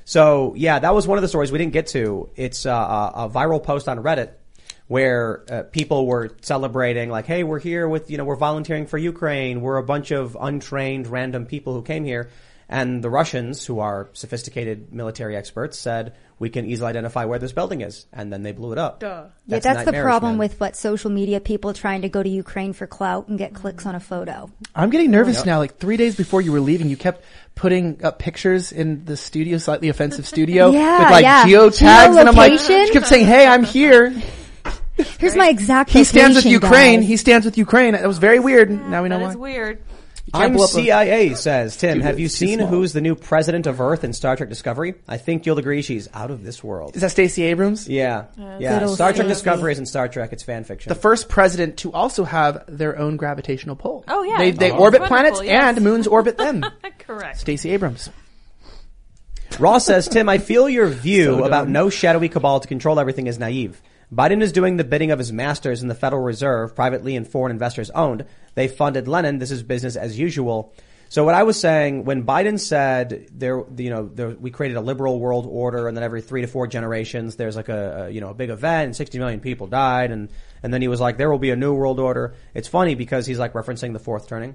So 0.06 0.54
yeah, 0.56 0.78
that 0.78 0.94
was 0.94 1.06
one 1.06 1.18
of 1.18 1.22
the 1.22 1.28
stories 1.28 1.52
we 1.52 1.58
didn't 1.58 1.74
get 1.74 1.88
to. 1.88 2.30
It's 2.36 2.64
uh, 2.64 3.12
a, 3.14 3.28
viral 3.28 3.62
post 3.62 3.86
on 3.86 3.98
Reddit 3.98 4.30
where 4.86 5.44
uh, 5.50 5.62
people 5.62 6.06
were 6.06 6.30
celebrating 6.42 7.10
like, 7.10 7.26
"Hey, 7.26 7.44
we're 7.44 7.60
here 7.60 7.88
with 7.88 8.10
you 8.10 8.18
know 8.18 8.24
we're 8.24 8.36
volunteering 8.36 8.86
for 8.86 8.98
Ukraine. 8.98 9.60
We're 9.60 9.78
a 9.78 9.82
bunch 9.82 10.10
of 10.10 10.36
untrained 10.40 11.06
random 11.06 11.46
people 11.46 11.74
who 11.74 11.82
came 11.82 12.04
here." 12.04 12.30
And 12.68 13.04
the 13.04 13.10
Russians, 13.10 13.64
who 13.66 13.80
are 13.80 14.08
sophisticated 14.14 14.92
military 14.92 15.36
experts, 15.36 15.78
said 15.78 16.14
we 16.38 16.48
can 16.48 16.64
easily 16.64 16.88
identify 16.88 17.26
where 17.26 17.38
this 17.38 17.52
building 17.52 17.82
is, 17.82 18.06
and 18.12 18.32
then 18.32 18.42
they 18.42 18.52
blew 18.52 18.72
it 18.72 18.78
up. 18.78 19.00
Duh. 19.00 19.26
Yeah, 19.46 19.58
that's 19.58 19.84
the 19.84 19.92
problem 19.92 20.32
man. 20.32 20.38
with 20.38 20.58
what 20.58 20.74
social 20.74 21.10
media 21.10 21.40
people 21.40 21.74
trying 21.74 22.02
to 22.02 22.08
go 22.08 22.22
to 22.22 22.28
Ukraine 22.28 22.72
for 22.72 22.86
clout 22.86 23.28
and 23.28 23.38
get 23.38 23.54
clicks 23.54 23.84
on 23.84 23.94
a 23.94 24.00
photo. 24.00 24.50
I'm 24.74 24.90
getting 24.90 25.10
nervous 25.10 25.44
now. 25.44 25.58
Like 25.58 25.76
three 25.76 25.98
days 25.98 26.16
before 26.16 26.40
you 26.40 26.52
were 26.52 26.60
leaving, 26.60 26.88
you 26.88 26.96
kept 26.96 27.22
putting 27.54 28.02
up 28.02 28.18
pictures 28.18 28.72
in 28.72 29.04
the 29.04 29.16
studio, 29.16 29.58
slightly 29.58 29.90
offensive 29.90 30.26
studio, 30.26 30.70
Yeah, 30.72 31.00
with 31.00 31.10
like 31.10 31.22
yeah. 31.22 31.44
geotags, 31.44 32.18
and 32.18 32.28
I'm 32.28 32.34
like, 32.34 32.58
she 32.58 32.90
kept 32.92 33.06
saying, 33.06 33.26
"Hey, 33.26 33.46
I'm 33.46 33.64
here." 33.64 34.14
Here's 35.18 35.34
my 35.36 35.48
exact. 35.48 35.90
He 35.90 36.04
stands 36.04 36.36
with 36.36 36.44
location, 36.44 36.62
Ukraine. 36.62 37.00
guys. 37.00 37.08
He 37.08 37.16
stands 37.16 37.44
with 37.44 37.58
Ukraine. 37.58 37.92
That 37.92 38.06
was 38.06 38.18
very 38.18 38.38
weird. 38.40 38.70
Now 38.70 39.02
we 39.02 39.08
know 39.08 39.18
That 39.18 39.24
why. 39.24 39.30
is 39.30 39.36
weird. 39.36 39.82
I'm 40.32 40.54
blow 40.54 40.64
up 40.64 40.70
a- 40.70 40.72
CIA 40.72 41.34
says 41.34 41.76
Tim. 41.76 42.00
Have 42.00 42.18
you 42.18 42.28
seen 42.28 42.58
who's 42.58 42.92
the 42.94 43.02
new 43.02 43.14
president 43.14 43.66
of 43.66 43.80
Earth 43.80 44.04
in 44.04 44.12
Star 44.14 44.36
Trek 44.36 44.48
Discovery? 44.48 44.94
I 45.06 45.16
think 45.18 45.44
you'll 45.46 45.58
agree 45.58 45.82
she's 45.82 46.08
out 46.14 46.30
of 46.30 46.42
this 46.42 46.64
world. 46.64 46.96
Is 46.96 47.02
that 47.02 47.10
Stacey 47.10 47.42
Abrams? 47.42 47.86
Yeah, 47.88 48.24
Good 48.36 48.60
yeah. 48.62 48.84
old 48.84 48.94
Star 48.94 49.08
Trek 49.12 49.16
Stacey. 49.26 49.28
Discovery 49.28 49.72
isn't 49.72 49.86
Star 49.86 50.08
Trek; 50.08 50.32
it's 50.32 50.42
fan 50.42 50.64
fiction. 50.64 50.88
The 50.88 50.94
first 50.94 51.28
president 51.28 51.76
to 51.78 51.92
also 51.92 52.24
have 52.24 52.64
their 52.68 52.98
own 52.98 53.16
gravitational 53.16 53.76
pull. 53.76 54.02
Oh, 54.08 54.22
yeah. 54.22 54.38
They, 54.38 54.50
they 54.52 54.70
Oh. 54.70 54.78
orbit 54.78 55.02
Wonderful, 55.02 55.06
planets 55.08 55.42
yes. 55.44 55.76
and 55.76 55.84
moons 55.84 56.06
orbit 56.06 56.38
them. 56.38 56.64
Correct. 57.00 57.38
Stacey 57.38 57.70
Abrams. 57.70 58.08
Ross 59.60 59.84
says, 59.86 60.08
Tim, 60.08 60.28
I 60.28 60.38
feel 60.38 60.68
your 60.68 60.88
view 60.88 61.24
So 61.36 61.44
about 61.44 61.68
no 61.68 61.88
shadowy 61.90 62.28
cabal 62.28 62.60
to 62.60 62.66
control 62.66 62.98
everything 62.98 63.26
is 63.28 63.38
naive. 63.38 63.80
Biden 64.12 64.42
is 64.42 64.52
doing 64.52 64.76
the 64.76 64.84
bidding 64.84 65.10
of 65.10 65.18
his 65.18 65.32
masters 65.32 65.82
in 65.82 65.88
the 65.88 65.94
Federal 65.94 66.22
Reserve, 66.22 66.74
privately 66.74 67.16
and 67.16 67.26
foreign 67.26 67.50
investors 67.50 67.90
owned. 67.90 68.24
They 68.54 68.68
funded 68.68 69.08
Lenin. 69.08 69.38
This 69.38 69.50
is 69.50 69.62
business 69.62 69.96
as 69.96 70.18
usual. 70.18 70.74
So 71.08 71.24
what 71.24 71.34
I 71.34 71.44
was 71.44 71.60
saying 71.60 72.04
when 72.04 72.24
Biden 72.24 72.58
said 72.58 73.28
there, 73.32 73.62
you 73.76 73.90
know, 73.90 74.08
there, 74.08 74.30
we 74.30 74.50
created 74.50 74.76
a 74.76 74.80
liberal 74.80 75.20
world 75.20 75.46
order, 75.48 75.86
and 75.86 75.96
then 75.96 76.02
every 76.02 76.22
three 76.22 76.40
to 76.40 76.46
four 76.46 76.66
generations 76.66 77.36
there's 77.36 77.56
like 77.56 77.68
a, 77.68 78.06
a 78.06 78.10
you 78.10 78.20
know 78.20 78.30
a 78.30 78.34
big 78.34 78.50
event, 78.50 78.86
and 78.86 78.96
60 78.96 79.18
million 79.18 79.40
people 79.40 79.66
died, 79.66 80.10
and 80.10 80.28
and 80.62 80.74
then 80.74 80.82
he 80.82 80.88
was 80.88 81.00
like 81.00 81.16
there 81.16 81.30
will 81.30 81.38
be 81.38 81.50
a 81.50 81.56
new 81.56 81.72
world 81.72 82.00
order. 82.00 82.34
It's 82.52 82.68
funny 82.68 82.94
because 82.94 83.26
he's 83.26 83.38
like 83.38 83.52
referencing 83.52 83.92
the 83.92 83.98
fourth 83.98 84.28
turning. 84.28 84.54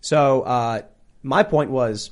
So 0.00 0.42
uh, 0.42 0.82
my 1.22 1.42
point 1.42 1.70
was, 1.70 2.10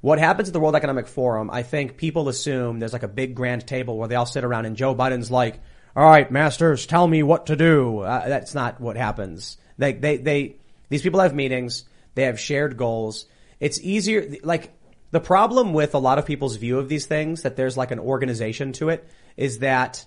what 0.00 0.18
happens 0.18 0.48
at 0.48 0.52
the 0.52 0.60
World 0.60 0.74
Economic 0.74 1.06
Forum? 1.06 1.50
I 1.50 1.62
think 1.62 1.96
people 1.96 2.28
assume 2.28 2.80
there's 2.80 2.92
like 2.92 3.04
a 3.04 3.08
big 3.08 3.36
grand 3.36 3.66
table 3.66 3.96
where 3.96 4.08
they 4.08 4.16
all 4.16 4.26
sit 4.26 4.42
around 4.42 4.66
and 4.66 4.74
Joe 4.76 4.94
Biden's 4.94 5.30
like, 5.30 5.60
"All 5.98 6.08
right, 6.08 6.30
masters, 6.30 6.86
tell 6.86 7.06
me 7.06 7.22
what 7.22 7.46
to 7.46 7.56
do." 7.56 8.00
Uh, 8.00 8.28
that's 8.28 8.54
not 8.54 8.80
what 8.80 8.96
happens. 8.96 9.58
They 9.78 9.92
they 9.92 10.16
they 10.16 10.56
these 10.88 11.02
people 11.02 11.20
have 11.20 11.34
meetings. 11.34 11.84
They 12.14 12.22
have 12.24 12.38
shared 12.38 12.76
goals. 12.76 13.26
It's 13.58 13.80
easier 13.80 14.36
like. 14.42 14.72
The 15.10 15.20
problem 15.20 15.72
with 15.72 15.94
a 15.94 15.98
lot 15.98 16.18
of 16.18 16.26
people's 16.26 16.56
view 16.56 16.78
of 16.78 16.90
these 16.90 17.06
things, 17.06 17.40
that 17.42 17.56
there's 17.56 17.78
like 17.78 17.92
an 17.92 17.98
organization 17.98 18.72
to 18.74 18.90
it, 18.90 19.08
is 19.38 19.60
that 19.60 20.04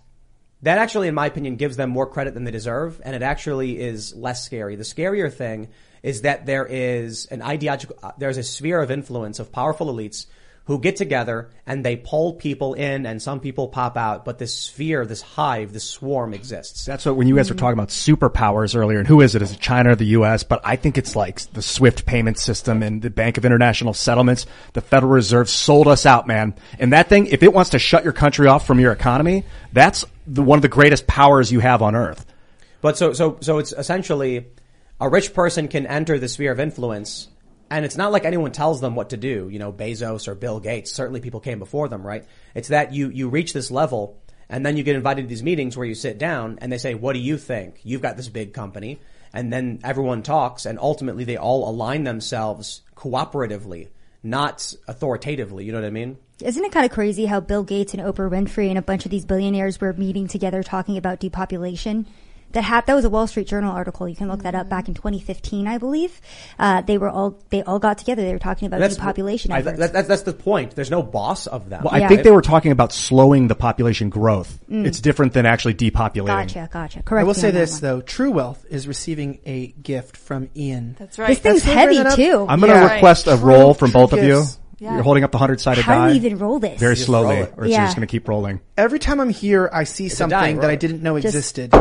that 0.61 0.77
actually, 0.77 1.07
in 1.07 1.15
my 1.15 1.25
opinion, 1.25 1.55
gives 1.55 1.75
them 1.75 1.89
more 1.89 2.05
credit 2.05 2.35
than 2.35 2.43
they 2.43 2.51
deserve, 2.51 3.01
and 3.03 3.15
it 3.15 3.23
actually 3.23 3.79
is 3.79 4.13
less 4.13 4.45
scary. 4.45 4.75
The 4.75 4.83
scarier 4.83 5.33
thing 5.33 5.69
is 6.03 6.21
that 6.21 6.45
there 6.45 6.67
is 6.67 7.25
an 7.31 7.41
ideological, 7.41 7.97
uh, 8.03 8.11
there's 8.17 8.37
a 8.37 8.43
sphere 8.43 8.79
of 8.79 8.91
influence 8.91 9.39
of 9.39 9.51
powerful 9.51 9.87
elites 9.87 10.27
who 10.65 10.79
get 10.79 10.95
together 10.95 11.49
and 11.65 11.83
they 11.83 11.95
pull 11.95 12.33
people 12.33 12.75
in, 12.75 13.05
and 13.05 13.21
some 13.21 13.39
people 13.39 13.67
pop 13.67 13.97
out. 13.97 14.23
But 14.25 14.37
this 14.37 14.55
sphere, 14.55 15.05
this 15.05 15.21
hive, 15.21 15.73
this 15.73 15.83
swarm 15.83 16.33
exists. 16.33 16.85
That's 16.85 17.05
what 17.05 17.15
when 17.15 17.27
you 17.27 17.35
guys 17.35 17.49
were 17.49 17.55
talking 17.55 17.73
about 17.73 17.89
superpowers 17.89 18.75
earlier, 18.75 18.99
and 18.99 19.07
who 19.07 19.21
is 19.21 19.35
it? 19.35 19.41
Is 19.41 19.53
it 19.53 19.59
China 19.59 19.91
or 19.91 19.95
the 19.95 20.05
U.S.? 20.05 20.43
But 20.43 20.61
I 20.63 20.75
think 20.75 20.97
it's 20.97 21.15
like 21.15 21.41
the 21.53 21.61
SWIFT 21.61 22.05
payment 22.05 22.37
system 22.37 22.83
and 22.83 23.01
the 23.01 23.09
Bank 23.09 23.37
of 23.37 23.45
International 23.45 23.93
Settlements. 23.93 24.45
The 24.73 24.81
Federal 24.81 25.11
Reserve 25.11 25.49
sold 25.49 25.87
us 25.87 26.05
out, 26.05 26.27
man. 26.27 26.53
And 26.79 26.93
that 26.93 27.09
thing, 27.09 27.27
if 27.27 27.43
it 27.43 27.53
wants 27.53 27.71
to 27.71 27.79
shut 27.79 28.03
your 28.03 28.13
country 28.13 28.47
off 28.47 28.67
from 28.67 28.79
your 28.79 28.91
economy, 28.91 29.43
that's 29.73 30.05
the, 30.27 30.43
one 30.43 30.57
of 30.57 30.63
the 30.63 30.69
greatest 30.69 31.07
powers 31.07 31.51
you 31.51 31.59
have 31.59 31.81
on 31.81 31.95
earth. 31.95 32.25
But 32.81 32.97
so, 32.97 33.13
so, 33.13 33.37
so 33.41 33.57
it's 33.57 33.73
essentially 33.73 34.47
a 34.99 35.09
rich 35.09 35.33
person 35.33 35.67
can 35.67 35.87
enter 35.87 36.19
the 36.19 36.27
sphere 36.27 36.51
of 36.51 36.59
influence 36.59 37.27
and 37.71 37.85
it's 37.85 37.95
not 37.95 38.11
like 38.11 38.25
anyone 38.25 38.51
tells 38.51 38.81
them 38.81 38.95
what 38.95 39.11
to 39.11 39.17
do. 39.17 39.47
You 39.49 39.57
know, 39.57 39.71
Bezos 39.71 40.27
or 40.27 40.35
Bill 40.35 40.59
Gates, 40.59 40.91
certainly 40.91 41.21
people 41.21 41.39
came 41.39 41.57
before 41.57 41.87
them, 41.87 42.05
right? 42.05 42.25
It's 42.53 42.67
that 42.67 42.93
you, 42.93 43.09
you 43.09 43.29
reach 43.29 43.53
this 43.53 43.71
level 43.71 44.21
and 44.49 44.65
then 44.65 44.75
you 44.75 44.83
get 44.83 44.97
invited 44.97 45.21
to 45.21 45.27
these 45.29 45.41
meetings 45.41 45.77
where 45.77 45.87
you 45.87 45.95
sit 45.95 46.17
down 46.17 46.59
and 46.61 46.69
they 46.69 46.77
say, 46.77 46.95
what 46.95 47.13
do 47.13 47.19
you 47.19 47.37
think? 47.37 47.79
You've 47.83 48.01
got 48.01 48.17
this 48.17 48.27
big 48.27 48.53
company. 48.53 48.99
And 49.33 49.53
then 49.53 49.79
everyone 49.85 50.21
talks 50.21 50.65
and 50.65 50.77
ultimately 50.77 51.23
they 51.23 51.37
all 51.37 51.69
align 51.69 52.03
themselves 52.03 52.81
cooperatively, 52.97 53.87
not 54.21 54.73
authoritatively. 54.89 55.63
You 55.63 55.71
know 55.71 55.79
what 55.79 55.87
I 55.87 55.91
mean? 55.91 56.17
Isn't 56.41 56.65
it 56.65 56.73
kind 56.73 56.85
of 56.85 56.91
crazy 56.91 57.25
how 57.25 57.39
Bill 57.39 57.63
Gates 57.63 57.93
and 57.93 58.03
Oprah 58.03 58.29
Winfrey 58.29 58.67
and 58.67 58.77
a 58.77 58.81
bunch 58.81 59.05
of 59.05 59.11
these 59.11 59.25
billionaires 59.25 59.79
were 59.79 59.93
meeting 59.93 60.27
together 60.27 60.61
talking 60.61 60.97
about 60.97 61.21
depopulation? 61.21 62.05
That 62.53 62.63
hap- 62.63 62.85
that 62.87 62.93
was 62.95 63.05
a 63.05 63.09
Wall 63.09 63.27
Street 63.27 63.47
Journal 63.47 63.71
article. 63.71 64.07
You 64.09 64.15
can 64.15 64.27
look 64.27 64.43
that 64.43 64.55
up 64.55 64.67
back 64.69 64.87
in 64.87 64.93
2015, 64.93 65.67
I 65.67 65.77
believe. 65.77 66.19
Uh, 66.59 66.81
they 66.81 66.97
were 66.97 67.09
all 67.09 67.37
they 67.49 67.63
all 67.63 67.79
got 67.79 67.97
together. 67.97 68.21
They 68.23 68.33
were 68.33 68.39
talking 68.39 68.65
about 68.67 68.87
depopulation 68.89 69.51
I- 69.51 69.59
efforts. 69.59 69.79
that- 69.79 69.93
that- 69.93 70.07
that's 70.07 70.23
the 70.23 70.33
point. 70.33 70.75
There's 70.75 70.91
no 70.91 71.01
boss 71.03 71.47
of 71.47 71.69
them. 71.69 71.83
Well, 71.83 71.93
I 71.93 71.99
Yeah. 71.99 72.07
think 72.07 72.23
they 72.23 72.31
were 72.31 72.41
talking 72.41 72.71
about 72.71 72.91
slowing 72.93 73.47
the 73.47 73.55
population 73.55 74.09
growth. 74.09 74.57
It's 74.69 74.99
different 74.99 75.33
than 75.33 75.45
actually 75.45 75.73
depopulating. 75.75 76.27
gotcha, 76.53 76.69
gotcha. 76.71 77.03
Correct. 77.03 77.21
I 77.21 77.23
will 77.25 77.33
say 77.33 77.51
this 77.51 77.79
though: 77.79 78.01
True 78.01 78.31
Wealth 78.31 78.65
is 78.69 78.87
receiving 78.87 79.39
a 79.45 79.67
gift 79.81 80.17
from 80.17 80.49
Ian. 80.55 80.95
That's 80.99 81.17
right. 81.19 81.29
This 81.29 81.39
thing's 81.39 81.63
That's 81.63 81.75
heavy 81.95 82.15
too. 82.15 82.45
I'm 82.49 82.59
going 82.59 82.71
to 82.73 82.77
Yeah. 82.79 82.93
request 82.95 83.27
a 83.27 83.37
True- 83.37 83.49
roll 83.49 83.73
from 83.73 83.91
true 83.91 84.01
both 84.01 84.13
of 84.13 84.23
you. 84.23 84.43
Yeah. 84.79 84.95
You're 84.95 85.03
holding 85.03 85.23
up 85.23 85.31
the 85.31 85.37
hundred 85.37 85.61
sided 85.61 85.83
How 85.83 85.93
die. 85.93 86.07
do 86.07 86.13
you 86.15 86.25
even 86.25 86.39
roll 86.39 86.57
this? 86.57 86.79
Very 86.79 86.95
slowly, 86.95 87.35
roll 87.35 87.47
or 87.55 87.65
it's 87.65 87.71
Yeah. 87.73 87.85
just 87.85 87.95
going 87.95 88.07
to 88.07 88.11
keep 88.11 88.27
rolling. 88.27 88.61
Every 88.77 88.97
time 88.97 89.19
I'm 89.19 89.29
here, 89.29 89.69
I 89.71 89.83
see 89.83 90.07
die, 90.07 90.13
something 90.15 90.59
that 90.61 90.71
I 90.71 90.75
didn't 90.75 91.03
know 91.03 91.19
Just- 91.19 91.35
existed. 91.35 91.71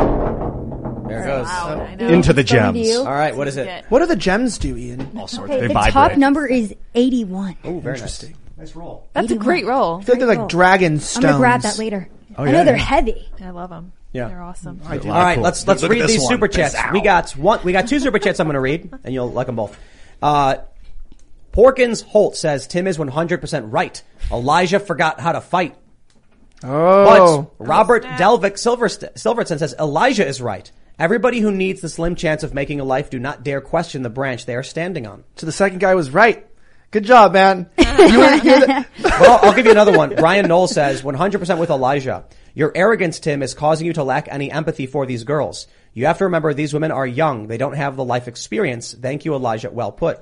There 1.10 1.22
it 1.22 1.26
goes. 1.26 1.46
Wow, 1.46 1.86
I 1.88 1.94
know. 1.96 2.08
Into 2.08 2.32
the 2.32 2.44
Coming 2.44 2.82
gems. 2.84 2.88
you. 2.88 2.98
All 3.00 3.04
right. 3.12 3.36
What 3.36 3.48
is 3.48 3.56
it? 3.56 3.84
What 3.88 3.98
do 4.00 4.06
the 4.06 4.16
gems 4.16 4.58
do, 4.58 4.76
Ian? 4.76 5.10
All 5.18 5.26
sorts. 5.28 5.50
Okay, 5.52 5.60
they 5.60 5.66
the 5.68 5.74
vibrate. 5.74 5.92
top 5.92 6.16
number 6.16 6.46
is 6.46 6.74
81. 6.94 7.56
Oh, 7.64 7.78
very 7.80 7.94
Interesting. 7.96 8.30
nice. 8.30 8.36
Nice 8.58 8.76
roll. 8.76 9.08
That's 9.14 9.30
a 9.30 9.36
great 9.36 9.64
roll. 9.66 10.00
I 10.00 10.04
feel 10.04 10.14
like 10.14 10.18
they're 10.20 10.28
like 10.28 10.38
roll. 10.38 10.48
dragon 10.48 11.00
I'm 11.16 11.22
gonna 11.22 11.38
grab 11.38 11.62
that 11.62 11.78
later. 11.78 12.08
Oh, 12.36 12.42
I 12.42 12.46
yeah, 12.46 12.52
know 12.52 12.64
they're 12.64 12.76
yeah. 12.76 12.82
heavy. 12.82 13.28
I 13.42 13.50
love 13.50 13.70
them. 13.70 13.92
Yeah. 14.12 14.28
They're 14.28 14.42
awesome. 14.42 14.80
I 14.86 14.98
do. 14.98 15.08
All 15.08 15.14
right, 15.14 15.34
cool. 15.36 15.44
let's 15.44 15.66
let's 15.66 15.82
Look 15.82 15.90
at 15.92 15.94
read 15.94 16.02
this 16.02 16.10
these 16.12 16.20
one. 16.22 16.30
super 16.30 16.48
chats. 16.48 16.74
Piss 16.74 16.92
We 16.92 17.00
got 17.00 17.30
one. 17.36 17.60
We 17.64 17.72
got 17.72 17.88
two 17.88 17.98
super 18.00 18.18
chats. 18.18 18.38
I'm 18.40 18.46
going 18.48 18.54
to 18.54 18.60
read, 18.60 18.92
and 19.04 19.14
you'll 19.14 19.30
like 19.30 19.46
them 19.46 19.56
both. 19.56 19.78
Uh, 20.20 20.56
Porkins 21.52 22.02
Holt 22.04 22.36
says 22.36 22.66
Tim 22.66 22.86
is 22.86 22.98
100 22.98 23.40
percent 23.40 23.72
right. 23.72 24.02
Elijah 24.30 24.78
forgot 24.80 25.20
how 25.20 25.32
to 25.32 25.40
fight. 25.40 25.76
Oh, 26.62 27.50
But 27.58 27.64
Robert 27.66 28.02
snap. 28.02 28.20
Delvick 28.20 28.58
Silverst- 28.58 29.16
Silverton 29.18 29.58
says 29.58 29.74
Elijah 29.78 30.26
is 30.26 30.42
right. 30.42 30.70
Everybody 31.00 31.40
who 31.40 31.50
needs 31.50 31.80
the 31.80 31.88
slim 31.88 32.14
chance 32.14 32.42
of 32.42 32.52
making 32.52 32.78
a 32.78 32.84
life 32.84 33.08
do 33.08 33.18
not 33.18 33.42
dare 33.42 33.62
question 33.62 34.02
the 34.02 34.10
branch 34.10 34.44
they 34.44 34.54
are 34.54 34.62
standing 34.62 35.06
on. 35.06 35.24
so 35.34 35.46
the 35.46 35.50
second 35.50 35.78
guy 35.78 35.94
was 35.94 36.10
right. 36.10 36.46
Good 36.90 37.04
job, 37.04 37.32
man. 37.32 37.70
you 37.78 38.18
were, 38.18 38.34
you're 38.34 38.66
Well, 39.02 39.40
I'll 39.40 39.54
give 39.54 39.64
you 39.64 39.72
another 39.72 39.96
one. 39.96 40.14
Brian 40.14 40.46
Knoll 40.46 40.66
says 40.66 41.00
100% 41.00 41.58
with 41.58 41.70
Elijah. 41.70 42.26
Your 42.52 42.70
arrogance, 42.74 43.18
Tim, 43.18 43.42
is 43.42 43.54
causing 43.54 43.86
you 43.86 43.94
to 43.94 44.04
lack 44.04 44.28
any 44.30 44.52
empathy 44.52 44.86
for 44.86 45.06
these 45.06 45.24
girls. 45.24 45.68
You 45.94 46.04
have 46.04 46.18
to 46.18 46.24
remember 46.24 46.52
these 46.52 46.74
women 46.74 46.92
are 46.92 47.06
young. 47.06 47.46
They 47.46 47.56
don't 47.56 47.76
have 47.76 47.96
the 47.96 48.04
life 48.04 48.28
experience. 48.28 48.92
Thank 48.92 49.24
you, 49.24 49.34
Elijah. 49.34 49.70
Well 49.70 49.92
put. 49.92 50.20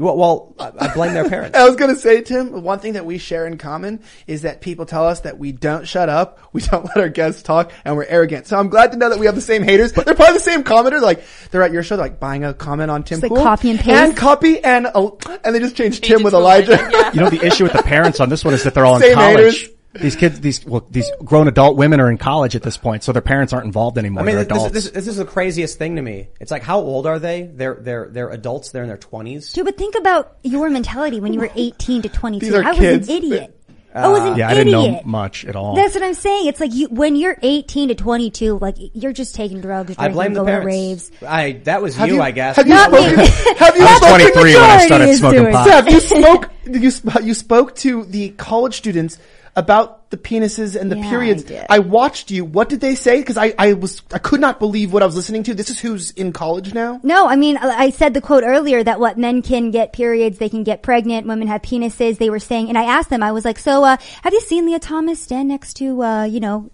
Well, 0.00 0.16
well 0.16 0.54
I 0.58 0.72
I 0.86 0.94
blame 0.94 1.14
their 1.14 1.28
parents. 1.28 1.56
I 1.58 1.66
was 1.66 1.76
gonna 1.76 1.96
say, 1.96 2.22
Tim, 2.22 2.62
one 2.62 2.78
thing 2.78 2.94
that 2.94 3.06
we 3.06 3.18
share 3.18 3.46
in 3.46 3.58
common 3.58 4.02
is 4.26 4.42
that 4.42 4.60
people 4.60 4.86
tell 4.86 5.06
us 5.06 5.20
that 5.20 5.38
we 5.38 5.52
don't 5.52 5.86
shut 5.86 6.08
up, 6.08 6.40
we 6.52 6.62
don't 6.62 6.84
let 6.84 6.96
our 6.96 7.08
guests 7.08 7.42
talk, 7.42 7.72
and 7.84 7.96
we're 7.96 8.06
arrogant. 8.06 8.46
So 8.46 8.58
I'm 8.58 8.68
glad 8.68 8.92
to 8.92 8.98
know 8.98 9.10
that 9.10 9.18
we 9.18 9.26
have 9.26 9.34
the 9.34 9.40
same 9.40 9.62
haters. 9.62 9.92
They're 9.92 10.14
probably 10.14 10.34
the 10.34 10.40
same 10.40 10.64
commenters. 10.64 11.02
Like 11.02 11.22
they're 11.50 11.62
at 11.62 11.72
your 11.72 11.82
show, 11.82 11.96
they're 11.96 12.06
like 12.06 12.20
buying 12.20 12.44
a 12.44 12.54
comment 12.54 12.90
on 12.90 13.02
Tim 13.04 13.20
Just 13.20 13.30
like 13.30 13.42
copy 13.42 13.70
and 13.70 13.78
paste. 13.78 13.90
and 13.90 14.16
copy 14.16 14.62
and 14.62 14.86
uh, 14.86 15.10
and 15.44 15.54
they 15.54 15.60
just 15.60 15.76
changed 15.76 16.02
Change 16.02 16.18
Tim 16.18 16.22
with 16.22 16.32
to 16.32 16.38
Elijah. 16.38 16.72
Yeah. 16.90 17.12
You 17.12 17.20
know, 17.20 17.30
the 17.30 17.44
issue 17.44 17.64
with 17.64 17.72
the 17.72 17.82
parents 17.82 18.20
on 18.20 18.28
this 18.28 18.44
one 18.44 18.54
is 18.54 18.64
that 18.64 18.74
they're 18.74 18.86
all 18.86 19.02
in 19.02 19.14
college. 19.14 19.36
haters. 19.36 19.68
These 19.92 20.14
kids, 20.14 20.38
these, 20.40 20.64
well, 20.64 20.86
these 20.88 21.10
grown 21.24 21.48
adult 21.48 21.76
women 21.76 21.98
are 21.98 22.08
in 22.10 22.16
college 22.16 22.54
at 22.54 22.62
this 22.62 22.76
point, 22.76 23.02
so 23.02 23.10
their 23.10 23.22
parents 23.22 23.52
aren't 23.52 23.66
involved 23.66 23.98
anymore. 23.98 24.22
I 24.22 24.26
mean, 24.26 24.36
they're 24.36 24.44
this, 24.44 24.52
adults. 24.56 24.72
this, 24.72 24.90
this 24.90 25.08
is 25.08 25.16
the 25.16 25.24
craziest 25.24 25.78
thing 25.78 25.96
to 25.96 26.02
me. 26.02 26.28
It's 26.38 26.52
like, 26.52 26.62
how 26.62 26.78
old 26.78 27.06
are 27.08 27.18
they? 27.18 27.42
They're 27.42 27.74
they're 27.74 28.08
they're 28.08 28.30
adults. 28.30 28.70
They're 28.70 28.82
in 28.84 28.88
their 28.88 28.96
twenties. 28.98 29.52
Dude, 29.52 29.64
but 29.64 29.76
think 29.76 29.96
about 29.96 30.36
your 30.44 30.70
mentality 30.70 31.18
when 31.18 31.32
you 31.32 31.40
were 31.40 31.50
18 31.56 32.02
to 32.02 32.08
22. 32.08 32.54
I 32.54 32.68
was 32.70 32.78
kids. 32.78 33.08
an 33.08 33.16
idiot. 33.16 33.56
I 33.92 34.06
was 34.06 34.20
an 34.22 34.38
yeah, 34.38 34.48
I 34.48 34.52
idiot. 34.52 34.66
didn't 34.66 34.92
know 34.92 35.00
much 35.04 35.44
at 35.44 35.56
all. 35.56 35.74
That's 35.74 35.94
what 35.94 36.04
I'm 36.04 36.14
saying. 36.14 36.46
It's 36.46 36.60
like 36.60 36.72
you, 36.72 36.86
when 36.90 37.16
you're 37.16 37.36
18 37.42 37.88
to 37.88 37.96
22, 37.96 38.58
like 38.60 38.76
you're 38.78 39.12
just 39.12 39.34
taking 39.34 39.60
drugs, 39.60 39.96
I 39.98 40.08
blame 40.10 40.32
the 40.34 40.44
going 40.44 40.46
to 40.46 40.60
parents. 40.60 41.10
raves. 41.10 41.22
I 41.24 41.52
that 41.64 41.82
was 41.82 41.98
you, 41.98 42.06
you- 42.06 42.22
I 42.22 42.30
guess. 42.30 42.54
have 42.54 42.68
you 42.68 42.74
Not 42.74 42.92
me. 42.92 42.98
spoken? 42.98 43.16
have 43.56 43.76
you 43.76 43.82
I 43.82 43.98
was 44.00 44.30
23 44.32 44.54
when 44.54 44.62
I 44.62 44.86
started 44.86 45.16
smoking 45.16 45.50
pot. 45.50 45.66
Steph, 45.66 45.90
you 45.90 46.00
spoke 46.00 46.50
you 46.66 46.90
sp- 46.94 47.22
you 47.24 47.34
spoke 47.34 47.74
to 47.76 48.04
the 48.04 48.28
college 48.30 48.76
students 48.76 49.18
about 49.56 50.10
the 50.10 50.16
penises 50.16 50.80
and 50.80 50.90
the 50.90 50.96
Yeah, 50.96 51.10
periods. 51.10 51.50
I. 51.50 51.66
I 51.68 51.78
watched 51.78 52.30
you. 52.30 52.44
What 52.44 52.68
did 52.68 52.80
they 52.80 52.94
say? 52.94 53.20
Because 53.20 53.36
I, 53.36 53.54
I 53.58 53.72
was 53.74 54.02
I 54.12 54.18
could 54.18 54.40
not 54.40 54.58
believe 54.58 54.92
what 54.92 55.02
I 55.02 55.06
was 55.06 55.16
listening 55.16 55.42
to. 55.44 55.54
This 55.54 55.70
is 55.70 55.78
who's 55.78 56.10
in 56.12 56.32
college 56.32 56.74
now. 56.74 57.00
No, 57.02 57.26
I 57.26 57.36
mean, 57.36 57.56
I 57.56 57.86
I 57.86 57.90
said 57.90 58.14
the 58.14 58.20
quote 58.20 58.44
earlier 58.44 58.82
that 58.82 59.00
what 59.00 59.18
men 59.18 59.42
can 59.42 59.70
get 59.70 59.92
periods, 59.92 60.38
they 60.38 60.48
can 60.48 60.64
get 60.64 60.82
pregnant, 60.82 61.26
women 61.26 61.48
have 61.48 61.62
penises. 61.62 62.18
They 62.18 62.30
were 62.30 62.38
saying, 62.38 62.68
and 62.68 62.78
I 62.78 62.84
asked 62.84 63.10
them, 63.10 63.22
I 63.22 63.32
was 63.32 63.44
like, 63.44 63.58
so, 63.58 63.84
uh, 63.84 63.96
have 64.22 64.32
you 64.32 64.40
seen 64.40 64.66
Lia 64.66 64.78
Thomas 64.78 65.22
stand 65.22 65.48
next 65.48 65.74
to, 65.74 66.02
uh, 66.02 66.24
you 66.24 66.40
know, 66.40 66.70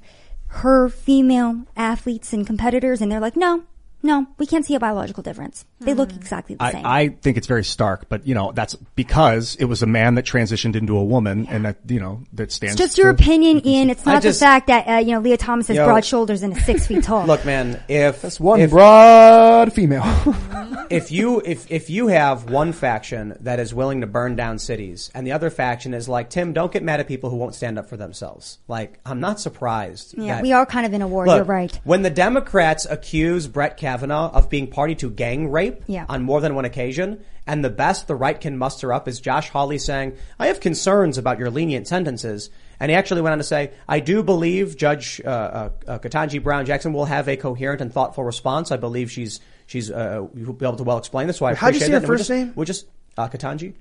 her 0.48 0.88
female 0.88 1.64
athletes 1.76 2.32
and 2.32 2.46
competitors? 2.46 3.00
And 3.00 3.10
they're 3.10 3.20
like, 3.20 3.36
no, 3.36 3.64
no, 4.06 4.26
we 4.38 4.46
can't 4.46 4.64
see 4.64 4.74
a 4.74 4.80
biological 4.80 5.22
difference. 5.22 5.64
They 5.80 5.92
look 5.94 6.12
exactly 6.12 6.54
the 6.56 6.70
same. 6.70 6.86
I, 6.86 7.00
I 7.00 7.08
think 7.08 7.36
it's 7.36 7.46
very 7.46 7.64
stark, 7.64 8.08
but 8.08 8.26
you 8.26 8.34
know, 8.34 8.52
that's 8.52 8.74
because 8.94 9.56
it 9.56 9.66
was 9.66 9.82
a 9.82 9.86
man 9.86 10.14
that 10.14 10.24
transitioned 10.24 10.76
into 10.76 10.96
a 10.96 11.04
woman 11.04 11.46
and 11.48 11.64
that, 11.66 11.76
you 11.88 12.00
know, 12.00 12.22
that 12.32 12.50
stands. 12.52 12.74
it's 12.74 12.80
just 12.80 12.98
your 12.98 13.12
to- 13.12 13.22
opinion, 13.22 13.66
Ian. 13.66 13.90
It's 13.90 14.06
not 14.06 14.22
just- 14.22 14.40
the 14.40 14.46
fact 14.46 14.68
that, 14.68 14.88
uh, 14.88 14.98
you 14.98 15.12
know, 15.12 15.20
Lia 15.20 15.36
Thomas 15.36 15.68
has 15.68 15.76
Yo. 15.76 15.84
broad 15.84 16.04
shoulders 16.04 16.42
and 16.42 16.56
is 16.56 16.64
six 16.64 16.86
feet 16.86 17.02
tall. 17.04 17.26
Look, 17.26 17.44
man, 17.44 17.82
if 17.88 18.40
One 18.40 18.60
if, 18.60 18.70
broad 18.70 19.72
female. 19.72 20.04
if 20.90 21.10
you 21.10 21.42
if 21.44 21.70
if 21.70 21.90
you 21.90 22.06
have 22.08 22.48
one 22.50 22.72
faction 22.72 23.36
that 23.40 23.58
is 23.60 23.74
willing 23.74 24.00
to 24.02 24.06
burn 24.06 24.36
down 24.36 24.58
cities 24.58 25.10
and 25.14 25.26
the 25.26 25.32
other 25.32 25.50
faction 25.50 25.92
is 25.94 26.08
like 26.08 26.30
Tim, 26.30 26.52
don't 26.52 26.72
get 26.72 26.82
mad 26.82 27.00
at 27.00 27.08
people 27.08 27.30
who 27.30 27.36
won't 27.36 27.54
stand 27.54 27.78
up 27.78 27.88
for 27.88 27.96
themselves. 27.96 28.58
Like 28.68 28.98
I'm 29.04 29.20
not 29.20 29.40
surprised. 29.40 30.14
yeah, 30.16 30.36
that- 30.36 30.42
we 30.42 30.52
are 30.52 30.64
kind 30.66 30.86
of 30.86 30.92
in 30.94 31.02
a 31.02 31.08
war. 31.08 31.26
Look, 31.26 31.36
You're 31.36 31.44
right. 31.44 31.78
When 31.84 32.02
the 32.02 32.10
Democrats 32.10 32.86
accuse 32.88 33.46
Brett 33.46 33.76
Kavanaugh 33.76 33.95
of 34.04 34.48
being 34.50 34.66
party 34.68 34.94
to 34.96 35.10
gang 35.10 35.50
rape 35.50 35.82
Yeah. 35.86 36.06
on 36.08 36.22
more 36.22 36.40
than 36.40 36.54
one 36.54 36.64
occasion, 36.64 37.20
and 37.46 37.64
the 37.64 37.70
best 37.70 38.06
the 38.08 38.14
right 38.14 38.40
can 38.40 38.58
muster 38.58 38.92
up 38.92 39.06
is 39.08 39.20
Josh 39.20 39.50
Hawley 39.50 39.78
saying, 39.78 40.14
I 40.38 40.48
have 40.48 40.60
concerns 40.60 41.18
about 41.18 41.38
your 41.38 41.50
lenient 41.50 41.86
sentences. 41.88 42.50
And 42.78 42.90
he 42.90 42.96
actually 42.96 43.22
went 43.22 43.32
on 43.32 43.38
to 43.38 43.44
say, 43.44 43.70
I 43.88 44.00
do 44.00 44.22
believe 44.22 44.76
Judge 44.76 45.20
uh, 45.24 45.28
uh, 45.28 45.70
uh, 45.88 45.98
Ketanji 45.98 46.42
Brown 46.42 46.66
Jackson 46.66 46.92
will 46.92 47.06
have 47.06 47.26
a 47.28 47.36
coherent 47.36 47.80
and 47.80 47.90
thoughtful 47.92 48.22
response. 48.24 48.70
I 48.70 48.76
believe 48.76 49.10
she's 49.10 49.40
she's 49.66 49.90
uh, 49.90 50.26
will 50.34 50.52
be 50.52 50.66
able 50.66 50.76
to 50.76 50.84
well 50.84 50.98
explain 50.98 51.26
this. 51.26 51.38
So 51.38 51.46
I 51.46 51.54
How 51.54 51.70
do 51.70 51.74
you 51.78 51.80
say 51.80 51.86
it. 51.86 51.90
her 51.92 51.96
And 51.96 52.02
we'll 52.08 52.18
first 52.18 52.28
just- 52.28 52.30
name? 52.38 52.52
We'll 52.54 52.66
just 52.66 52.86
uh, 53.16 53.28
Ketanji. 53.28 53.74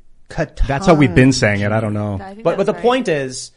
That's 0.67 0.85
how 0.87 0.95
we've 0.95 1.13
been 1.13 1.33
saying 1.33 1.61
it. 1.61 1.71
I 1.71 1.79
don't 1.81 1.93
know. 1.93 2.19
I 2.21 2.35
But 2.41 2.57
but 2.57 2.65
the 2.65 2.73
right. 2.73 2.81
point 2.81 3.07
is, 3.09 3.51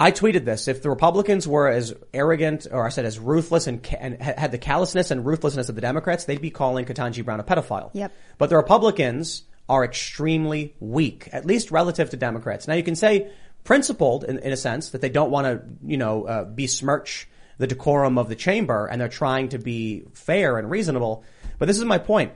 I 0.00 0.12
tweeted 0.12 0.46
this. 0.46 0.66
If 0.66 0.82
the 0.82 0.88
Republicans 0.88 1.46
were 1.46 1.68
as 1.68 1.94
arrogant, 2.14 2.66
or 2.72 2.86
I 2.86 2.88
said 2.88 3.04
as 3.04 3.18
ruthless 3.18 3.66
and, 3.66 3.82
ca- 3.82 3.98
and 4.00 4.20
had 4.20 4.50
the 4.50 4.56
callousness 4.56 5.10
and 5.10 5.26
ruthlessness 5.26 5.68
of 5.68 5.74
the 5.74 5.82
Democrats, 5.82 6.24
they'd 6.24 6.40
be 6.40 6.50
calling 6.50 6.86
Ketanji 6.86 7.22
Brown 7.22 7.38
a 7.38 7.44
pedophile. 7.44 7.90
Yep. 7.92 8.10
But 8.38 8.48
the 8.48 8.56
Republicans 8.56 9.42
are 9.68 9.84
extremely 9.84 10.74
weak, 10.80 11.28
at 11.32 11.44
least 11.44 11.70
relative 11.70 12.08
to 12.10 12.16
Democrats. 12.16 12.66
Now 12.66 12.74
you 12.74 12.82
can 12.82 12.96
say 12.96 13.30
principled 13.62 14.24
in, 14.24 14.38
in 14.38 14.52
a 14.52 14.56
sense 14.56 14.90
that 14.90 15.02
they 15.02 15.10
don't 15.10 15.30
want 15.30 15.46
to, 15.46 15.62
you 15.86 15.98
know, 15.98 16.24
uh, 16.24 16.44
besmirch 16.44 17.28
the 17.58 17.66
decorum 17.66 18.16
of 18.16 18.30
the 18.30 18.34
chamber 18.34 18.86
and 18.86 18.98
they're 18.98 19.08
trying 19.08 19.50
to 19.50 19.58
be 19.58 20.04
fair 20.14 20.58
and 20.58 20.70
reasonable. 20.70 21.24
But 21.58 21.66
this 21.66 21.78
is 21.78 21.84
my 21.84 21.98
point. 21.98 22.32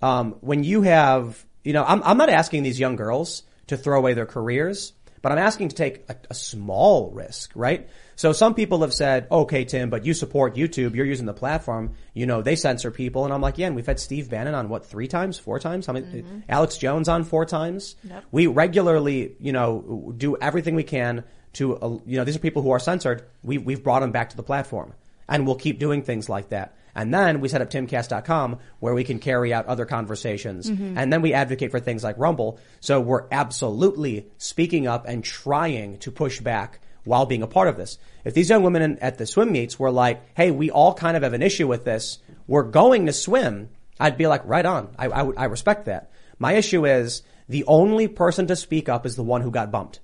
Um, 0.00 0.36
when 0.40 0.62
you 0.62 0.82
have, 0.82 1.44
you 1.64 1.72
know, 1.72 1.84
I'm, 1.84 2.00
I'm 2.04 2.16
not 2.16 2.30
asking 2.30 2.62
these 2.62 2.78
young 2.78 2.94
girls 2.94 3.42
to 3.66 3.76
throw 3.76 3.98
away 3.98 4.14
their 4.14 4.24
careers, 4.24 4.92
but 5.22 5.32
I'm 5.32 5.38
asking 5.38 5.68
to 5.70 5.76
take 5.76 6.04
a, 6.08 6.16
a 6.30 6.34
small 6.34 7.10
risk, 7.10 7.52
right? 7.54 7.88
So 8.16 8.32
some 8.32 8.54
people 8.54 8.80
have 8.80 8.92
said, 8.92 9.28
okay, 9.30 9.64
Tim, 9.64 9.90
but 9.90 10.04
you 10.04 10.14
support 10.14 10.56
YouTube. 10.56 10.94
You're 10.94 11.06
using 11.06 11.26
the 11.26 11.34
platform. 11.34 11.94
You 12.14 12.26
know, 12.26 12.42
they 12.42 12.56
censor 12.56 12.90
people. 12.90 13.24
And 13.24 13.32
I'm 13.32 13.40
like, 13.40 13.58
yeah, 13.58 13.68
and 13.68 13.76
we've 13.76 13.86
had 13.86 14.00
Steve 14.00 14.28
Bannon 14.28 14.54
on 14.54 14.68
what, 14.68 14.86
three 14.86 15.06
times, 15.06 15.38
four 15.38 15.58
times? 15.58 15.86
How 15.86 15.92
many, 15.92 16.24
Alex 16.48 16.78
Jones 16.78 17.08
on 17.08 17.24
four 17.24 17.44
times? 17.44 17.94
We 18.32 18.46
regularly, 18.46 19.36
you 19.38 19.52
know, 19.52 20.12
do 20.16 20.36
everything 20.36 20.74
we 20.74 20.84
can 20.84 21.24
to, 21.54 21.76
uh, 21.76 21.98
you 22.06 22.16
know, 22.16 22.24
these 22.24 22.36
are 22.36 22.40
people 22.40 22.62
who 22.62 22.70
are 22.70 22.80
censored. 22.80 23.22
We, 23.42 23.58
we've 23.58 23.82
brought 23.82 24.00
them 24.00 24.12
back 24.12 24.30
to 24.30 24.36
the 24.36 24.42
platform 24.42 24.94
and 25.28 25.46
we'll 25.46 25.56
keep 25.56 25.78
doing 25.78 26.02
things 26.02 26.28
like 26.28 26.50
that. 26.50 26.74
And 26.98 27.14
then 27.14 27.40
we 27.40 27.48
set 27.48 27.62
up 27.62 27.70
timcast.com 27.70 28.58
where 28.80 28.92
we 28.92 29.04
can 29.04 29.20
carry 29.20 29.54
out 29.54 29.66
other 29.66 29.86
conversations. 29.86 30.68
Mm-hmm. 30.68 30.98
And 30.98 31.12
then 31.12 31.22
we 31.22 31.32
advocate 31.32 31.70
for 31.70 31.78
things 31.78 32.02
like 32.02 32.18
Rumble. 32.18 32.58
So 32.80 33.00
we're 33.00 33.28
absolutely 33.30 34.26
speaking 34.36 34.88
up 34.88 35.06
and 35.06 35.22
trying 35.22 35.98
to 35.98 36.10
push 36.10 36.40
back 36.40 36.80
while 37.04 37.24
being 37.24 37.42
a 37.42 37.46
part 37.46 37.68
of 37.68 37.76
this. 37.76 37.98
If 38.24 38.34
these 38.34 38.50
young 38.50 38.64
women 38.64 38.82
in, 38.82 38.98
at 38.98 39.16
the 39.16 39.26
swim 39.26 39.52
meets 39.52 39.78
were 39.78 39.92
like, 39.92 40.36
hey, 40.36 40.50
we 40.50 40.72
all 40.72 40.92
kind 40.92 41.16
of 41.16 41.22
have 41.22 41.34
an 41.34 41.42
issue 41.42 41.68
with 41.68 41.84
this. 41.84 42.18
We're 42.48 42.64
going 42.64 43.06
to 43.06 43.12
swim. 43.12 43.68
I'd 44.00 44.18
be 44.18 44.26
like, 44.26 44.44
right 44.44 44.66
on. 44.66 44.92
I, 44.98 45.06
I, 45.06 45.30
I 45.36 45.44
respect 45.44 45.84
that. 45.84 46.10
My 46.40 46.54
issue 46.54 46.84
is 46.84 47.22
the 47.48 47.62
only 47.66 48.08
person 48.08 48.48
to 48.48 48.56
speak 48.56 48.88
up 48.88 49.06
is 49.06 49.14
the 49.14 49.22
one 49.22 49.42
who 49.42 49.52
got 49.52 49.70
bumped. 49.70 50.00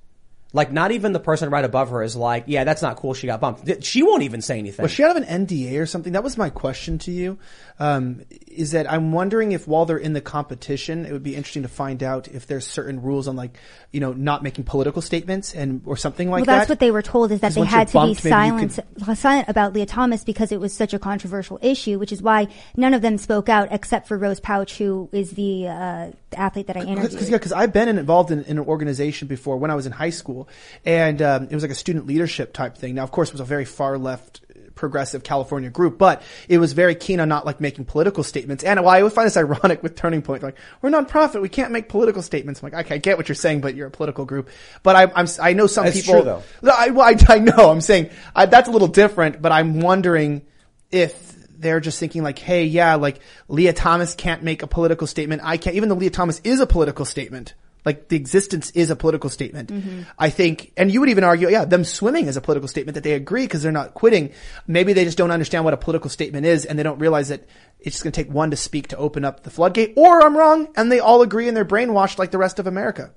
Like 0.55 0.71
not 0.71 0.93
even 0.93 1.13
the 1.13 1.19
person 1.19 1.51
right 1.51 1.65
above 1.65 1.91
her 1.91 2.01
is 2.01 2.15
like, 2.15 2.45
yeah, 2.47 2.63
that's 2.63 2.81
not 2.81 2.97
cool. 2.97 3.13
She 3.13 3.27
got 3.27 3.41
bumped. 3.41 3.85
She 3.85 4.05
won't 4.05 4.23
even 4.23 4.41
say 4.41 4.57
anything. 4.61 4.85
Was 4.85 4.93
she 4.93 5.03
out 5.03 5.17
of 5.17 5.21
an 5.21 5.47
NDA 5.47 5.81
or 5.81 5.87
something? 5.87 6.13
That 6.13 6.23
was 6.23 6.39
my 6.39 6.49
question 6.49 6.99
to 6.99 7.11
you. 7.11 7.39
Um, 7.81 8.23
is 8.47 8.71
that 8.71 8.91
I'm 8.91 9.11
wondering 9.11 9.51
if 9.51 9.67
while 9.67 9.85
they're 9.85 9.99
in 9.99 10.13
the 10.13 10.21
competition, 10.21 11.07
it 11.07 11.13
would 11.13 11.25
be 11.25 11.35
interesting 11.35 11.63
to 11.63 11.69
find 11.69 12.05
out 12.05 12.29
if 12.29 12.47
there's 12.47 12.65
certain 12.65 13.03
rules 13.03 13.27
on 13.27 13.35
like, 13.35 13.59
you 13.91 13.99
know, 13.99 14.13
not 14.13 14.45
making 14.45 14.63
political 14.63 15.03
statements 15.03 15.57
and 15.57 15.83
or 15.87 15.97
something 15.97 16.31
like 16.31 16.45
that. 16.45 16.47
well, 16.47 16.55
that. 16.55 16.61
that's 16.61 16.69
what 16.71 16.79
they 16.79 16.93
were 16.93 17.03
told 17.03 17.33
is 17.33 17.41
that 17.41 17.53
they 17.53 17.65
had 17.65 17.89
to 17.89 17.95
bumped, 17.95 18.23
be 18.23 18.31
maybe 18.31 18.65
you 18.65 18.71
silent, 18.71 19.19
silent 19.19 19.49
about 19.49 19.73
Lia 19.73 19.87
Thomas 19.87 20.23
because 20.23 20.53
it 20.53 20.61
was 20.61 20.73
such 20.73 20.95
a 20.95 21.01
controversial 21.01 21.59
issue, 21.63 21.99
which 21.99 22.13
is 22.13 22.23
why 22.23 22.47
none 22.77 22.95
of 22.95 23.03
them 23.03 23.19
spoke 23.19 23.49
out 23.49 23.69
except 23.73 24.07
for 24.07 24.17
Rose 24.17 24.39
Pouch, 24.39 24.79
who 24.79 25.09
is 25.11 25.33
the, 25.33 25.67
uh, 25.67 26.11
the 26.35 26.41
athlete 26.41 26.67
that 26.67 26.77
I 26.77 26.81
interviewed. 26.81 27.13
Because 27.13 27.31
yeah, 27.31 27.37
because 27.37 27.53
I've 27.53 27.73
been 27.73 27.89
involved 27.89 28.31
in, 28.31 28.45
in 28.45 28.59
an 28.59 28.65
organization 28.65 29.29
before 29.29 29.57
when 29.57 29.71
I 29.71 29.75
was 29.75 29.87
in 29.87 29.93
high 29.93 30.11
school, 30.11 30.49
and 30.85 31.21
um, 31.23 31.45
it 31.45 31.55
was 31.55 31.63
like 31.63 31.73
a 31.73 31.77
student 31.77 32.07
leadership 32.07 32.53
type 32.53 32.77
thing. 32.77 32.95
Now, 32.95 33.05
of 33.05 33.11
course, 33.11 33.29
it 33.29 33.35
was 33.35 33.41
a 33.41 33.45
very 33.45 33.65
far 33.65 33.99
left 33.99 34.41
progressive 34.75 35.23
California 35.23 35.71
group, 35.71 35.99
but 35.99 36.23
it 36.49 36.59
was 36.59 36.73
very 36.73 36.95
keen 36.95 37.21
on 37.21 37.29
not 37.29 37.47
like 37.47 37.61
making 37.61 37.85
political 37.85 38.25
statements. 38.25 38.65
And 38.65 38.81
well, 38.81 38.89
I 38.89 38.99
always 38.99 39.13
find 39.13 39.27
this 39.27 39.37
ironic 39.45 39.83
with 39.83 39.95
Turning 39.95 40.23
Point, 40.23 40.43
like 40.43 40.57
we're 40.83 40.91
nonprofit, 40.91 41.41
we 41.41 41.49
can't 41.49 41.73
make 41.73 41.89
political 41.89 42.23
statements. 42.23 42.63
I'm 42.63 42.71
like, 42.71 42.87
okay, 42.87 42.97
I 42.97 42.99
get 42.99 43.17
what 43.17 43.29
you're 43.29 43.37
saying, 43.37 43.61
but 43.61 43.75
you're 43.75 43.87
a 43.87 43.93
political 43.93 44.25
group. 44.25 44.51
But 44.83 44.97
I, 44.97 45.13
I'm 45.15 45.27
I 45.41 45.53
know 45.53 45.67
some 45.67 45.85
That's 45.85 46.01
people. 46.01 46.23
true, 46.23 46.25
though. 46.63 46.71
I, 46.71 46.91
well, 46.91 47.07
I, 47.07 47.17
I 47.35 47.39
know. 47.39 47.71
I'm 47.71 47.81
saying 47.81 48.11
I, 48.35 48.47
that's 48.47 48.69
a 48.69 48.73
little 48.73 48.89
different, 48.89 49.41
but 49.41 49.53
I'm 49.53 49.81
wondering 49.81 50.43
if 50.91 51.34
they're 51.65 51.81
just 51.81 51.99
thinking 51.99 52.23
like, 52.23 52.39
hey, 52.39 52.65
yeah, 52.65 52.95
like 52.95 53.21
Lia 53.49 53.73
Thomas 53.73 54.15
can't 54.15 54.43
make 54.43 54.63
a 54.63 54.67
political 54.67 55.07
statement. 55.07 55.43
I 55.45 55.57
can't, 55.57 55.75
even 55.75 55.89
though 55.89 55.97
Lia 55.97 56.11
Thomas 56.11 56.41
is 56.45 56.61
a 56.61 56.67
political 56.67 57.05
statement. 57.05 57.55
Like 57.85 58.09
the 58.09 58.17
existence 58.17 58.71
is 58.71 58.89
a 58.89 58.97
political 58.97 59.29
statement. 59.29 59.71
Mm-hmm. 59.71 60.03
I 60.19 60.31
think, 60.31 60.73
and 60.77 60.91
you 60.91 61.01
would 61.01 61.11
even 61.11 61.25
argue, 61.25 61.51
yeah, 61.51 61.65
them 61.67 61.85
swimming 61.85 62.29
is 62.29 62.37
a 62.37 62.41
political 62.41 62.69
statement 62.69 62.95
that 62.95 63.05
they 63.05 63.13
agree 63.13 63.45
because 63.45 63.63
they're 63.63 63.73
not 63.73 63.93
quitting. 63.93 64.33
Maybe 64.67 64.95
they 64.95 65.05
just 65.05 65.19
don't 65.19 65.31
understand 65.31 65.65
what 65.65 65.75
a 65.75 65.79
political 65.79 66.09
statement 66.09 66.47
is 66.47 66.65
and 66.65 66.79
they 66.79 66.83
don't 66.83 66.99
realize 66.99 67.29
that 67.29 67.47
it's 67.81 67.97
just 67.97 68.05
going 68.05 68.13
to 68.13 68.25
take 68.25 68.33
one 68.33 68.53
to 68.53 68.57
speak 68.57 68.89
to 68.89 68.97
open 68.97 69.25
up 69.25 69.43
the 69.43 69.51
floodgate. 69.51 69.95
Or 69.97 70.23
I'm 70.23 70.37
wrong 70.37 70.69
and 70.77 70.91
they 70.91 71.01
all 71.01 71.21
agree 71.21 71.49
and 71.49 71.57
they're 71.57 71.65
brainwashed 71.65 72.19
like 72.19 72.31
the 72.31 72.39
rest 72.39 72.59
of 72.59 72.67
America, 72.67 73.13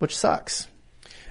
which 0.00 0.16
sucks. 0.16 0.68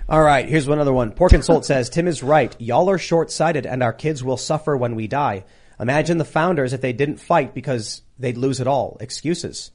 All 0.10 0.22
right, 0.22 0.50
here's 0.50 0.68
one 0.68 0.80
other 0.80 0.92
one. 0.92 1.12
Pork 1.12 1.32
and 1.34 1.46
Salt 1.46 1.66
says, 1.66 1.90
Tim 1.90 2.08
is 2.08 2.24
right. 2.24 2.60
Y'all 2.60 2.90
are 2.90 2.98
short-sighted 2.98 3.66
and 3.66 3.82
our 3.82 3.94
kids 3.94 4.24
will 4.24 4.36
suffer 4.36 4.76
when 4.76 4.96
we 4.96 5.08
die. 5.08 5.46
Imagine 5.80 6.18
the 6.18 6.26
founders 6.26 6.74
if 6.74 6.82
they 6.82 6.94
didn't 6.94 7.18
fight 7.18 7.54
because 7.54 8.02
they'd 8.20 8.38
lose 8.38 8.60
it 8.60 8.68
all. 8.68 8.98
Excuses. 9.00 9.72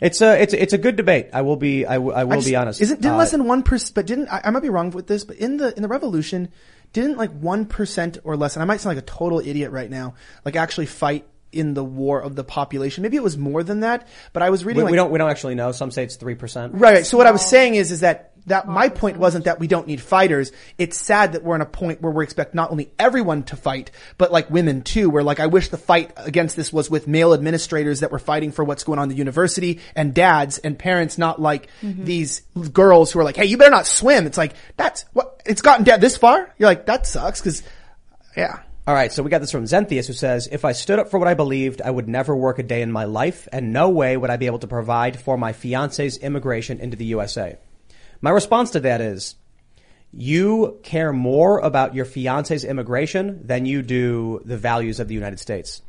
It's 0.00 0.20
a, 0.20 0.42
it's, 0.42 0.52
it's 0.52 0.72
a 0.72 0.78
good 0.78 0.96
debate. 0.96 1.28
I 1.32 1.42
will 1.42 1.56
be, 1.56 1.86
I 1.86 1.98
will, 1.98 2.12
I 2.14 2.24
will 2.24 2.32
I 2.32 2.36
just- 2.36 2.48
be 2.48 2.56
honest. 2.56 2.80
Isn't 2.80 3.00
didn't 3.00 3.14
Uh, 3.14 3.18
less 3.18 3.30
than 3.30 3.44
one 3.46 3.62
percent? 3.62 3.94
But 3.94 4.06
didn't 4.06 4.28
I, 4.28 4.40
I 4.44 4.50
might 4.50 4.62
be 4.62 4.68
wrong 4.68 4.90
with 4.90 5.06
this? 5.06 5.24
But 5.24 5.36
in 5.36 5.58
the 5.58 5.74
in 5.76 5.82
the 5.82 5.88
revolution, 5.88 6.48
didn't 6.92 7.16
like 7.18 7.30
one 7.30 7.66
percent 7.66 8.18
or 8.24 8.36
less? 8.36 8.56
And 8.56 8.62
I 8.62 8.66
might 8.66 8.80
sound 8.80 8.96
like 8.96 9.04
a 9.04 9.06
total 9.06 9.38
idiot 9.38 9.70
right 9.70 9.88
now. 9.88 10.14
Like 10.44 10.56
actually 10.56 10.86
fight 10.86 11.24
in 11.52 11.74
the 11.74 11.84
war 11.84 12.20
of 12.20 12.34
the 12.34 12.42
population. 12.42 13.02
Maybe 13.02 13.16
it 13.16 13.22
was 13.22 13.38
more 13.38 13.62
than 13.62 13.80
that, 13.80 14.08
but 14.32 14.42
I 14.42 14.50
was 14.50 14.64
reading 14.64 14.78
We, 14.78 14.84
like, 14.84 14.90
we 14.92 14.96
don't 14.96 15.12
we 15.12 15.18
don't 15.18 15.30
actually 15.30 15.54
know. 15.54 15.70
Some 15.70 15.92
say 15.92 16.02
it's 16.02 16.16
three 16.16 16.34
percent. 16.34 16.72
Right. 16.74 16.94
right. 16.94 17.06
So 17.06 17.16
what 17.16 17.28
I 17.28 17.30
was 17.30 17.46
saying 17.46 17.76
is, 17.76 17.92
is 17.92 18.00
that 18.00 18.31
that 18.46 18.66
my 18.66 18.88
point 18.88 19.16
wasn't 19.16 19.44
that 19.44 19.60
we 19.60 19.66
don't 19.66 19.86
need 19.86 20.00
fighters. 20.00 20.52
It's 20.78 20.98
sad 20.98 21.32
that 21.32 21.42
we're 21.42 21.54
in 21.54 21.60
a 21.60 21.66
point 21.66 22.00
where 22.00 22.12
we 22.12 22.24
expect 22.24 22.54
not 22.54 22.70
only 22.70 22.92
everyone 22.98 23.44
to 23.44 23.56
fight, 23.56 23.90
but 24.18 24.32
like 24.32 24.50
women 24.50 24.82
too, 24.82 25.10
where 25.10 25.22
like 25.22 25.40
I 25.40 25.46
wish 25.46 25.68
the 25.68 25.78
fight 25.78 26.12
against 26.16 26.56
this 26.56 26.72
was 26.72 26.90
with 26.90 27.06
male 27.06 27.34
administrators 27.34 28.00
that 28.00 28.10
were 28.10 28.18
fighting 28.18 28.52
for 28.52 28.64
what's 28.64 28.84
going 28.84 28.98
on 28.98 29.04
in 29.04 29.08
the 29.10 29.16
university 29.16 29.80
and 29.94 30.14
dads 30.14 30.58
and 30.58 30.78
parents, 30.78 31.18
not 31.18 31.40
like 31.40 31.68
mm-hmm. 31.82 32.04
these 32.04 32.40
girls 32.72 33.12
who 33.12 33.20
are 33.20 33.24
like, 33.24 33.36
Hey, 33.36 33.46
you 33.46 33.56
better 33.56 33.70
not 33.70 33.86
swim. 33.86 34.26
It's 34.26 34.38
like, 34.38 34.54
that's 34.76 35.04
what, 35.12 35.40
it's 35.46 35.62
gotten 35.62 35.84
down 35.84 36.00
this 36.00 36.16
far. 36.16 36.52
You're 36.58 36.68
like, 36.68 36.86
that 36.86 37.06
sucks. 37.06 37.40
Cause 37.40 37.62
yeah. 38.36 38.60
All 38.84 38.94
right, 38.94 39.12
so 39.12 39.22
we 39.22 39.30
got 39.30 39.40
this 39.40 39.52
from 39.52 39.62
Xenthius 39.62 40.08
who 40.08 40.12
says, 40.12 40.48
if 40.50 40.64
I 40.64 40.72
stood 40.72 40.98
up 40.98 41.08
for 41.08 41.20
what 41.20 41.28
I 41.28 41.34
believed, 41.34 41.80
I 41.80 41.90
would 41.90 42.08
never 42.08 42.34
work 42.34 42.58
a 42.58 42.64
day 42.64 42.82
in 42.82 42.90
my 42.90 43.04
life, 43.04 43.46
and 43.52 43.72
no 43.72 43.90
way 43.90 44.16
would 44.16 44.28
I 44.28 44.36
be 44.38 44.46
able 44.46 44.58
to 44.58 44.66
provide 44.66 45.20
for 45.20 45.38
my 45.38 45.52
fiance's 45.52 46.16
immigration 46.16 46.80
into 46.80 46.96
the 46.96 47.04
USA. 47.04 47.58
My 48.22 48.30
response 48.30 48.70
to 48.70 48.80
that 48.80 49.00
is, 49.00 49.34
you 50.12 50.78
care 50.82 51.12
more 51.12 51.58
about 51.58 51.94
your 51.94 52.04
fiance's 52.04 52.64
immigration 52.64 53.46
than 53.46 53.66
you 53.66 53.82
do 53.82 54.40
the 54.44 54.56
values 54.56 55.00
of 55.00 55.08
the 55.08 55.14
United 55.14 55.40
States. 55.40 55.82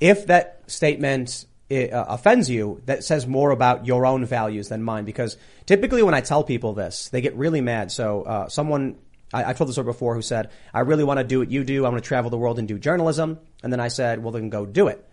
If 0.00 0.26
that 0.26 0.62
statement 0.66 1.46
uh, 1.70 1.86
offends 1.92 2.50
you, 2.50 2.82
that 2.86 3.04
says 3.04 3.26
more 3.26 3.50
about 3.50 3.86
your 3.86 4.06
own 4.06 4.24
values 4.24 4.68
than 4.68 4.82
mine. 4.82 5.04
Because 5.04 5.36
typically 5.66 6.02
when 6.02 6.14
I 6.14 6.22
tell 6.22 6.42
people 6.42 6.72
this, 6.72 7.10
they 7.10 7.20
get 7.20 7.36
really 7.36 7.60
mad. 7.60 7.92
So 7.92 8.22
uh, 8.22 8.48
someone 8.48 8.96
I, 9.32 9.44
I've 9.44 9.58
told 9.58 9.68
this 9.68 9.74
story 9.74 9.86
before 9.86 10.14
who 10.14 10.22
said, 10.22 10.50
I 10.72 10.80
really 10.80 11.04
want 11.04 11.18
to 11.18 11.24
do 11.24 11.38
what 11.38 11.50
you 11.50 11.62
do. 11.62 11.84
I 11.84 11.88
want 11.90 12.02
to 12.02 12.08
travel 12.08 12.30
the 12.30 12.38
world 12.38 12.58
and 12.58 12.66
do 12.66 12.78
journalism. 12.78 13.38
And 13.62 13.72
then 13.72 13.78
I 13.80 13.88
said, 13.88 14.22
well, 14.22 14.32
then 14.32 14.48
go 14.48 14.66
do 14.66 14.88
it. 14.88 15.06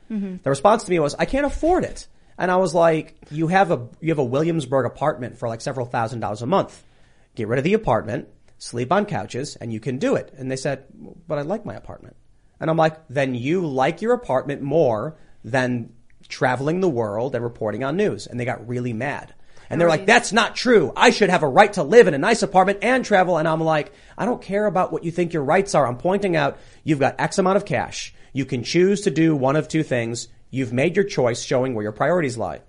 The 0.43 0.49
response 0.49 0.85
to 0.85 0.89
me 0.89 0.99
was, 0.99 1.15
I 1.15 1.25
can't 1.25 1.45
afford 1.45 1.83
it. 1.83 2.07
And 2.37 2.51
I 2.51 2.57
was 2.57 2.73
like, 2.75 3.15
you 3.31 3.47
have 3.47 3.71
a, 3.71 3.87
you 3.99 4.09
have 4.09 4.19
a 4.19 4.23
Williamsburg 4.23 4.85
apartment 4.85 5.37
for 5.37 5.49
like 5.49 5.61
several 5.61 5.85
thousand 5.85 6.19
dollars 6.19 6.41
a 6.41 6.45
month. 6.45 6.83
Get 7.35 7.47
rid 7.47 7.57
of 7.57 7.63
the 7.63 7.73
apartment, 7.73 8.27
sleep 8.57 8.91
on 8.91 9.05
couches, 9.05 9.55
and 9.55 9.71
you 9.73 9.79
can 9.79 9.97
do 9.97 10.15
it. 10.15 10.33
And 10.37 10.51
they 10.51 10.55
said, 10.55 10.85
but 11.27 11.37
I 11.37 11.41
like 11.41 11.65
my 11.65 11.75
apartment. 11.75 12.15
And 12.59 12.69
I'm 12.69 12.77
like, 12.77 13.07
then 13.07 13.35
you 13.35 13.65
like 13.65 14.01
your 14.01 14.13
apartment 14.13 14.61
more 14.61 15.17
than 15.43 15.93
traveling 16.27 16.79
the 16.79 16.89
world 16.89 17.35
and 17.35 17.43
reporting 17.43 17.83
on 17.83 17.97
news. 17.97 18.27
And 18.27 18.39
they 18.39 18.45
got 18.45 18.67
really 18.67 18.93
mad. 18.93 19.33
And 19.69 19.81
they're 19.81 19.89
like, 19.89 20.05
that's 20.05 20.31
not 20.31 20.55
true. 20.55 20.93
I 20.95 21.09
should 21.09 21.29
have 21.29 21.43
a 21.43 21.47
right 21.47 21.71
to 21.73 21.83
live 21.83 22.07
in 22.07 22.13
a 22.13 22.17
nice 22.17 22.41
apartment 22.41 22.79
and 22.81 23.03
travel. 23.03 23.37
And 23.37 23.47
I'm 23.47 23.61
like, 23.61 23.91
I 24.17 24.25
don't 24.25 24.41
care 24.41 24.65
about 24.65 24.93
what 24.93 25.03
you 25.03 25.11
think 25.11 25.33
your 25.33 25.43
rights 25.43 25.75
are. 25.75 25.85
I'm 25.85 25.97
pointing 25.97 26.35
out 26.35 26.57
you've 26.83 26.99
got 26.99 27.19
X 27.19 27.37
amount 27.37 27.57
of 27.57 27.65
cash. 27.65 28.13
You 28.31 28.45
can 28.45 28.63
choose 28.63 29.01
to 29.01 29.11
do 29.11 29.35
one 29.35 29.55
of 29.55 29.67
two 29.67 29.83
things. 29.83 30.29
You've 30.49 30.73
made 30.73 30.95
your 30.95 31.05
choice 31.05 31.41
showing 31.43 31.73
where 31.73 31.83
your 31.83 31.91
priorities 31.91 32.37
lie. 32.37 32.61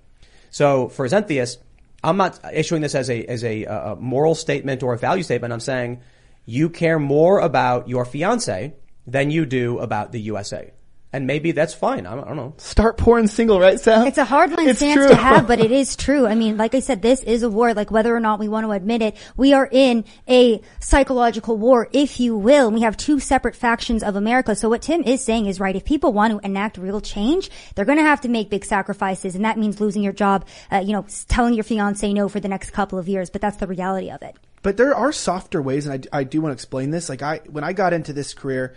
So 0.51 0.89
for 0.89 1.07
Zentheus, 1.07 1.59
I'm 2.03 2.17
not 2.17 2.41
issuing 2.53 2.83
this 2.83 2.95
as 2.95 3.11
a, 3.11 3.25
as 3.27 3.45
a, 3.45 3.67
uh, 3.67 3.95
moral 3.97 4.35
statement 4.35 4.83
or 4.83 4.95
a 4.95 4.99
value 4.99 5.23
statement. 5.23 5.53
I'm 5.53 5.61
saying 5.61 6.01
you 6.47 6.71
care 6.71 6.99
more 6.99 7.41
about 7.41 7.89
your 7.89 8.05
fiance 8.05 8.75
than 9.07 9.31
you 9.31 9.47
do 9.47 9.79
about 9.79 10.13
the 10.13 10.21
USA. 10.23 10.73
And 11.11 11.27
maybe 11.27 11.53
that's 11.53 11.73
fine. 11.73 12.07
I 12.07 12.15
don't, 12.15 12.25
I 12.25 12.29
don't 12.29 12.37
know. 12.37 12.55
Start 12.59 12.99
pouring 12.99 13.29
single, 13.29 13.59
right, 13.59 13.81
Sal? 13.81 14.07
It's 14.07 14.19
a 14.19 14.27
hardline 14.27 14.69
It's 14.69 14.79
stance 14.79 14.95
true. 14.95 15.09
to 15.09 15.15
have, 15.15 15.47
but 15.49 15.59
it 15.59 15.73
is 15.73 15.97
true. 15.97 16.27
I 16.27 16.35
mean, 16.35 16.59
like 16.59 16.75
I 16.75 16.81
said, 16.81 17.01
this 17.01 17.23
is 17.23 17.43
a 17.43 17.49
war. 17.49 17.73
Like 17.73 17.91
whether 17.91 18.15
or 18.15 18.21
not 18.21 18.39
we 18.39 18.47
want 18.47 18.67
to 18.67 18.73
admit 18.73 19.01
it, 19.01 19.17
we 19.35 19.55
are 19.55 19.67
in 19.73 20.05
a 20.29 20.61
psychological 20.81 21.57
war, 21.57 21.89
if 21.93 22.21
you 22.21 22.37
will. 22.37 22.71
We 22.71 22.83
have 22.83 22.99
two 22.99 23.21
separate 23.21 23.57
factions 23.57 24.03
of 24.03 24.17
America. 24.17 24.55
So 24.55 24.69
what 24.69 24.83
Tim 24.83 25.03
is 25.03 25.25
saying 25.25 25.47
is 25.47 25.59
right. 25.59 25.75
If 25.75 25.87
people 25.87 26.13
want 26.13 26.39
to 26.39 26.47
enact 26.47 26.77
real 26.77 27.01
change, 27.01 27.51
they're 27.75 27.87
going 27.87 27.99
to 27.99 28.05
have 28.05 28.21
to 28.23 28.29
make 28.29 28.51
big 28.51 28.67
sacrifices, 28.67 29.35
and 29.35 29.47
that 29.47 29.57
means 29.57 29.81
losing 29.81 30.03
your 30.03 30.13
job. 30.13 30.45
Uh, 30.71 30.79
you 30.79 30.93
know, 30.93 31.07
telling 31.29 31.55
your 31.55 31.65
fiance 31.65 32.13
no 32.13 32.29
for 32.29 32.41
the 32.41 32.49
next 32.49 32.73
couple 32.73 32.99
of 32.99 33.09
years. 33.09 33.31
But 33.31 33.41
that's 33.41 33.57
the 33.57 33.67
reality 33.67 34.11
of 34.11 34.21
it. 34.21 34.37
But 34.61 34.77
there 34.77 34.95
are 34.95 35.13
softer 35.13 35.63
ways, 35.63 35.87
and 35.87 36.07
I, 36.13 36.19
I 36.19 36.25
do 36.25 36.43
want 36.43 36.51
to 36.51 36.55
explain 36.55 36.91
this. 36.91 37.09
Like 37.09 37.23
I, 37.23 37.41
when 37.49 37.65
I 37.65 37.73
got 37.73 37.95
into 37.95 38.13
this 38.13 38.35
career, 38.35 38.75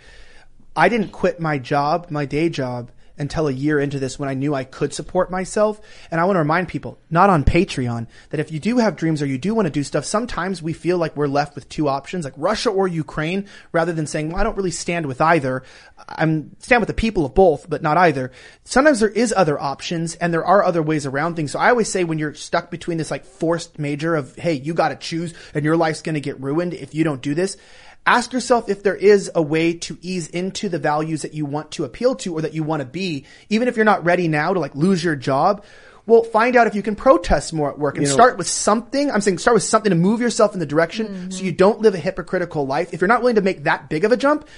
I 0.74 0.88
didn't 0.88 1.10
quit 1.10 1.40
my 1.40 1.58
job, 1.58 2.10
my 2.10 2.24
day 2.24 2.48
job, 2.48 2.90
until 3.18 3.46
a 3.46 3.52
year 3.52 3.78
into 3.78 3.98
this 3.98 4.18
when 4.18 4.28
I 4.28 4.34
knew 4.34 4.54
I 4.54 4.64
could 4.64 4.94
support 4.94 5.30
myself. 5.30 5.80
And 6.10 6.20
I 6.20 6.24
want 6.24 6.36
to 6.36 6.40
remind 6.40 6.68
people, 6.68 6.98
not 7.10 7.30
on 7.30 7.44
Patreon, 7.44 8.06
that 8.30 8.40
if 8.40 8.50
you 8.50 8.58
do 8.58 8.78
have 8.78 8.96
dreams 8.96 9.22
or 9.22 9.26
you 9.26 9.38
do 9.38 9.54
want 9.54 9.66
to 9.66 9.70
do 9.70 9.84
stuff, 9.84 10.04
sometimes 10.04 10.62
we 10.62 10.72
feel 10.72 10.98
like 10.98 11.16
we're 11.16 11.26
left 11.26 11.54
with 11.54 11.68
two 11.68 11.88
options, 11.88 12.24
like 12.24 12.34
Russia 12.36 12.70
or 12.70 12.88
Ukraine, 12.88 13.48
rather 13.70 13.92
than 13.92 14.06
saying, 14.06 14.30
well, 14.30 14.40
I 14.40 14.44
don't 14.44 14.56
really 14.56 14.70
stand 14.70 15.06
with 15.06 15.20
either. 15.20 15.62
I'm 16.08 16.56
stand 16.58 16.80
with 16.80 16.88
the 16.88 16.94
people 16.94 17.24
of 17.24 17.34
both, 17.34 17.68
but 17.68 17.82
not 17.82 17.96
either. 17.96 18.32
Sometimes 18.64 19.00
there 19.00 19.08
is 19.08 19.32
other 19.36 19.60
options 19.60 20.14
and 20.16 20.32
there 20.32 20.44
are 20.44 20.64
other 20.64 20.82
ways 20.82 21.06
around 21.06 21.36
things. 21.36 21.52
So 21.52 21.58
I 21.58 21.70
always 21.70 21.90
say 21.90 22.04
when 22.04 22.18
you're 22.18 22.34
stuck 22.34 22.70
between 22.70 22.98
this 22.98 23.10
like 23.10 23.24
force 23.24 23.70
majeure 23.78 24.16
of, 24.16 24.34
hey, 24.36 24.54
you 24.54 24.74
got 24.74 24.88
to 24.88 24.96
choose 24.96 25.34
and 25.54 25.64
your 25.64 25.76
life's 25.76 26.02
going 26.02 26.14
to 26.14 26.20
get 26.20 26.40
ruined 26.40 26.74
if 26.74 26.94
you 26.94 27.04
don't 27.04 27.22
do 27.22 27.34
this. 27.34 27.56
Ask 28.04 28.32
yourself 28.32 28.68
if 28.68 28.82
there 28.82 28.96
is 28.96 29.30
a 29.34 29.42
way 29.42 29.74
to 29.74 29.96
ease 30.02 30.28
into 30.28 30.68
the 30.68 30.78
values 30.78 31.22
that 31.22 31.34
you 31.34 31.46
want 31.46 31.72
to 31.72 31.84
appeal 31.84 32.16
to 32.16 32.34
or 32.34 32.42
that 32.42 32.52
you 32.52 32.64
want 32.64 32.80
to 32.80 32.86
be, 32.86 33.26
even 33.48 33.68
if 33.68 33.76
you're 33.76 33.84
not 33.84 34.04
ready 34.04 34.26
now 34.26 34.52
to 34.52 34.58
like 34.58 34.74
lose 34.74 35.04
your 35.04 35.14
job. 35.14 35.64
Well, 36.04 36.24
find 36.24 36.56
out 36.56 36.66
if 36.66 36.74
you 36.74 36.82
can 36.82 36.96
protest 36.96 37.52
more 37.52 37.70
at 37.70 37.78
work 37.78 37.96
and 37.96 38.02
You 38.02 38.08
know- 38.08 38.14
start 38.14 38.38
with 38.38 38.48
something. 38.48 39.08
I'm 39.10 39.20
saying 39.20 39.38
start 39.38 39.54
with 39.54 39.62
something 39.62 39.90
to 39.90 39.96
move 39.96 40.20
yourself 40.20 40.52
in 40.52 40.58
the 40.58 40.66
direction 40.66 41.30
so 41.30 41.36
mm-hmm. 41.36 41.46
you 41.46 41.52
don't 41.52 41.80
live 41.80 41.94
a 41.94 41.98
hypocritical 41.98 42.66
life. 42.66 42.92
If 42.92 43.00
you're 43.00 43.08
not 43.08 43.20
willing 43.20 43.36
to 43.36 43.42
make 43.42 43.64
that 43.64 43.88
big 43.88 44.04
of 44.04 44.10
a 44.10 44.16
jump, 44.16 44.48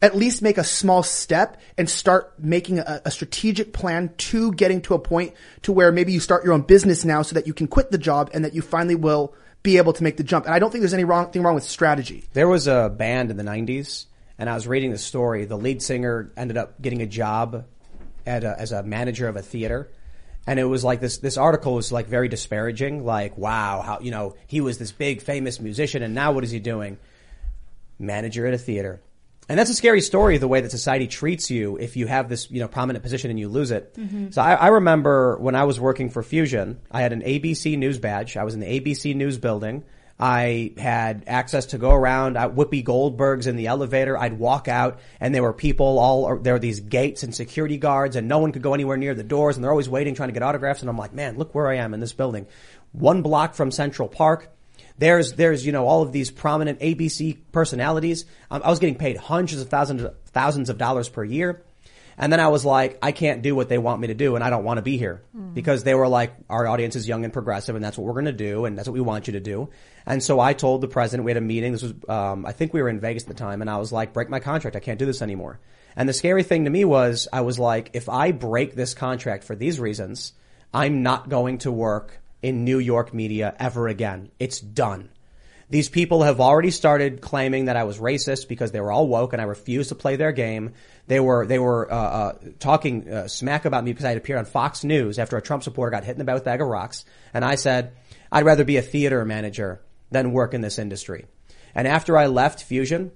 at 0.00 0.16
least 0.16 0.40
make 0.42 0.58
a 0.58 0.64
small 0.64 1.02
step 1.02 1.60
and 1.76 1.88
start 1.88 2.32
making 2.38 2.78
a, 2.78 3.02
a 3.04 3.10
strategic 3.10 3.72
plan 3.72 4.12
to 4.16 4.52
getting 4.52 4.80
to 4.82 4.94
a 4.94 4.98
point 4.98 5.34
to 5.62 5.72
where 5.72 5.92
maybe 5.92 6.12
you 6.12 6.20
start 6.20 6.44
your 6.44 6.52
own 6.52 6.62
business 6.62 7.04
now 7.04 7.22
so 7.22 7.34
that 7.34 7.46
you 7.46 7.54
can 7.54 7.66
quit 7.66 7.90
the 7.90 7.98
job 7.98 8.30
and 8.32 8.44
that 8.44 8.54
you 8.54 8.62
finally 8.62 8.94
will 8.94 9.34
be 9.64 9.78
able 9.78 9.94
to 9.94 10.04
make 10.04 10.16
the 10.16 10.22
jump. 10.22 10.44
And 10.44 10.54
I 10.54 10.60
don't 10.60 10.70
think 10.70 10.82
there's 10.82 10.94
any 10.94 11.04
wrong 11.04 11.32
thing 11.32 11.42
wrong 11.42 11.56
with 11.56 11.64
strategy. 11.64 12.22
There 12.34 12.46
was 12.46 12.68
a 12.68 12.94
band 12.96 13.32
in 13.32 13.36
the 13.36 13.42
90s, 13.42 14.04
and 14.38 14.48
I 14.48 14.54
was 14.54 14.68
reading 14.68 14.92
the 14.92 14.98
story. 14.98 15.46
The 15.46 15.56
lead 15.56 15.82
singer 15.82 16.30
ended 16.36 16.56
up 16.56 16.80
getting 16.80 17.02
a 17.02 17.06
job 17.06 17.64
at 18.26 18.44
a, 18.44 18.60
as 18.60 18.72
a 18.72 18.82
manager 18.82 19.26
of 19.26 19.36
a 19.36 19.42
theater. 19.42 19.90
And 20.46 20.60
it 20.60 20.64
was 20.64 20.84
like 20.84 21.00
this, 21.00 21.18
this 21.18 21.38
article 21.38 21.74
was 21.74 21.90
like 21.90 22.06
very 22.06 22.28
disparaging. 22.28 23.06
Like, 23.06 23.38
wow, 23.38 23.80
how, 23.80 24.00
you 24.00 24.10
know, 24.10 24.36
he 24.46 24.60
was 24.60 24.76
this 24.76 24.92
big 24.92 25.22
famous 25.22 25.58
musician 25.58 26.02
and 26.02 26.14
now 26.14 26.32
what 26.32 26.44
is 26.44 26.50
he 26.50 26.60
doing? 26.60 26.98
Manager 27.98 28.46
at 28.46 28.52
a 28.52 28.58
theater. 28.58 29.00
And 29.48 29.58
that's 29.58 29.70
a 29.70 29.74
scary 29.74 30.00
story, 30.00 30.38
the 30.38 30.48
way 30.48 30.62
that 30.62 30.70
society 30.70 31.06
treats 31.06 31.50
you 31.50 31.76
if 31.76 31.96
you 31.96 32.06
have 32.06 32.28
this, 32.28 32.50
you 32.50 32.60
know, 32.60 32.68
prominent 32.68 33.02
position 33.02 33.30
and 33.30 33.38
you 33.38 33.48
lose 33.48 33.70
it. 33.70 33.94
Mm-hmm. 33.94 34.30
So 34.30 34.40
I, 34.40 34.54
I 34.54 34.66
remember 34.68 35.36
when 35.36 35.54
I 35.54 35.64
was 35.64 35.78
working 35.78 36.08
for 36.08 36.22
Fusion, 36.22 36.80
I 36.90 37.02
had 37.02 37.12
an 37.12 37.20
ABC 37.20 37.76
News 37.76 37.98
badge. 37.98 38.36
I 38.36 38.44
was 38.44 38.54
in 38.54 38.60
the 38.60 38.80
ABC 38.80 39.14
News 39.14 39.36
building. 39.36 39.84
I 40.18 40.72
had 40.78 41.24
access 41.26 41.66
to 41.66 41.78
go 41.78 41.90
around 41.90 42.36
at 42.36 42.54
Whoopi 42.54 42.84
Goldberg's 42.84 43.46
in 43.46 43.56
the 43.56 43.66
elevator. 43.66 44.16
I'd 44.16 44.38
walk 44.38 44.68
out 44.68 45.00
and 45.20 45.34
there 45.34 45.42
were 45.42 45.52
people 45.52 45.98
all, 45.98 46.38
there 46.38 46.54
were 46.54 46.60
these 46.60 46.80
gates 46.80 47.24
and 47.24 47.34
security 47.34 47.78
guards 47.78 48.14
and 48.14 48.28
no 48.28 48.38
one 48.38 48.52
could 48.52 48.62
go 48.62 48.74
anywhere 48.74 48.96
near 48.96 49.14
the 49.14 49.24
doors 49.24 49.56
and 49.56 49.64
they're 49.64 49.72
always 49.72 49.88
waiting 49.88 50.14
trying 50.14 50.28
to 50.28 50.32
get 50.32 50.42
autographs. 50.42 50.80
And 50.80 50.88
I'm 50.88 50.96
like, 50.96 51.12
man, 51.12 51.36
look 51.36 51.54
where 51.54 51.66
I 51.66 51.76
am 51.76 51.94
in 51.94 52.00
this 52.00 52.12
building. 52.12 52.46
One 52.92 53.22
block 53.22 53.54
from 53.54 53.72
Central 53.72 54.08
Park. 54.08 54.53
There's, 54.98 55.32
there's, 55.32 55.66
you 55.66 55.72
know, 55.72 55.86
all 55.86 56.02
of 56.02 56.12
these 56.12 56.30
prominent 56.30 56.80
ABC 56.80 57.38
personalities. 57.52 58.26
Um, 58.50 58.62
I 58.64 58.70
was 58.70 58.78
getting 58.78 58.96
paid 58.96 59.16
hundreds 59.16 59.60
of 59.60 59.68
thousands, 59.68 60.06
thousands 60.26 60.70
of 60.70 60.78
dollars 60.78 61.08
per 61.08 61.24
year. 61.24 61.64
And 62.16 62.32
then 62.32 62.40
I 62.40 62.48
was 62.48 62.64
like, 62.64 62.98
I 63.02 63.12
can't 63.12 63.42
do 63.42 63.56
what 63.56 63.68
they 63.68 63.78
want 63.78 64.00
me 64.00 64.08
to 64.08 64.14
do 64.14 64.36
and 64.36 64.44
I 64.44 64.50
don't 64.50 64.64
want 64.64 64.78
to 64.78 64.82
be 64.82 64.96
here 64.96 65.22
because 65.52 65.82
they 65.82 65.94
were 65.94 66.06
like, 66.06 66.32
our 66.48 66.66
audience 66.66 66.94
is 66.94 67.08
young 67.08 67.24
and 67.24 67.32
progressive 67.32 67.74
and 67.74 67.84
that's 67.84 67.98
what 67.98 68.06
we're 68.06 68.12
going 68.12 68.26
to 68.26 68.32
do 68.32 68.66
and 68.66 68.78
that's 68.78 68.86
what 68.86 68.94
we 68.94 69.00
want 69.00 69.26
you 69.26 69.32
to 69.32 69.40
do. 69.40 69.70
And 70.06 70.22
so 70.22 70.38
I 70.38 70.52
told 70.52 70.80
the 70.80 70.88
president, 70.88 71.24
we 71.24 71.32
had 71.32 71.38
a 71.38 71.40
meeting. 71.40 71.72
This 71.72 71.82
was, 71.82 71.94
um, 72.08 72.46
I 72.46 72.52
think 72.52 72.72
we 72.72 72.82
were 72.82 72.88
in 72.88 73.00
Vegas 73.00 73.24
at 73.24 73.28
the 73.28 73.34
time 73.34 73.62
and 73.62 73.70
I 73.70 73.78
was 73.78 73.90
like, 73.90 74.12
break 74.12 74.28
my 74.28 74.38
contract. 74.38 74.76
I 74.76 74.80
can't 74.80 74.98
do 74.98 75.06
this 75.06 75.22
anymore. 75.22 75.58
And 75.96 76.08
the 76.08 76.12
scary 76.12 76.42
thing 76.44 76.64
to 76.64 76.70
me 76.70 76.84
was 76.84 77.28
I 77.32 77.40
was 77.40 77.58
like, 77.58 77.90
if 77.94 78.08
I 78.08 78.30
break 78.32 78.74
this 78.74 78.94
contract 78.94 79.42
for 79.44 79.56
these 79.56 79.80
reasons, 79.80 80.34
I'm 80.72 81.02
not 81.02 81.28
going 81.28 81.58
to 81.58 81.72
work 81.72 82.20
in 82.44 82.62
New 82.62 82.78
York 82.78 83.14
media 83.14 83.56
ever 83.58 83.88
again. 83.88 84.30
It's 84.38 84.60
done. 84.60 85.08
These 85.70 85.88
people 85.88 86.24
have 86.24 86.42
already 86.42 86.70
started 86.70 87.22
claiming 87.22 87.64
that 87.64 87.76
I 87.76 87.84
was 87.84 87.98
racist 87.98 88.48
because 88.48 88.70
they 88.70 88.82
were 88.82 88.92
all 88.92 89.08
woke 89.08 89.32
and 89.32 89.40
I 89.40 89.46
refused 89.46 89.88
to 89.88 89.94
play 89.94 90.16
their 90.16 90.30
game. 90.30 90.74
They 91.06 91.20
were 91.20 91.46
they 91.46 91.58
were 91.58 91.90
uh, 91.90 91.96
uh, 91.96 92.32
talking 92.58 93.10
uh, 93.10 93.28
smack 93.28 93.64
about 93.64 93.82
me 93.82 93.92
because 93.92 94.04
I 94.04 94.10
had 94.10 94.18
appeared 94.18 94.40
on 94.40 94.44
Fox 94.44 94.84
News 94.84 95.18
after 95.18 95.38
a 95.38 95.42
Trump 95.42 95.62
supporter 95.62 95.90
got 95.90 96.04
hit 96.04 96.12
in 96.12 96.18
the 96.18 96.24
back 96.24 96.34
with 96.34 96.42
a 96.42 96.44
bag 96.44 96.60
of 96.60 96.68
rocks, 96.68 97.06
and 97.32 97.46
I 97.46 97.54
said 97.54 97.96
I'd 98.30 98.44
rather 98.44 98.64
be 98.64 98.76
a 98.76 98.82
theater 98.82 99.24
manager 99.24 99.80
than 100.10 100.32
work 100.32 100.52
in 100.52 100.60
this 100.60 100.78
industry. 100.78 101.24
And 101.74 101.88
after 101.88 102.18
I 102.18 102.26
left 102.26 102.62
Fusion, 102.62 103.10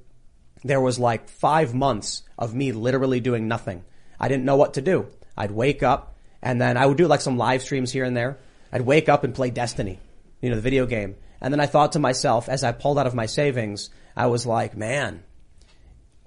there 0.64 0.80
was 0.80 0.98
like 0.98 1.28
five 1.28 1.74
months 1.74 2.22
of 2.38 2.54
me 2.54 2.72
literally 2.72 3.20
doing 3.20 3.46
nothing. 3.46 3.84
I 4.18 4.28
didn't 4.28 4.46
know 4.46 4.56
what 4.56 4.74
to 4.74 4.80
do. 4.80 5.06
I'd 5.36 5.50
wake 5.50 5.82
up 5.82 6.16
and 6.42 6.60
then 6.60 6.78
I 6.78 6.86
would 6.86 6.96
do 6.96 7.06
like 7.06 7.20
some 7.20 7.36
live 7.36 7.62
streams 7.62 7.92
here 7.92 8.04
and 8.04 8.16
there. 8.16 8.38
I'd 8.72 8.82
wake 8.82 9.08
up 9.08 9.24
and 9.24 9.34
play 9.34 9.50
Destiny, 9.50 9.98
you 10.40 10.50
know, 10.50 10.56
the 10.56 10.62
video 10.62 10.86
game. 10.86 11.16
And 11.40 11.52
then 11.52 11.60
I 11.60 11.66
thought 11.66 11.92
to 11.92 11.98
myself, 11.98 12.48
as 12.48 12.64
I 12.64 12.72
pulled 12.72 12.98
out 12.98 13.06
of 13.06 13.14
my 13.14 13.26
savings, 13.26 13.90
I 14.16 14.26
was 14.26 14.46
like, 14.46 14.76
man, 14.76 15.22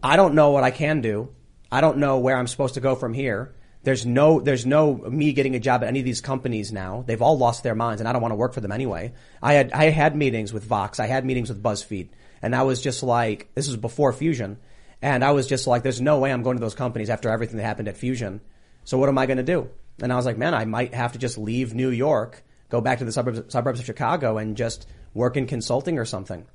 I 0.02 0.16
don't 0.16 0.36
know 0.36 0.52
what 0.52 0.64
I 0.64 0.72
can 0.72 1.02
do. 1.02 1.30
I 1.72 1.82
don't 1.82 1.98
know 1.98 2.20
where 2.20 2.38
I'm 2.38 2.48
supposed 2.48 2.76
to 2.76 2.82
go 2.82 2.96
from 2.96 3.14
here. 3.14 3.54
There's 3.84 4.06
no, 4.06 4.40
there's 4.40 4.66
no 4.66 4.96
me 4.96 5.34
getting 5.34 5.56
a 5.56 5.60
job 5.60 5.84
at 5.84 5.88
any 5.88 6.00
of 6.00 6.06
these 6.06 6.22
companies 6.22 6.72
now. 6.72 7.04
They've 7.06 7.22
all 7.22 7.38
lost 7.38 7.64
their 7.64 7.76
minds 7.76 8.00
and 8.00 8.08
I 8.08 8.14
don't 8.14 8.22
want 8.22 8.32
to 8.32 8.38
work 8.38 8.54
for 8.54 8.62
them 8.62 8.72
anyway. 8.72 9.14
I 9.42 9.54
had, 9.54 9.72
I 9.72 9.86
had 9.86 10.16
meetings 10.16 10.54
with 10.54 10.64
Vox. 10.64 11.00
I 11.00 11.08
had 11.08 11.26
meetings 11.26 11.50
with 11.50 11.64
BuzzFeed 11.64 12.10
and 12.42 12.56
I 12.56 12.64
was 12.64 12.82
just 12.82 13.04
like, 13.04 13.50
this 13.56 13.68
was 13.68 13.78
before 13.78 14.14
Fusion. 14.14 14.58
And 15.02 15.24
I 15.24 15.32
was 15.32 15.48
just 15.48 15.66
like, 15.66 15.82
there's 15.82 16.02
no 16.02 16.20
way 16.20 16.32
I'm 16.32 16.44
going 16.44 16.58
to 16.58 16.62
those 16.62 16.76
companies 16.76 17.10
after 17.10 17.30
everything 17.30 17.58
that 17.58 17.64
happened 17.64 17.88
at 17.88 17.98
Fusion. 17.98 18.42
So 18.84 18.98
what 18.98 19.10
am 19.10 19.18
I 19.18 19.26
going 19.26 19.38
to 19.38 19.44
do? 19.44 19.70
And 20.02 20.12
I 20.12 20.16
was 20.16 20.26
like, 20.26 20.38
man, 20.38 20.54
I 20.54 20.66
might 20.66 20.94
have 20.94 21.14
to 21.14 21.20
just 21.20 21.38
leave 21.38 21.74
New 21.74 21.90
York, 21.90 22.44
go 22.70 22.82
back 22.82 23.00
to 23.00 23.06
the 23.06 23.12
suburbs, 23.12 23.42
suburbs 23.54 23.80
of 23.80 23.86
Chicago 23.86 24.38
and 24.38 24.58
just 24.58 24.88
work 25.14 25.38
in 25.38 25.46
consulting 25.48 26.00
or 26.00 26.06
something. 26.06 26.46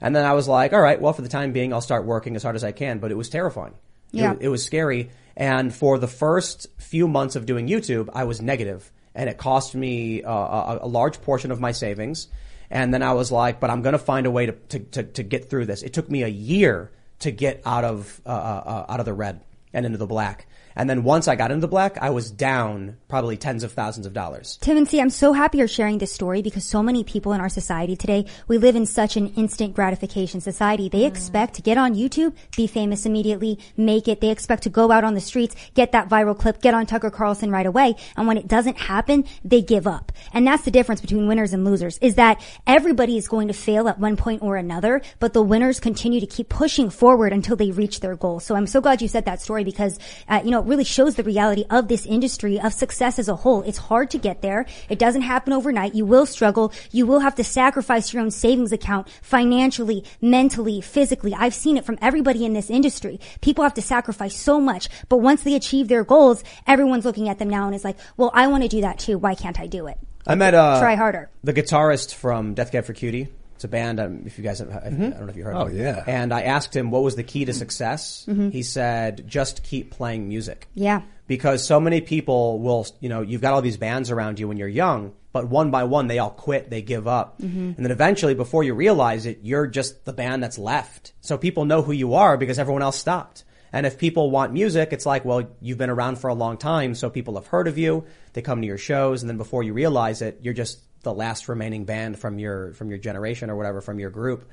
And 0.00 0.14
then 0.14 0.24
I 0.26 0.32
was 0.34 0.48
like, 0.48 0.72
all 0.72 0.80
right, 0.80 1.00
well, 1.00 1.12
for 1.12 1.22
the 1.22 1.28
time 1.28 1.52
being, 1.52 1.72
I'll 1.72 1.80
start 1.80 2.04
working 2.04 2.36
as 2.36 2.42
hard 2.42 2.56
as 2.56 2.64
I 2.64 2.72
can. 2.72 2.98
But 2.98 3.10
it 3.12 3.16
was 3.16 3.28
terrifying. 3.28 3.74
It- 4.12 4.18
Yeah. 4.18 4.34
It, 4.40 4.48
was 4.48 4.64
scary. 4.64 5.10
And 5.36 5.74
for 5.74 5.98
the 5.98 6.06
first 6.08 6.66
few 6.78 7.08
months 7.08 7.36
of 7.36 7.46
doing 7.46 7.68
YouTube, 7.68 8.08
I 8.14 8.24
was 8.24 8.40
negative 8.40 8.90
and 9.14 9.28
it 9.30 9.38
cost 9.38 9.74
me 9.74 10.22
uh, 10.22 10.32
a, 10.32 10.78
a 10.82 10.86
large 10.88 11.20
portion 11.22 11.50
of 11.50 11.60
my 11.60 11.72
savings. 11.72 12.28
And 12.70 12.92
then 12.92 13.02
I 13.02 13.12
was 13.14 13.30
like, 13.32 13.60
but 13.60 13.70
I'm 13.70 13.82
going 13.82 13.92
to 13.94 13.98
find 13.98 14.26
a 14.26 14.30
way 14.30 14.46
to, 14.46 14.52
to, 14.52 14.78
to, 14.80 15.02
to 15.04 15.22
get 15.22 15.48
through 15.50 15.66
this. 15.66 15.82
It 15.82 15.92
took 15.92 16.10
me 16.10 16.22
a 16.22 16.28
year 16.28 16.90
to 17.20 17.30
get 17.30 17.62
out 17.64 17.84
of, 17.84 18.20
uh, 18.26 18.28
uh, 18.30 18.86
out 18.88 19.00
of 19.00 19.06
the 19.06 19.14
red 19.14 19.40
and 19.72 19.86
into 19.86 19.98
the 19.98 20.06
black. 20.06 20.46
And 20.76 20.88
then 20.88 21.02
once 21.02 21.26
I 21.26 21.36
got 21.36 21.50
into 21.50 21.62
the 21.62 21.68
black, 21.68 21.96
I 21.98 22.10
was 22.10 22.30
down 22.30 22.98
probably 23.08 23.36
tens 23.38 23.64
of 23.64 23.72
thousands 23.72 24.06
of 24.06 24.12
dollars. 24.12 24.58
Tim 24.60 24.76
and 24.76 24.86
C, 24.86 25.00
I'm 25.00 25.10
so 25.10 25.32
happy 25.32 25.58
you're 25.58 25.68
sharing 25.68 25.98
this 25.98 26.12
story 26.12 26.42
because 26.42 26.64
so 26.64 26.82
many 26.82 27.02
people 27.02 27.32
in 27.32 27.40
our 27.40 27.48
society 27.48 27.96
today, 27.96 28.26
we 28.46 28.58
live 28.58 28.76
in 28.76 28.84
such 28.84 29.16
an 29.16 29.28
instant 29.34 29.74
gratification 29.74 30.40
society. 30.40 30.88
They 30.88 31.06
expect 31.06 31.54
to 31.54 31.62
get 31.62 31.78
on 31.78 31.94
YouTube, 31.94 32.34
be 32.56 32.66
famous 32.66 33.06
immediately, 33.06 33.58
make 33.76 34.06
it. 34.06 34.20
They 34.20 34.30
expect 34.30 34.64
to 34.64 34.70
go 34.70 34.90
out 34.90 35.02
on 35.02 35.14
the 35.14 35.20
streets, 35.20 35.56
get 35.74 35.92
that 35.92 36.08
viral 36.08 36.38
clip, 36.38 36.60
get 36.60 36.74
on 36.74 36.84
Tucker 36.84 37.10
Carlson 37.10 37.50
right 37.50 37.66
away. 37.66 37.94
And 38.16 38.26
when 38.26 38.36
it 38.36 38.46
doesn't 38.46 38.76
happen, 38.76 39.24
they 39.44 39.62
give 39.62 39.86
up. 39.86 40.12
And 40.34 40.46
that's 40.46 40.64
the 40.64 40.70
difference 40.70 41.00
between 41.00 41.26
winners 41.26 41.54
and 41.54 41.64
losers 41.64 41.98
is 41.98 42.16
that 42.16 42.40
everybody 42.66 43.16
is 43.16 43.28
going 43.28 43.48
to 43.48 43.54
fail 43.54 43.88
at 43.88 43.98
one 43.98 44.16
point 44.16 44.42
or 44.42 44.56
another, 44.56 45.00
but 45.20 45.32
the 45.32 45.42
winners 45.42 45.80
continue 45.80 46.20
to 46.20 46.26
keep 46.26 46.50
pushing 46.50 46.90
forward 46.90 47.32
until 47.32 47.56
they 47.56 47.70
reach 47.70 48.00
their 48.00 48.14
goal. 48.14 48.40
So 48.40 48.54
I'm 48.54 48.66
so 48.66 48.82
glad 48.82 49.00
you 49.00 49.08
said 49.08 49.24
that 49.24 49.40
story 49.40 49.64
because, 49.64 49.98
uh, 50.28 50.42
you 50.44 50.50
know, 50.50 50.60
it 50.60 50.65
really 50.66 50.84
shows 50.84 51.14
the 51.14 51.22
reality 51.22 51.64
of 51.70 51.88
this 51.88 52.06
industry 52.06 52.60
of 52.60 52.72
success 52.72 53.18
as 53.18 53.28
a 53.28 53.36
whole. 53.36 53.62
It's 53.62 53.78
hard 53.78 54.10
to 54.10 54.18
get 54.18 54.42
there. 54.42 54.66
It 54.88 54.98
doesn't 54.98 55.22
happen 55.22 55.52
overnight. 55.52 55.94
You 55.94 56.04
will 56.04 56.26
struggle. 56.26 56.72
You 56.90 57.06
will 57.06 57.20
have 57.20 57.34
to 57.36 57.44
sacrifice 57.44 58.12
your 58.12 58.22
own 58.22 58.30
savings 58.30 58.72
account 58.72 59.08
financially, 59.22 60.04
mentally, 60.20 60.80
physically. 60.80 61.34
I've 61.34 61.54
seen 61.54 61.76
it 61.76 61.84
from 61.84 61.98
everybody 62.00 62.44
in 62.44 62.52
this 62.52 62.70
industry. 62.70 63.20
People 63.40 63.64
have 63.64 63.74
to 63.74 63.82
sacrifice 63.82 64.36
so 64.36 64.60
much, 64.60 64.88
but 65.08 65.18
once 65.18 65.42
they 65.42 65.54
achieve 65.54 65.88
their 65.88 66.04
goals, 66.04 66.42
everyone's 66.66 67.04
looking 67.04 67.28
at 67.28 67.38
them 67.38 67.50
now 67.50 67.66
and 67.66 67.74
is 67.74 67.84
like, 67.84 67.98
well, 68.16 68.30
I 68.34 68.46
want 68.48 68.62
to 68.62 68.68
do 68.68 68.80
that 68.82 68.98
too. 68.98 69.18
Why 69.18 69.34
can't 69.34 69.60
I 69.60 69.66
do 69.66 69.86
it? 69.86 69.98
I 70.26 70.34
met 70.34 70.54
uh, 70.54 70.80
Try 70.80 70.96
harder. 70.96 71.30
The 71.44 71.52
guitarist 71.52 72.14
from 72.14 72.54
Death 72.54 72.72
Cab 72.72 72.84
for 72.84 72.92
Cutie. 72.92 73.28
It's 73.56 73.64
a 73.64 73.68
band. 73.68 74.00
Um, 74.00 74.22
if 74.26 74.38
you 74.38 74.44
guys, 74.44 74.58
have, 74.58 74.70
I, 74.70 74.86
I 74.86 74.90
don't 74.90 75.20
know 75.20 75.26
if 75.28 75.36
you 75.36 75.44
heard. 75.44 75.56
Oh, 75.56 75.66
of 75.66 75.74
it. 75.74 75.80
yeah. 75.80 76.04
And 76.06 76.32
I 76.32 76.42
asked 76.42 76.76
him 76.76 76.90
what 76.90 77.02
was 77.02 77.16
the 77.16 77.22
key 77.22 77.44
to 77.46 77.52
mm-hmm. 77.52 77.58
success. 77.58 78.24
Mm-hmm. 78.28 78.50
He 78.50 78.62
said, 78.62 79.24
"Just 79.26 79.62
keep 79.62 79.90
playing 79.90 80.28
music." 80.28 80.68
Yeah. 80.74 81.02
Because 81.26 81.66
so 81.66 81.80
many 81.80 82.02
people 82.02 82.60
will, 82.60 82.86
you 83.00 83.08
know, 83.08 83.20
you've 83.20 83.40
got 83.40 83.52
all 83.52 83.62
these 83.62 83.78
bands 83.78 84.12
around 84.12 84.38
you 84.38 84.46
when 84.46 84.58
you're 84.58 84.68
young, 84.68 85.12
but 85.32 85.48
one 85.48 85.72
by 85.72 85.82
one 85.82 86.06
they 86.06 86.20
all 86.20 86.30
quit, 86.30 86.70
they 86.70 86.82
give 86.82 87.08
up, 87.08 87.40
and 87.76 87.84
then 87.84 87.90
eventually, 87.90 88.34
before 88.34 88.62
you 88.62 88.74
realize 88.74 89.26
it, 89.26 89.40
you're 89.42 89.66
just 89.66 90.04
the 90.04 90.12
band 90.12 90.40
that's 90.42 90.56
left. 90.56 91.14
So 91.22 91.36
people 91.36 91.64
know 91.64 91.82
who 91.82 91.90
you 91.90 92.14
are 92.14 92.36
because 92.36 92.60
everyone 92.60 92.82
else 92.82 92.96
stopped. 92.96 93.42
And 93.72 93.84
if 93.84 93.98
people 93.98 94.30
want 94.30 94.52
music, 94.52 94.92
it's 94.92 95.04
like, 95.04 95.24
well, 95.24 95.42
you've 95.60 95.78
been 95.78 95.90
around 95.90 96.18
for 96.20 96.28
a 96.28 96.34
long 96.34 96.56
time, 96.58 96.94
so 96.94 97.10
people 97.10 97.34
have 97.34 97.48
heard 97.48 97.68
of 97.68 97.76
you. 97.76 98.04
They 98.32 98.42
come 98.42 98.60
to 98.60 98.66
your 98.66 98.78
shows, 98.78 99.22
and 99.22 99.28
then 99.28 99.36
before 99.36 99.62
you 99.62 99.72
realize 99.72 100.22
it, 100.22 100.38
you're 100.42 100.54
just 100.54 100.78
the 101.06 101.14
last 101.14 101.48
remaining 101.48 101.84
band 101.84 102.18
from 102.18 102.38
your 102.40 102.72
from 102.72 102.90
your 102.90 102.98
generation 102.98 103.48
or 103.48 103.56
whatever 103.56 103.80
from 103.80 104.00
your 104.00 104.10
group. 104.10 104.50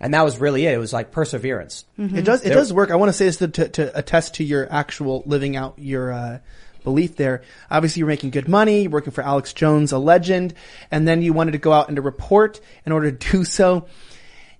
And 0.00 0.14
that 0.14 0.22
was 0.22 0.38
really 0.38 0.66
it. 0.66 0.74
It 0.74 0.78
was 0.78 0.92
like 0.92 1.12
perseverance. 1.12 1.84
It 1.96 2.24
does. 2.24 2.44
It 2.44 2.50
does 2.50 2.72
work. 2.72 2.90
I 2.90 2.96
want 2.96 3.10
to 3.10 3.12
say 3.12 3.26
this 3.26 3.36
to, 3.36 3.46
to, 3.46 3.68
to 3.68 3.96
attest 3.96 4.34
to 4.34 4.44
your 4.44 4.66
actual 4.68 5.22
living 5.26 5.54
out 5.54 5.78
your 5.78 6.12
uh, 6.12 6.38
belief 6.82 7.14
there. 7.14 7.42
Obviously, 7.70 8.00
you're 8.00 8.08
making 8.08 8.30
good 8.30 8.48
money. 8.48 8.82
You're 8.82 8.90
working 8.90 9.12
for 9.12 9.22
Alex 9.22 9.52
Jones, 9.52 9.92
a 9.92 9.98
legend, 9.98 10.54
and 10.90 11.06
then 11.06 11.22
you 11.22 11.32
wanted 11.32 11.52
to 11.52 11.58
go 11.58 11.72
out 11.72 11.86
and 11.86 11.94
to 11.94 12.02
report. 12.02 12.60
In 12.84 12.90
order 12.90 13.12
to 13.12 13.30
do 13.30 13.44
so, 13.44 13.86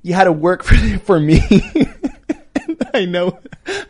you 0.01 0.14
had 0.14 0.24
to 0.24 0.32
work 0.32 0.62
for 0.64 0.77
for 1.01 1.19
me. 1.19 1.40
I 2.94 3.05
know. 3.05 3.40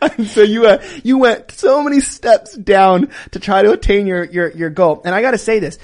And 0.00 0.26
so 0.28 0.42
you 0.42 0.66
uh, 0.66 0.82
you 1.02 1.18
went 1.18 1.50
so 1.50 1.82
many 1.82 2.00
steps 2.00 2.56
down 2.56 3.10
to 3.32 3.40
try 3.40 3.62
to 3.62 3.72
attain 3.72 4.06
your 4.06 4.24
your 4.24 4.50
your 4.50 4.70
goal. 4.70 5.02
And 5.04 5.14
I 5.14 5.22
got 5.22 5.32
to 5.32 5.38
say 5.38 5.58
this. 5.58 5.78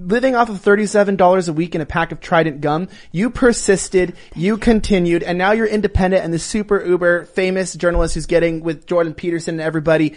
Living 0.00 0.34
off 0.34 0.48
of 0.48 0.56
$37 0.56 1.48
a 1.48 1.52
week 1.52 1.74
in 1.74 1.82
a 1.82 1.86
pack 1.86 2.10
of 2.10 2.20
Trident 2.20 2.62
gum, 2.62 2.88
you 3.12 3.28
persisted, 3.28 4.16
you 4.34 4.56
continued, 4.56 5.22
and 5.22 5.36
now 5.36 5.52
you're 5.52 5.66
independent 5.66 6.24
and 6.24 6.32
the 6.32 6.38
super 6.38 6.82
uber 6.82 7.26
famous 7.26 7.74
journalist 7.74 8.14
who's 8.14 8.24
getting 8.24 8.62
with 8.62 8.86
Jordan 8.86 9.12
Peterson 9.12 9.56
and 9.56 9.60
everybody. 9.60 10.16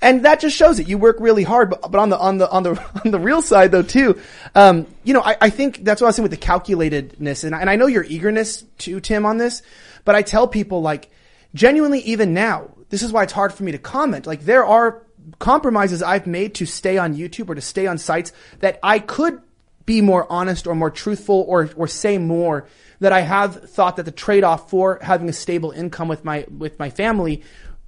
And 0.00 0.24
that 0.24 0.38
just 0.38 0.56
shows 0.56 0.78
it. 0.78 0.88
You 0.88 0.98
work 0.98 1.16
really 1.18 1.42
hard, 1.42 1.70
but, 1.70 1.90
but 1.90 1.98
on 1.98 2.10
the, 2.10 2.18
on 2.18 2.38
the, 2.38 2.48
on 2.48 2.62
the, 2.62 2.70
on 3.04 3.10
the 3.10 3.18
real 3.18 3.42
side 3.42 3.72
though 3.72 3.82
too, 3.82 4.20
um, 4.54 4.86
you 5.02 5.12
know, 5.12 5.22
I, 5.22 5.36
I 5.40 5.50
think 5.50 5.82
that's 5.82 6.00
what 6.00 6.06
I 6.06 6.10
was 6.10 6.16
saying 6.16 6.28
with 6.28 6.38
the 6.40 6.46
calculatedness. 6.46 7.42
And 7.42 7.56
and 7.56 7.68
I 7.68 7.74
know 7.74 7.86
your 7.86 8.04
eagerness 8.04 8.62
to 8.78 9.00
Tim 9.00 9.26
on 9.26 9.38
this, 9.38 9.62
but 10.04 10.14
I 10.14 10.22
tell 10.22 10.46
people 10.46 10.80
like, 10.80 11.10
genuinely 11.54 12.00
even 12.00 12.34
now, 12.34 12.70
this 12.90 13.02
is 13.02 13.12
why 13.12 13.22
it's 13.22 13.32
hard 13.32 13.52
for 13.52 13.64
me 13.64 13.72
to 13.72 13.78
comment. 13.78 14.26
Like 14.26 14.42
there 14.42 14.64
are 14.64 15.03
compromises 15.38 16.02
I've 16.02 16.26
made 16.26 16.54
to 16.56 16.66
stay 16.66 16.98
on 16.98 17.14
YouTube 17.14 17.48
or 17.48 17.54
to 17.54 17.60
stay 17.60 17.86
on 17.86 17.98
sites 17.98 18.32
that 18.60 18.78
I 18.82 18.98
could 18.98 19.40
be 19.86 20.00
more 20.00 20.30
honest 20.30 20.66
or 20.66 20.74
more 20.74 20.90
truthful 20.90 21.44
or, 21.46 21.70
or 21.76 21.86
say 21.86 22.18
more 22.18 22.66
that 23.00 23.12
I 23.12 23.20
have 23.20 23.70
thought 23.70 23.96
that 23.96 24.04
the 24.04 24.12
trade-off 24.12 24.70
for 24.70 24.98
having 25.02 25.28
a 25.28 25.32
stable 25.32 25.70
income 25.70 26.08
with 26.08 26.24
my, 26.24 26.46
with 26.50 26.78
my 26.78 26.90
family 26.90 27.42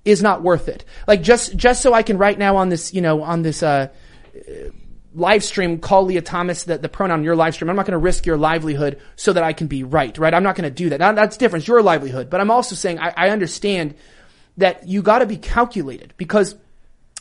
is 0.05 0.23
not 0.23 0.43
worth 0.43 0.69
it. 0.69 0.85
Like 1.07 1.23
just, 1.23 1.57
just 1.57 1.83
so 1.83 1.95
I 1.95 2.03
can 2.03 2.19
right 2.19 2.39
now 2.39 2.57
on 2.57 2.69
this, 2.69 2.93
you 2.93 3.01
know, 3.01 3.23
on 3.23 3.43
this, 3.43 3.63
uh, 3.63 3.89
live 5.15 5.43
stream, 5.43 5.79
call 5.79 6.05
Lia 6.05 6.21
Thomas 6.21 6.65
the, 6.65 6.77
the 6.77 6.91
pronoun 6.91 7.25
your 7.25 7.35
live 7.35 7.55
stream. 7.55 7.71
I'm 7.71 7.77
not 7.77 7.87
going 7.87 7.93
to 7.93 7.99
risk 7.99 8.27
your 8.27 8.37
livelihood 8.37 9.01
so 9.17 9.33
that 9.33 9.43
I 9.43 9.55
can 9.55 9.67
be 9.67 9.83
right, 9.83 10.17
right? 10.19 10.35
I'm 10.35 10.43
not 10.43 10.57
going 10.57 10.69
to 10.69 10.75
do 10.75 10.91
that. 10.91 11.01
Now, 11.01 11.13
that's 11.13 11.39
different. 11.39 11.63
It's 11.63 11.69
your 11.69 11.81
livelihood. 11.81 12.29
But 12.29 12.43
I'm 12.43 12.51
also 12.51 12.75
saying 12.75 12.99
I, 12.99 13.15
I 13.17 13.31
understand 13.31 13.95
that 14.59 14.87
you 14.87 15.01
got 15.01 15.21
to 15.21 15.27
be 15.27 15.39
calculated 15.39 16.13
because 16.19 16.55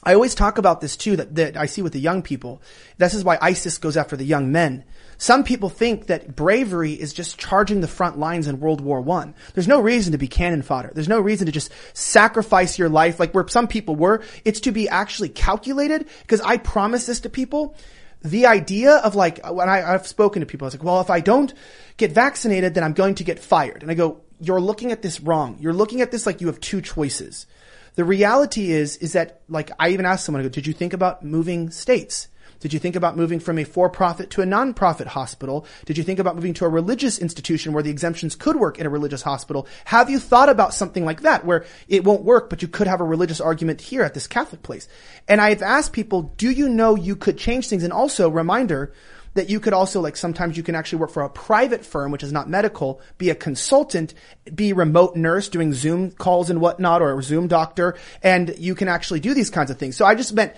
I 0.05 0.13
always 0.13 0.35
talk 0.35 0.59
about 0.59 0.81
this 0.81 0.95
too 0.95 1.15
that, 1.15 1.35
that 1.35 1.57
I 1.57 1.65
see 1.65 1.81
with 1.81 1.93
the 1.93 1.99
young 1.99 2.21
people. 2.21 2.61
This 2.97 3.15
is 3.15 3.23
why 3.23 3.39
ISIS 3.41 3.79
goes 3.79 3.97
after 3.97 4.15
the 4.15 4.23
young 4.23 4.51
men. 4.51 4.83
Some 5.17 5.43
people 5.43 5.69
think 5.69 6.07
that 6.07 6.35
bravery 6.35 6.93
is 6.93 7.13
just 7.13 7.39
charging 7.39 7.81
the 7.81 7.87
front 7.87 8.19
lines 8.19 8.47
in 8.47 8.59
World 8.59 8.81
War 8.81 9.01
One. 9.01 9.33
There's 9.53 9.67
no 9.67 9.79
reason 9.79 10.11
to 10.11 10.17
be 10.17 10.27
cannon 10.27 10.61
fodder. 10.61 10.91
There's 10.93 11.09
no 11.09 11.19
reason 11.19 11.47
to 11.47 11.51
just 11.51 11.71
sacrifice 11.93 12.77
your 12.77 12.89
life 12.89 13.19
like 13.19 13.33
where 13.33 13.47
some 13.47 13.67
people 13.67 13.95
were. 13.95 14.21
It's 14.43 14.59
to 14.61 14.71
be 14.71 14.89
actually 14.89 15.29
calculated 15.29 16.07
because 16.21 16.41
I 16.41 16.57
promise 16.57 17.05
this 17.05 17.21
to 17.21 17.29
people. 17.29 17.75
The 18.21 18.47
idea 18.47 18.97
of 18.97 19.15
like, 19.15 19.45
when 19.47 19.69
I, 19.69 19.93
I've 19.93 20.07
spoken 20.07 20.41
to 20.41 20.45
people, 20.45 20.65
I 20.65 20.67
was 20.67 20.73
like, 20.75 20.83
well, 20.83 21.01
if 21.01 21.09
I 21.09 21.21
don't 21.21 21.53
get 21.97 22.11
vaccinated, 22.11 22.73
then 22.73 22.83
I'm 22.83 22.93
going 22.93 23.15
to 23.15 23.23
get 23.23 23.39
fired. 23.39 23.81
And 23.83 23.91
I 23.91 23.93
go, 23.93 24.21
you're 24.39 24.61
looking 24.61 24.91
at 24.91 25.01
this 25.01 25.21
wrong. 25.21 25.57
You're 25.59 25.73
looking 25.73 26.01
at 26.01 26.11
this 26.11 26.25
like 26.25 26.41
you 26.41 26.47
have 26.47 26.59
two 26.59 26.81
choices. 26.81 27.47
The 27.95 28.05
reality 28.05 28.71
is, 28.71 28.97
is 28.97 29.13
that 29.13 29.41
like 29.47 29.71
I 29.79 29.89
even 29.89 30.05
asked 30.05 30.25
someone, 30.25 30.43
go, 30.43 30.49
did 30.49 30.67
you 30.67 30.73
think 30.73 30.93
about 30.93 31.23
moving 31.23 31.71
states? 31.71 32.27
Did 32.59 32.73
you 32.73 32.79
think 32.79 32.95
about 32.95 33.17
moving 33.17 33.39
from 33.39 33.59
a 33.59 33.63
for-profit 33.63 34.29
to 34.31 34.41
a 34.41 34.45
non-profit 34.45 35.07
hospital? 35.07 35.65
Did 35.85 35.97
you 35.97 36.03
think 36.03 36.19
about 36.19 36.35
moving 36.35 36.53
to 36.55 36.65
a 36.65 36.69
religious 36.69 37.19
institution 37.19 37.73
where 37.73 37.83
the 37.83 37.89
exemptions 37.89 38.35
could 38.35 38.55
work 38.55 38.79
in 38.79 38.85
a 38.85 38.89
religious 38.89 39.21
hospital? 39.21 39.67
Have 39.85 40.09
you 40.09 40.19
thought 40.19 40.49
about 40.49 40.73
something 40.73 41.05
like 41.05 41.21
that 41.21 41.45
where 41.45 41.65
it 41.87 42.03
won't 42.03 42.23
work, 42.23 42.49
but 42.49 42.61
you 42.61 42.67
could 42.67 42.87
have 42.87 43.01
a 43.01 43.05
religious 43.05 43.41
argument 43.41 43.81
here 43.81 44.03
at 44.03 44.13
this 44.13 44.27
Catholic 44.27 44.63
place? 44.63 44.87
And 45.27 45.41
I've 45.41 45.61
asked 45.61 45.93
people, 45.93 46.33
do 46.37 46.49
you 46.49 46.69
know 46.69 46.95
you 46.95 47.15
could 47.15 47.37
change 47.37 47.67
things? 47.67 47.83
And 47.83 47.93
also 47.93 48.29
reminder, 48.29 48.93
that 49.35 49.49
you 49.49 49.59
could 49.59 49.73
also 49.73 50.01
like 50.01 50.17
sometimes 50.17 50.57
you 50.57 50.63
can 50.63 50.75
actually 50.75 50.99
work 50.99 51.11
for 51.11 51.23
a 51.23 51.29
private 51.29 51.85
firm 51.85 52.11
which 52.11 52.23
is 52.23 52.31
not 52.31 52.49
medical 52.49 52.99
be 53.17 53.29
a 53.29 53.35
consultant 53.35 54.13
be 54.53 54.71
a 54.71 54.75
remote 54.75 55.15
nurse 55.15 55.47
doing 55.49 55.73
zoom 55.73 56.11
calls 56.11 56.49
and 56.49 56.59
whatnot 56.59 57.01
or 57.01 57.17
a 57.19 57.21
zoom 57.23 57.47
doctor 57.47 57.95
and 58.23 58.53
you 58.57 58.73
can 58.75 58.87
actually 58.87 59.19
do 59.19 59.33
these 59.33 59.49
kinds 59.49 59.69
of 59.69 59.77
things 59.77 59.95
so 59.95 60.05
i 60.05 60.15
just 60.15 60.33
meant 60.33 60.53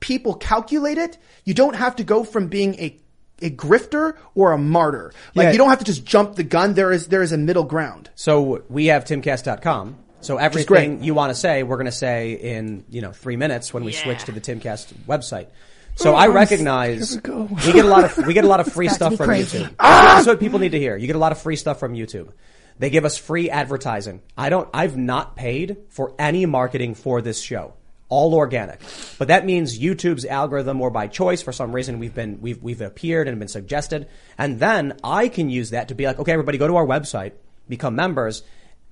people 0.00 0.34
calculate 0.34 0.98
it 0.98 1.18
you 1.44 1.52
don't 1.54 1.74
have 1.76 1.94
to 1.96 2.04
go 2.04 2.24
from 2.24 2.48
being 2.48 2.74
a 2.80 2.96
a 3.40 3.50
grifter 3.50 4.16
or 4.36 4.52
a 4.52 4.58
martyr 4.58 5.12
like 5.34 5.46
Yeah. 5.46 5.52
you 5.52 5.58
don't 5.58 5.70
have 5.70 5.80
to 5.80 5.84
just 5.84 6.04
jump 6.04 6.36
the 6.36 6.44
gun 6.44 6.74
there 6.74 6.92
is 6.92 7.08
there 7.08 7.22
is 7.22 7.32
a 7.32 7.38
middle 7.38 7.64
ground 7.64 8.08
So 8.14 8.62
we 8.68 8.86
have 8.86 9.04
timcast.com. 9.04 9.96
So 10.20 10.36
great. 10.36 10.44
everything 10.44 11.02
you 11.02 11.14
want 11.14 11.30
to 11.30 11.34
say, 11.34 11.64
we're 11.64 11.74
going 11.74 11.86
to 11.86 11.90
say 11.90 12.34
in, 12.34 12.84
you 12.88 13.00
know, 13.00 13.10
three 13.10 13.34
minutes 13.34 13.74
when 13.74 13.82
we 13.82 13.90
switch 13.90 14.22
to 14.26 14.30
the 14.32 14.40
Timcast 14.40 14.92
website. 15.08 15.48
So 15.96 16.14
I 16.14 16.26
recognize 16.28 17.14
we, 17.16 17.72
get 17.72 17.84
a 17.84 17.88
lot 17.88 18.04
of 18.04 18.26
we 18.26 18.34
get 18.34 18.44
a 18.44 18.48
lot 18.48 18.60
of 18.60 18.72
free 18.72 18.88
stuff 18.88 19.16
from 19.16 19.26
crazy. 19.26 19.58
YouTube. 19.58 19.76
That's 19.78 20.26
what 20.26 20.40
people 20.40 20.58
need 20.58 20.72
to 20.72 20.78
hear. 20.78 20.96
You 20.96 21.06
get 21.06 21.16
a 21.16 21.20
lot 21.20 21.32
of 21.32 21.40
free 21.40 21.56
stuff 21.56 21.78
from 21.78 21.94
YouTube. 21.94 22.32
They 22.78 22.90
give 22.90 23.04
us 23.04 23.16
free 23.16 23.50
advertising. 23.50 24.22
I 24.36 24.48
don't. 24.48 24.68
I've 24.72 24.96
not 24.96 25.36
paid 25.36 25.76
for 25.90 26.14
any 26.18 26.46
marketing 26.46 26.94
for 26.94 27.20
this 27.20 27.40
show. 27.40 27.74
all 28.12 28.34
organic. 28.34 28.78
But 29.18 29.28
that 29.28 29.46
means 29.46 29.78
YouTube's 29.78 30.26
algorithm 30.26 30.82
or 30.82 30.90
by 30.90 31.06
choice, 31.06 31.40
for 31.40 31.50
some 31.50 31.72
reason, 31.74 31.98
we've 31.98 32.14
been, 32.14 32.42
we've, 32.42 32.62
we've 32.62 32.82
appeared 32.82 33.26
and 33.26 33.38
been 33.38 33.48
suggested. 33.48 34.06
And 34.36 34.60
then 34.60 34.98
I 35.02 35.28
can 35.28 35.48
use 35.48 35.70
that 35.70 35.88
to 35.88 35.94
be 35.94 36.04
like, 36.04 36.18
okay, 36.18 36.32
everybody 36.32 36.58
go 36.58 36.68
to 36.68 36.76
our 36.76 36.86
website, 36.86 37.32
become 37.70 37.96
members, 37.96 38.42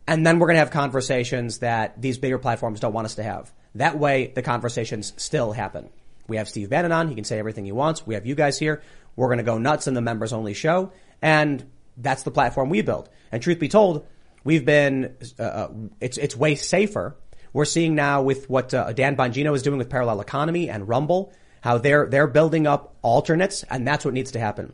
and 0.07 0.27
then 0.27 0.39
we're 0.39 0.47
going 0.47 0.55
to 0.55 0.61
have 0.61 0.71
conversations 0.71 1.59
that 1.59 2.01
these 2.01 2.17
bigger 2.17 2.39
platforms 2.39 2.81
don't 2.81 2.95
want 2.95 3.05
us 3.05 3.17
to 3.17 3.23
have. 3.23 3.53
That 3.75 3.99
way, 3.99 4.33
the 4.35 4.41
conversations 4.43 5.13
still 5.19 5.53
happen. 5.53 5.91
We 6.31 6.36
have 6.36 6.48
Steve 6.48 6.70
Bannon 6.70 6.93
on. 6.93 7.09
He 7.09 7.15
can 7.15 7.24
say 7.24 7.39
everything 7.39 7.66
he 7.66 7.73
wants. 7.73 8.07
We 8.07 8.15
have 8.15 8.24
you 8.24 8.35
guys 8.35 8.59
here. 8.59 8.82
We're 9.16 9.27
going 9.27 9.39
to 9.39 9.44
go 9.44 9.59
nuts 9.59 9.86
in 9.86 9.94
the 9.94 10.01
members 10.01 10.32
only 10.32 10.55
show. 10.55 10.93
And 11.20 11.62
that's 11.97 12.23
the 12.23 12.31
platform 12.31 12.70
we 12.70 12.81
built. 12.81 13.11
And 13.31 13.43
truth 13.43 13.59
be 13.59 13.69
told, 13.69 14.07
we've 14.44 14.65
been, 14.65 15.16
uh, 15.39 15.43
uh, 15.43 15.69
it's, 16.01 16.16
it's 16.16 16.36
way 16.36 16.55
safer. 16.55 17.16
We're 17.52 17.65
seeing 17.65 17.94
now 17.97 18.23
with 18.23 18.48
what 18.48 18.73
uh, 18.73 18.93
Dan 18.93 19.16
Bongino 19.16 19.55
is 19.55 19.62
doing 19.62 19.77
with 19.77 19.90
Parallel 19.90 20.20
Economy 20.20 20.70
and 20.70 20.89
Rumble, 20.89 21.32
how 21.61 21.78
they're, 21.78 22.07
they're 22.07 22.28
building 22.28 22.66
up 22.66 22.97
alternates 23.02 23.65
and 23.65 23.86
that's 23.86 24.05
what 24.05 24.15
needs 24.15 24.31
to 24.31 24.39
happen. 24.39 24.73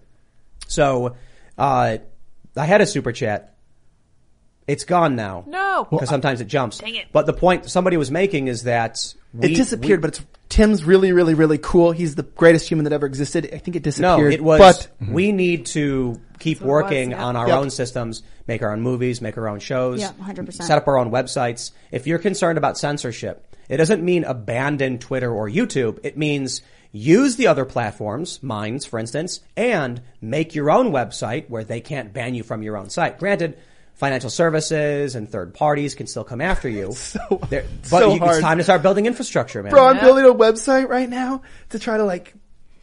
So, 0.69 1.17
uh, 1.57 1.99
I 2.57 2.65
had 2.65 2.81
a 2.81 2.87
super 2.87 3.13
chat. 3.13 3.56
It's 4.67 4.85
gone 4.85 5.15
now. 5.17 5.45
No. 5.47 5.87
Because 5.91 6.09
sometimes 6.09 6.41
it 6.41 6.47
jumps. 6.49 6.79
Dang 6.79 6.95
it. 6.97 7.07
But 7.13 7.27
the 7.27 7.33
point 7.33 7.71
somebody 7.71 7.97
was 7.97 8.11
making 8.11 8.49
is 8.49 8.65
that 8.65 9.15
we, 9.33 9.53
it 9.53 9.57
disappeared, 9.57 10.01
we- 10.01 10.09
but 10.09 10.19
it's 10.19 10.27
Tim's 10.49 10.85
really, 10.85 11.13
really, 11.13 11.35
really 11.35 11.59
cool. 11.59 11.91
He's 11.93 12.15
the 12.15 12.23
greatest 12.23 12.69
human 12.69 12.85
that 12.85 12.93
ever 12.93 13.07
existed. 13.07 13.51
I 13.53 13.59
think 13.59 13.77
it 13.77 13.83
disappeared. 13.83 14.11
no, 14.11 14.17
disappeared. 14.31 14.35
it 14.35 14.45
was. 14.45 14.59
But 14.59 14.89
we 15.13 15.33
need 15.33 15.67
to 15.67 16.21
keep 16.39 16.59
That's 16.59 16.67
what 16.67 16.69
it 16.69 16.73
was, 16.73 16.83
working 16.85 17.11
yeah. 17.13 17.25
on 17.25 17.37
our 17.37 17.49
Yep. 17.49 17.59
own 17.59 17.71
systems, 17.71 18.23
make 18.47 18.63
our 18.63 18.73
own 18.73 18.81
movies, 18.81 19.21
make 19.21 19.37
our 19.39 19.49
own 19.49 19.59
shows, 19.59 20.01
Yeah, 20.01 20.13
100%. 20.21 20.53
set 20.63 20.79
up 20.79 20.87
our 20.89 20.99
own 20.99 21.11
websites. 21.11 21.73
If 21.91 22.07
you're 22.07 22.19
concerned 22.21 22.59
about 22.59 22.79
censorship, 22.79 23.45
it 23.69 23.77
doesn't 23.79 24.03
mean 24.05 24.23
abandon 24.25 24.99
Twitter 24.99 25.33
or 25.33 25.49
YouTube. 25.51 25.99
It 26.05 26.17
means 26.17 26.63
use 26.93 27.35
the 27.37 27.49
other 27.49 27.65
platforms, 27.65 28.41
Minds, 28.43 28.87
for 28.87 28.99
instance, 29.01 29.41
and 29.57 30.01
make 30.21 30.55
your 30.55 30.71
own 30.71 30.93
website 30.93 31.51
where 31.51 31.65
they 31.65 31.81
can't 31.81 32.13
ban 32.13 32.35
you 32.37 32.43
from 32.45 32.63
your 32.63 32.77
own 32.77 32.89
site. 32.91 33.19
Granted. 33.19 33.59
Financial 33.97 34.29
services 34.31 35.15
and 35.15 35.29
third 35.29 35.55
parties 35.55 35.95
can 35.95 36.07
still 36.07 36.25
come 36.25 36.41
after 36.41 36.69
you. 36.69 36.95
They're- 37.49 37.67
but 37.91 38.01
so 38.01 38.15
you, 38.15 38.23
it's 38.25 38.41
time 38.41 38.59
to 38.59 38.65
start 38.65 38.83
building 38.83 39.07
infrastructure, 39.07 39.63
man. 39.63 39.73
bro, 39.73 39.87
I'm 39.87 39.97
Yeah. 39.97 40.03
building 40.05 40.25
a 40.27 40.35
website 40.35 40.89
right 40.89 41.09
now 41.09 41.43
to 41.71 41.79
try 41.79 41.97
to 41.97 42.05
like 42.05 42.35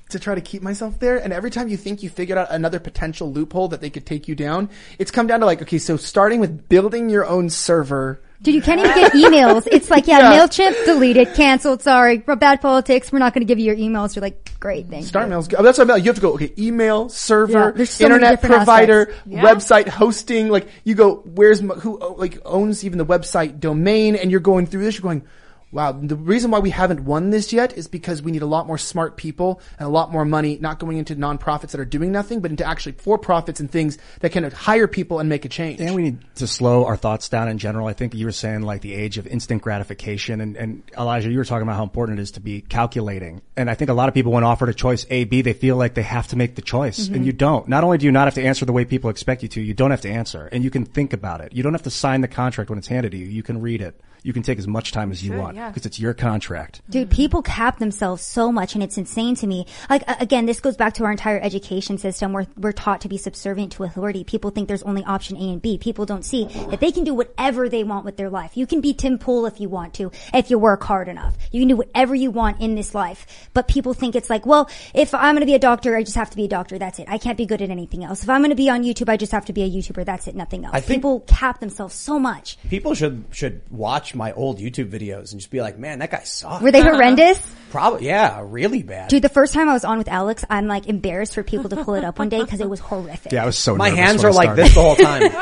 to 0.10 0.20
try 0.20 0.36
to 0.36 0.42
keep 0.42 0.62
myself 0.62 1.00
there. 1.00 1.18
And 1.18 1.32
every 1.34 1.50
time 1.50 1.70
you 1.70 1.78
think 1.78 2.04
you 2.04 2.10
figured 2.10 2.38
out 2.38 2.48
another 2.52 2.80
potential 2.80 3.32
loophole 3.32 3.70
that 3.70 3.82
they 3.82 3.90
could 3.90 4.06
take 4.06 4.28
you 4.28 4.36
down, 4.36 4.70
it's 5.00 5.10
come 5.12 5.26
down 5.28 5.40
to 5.40 5.46
like, 5.48 5.62
okay, 5.64 5.80
so 5.80 5.98
starting 5.98 6.40
with 6.40 6.68
building 6.70 7.10
your 7.10 7.26
own 7.26 7.50
server. 7.50 8.22
Dude, 8.44 8.56
you 8.56 8.62
can't 8.62 8.80
even 8.82 8.94
get 8.94 9.12
emails. 9.14 9.66
It's 9.72 9.90
like, 9.90 10.06
yeah, 10.06 10.34
Yeah. 10.34 10.46
MailChimp, 10.46 10.86
deleted, 10.86 11.34
canceled, 11.34 11.82
sorry. 11.82 12.18
Bad 12.18 12.62
politics, 12.62 13.12
we're 13.12 13.20
not 13.20 13.34
going 13.34 13.42
to 13.42 13.46
give 13.48 13.58
you 13.58 13.66
your 13.66 13.76
emails. 13.78 14.16
You're 14.16 14.22
like, 14.22 14.60
great, 14.60 14.90
thank 14.90 15.06
Start 15.06 15.26
you. 15.26 15.30
mails. 15.30 15.48
Oh, 15.58 15.64
that's 15.64 15.78
what 15.78 15.88
You 15.88 16.04
have 16.04 16.16
to 16.16 16.22
go, 16.22 16.34
okay, 16.34 16.52
email, 16.58 17.08
server, 17.10 17.72
there's 17.76 17.90
so 17.92 18.04
internet 18.06 18.42
provider. 18.42 19.14
Yeah. 19.26 19.42
website 19.44 19.88
hosting. 19.88 20.50
Like 20.50 20.68
you 20.84 20.94
go, 20.94 21.16
where's, 21.26 21.62
my, 21.62 21.76
who, 21.76 21.98
oh, 22.02 22.14
like 22.14 22.40
owns 22.44 22.84
even 22.84 22.98
the 22.98 23.06
website 23.06 23.60
domain? 23.62 24.16
And 24.18 24.30
you're 24.30 24.40
going 24.42 24.68
through 24.68 24.84
this, 24.84 24.96
you're 24.96 25.04
going, 25.04 25.24
wow, 25.74 25.92
the 25.92 26.16
reason 26.16 26.52
why 26.52 26.60
we 26.60 26.70
haven't 26.70 27.02
won 27.02 27.32
this 27.32 27.52
yet 27.52 27.78
is 27.78 27.88
because 27.88 28.22
we 28.22 28.32
need 28.32 28.44
a 28.44 28.48
lot 28.48 28.68
more 28.68 28.78
smart 28.78 29.18
people 29.18 29.60
and 29.80 29.88
a 29.88 29.92
lot 29.92 30.12
more 30.12 30.24
money, 30.24 30.58
not 30.62 30.80
going 30.80 30.98
into 30.98 31.16
nonprofits 31.16 31.72
that 31.72 31.80
are 31.80 31.86
doing 31.86 32.12
nothing, 32.12 32.40
but 32.40 32.52
into 32.52 32.64
actually 32.64 32.94
for 32.94 33.18
profits 33.18 33.60
and 33.60 33.72
things 33.72 33.98
that 34.20 34.32
can 34.32 34.50
hire 34.52 34.88
people 34.88 35.20
and 35.20 35.28
make 35.28 35.46
a 35.46 35.50
change. 35.50 35.82
And 35.82 35.96
we 35.96 36.04
need 36.04 36.20
to 36.36 36.48
slow 36.48 36.86
our 36.86 36.96
thoughts 36.96 37.28
down 37.28 37.48
in 37.48 37.58
general. 37.58 37.88
I 37.88 37.94
think 37.94 38.14
you 38.14 38.26
were 38.26 38.32
saying 38.32 38.62
like 38.62 38.82
the 38.82 38.94
age 38.94 39.18
of 39.18 39.26
instant 39.26 39.62
gratification 39.62 40.42
and, 40.42 40.56
and 40.56 40.84
Elijah, 40.98 41.32
you 41.32 41.38
were 41.38 41.46
talking 41.46 41.64
about 41.64 41.78
how 41.78 41.84
important 41.84 42.20
it 42.20 42.22
is 42.22 42.32
to 42.32 42.40
be 42.40 42.62
calculating. 42.62 43.42
And 43.58 43.70
I 43.70 43.76
think 43.76 43.90
a 43.90 43.94
lot 43.94 44.08
of 44.08 44.14
people 44.14 44.32
when 44.32 44.44
offered 44.44 44.70
a 44.70 44.74
choice 44.74 45.06
A, 45.10 45.24
B, 45.24 45.42
they 45.42 45.54
feel 45.54 45.76
like 45.76 45.96
they 45.96 46.04
have 46.04 46.28
to 46.28 46.36
make 46.36 46.56
the 46.56 46.62
choice 46.62 47.06
mm-hmm. 47.06 47.16
and 47.16 47.26
you 47.26 47.34
don't. 47.34 47.68
Not 47.68 47.84
only 47.84 47.98
do 47.98 48.06
you 48.06 48.12
not 48.12 48.26
have 48.26 48.36
to 48.36 48.44
answer 48.44 48.66
the 48.66 48.74
way 48.74 48.86
people 48.86 49.10
expect 49.10 49.42
you 49.42 49.50
to, 49.50 49.62
you 49.62 49.74
don't 49.74 49.92
have 49.92 50.02
to 50.02 50.10
answer 50.10 50.48
and 50.52 50.64
you 50.64 50.70
can 50.70 50.86
think 50.86 51.14
about 51.14 51.42
it. 51.42 51.54
You 51.54 51.64
don't 51.64 51.74
have 51.74 51.84
to 51.84 51.90
sign 51.90 52.22
the 52.22 52.28
contract 52.28 52.70
when 52.70 52.78
it's 52.78 52.88
handed 52.88 53.14
to 53.14 53.18
you. 53.18 53.26
You 53.26 53.44
can 53.44 53.60
read 53.60 53.82
it. 53.82 54.00
You 54.24 54.34
can 54.34 54.42
take 54.42 54.58
as 54.58 54.68
much 54.68 54.92
time 54.94 55.12
as 55.12 55.24
you 55.24 55.32
should, 55.32 55.40
want 55.40 55.58
yeah. 55.58 55.70
because 55.70 55.86
it's 55.86 56.00
your 56.00 56.14
contract. 56.14 56.82
Dude, 56.90 57.10
people 57.10 57.42
cap 57.42 57.80
themselves 57.80 58.24
so 58.24 58.52
much 58.52 58.74
and 58.74 58.84
it's 58.84 58.98
insane 58.98 59.36
to 59.36 59.48
me. 59.48 59.66
Like, 59.90 60.04
again, 60.22 60.46
this 60.46 60.62
goes 60.62 60.78
back 60.78 60.94
to 60.96 61.04
our 61.04 61.12
entire 61.12 61.40
education 61.42 61.98
system 61.98 62.32
where 62.32 62.48
we're 62.58 62.72
taught 62.72 63.02
to 63.02 63.10
be 63.10 63.18
subservient 63.18 63.74
to 63.74 63.84
authority. 63.84 64.24
People 64.24 64.52
think 64.52 64.68
there's 64.70 64.84
only 64.84 65.04
option 65.04 65.36
A 65.38 65.52
and 65.52 65.62
B. 65.62 65.78
People 65.78 66.06
don't 66.06 66.24
see 66.24 66.46
that 66.70 66.80
they 66.80 66.92
can 66.92 67.04
do 67.04 67.14
whatever 67.14 67.68
they 67.68 67.84
want 67.84 68.06
with 68.06 68.16
their 68.16 68.30
life. 68.30 68.56
You 68.56 68.66
can 68.66 68.80
be 68.80 68.94
Tim 68.94 69.18
Pool 69.18 69.46
if 69.46 69.60
you 69.60 69.68
want 69.68 69.94
to, 69.96 70.12
if 70.34 70.50
you 70.50 70.58
work 70.58 70.84
hard 70.84 71.10
enough. 71.10 71.36
You 71.52 71.62
can 71.62 71.68
do 71.68 71.76
whatever 71.76 72.16
you 72.16 72.32
want 72.32 72.62
in 72.62 72.76
this 72.76 72.96
life. 72.96 73.50
But 73.54 73.68
people 73.68 73.94
think 73.94 74.16
it's 74.16 74.30
like, 74.30 74.46
well, 74.46 74.70
if 74.94 75.14
I'm 75.14 75.36
gonna 75.36 75.46
be 75.46 75.56
a 75.56 75.60
doctor, 75.60 75.98
I 75.98 76.04
just 76.04 76.16
have 76.16 76.30
to 76.30 76.38
be 76.38 76.46
a 76.46 76.48
doctor. 76.48 76.78
That's 76.78 77.00
it. 77.00 77.08
I 77.10 77.18
can't 77.18 77.38
be 77.38 77.46
good 77.46 77.62
at 77.62 77.70
anything 77.70 78.04
else. 78.06 78.24
If 78.24 78.30
I'm 78.30 78.42
gonna 78.42 78.56
be 78.56 78.70
on 78.70 78.84
YouTube, 78.84 79.10
I 79.10 79.18
just 79.18 79.34
have 79.34 79.46
to 79.46 79.54
be 79.54 79.64
a 79.64 79.70
YouTuber. 79.70 80.06
That's 80.06 80.28
it. 80.28 80.36
Nothing 80.36 80.64
else. 80.64 80.74
I 80.74 80.80
think- 80.80 80.98
people 81.02 81.20
cap 81.22 81.60
themselves 81.60 81.94
so 81.94 82.18
much. 82.18 82.58
People 82.70 82.96
should 82.96 83.26
should 83.32 83.62
watch 83.70 84.13
my 84.16 84.32
old 84.34 84.60
YouTube 84.60 84.90
videos 84.90 85.32
and 85.32 85.40
just 85.40 85.50
be 85.50 85.62
like, 85.62 85.78
man, 85.78 86.00
that 86.00 86.12
guy 86.12 86.24
sucks. 86.24 86.62
Were 86.62 86.72
they 86.72 86.82
horrendous? 86.82 87.40
Probably, 87.72 88.06
yeah, 88.06 88.40
really 88.46 88.84
bad. 88.84 89.10
Dude, 89.10 89.24
the 89.24 89.30
first 89.30 89.52
time 89.52 89.68
I 89.68 89.74
was 89.74 89.84
on 89.84 89.98
with 89.98 90.08
Alex, 90.08 90.46
I'm 90.48 90.68
like 90.68 90.88
embarrassed 90.88 91.34
for 91.34 91.42
people 91.42 91.70
to 91.72 91.84
pull 91.84 91.96
it 91.96 92.04
up 92.04 92.20
one 92.20 92.30
day 92.30 92.40
because 92.44 92.62
it 92.62 92.70
was 92.70 92.80
horrific. 92.80 93.32
Yeah, 93.32 93.44
I 93.44 93.46
was 93.48 93.58
so 93.58 93.76
my 93.76 93.90
nervous 93.90 94.06
hands 94.06 94.24
when 94.24 94.26
are 94.28 94.30
I 94.30 94.36
like 94.36 94.46
started. 94.46 94.64
this 94.64 94.74
the 94.76 94.82
whole 94.82 94.96
time. 94.96 95.22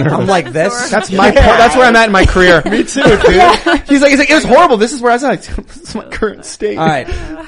like, 0.00 0.12
I'm 0.12 0.26
like 0.26 0.52
this. 0.52 0.90
That's 0.90 1.12
my, 1.12 1.30
that's 1.30 1.76
where 1.76 1.86
I'm 1.86 1.94
at 1.94 2.06
in 2.06 2.12
my 2.12 2.26
career. 2.26 2.60
Me 2.70 2.82
too, 2.82 3.02
dude. 3.02 3.20
He's 3.88 4.02
like, 4.02 4.10
he's 4.10 4.18
like, 4.18 4.30
it 4.30 4.34
was 4.34 4.44
horrible. 4.44 4.78
This 4.78 4.92
is 4.92 5.00
where 5.00 5.12
I 5.12 5.14
was 5.14 5.24
at. 5.24 5.42
this 5.42 5.76
is 5.76 5.94
my 5.94 6.08
current 6.08 6.44
state. 6.44 6.76
All 6.76 6.86
right, 6.86 7.06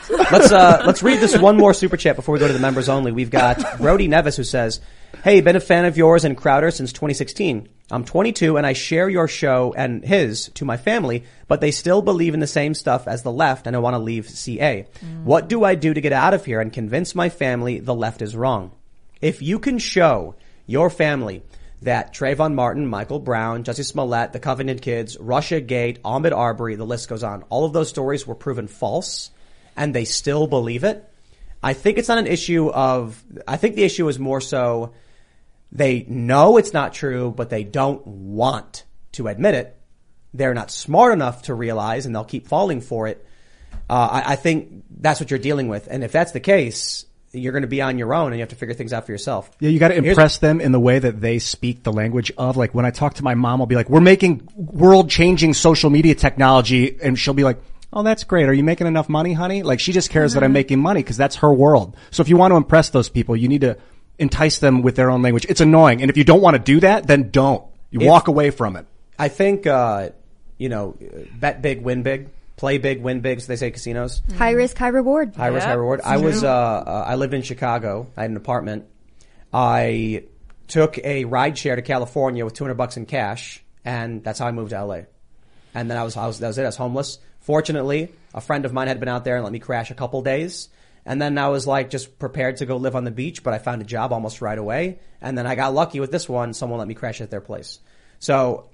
let's 0.08 0.52
uh 0.52 0.84
let's 0.86 1.02
read 1.02 1.18
this 1.20 1.36
one 1.36 1.56
more 1.56 1.74
super 1.74 1.96
chat 1.96 2.14
before 2.14 2.32
we 2.32 2.38
go 2.38 2.46
to 2.46 2.52
the 2.52 2.60
members 2.60 2.88
only. 2.88 3.10
We've 3.10 3.30
got 3.30 3.78
Brody 3.78 4.06
Nevis 4.06 4.36
who 4.36 4.44
says, 4.44 4.80
"Hey, 5.24 5.40
been 5.40 5.56
a 5.56 5.60
fan 5.60 5.84
of 5.84 5.96
yours 5.96 6.24
and 6.24 6.36
Crowder 6.36 6.70
since 6.70 6.92
2016. 6.92 7.68
I'm 7.92 8.04
22 8.04 8.56
and 8.56 8.66
I 8.66 8.72
share 8.72 9.08
your 9.08 9.28
show 9.28 9.74
and 9.76 10.02
his 10.02 10.48
to 10.54 10.64
my 10.64 10.78
family, 10.78 11.24
but 11.46 11.60
they 11.60 11.70
still 11.70 12.00
believe 12.00 12.32
in 12.32 12.40
the 12.40 12.46
same 12.46 12.72
stuff 12.72 13.06
as 13.06 13.22
the 13.22 13.30
left 13.30 13.66
and 13.66 13.76
I 13.76 13.80
want 13.80 13.94
to 13.94 13.98
leave 13.98 14.30
CA. 14.30 14.86
Mm. 15.04 15.24
What 15.24 15.48
do 15.48 15.62
I 15.62 15.74
do 15.74 15.92
to 15.92 16.00
get 16.00 16.12
out 16.12 16.32
of 16.32 16.46
here 16.46 16.60
and 16.60 16.72
convince 16.72 17.14
my 17.14 17.28
family 17.28 17.80
the 17.80 17.94
left 17.94 18.22
is 18.22 18.34
wrong? 18.34 18.72
If 19.20 19.42
you 19.42 19.58
can 19.58 19.78
show 19.78 20.34
your 20.66 20.90
family." 20.90 21.42
That 21.82 22.14
Trayvon 22.14 22.54
Martin, 22.54 22.86
Michael 22.86 23.18
Brown, 23.18 23.64
Jussie 23.64 23.84
Smollett, 23.84 24.32
the 24.32 24.38
Covington 24.38 24.78
Kids, 24.78 25.18
Russia 25.18 25.60
Gate, 25.60 26.00
Ahmaud 26.04 26.30
Arbery, 26.30 26.76
the 26.76 26.86
list 26.86 27.08
goes 27.08 27.24
on. 27.24 27.42
All 27.48 27.64
of 27.64 27.72
those 27.72 27.88
stories 27.88 28.24
were 28.24 28.36
proven 28.36 28.68
false 28.68 29.32
and 29.76 29.92
they 29.92 30.04
still 30.04 30.46
believe 30.46 30.84
it. 30.84 31.04
I 31.60 31.72
think 31.72 31.98
it's 31.98 32.06
not 32.08 32.18
an 32.18 32.28
issue 32.28 32.68
of, 32.70 33.20
I 33.48 33.56
think 33.56 33.74
the 33.74 33.82
issue 33.82 34.06
is 34.06 34.18
more 34.18 34.40
so 34.40 34.92
they 35.72 36.04
know 36.06 36.58
it's 36.58 36.72
not 36.72 36.92
true, 36.92 37.32
but 37.34 37.48
they 37.50 37.64
don't 37.64 38.06
want 38.06 38.84
to 39.12 39.26
admit 39.28 39.54
it. 39.54 39.76
They're 40.34 40.54
not 40.54 40.70
smart 40.70 41.12
enough 41.12 41.42
to 41.42 41.54
realize 41.54 42.06
and 42.06 42.14
they'll 42.14 42.24
keep 42.24 42.46
falling 42.46 42.80
for 42.82 43.08
it. 43.08 43.26
Uh, 43.88 44.22
I, 44.24 44.32
I 44.32 44.36
think 44.36 44.84
that's 45.00 45.18
what 45.18 45.30
you're 45.30 45.38
dealing 45.38 45.68
with. 45.68 45.88
And 45.90 46.04
if 46.04 46.12
that's 46.12 46.32
the 46.32 46.40
case, 46.40 47.06
you're 47.32 47.52
going 47.52 47.62
to 47.62 47.68
be 47.68 47.80
on 47.80 47.98
your 47.98 48.12
own 48.14 48.28
and 48.28 48.36
you 48.36 48.40
have 48.40 48.50
to 48.50 48.56
figure 48.56 48.74
things 48.74 48.92
out 48.92 49.06
for 49.06 49.12
yourself. 49.12 49.50
Yeah, 49.60 49.70
you 49.70 49.78
got 49.78 49.88
to 49.88 49.94
Here's- 49.94 50.08
impress 50.08 50.38
them 50.38 50.60
in 50.60 50.72
the 50.72 50.80
way 50.80 50.98
that 50.98 51.20
they 51.20 51.38
speak 51.38 51.82
the 51.82 51.92
language 51.92 52.30
of. 52.36 52.56
Like 52.58 52.74
when 52.74 52.84
I 52.84 52.90
talk 52.90 53.14
to 53.14 53.24
my 53.24 53.34
mom, 53.34 53.60
I'll 53.62 53.66
be 53.66 53.74
like, 53.74 53.88
"We're 53.88 54.00
making 54.00 54.46
world-changing 54.54 55.54
social 55.54 55.88
media 55.88 56.14
technology," 56.14 56.98
and 57.02 57.18
she'll 57.18 57.32
be 57.34 57.44
like, 57.44 57.62
"Oh, 57.92 58.02
that's 58.02 58.24
great. 58.24 58.48
Are 58.48 58.52
you 58.52 58.64
making 58.64 58.86
enough 58.86 59.08
money, 59.08 59.32
honey?" 59.32 59.62
Like 59.62 59.80
she 59.80 59.92
just 59.92 60.10
cares 60.10 60.34
that 60.34 60.42
I'm 60.44 60.52
making 60.52 60.80
money 60.80 61.00
because 61.02 61.16
that's 61.16 61.36
her 61.36 61.52
world. 61.52 61.96
So 62.10 62.20
if 62.20 62.28
you 62.28 62.36
want 62.36 62.52
to 62.52 62.56
impress 62.56 62.90
those 62.90 63.08
people, 63.08 63.34
you 63.36 63.48
need 63.48 63.62
to 63.62 63.78
entice 64.22 64.58
them 64.58 64.82
with 64.82 64.96
their 64.96 65.10
own 65.10 65.20
language. 65.22 65.46
It's 65.48 65.60
annoying, 65.60 66.00
and 66.00 66.10
if 66.10 66.16
you 66.16 66.24
don't 66.24 66.40
want 66.40 66.54
to 66.54 66.62
do 66.62 66.80
that, 66.80 67.06
then 67.06 67.30
don't. 67.30 67.64
You 67.90 68.00
If- 68.00 68.06
walk 68.06 68.28
away 68.28 68.50
from 68.50 68.76
it. 68.76 68.86
I 69.18 69.28
think, 69.28 69.66
uh, 69.66 70.10
you 70.56 70.68
know, 70.68 70.96
bet 71.38 71.60
big, 71.60 71.82
win 71.82 72.02
big, 72.02 72.28
play 72.56 72.78
big, 72.78 73.02
win 73.02 73.20
big, 73.20 73.40
so 73.40 73.48
they 73.48 73.56
say 73.56 73.70
casinos. 73.70 74.22
High 74.38 74.52
risk, 74.52 74.78
high 74.78 74.88
reward. 74.88 75.36
High 75.36 75.48
risk, 75.48 75.66
high 75.66 75.74
reward. 75.74 76.00
I 76.02 76.16
was, 76.16 76.42
uh, 76.42 76.48
uh, 76.48 77.04
I 77.06 77.16
lived 77.16 77.34
in 77.34 77.42
Chicago. 77.42 78.06
I 78.16 78.22
had 78.22 78.30
an 78.30 78.36
apartment. 78.36 78.86
I 79.52 80.24
took 80.68 80.98
a 80.98 81.24
ride 81.26 81.58
share 81.58 81.76
to 81.76 81.82
California 81.82 82.44
with 82.44 82.54
200 82.54 82.74
bucks 82.74 82.96
in 82.96 83.04
cash, 83.04 83.62
and 83.84 84.24
that's 84.24 84.38
how 84.38 84.46
I 84.46 84.52
moved 84.52 84.70
to 84.70 84.82
LA. 84.82 85.02
And 85.74 85.90
then 85.90 85.98
I 85.98 86.04
was, 86.04 86.16
I 86.16 86.26
was, 86.26 86.38
that 86.38 86.48
was 86.48 86.58
it. 86.58 86.62
I 86.62 86.66
was 86.66 86.76
homeless. 86.76 87.18
Fortunately, 87.40 88.10
a 88.34 88.40
friend 88.40 88.64
of 88.64 88.72
mine 88.72 88.88
had 88.88 89.00
been 89.00 89.08
out 89.08 89.24
there 89.24 89.34
and 89.34 89.44
let 89.44 89.52
me 89.52 89.58
crash 89.58 89.90
a 89.90 89.94
couple 89.94 90.22
days. 90.22 90.68
And 91.04 91.20
then 91.20 91.36
I 91.36 91.48
was 91.48 91.66
like 91.66 91.90
just 91.90 92.18
prepared 92.18 92.58
to 92.58 92.66
go 92.66 92.76
live 92.76 92.94
on 92.94 93.04
the 93.04 93.10
beach, 93.10 93.42
but 93.42 93.54
I 93.54 93.58
found 93.58 93.82
a 93.82 93.84
job 93.84 94.12
almost 94.12 94.40
right 94.40 94.58
away. 94.58 95.00
And 95.20 95.36
then 95.36 95.46
I 95.46 95.54
got 95.54 95.74
lucky 95.74 96.00
with 96.00 96.12
this 96.12 96.28
one. 96.28 96.54
Someone 96.54 96.78
let 96.78 96.88
me 96.88 96.94
crash 96.94 97.20
at 97.20 97.30
their 97.30 97.40
place. 97.40 97.80
So 98.20 98.70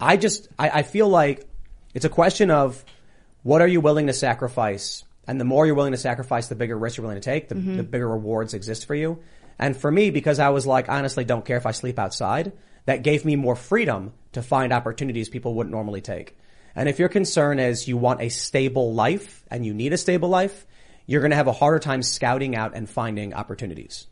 I 0.00 0.16
just, 0.16 0.48
I, 0.58 0.70
I 0.70 0.82
feel 0.82 1.08
like 1.08 1.46
it's 1.94 2.04
a 2.04 2.10
question 2.10 2.50
of 2.50 2.82
what 3.42 3.60
are 3.60 3.66
you 3.66 3.80
willing 3.80 4.06
to 4.06 4.12
sacrifice? 4.12 5.04
And 5.26 5.38
the 5.38 5.44
more 5.44 5.66
you're 5.66 5.74
willing 5.74 5.92
to 5.92 5.98
sacrifice, 5.98 6.48
the 6.48 6.54
bigger 6.54 6.76
risk 6.76 6.96
you're 6.96 7.06
willing 7.06 7.20
to 7.20 7.24
take, 7.24 7.48
the, 7.48 7.54
mm-hmm. 7.54 7.76
the 7.76 7.82
bigger 7.82 8.08
rewards 8.08 8.54
exist 8.54 8.86
for 8.86 8.94
you. 8.94 9.18
And 9.58 9.76
for 9.76 9.90
me, 9.90 10.10
because 10.10 10.38
I 10.38 10.50
was 10.50 10.66
like, 10.66 10.88
honestly, 10.88 11.24
don't 11.24 11.44
care 11.44 11.58
if 11.58 11.66
I 11.66 11.72
sleep 11.72 11.98
outside, 11.98 12.52
that 12.86 13.02
gave 13.02 13.24
me 13.24 13.36
more 13.36 13.56
freedom 13.56 14.14
to 14.32 14.40
find 14.40 14.72
opportunities 14.72 15.28
people 15.28 15.54
wouldn't 15.54 15.74
normally 15.74 16.00
take. 16.00 16.38
And 16.74 16.88
if 16.88 16.98
your 16.98 17.08
concern 17.08 17.58
is 17.58 17.88
you 17.88 17.96
want 17.96 18.22
a 18.22 18.28
stable 18.28 18.94
life 18.94 19.44
and 19.50 19.66
you 19.66 19.74
need 19.74 19.92
a 19.92 19.98
stable 19.98 20.28
life, 20.28 20.66
you're 21.08 21.22
going 21.22 21.30
to 21.32 21.36
have 21.36 21.48
a 21.48 21.52
harder 21.52 21.80
time 21.80 22.02
scouting 22.02 22.54
out 22.54 22.72
and 22.76 22.88
finding 22.88 23.34
opportunities. 23.34 24.06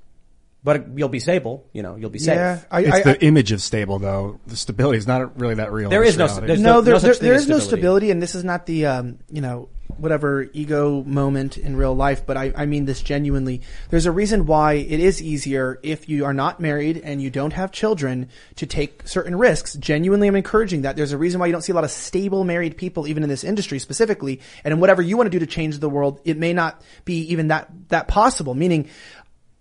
But 0.64 0.98
you'll 0.98 1.10
be 1.10 1.20
stable, 1.20 1.68
you 1.72 1.82
know, 1.82 1.94
you'll 1.94 2.10
be 2.10 2.18
safe. 2.18 2.34
Yeah, 2.34 2.60
I, 2.72 2.80
It's 2.80 2.92
I, 3.06 3.12
the 3.12 3.24
image 3.24 3.52
of 3.52 3.62
stable 3.62 4.00
though. 4.00 4.40
The 4.48 4.56
stability 4.56 4.98
is 4.98 5.06
not 5.06 5.38
really 5.38 5.54
that 5.56 5.70
real. 5.70 5.90
There 5.90 6.02
in 6.02 6.16
no- 6.16 6.26
there's 6.26 6.60
no, 6.60 6.72
no- 6.72 6.80
there, 6.80 6.94
no 6.94 6.98
such 6.98 7.04
there, 7.04 7.14
thing 7.14 7.28
there 7.28 7.34
as 7.34 7.42
is 7.42 7.48
no 7.48 7.58
stability. 7.60 7.66
stability, 8.06 8.10
and 8.10 8.20
this 8.20 8.34
is 8.34 8.42
not 8.42 8.66
the 8.66 8.86
um, 8.86 9.18
you 9.30 9.42
know 9.42 9.68
whatever 9.98 10.48
ego 10.52 11.02
moment 11.04 11.56
in 11.56 11.76
real 11.76 11.94
life. 11.94 12.26
But 12.26 12.36
I, 12.36 12.52
I 12.56 12.66
mean 12.66 12.84
this 12.84 13.02
genuinely. 13.02 13.62
There's 13.90 14.06
a 14.06 14.12
reason 14.12 14.46
why 14.46 14.74
it 14.74 15.00
is 15.00 15.22
easier 15.22 15.78
if 15.82 16.08
you 16.08 16.24
are 16.24 16.34
not 16.34 16.60
married 16.60 16.98
and 16.98 17.20
you 17.22 17.30
don't 17.30 17.52
have 17.52 17.72
children 17.72 18.28
to 18.56 18.66
take 18.66 19.06
certain 19.06 19.36
risks. 19.36 19.74
Genuinely, 19.74 20.28
I'm 20.28 20.36
encouraging 20.36 20.82
that. 20.82 20.96
There's 20.96 21.12
a 21.12 21.18
reason 21.18 21.40
why 21.40 21.46
you 21.46 21.52
don't 21.52 21.62
see 21.62 21.72
a 21.72 21.74
lot 21.74 21.84
of 21.84 21.90
stable 21.90 22.44
married 22.44 22.76
people, 22.76 23.06
even 23.06 23.22
in 23.22 23.28
this 23.28 23.44
industry 23.44 23.78
specifically. 23.78 24.40
And 24.64 24.72
in 24.72 24.80
whatever 24.80 25.02
you 25.02 25.16
want 25.16 25.26
to 25.26 25.30
do 25.30 25.44
to 25.44 25.46
change 25.46 25.78
the 25.78 25.90
world, 25.90 26.20
it 26.24 26.36
may 26.36 26.52
not 26.52 26.82
be 27.04 27.20
even 27.32 27.48
that 27.48 27.68
that 27.88 28.08
possible. 28.08 28.54
Meaning. 28.54 28.88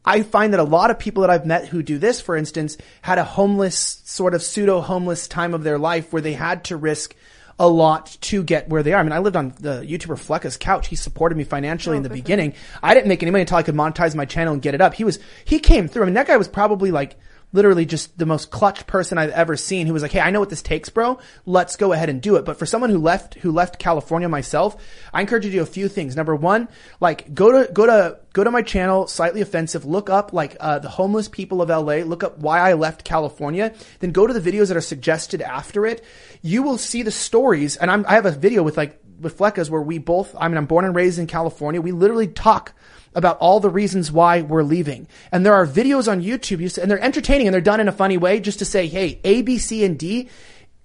I 0.08 0.22
find 0.22 0.54
that 0.54 0.60
a 0.60 0.64
lot 0.64 0.92
of 0.92 1.00
people 1.00 1.22
that 1.22 1.32
I've 1.32 1.48
met 1.48 1.68
who 1.68 1.82
do 1.82 1.98
this, 1.98 2.22
for 2.22 2.38
instance, 2.38 2.78
had 3.02 3.18
a 3.18 3.24
homeless, 3.24 4.04
sort 4.06 4.36
of 4.36 4.44
pseudo 4.44 4.80
homeless 4.80 5.28
time 5.28 5.56
of 5.56 5.64
their 5.64 5.80
life 5.80 6.14
where 6.14 6.22
they 6.22 6.34
had 6.34 6.66
to 6.66 6.78
risk 6.78 7.16
a 7.58 7.68
lot 7.68 8.18
to 8.22 8.44
get 8.44 8.68
where 8.68 8.84
they 8.84 8.94
are. 8.94 9.00
I 9.00 9.04
mean, 9.04 9.14
I 9.14 9.20
lived 9.20 9.36
on 9.36 9.54
the 9.60 9.82
YouTuber 9.82 10.18
Fleccas' 10.18 10.60
couch. 10.60 10.88
He 10.88 10.96
supported 10.96 11.38
me 11.38 11.44
financially 11.44 11.96
in 11.98 12.04
the 12.04 12.10
beginning. 12.10 12.54
I 12.84 12.94
didn't 12.94 13.08
make 13.08 13.22
any 13.24 13.32
money 13.32 13.42
until 13.42 13.58
I 13.58 13.64
could 13.64 13.76
monetize 13.76 14.14
my 14.14 14.26
channel 14.26 14.54
and 14.54 14.62
get 14.62 14.74
it 14.74 14.82
up. 14.82 14.94
He 14.94 15.04
was, 15.04 15.20
he 15.46 15.60
came 15.60 15.88
through. 15.88 16.04
I 16.04 16.06
mean, 16.06 16.16
that 16.16 16.28
guy 16.28 16.38
was 16.38 16.48
probably 16.48 16.92
like, 16.92 17.16
literally 17.56 17.86
just 17.86 18.18
the 18.18 18.26
most 18.26 18.52
clutch 18.52 18.86
person 18.86 19.18
I've 19.18 19.32
ever 19.32 19.56
seen 19.56 19.88
who 19.88 19.94
was 19.94 20.04
like, 20.04 20.12
Hey, 20.12 20.20
I 20.20 20.30
know 20.30 20.40
what 20.40 20.50
this 20.50 20.62
takes, 20.62 20.90
bro. 20.90 21.18
Let's 21.46 21.78
go 21.78 21.94
ahead 21.94 22.10
and 22.10 22.22
do 22.22 22.36
it. 22.36 22.46
But 22.46 22.60
for 22.60 22.66
someone 22.66 22.90
who 22.90 23.00
left, 23.00 23.36
who 23.36 23.52
left 23.52 23.80
California 23.80 24.30
myself, 24.30 24.76
I 25.14 25.22
encourage 25.22 25.46
you 25.46 25.52
to 25.52 25.58
do 25.58 25.64
a 25.64 25.66
few 25.66 25.88
things. 25.88 26.16
Number 26.16 26.36
one, 26.36 26.68
like 27.00 27.34
go 27.34 27.52
to, 27.52 27.72
go 27.72 27.86
to, 27.86 28.20
go 28.34 28.44
to 28.44 28.52
my 28.52 28.62
channel, 28.62 29.08
slightly 29.08 29.42
offensive, 29.42 29.86
look 29.86 30.10
up 30.10 30.34
like, 30.34 30.58
uh, 30.60 30.80
the 30.80 30.90
homeless 30.90 31.30
people 31.30 31.62
of 31.62 31.70
LA, 31.70 32.04
look 32.04 32.24
up 32.24 32.38
why 32.38 32.60
I 32.60 32.74
left 32.74 33.04
California, 33.04 33.74
then 34.00 34.12
go 34.12 34.28
to 34.28 34.38
the 34.38 34.52
videos 34.52 34.68
that 34.68 34.78
are 34.78 34.82
suggested 34.82 35.42
after 35.42 35.86
it. 35.86 36.04
You 36.42 36.62
will 36.62 36.78
see 36.78 37.02
the 37.02 37.12
stories. 37.12 37.78
And 37.78 37.90
I'm, 37.90 38.06
I 38.08 38.14
have 38.14 38.26
a 38.26 38.32
video 38.32 38.62
with 38.62 38.78
like, 38.78 39.00
with 39.20 39.38
Fleccas 39.38 39.70
where 39.70 39.82
we 39.82 39.98
both, 39.98 40.36
I 40.38 40.48
mean, 40.50 40.58
I'm 40.58 40.66
born 40.66 40.84
and 40.84 40.94
raised 40.94 41.20
in 41.20 41.28
California. 41.28 41.80
We 41.80 41.94
literally 41.94 42.28
talk 42.28 42.74
about 43.16 43.38
all 43.40 43.60
the 43.60 43.70
reasons 43.70 44.12
why 44.12 44.42
we're 44.42 44.64
leaving. 44.64 45.08
And 45.32 45.46
there 45.46 45.54
are 45.54 45.66
videos 45.66 46.12
on 46.12 46.22
YouTube, 46.22 46.78
and 46.78 46.92
they're 46.92 47.00
entertaining 47.00 47.48
and 47.48 47.54
they're 47.54 47.62
done 47.62 47.80
in 47.80 47.88
a 47.88 47.94
funny 47.94 48.18
way 48.18 48.40
just 48.40 48.60
to 48.60 48.66
say, 48.66 48.88
hey, 48.88 49.20
A, 49.24 49.42
B, 49.42 49.58
C, 49.58 49.84
and 49.84 49.98
D, 49.98 50.30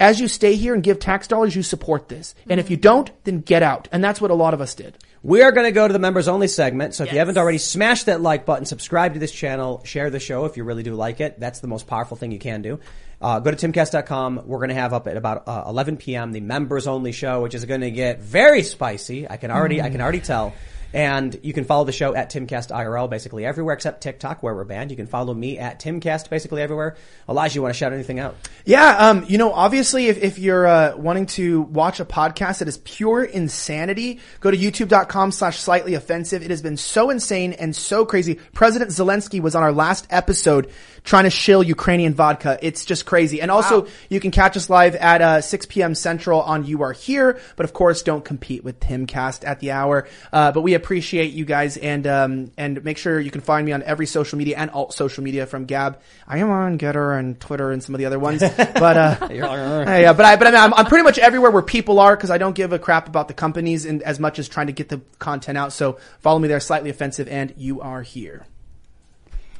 as 0.01 0.19
you 0.19 0.29
stay 0.29 0.57
here 0.57 0.73
and 0.73 0.83
give 0.83 0.99
tax 0.99 1.29
dollars, 1.29 1.55
you 1.55 1.63
support 1.63 2.09
this. 2.09 2.35
And 2.49 2.59
if 2.59 2.71
you 2.71 2.79
don't, 2.79 3.11
then 3.25 3.41
get 3.41 3.63
out. 3.63 3.87
And 3.93 4.03
that's 4.03 4.21
what 4.21 4.31
a 4.31 4.35
lot 4.35 4.55
of 4.55 4.63
us 4.63 4.75
did. 4.75 4.97
We 5.23 5.43
are 5.43 5.53
going 5.53 5.67
to 5.67 5.73
go 5.73 5.87
to 5.87 5.93
the 5.93 5.99
members 5.99 6.27
only 6.27 6.49
segment. 6.49 6.95
So 6.95 7.05
if 7.05 7.13
you 7.13 7.19
haven't 7.19 7.37
already, 7.37 7.59
smash 7.59 8.05
that 8.05 8.23
like 8.23 8.47
button, 8.47 8.65
subscribe 8.65 9.13
to 9.13 9.21
this 9.21 9.31
channel, 9.31 9.83
share 9.85 10.09
the 10.09 10.19
show 10.19 10.47
if 10.47 10.57
you 10.57 10.65
really 10.65 10.83
do 10.83 10.95
like 10.95 11.21
it. 11.21 11.39
That's 11.39 11.61
the 11.61 11.69
most 11.69 11.87
powerful 11.87 12.17
thing 12.17 12.33
you 12.33 12.39
can 12.39 12.63
do. 12.63 12.81
Uh, 13.21 13.41
go 13.41 13.51
to 13.51 13.69
timcast.com. 13.69 14.45
We're 14.47 14.59
going 14.59 14.71
to 14.71 14.77
have 14.77 14.95
up 14.95 15.07
at 15.07 15.19
about 15.19 15.47
uh, 15.47 15.65
11 15.67 15.99
p.m. 15.99 16.33
the 16.33 16.41
members 16.41 16.87
only 16.87 17.13
show, 17.13 17.43
which 17.43 17.55
is 17.55 17.67
going 17.67 17.83
to 17.83 17.91
get 17.91 18.21
very 18.21 18.63
spicy. 18.63 19.29
I 19.29 19.37
can 19.37 19.51
already, 19.51 19.83
I 19.83 19.91
can 19.91 20.01
already 20.01 20.21
tell. 20.21 20.55
And 20.93 21.39
you 21.43 21.53
can 21.53 21.65
follow 21.65 21.85
the 21.85 21.93
show 21.93 22.15
at 22.15 22.31
Timcast 22.31 22.71
IRL 22.71 23.09
basically 23.09 23.47
everywhere 23.47 23.75
except 23.75 24.03
TikTok 24.03 24.43
where 24.43 24.55
we're 24.55 24.65
banned. 24.65 24.91
You 24.91 24.97
can 24.97 25.07
follow 25.07 25.33
me 25.33 25.59
at 25.59 25.81
Timcast 25.81 26.31
basically 26.31 26.63
everywhere. 26.63 26.97
Elijah, 27.29 27.57
you 27.57 27.63
want 27.63 27.75
to 27.75 27.79
shout 27.79 27.93
anything 27.93 28.19
out? 28.19 28.37
Yeah, 28.65 28.97
um, 28.99 29.25
you 29.29 29.39
know, 29.39 29.53
obviously, 29.53 30.07
if, 30.07 30.19
if 30.19 30.39
you're 30.39 30.67
uh, 30.67 30.97
wanting 30.97 31.27
to 31.27 31.63
watch 31.63 32.01
a 32.01 32.05
podcast 32.05 32.59
that 32.59 32.69
is 32.69 32.79
pure 32.79 33.23
insanity, 33.23 34.21
go 34.41 34.51
to 34.51 34.57
youtube.com 34.57 35.33
slash 35.33 35.59
slightly 35.59 35.95
offensive. 35.95 36.43
It 36.43 36.51
has 36.51 36.63
been 36.63 36.77
so 36.77 37.11
insane 37.11 37.53
and 37.53 37.75
so 37.75 38.05
crazy. 38.05 38.39
President 38.53 38.91
Zelensky 38.91 39.41
was 39.41 39.55
on 39.55 39.63
our 39.63 39.73
last 39.73 40.07
episode 40.11 40.71
trying 41.05 41.25
to 41.25 41.31
shill 41.31 41.63
Ukrainian 41.63 42.15
vodka. 42.15 42.59
It's 42.63 42.85
just 42.85 43.07
crazy. 43.07 43.41
And 43.41 43.51
also, 43.51 43.87
you 44.09 44.21
can 44.21 44.31
catch 44.31 44.57
us 44.57 44.71
live 44.71 44.95
at 44.95 45.23
uh, 45.23 45.41
6 45.41 45.67
p.m. 45.67 45.95
Central 45.95 46.41
on 46.41 46.65
You 46.65 46.83
Are 46.83 46.93
Here, 46.93 47.41
but 47.57 47.65
of 47.65 47.73
course, 47.73 48.03
don't 48.03 48.25
compete 48.25 48.65
with 48.65 48.81
Timcast 48.81 49.47
at 49.47 49.61
the 49.61 49.73
hour. 49.73 50.09
Uh, 50.33 50.53
but 50.53 50.63
we 50.63 50.75
appreciate 50.75 51.33
you 51.33 51.45
guys, 51.45 51.77
and 51.77 52.07
um, 52.07 52.53
and 52.57 52.85
make 52.85 52.99
sure 52.99 53.19
you 53.19 53.31
can 53.31 53.41
find 53.41 53.67
me 53.67 53.73
on 53.73 53.83
every 53.83 54.07
social 54.07 54.39
media 54.39 54.57
and 54.59 54.71
alt 54.71 54.95
social 54.95 55.25
media 55.25 55.47
from 55.47 55.65
Gab. 55.65 56.01
I 56.27 56.39
am 56.39 56.51
on 56.51 56.79
Gettr 56.79 57.19
and 57.19 57.39
Twitter 57.41 57.71
and 57.71 57.83
some 57.83 57.95
of 57.95 57.99
the 57.99 58.07
other 58.07 58.19
ones, 58.19 58.41
but 58.57 58.97
uh, 58.97 59.29
yeah, 59.31 60.13
but 60.13 60.25
I 60.25 60.37
but 60.37 60.47
I 60.47 60.51
mean, 60.51 60.61
I'm, 60.61 60.75
I'm 60.75 60.87
pretty 60.87 61.05
much 61.05 61.19
everywhere 61.19 61.51
where 61.51 61.63
people 61.63 62.01
are 62.01 62.17
because 62.17 62.31
I 62.31 62.39
don't 62.39 62.55
give 62.55 62.73
a 62.73 62.79
crap 62.79 63.09
about 63.09 63.29
the 63.29 63.35
companies 63.35 63.85
and 63.85 64.03
as 64.03 64.21
much 64.21 64.39
as 64.39 64.49
trying 64.49 64.67
to 64.67 64.73
get 64.73 64.89
the 64.89 65.01
content 65.19 65.59
out. 65.59 65.73
So 65.73 65.99
follow 66.21 66.39
me 66.39 66.49
there, 66.49 66.61
slightly 66.61 66.91
offensive, 66.91 67.29
and 67.29 67.55
you 67.57 67.81
are 67.81 68.03
here. 68.03 68.47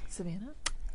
Savannah? 0.09 0.50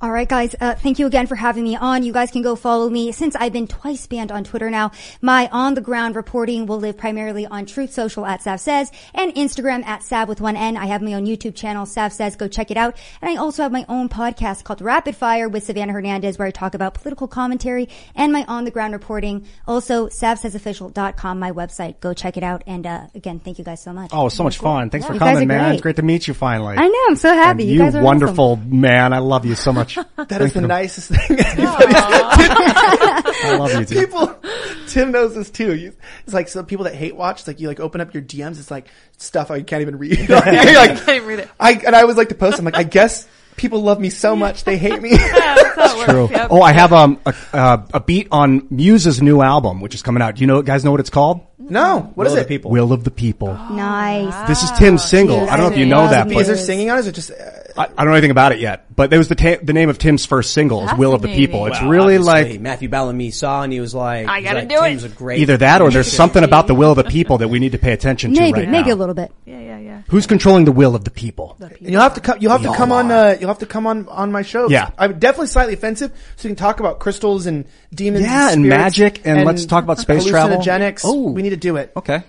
All 0.05 0.11
right, 0.11 0.29
guys. 0.29 0.53
Uh, 0.61 0.75
thank 0.75 0.99
you 0.99 1.07
again 1.07 1.25
for 1.25 1.33
having 1.33 1.63
me 1.63 1.75
on. 1.75 2.03
You 2.03 2.13
guys 2.13 2.29
can 2.29 2.43
go 2.43 2.55
follow 2.55 2.91
me 2.91 3.11
since 3.11 3.35
I've 3.35 3.51
been 3.51 3.65
twice 3.65 4.05
banned 4.05 4.31
on 4.31 4.43
Twitter 4.43 4.69
now. 4.69 4.91
My 5.19 5.49
on 5.51 5.73
the 5.73 5.81
ground 5.81 6.15
reporting 6.15 6.67
will 6.67 6.77
live 6.77 6.95
primarily 6.95 7.47
on 7.47 7.65
Truth 7.65 7.91
Social 7.91 8.23
at 8.23 8.43
Sav 8.43 8.59
Says 8.59 8.91
and 9.15 9.33
Instagram 9.33 9.83
at 9.83 10.03
Sav 10.03 10.29
with 10.29 10.41
one 10.41 10.55
N. 10.55 10.77
I 10.77 10.85
have 10.85 11.01
my 11.01 11.13
own 11.15 11.25
YouTube 11.25 11.55
channel, 11.55 11.87
Sav 11.87 12.13
Says. 12.13 12.35
Go 12.35 12.47
check 12.47 12.69
it 12.69 12.77
out. 12.77 12.95
And 13.19 13.31
I 13.31 13.35
also 13.41 13.63
have 13.63 13.71
my 13.71 13.83
own 13.89 14.07
podcast 14.07 14.63
called 14.63 14.79
Rapid 14.79 15.15
Fire 15.15 15.49
with 15.49 15.63
Savannah 15.63 15.93
Hernandez 15.93 16.37
where 16.37 16.47
I 16.47 16.51
talk 16.51 16.75
about 16.75 16.93
political 16.93 17.27
commentary 17.27 17.89
and 18.13 18.31
my 18.31 18.45
on 18.45 18.63
the 18.63 18.69
ground 18.69 18.93
reporting. 18.93 19.47
Also, 19.65 20.07
savsaysofficial.com, 20.09 21.39
my 21.39 21.51
website. 21.51 21.99
Go 21.99 22.13
check 22.13 22.37
it 22.37 22.43
out. 22.43 22.61
And, 22.67 22.85
uh, 22.85 23.07
again, 23.15 23.39
thank 23.39 23.57
you 23.57 23.65
guys 23.65 23.81
so 23.81 23.91
much. 23.91 24.11
Oh, 24.13 24.21
it 24.21 24.23
was 24.25 24.35
so 24.35 24.43
much 24.43 24.59
fun. 24.59 24.91
Thanks 24.91 25.07
for 25.07 25.17
coming, 25.17 25.47
man. 25.47 25.63
great. 25.63 25.73
It's 25.73 25.81
great 25.81 25.95
to 25.95 26.03
meet 26.03 26.27
you 26.27 26.35
finally. 26.35 26.75
I 26.77 26.87
know. 26.87 27.05
I'm 27.07 27.15
so 27.15 27.33
happy. 27.33 27.63
And 27.63 27.69
You 27.71 27.77
you, 27.77 27.79
guys 27.79 27.95
are 27.95 27.97
awesome. 27.97 28.05
wonderful 28.05 28.57
man. 28.57 29.11
I 29.11 29.17
love 29.17 29.47
you 29.47 29.55
so 29.55 29.73
much. 29.73 29.94
That 30.17 30.41
is 30.41 30.53
the 30.53 30.61
nicest 30.61 31.09
thing. 31.09 31.37
I 32.27 33.57
love 33.59 33.73
you, 33.73 33.85
dude. 33.85 33.97
people, 34.09 34.35
Tim 34.87 35.11
knows 35.11 35.35
this 35.35 35.49
too. 35.49 35.75
You- 35.75 35.93
It's 36.25 36.33
like 36.33 36.47
some 36.47 36.65
people 36.65 36.85
that 36.85 36.95
hate 36.95 37.15
watch. 37.15 37.39
It's 37.41 37.47
like 37.47 37.59
you 37.59 37.67
like 37.67 37.79
open 37.79 38.01
up 38.01 38.13
your 38.13 38.23
DMs. 38.23 38.59
It's 38.59 38.71
like 38.71 38.87
stuff 39.17 39.51
I 39.51 39.61
can't 39.61 39.81
even 39.81 39.97
read. 39.97 40.17
You're 40.27 40.27
like, 40.39 40.97
can't 40.97 41.09
even 41.09 41.27
read 41.27 41.39
it. 41.39 41.49
I 41.59 41.73
and 41.73 41.95
I 41.95 42.01
always 42.01 42.17
like 42.17 42.29
to 42.29 42.35
post. 42.35 42.59
I'm 42.59 42.65
like, 42.65 42.77
I 42.77 42.83
guess 42.83 43.27
people 43.55 43.81
love 43.81 43.99
me 43.99 44.09
so 44.09 44.35
much 44.35 44.63
they 44.65 44.77
hate 44.77 45.01
me. 45.01 45.11
Yeah, 45.11 45.55
that's 45.55 45.75
how 45.75 46.01
it. 46.01 46.05
True. 46.09 46.29
Yep. 46.29 46.47
Oh, 46.51 46.61
I 46.61 46.73
have 46.73 46.91
um 46.93 47.19
a, 47.25 47.33
uh, 47.53 47.85
a 47.93 47.99
beat 47.99 48.27
on 48.31 48.67
Muse's 48.69 49.21
new 49.21 49.41
album, 49.41 49.81
which 49.81 49.95
is 49.95 50.01
coming 50.01 50.21
out. 50.21 50.35
Do 50.35 50.41
you 50.41 50.47
know 50.47 50.61
guys 50.61 50.83
know 50.83 50.91
what 50.91 50.99
it's 50.99 51.09
called? 51.09 51.41
No, 51.69 52.11
what 52.15 52.27
is 52.27 52.33
Will 52.33 52.39
it? 52.39 52.43
the 52.43 52.47
people? 52.47 52.71
Will 52.71 52.93
of 52.93 53.03
the 53.03 53.11
People. 53.11 53.53
Nice. 53.53 54.47
This 54.47 54.63
is 54.63 54.71
Tim's 54.77 55.03
single. 55.03 55.39
I 55.49 55.57
don't 55.57 55.67
know 55.67 55.71
if 55.71 55.77
you 55.77 55.85
know 55.85 56.07
that, 56.07 56.31
Is 56.31 56.47
there 56.47 56.55
but 56.55 56.61
singing 56.61 56.89
on 56.89 56.99
it? 56.99 57.07
It 57.07 57.13
just? 57.13 57.31
Uh, 57.31 57.35
I, 57.77 57.83
I 57.83 57.87
don't 57.87 58.05
know 58.07 58.11
anything 58.13 58.31
about 58.31 58.51
it 58.51 58.59
yet. 58.59 58.85
But 58.95 59.11
it 59.13 59.17
was 59.17 59.27
the 59.27 59.35
ta- 59.35 59.57
the 59.61 59.73
name 59.73 59.89
of 59.89 59.97
Tim's 59.97 60.25
first 60.25 60.53
single 60.53 60.87
is 60.87 60.93
Will 60.97 61.13
of 61.13 61.21
the 61.21 61.27
People. 61.27 61.65
Fascinating. 61.65 61.85
It's 61.87 61.91
really 61.91 62.17
like 62.17 62.61
Matthew 62.61 62.87
Bellamy 62.87 63.31
saw 63.31 63.63
and 63.63 63.73
he 63.73 63.81
was 63.81 63.93
like, 63.93 64.27
I 64.27 64.41
gotta 64.41 64.59
like, 64.59 64.69
do 64.69 64.83
it. 64.83 64.89
Tim's 64.89 65.03
a 65.03 65.09
great 65.09 65.39
either 65.39 65.57
that 65.57 65.81
or 65.81 65.91
there's 65.91 66.11
something 66.11 66.43
about 66.43 66.67
the 66.67 66.75
will 66.75 66.91
of 66.91 66.97
the 66.97 67.03
people 67.03 67.39
that 67.39 67.49
we 67.49 67.59
need 67.59 67.73
to 67.73 67.77
pay 67.77 67.91
attention 67.91 68.33
to 68.33 68.39
Maybe, 68.39 68.59
right 68.61 68.69
maybe 68.69 68.89
now. 68.89 68.95
a 68.95 68.97
little 68.97 69.15
bit. 69.15 69.31
Yeah, 69.45 69.59
yeah, 69.59 69.79
yeah. 69.79 70.01
Who's 70.07 70.27
controlling 70.27 70.65
the 70.65 70.71
will 70.71 70.95
of 70.95 71.03
the 71.03 71.11
people? 71.11 71.57
and 71.59 71.75
you'll 71.81 72.01
have 72.01 72.13
to 72.13 72.21
come. 72.21 72.37
You'll 72.39 72.51
have 72.51 72.61
to 72.63 72.73
come 72.73 72.91
on. 72.91 73.11
Uh, 73.11 73.35
you'll 73.39 73.49
have 73.49 73.59
to 73.59 73.65
come 73.65 73.87
on 73.87 74.07
on 74.07 74.31
my 74.31 74.43
show. 74.43 74.69
Yeah. 74.69 74.91
I'm 74.97 75.19
definitely 75.19 75.47
slightly 75.47 75.73
offensive, 75.73 76.11
so 76.37 76.47
we 76.47 76.49
can 76.49 76.55
talk 76.55 76.79
about 76.79 76.99
crystals 76.99 77.45
and 77.47 77.65
demons. 77.93 78.23
Yeah, 78.23 78.51
and 78.51 78.65
spirits 78.65 78.69
magic, 78.69 79.21
and 79.25 79.45
let's 79.45 79.65
talk 79.65 79.83
about 79.83 79.99
space 79.99 80.25
travel. 80.25 80.57
hallucinogenics. 80.59 81.01
Oh. 81.03 81.31
we 81.31 81.41
need 81.41 81.49
to 81.49 81.54
do 81.55 81.77
it. 81.77 81.91
Okay. 81.95 82.23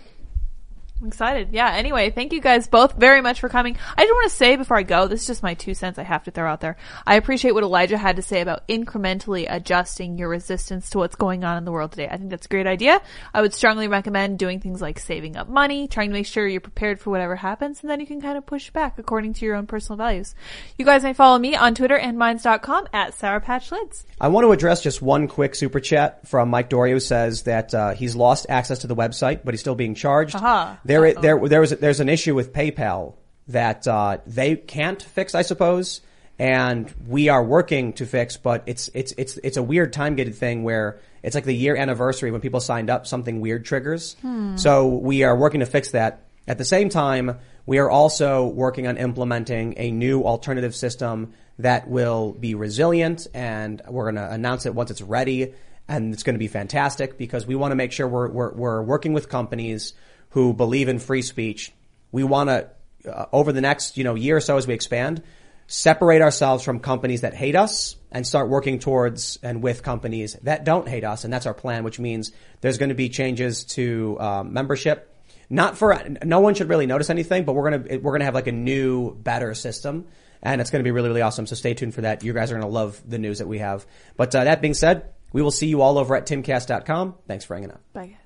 I'm 1.01 1.09
excited. 1.09 1.49
Yeah. 1.53 1.71
Anyway, 1.71 2.09
thank 2.09 2.33
you 2.33 2.41
guys 2.41 2.69
both 2.69 2.95
very 2.95 3.21
much 3.21 3.41
for 3.41 3.51
coming. 3.51 3.77
I 3.99 4.03
just 4.05 4.15
want 4.15 4.31
to 4.31 4.37
say 4.37 4.57
before 4.57 4.79
I 4.79 4.83
go, 4.83 5.07
this 5.07 5.21
is 5.21 5.27
just 5.27 5.43
my 5.43 5.53
two 5.53 5.75
cents 5.75 5.99
I 5.99 6.05
have 6.05 6.25
to 6.25 6.31
throw 6.31 6.51
out 6.51 6.63
there. 6.63 6.79
I 7.07 7.17
appreciate 7.17 7.53
what 7.53 7.65
Elijah 7.65 7.99
had 7.99 8.17
to 8.17 8.23
say 8.23 8.41
about 8.41 8.67
incrementally 8.67 9.47
adjusting 9.47 10.17
your 10.17 10.31
resistance 10.31 10.89
to 10.91 10.99
what's 10.99 11.15
going 11.15 11.45
on 11.45 11.59
in 11.59 11.67
the 11.67 11.73
world 11.73 11.91
today. 11.91 12.09
I 12.09 12.17
think 12.17 12.31
that's 12.31 12.47
a 12.47 12.49
great 12.49 12.67
idea. 12.67 13.03
I 13.35 13.43
would 13.43 13.53
strongly 13.53 13.89
recommend 13.89 14.39
doing 14.39 14.59
things 14.59 14.81
like 14.81 14.99
saving 14.99 15.37
up 15.37 15.51
money, 15.51 15.87
trying 15.87 16.09
to 16.09 16.15
make 16.15 16.25
sure 16.25 16.47
you're 16.47 16.63
prepared 16.63 16.99
for 16.99 17.11
whatever 17.11 17.37
happens, 17.37 17.83
and 17.83 17.91
then 17.91 18.01
you 18.01 18.07
can 18.07 18.23
kind 18.23 18.39
of 18.39 18.47
push 18.47 18.71
back 18.71 18.99
according 18.99 19.35
to 19.35 19.45
your 19.45 19.55
own 19.55 19.67
personal 19.67 19.99
values. 19.99 20.35
You 20.79 20.87
guys 20.87 21.03
may 21.03 21.13
follow 21.13 21.39
me 21.39 21.55
on 21.57 21.75
Twitter 21.75 21.99
and 21.99 22.17
minds.com 22.17 22.89
at 22.95 23.13
Sour 23.13 23.41
Patch 23.41 23.69
Lyds. 23.69 24.05
I 24.19 24.29
want 24.29 24.47
to 24.47 24.53
address 24.53 24.83
just 24.83 25.03
one 25.03 25.29
quick 25.29 25.57
super 25.57 25.79
chat 25.79 26.27
from 26.27 26.49
Mike 26.49 26.71
Doria 26.71 26.95
who 26.95 27.01
says 27.01 27.43
that 27.43 27.75
uh, 27.75 27.93
he's 27.93 28.17
lost 28.17 28.47
access 28.49 28.79
to 28.79 28.87
the 28.87 28.97
website, 28.97 29.41
but 29.45 29.53
he's 29.53 29.61
still 29.61 29.75
being 29.75 29.95
charged. 29.95 30.35
Aha. 30.35 30.81
There, 30.87 31.15
there, 31.15 31.49
there 31.49 31.61
was 31.61 31.71
there's 31.71 32.01
an 32.01 32.09
issue 32.09 32.35
with 32.35 32.53
PayPal 32.53 33.15
that 33.49 33.87
uh, 33.87 34.19
they 34.27 34.57
can't 34.57 35.03
fix, 35.03 35.35
I 35.35 35.43
suppose, 35.43 36.01
and 36.39 36.93
we 37.07 37.29
are 37.29 37.43
working 37.43 37.93
to 37.95 38.07
fix. 38.07 38.37
But 38.37 38.65
it's 38.67 38.89
it's 38.95 39.13
it's 39.17 39.37
it's 39.39 39.57
a 39.57 39.63
weird 39.63 39.93
time 39.93 40.17
gated 40.17 40.35
thing 40.37 40.63
where 40.65 40.99
it's 41.23 41.35
like 41.35 41.45
the 41.45 41.55
year 41.55 41.77
anniversary 41.77 42.31
when 42.31 42.41
people 42.41 42.61
signed 42.61 42.91
up, 42.91 43.07
something 43.07 43.41
weird 43.41 43.65
triggers. 43.65 44.17
So 44.57 44.87
we 44.89 45.25
are 45.25 45.37
working 45.37 45.61
to 45.61 45.67
fix 45.67 45.91
that. 45.93 46.23
At 46.49 46.59
the 46.59 46.65
same 46.65 46.89
time, 46.89 47.39
we 47.67 47.79
are 47.79 47.91
also 47.91 48.47
working 48.47 48.87
on 48.87 48.97
implementing 48.97 49.75
a 49.79 49.91
new 49.91 50.23
alternative 50.23 50.75
system 50.77 51.33
that 51.59 51.89
will 51.89 52.33
be 52.33 52.55
resilient 52.55 53.27
and 53.35 53.83
we're 53.89 54.05
going 54.05 54.15
to 54.17 54.31
announce 54.31 54.67
it 54.67 54.75
once 54.75 54.91
it's 54.93 55.03
ready. 55.03 55.55
and 55.89 56.13
it's 56.13 56.23
going 56.23 56.35
to 56.35 56.39
be 56.39 56.49
fantastic 56.49 57.17
because 57.19 57.47
we 57.47 57.55
want 57.55 57.73
to 57.73 57.77
make 57.77 57.93
sure 57.93 58.07
we're, 58.07 58.29
we're, 58.29 58.53
we're 58.53 58.83
working 58.83 59.13
with 59.13 59.29
companies 59.29 59.95
who 60.37 60.53
believe 60.53 60.91
in 60.91 60.99
free 60.99 61.23
speech. 61.23 61.73
We 62.13 62.23
want 62.23 62.51
to, 62.51 62.69
uh, 63.11 63.25
over 63.33 63.53
the 63.53 63.63
next, 63.63 63.97
you 63.97 64.05
know, 64.05 64.15
year 64.15 64.37
or 64.37 64.41
so 64.43 64.59
as 64.59 64.67
we 64.67 64.75
expand, 64.75 65.23
separate 65.67 66.21
ourselves 66.21 66.63
from 66.63 66.79
companies 66.79 67.23
that 67.23 67.33
hate 67.33 67.57
us 67.57 67.97
and 68.13 68.27
start 68.27 68.51
working 68.51 68.79
towards 68.79 69.39
and 69.43 69.63
with 69.63 69.83
companies 69.83 70.35
that 70.43 70.63
don't 70.63 70.87
hate 70.91 71.05
us. 71.05 71.25
And 71.25 71.33
that's 71.33 71.47
our 71.47 71.55
plan, 71.55 71.85
which 71.85 71.99
means 71.99 72.33
there's 72.61 72.77
going 72.77 72.91
to 72.91 72.95
be 72.95 73.09
changes 73.09 73.65
to 73.77 74.19
um, 74.21 74.53
membership. 74.53 75.11
Not 75.49 75.79
for 75.79 75.99
no 76.23 76.41
one 76.41 76.53
should 76.53 76.69
really 76.69 76.87
notice 76.87 77.09
anything, 77.09 77.47
but 77.47 77.55
we're 77.55 77.71
gonna 77.71 77.99
we're 78.01 78.13
gonna 78.13 78.25
have 78.27 78.35
like 78.35 78.49
a 78.49 78.53
new, 78.53 79.15
better 79.15 79.55
system, 79.55 80.07
and 80.43 80.61
it's 80.61 80.71
gonna 80.71 80.85
be 80.85 80.91
really 80.91 81.09
really 81.09 81.23
awesome. 81.23 81.47
So 81.47 81.55
stay 81.55 81.73
tuned 81.73 81.95
for 81.95 82.03
that. 82.03 82.25
You 82.25 82.35
guys 82.35 82.51
are 82.51 82.57
gonna 82.57 82.69
love 82.69 83.01
the 83.09 83.19
news 83.19 83.39
that 83.39 83.47
we 83.47 83.61
have. 83.61 83.87
But 84.19 84.35
uh, 84.35 84.45
that 84.45 84.61
being 84.61 84.75
said, 84.75 85.09
we 85.33 85.41
will 85.41 85.53
see 85.53 85.69
you 85.69 85.81
all 85.81 85.97
over 85.97 86.15
at 86.15 86.27
timcast.com. 86.27 87.15
Thanks 87.27 87.47
for 87.47 87.55
hanging 87.55 87.71
out. 87.71 87.81
Bye. 87.95 88.19